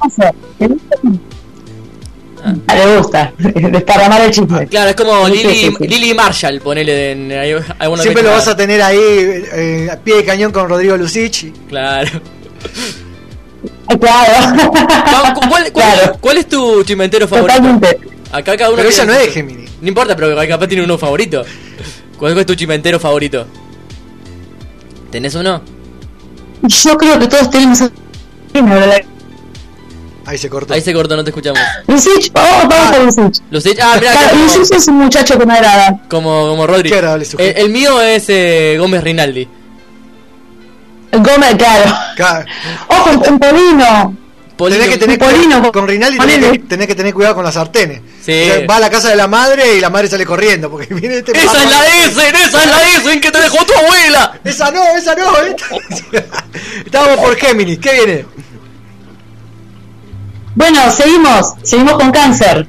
Ah, 2.44 2.74
Le 2.76 2.98
gusta 2.98 3.34
desparramar 3.38 4.22
el 4.22 4.32
chisme. 4.32 4.66
Claro, 4.68 4.90
es 4.90 4.96
como 4.96 5.28
Sí, 5.28 5.34
Lily, 5.34 5.54
sí, 5.56 5.76
sí. 5.78 5.88
Lily 5.88 6.14
Marshall, 6.16 6.60
ponele 6.62 7.12
en 7.12 7.32
hay 7.34 7.56
alguna 7.78 8.02
Siempre 8.02 8.24
lo 8.24 8.32
vas 8.32 8.48
a 8.48 8.56
tener 8.56 8.82
ahí 8.82 8.98
eh, 9.00 9.90
a 9.92 9.98
pie 9.98 10.16
de 10.18 10.26
cañón 10.26 10.52
con 10.52 10.68
Rodrigo 10.68 10.98
Lucich. 10.98 11.52
Claro. 11.68 12.10
Claro. 14.00 14.56
¿Cuál, 15.36 15.50
cuál- 15.50 15.72
cuál- 15.74 16.18
cuál 16.20 16.38
es 16.38 16.48
tu 16.48 16.84
chimentero 16.84 17.28
favorito? 17.28 17.54
Totalmente. 17.58 18.00
Acá 18.32 18.56
cada 18.56 18.70
uno 18.70 18.78
Pero 18.78 18.90
ella 18.90 19.06
no 19.06 19.14
es 19.14 19.34
Gemini. 19.34 19.66
No 19.82 19.88
importa, 19.88 20.16
pero 20.16 20.36
capaz 20.48 20.68
tiene 20.68 20.84
uno 20.84 20.98
favorito. 20.98 21.44
¿Cuál 22.18 22.38
es 22.38 22.46
tu 22.46 22.56
chimentero 22.56 23.00
favorito? 23.00 23.46
¿Tenés 25.12 25.36
uno? 25.36 25.62
Yo 26.62 26.98
creo 26.98 27.20
que 27.20 27.28
todos 27.28 27.50
tenemos. 27.50 27.80
Ahí 30.26 30.38
se 30.38 30.50
cortó. 30.50 30.74
Ahí 30.74 30.82
se 30.82 30.94
cortó, 30.94 31.16
no 31.16 31.24
te 31.24 31.32
escuchamos. 31.32 31.60
Lucich, 31.88 32.32
oh, 32.36 32.68
vamos 32.70 32.96
por 32.96 33.06
Lucich. 33.06 33.42
Lucich, 33.50 33.80
ah, 33.82 33.98
mira, 34.00 34.12
Claro, 34.12 34.38
Lucich 34.38 34.72
es 34.72 34.88
un 34.88 34.96
muchacho 34.96 35.38
que 35.38 35.46
me 35.46 35.54
agrada. 35.54 36.00
como, 36.10 36.48
como 36.50 36.68
Rodri. 36.68 36.92
El, 36.92 37.58
el 37.58 37.70
mío 37.70 38.00
es 38.02 38.26
eh, 38.30 38.78
Gómez 38.80 39.04
Rinaldi. 39.04 39.48
Gómez, 41.12 41.56
claro. 41.58 41.96
Claro. 42.16 42.46
Ojo, 42.88 43.10
un 43.30 43.40
polino. 44.62 44.80
Tenés 44.82 44.94
que 44.94 45.00
tener 45.00 45.20
Polino, 45.20 45.56
cuidado 45.56 45.72
con 45.72 45.88
Rinaldi 45.88 46.18
tenés 46.20 46.52
que, 46.52 46.60
tenés 46.60 46.88
que 46.88 46.96
tener 46.96 47.14
cuidado 47.14 47.36
con 47.36 47.44
las 47.44 47.56
sartenes. 47.56 48.02
Sí. 48.22 48.50
Va 48.70 48.76
a 48.76 48.80
la 48.80 48.90
casa 48.90 49.10
de 49.10 49.16
la 49.16 49.28
madre 49.28 49.76
y 49.78 49.82
la 49.82 49.90
madre 49.90 50.08
sale 50.08 50.26
corriendo 50.26 50.70
porque 50.70 50.94
viene 50.94 51.18
este 51.18 51.32
¡Esa 51.32 51.48
papá- 51.48 51.64
es 51.64 51.70
la 51.70 51.88
Essen! 51.88 52.36
¡Esa 52.36 52.64
es 52.64 52.70
la 52.70 52.82
Essen 52.98 53.22
que 53.22 53.32
te 53.32 53.42
dejó 53.42 53.66
tu 53.66 53.74
abuela! 53.74 54.40
Esa 54.44 54.72
no, 54.72 54.84
esa 54.96 55.16
no. 55.16 55.38
¿eh? 55.42 55.56
Estábamos 56.86 57.18
por 57.18 57.36
Géminis. 57.36 57.80
¿Qué 57.80 57.94
viene? 57.94 58.26
Bueno, 60.56 60.92
seguimos. 60.92 61.54
Seguimos 61.64 61.94
con 61.94 62.12
cáncer. 62.12 62.68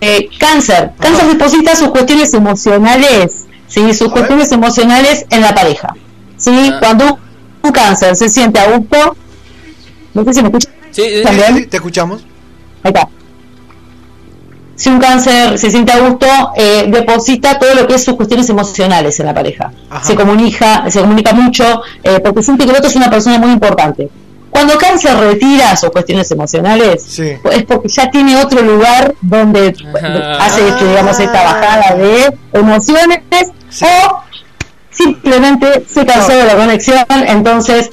Eh, 0.00 0.28
cáncer. 0.38 0.92
Cáncer 0.98 1.26
deposita 1.26 1.74
sus 1.74 1.88
cuestiones 1.88 2.32
emocionales, 2.34 3.46
¿sí? 3.66 3.92
sus 3.94 4.12
cuestiones 4.12 4.52
emocionales 4.52 5.26
en 5.30 5.40
la 5.40 5.54
pareja. 5.54 5.94
¿sí? 6.36 6.70
Ah. 6.72 6.76
Cuando 6.80 7.18
un 7.62 7.72
cáncer 7.72 8.16
se 8.16 8.28
siente 8.28 8.60
a 8.60 8.70
gusto, 8.76 9.16
no 10.14 10.24
sé 10.24 10.34
si 10.34 10.42
me 10.42 10.48
escuchan. 10.48 10.72
Sí, 10.90 11.02
¿También? 11.22 11.68
te 11.68 11.76
escuchamos. 11.76 12.22
Ahí 12.82 12.92
está. 12.94 13.08
Si 14.74 14.88
un 14.88 14.98
cáncer 14.98 15.58
se 15.58 15.70
siente 15.70 15.92
a 15.92 16.00
gusto, 16.00 16.26
eh, 16.56 16.86
deposita 16.88 17.58
todo 17.58 17.74
lo 17.74 17.86
que 17.86 17.94
es 17.94 18.04
sus 18.04 18.14
cuestiones 18.14 18.48
emocionales 18.48 19.18
en 19.20 19.26
la 19.26 19.34
pareja. 19.34 19.70
Se 20.02 20.16
comunica, 20.16 20.90
se 20.90 21.00
comunica 21.00 21.32
mucho, 21.32 21.82
eh, 22.02 22.18
porque 22.20 22.42
siente 22.42 22.64
que 22.64 22.70
el 22.70 22.76
otro 22.76 22.88
es 22.88 22.96
una 22.96 23.10
persona 23.10 23.38
muy 23.38 23.52
importante. 23.52 24.08
Cuando 24.50 24.76
cáncer 24.76 25.16
retira 25.16 25.74
sus 25.76 25.90
cuestiones 25.90 26.30
emocionales, 26.30 27.18
es 27.18 27.62
porque 27.66 27.88
ya 27.88 28.10
tiene 28.10 28.36
otro 28.36 28.60
lugar 28.60 29.14
donde 29.22 29.74
hace 30.38 30.68
este, 30.68 30.88
digamos, 30.88 31.18
esta 31.18 31.42
bajada 31.42 31.94
de 31.96 32.36
emociones 32.52 33.20
o 33.82 34.22
simplemente 34.90 35.84
se 35.88 36.04
cansó 36.04 36.32
de 36.32 36.44
la 36.44 36.56
conexión, 36.56 37.04
entonces 37.28 37.90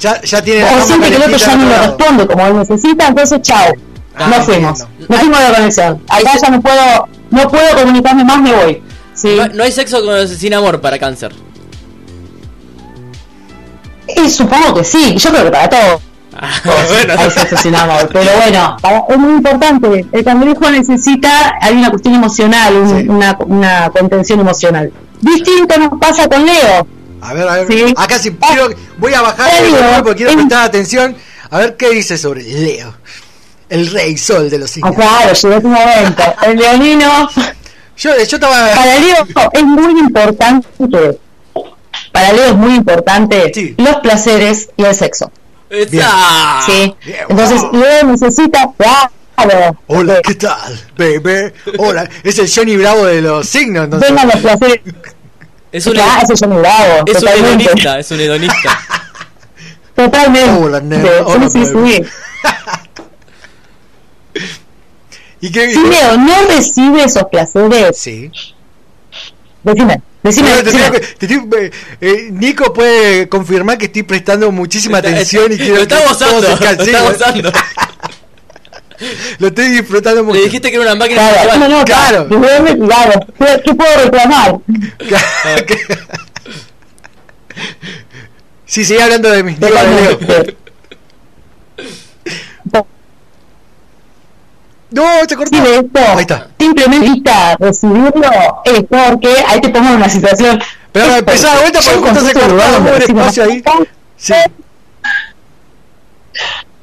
Ya, 0.00 0.20
ya 0.22 0.42
tiene 0.42 0.64
o 0.64 0.80
siente 0.82 1.08
que 1.10 1.16
el 1.16 1.22
otro 1.22 1.36
ya 1.36 1.56
no 1.56 1.68
le 1.68 1.78
responde 1.78 2.26
como 2.26 2.46
él 2.46 2.56
necesita, 2.58 3.08
entonces 3.08 3.42
chao, 3.42 3.72
Ah, 4.14 4.28
nos 4.36 4.44
fuimos, 4.46 4.84
nos 5.08 5.18
fuimos 5.20 5.38
de 5.40 5.48
la 5.48 5.54
conexión. 5.56 6.02
Acá 6.08 6.30
ya 6.42 6.50
no 6.50 6.60
puedo, 6.60 7.08
no 7.30 7.48
puedo 7.48 7.76
comunicarme 7.80 8.24
más, 8.24 8.40
me 8.40 8.52
voy. 8.52 8.82
Sí. 9.14 9.36
No, 9.36 9.48
no 9.48 9.62
hay 9.64 9.72
sexo 9.72 10.04
con- 10.04 10.28
sin 10.28 10.54
amor 10.54 10.80
para 10.80 10.98
cáncer. 10.98 11.32
Y 14.16 14.28
supongo 14.30 14.74
que 14.74 14.84
sí, 14.84 15.16
yo 15.16 15.30
creo 15.30 15.44
que 15.44 15.50
para 15.50 15.68
todo. 15.68 16.00
Hay 17.18 17.30
sexo 17.30 17.56
sin 17.56 17.74
amor, 17.74 18.08
pero 18.12 18.30
bueno, 18.36 18.76
para- 18.80 19.02
es 19.08 19.18
muy 19.18 19.32
importante. 19.34 20.06
El 20.12 20.24
cangrejo 20.24 20.70
necesita, 20.70 21.56
hay 21.60 21.74
una 21.74 21.90
cuestión 21.90 22.14
emocional, 22.14 22.74
un- 22.76 23.10
una, 23.10 23.36
una 23.46 23.90
contención 23.90 24.40
emocional. 24.40 24.92
Distinto 25.20 25.76
nos 25.78 25.98
pasa 26.00 26.28
con 26.28 26.44
Leo. 26.46 26.86
A 27.20 27.34
ver, 27.34 27.48
a 27.48 27.54
ver. 27.56 27.66
Sí. 27.68 27.94
Acá 27.96 28.18
sí 28.18 28.30
quiero, 28.32 28.68
voy 28.98 29.14
a 29.14 29.22
bajar 29.22 29.50
porque 30.02 30.16
quiero 30.16 30.30
es- 30.32 30.36
prestar 30.36 30.64
atención. 30.64 31.16
A 31.50 31.58
ver 31.58 31.76
qué 31.76 31.90
dice 31.90 32.18
sobre 32.18 32.42
Leo. 32.42 32.94
El 33.68 33.90
rey 33.90 34.16
sol 34.16 34.48
de 34.50 34.58
los 34.58 34.70
Ah, 34.70 34.74
signos. 34.74 34.94
claro, 34.94 35.32
llegó 35.34 35.60
tu 35.60 35.68
momento. 35.68 36.22
El 36.42 36.56
leonino. 36.58 37.28
Yo, 37.96 38.10
yo 38.16 38.22
estaba. 38.22 38.68
Para 38.74 38.94
Leo 38.98 39.16
es 39.52 39.62
muy 39.64 40.00
importante. 40.00 40.68
Para 42.12 42.32
Leo 42.32 42.44
es 42.46 42.54
muy 42.54 42.74
importante 42.76 43.74
los 43.76 43.96
placeres 43.96 44.70
y 44.76 44.84
el 44.84 44.94
sexo. 44.94 45.30
¡Esa! 45.70 46.60
Sí. 46.64 46.94
Entonces, 47.28 47.60
Leo 47.72 48.04
necesita. 48.04 48.70
Claro. 48.78 49.76
Hola, 49.86 50.20
¿qué 50.22 50.34
tal, 50.34 50.80
baby? 50.96 51.52
Hola, 51.78 52.08
es 52.24 52.38
el 52.38 52.50
Johnny 52.52 52.76
Bravo 52.76 53.04
de 53.06 53.20
los 53.22 53.48
signos. 53.48 53.84
entonces. 53.84 54.08
Vengan 54.08 54.26
los 54.28 54.36
placeres. 54.40 54.80
Es 55.72 55.86
un, 55.86 55.92
Claro, 55.94 56.22
ese 56.32 56.44
Johnny 56.46 56.60
Bravo. 56.60 57.04
es 57.06 57.22
un 57.22 57.28
hedonista, 57.28 57.98
es 57.98 58.10
un 58.10 58.20
hedonista. 58.20 58.80
Totalmente. 59.94 60.50
Hola, 60.50 60.82
Hola, 61.26 61.48
sí, 61.50 61.64
sí, 61.64 61.72
sí. 61.86 62.02
¿Y 65.40 65.52
qué 65.52 65.72
Si 65.72 65.80
Leo 65.80 66.16
no 66.16 66.34
recibe 66.48 67.04
esos 67.04 67.24
placeres. 67.30 67.96
Sí. 67.98 68.30
Decime, 69.62 70.00
decime. 70.22 70.48
Te 70.50 70.62
decime. 70.62 70.82
tengo 70.82 70.92
que- 70.92 71.00
te 71.00 71.26
tengo- 71.28 71.56
eh, 71.56 71.70
eh, 72.00 72.28
Nico 72.32 72.72
puede 72.72 73.28
confirmar 73.28 73.78
que 73.78 73.86
estoy 73.86 74.02
prestando 74.02 74.50
muchísima 74.50 74.98
Está- 74.98 75.10
atención 75.10 75.50
y 75.50 75.54
está- 75.54 75.64
quiero 75.64 75.76
lo 75.76 75.82
está 75.82 75.98
que 75.98 76.08
gozando, 76.08 76.40
lo 76.48 76.54
está 76.54 77.02
gozando. 77.02 77.52
Lo 79.38 79.48
estoy 79.48 79.68
disfrutando 79.68 80.24
mucho. 80.24 80.38
Le 80.38 80.44
dijiste 80.44 80.70
que 80.70 80.76
era 80.76 80.84
una 80.86 80.94
máquina 80.96 81.20
Claro, 81.30 81.58
no, 81.58 81.68
no, 81.68 81.84
Claro. 81.84 82.28
claro. 82.28 83.26
¿Qué, 83.38 83.62
qué 83.64 83.74
puedo 83.74 84.04
reclamar? 84.04 84.58
Sí, 88.66 88.84
sigue 88.84 89.02
hablando 89.02 89.30
de 89.30 89.42
divas 89.42 89.84
de 89.84 90.16
Leo. 90.26 90.46
No, 94.90 95.04
se 95.28 95.36
cortó. 95.36 95.56
Sí, 95.56 95.62
esto, 95.70 96.00
Ahí 96.00 96.20
está. 96.20 96.48
simplemente 96.58 97.30
recibirlo 97.58 98.30
es 98.64 98.82
porque 98.88 99.34
ahí 99.46 99.60
te 99.60 99.68
pongo 99.70 99.88
en 99.88 99.96
una 99.96 100.08
situación. 100.08 100.60
Pero 100.92 101.16
empezá 101.16 101.52
de 101.54 101.60
vuelta 101.60 101.80
porque 101.82 101.98
justo 101.98 102.20
se 102.26 102.32
donde 102.72 102.92
un 102.92 103.02
espacio 103.02 103.44
ahí. 103.44 103.62
Sí. 104.16 104.34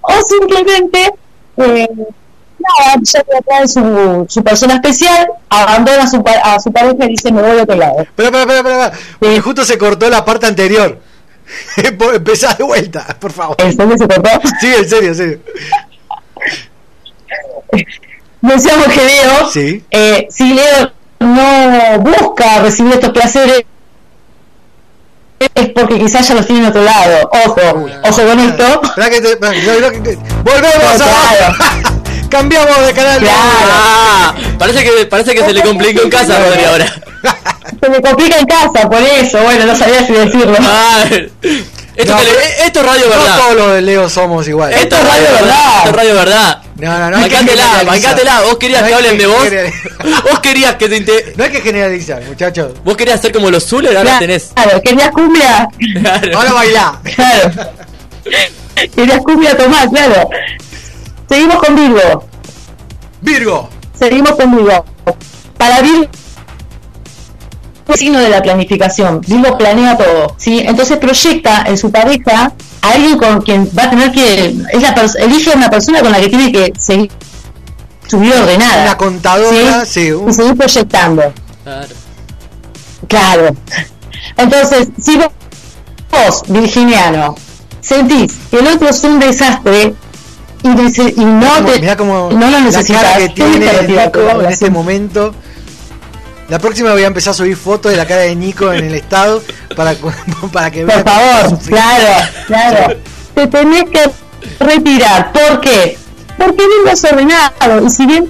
O 0.02 0.22
simplemente, 0.22 1.12
eh, 1.58 1.88
nada, 2.60 3.02
atrae 3.40 3.68
su, 3.68 4.26
su 4.30 4.44
persona 4.44 4.76
especial, 4.76 5.28
abandona 5.50 6.04
a 6.04 6.08
su, 6.08 6.24
a 6.44 6.60
su 6.60 6.72
pareja 6.72 7.06
y 7.06 7.10
dice: 7.10 7.32
Me 7.32 7.42
voy 7.42 7.60
a 7.60 7.64
otro 7.64 7.76
lado. 7.76 7.96
Pero, 8.16 8.32
pero, 8.32 8.48
pero, 8.48 8.64
pero, 8.64 8.92
porque 9.20 9.42
justo 9.42 9.64
se 9.66 9.78
cortó 9.78 10.10
la 10.10 10.24
parte 10.26 10.46
anterior. 10.48 11.00
Empezá 11.78 12.54
de 12.56 12.64
vuelta, 12.64 13.06
por 13.20 13.32
favor. 13.32 13.56
¿En 13.60 13.76
serio 13.76 13.98
se 13.98 14.08
cortó? 14.08 14.30
Sí, 14.60 14.68
en 14.78 14.90
serio, 14.90 15.10
en 15.10 15.16
serio. 15.16 15.40
Decíamos 18.42 18.88
que 18.88 19.02
Leo, 19.04 19.50
Sí. 19.52 19.84
eh, 19.92 20.28
si 20.30 20.54
Leo 20.54 20.92
no 21.20 22.00
busca 22.00 22.60
recibir 22.60 22.94
estos 22.94 23.10
placeres, 23.12 23.64
es 25.40 25.70
porque 25.76 26.00
quizás 26.00 26.28
ya 26.28 26.36
los 26.36 26.46
tiene 26.48 26.62
en 26.62 26.68
otro 26.68 26.82
lado. 26.84 27.30
Ojo, 27.46 27.62
ojo 28.04 28.22
con 28.28 28.40
esto. 28.40 28.82
Que 28.96 29.22
te- 29.22 29.36
Volvemos 30.44 31.02
a. 31.02 31.56
Cambiamos 32.30 32.86
de 32.88 32.94
canal. 32.94 33.28
Ah, 33.30 34.34
parece 34.58 34.84
que, 34.84 35.06
parece 35.06 35.34
que 35.36 35.44
se 35.46 35.54
le 35.54 35.62
complicó 35.62 36.02
en 36.02 36.10
casa 36.10 36.40
Rodri 36.40 36.64
ahora. 36.66 36.86
Se 37.82 37.90
me 37.90 38.02
complica 38.02 38.38
en 38.40 38.46
casa, 38.46 38.90
por 38.90 39.02
eso, 39.02 39.40
bueno, 39.44 39.66
no 39.66 39.76
sabía 39.76 40.06
si 40.06 40.14
decirlo. 40.14 40.56
Ah, 40.60 41.04
esto, 41.10 42.14
No, 42.14 42.20
tele- 42.20 42.32
pero- 42.34 42.66
esto 42.66 42.80
es 42.80 42.86
radio 42.86 43.04
No 43.06 43.10
verdad. 43.12 43.38
todos 43.38 43.56
los 43.56 43.74
de 43.74 43.82
Leo 43.82 44.10
somos 44.10 44.48
iguales. 44.48 44.82
Esto 44.82 44.96
es 44.96 45.04
radio 45.04 45.24
verdad. 45.32 45.78
Esto 45.78 45.90
es 45.90 45.96
radio 45.96 46.16
verdad. 46.16 46.62
No, 46.78 46.98
no, 47.00 47.10
no. 47.12 47.22
Bancátela, 47.22 47.84
bancátela. 47.86 48.42
Vos 48.42 48.58
querías 48.58 48.82
No 48.82 48.88
que 48.90 48.94
hablen 48.96 49.18
de 49.18 49.28
vos. 49.28 49.48
Vos 50.30 50.40
querías 50.42 50.76
que 50.76 50.90
te 50.90 50.98
inte- 50.98 51.34
No 51.38 51.44
hay 51.46 51.52
que 51.52 51.62
generalizar, 51.62 52.22
muchachos. 52.24 52.74
Vos 52.84 52.98
querías 52.98 53.22
ser 53.22 53.32
como 53.32 53.50
los 53.50 53.64
Zuller, 53.66 53.96
ahora 53.96 54.20
tenés. 54.20 54.52
Claro, 54.54 54.82
querías 54.82 55.12
cumbia. 55.12 55.70
Ahora 56.36 56.54
bailá. 56.54 57.00
Claro. 57.16 57.52
Querías 58.94 59.20
cumbia 59.22 59.56
tomar, 59.56 59.90
claro. 59.90 60.30
Seguimos 61.30 61.64
con 61.64 61.76
Virgo. 61.76 62.28
Virgo. 63.22 63.70
Seguimos 63.98 64.32
con 64.36 64.56
Virgo. 64.56 64.86
Para 65.58 65.82
Virgo 65.82 66.08
signo 67.94 68.20
de 68.20 68.30
la 68.30 68.42
planificación. 68.42 69.22
Virgo 69.22 69.58
planea 69.58 69.98
todo, 69.98 70.36
¿sí? 70.38 70.62
Entonces 70.66 70.98
proyecta 70.98 71.64
en 71.68 71.78
su 71.78 71.92
pareja 71.92 72.52
alguien 72.82 73.18
con 73.18 73.42
quien 73.42 73.70
va 73.78 73.84
a 73.84 73.90
tener 73.90 74.12
que, 74.12 74.56
es 74.72 74.82
la 74.82 74.96
pers- 74.96 75.20
elige 75.20 75.52
a 75.54 75.56
una 75.56 75.70
persona 75.70 76.02
con 76.02 76.12
la 76.12 76.20
que 76.20 76.30
tiene 76.30 76.52
que 76.52 76.74
seguir 76.80 77.12
su 78.08 78.20
vida 78.20 78.42
ordenada. 78.42 78.84
Una 78.84 78.98
contadora, 78.98 79.86
¿sí? 79.86 80.06
sí, 80.06 80.12
un- 80.12 80.30
Y 80.30 80.34
seguir 80.34 80.56
proyectando. 80.56 81.34
Claro. 81.64 81.88
Claro. 83.08 83.56
Entonces, 84.38 84.88
si 85.02 85.18
vos, 85.18 85.28
vos, 86.12 86.44
virginiano, 86.48 87.36
sentís 87.82 88.34
que 88.50 88.60
el 88.60 88.68
otro 88.68 88.90
es 88.90 89.04
un 89.04 89.20
desastre 89.20 89.94
y, 90.64 90.68
no, 90.70 91.54
Como- 91.56 91.72
te, 91.72 91.80
mirá 91.80 91.96
como 91.96 92.30
no 92.32 92.46
lo 92.46 92.50
la 92.52 92.60
necesitas, 92.62 93.18
que 93.18 93.30
tiene 93.30 93.70
en 93.70 94.46
este 94.48 94.70
momento. 94.72 95.34
La 96.48 96.60
próxima 96.60 96.92
voy 96.92 97.04
a 97.04 97.08
empezar 97.08 97.32
a 97.32 97.34
subir 97.34 97.58
fotos 97.58 97.92
de 97.92 97.98
la 97.98 98.06
cara 98.06 98.22
de 98.22 98.36
Nico 98.36 98.72
en 98.72 98.86
el 98.86 98.96
estado 98.96 99.42
para, 99.76 99.96
para 100.52 100.72
que 100.72 100.86
Por 100.86 100.94
vean 100.94 101.06
favor, 101.06 101.60
claro, 101.68 102.30
claro. 102.48 102.98
Te 103.36 103.48
tenés 103.48 103.86
que 103.90 104.12
retirar. 104.60 105.32
¿Por 105.34 105.60
qué? 105.60 105.98
Porque 106.38 106.64
vives 106.78 107.04
ordenado. 107.04 107.86
Y 107.86 107.90
si 107.90 108.06
bien, 108.06 108.30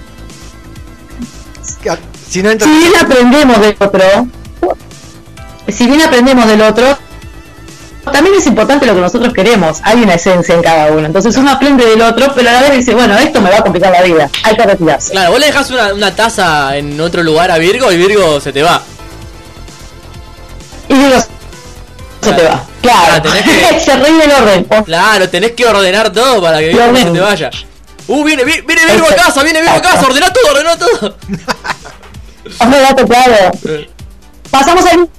Si 2.29 2.41
no 2.41 2.49
entra 2.49 2.67
si 2.67 2.77
bien 2.77 2.93
aprendemos 2.99 3.61
del 3.61 3.75
otro, 3.79 4.27
si 5.67 5.85
bien 5.85 6.01
aprendemos 6.01 6.47
del 6.47 6.61
otro, 6.61 6.97
también 8.11 8.35
es 8.35 8.45
importante 8.47 8.85
lo 8.85 8.95
que 8.95 9.01
nosotros 9.01 9.33
queremos. 9.33 9.79
Hay 9.83 10.01
una 10.01 10.13
esencia 10.15 10.55
en 10.55 10.61
cada 10.61 10.87
uno. 10.91 11.05
Entonces 11.05 11.35
uno 11.37 11.51
aprende 11.51 11.85
del 11.85 12.01
otro, 12.01 12.31
pero 12.35 12.49
a 12.49 12.53
la 12.53 12.61
vez 12.61 12.71
dice, 12.77 12.93
bueno, 12.93 13.17
esto 13.17 13.41
me 13.41 13.49
va 13.49 13.57
a 13.57 13.61
complicar 13.61 13.91
la 13.91 14.01
vida. 14.01 14.29
Hay 14.43 14.55
que 14.55 14.63
retirarse. 14.63 15.11
Claro, 15.11 15.31
vos 15.31 15.39
le 15.39 15.45
dejas 15.47 15.69
una, 15.71 15.93
una 15.93 16.15
taza 16.15 16.77
en 16.77 16.99
otro 17.01 17.23
lugar 17.23 17.51
a 17.51 17.57
Virgo 17.57 17.91
y 17.91 17.97
Virgo 17.97 18.39
se 18.39 18.53
te 18.53 18.63
va. 18.63 18.81
Y 20.87 20.93
digo, 20.93 21.19
se 22.21 22.33
te 22.33 22.43
va. 22.43 22.63
Claro. 22.81 23.21
tenés 23.23 23.43
que- 23.43 23.79
se 23.85 23.95
rinde 23.97 24.25
el 24.25 24.31
orden. 24.31 24.67
Claro, 24.85 25.29
tenés 25.29 25.51
que 25.53 25.65
ordenar 25.65 26.11
todo 26.11 26.41
para 26.41 26.59
que 26.59 26.67
Virgo 26.69 26.87
no 26.91 26.97
se 26.97 27.05
te 27.11 27.19
vaya. 27.19 27.49
Uh, 28.07 28.23
viene, 28.23 28.43
vi- 28.43 28.61
viene 28.61 28.85
Virgo 28.85 29.07
a 29.09 29.15
casa, 29.15 29.41
viene 29.43 29.61
Virgo 29.61 29.75
a 29.77 29.81
casa, 29.81 30.05
ordená 30.05 30.31
todo, 30.31 30.51
ordená 30.51 30.77
todo. 30.77 31.17
Hombre, 32.59 32.79
dato 32.81 33.05
claro. 33.07 33.51
Pasamos 34.51 34.85
al 34.85 35.09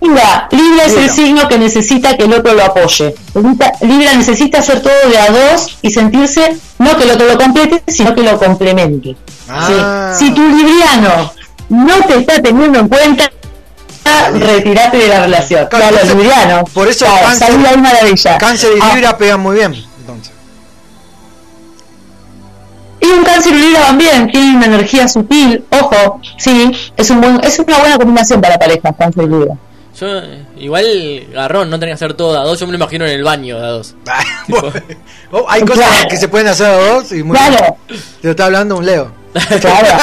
Libra. 0.00 0.48
Libra 0.50 0.84
es 0.86 0.96
el 0.96 1.10
signo 1.10 1.46
que 1.48 1.58
necesita 1.58 2.16
que 2.16 2.24
el 2.24 2.32
otro 2.32 2.54
lo 2.54 2.64
apoye. 2.64 3.14
Libra- 3.34 4.14
necesita 4.16 4.58
hacer 4.60 4.80
todo 4.82 4.92
de 5.10 5.18
a 5.18 5.30
dos 5.30 5.78
y 5.82 5.90
sentirse, 5.90 6.56
no 6.78 6.96
que 6.96 7.04
el 7.04 7.10
otro 7.10 7.26
lo 7.26 7.38
complete, 7.38 7.82
sino 7.86 8.14
que 8.14 8.22
lo 8.22 8.38
complemente. 8.38 9.16
Ah. 9.48 10.14
Sí. 10.18 10.26
Si 10.26 10.34
tu 10.34 10.40
libriano 10.42 11.32
no 11.68 11.94
te 12.06 12.16
está 12.18 12.40
teniendo 12.40 12.78
en 12.80 12.88
cuenta, 12.88 13.30
retirate 14.34 14.96
de 14.96 15.08
la 15.08 15.20
relación. 15.20 15.66
Claro, 15.68 15.86
entonces, 15.96 16.16
libriano. 16.16 16.64
por 16.72 16.88
eso 16.88 17.04
Claro, 17.04 17.28
cáncer- 17.28 17.78
maravilla. 17.78 18.38
Cáncer 18.38 18.70
y 18.76 18.80
Ah, 18.82 18.92
Libra 18.94 19.18
pegan 19.18 19.40
muy 19.40 19.56
bien. 19.56 19.74
Entonces. 20.00 20.32
Y 23.00 23.06
un 23.06 23.24
cáncer 23.24 23.52
y 23.54 23.60
Libra 23.60 23.80
van 23.82 23.98
bien, 23.98 24.30
tienen 24.30 24.56
una 24.56 24.66
energía 24.66 25.08
sutil, 25.08 25.64
ojo, 25.70 26.20
sí, 26.38 26.70
es 26.96 27.10
un 27.10 27.20
buen, 27.20 27.40
es 27.44 27.58
una 27.58 27.78
buena 27.78 27.98
combinación 27.98 28.40
para 28.40 28.58
parejas, 28.58 28.94
cáncer 28.98 29.24
y 29.24 29.28
Libra. 29.28 29.54
Yo, 30.00 30.06
igual, 30.56 31.26
garrón, 31.32 31.68
no 31.70 31.78
tenía 31.78 31.92
que 31.92 31.96
hacer 31.96 32.14
todo 32.14 32.40
a 32.40 32.44
dos, 32.44 32.58
yo 32.58 32.66
me 32.66 32.72
lo 32.72 32.76
imagino 32.78 33.04
en 33.06 33.12
el 33.12 33.22
baño 33.24 33.58
de 33.60 33.66
a 33.66 33.70
dos. 33.70 33.94
Oh, 35.32 35.44
hay 35.48 35.60
cosas 35.62 35.86
Claro. 35.86 36.08
que 36.08 36.16
se 36.16 36.26
pueden 36.28 36.48
hacer 36.48 36.66
a 36.66 36.76
dos 36.76 37.12
y 37.12 37.22
muy 37.22 37.36
Claro. 37.36 37.76
bien. 37.88 38.00
Te 38.20 38.26
lo 38.28 38.30
está 38.30 38.46
hablando 38.46 38.76
un 38.78 38.86
Leo. 38.86 39.12
Claro. 39.60 39.88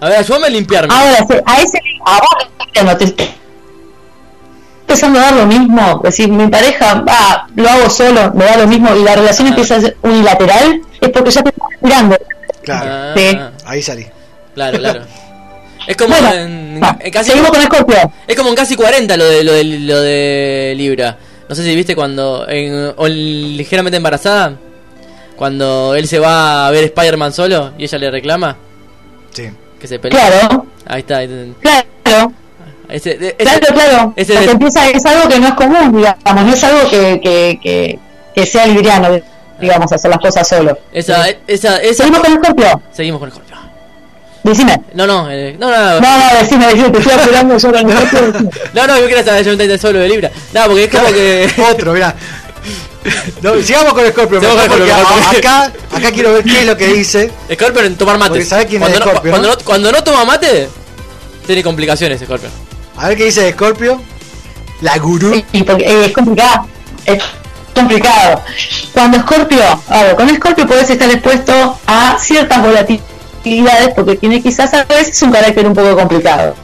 A 0.00 0.08
ver, 0.08 0.18
ayúdame 0.18 0.46
a 0.46 0.50
limpiarme. 0.50 0.94
Ahora, 0.94 1.16
sí, 1.26 1.34
a 1.46 1.60
ese 1.62 1.78
a 2.06 2.18
vos 2.20 2.84
no 2.84 2.96
te 2.96 3.04
está 3.04 3.24
empezando 4.82 5.18
a 5.18 5.22
dar 5.22 5.32
lo 5.32 5.46
mismo, 5.46 5.96
es 6.04 6.10
decir, 6.16 6.28
mi 6.28 6.46
pareja, 6.48 7.00
va, 7.00 7.48
lo 7.56 7.68
hago 7.68 7.88
solo, 7.90 8.32
me 8.34 8.44
da 8.44 8.58
lo 8.58 8.66
mismo 8.68 8.94
y 8.94 9.02
la 9.02 9.16
relación 9.16 9.48
empieza 9.48 9.76
a 9.76 9.80
ser 9.80 9.96
unilateral, 10.02 10.82
es 11.00 11.08
porque 11.08 11.30
ya 11.30 11.42
te 11.42 11.48
estás 11.48 11.68
mirando. 11.80 12.16
Claro. 12.62 13.14
Sí. 13.18 13.38
Ahí 13.64 13.82
salí. 13.82 14.06
Claro, 14.54 14.78
claro. 14.78 15.00
Es 15.86 15.96
como 15.96 16.14
Bueno, 16.14 16.32
en, 16.32 16.80
va, 16.82 16.96
en 17.00 17.10
casi 17.12 17.30
seguimos 17.30 17.50
con 17.50 17.62
Scorpio. 17.62 18.12
Es 18.26 18.36
como 18.36 18.48
en 18.50 18.54
casi 18.54 18.74
40 18.76 19.16
lo 19.16 19.24
de 19.24 19.44
lo 19.44 19.52
de, 19.52 19.64
lo 19.64 20.00
de 20.00 20.74
Libra. 20.76 21.16
No 21.48 21.54
sé 21.54 21.62
si 21.62 21.74
viste 21.76 21.94
cuando 21.94 22.46
en, 22.48 22.92
o 22.96 23.06
ligeramente 23.06 23.96
embarazada 23.96 24.54
cuando 25.36 25.94
él 25.94 26.06
se 26.08 26.18
va 26.18 26.66
a 26.66 26.70
ver 26.70 26.84
Spider-Man 26.84 27.32
solo 27.32 27.72
y 27.76 27.84
ella 27.84 27.98
le 27.98 28.10
reclama 28.10 28.56
Sí. 29.32 29.50
que 29.80 29.86
se 29.88 29.98
pelea. 29.98 30.28
Claro. 30.30 30.66
Ahí 30.86 31.00
está. 31.00 31.18
ahí- 31.18 31.54
Claro, 31.60 32.32
Ese, 32.88 33.16
de- 33.18 33.34
ese- 33.38 33.58
claro, 33.60 33.74
claro. 33.74 34.12
ese 34.16 34.38
de- 34.38 34.44
empieza, 34.50 34.88
es 34.88 35.04
algo 35.06 35.28
que 35.28 35.38
no 35.40 35.48
es 35.48 35.54
común, 35.54 35.96
digamos, 35.96 36.44
no 36.46 36.52
es 36.52 36.64
algo 36.64 36.88
que, 36.90 37.20
que, 37.20 37.58
que, 37.62 37.98
que 38.34 38.46
sea 38.46 38.66
libriano, 38.66 39.08
digamos, 39.60 39.90
hacer 39.92 40.10
las 40.10 40.20
cosas 40.20 40.46
solo. 40.46 40.78
esa, 40.92 41.28
esa, 41.46 41.78
esa, 41.78 42.04
Seguimos 42.04 42.20
con 42.20 42.34
Scorpio. 42.44 42.82
Seguimos 42.92 43.20
con 43.20 43.30
Scorpio. 43.30 43.56
Decime. 44.44 44.78
No, 44.92 45.06
no, 45.06 45.30
eh, 45.30 45.56
no, 45.58 45.70
no, 45.70 46.00
No, 46.00 46.18
no, 46.18 46.38
decime, 46.38 46.66
decime, 46.66 46.90
te 46.90 46.98
estoy 46.98 47.14
apurando 47.14 47.58
Scorpio. 47.58 47.86
decime. 47.86 48.50
no, 48.74 48.86
no, 48.86 49.00
yo 49.00 49.08
quería 49.08 49.24
saber 49.24 49.42
yo 49.44 49.52
un 49.52 49.78
solo 49.78 49.98
de 50.00 50.08
Libra. 50.08 50.30
No, 50.52 50.64
porque 50.66 50.84
es 50.84 50.90
como 50.90 51.06
que 51.06 51.50
Otro, 51.72 51.94
mirá. 51.94 52.14
No, 53.40 53.54
sigamos 53.62 53.94
con 53.94 54.06
Scorpio, 54.06 54.40
Sigamos 54.40 54.62
mejor, 54.62 54.78
con 54.80 55.36
acá, 55.36 55.72
acá 55.92 56.12
quiero 56.12 56.34
ver 56.34 56.44
qué 56.44 56.60
es 56.60 56.66
lo 56.66 56.76
que 56.76 56.88
dice. 56.88 57.32
Scorpio 57.52 57.82
en 57.84 57.96
tomar 57.96 58.18
mates. 58.18 58.30
Porque 58.30 58.44
¿sabés 58.44 58.66
quién 58.66 58.82
es 58.82 58.88
cuando, 58.88 58.98
no, 58.98 59.10
Scorpio, 59.12 59.30
cuando, 59.30 59.48
no? 59.48 59.54
no, 59.54 59.64
cuando 59.64 59.92
no 59.92 60.04
toma 60.04 60.24
mate, 60.26 60.68
tiene 61.46 61.62
complicaciones 61.62 62.20
Scorpio. 62.20 62.50
A 62.98 63.08
ver 63.08 63.16
qué 63.16 63.24
dice 63.24 63.50
Scorpio. 63.52 64.00
La 64.82 64.98
gurú. 64.98 65.42
Sí, 65.52 65.62
porque 65.62 65.84
eh, 65.84 66.04
es 66.06 66.12
complicado. 66.12 66.68
Es 67.06 67.22
complicado. 67.74 68.42
Cuando 68.92 69.20
Scorpio, 69.20 69.82
a 69.88 70.02
ver, 70.02 70.16
con 70.16 70.28
Scorpio 70.36 70.66
puedes 70.66 70.90
estar 70.90 71.08
expuesto 71.10 71.78
a 71.86 72.18
ciertas 72.18 72.60
volatilidades 72.60 73.13
porque 73.94 74.16
tiene 74.16 74.42
quizás 74.42 74.72
a 74.74 74.84
veces 74.84 75.20
un 75.22 75.30
carácter 75.32 75.66
un 75.66 75.74
poco 75.74 75.94
complicado. 75.96 76.54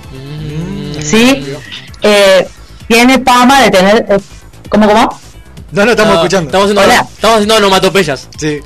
¿Sí? 1.02 1.46
Eh, 2.02 2.48
tiene 2.88 3.22
fama 3.22 3.60
de 3.62 3.70
tener. 3.70 4.06
eh, 4.08 4.18
¿Cómo, 4.68 4.86
cómo? 4.86 5.20
No, 5.72 5.84
no, 5.84 5.90
estamos 5.90 6.14
No, 6.14 6.20
escuchando. 6.20 6.48
Estamos 6.48 6.64
haciendo, 6.66 6.82
Hola. 6.82 7.06
estamos 7.12 7.34
haciendo 7.36 7.56
onomatopeyas. 7.56 8.28
Sí. 8.38 8.60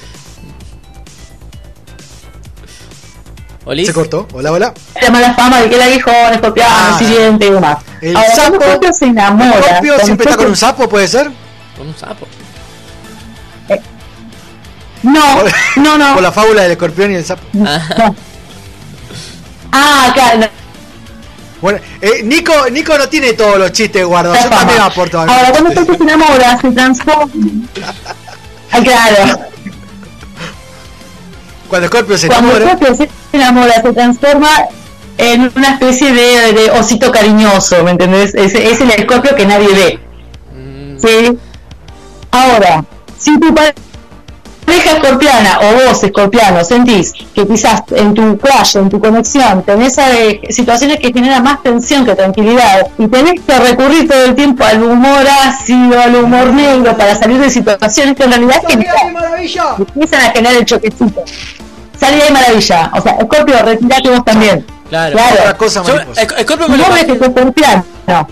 ¿Olis? 3.66 3.86
Se 3.86 3.94
cortó. 3.94 4.28
Hola, 4.32 4.52
hola. 4.52 4.74
La 5.00 5.10
mala 5.10 5.34
fama 5.34 5.60
de 5.62 5.68
que 5.70 5.76
el 5.76 5.82
aguijón, 5.82 6.32
escorpiano, 6.32 6.74
Ah. 6.76 6.96
el 7.00 7.06
siguiente 7.06 7.46
y 7.46 7.50
demás. 7.50 7.78
El 8.00 8.16
Ahora, 8.16 8.34
sapo. 8.34 8.92
Se 8.92 9.06
enamora. 9.06 9.52
Scorpio 9.62 9.92
cuando 9.94 10.04
siempre 10.04 10.24
está 10.26 10.36
con 10.36 10.46
un 10.48 10.56
sapo, 10.56 10.88
¿puede 10.88 11.08
ser? 11.08 11.30
Con 11.76 11.88
un 11.88 11.96
sapo. 11.96 12.26
No, 15.04 15.44
no, 15.76 15.98
no. 15.98 16.14
Por 16.14 16.22
la 16.22 16.32
fábula 16.32 16.62
del 16.62 16.72
escorpión 16.72 17.12
y 17.12 17.16
el 17.16 17.24
sapo. 17.24 17.42
no. 17.52 17.68
Ah, 19.72 20.10
claro. 20.14 20.40
no. 20.40 20.46
Bueno, 21.60 21.78
eh, 22.00 22.22
Nico, 22.22 22.52
Nico 22.70 22.96
no 22.98 23.08
tiene 23.08 23.32
todos 23.32 23.58
los 23.58 23.72
chistes 23.72 24.04
guardados. 24.04 24.38
Yo 24.42 24.50
también 24.50 24.80
aporto 24.80 25.20
algo. 25.20 25.32
Ahora, 25.32 25.50
cuando 25.50 25.70
Scorpio 25.72 25.96
se 25.96 26.02
enamora, 26.02 26.60
se 26.60 26.70
transforma. 26.70 27.26
Ah, 28.70 28.80
claro. 28.82 29.38
Cuando 31.68 31.86
Scorpio 31.88 32.18
se 32.18 32.26
Cuando 32.26 32.56
enamora. 32.56 32.76
Scorpio 32.76 32.96
se 32.96 33.10
enamora, 33.32 33.82
se 33.82 33.92
transforma 33.92 34.48
en 35.16 35.52
una 35.54 35.70
especie 35.74 36.12
de, 36.12 36.52
de 36.54 36.70
osito 36.72 37.12
cariñoso, 37.12 37.84
¿me 37.84 37.92
entendés? 37.92 38.34
Es, 38.34 38.52
es 38.54 38.80
el 38.80 38.90
Scorpio 39.04 39.36
que 39.36 39.46
nadie 39.46 39.68
ve. 39.68 40.00
¿Sí? 40.98 41.38
Ahora, 42.32 42.84
si 43.16 43.38
tu 43.38 43.54
pareja 44.78 44.96
escorpiana 44.98 45.58
o 45.60 45.88
vos 45.88 46.02
escorpiano 46.02 46.64
sentís 46.64 47.12
que 47.34 47.46
quizás 47.46 47.82
en 47.94 48.14
tu 48.14 48.36
playa, 48.38 48.80
en 48.80 48.88
tu 48.88 49.00
conexión, 49.00 49.62
tenés 49.62 49.96
eh, 49.98 50.40
situaciones 50.50 50.98
que 50.98 51.12
generan 51.12 51.42
más 51.42 51.62
tensión 51.62 52.04
que 52.04 52.14
tranquilidad 52.14 52.86
y 52.98 53.06
tenés 53.08 53.34
que 53.46 53.58
recurrir 53.58 54.08
todo 54.08 54.24
el 54.24 54.34
tiempo 54.34 54.64
al 54.64 54.82
humor 54.82 55.24
ácido, 55.46 56.00
al 56.00 56.14
humor 56.16 56.52
negro 56.52 56.96
para 56.96 57.14
salir 57.14 57.38
de 57.38 57.50
situaciones 57.50 58.16
que 58.16 58.24
en 58.24 58.30
realidad 58.30 58.62
generan- 58.68 59.14
empiezan 59.94 60.20
a 60.20 60.30
generar 60.32 60.56
el 60.56 60.64
choquecito. 60.64 61.22
Salí 61.98 62.18
de 62.20 62.30
maravilla. 62.30 62.90
O 62.94 63.00
sea, 63.00 63.16
Scorpio, 63.22 63.62
retirate 63.64 64.10
vos 64.10 64.24
también. 64.24 64.66
Claro. 64.90 65.16
Claro. 65.16 65.36
Otra 65.40 65.56
cosa, 65.56 65.82
Yo, 65.84 65.94
mariposa. 65.94 66.22
Sc- 66.22 66.42
Scorpio 66.42 66.68
me 66.68 66.76
lo 66.76 66.84
imagino. 66.86 67.14
es 67.14 67.20
escorpiano. 67.22 67.84
No. 68.06 68.28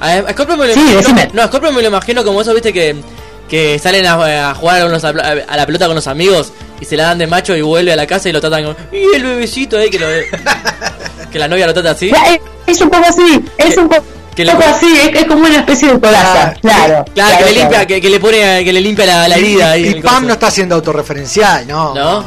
A 0.00 0.06
a 0.12 0.32
Scorpio 0.32 0.56
me 0.56 0.68
lo 0.68 0.74
Sí, 0.74 0.80
imagino. 0.80 0.98
decime. 1.00 1.30
No, 1.32 1.42
a 1.42 1.46
Scorpio 1.48 1.72
me 1.72 1.82
lo 1.82 1.88
imagino 1.88 2.24
como 2.24 2.40
eso, 2.40 2.54
viste, 2.54 2.72
que, 2.72 2.96
que 3.48 3.78
salen 3.78 4.06
a, 4.06 4.50
a 4.50 4.54
jugar 4.54 4.82
con 4.82 4.92
los- 4.92 5.04
a 5.04 5.12
la 5.12 5.66
pelota 5.66 5.86
con 5.86 5.94
los 5.94 6.06
amigos 6.06 6.52
y 6.80 6.84
se 6.84 6.96
la 6.96 7.04
dan 7.04 7.18
de 7.18 7.26
macho 7.26 7.56
y 7.56 7.62
vuelve 7.62 7.92
a 7.92 7.96
la 7.96 8.06
casa 8.06 8.28
y 8.28 8.32
lo 8.32 8.40
tratan 8.40 8.64
como. 8.64 8.76
Y 8.92 9.14
el 9.16 9.22
bebecito 9.24 9.78
ahí 9.78 9.90
que 9.90 9.98
lo 9.98 10.06
que 11.32 11.38
la 11.38 11.48
novia 11.48 11.66
lo 11.66 11.74
trata 11.74 11.90
así. 11.92 12.10
Es, 12.66 12.80
un 12.80 12.90
poco 12.90 13.04
así. 13.08 13.44
Es 13.56 13.76
un 13.76 13.88
po- 13.88 14.02
Que 14.34 14.44
le 14.44 14.52
poco 14.52 14.64
así. 14.68 14.86
Es, 14.96 15.20
es 15.22 15.24
como 15.26 15.44
una 15.46 15.56
especie 15.58 15.92
de 15.92 16.00
coraza. 16.00 16.54
Claro. 16.60 17.04
Claro, 17.14 17.38
que 17.38 17.44
le 17.52 17.52
limpia, 17.60 17.86
que, 17.86 18.00
que 18.00 18.10
le 18.10 18.20
pone, 18.20 18.64
que 18.64 18.72
le 18.72 18.80
limpia 18.80 19.06
la, 19.06 19.28
la 19.28 19.36
herida 19.36 19.70
ahí. 19.72 19.88
Y, 19.88 19.94
Pam 20.02 20.14
coso. 20.14 20.26
no 20.26 20.32
está 20.34 20.50
siendo 20.50 20.74
autorreferencial, 20.76 21.66
no. 21.66 21.94
¿No? 21.94 22.24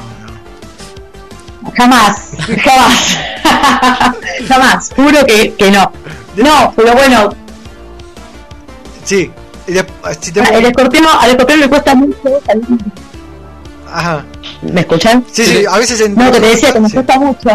Jamás. 1.75 2.31
Jamás. 2.63 3.17
Jamás. 4.47 4.89
Juro 4.95 5.25
que, 5.25 5.53
que 5.53 5.71
no. 5.71 5.91
No, 6.35 6.73
pero 6.75 6.93
bueno. 6.93 7.29
Sí. 9.03 9.31
De- 9.67 9.85
si 10.19 10.31
te- 10.31 10.41
Ah, 10.41 10.49
El 10.53 10.65
escorpión, 10.65 11.05
al 11.19 11.29
escorpión 11.31 11.59
le 11.59 11.69
cuesta 11.69 11.95
mucho 11.95 12.17
salir. 12.45 12.63
Ajá. 13.93 14.25
¿Me 14.61 14.81
escuchan? 14.81 15.23
Sí, 15.31 15.43
sí, 15.45 15.65
a 15.69 15.77
veces 15.77 16.01
en- 16.01 16.15
No, 16.15 16.31
que 16.31 16.39
te 16.39 16.47
decía 16.47 16.71
que 16.73 16.79
nos 16.79 16.91
sí. 16.91 16.95
cuesta 16.95 17.19
mucho. 17.19 17.49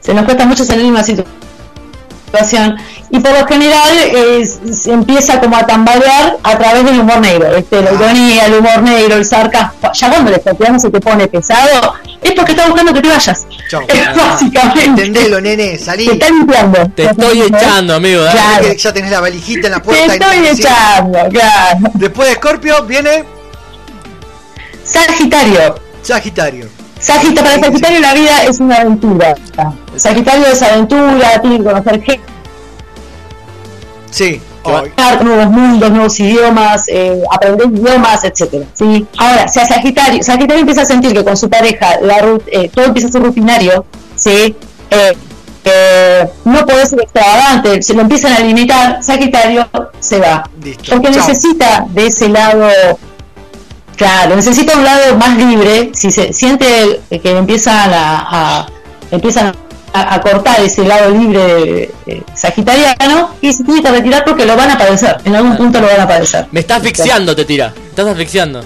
Se 0.00 0.12
nos 0.14 0.24
cuesta 0.24 0.44
mucho 0.46 0.64
salir 0.64 0.84
de 0.84 0.90
una 0.90 1.04
situación. 1.04 2.76
Y 3.14 3.20
por 3.20 3.30
lo 3.38 3.46
general 3.46 3.90
eh, 4.06 4.42
se 4.72 4.90
empieza 4.90 5.38
como 5.38 5.54
a 5.54 5.66
tambalear 5.66 6.38
a 6.42 6.56
través 6.58 6.82
del 6.86 6.98
humor 7.00 7.20
negro. 7.20 7.46
Ah. 7.54 7.62
La 7.82 7.92
ironía, 7.92 8.46
el 8.46 8.54
humor 8.54 8.82
negro, 8.82 9.16
el 9.16 9.24
sarcasmo. 9.26 9.92
Ya 9.92 10.08
cuando 10.08 10.30
el 10.30 10.36
escorpión 10.38 10.80
se 10.80 10.88
te 10.90 10.98
pone 10.98 11.28
pesado, 11.28 11.94
es 12.22 12.32
porque 12.32 12.52
está 12.52 12.66
buscando 12.68 12.94
que 12.94 13.02
te 13.02 13.08
vayas. 13.10 13.46
Chau. 13.68 13.82
Es 13.88 14.16
básicamente. 14.16 14.84
Entendelo, 15.04 15.40
nene, 15.42 15.78
salí. 15.78 16.06
Te 16.06 16.12
está 16.14 16.30
limpiando. 16.30 16.90
Te 16.96 17.04
estoy 17.04 17.42
echando, 17.42 17.96
amigo. 17.96 18.22
dale. 18.22 18.38
Claro. 18.40 18.68
Que 18.68 18.76
ya 18.78 18.92
tenés 18.94 19.10
la 19.10 19.20
valijita 19.20 19.66
en 19.66 19.72
la 19.74 19.82
puerta. 19.82 20.14
estoy 20.14 20.18
te 20.36 20.42
decís- 20.50 20.60
echando, 20.60 21.18
claro. 21.28 21.78
Después 21.94 22.28
de 22.30 22.34
Scorpio 22.36 22.82
viene 22.84 23.24
Sagitario. 24.84 25.74
Sagitario. 26.02 26.66
Sagitario, 26.98 27.42
para 27.42 27.60
Sagitario 27.66 28.00
la 28.00 28.14
vida 28.14 28.44
es 28.44 28.60
una 28.60 28.76
aventura. 28.76 29.34
Sagitario 29.96 30.46
es 30.46 30.62
aventura, 30.62 31.40
tiene 31.40 31.58
que 31.58 31.64
conocer 31.64 32.02
gente, 32.02 32.20
Sí. 34.12 34.40
nuevos 35.22 35.50
mundos, 35.50 35.90
nuevos 35.90 36.20
idiomas, 36.20 36.84
eh, 36.88 37.20
aprender 37.32 37.66
idiomas, 37.68 38.22
etcétera. 38.24 38.66
¿sí? 38.74 39.06
Ahora, 39.18 39.48
si 39.48 39.58
a 39.58 39.66
Sagitario, 39.66 40.22
Sagitario 40.22 40.58
empieza 40.60 40.82
a 40.82 40.84
sentir 40.84 41.12
que 41.14 41.24
con 41.24 41.36
su 41.36 41.48
pareja 41.48 41.98
la 42.02 42.18
ru- 42.18 42.42
eh, 42.46 42.70
todo 42.72 42.84
empieza 42.84 43.08
a 43.08 43.12
ser 43.12 43.22
rutinario, 43.22 43.84
¿sí? 44.14 44.54
Eh, 44.90 45.16
eh, 45.64 46.28
no 46.44 46.66
puede 46.66 46.84
ser 46.86 47.00
extravagante, 47.00 47.82
se 47.82 47.94
lo 47.94 48.02
empiezan 48.02 48.34
a 48.34 48.40
limitar, 48.40 49.02
Sagitario 49.02 49.66
se 49.98 50.18
va. 50.18 50.48
Listo. 50.62 50.92
Porque 50.92 51.10
Chao. 51.10 51.26
necesita 51.26 51.86
de 51.88 52.06
ese 52.06 52.28
lado, 52.28 52.68
claro, 53.96 54.36
necesita 54.36 54.76
un 54.76 54.84
lado 54.84 55.16
más 55.16 55.36
libre, 55.38 55.90
si 55.94 56.10
se 56.10 56.32
siente 56.34 57.00
que 57.10 57.30
empiezan 57.30 57.92
a, 57.94 58.26
a- 58.60 58.66
empiezan 59.10 59.54
a, 59.92 60.14
a 60.14 60.20
cortar 60.20 60.60
ese 60.60 60.84
lado 60.84 61.10
libre 61.10 61.90
eh, 62.06 62.22
sagitariano 62.34 63.30
y 63.40 63.52
se 63.52 63.64
tiene 63.64 63.82
que 63.82 63.90
retirar 63.90 64.24
porque 64.24 64.44
lo 64.46 64.56
van 64.56 64.70
a 64.70 64.78
padecer, 64.78 65.18
en 65.24 65.34
algún 65.36 65.56
punto 65.56 65.80
lo 65.80 65.86
van 65.86 66.00
a 66.00 66.08
padecer. 66.08 66.46
Me 66.50 66.60
está 66.60 66.76
asfixiando, 66.76 67.34
te 67.36 67.44
tira. 67.44 67.72
Me 67.76 67.88
estás 67.90 68.06
asfixiando. 68.06 68.64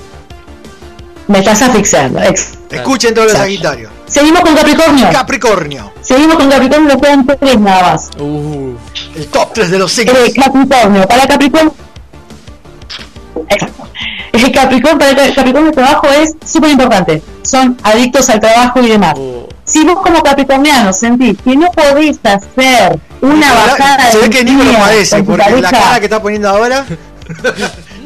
Me 1.28 1.38
estás 1.40 1.62
asfixiando. 1.62 2.20
ex- 2.22 2.52
Escuchen 2.70 3.14
todos 3.14 3.32
los. 3.32 3.36
Sagitarios. 3.38 3.90
Seguimos 4.06 4.40
con 4.42 4.54
Capricornio. 4.54 5.08
Capricornio. 5.10 5.92
Seguimos 6.00 6.36
con 6.36 6.48
Capricornio, 6.48 6.92
nos 6.94 7.02
quedan 7.02 7.26
tres 7.26 7.58
nada 7.58 7.82
más. 7.92 8.10
Uh. 8.20 8.74
El 9.16 9.26
top 9.26 9.52
3 9.52 9.70
de 9.70 9.78
los 9.78 9.90
signos. 9.92 10.16
Eh, 10.16 10.32
Capricornio, 10.34 11.08
para 11.08 11.26
Capricornio. 11.26 11.74
El 14.32 14.52
Capricornio, 14.52 14.98
para 14.98 15.24
el 15.24 15.34
Capricornio 15.34 15.70
el 15.70 15.74
trabajo 15.74 16.06
es 16.08 16.34
súper 16.44 16.70
importante. 16.70 17.22
Son 17.42 17.76
adictos 17.82 18.28
al 18.30 18.38
trabajo 18.40 18.80
y 18.80 18.88
demás. 18.88 19.14
Uh. 19.16 19.45
Si 19.66 19.84
vos 19.84 19.96
como 20.00 20.22
capricorniano 20.22 20.92
sentís 20.92 21.36
que 21.42 21.56
no 21.56 21.70
podés 21.72 22.18
hacer 22.22 22.98
una 23.20 23.52
bajada 23.52 24.12
Se 24.12 24.18
de 24.18 24.28
ve 24.28 24.30
que 24.30 24.44
Nico 24.44 24.62
lo 24.62 24.72
padece, 24.72 25.22
porque 25.24 25.60
la 25.60 25.70
cara 25.70 25.98
que 25.98 26.06
está 26.06 26.22
poniendo 26.22 26.48
ahora. 26.48 26.86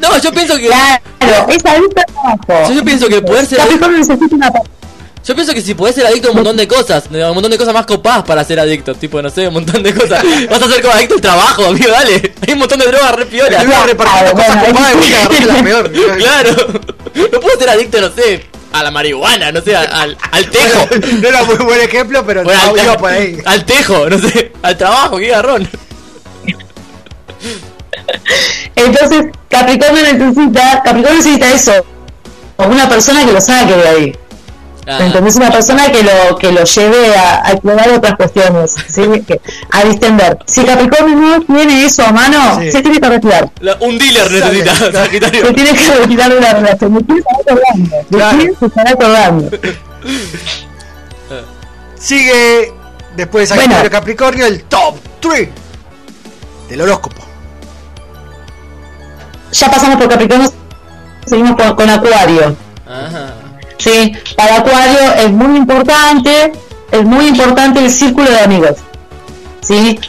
No, 0.01 0.17
yo 0.17 0.31
pienso 0.31 0.57
que. 0.57 0.65
Claro, 0.65 1.47
es 1.47 1.63
adicto 1.63 2.01
trabajo. 2.07 2.69
Yo, 2.69 2.73
yo 2.73 2.83
pienso 2.83 3.07
que 3.07 3.21
poder 3.21 3.45
ser 3.45 3.61
adicto. 3.61 3.87
Necesita 3.87 4.35
una 4.35 4.51
Yo 5.23 5.35
pienso 5.35 5.53
que 5.53 5.61
si 5.61 5.75
podés 5.75 5.93
ser 5.93 6.07
adicto 6.07 6.29
a 6.29 6.31
un 6.31 6.37
montón 6.37 6.57
de 6.57 6.67
cosas, 6.67 7.03
un 7.11 7.33
montón 7.35 7.51
de 7.51 7.57
cosas 7.59 7.71
más 7.71 7.85
copadas 7.85 8.23
para 8.23 8.43
ser 8.43 8.59
adicto, 8.59 8.95
tipo, 8.95 9.21
no 9.21 9.29
sé, 9.29 9.47
un 9.47 9.53
montón 9.53 9.83
de 9.83 9.93
cosas. 9.93 10.23
Vas 10.49 10.59
a 10.59 10.67
ser 10.67 10.81
como 10.81 10.95
adicto 10.95 11.13
al 11.13 11.21
trabajo, 11.21 11.65
amigo, 11.67 11.91
dale. 11.91 12.33
Hay 12.47 12.53
un 12.53 12.59
montón 12.59 12.79
de 12.79 12.87
drogas 12.87 13.15
re 13.15 13.27
piola. 13.27 13.59
Te 13.59 13.65
voy 13.67 13.75
a 13.75 13.85
repartir 13.85 14.31
cosas 14.31 14.65
copadas 14.65 14.91
y 14.91 14.97
voy 14.97 15.13
a 15.13 15.19
agarrar 15.21 15.43
la 15.43 15.63
peor. 15.63 15.91
Claro. 16.17 16.55
No 17.31 17.39
puedo 17.39 17.59
ser 17.59 17.69
adicto, 17.69 18.01
no 18.01 18.09
sé, 18.09 18.49
a 18.73 18.83
la 18.83 18.91
marihuana, 18.91 19.51
no 19.51 19.61
sé, 19.61 19.75
al, 19.75 20.17
al 20.31 20.49
tejo. 20.49 20.87
No 21.21 21.27
era 21.27 21.43
muy 21.43 21.55
buen 21.57 21.81
ejemplo, 21.81 22.25
pero 22.25 22.43
Bueno, 22.43 22.59
no, 22.67 22.71
al, 22.73 22.83
iba 22.83 22.97
por 22.97 23.11
ahí. 23.11 23.37
al 23.45 23.65
tejo, 23.65 24.09
no 24.09 24.17
sé, 24.17 24.51
al 24.61 24.77
trabajo, 24.77 25.17
qué 25.17 25.27
garrón. 25.27 25.67
Entonces, 28.75 29.25
Capricornio 29.49 30.01
necesita, 30.03 30.81
Capricornio 30.83 31.17
necesita 31.17 31.51
eso, 31.53 31.85
una 32.57 32.87
persona 32.89 33.25
que 33.25 33.31
lo 33.33 33.41
saque 33.41 33.73
de 33.73 33.87
ahí. 33.87 34.15
Ah. 34.87 34.97
¿Me 34.99 35.05
entendés? 35.07 35.35
Una 35.35 35.51
persona 35.51 35.91
que 35.91 36.01
lo, 36.03 36.35
que 36.37 36.51
lo 36.51 36.63
lleve 36.63 37.15
a, 37.15 37.45
a 37.45 37.51
explorar 37.51 37.89
otras 37.91 38.15
cuestiones, 38.15 38.75
¿sí? 38.87 39.03
Que- 39.27 39.39
a 39.71 39.83
distender. 39.83 40.39
Si 40.47 40.63
Capricornio 40.63 41.15
no 41.15 41.41
tiene 41.45 41.85
eso 41.85 42.03
a 42.03 42.11
mano, 42.11 42.59
Sí. 42.59 42.71
se 42.71 42.81
tiene 42.81 42.99
que 42.99 43.09
retirar. 43.09 43.49
La- 43.59 43.77
un 43.79 43.97
dealer 43.99 44.31
necesita, 44.31 44.75
Sagitario. 44.91 45.45
Se 45.45 45.53
tiene 45.53 45.73
que 45.73 45.95
retirar 45.95 46.29
de 46.31 46.37
una 46.37 46.53
relación. 46.53 46.93
¿De 46.95 47.05
quién 48.37 48.55
se 48.59 48.65
estará 48.65 48.91
acordando? 48.91 49.49
¿De 49.49 49.59
quién 49.59 49.73
se? 49.75 50.71
Sigue 51.97 52.73
después 53.15 53.49
de 53.49 53.55
Sagitario 53.55 53.77
Bueno. 53.81 53.91
Capricornio 53.91 54.45
el 54.47 54.63
top 54.63 54.95
3 55.19 55.49
del 56.69 56.81
horóscopo. 56.81 57.21
Ya 59.51 59.69
pasamos 59.69 59.97
por 59.97 60.09
Capricornio, 60.09 60.51
seguimos 61.25 61.55
con, 61.55 61.75
con 61.75 61.89
Acuario. 61.89 62.55
Ajá. 62.87 63.33
Sí, 63.83 64.13
para 64.35 64.57
Acuario 64.57 65.13
es 65.17 65.31
muy 65.31 65.57
importante, 65.57 66.51
es 66.91 67.03
muy 67.03 67.27
importante 67.27 67.79
el 67.79 67.89
círculo 67.89 68.29
de 68.29 68.39
amigos. 68.39 68.75
¿Sí? 69.61 69.99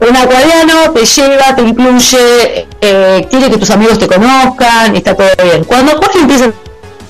Un 0.00 0.16
acuariano 0.16 0.92
te 0.94 1.04
lleva, 1.04 1.54
te 1.54 1.62
incluye, 1.62 2.66
eh, 2.80 3.26
quiere 3.28 3.50
que 3.50 3.58
tus 3.58 3.70
amigos 3.70 3.98
te 3.98 4.06
conozcan, 4.06 4.94
y 4.94 4.98
está 4.98 5.14
todo 5.14 5.28
bien. 5.44 5.62
Cuando 5.64 5.92
Acuario 5.92 6.22
empieza 6.22 6.46
a 6.46 6.52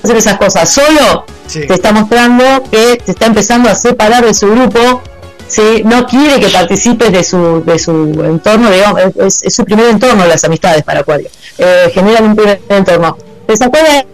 hacer 0.03 0.17
esas 0.17 0.37
cosas 0.37 0.69
solo, 0.69 1.25
Sí. 1.47 1.65
te 1.67 1.73
está 1.73 1.91
mostrando 1.91 2.43
que 2.69 3.01
te 3.05 3.11
está 3.11 3.25
empezando 3.25 3.69
a 3.69 3.75
separar 3.75 4.23
de 4.25 4.33
su 4.33 4.49
grupo, 4.51 5.01
¿sí? 5.47 5.81
no 5.85 6.05
quiere 6.05 6.39
que 6.39 6.47
participes 6.49 7.11
de 7.11 7.23
su, 7.23 7.63
de 7.65 7.77
su 7.79 7.91
entorno, 8.23 8.69
digamos, 8.71 9.01
es, 9.17 9.43
es 9.43 9.53
su 9.55 9.63
primer 9.65 9.87
entorno 9.87 10.25
las 10.25 10.43
amistades 10.43 10.83
para 10.83 10.99
Acuario. 11.01 11.29
Eh, 11.57 11.91
generan 11.93 12.25
un 12.25 12.35
primer 12.35 12.61
entorno. 12.69 13.17
Te 13.47 13.55
sacó 13.57 13.77
de 13.77 14.05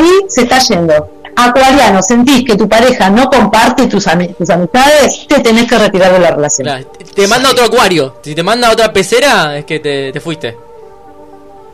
ahí, 0.00 0.10
se 0.28 0.42
está 0.42 0.58
yendo. 0.60 1.19
Acuariano, 1.36 2.02
sentís 2.02 2.44
que 2.44 2.56
tu 2.56 2.68
pareja 2.68 3.08
no 3.10 3.28
comparte 3.30 3.86
tus, 3.86 4.04
tus 4.38 4.50
amistades, 4.50 5.26
te 5.26 5.40
tenés 5.40 5.66
que 5.68 5.78
retirar 5.78 6.12
de 6.12 6.18
la 6.18 6.30
relación. 6.32 6.66
Claro, 6.66 6.84
te- 6.86 7.04
te 7.04 7.28
manda 7.28 7.50
otro 7.50 7.64
acuario. 7.64 8.16
Si 8.22 8.34
te 8.34 8.42
manda 8.42 8.70
otra 8.70 8.92
pecera, 8.92 9.56
es 9.56 9.64
que 9.64 9.78
te, 9.80 10.12
te 10.12 10.20
fuiste. 10.20 10.56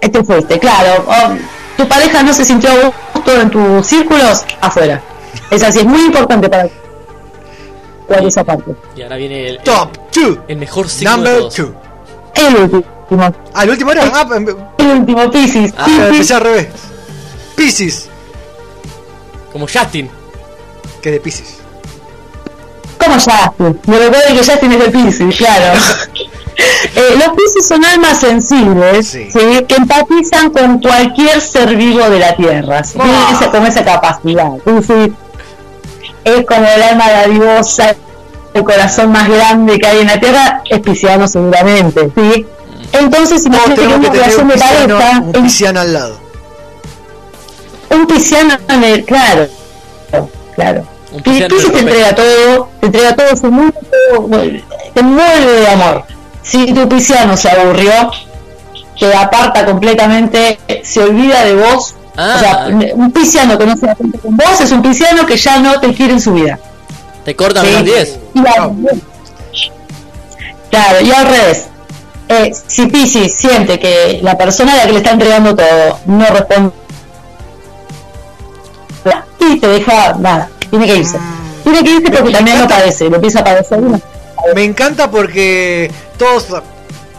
Este 0.00 0.22
fuiste, 0.22 0.58
claro. 0.58 1.04
O, 1.08 1.36
tu 1.76 1.88
pareja 1.88 2.22
no 2.22 2.32
se 2.32 2.44
sintió 2.44 2.70
a 2.70 2.92
gusto 3.14 3.40
en 3.40 3.50
tus 3.50 3.86
círculos, 3.86 4.44
afuera. 4.60 5.02
Es 5.50 5.62
así, 5.62 5.80
es 5.80 5.84
muy 5.86 6.00
importante 6.06 6.48
para 6.48 6.68
Acuario 8.04 8.28
esa 8.28 8.44
parte. 8.44 8.72
Y 8.94 9.02
ahora 9.02 9.16
viene 9.16 9.48
el, 9.48 9.58
Top 9.60 9.90
2. 10.14 10.38
el 10.48 10.56
mejor 10.58 10.88
signo 10.88 11.10
de 11.10 11.16
Number 11.16 11.38
todos. 11.38 11.56
2. 11.56 11.68
El 12.34 12.56
último, 12.56 12.84
Ah, 13.54 13.64
el 13.64 13.70
último 13.70 13.92
era. 13.92 14.10
Ah, 14.14 14.28
em- 14.36 14.48
el 14.78 14.86
último, 15.00 15.30
Pisces. 15.30 15.72
ah, 15.76 15.86
al 15.86 16.40
revés. 16.40 16.68
Pisces. 17.56 18.08
Como 19.56 19.66
Justin. 19.72 20.10
Que 21.00 21.12
de 21.12 21.18
Pisces. 21.18 21.60
¿Cómo 23.02 23.14
Justin? 23.14 23.80
Me 23.86 23.98
recuerdo 23.98 24.26
que 24.28 24.44
Justin 24.44 24.72
es 24.72 24.78
de 24.80 24.90
Pisces, 24.90 25.36
claro. 25.36 25.80
Eh, 26.58 27.18
los 27.18 27.36
Pisces 27.36 27.68
son 27.68 27.84
almas 27.84 28.18
sensibles 28.18 29.08
Sí. 29.08 29.28
¿sí? 29.30 29.64
que 29.68 29.74
empatizan 29.74 30.48
con 30.50 30.80
cualquier 30.80 31.38
ser 31.42 31.76
vivo 31.76 32.08
de 32.08 32.18
la 32.18 32.34
Tierra. 32.34 32.82
¿sí? 32.82 32.98
Ah. 32.98 33.32
esa, 33.34 33.50
como 33.50 33.66
esa 33.66 33.84
capacidad. 33.84 34.52
Es 36.24 36.46
como 36.46 36.66
el 36.66 36.82
alma 36.82 37.10
dadivosa, 37.10 37.94
el 38.54 38.64
corazón 38.64 39.12
más 39.12 39.28
grande 39.28 39.78
que 39.78 39.86
hay 39.86 40.00
en 40.00 40.06
la 40.06 40.18
Tierra, 40.18 40.62
es 40.70 40.80
pisciano 40.80 41.28
seguramente. 41.28 42.10
¿sí? 42.14 42.46
Entonces, 42.92 43.44
Todos 43.44 43.46
imagínate 43.46 43.74
que 43.74 43.86
tenemos 43.86 43.98
una 43.98 44.12
relación 44.12 44.48
de 44.48 44.56
pareja, 44.56 45.20
un, 45.20 45.32
pisciano 45.32 45.80
al 45.80 45.92
lado. 45.92 46.25
Un 47.90 48.06
pisciano 48.06 48.56
en 48.68 48.84
el- 48.84 49.04
claro, 49.04 49.48
claro. 50.54 50.84
Un 51.12 51.22
Pi- 51.22 51.30
pisciano 51.30 51.54
Piscis 51.56 51.72
te 51.72 51.78
entrega 51.80 52.14
todo, 52.14 52.68
te 52.80 52.86
entrega 52.86 53.16
todo 53.16 53.36
su 53.36 53.50
mundo, 53.50 53.78
te 54.94 55.02
mueve 55.02 55.60
de 55.60 55.68
amor. 55.68 56.04
Si 56.42 56.66
tu 56.72 56.88
pisciano 56.88 57.36
se 57.36 57.50
aburrió, 57.50 57.92
te 58.98 59.14
aparta 59.14 59.64
completamente, 59.64 60.58
se 60.84 61.00
olvida 61.00 61.44
de 61.44 61.54
vos. 61.54 61.94
Ah. 62.16 62.34
O 62.36 62.38
sea, 62.40 62.92
un 62.94 63.12
pisciano 63.12 63.58
que 63.58 63.66
no 63.66 63.76
se 63.76 63.86
da 63.86 63.94
cuenta 63.94 64.18
con 64.18 64.36
vos 64.36 64.60
es 64.60 64.70
un 64.72 64.80
pisciano 64.82 65.26
que 65.26 65.36
ya 65.36 65.58
no 65.58 65.78
te 65.80 65.92
quiere 65.92 66.14
en 66.14 66.20
su 66.20 66.32
vida. 66.32 66.58
Te 67.24 67.34
cortan 67.36 67.64
Sí. 67.66 67.72
los 67.72 67.84
10. 67.84 68.18
Y 68.34 68.38
al- 68.40 68.72
Claro, 70.70 71.00
y 71.00 71.10
al 71.12 71.26
revés. 71.26 71.66
Eh, 72.28 72.52
si 72.66 72.86
Piscis 72.86 73.36
siente 73.36 73.78
que 73.78 74.18
la 74.22 74.36
persona 74.36 74.72
a 74.72 74.76
la 74.78 74.86
que 74.86 74.92
le 74.92 74.98
está 74.98 75.10
entregando 75.12 75.54
todo 75.54 75.98
no 76.06 76.26
responde 76.26 76.72
y 79.40 79.58
te 79.60 79.66
deja 79.68 80.14
nada, 80.18 80.48
tiene 80.70 80.86
que 80.86 80.96
irse. 80.96 81.18
Tiene 81.64 81.82
que 81.84 81.90
irse 81.90 82.10
porque 82.12 82.32
también 82.32 82.60
lo 82.60 82.68
padece, 82.68 83.08
lo 83.08 83.16
empieza 83.16 83.40
a 83.40 83.44
padecer. 83.44 83.78
y 83.78 83.82
no- 83.82 84.00
Me 84.54 84.64
encanta 84.64 85.10
porque 85.10 85.90
todos 86.18 86.46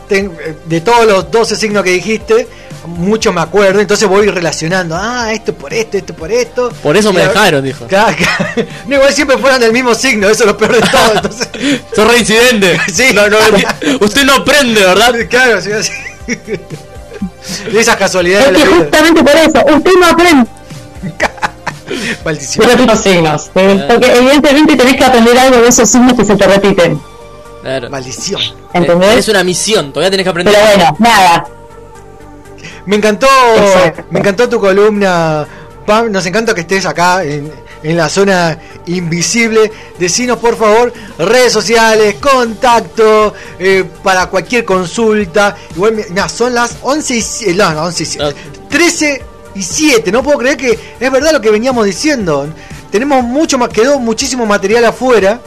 de 0.09 0.81
todos 0.81 1.05
los 1.05 1.29
12 1.31 1.55
signos 1.57 1.83
que 1.83 1.89
dijiste, 1.91 2.47
mucho 2.85 3.33
me 3.33 3.41
acuerdo, 3.41 3.81
entonces 3.81 4.07
voy 4.07 4.27
relacionando, 4.27 4.95
ah, 4.97 5.33
esto 5.33 5.53
por 5.53 5.73
esto, 5.73 5.97
esto 5.97 6.13
por 6.13 6.31
esto. 6.31 6.71
Por 6.81 6.95
eso 6.95 7.11
me 7.11 7.19
dejaron, 7.21 7.61
dijo. 7.63 7.85
Claro, 7.89 8.15
claro. 8.15 8.69
No, 8.87 8.95
igual 8.95 9.13
siempre 9.13 9.37
fueron 9.37 9.59
del 9.59 9.73
mismo 9.73 9.93
signo, 9.93 10.29
eso 10.29 10.43
es 10.43 10.47
lo 10.47 10.55
peor 10.57 10.75
de 10.75 10.81
todo. 10.81 11.11
Entonces, 11.15 11.49
Sos 11.93 12.07
reincidente. 12.07 12.79
Sí. 12.93 13.07
No, 13.13 13.27
no, 13.29 13.37
usted 13.99 14.23
no 14.23 14.35
aprende, 14.35 14.79
¿verdad? 14.81 15.13
claro, 15.29 15.59
sí, 15.61 15.71
así. 15.73 15.91
De 17.71 17.79
esas 17.79 17.95
casualidades 17.97 18.57
Es 18.57 18.63
que 18.63 18.69
justamente 18.69 19.23
por 19.23 19.35
eso, 19.35 19.75
usted 19.75 19.91
no 19.99 20.05
aprende 20.07 20.49
Maldición. 22.25 22.67
de 22.77 22.85
los 22.85 22.99
signos. 22.99 23.51
¿eh? 23.55 23.85
Porque 23.89 24.11
evidentemente 24.13 24.75
tenés 24.75 24.95
que 24.95 25.03
aprender 25.05 25.37
algo 25.37 25.61
de 25.61 25.67
esos 25.67 25.89
signos 25.89 26.13
que 26.13 26.25
se 26.25 26.35
te 26.35 26.47
repiten. 26.47 26.99
Claro. 27.61 27.89
Maldición. 27.89 28.41
¿Entendés? 28.73 29.17
Es 29.17 29.27
una 29.29 29.43
misión, 29.43 29.91
todavía 29.91 30.11
tenés 30.11 30.23
que 30.23 30.29
aprender. 30.29 30.53
Pero 30.53 30.65
bueno, 30.67 30.95
nada. 30.99 31.47
Me 32.85 32.95
encantó, 32.95 33.27
Exacto. 33.57 34.03
me 34.11 34.19
encantó 34.19 34.47
tu 34.47 34.59
columna, 34.59 35.45
Pam. 35.85 36.11
Nos 36.11 36.25
encanta 36.25 36.53
que 36.53 36.61
estés 36.61 36.85
acá 36.85 37.23
en, 37.23 37.51
en 37.83 37.97
la 37.97 38.07
zona 38.07 38.57
invisible. 38.85 39.69
Decinos 39.99 40.37
por 40.37 40.55
favor 40.55 40.93
redes 41.17 41.51
sociales, 41.51 42.15
contacto 42.15 43.33
eh, 43.59 43.83
para 44.03 44.27
cualquier 44.27 44.63
consulta. 44.63 45.55
Igual, 45.75 46.05
son 46.33 46.53
las 46.53 46.77
11 46.81 47.15
y 47.47 47.53
no, 47.55 47.73
no, 47.73 47.83
11 47.83 48.03
y 48.03 48.05
si- 48.05 48.19
13 48.69 49.23
y 49.57 49.63
7. 49.63 50.11
No 50.11 50.23
puedo 50.23 50.37
creer 50.37 50.57
que 50.57 50.79
es 50.99 51.11
verdad 51.11 51.31
lo 51.31 51.41
que 51.41 51.49
veníamos 51.51 51.85
diciendo. 51.85 52.47
Tenemos 52.91 53.23
mucho 53.23 53.57
más, 53.57 53.69
quedó 53.69 53.99
muchísimo 53.99 54.45
material 54.45 54.85
afuera 54.85 55.39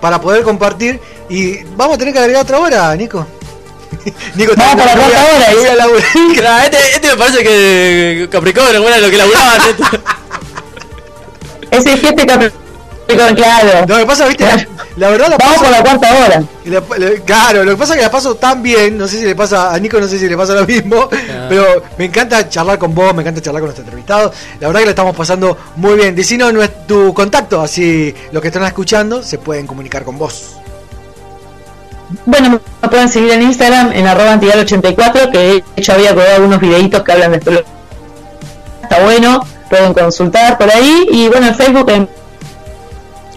para 0.00 0.20
poder 0.20 0.42
compartir 0.42 1.00
y 1.28 1.62
vamos 1.76 1.96
a 1.96 1.98
tener 1.98 2.12
que 2.14 2.20
agregar 2.20 2.42
otra 2.42 2.58
hora, 2.58 2.94
Nico. 2.96 3.26
Nico, 4.34 4.52
Vamos 4.56 4.76
te- 4.76 4.82
para 4.82 4.92
te 4.94 4.98
voy 4.98 5.12
a- 5.12 5.24
otra 5.24 5.36
hora, 5.36 5.54
voy 5.54 5.66
a 5.66 5.72
¿eh? 5.72 5.76
laburar. 5.76 6.04
Claro, 6.34 6.64
este, 6.64 6.78
este 6.94 7.08
me 7.08 7.16
parece 7.16 7.42
que 7.42 8.28
Capricornio, 8.30 8.82
bueno, 8.82 8.98
lo 8.98 9.10
que 9.10 9.16
laburaban. 9.16 9.60
este. 9.68 9.82
Ese 11.70 11.90
jefe 11.98 12.26
Capricornio, 12.26 12.52
claro. 13.08 13.86
Lo 13.86 13.96
que 13.98 14.06
pasa, 14.06 14.26
viste, 14.26 14.44
la, 14.44 14.66
la 14.96 15.08
verdad 15.10 15.28
la 15.30 15.36
Vamos 15.38 15.54
paso- 15.56 15.60
por 15.64 15.70
la 15.70 15.82
cuarta 15.82 16.08
hora. 16.14 16.42
la- 16.64 16.82
la- 16.98 17.20
claro, 17.24 17.64
lo 17.64 17.70
que 17.72 17.76
pasa 17.78 17.92
es 17.94 17.96
que 17.98 18.02
la 18.04 18.10
paso 18.10 18.34
tan 18.36 18.62
bien, 18.62 18.98
no 18.98 19.08
sé 19.08 19.18
si 19.18 19.24
le 19.24 19.34
pasa 19.34 19.72
a 19.72 19.78
Nico, 19.78 19.98
no 19.98 20.06
sé 20.06 20.18
si 20.18 20.28
le 20.28 20.36
pasa 20.36 20.54
lo 20.54 20.66
mismo, 20.66 21.08
pero 21.48 21.82
me 21.96 22.04
encanta 22.04 22.48
charlar 22.48 22.78
con 22.78 22.94
vos, 22.94 23.14
me 23.14 23.22
encanta 23.22 23.40
charlar 23.40 23.60
con 23.62 23.68
nuestro 23.68 23.84
entrevistado. 23.84 24.32
La 24.60 24.66
verdad 24.68 24.80
que 24.80 24.86
la 24.86 24.90
estamos 24.90 25.16
pasando 25.16 25.56
muy 25.76 25.94
bien. 25.96 26.14
Decinos 26.14 26.52
tu 26.86 27.14
contacto, 27.14 27.60
así 27.62 28.14
los 28.32 28.42
que 28.42 28.48
están 28.48 28.64
escuchando 28.64 29.22
se 29.22 29.38
pueden 29.38 29.66
comunicar 29.66 30.04
con 30.04 30.18
vos. 30.18 30.56
Bueno, 32.24 32.60
me 32.82 32.88
pueden 32.88 33.08
seguir 33.08 33.32
en 33.32 33.42
Instagram 33.42 33.92
en 33.92 34.06
arroba 34.06 34.34
antigal84, 34.38 35.30
que 35.30 35.38
de 35.38 35.64
hecho 35.76 35.92
había 35.92 36.14
colgado 36.14 36.36
algunos 36.36 36.60
videitos 36.60 37.02
que 37.02 37.12
hablan 37.12 37.32
de 37.32 37.38
esto. 37.38 37.50
Está 38.82 39.00
bueno, 39.04 39.44
pueden 39.68 39.92
consultar 39.92 40.56
por 40.56 40.70
ahí. 40.70 41.06
Y 41.10 41.28
bueno, 41.28 41.48
en 41.48 41.54
Facebook 41.54 41.90
en 41.90 42.08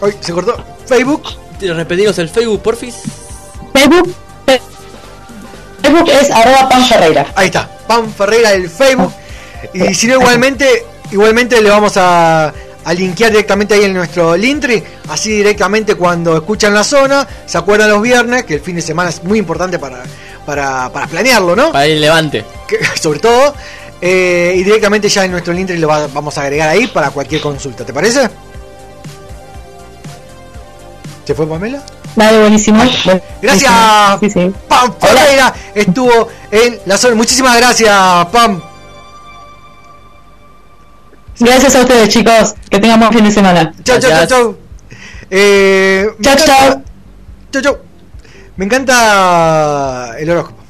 Hoy 0.01 0.15
se 0.19 0.33
cortó. 0.33 0.63
Facebook. 0.85 1.23
Repetiros 1.61 2.17
el 2.17 2.27
Facebook, 2.27 2.61
porfis. 2.61 2.95
Facebook, 3.73 4.15
Facebook 5.81 6.09
es 6.09 6.31
arroba 6.31 6.69
Pan 6.69 6.85
Ferreira. 6.85 7.31
Ahí 7.35 7.47
está, 7.47 7.69
Pam 7.87 8.11
Ferreira 8.11 8.51
el 8.53 8.69
Facebook. 8.69 9.13
Y 9.73 9.93
si 9.93 10.07
no, 10.07 10.15
igualmente, 10.15 10.85
igualmente 11.11 11.61
le 11.61 11.69
vamos 11.69 11.95
a, 11.97 12.47
a 12.83 12.93
linkear 12.93 13.29
directamente 13.31 13.75
ahí 13.75 13.83
en 13.83 13.93
nuestro 13.93 14.35
Linktree. 14.35 14.83
Así 15.09 15.31
directamente 15.31 15.93
cuando 15.95 16.35
escuchan 16.35 16.73
la 16.73 16.83
zona, 16.83 17.27
se 17.45 17.57
acuerdan 17.59 17.89
los 17.91 18.01
viernes, 18.01 18.43
que 18.45 18.55
el 18.55 18.61
fin 18.61 18.75
de 18.77 18.81
semana 18.81 19.11
es 19.11 19.23
muy 19.23 19.37
importante 19.37 19.77
para, 19.77 20.01
para, 20.45 20.89
para 20.91 21.05
planearlo, 21.07 21.55
¿no? 21.55 21.71
Para 21.71 21.85
el 21.85 22.01
levante. 22.01 22.43
Que- 22.67 22.79
sobre 22.99 23.19
todo. 23.19 23.53
eh, 24.01 24.55
y 24.57 24.63
directamente 24.63 25.09
ya 25.09 25.25
en 25.25 25.31
nuestro 25.31 25.53
Linktree 25.53 25.77
lo 25.79 25.87
va- 25.87 26.07
vamos 26.07 26.35
a 26.39 26.41
agregar 26.41 26.69
ahí 26.69 26.87
para 26.87 27.11
cualquier 27.11 27.39
consulta, 27.41 27.85
¿te 27.85 27.93
parece? 27.93 28.27
¿Se 31.31 31.35
fue 31.35 31.47
Pamela? 31.47 31.81
Dale, 32.13 32.39
buenísimo. 32.41 32.83
Gracias, 33.41 33.71
Sí, 34.19 34.29
sí. 34.29 34.51
Pam 34.67 34.93
Ferreira 34.99 35.53
estuvo 35.73 36.27
en 36.51 36.77
la 36.85 36.97
zona. 36.97 37.15
Muchísimas 37.15 37.55
gracias, 37.55 38.25
Pam. 38.33 38.61
Gracias 41.39 41.73
a 41.73 41.81
ustedes, 41.83 42.09
chicos. 42.09 42.53
Que 42.69 42.79
tengan 42.79 42.99
buen 42.99 43.13
fin 43.13 43.23
de 43.23 43.31
semana. 43.31 43.71
Chau, 43.81 43.97
chau, 43.97 44.11
chau, 44.11 44.27
chau. 44.27 44.57
Eh, 45.29 46.05
encanta- 46.19 46.43
chau. 46.45 46.83
Chau, 47.53 47.61
chau. 47.61 47.77
Me 48.57 48.65
encanta 48.65 50.13
el 50.19 50.29
horóscopo. 50.31 50.61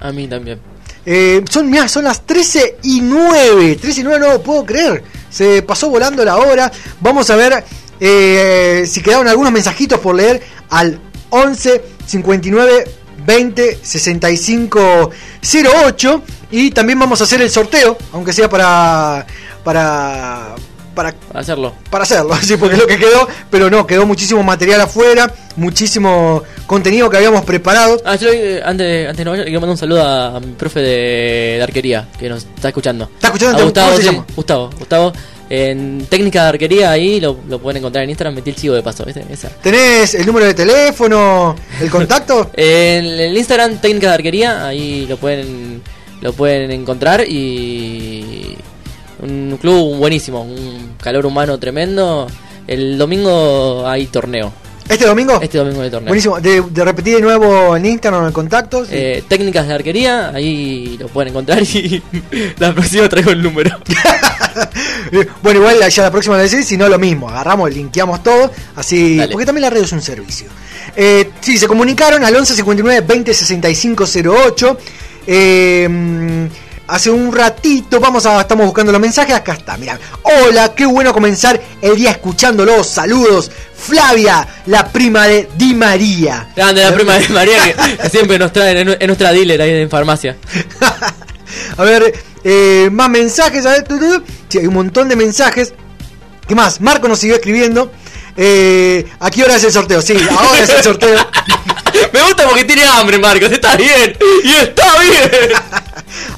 A 0.00 0.10
mí 0.10 0.26
también. 0.26 0.60
Eh, 1.06 1.44
son, 1.48 1.70
mirá, 1.70 1.86
son 1.86 2.02
las 2.02 2.22
13 2.22 2.78
y 2.82 3.02
9. 3.02 3.76
13 3.80 4.00
y 4.00 4.02
9 4.02 4.18
no 4.18 4.32
lo 4.32 4.42
puedo 4.42 4.66
creer. 4.66 5.04
Se 5.30 5.62
pasó 5.62 5.88
volando 5.88 6.24
la 6.24 6.38
hora. 6.38 6.72
Vamos 6.98 7.30
a 7.30 7.36
ver 7.36 7.62
eh, 8.00 8.84
si 8.86 9.02
quedaron 9.02 9.28
algunos 9.28 9.52
mensajitos 9.52 9.98
por 10.00 10.14
leer 10.14 10.42
al 10.70 11.00
11 11.30 11.82
59 12.06 12.84
20 13.26 13.78
65 13.82 15.10
08. 15.42 16.22
Y 16.50 16.70
también 16.70 16.98
vamos 16.98 17.20
a 17.20 17.24
hacer 17.24 17.42
el 17.42 17.50
sorteo, 17.50 17.96
aunque 18.12 18.32
sea 18.32 18.48
para. 18.48 19.26
para. 19.62 20.54
para 20.94 21.14
Hacerlo. 21.34 21.74
para 21.90 22.04
hacerlo, 22.04 22.34
sí, 22.42 22.56
porque 22.56 22.74
es 22.74 22.80
lo 22.80 22.86
que 22.86 22.96
quedó, 22.98 23.28
pero 23.50 23.68
no, 23.68 23.86
quedó 23.86 24.06
muchísimo 24.06 24.42
material 24.42 24.80
afuera, 24.80 25.30
muchísimo 25.56 26.42
contenido 26.66 27.10
que 27.10 27.18
habíamos 27.18 27.44
preparado. 27.44 28.00
Ah, 28.04 28.16
yo 28.16 28.30
eh, 28.30 28.62
antes, 28.64 29.08
antes 29.10 29.26
no 29.26 29.32
quiero 29.34 29.60
mandar 29.60 29.70
un 29.70 29.76
saludo 29.76 30.02
a, 30.02 30.36
a 30.36 30.40
mi 30.40 30.52
profe 30.52 30.80
de, 30.80 31.56
de 31.58 31.62
arquería 31.62 32.08
que 32.18 32.30
nos 32.30 32.44
está 32.44 32.68
escuchando. 32.68 33.10
¿Está 33.14 33.28
escuchando? 33.28 33.58
A 33.58 33.64
Gustavo, 33.64 33.86
¿Cómo 33.88 33.96
se 33.98 34.02
sí, 34.02 34.10
llama? 34.10 34.26
Gustavo, 34.34 34.70
Gustavo. 34.78 35.12
En 35.50 36.06
técnica 36.06 36.42
de 36.42 36.48
arquería 36.50 36.90
ahí 36.90 37.20
lo, 37.20 37.38
lo 37.48 37.58
pueden 37.58 37.78
encontrar 37.78 38.04
en 38.04 38.10
Instagram, 38.10 38.34
metí 38.34 38.50
el 38.50 38.56
chivo 38.56 38.74
de 38.74 38.82
paso, 38.82 39.04
¿viste? 39.04 39.24
Esa. 39.30 39.48
¿Tenés 39.48 40.14
el 40.14 40.26
número 40.26 40.46
de 40.46 40.54
teléfono, 40.54 41.56
el 41.80 41.90
contacto? 41.90 42.50
En 42.56 43.06
el 43.06 43.36
Instagram 43.36 43.80
técnica 43.80 44.08
de 44.08 44.14
arquería, 44.14 44.66
ahí 44.66 45.06
lo 45.08 45.16
pueden 45.16 45.82
lo 46.20 46.32
pueden 46.32 46.70
encontrar 46.70 47.24
y 47.28 48.56
un 49.22 49.58
club 49.60 49.96
buenísimo, 49.96 50.42
un 50.42 50.96
calor 51.00 51.26
humano 51.26 51.58
tremendo. 51.58 52.26
El 52.66 52.98
domingo 52.98 53.86
hay 53.86 54.06
torneo. 54.06 54.52
¿Este 54.88 55.06
domingo? 55.06 55.38
Este 55.42 55.58
domingo 55.58 55.82
hay 55.82 55.90
torneo. 55.90 56.08
Buenísimo, 56.08 56.40
de, 56.40 56.62
de 56.62 56.84
repetir 56.84 57.16
de 57.16 57.20
nuevo 57.22 57.76
en 57.76 57.84
Instagram 57.84 58.26
el 58.26 58.32
contacto. 58.32 58.84
sí. 58.84 58.90
Eh, 58.94 59.24
técnicas 59.28 59.66
de 59.68 59.74
arquería, 59.74 60.30
ahí 60.30 60.96
lo 60.98 61.08
pueden 61.08 61.30
encontrar 61.30 61.62
y 61.62 62.02
la 62.58 62.72
próxima 62.72 63.08
traigo 63.08 63.30
el 63.30 63.42
número. 63.42 63.78
Bueno, 65.40 65.60
igual 65.60 65.88
ya 65.88 66.02
la 66.02 66.10
próxima 66.10 66.36
vez, 66.36 66.50
si 66.66 66.76
no 66.76 66.88
lo 66.88 66.98
mismo, 66.98 67.28
agarramos, 67.28 67.72
linkeamos 67.72 68.24
todo, 68.24 68.50
así, 68.74 69.16
Dale. 69.16 69.30
porque 69.30 69.46
también 69.46 69.62
la 69.62 69.70
red 69.70 69.82
es 69.82 69.92
un 69.92 70.02
servicio. 70.02 70.48
Eh, 70.96 71.30
sí, 71.40 71.58
se 71.58 71.68
comunicaron 71.68 72.24
al 72.24 72.34
11 72.34 72.54
59 72.56 73.06
20 73.06 73.34
65 73.34 74.04
08. 74.04 74.78
Eh, 75.28 75.86
mm, 75.88 76.46
hace 76.88 77.10
un 77.10 77.32
ratito, 77.32 78.00
vamos 78.00 78.26
a, 78.26 78.40
estamos 78.40 78.66
buscando 78.66 78.90
los 78.92 79.00
mensajes, 79.00 79.34
acá 79.34 79.52
está, 79.52 79.76
mirá. 79.76 79.98
Hola, 80.22 80.74
qué 80.74 80.86
bueno 80.86 81.12
comenzar 81.12 81.60
el 81.80 81.94
día 81.96 82.10
escuchándolos, 82.10 82.88
saludos. 82.88 83.50
Flavia, 83.76 84.46
la 84.66 84.88
prima 84.88 85.26
de 85.28 85.48
Di 85.56 85.74
María. 85.74 86.48
Grande 86.56 86.82
la 86.82 86.92
prima 86.92 87.14
de 87.18 87.28
María 87.28 87.62
que, 87.62 88.08
siempre 88.10 88.38
nos 88.38 88.52
nu- 88.52 88.96
es 88.98 89.06
nuestra 89.06 89.32
dealer 89.32 89.62
ahí 89.62 89.70
en 89.70 89.88
farmacia. 89.88 90.36
A 91.76 91.82
ver, 91.84 92.12
eh, 92.44 92.88
más 92.90 93.08
mensajes. 93.08 93.64
A 93.66 93.70
ver. 93.70 93.86
Sí, 94.48 94.58
hay 94.58 94.66
un 94.66 94.74
montón 94.74 95.08
de 95.08 95.16
mensajes. 95.16 95.72
¿Qué 96.46 96.54
más? 96.54 96.80
Marco 96.80 97.06
nos 97.08 97.20
siguió 97.20 97.36
escribiendo. 97.36 97.92
Eh, 98.36 99.06
¿A 99.20 99.30
qué 99.30 99.44
hora 99.44 99.56
es 99.56 99.64
el 99.64 99.72
sorteo? 99.72 100.02
Sí, 100.02 100.14
ahora 100.30 100.60
es 100.62 100.70
el 100.70 100.82
sorteo. 100.82 101.16
Me 102.12 102.22
gusta 102.22 102.44
porque 102.46 102.64
tiene 102.64 102.84
hambre, 102.84 103.18
Marcos, 103.18 103.50
está 103.50 103.76
bien. 103.76 104.16
Y 104.44 104.50
está 104.50 104.84
bien. 105.00 105.52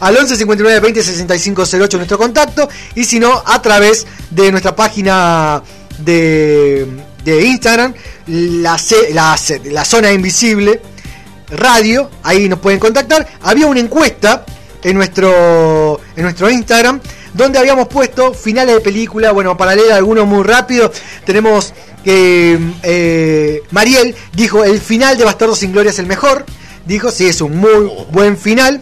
Al 0.01 0.17
11 0.17 0.37
59 0.37 0.81
20 0.81 1.03
65 1.03 1.63
08 1.81 1.97
nuestro 1.97 2.19
contacto. 2.19 2.69
Y 2.95 3.05
si 3.05 3.19
no, 3.21 3.43
a 3.47 3.61
través 3.63 4.07
de 4.31 4.51
nuestra 4.51 4.75
página 4.77 5.63
de, 5.99 6.87
de 7.25 7.45
Instagram, 7.45 7.95
la, 8.27 8.79
C- 8.79 9.13
la, 9.13 9.37
C- 9.37 9.61
la 9.67 9.85
zona 9.85 10.13
invisible 10.13 10.81
radio. 11.51 12.11
Ahí 12.23 12.49
nos 12.49 12.59
pueden 12.61 12.79
contactar. 12.79 13.27
Había 13.43 13.67
una 13.67 13.81
encuesta 13.81 14.45
en 14.83 14.97
nuestro, 14.97 16.01
en 16.17 16.23
nuestro 16.23 16.49
Instagram 16.51 17.01
donde 17.35 17.59
habíamos 17.61 17.87
puesto 17.89 18.35
finales 18.35 18.75
de 18.75 18.81
película. 18.81 19.31
Bueno, 19.33 19.57
para 19.57 19.75
leer 19.75 19.93
algunos 19.93 20.27
muy 20.27 20.43
rápido, 20.43 20.91
tenemos 21.25 21.73
que 22.05 22.59
eh, 22.83 23.63
Mariel 23.71 24.15
dijo: 24.33 24.65
el 24.65 24.81
final 24.81 25.17
de 25.17 25.25
Bastardo 25.25 25.55
sin 25.55 25.71
Gloria 25.73 25.91
es 25.91 25.99
el 25.99 26.07
mejor. 26.07 26.45
Dijo: 26.87 27.11
sí, 27.13 27.27
es 27.27 27.41
un 27.41 27.57
muy 27.57 27.89
buen 28.11 28.37
final. 28.37 28.81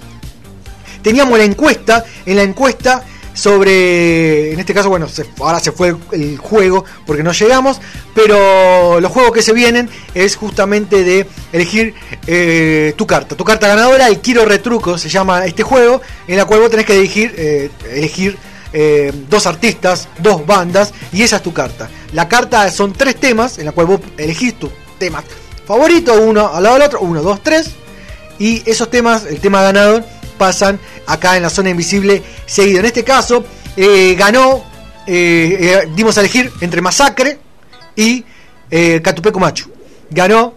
Teníamos 1.09 1.39
la 1.39 1.45
encuesta. 1.45 2.05
En 2.27 2.37
la 2.37 2.43
encuesta 2.43 3.03
sobre, 3.33 4.53
en 4.53 4.61
este 4.61 4.75
caso, 4.75 4.91
bueno, 4.91 5.07
ahora 5.41 5.59
se 5.59 5.73
fue 5.73 5.97
el, 6.13 6.37
juego 6.37 6.85
porque 7.07 7.23
no 7.23 7.33
llegamos, 7.33 7.81
pero 8.15 9.01
los 9.01 9.11
juegos 9.11 9.33
que 9.33 9.41
se 9.41 9.55
vienen 9.55 9.89
es 10.13 10.37
justamente 10.37 11.05
de 11.05 11.27
elegir 11.51 11.95
eh, 12.27 12.93
tu 12.95 13.07
carta, 13.07 13.35
tu 13.39 13.43
carta 13.43 13.69
ganadora, 13.69 14.09
el 14.09 14.19
Quiero 14.19 14.45
Retruco 14.45 14.99
se 14.99 15.09
llama 15.09 15.47
este 15.47 15.63
juego, 15.63 16.03
en 16.27 16.37
la 16.37 16.45
cual 16.45 16.61
vos 16.61 16.71
tenés 16.71 16.85
que 16.85 16.99
elegir, 16.99 17.35
eh, 17.39 17.71
elegir 17.91 18.37
eh, 18.75 19.11
dos 19.31 19.47
artistas, 19.47 20.11
dos 20.19 20.47
bandas, 20.47 20.93
y 21.11 21.23
esa 21.23 21.37
es 21.37 21.43
tu 21.43 21.55
carta. 21.55 21.89
La 22.13 22.29
carta 22.29 22.71
son 22.71 22.93
tres 22.93 23.17
temas, 23.17 23.59
en 23.59 23.65
la 23.65 23.73
cual 23.73 23.87
vos 23.87 24.01
elegís 24.19 24.59
tu 24.59 24.71
tema 24.99 25.25
favorito, 25.67 26.13
uno 26.21 26.49
al 26.53 26.63
lado 26.63 26.75
del 26.75 26.85
otro, 26.85 27.01
uno, 27.01 27.23
dos, 27.23 27.43
tres, 27.43 27.71
y 28.39 28.63
esos 28.71 28.91
temas, 28.91 29.25
el 29.25 29.41
tema 29.41 29.63
ganador, 29.63 30.05
pasan 30.39 30.79
acá 31.07 31.37
en 31.37 31.43
la 31.43 31.51
zona 31.51 31.71
invisible 31.71 32.23
seguido. 32.47 32.81
En 32.81 32.87
este 32.87 33.05
caso, 33.05 33.45
eh, 33.77 34.15
ganó, 34.17 34.65
eh, 35.07 35.59
eh, 35.61 35.89
dimos 35.95 36.17
a 36.17 36.21
elegir 36.21 36.51
entre 36.61 36.81
Masacre 36.81 37.39
y 37.97 38.25
Catupeco 39.03 39.41
Macho. 39.41 39.67
Ganó 40.11 40.55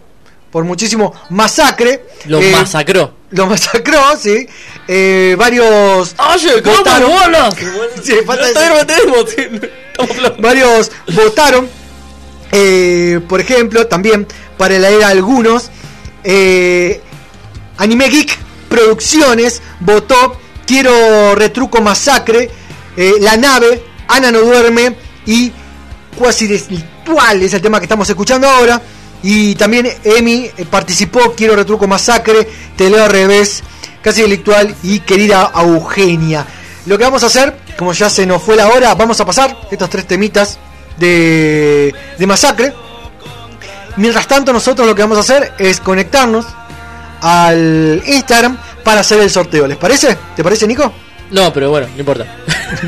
por 0.51 0.63
muchísimo 0.63 1.13
Masacre. 1.29 2.05
Lo 2.25 2.41
masacró. 2.41 3.15
Lo 3.31 3.47
masacró, 3.47 4.01
sí. 4.19 4.47
Varios. 5.37 6.15
Oye, 6.33 6.61
¿cómo 6.61 6.77
votaron. 6.77 7.11
bolas? 7.11 7.55
Sí, 8.03 8.15
varios 10.39 10.91
votaron. 11.07 11.69
Por 13.27 13.39
ejemplo, 13.41 13.87
también 13.87 14.27
para 14.61 14.77
leer 14.77 15.03
algunos, 15.03 15.71
eh, 16.23 17.01
Anime 17.77 18.09
Geek 18.09 18.37
Producciones 18.71 19.61
votó 19.81 20.37
Quiero 20.65 21.35
Retruco 21.35 21.81
Masacre, 21.81 22.49
eh, 22.95 23.15
La 23.19 23.35
Nave, 23.35 23.83
Ana 24.07 24.31
No 24.31 24.39
Duerme 24.39 24.95
y 25.25 25.51
Cuasi 26.17 26.47
Delictual 26.47 27.43
es 27.43 27.53
el 27.53 27.61
tema 27.61 27.79
que 27.79 27.85
estamos 27.85 28.09
escuchando 28.09 28.47
ahora. 28.47 28.81
Y 29.23 29.55
también 29.55 29.91
Emi 30.05 30.49
eh, 30.55 30.65
participó, 30.69 31.33
Quiero 31.33 31.57
Retruco 31.57 31.85
Masacre, 31.85 32.47
Te 32.77 32.89
leo 32.89 33.03
al 33.03 33.11
revés, 33.11 33.61
Casi 34.01 34.21
Delictual 34.21 34.73
y 34.83 35.01
Querida 35.01 35.51
Eugenia. 35.53 36.45
Lo 36.85 36.97
que 36.97 37.03
vamos 37.03 37.23
a 37.23 37.25
hacer, 37.25 37.53
como 37.77 37.91
ya 37.91 38.09
se 38.09 38.25
nos 38.25 38.41
fue 38.41 38.55
la 38.55 38.69
hora, 38.69 38.95
vamos 38.95 39.19
a 39.19 39.25
pasar 39.25 39.67
estos 39.69 39.89
tres 39.89 40.07
temitas 40.07 40.59
de, 40.97 41.93
de 42.17 42.25
Masacre. 42.25 42.73
Mientras 43.97 44.29
tanto, 44.29 44.53
nosotros 44.53 44.87
lo 44.87 44.95
que 44.95 45.01
vamos 45.01 45.17
a 45.17 45.21
hacer 45.21 45.55
es 45.59 45.81
conectarnos 45.81 46.45
al 47.21 48.01
Instagram 48.05 48.57
para 48.83 49.01
hacer 49.01 49.19
el 49.19 49.29
sorteo. 49.29 49.67
¿Les 49.67 49.77
parece? 49.77 50.17
¿Te 50.35 50.43
parece, 50.43 50.67
Nico? 50.67 50.91
No, 51.31 51.53
pero 51.53 51.69
bueno, 51.69 51.87
no 51.93 51.99
importa. 51.99 52.25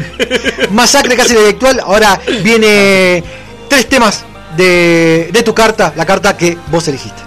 Masacre 0.71 1.15
casi 1.15 1.33
intelectual. 1.33 1.79
Ahora 1.79 2.19
viene 2.43 3.23
tres 3.69 3.87
temas 3.87 4.23
de, 4.57 5.29
de 5.31 5.43
tu 5.43 5.53
carta, 5.53 5.93
la 5.95 6.05
carta 6.05 6.35
que 6.35 6.57
vos 6.67 6.87
elegiste. 6.87 7.21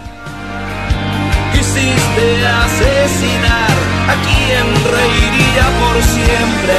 Quisiste 1.52 2.46
asesinar 2.46 3.76
a 4.08 4.14
quien 4.26 4.66
reiría 4.92 5.64
por 5.80 6.02
siempre. 6.02 6.76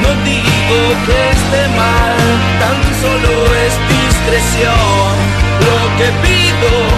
No 0.00 0.08
digo 0.24 0.78
que 1.06 1.30
esté 1.30 1.68
mal, 1.76 2.16
tan 2.60 2.78
solo 3.02 3.54
es 3.66 3.74
discreción. 3.92 5.40
Lo 5.60 5.96
que 5.98 6.08
pido 6.22 6.89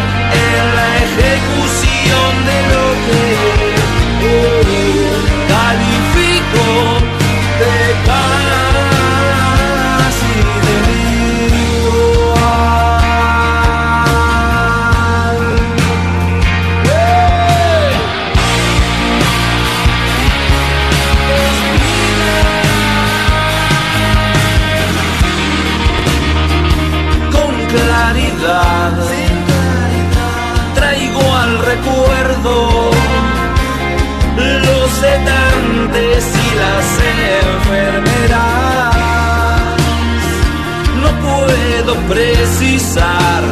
precisar, 42.42 43.42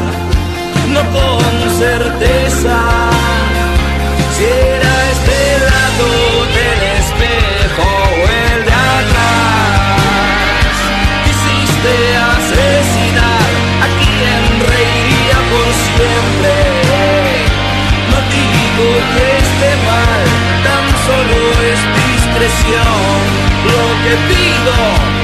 no 0.92 1.00
con 1.12 1.42
certeza, 1.78 2.76
si 4.36 4.44
era 4.44 4.94
este 5.14 5.40
lado 5.70 6.08
del 6.58 6.80
espejo 6.98 7.86
o 7.86 8.26
el 8.46 8.58
de 8.68 8.74
atrás. 8.98 10.02
Quisiste 11.24 11.94
asesinar 12.34 13.50
a 13.84 13.88
quien 14.00 14.42
reiría 14.72 15.38
por 15.52 15.68
siempre. 15.86 16.52
No 18.10 18.18
digo 18.34 18.88
que 19.14 19.26
esté 19.44 19.70
mal, 19.90 20.22
tan 20.66 20.86
solo 21.06 21.38
es 21.70 21.80
discreción. 22.02 23.20
Lo 23.70 23.82
que 24.02 24.12
pido 24.28 25.19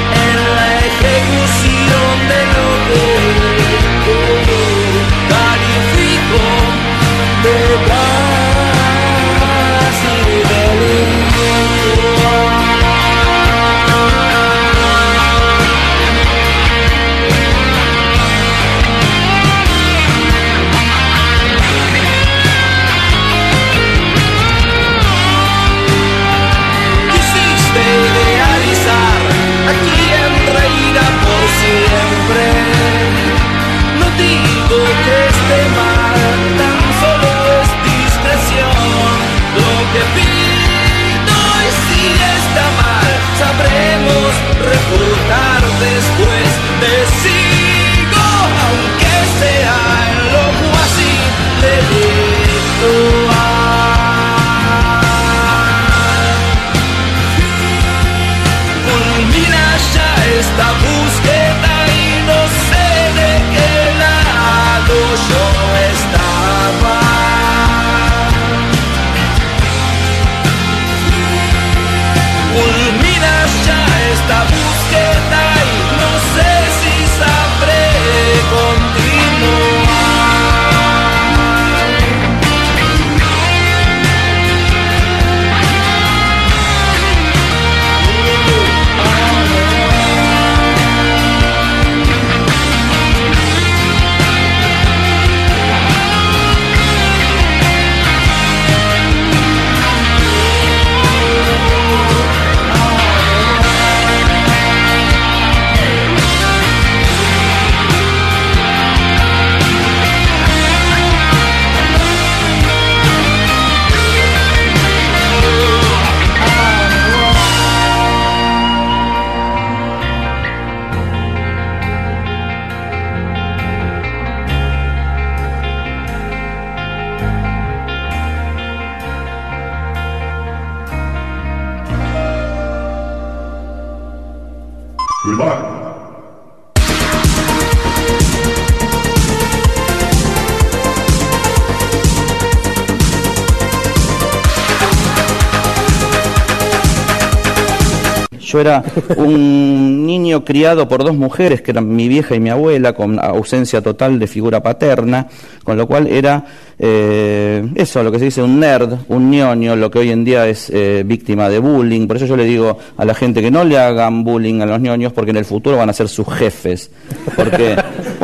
Era 148.61 148.83
un 149.17 150.07
niño 150.07 150.45
criado 150.45 150.89
por 150.89 151.05
dos 151.05 151.17
mujeres, 151.17 151.63
que 151.63 151.71
eran 151.71 151.95
mi 151.95 152.09
vieja 152.09 152.35
y 152.35 152.41
mi 152.41 152.51
abuela, 152.51 152.93
con 152.93 153.19
ausencia 153.19 153.81
total 153.81 154.19
de 154.19 154.27
figura 154.27 154.63
paterna, 154.63 155.27
con 155.65 155.77
lo 155.77 155.87
cual 155.87 156.07
era 156.07 156.45
eh, 156.79 157.67
eso, 157.75 158.03
lo 158.03 158.13
que 158.13 158.19
se 158.19 158.27
dice 158.27 158.43
un 158.43 158.61
nerd, 158.61 158.93
un 159.09 159.31
ñoño, 159.31 159.77
lo 159.77 159.91
que 159.91 159.99
hoy 159.99 160.11
en 160.11 160.25
día 160.25 160.47
es 160.47 160.71
eh, 160.71 161.03
víctima 161.07 161.49
de 161.49 161.59
bullying. 161.59 162.07
Por 162.07 162.17
eso 162.17 162.27
yo 162.27 162.37
le 162.37 162.45
digo 162.45 162.79
a 162.97 163.05
la 163.05 163.15
gente 163.15 163.41
que 163.41 163.51
no 163.51 163.65
le 163.65 163.79
hagan 163.79 164.25
bullying 164.25 164.61
a 164.61 164.67
los 164.67 164.81
ñoños, 164.81 165.13
porque 165.13 165.31
en 165.31 165.39
el 165.39 165.45
futuro 165.45 165.77
van 165.77 165.91
a 165.91 165.93
ser 165.93 166.09
sus 166.09 166.27
jefes. 166.29 166.91
¿Por 167.35 167.51
qué? 167.51 167.77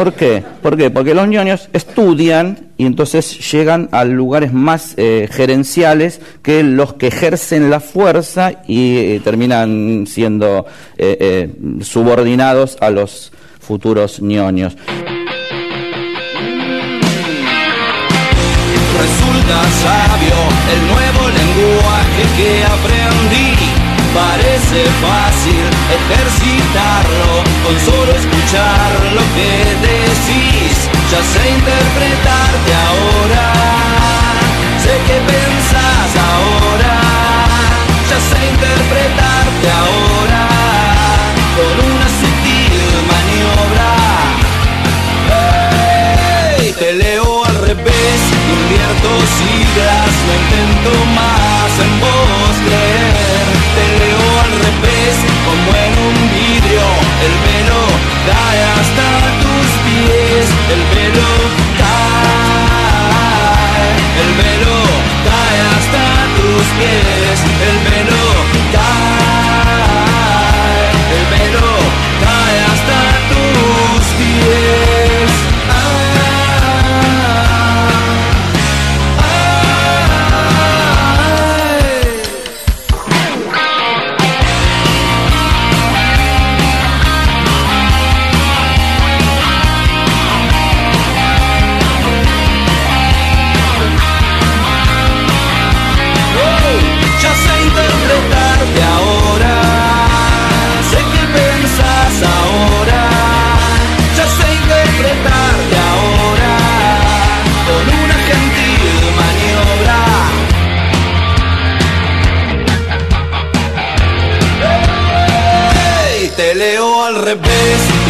¿Por 0.03 0.15
qué? 0.15 0.43
¿Por 0.61 0.77
qué? 0.77 0.91
Porque 0.91 1.15
los 1.15 1.29
ñoños 1.29 1.69
estudian 1.73 2.73
y 2.77 2.87
entonces 2.87 3.39
llegan 3.53 3.89
a 3.93 4.05
lugares 4.05 4.53
más 4.53 4.95
eh, 4.97 5.29
gerenciales 5.31 6.21
que 6.43 6.65
los 6.65 6.95
que 6.95 7.07
ejercen 7.07 7.71
la 7.71 7.79
fuerza 7.79 8.65
y 8.67 8.97
eh, 8.97 9.21
terminan 9.23 10.09
siendo 10.09 10.67
eh, 10.99 11.55
subordinados 11.83 12.79
a 12.81 12.91
los 12.91 13.33
futuros 13.61 14.21
ñoños. 14.21 14.77
Resulta 18.99 19.63
sabio 19.85 20.39
el 20.73 20.81
nuevo 20.89 21.29
lenguaje 21.29 22.23
que 22.37 22.65
aprendí. 22.65 23.55
Parece 24.13 24.83
fácil 25.01 25.72
ejercitarlo 25.91 27.43
con 27.65 27.75
solo 27.81 28.13
escuchar 28.13 28.91
lo 29.15 29.25
que 29.35 29.51
decís. 29.89 30.89
Ya 31.11 31.21
sé 31.23 31.43
interpretarte 31.51 32.71
ahora, 32.89 33.47
sé 34.83 34.95
que 35.07 35.19
pensás 35.33 36.11
ahora. 36.31 36.95
Ya 38.11 38.19
sé 38.29 38.39
interpretarte 38.55 39.69
ahora 39.83 40.45
con 41.57 41.75
una 41.91 42.09
sutil 42.21 42.77
maniobra. 43.13 43.93
Te 46.79 46.93
leo 46.95 47.45
al 47.45 47.57
revés, 47.69 48.21
invierto 48.51 49.09
siglas, 49.39 50.13
no 50.27 50.33
intento 50.43 50.93
más 51.15 51.71
en 51.79 51.93
vos 52.01 52.55
creer. 52.67 53.47
Te 53.77 53.85
leo 54.01 54.25
al 54.45 54.53
revés, 54.67 55.15
el 57.27 57.35
velo 57.47 57.83
cae 58.27 58.63
hasta 58.79 59.09
tus 59.43 59.69
pies, 59.85 60.47
el 60.75 60.83
velo 60.95 61.31
cae, 61.79 63.13
el 64.23 64.31
velo 64.43 64.79
cae 65.29 65.59
hasta 65.75 66.05
tus 66.37 66.65
pies, 66.79 67.37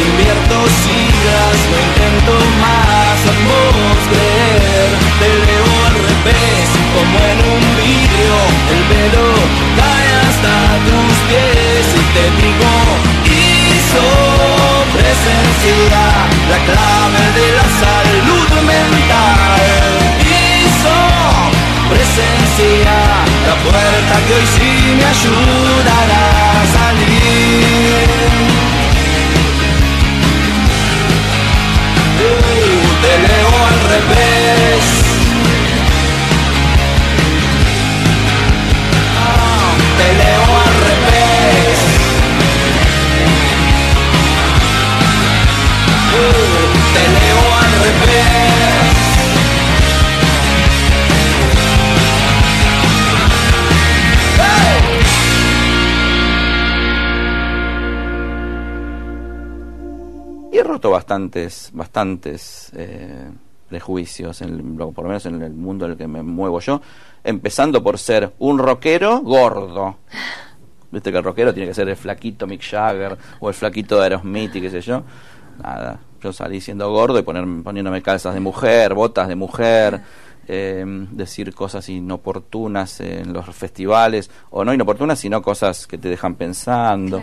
invierto 0.00 0.56
siglas, 0.84 1.56
no 1.70 1.76
intento 1.88 2.32
más 2.60 3.18
vos 3.48 4.00
creer. 4.08 4.90
Te 5.20 5.28
leo 5.44 5.70
al 5.86 5.96
revés, 6.08 6.66
como 6.94 7.16
en 7.30 7.38
un 7.52 7.62
vidrio, 7.76 8.36
el 8.72 8.82
velo 8.88 9.26
cae 9.78 10.08
hasta 10.26 10.54
tus 10.86 11.14
pies 11.28 11.84
y 11.92 12.04
te 12.14 12.24
digo, 12.40 12.72
hizo 13.28 14.06
presencia, 14.96 16.02
la 16.50 16.58
clave 16.68 17.24
de 17.38 17.46
la 17.58 17.66
salud 17.84 18.48
mental. 18.64 19.60
Hizo 20.24 20.96
presencia, 21.92 22.96
la 23.46 23.54
puerta 23.64 24.14
que 24.26 24.32
hoy 24.34 24.46
sí 24.56 24.72
me 24.96 25.04
ayudará 25.04 25.61
bastantes, 60.92 61.70
bastantes 61.72 62.70
eh, 62.76 63.30
prejuicios, 63.68 64.40
en, 64.42 64.76
por 64.76 64.98
lo 64.98 65.08
menos 65.08 65.26
en 65.26 65.42
el 65.42 65.52
mundo 65.52 65.86
en 65.86 65.92
el 65.92 65.96
que 65.96 66.06
me 66.06 66.22
muevo 66.22 66.60
yo, 66.60 66.80
empezando 67.24 67.82
por 67.82 67.98
ser 67.98 68.32
un 68.38 68.58
rockero 68.58 69.20
gordo. 69.20 69.96
Viste 70.90 71.10
que 71.10 71.18
el 71.18 71.24
rockero 71.24 71.54
tiene 71.54 71.68
que 71.68 71.74
ser 71.74 71.88
el 71.88 71.96
flaquito 71.96 72.46
Mick 72.46 72.62
Jagger 72.62 73.16
o 73.40 73.48
el 73.48 73.54
flaquito 73.54 73.96
de 73.96 74.02
Aerosmith 74.02 74.54
y 74.56 74.60
qué 74.60 74.70
sé 74.70 74.82
yo. 74.82 75.02
Nada, 75.62 75.98
yo 76.22 76.32
salí 76.32 76.60
siendo 76.60 76.90
gordo 76.90 77.18
y 77.18 77.22
poner, 77.22 77.44
poniéndome 77.62 78.02
calzas 78.02 78.34
de 78.34 78.40
mujer, 78.40 78.94
botas 78.94 79.28
de 79.28 79.34
mujer, 79.34 80.02
eh, 80.46 80.84
decir 81.12 81.54
cosas 81.54 81.88
inoportunas 81.88 83.00
en 83.00 83.32
los 83.32 83.46
festivales, 83.54 84.30
o 84.50 84.64
no 84.64 84.74
inoportunas, 84.74 85.18
sino 85.18 85.40
cosas 85.40 85.86
que 85.86 85.98
te 85.98 86.08
dejan 86.08 86.34
pensando. 86.34 87.22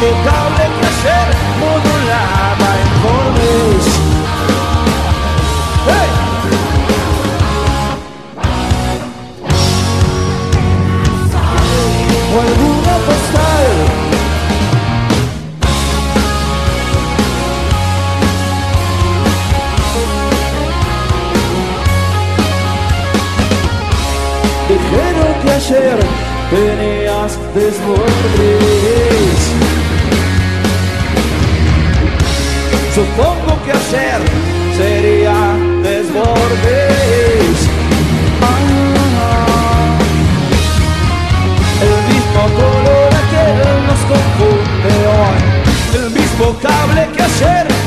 intocable 0.00 0.64
placer 0.78 1.26
modulaba 1.58 2.68
informes. 2.86 3.84
¡Hey! 5.88 6.10
O 12.30 12.40
alguna 12.40 12.94
postal. 13.06 13.66
Dijeron 24.68 25.32
que 25.42 25.50
ayer 25.50 25.98
tenías 26.50 27.32
desborde. 27.54 29.27
Supongo 32.98 33.62
que 33.64 33.70
ayer 33.70 34.20
sería 34.76 35.54
desbordes. 35.84 37.56
Ah, 38.42 39.96
el 41.80 41.96
mismo 42.12 42.42
color 42.58 43.10
aquel 43.22 43.86
nos 43.86 44.02
confunde 44.12 44.92
hoy. 45.14 45.38
El 45.94 46.06
mismo 46.10 46.46
cable 46.60 47.08
que 47.14 47.22
ayer 47.22 47.77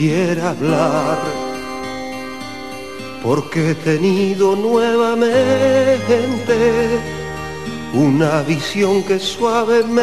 quisiera 0.00 0.50
hablar, 0.50 1.18
porque 3.22 3.72
he 3.72 3.74
tenido 3.74 4.56
nuevamente 4.56 5.34
una 7.92 8.40
visión 8.42 9.02
que 9.02 9.18
suavemente 9.18 9.98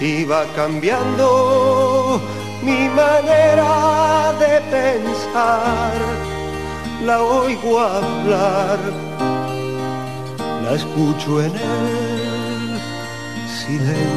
iba 0.00 0.46
cambiando 0.56 2.20
mi 2.64 2.88
manera 2.88 4.34
de 4.40 4.60
pensar. 4.72 5.92
La 7.04 7.22
oigo 7.22 7.78
hablar 7.78 8.80
la 10.64 10.74
escucho 10.74 11.40
en 11.40 11.54
el 11.54 12.80
silencio. 13.60 14.07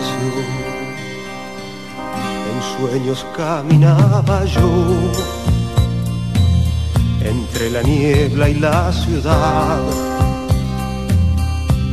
Sueños 2.81 3.25
caminaba 3.37 4.43
yo 4.45 4.69
entre 7.23 7.69
la 7.69 7.83
niebla 7.83 8.49
y 8.49 8.55
la 8.55 8.91
ciudad, 8.91 9.83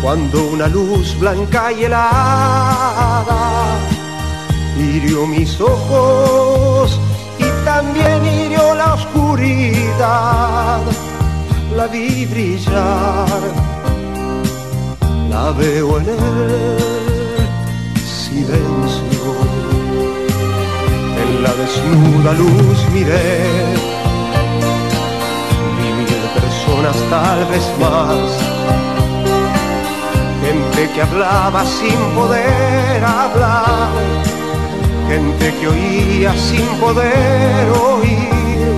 cuando 0.00 0.46
una 0.46 0.66
luz 0.66 1.14
blanca 1.20 1.70
y 1.72 1.84
helada 1.84 3.26
hirió 4.78 5.26
mis 5.26 5.60
ojos 5.60 6.98
y 7.38 7.44
también 7.66 8.24
hirió 8.24 8.74
la 8.74 8.94
oscuridad. 8.94 10.80
La 11.76 11.86
vi 11.86 12.24
brillar, 12.24 13.73
la 15.34 15.50
veo 15.50 15.98
en 15.98 16.08
el 16.08 16.78
silencio. 18.24 19.24
En 21.22 21.30
la 21.44 21.52
desnuda 21.60 22.32
luz 22.42 22.78
miré, 22.94 23.30
vi 25.76 25.88
mil 26.00 26.24
personas 26.38 26.96
tal 27.10 27.40
vez 27.52 27.66
más. 27.82 28.28
Gente 30.44 30.82
que 30.92 31.00
hablaba 31.02 31.64
sin 31.78 31.98
poder 32.18 33.04
hablar 33.04 33.88
gente 35.08 35.46
que 35.58 35.66
oía 35.68 36.32
sin 36.48 36.66
poder 36.84 37.64
oír 37.92 38.74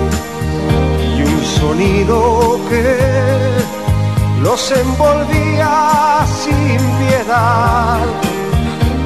y 1.17 1.23
un 1.23 1.45
sonido 1.45 2.59
que 2.69 3.36
los 4.47 4.71
envolvía 4.71 6.25
sin 6.25 6.79
piedad. 7.01 7.99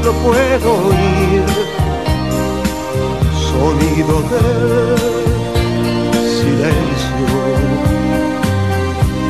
Lo 0.04 0.12
puedo 0.24 0.68
oír, 0.88 1.44
sonido 3.48 4.16
del 4.32 4.98
silencio. 6.38 7.26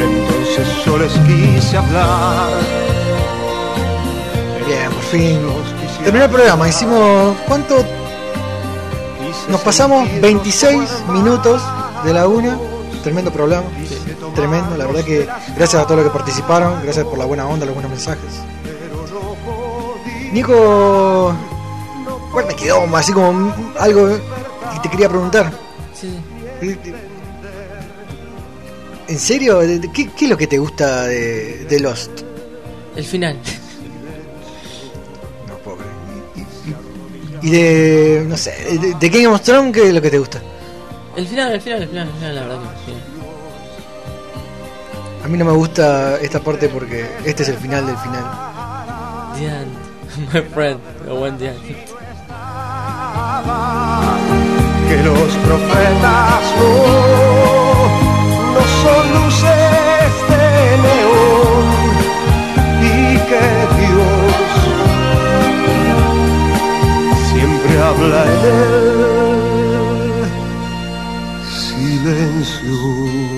Entonces 0.01 0.85
yo 0.85 0.99
les 0.99 1.13
quise 1.29 1.77
hablar. 1.77 2.51
Bien, 4.67 4.91
por 4.91 5.05
fin. 5.13 5.39
Terminó 6.03 6.25
el 6.25 6.31
programa, 6.31 6.69
hicimos. 6.69 7.37
¿Cuánto? 7.47 7.85
Nos 9.49 9.61
pasamos 9.61 10.09
26 10.21 11.05
minutos 11.13 11.63
de 12.05 12.13
la 12.13 12.27
una 12.27 12.59
tremendo 13.05 13.31
programa. 13.33 13.67
Tremendo, 14.35 14.77
la 14.77 14.87
verdad 14.87 15.05
que 15.05 15.27
gracias 15.57 15.83
a 15.83 15.87
todos 15.87 16.03
los 16.03 16.13
que 16.13 16.17
participaron, 16.19 16.83
gracias 16.83 17.05
por 17.05 17.19
la 17.19 17.25
buena 17.25 17.47
onda, 17.47 17.67
los 17.67 17.75
buenos 17.75 17.91
mensajes. 17.91 18.31
Nico, 20.33 21.35
¿cuál 22.33 22.47
me 22.47 22.55
quedó? 22.55 22.85
Así 22.97 23.13
como 23.13 23.53
algo 23.79 24.09
que 24.73 24.79
te 24.83 24.89
quería 24.91 25.09
preguntar. 25.09 25.51
Sí. 25.95 26.17
¿En 29.09 29.19
serio? 29.19 29.59
¿De- 29.59 29.81
de- 29.81 29.91
¿Qué, 29.93 30.09
qué 30.13 30.25
es 30.27 30.31
lo 30.31 30.37
que 30.37 30.47
te 30.47 30.59
gusta 30.59 31.03
de, 31.07 31.65
de 31.69 31.81
Lost? 31.81 32.11
El 32.95 33.05
final. 33.05 33.37
Y 37.43 37.51
de, 37.51 38.25
no 38.29 38.37
sé, 38.37 38.53
de, 38.79 38.95
de 38.95 39.09
Game 39.09 39.27
of 39.29 39.41
Thrones, 39.41 39.73
¿qué 39.73 39.89
es 39.89 39.95
lo 39.95 40.03
que 40.03 40.11
te 40.11 40.19
gusta? 40.19 40.43
El 41.17 41.27
final, 41.27 41.53
el 41.53 41.61
final, 41.61 41.83
el 41.83 41.89
final, 41.89 42.07
el 42.09 42.15
final, 42.15 42.35
la 42.35 42.41
verdad 42.43 42.59
que 42.61 42.80
mí 45.31 45.39
no 45.39 45.45
me 45.45 45.53
gusta 45.53 46.19
esta 46.21 46.41
parte 46.41 46.69
porque 46.69 47.09
este 47.25 47.45
es 47.45 47.49
el 47.51 47.57
final 47.57 47.87
del 47.87 47.97
final. 47.99 48.25
The 49.37 49.47
end. 49.47 49.71
My 50.35 50.43
friend. 50.53 50.81
A 51.09 51.13
buen 51.13 51.39
the 51.39 51.51
end. 51.51 51.61
que 54.89 54.97
los 55.05 55.37
profetas 55.47 56.43
no, 56.59 56.73
no 58.55 58.63
son 58.83 59.05
luces 59.15 60.13
de 60.31 60.47
neón 60.83 61.67
y 62.83 62.93
que 63.29 63.47
Dios 63.79 64.43
siempre 67.31 67.73
habla 67.81 68.23
en 68.25 68.43
el 68.51 70.27
silencio. 71.53 73.30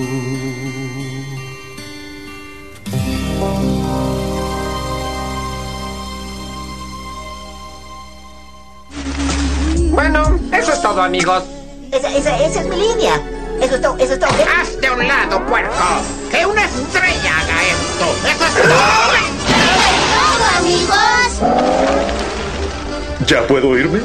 Amigos. 11.13 11.43
Esa, 11.91 12.09
esa, 12.09 12.43
esa 12.43 12.61
es 12.61 12.65
mi 12.65 12.75
línea. 12.75 13.21
Eso 13.61 13.75
es 13.75 13.81
todo, 13.81 13.95
eso 13.99 14.13
es 14.13 14.19
todo. 14.19 14.31
¡Hazte 14.59 14.87
a 14.87 14.93
un 14.93 15.07
lado, 15.07 15.45
puerco! 15.45 15.71
¡Que 16.31 16.43
una 16.43 16.65
estrella 16.65 17.39
haga 17.39 17.63
esto! 17.63 18.05
¡Eso 18.27 18.45
es 18.45 18.53
todo! 18.55 18.73
amigos! 20.57 21.29
¿Ya 23.27 23.45
puedo 23.45 23.77
irme? 23.77 23.99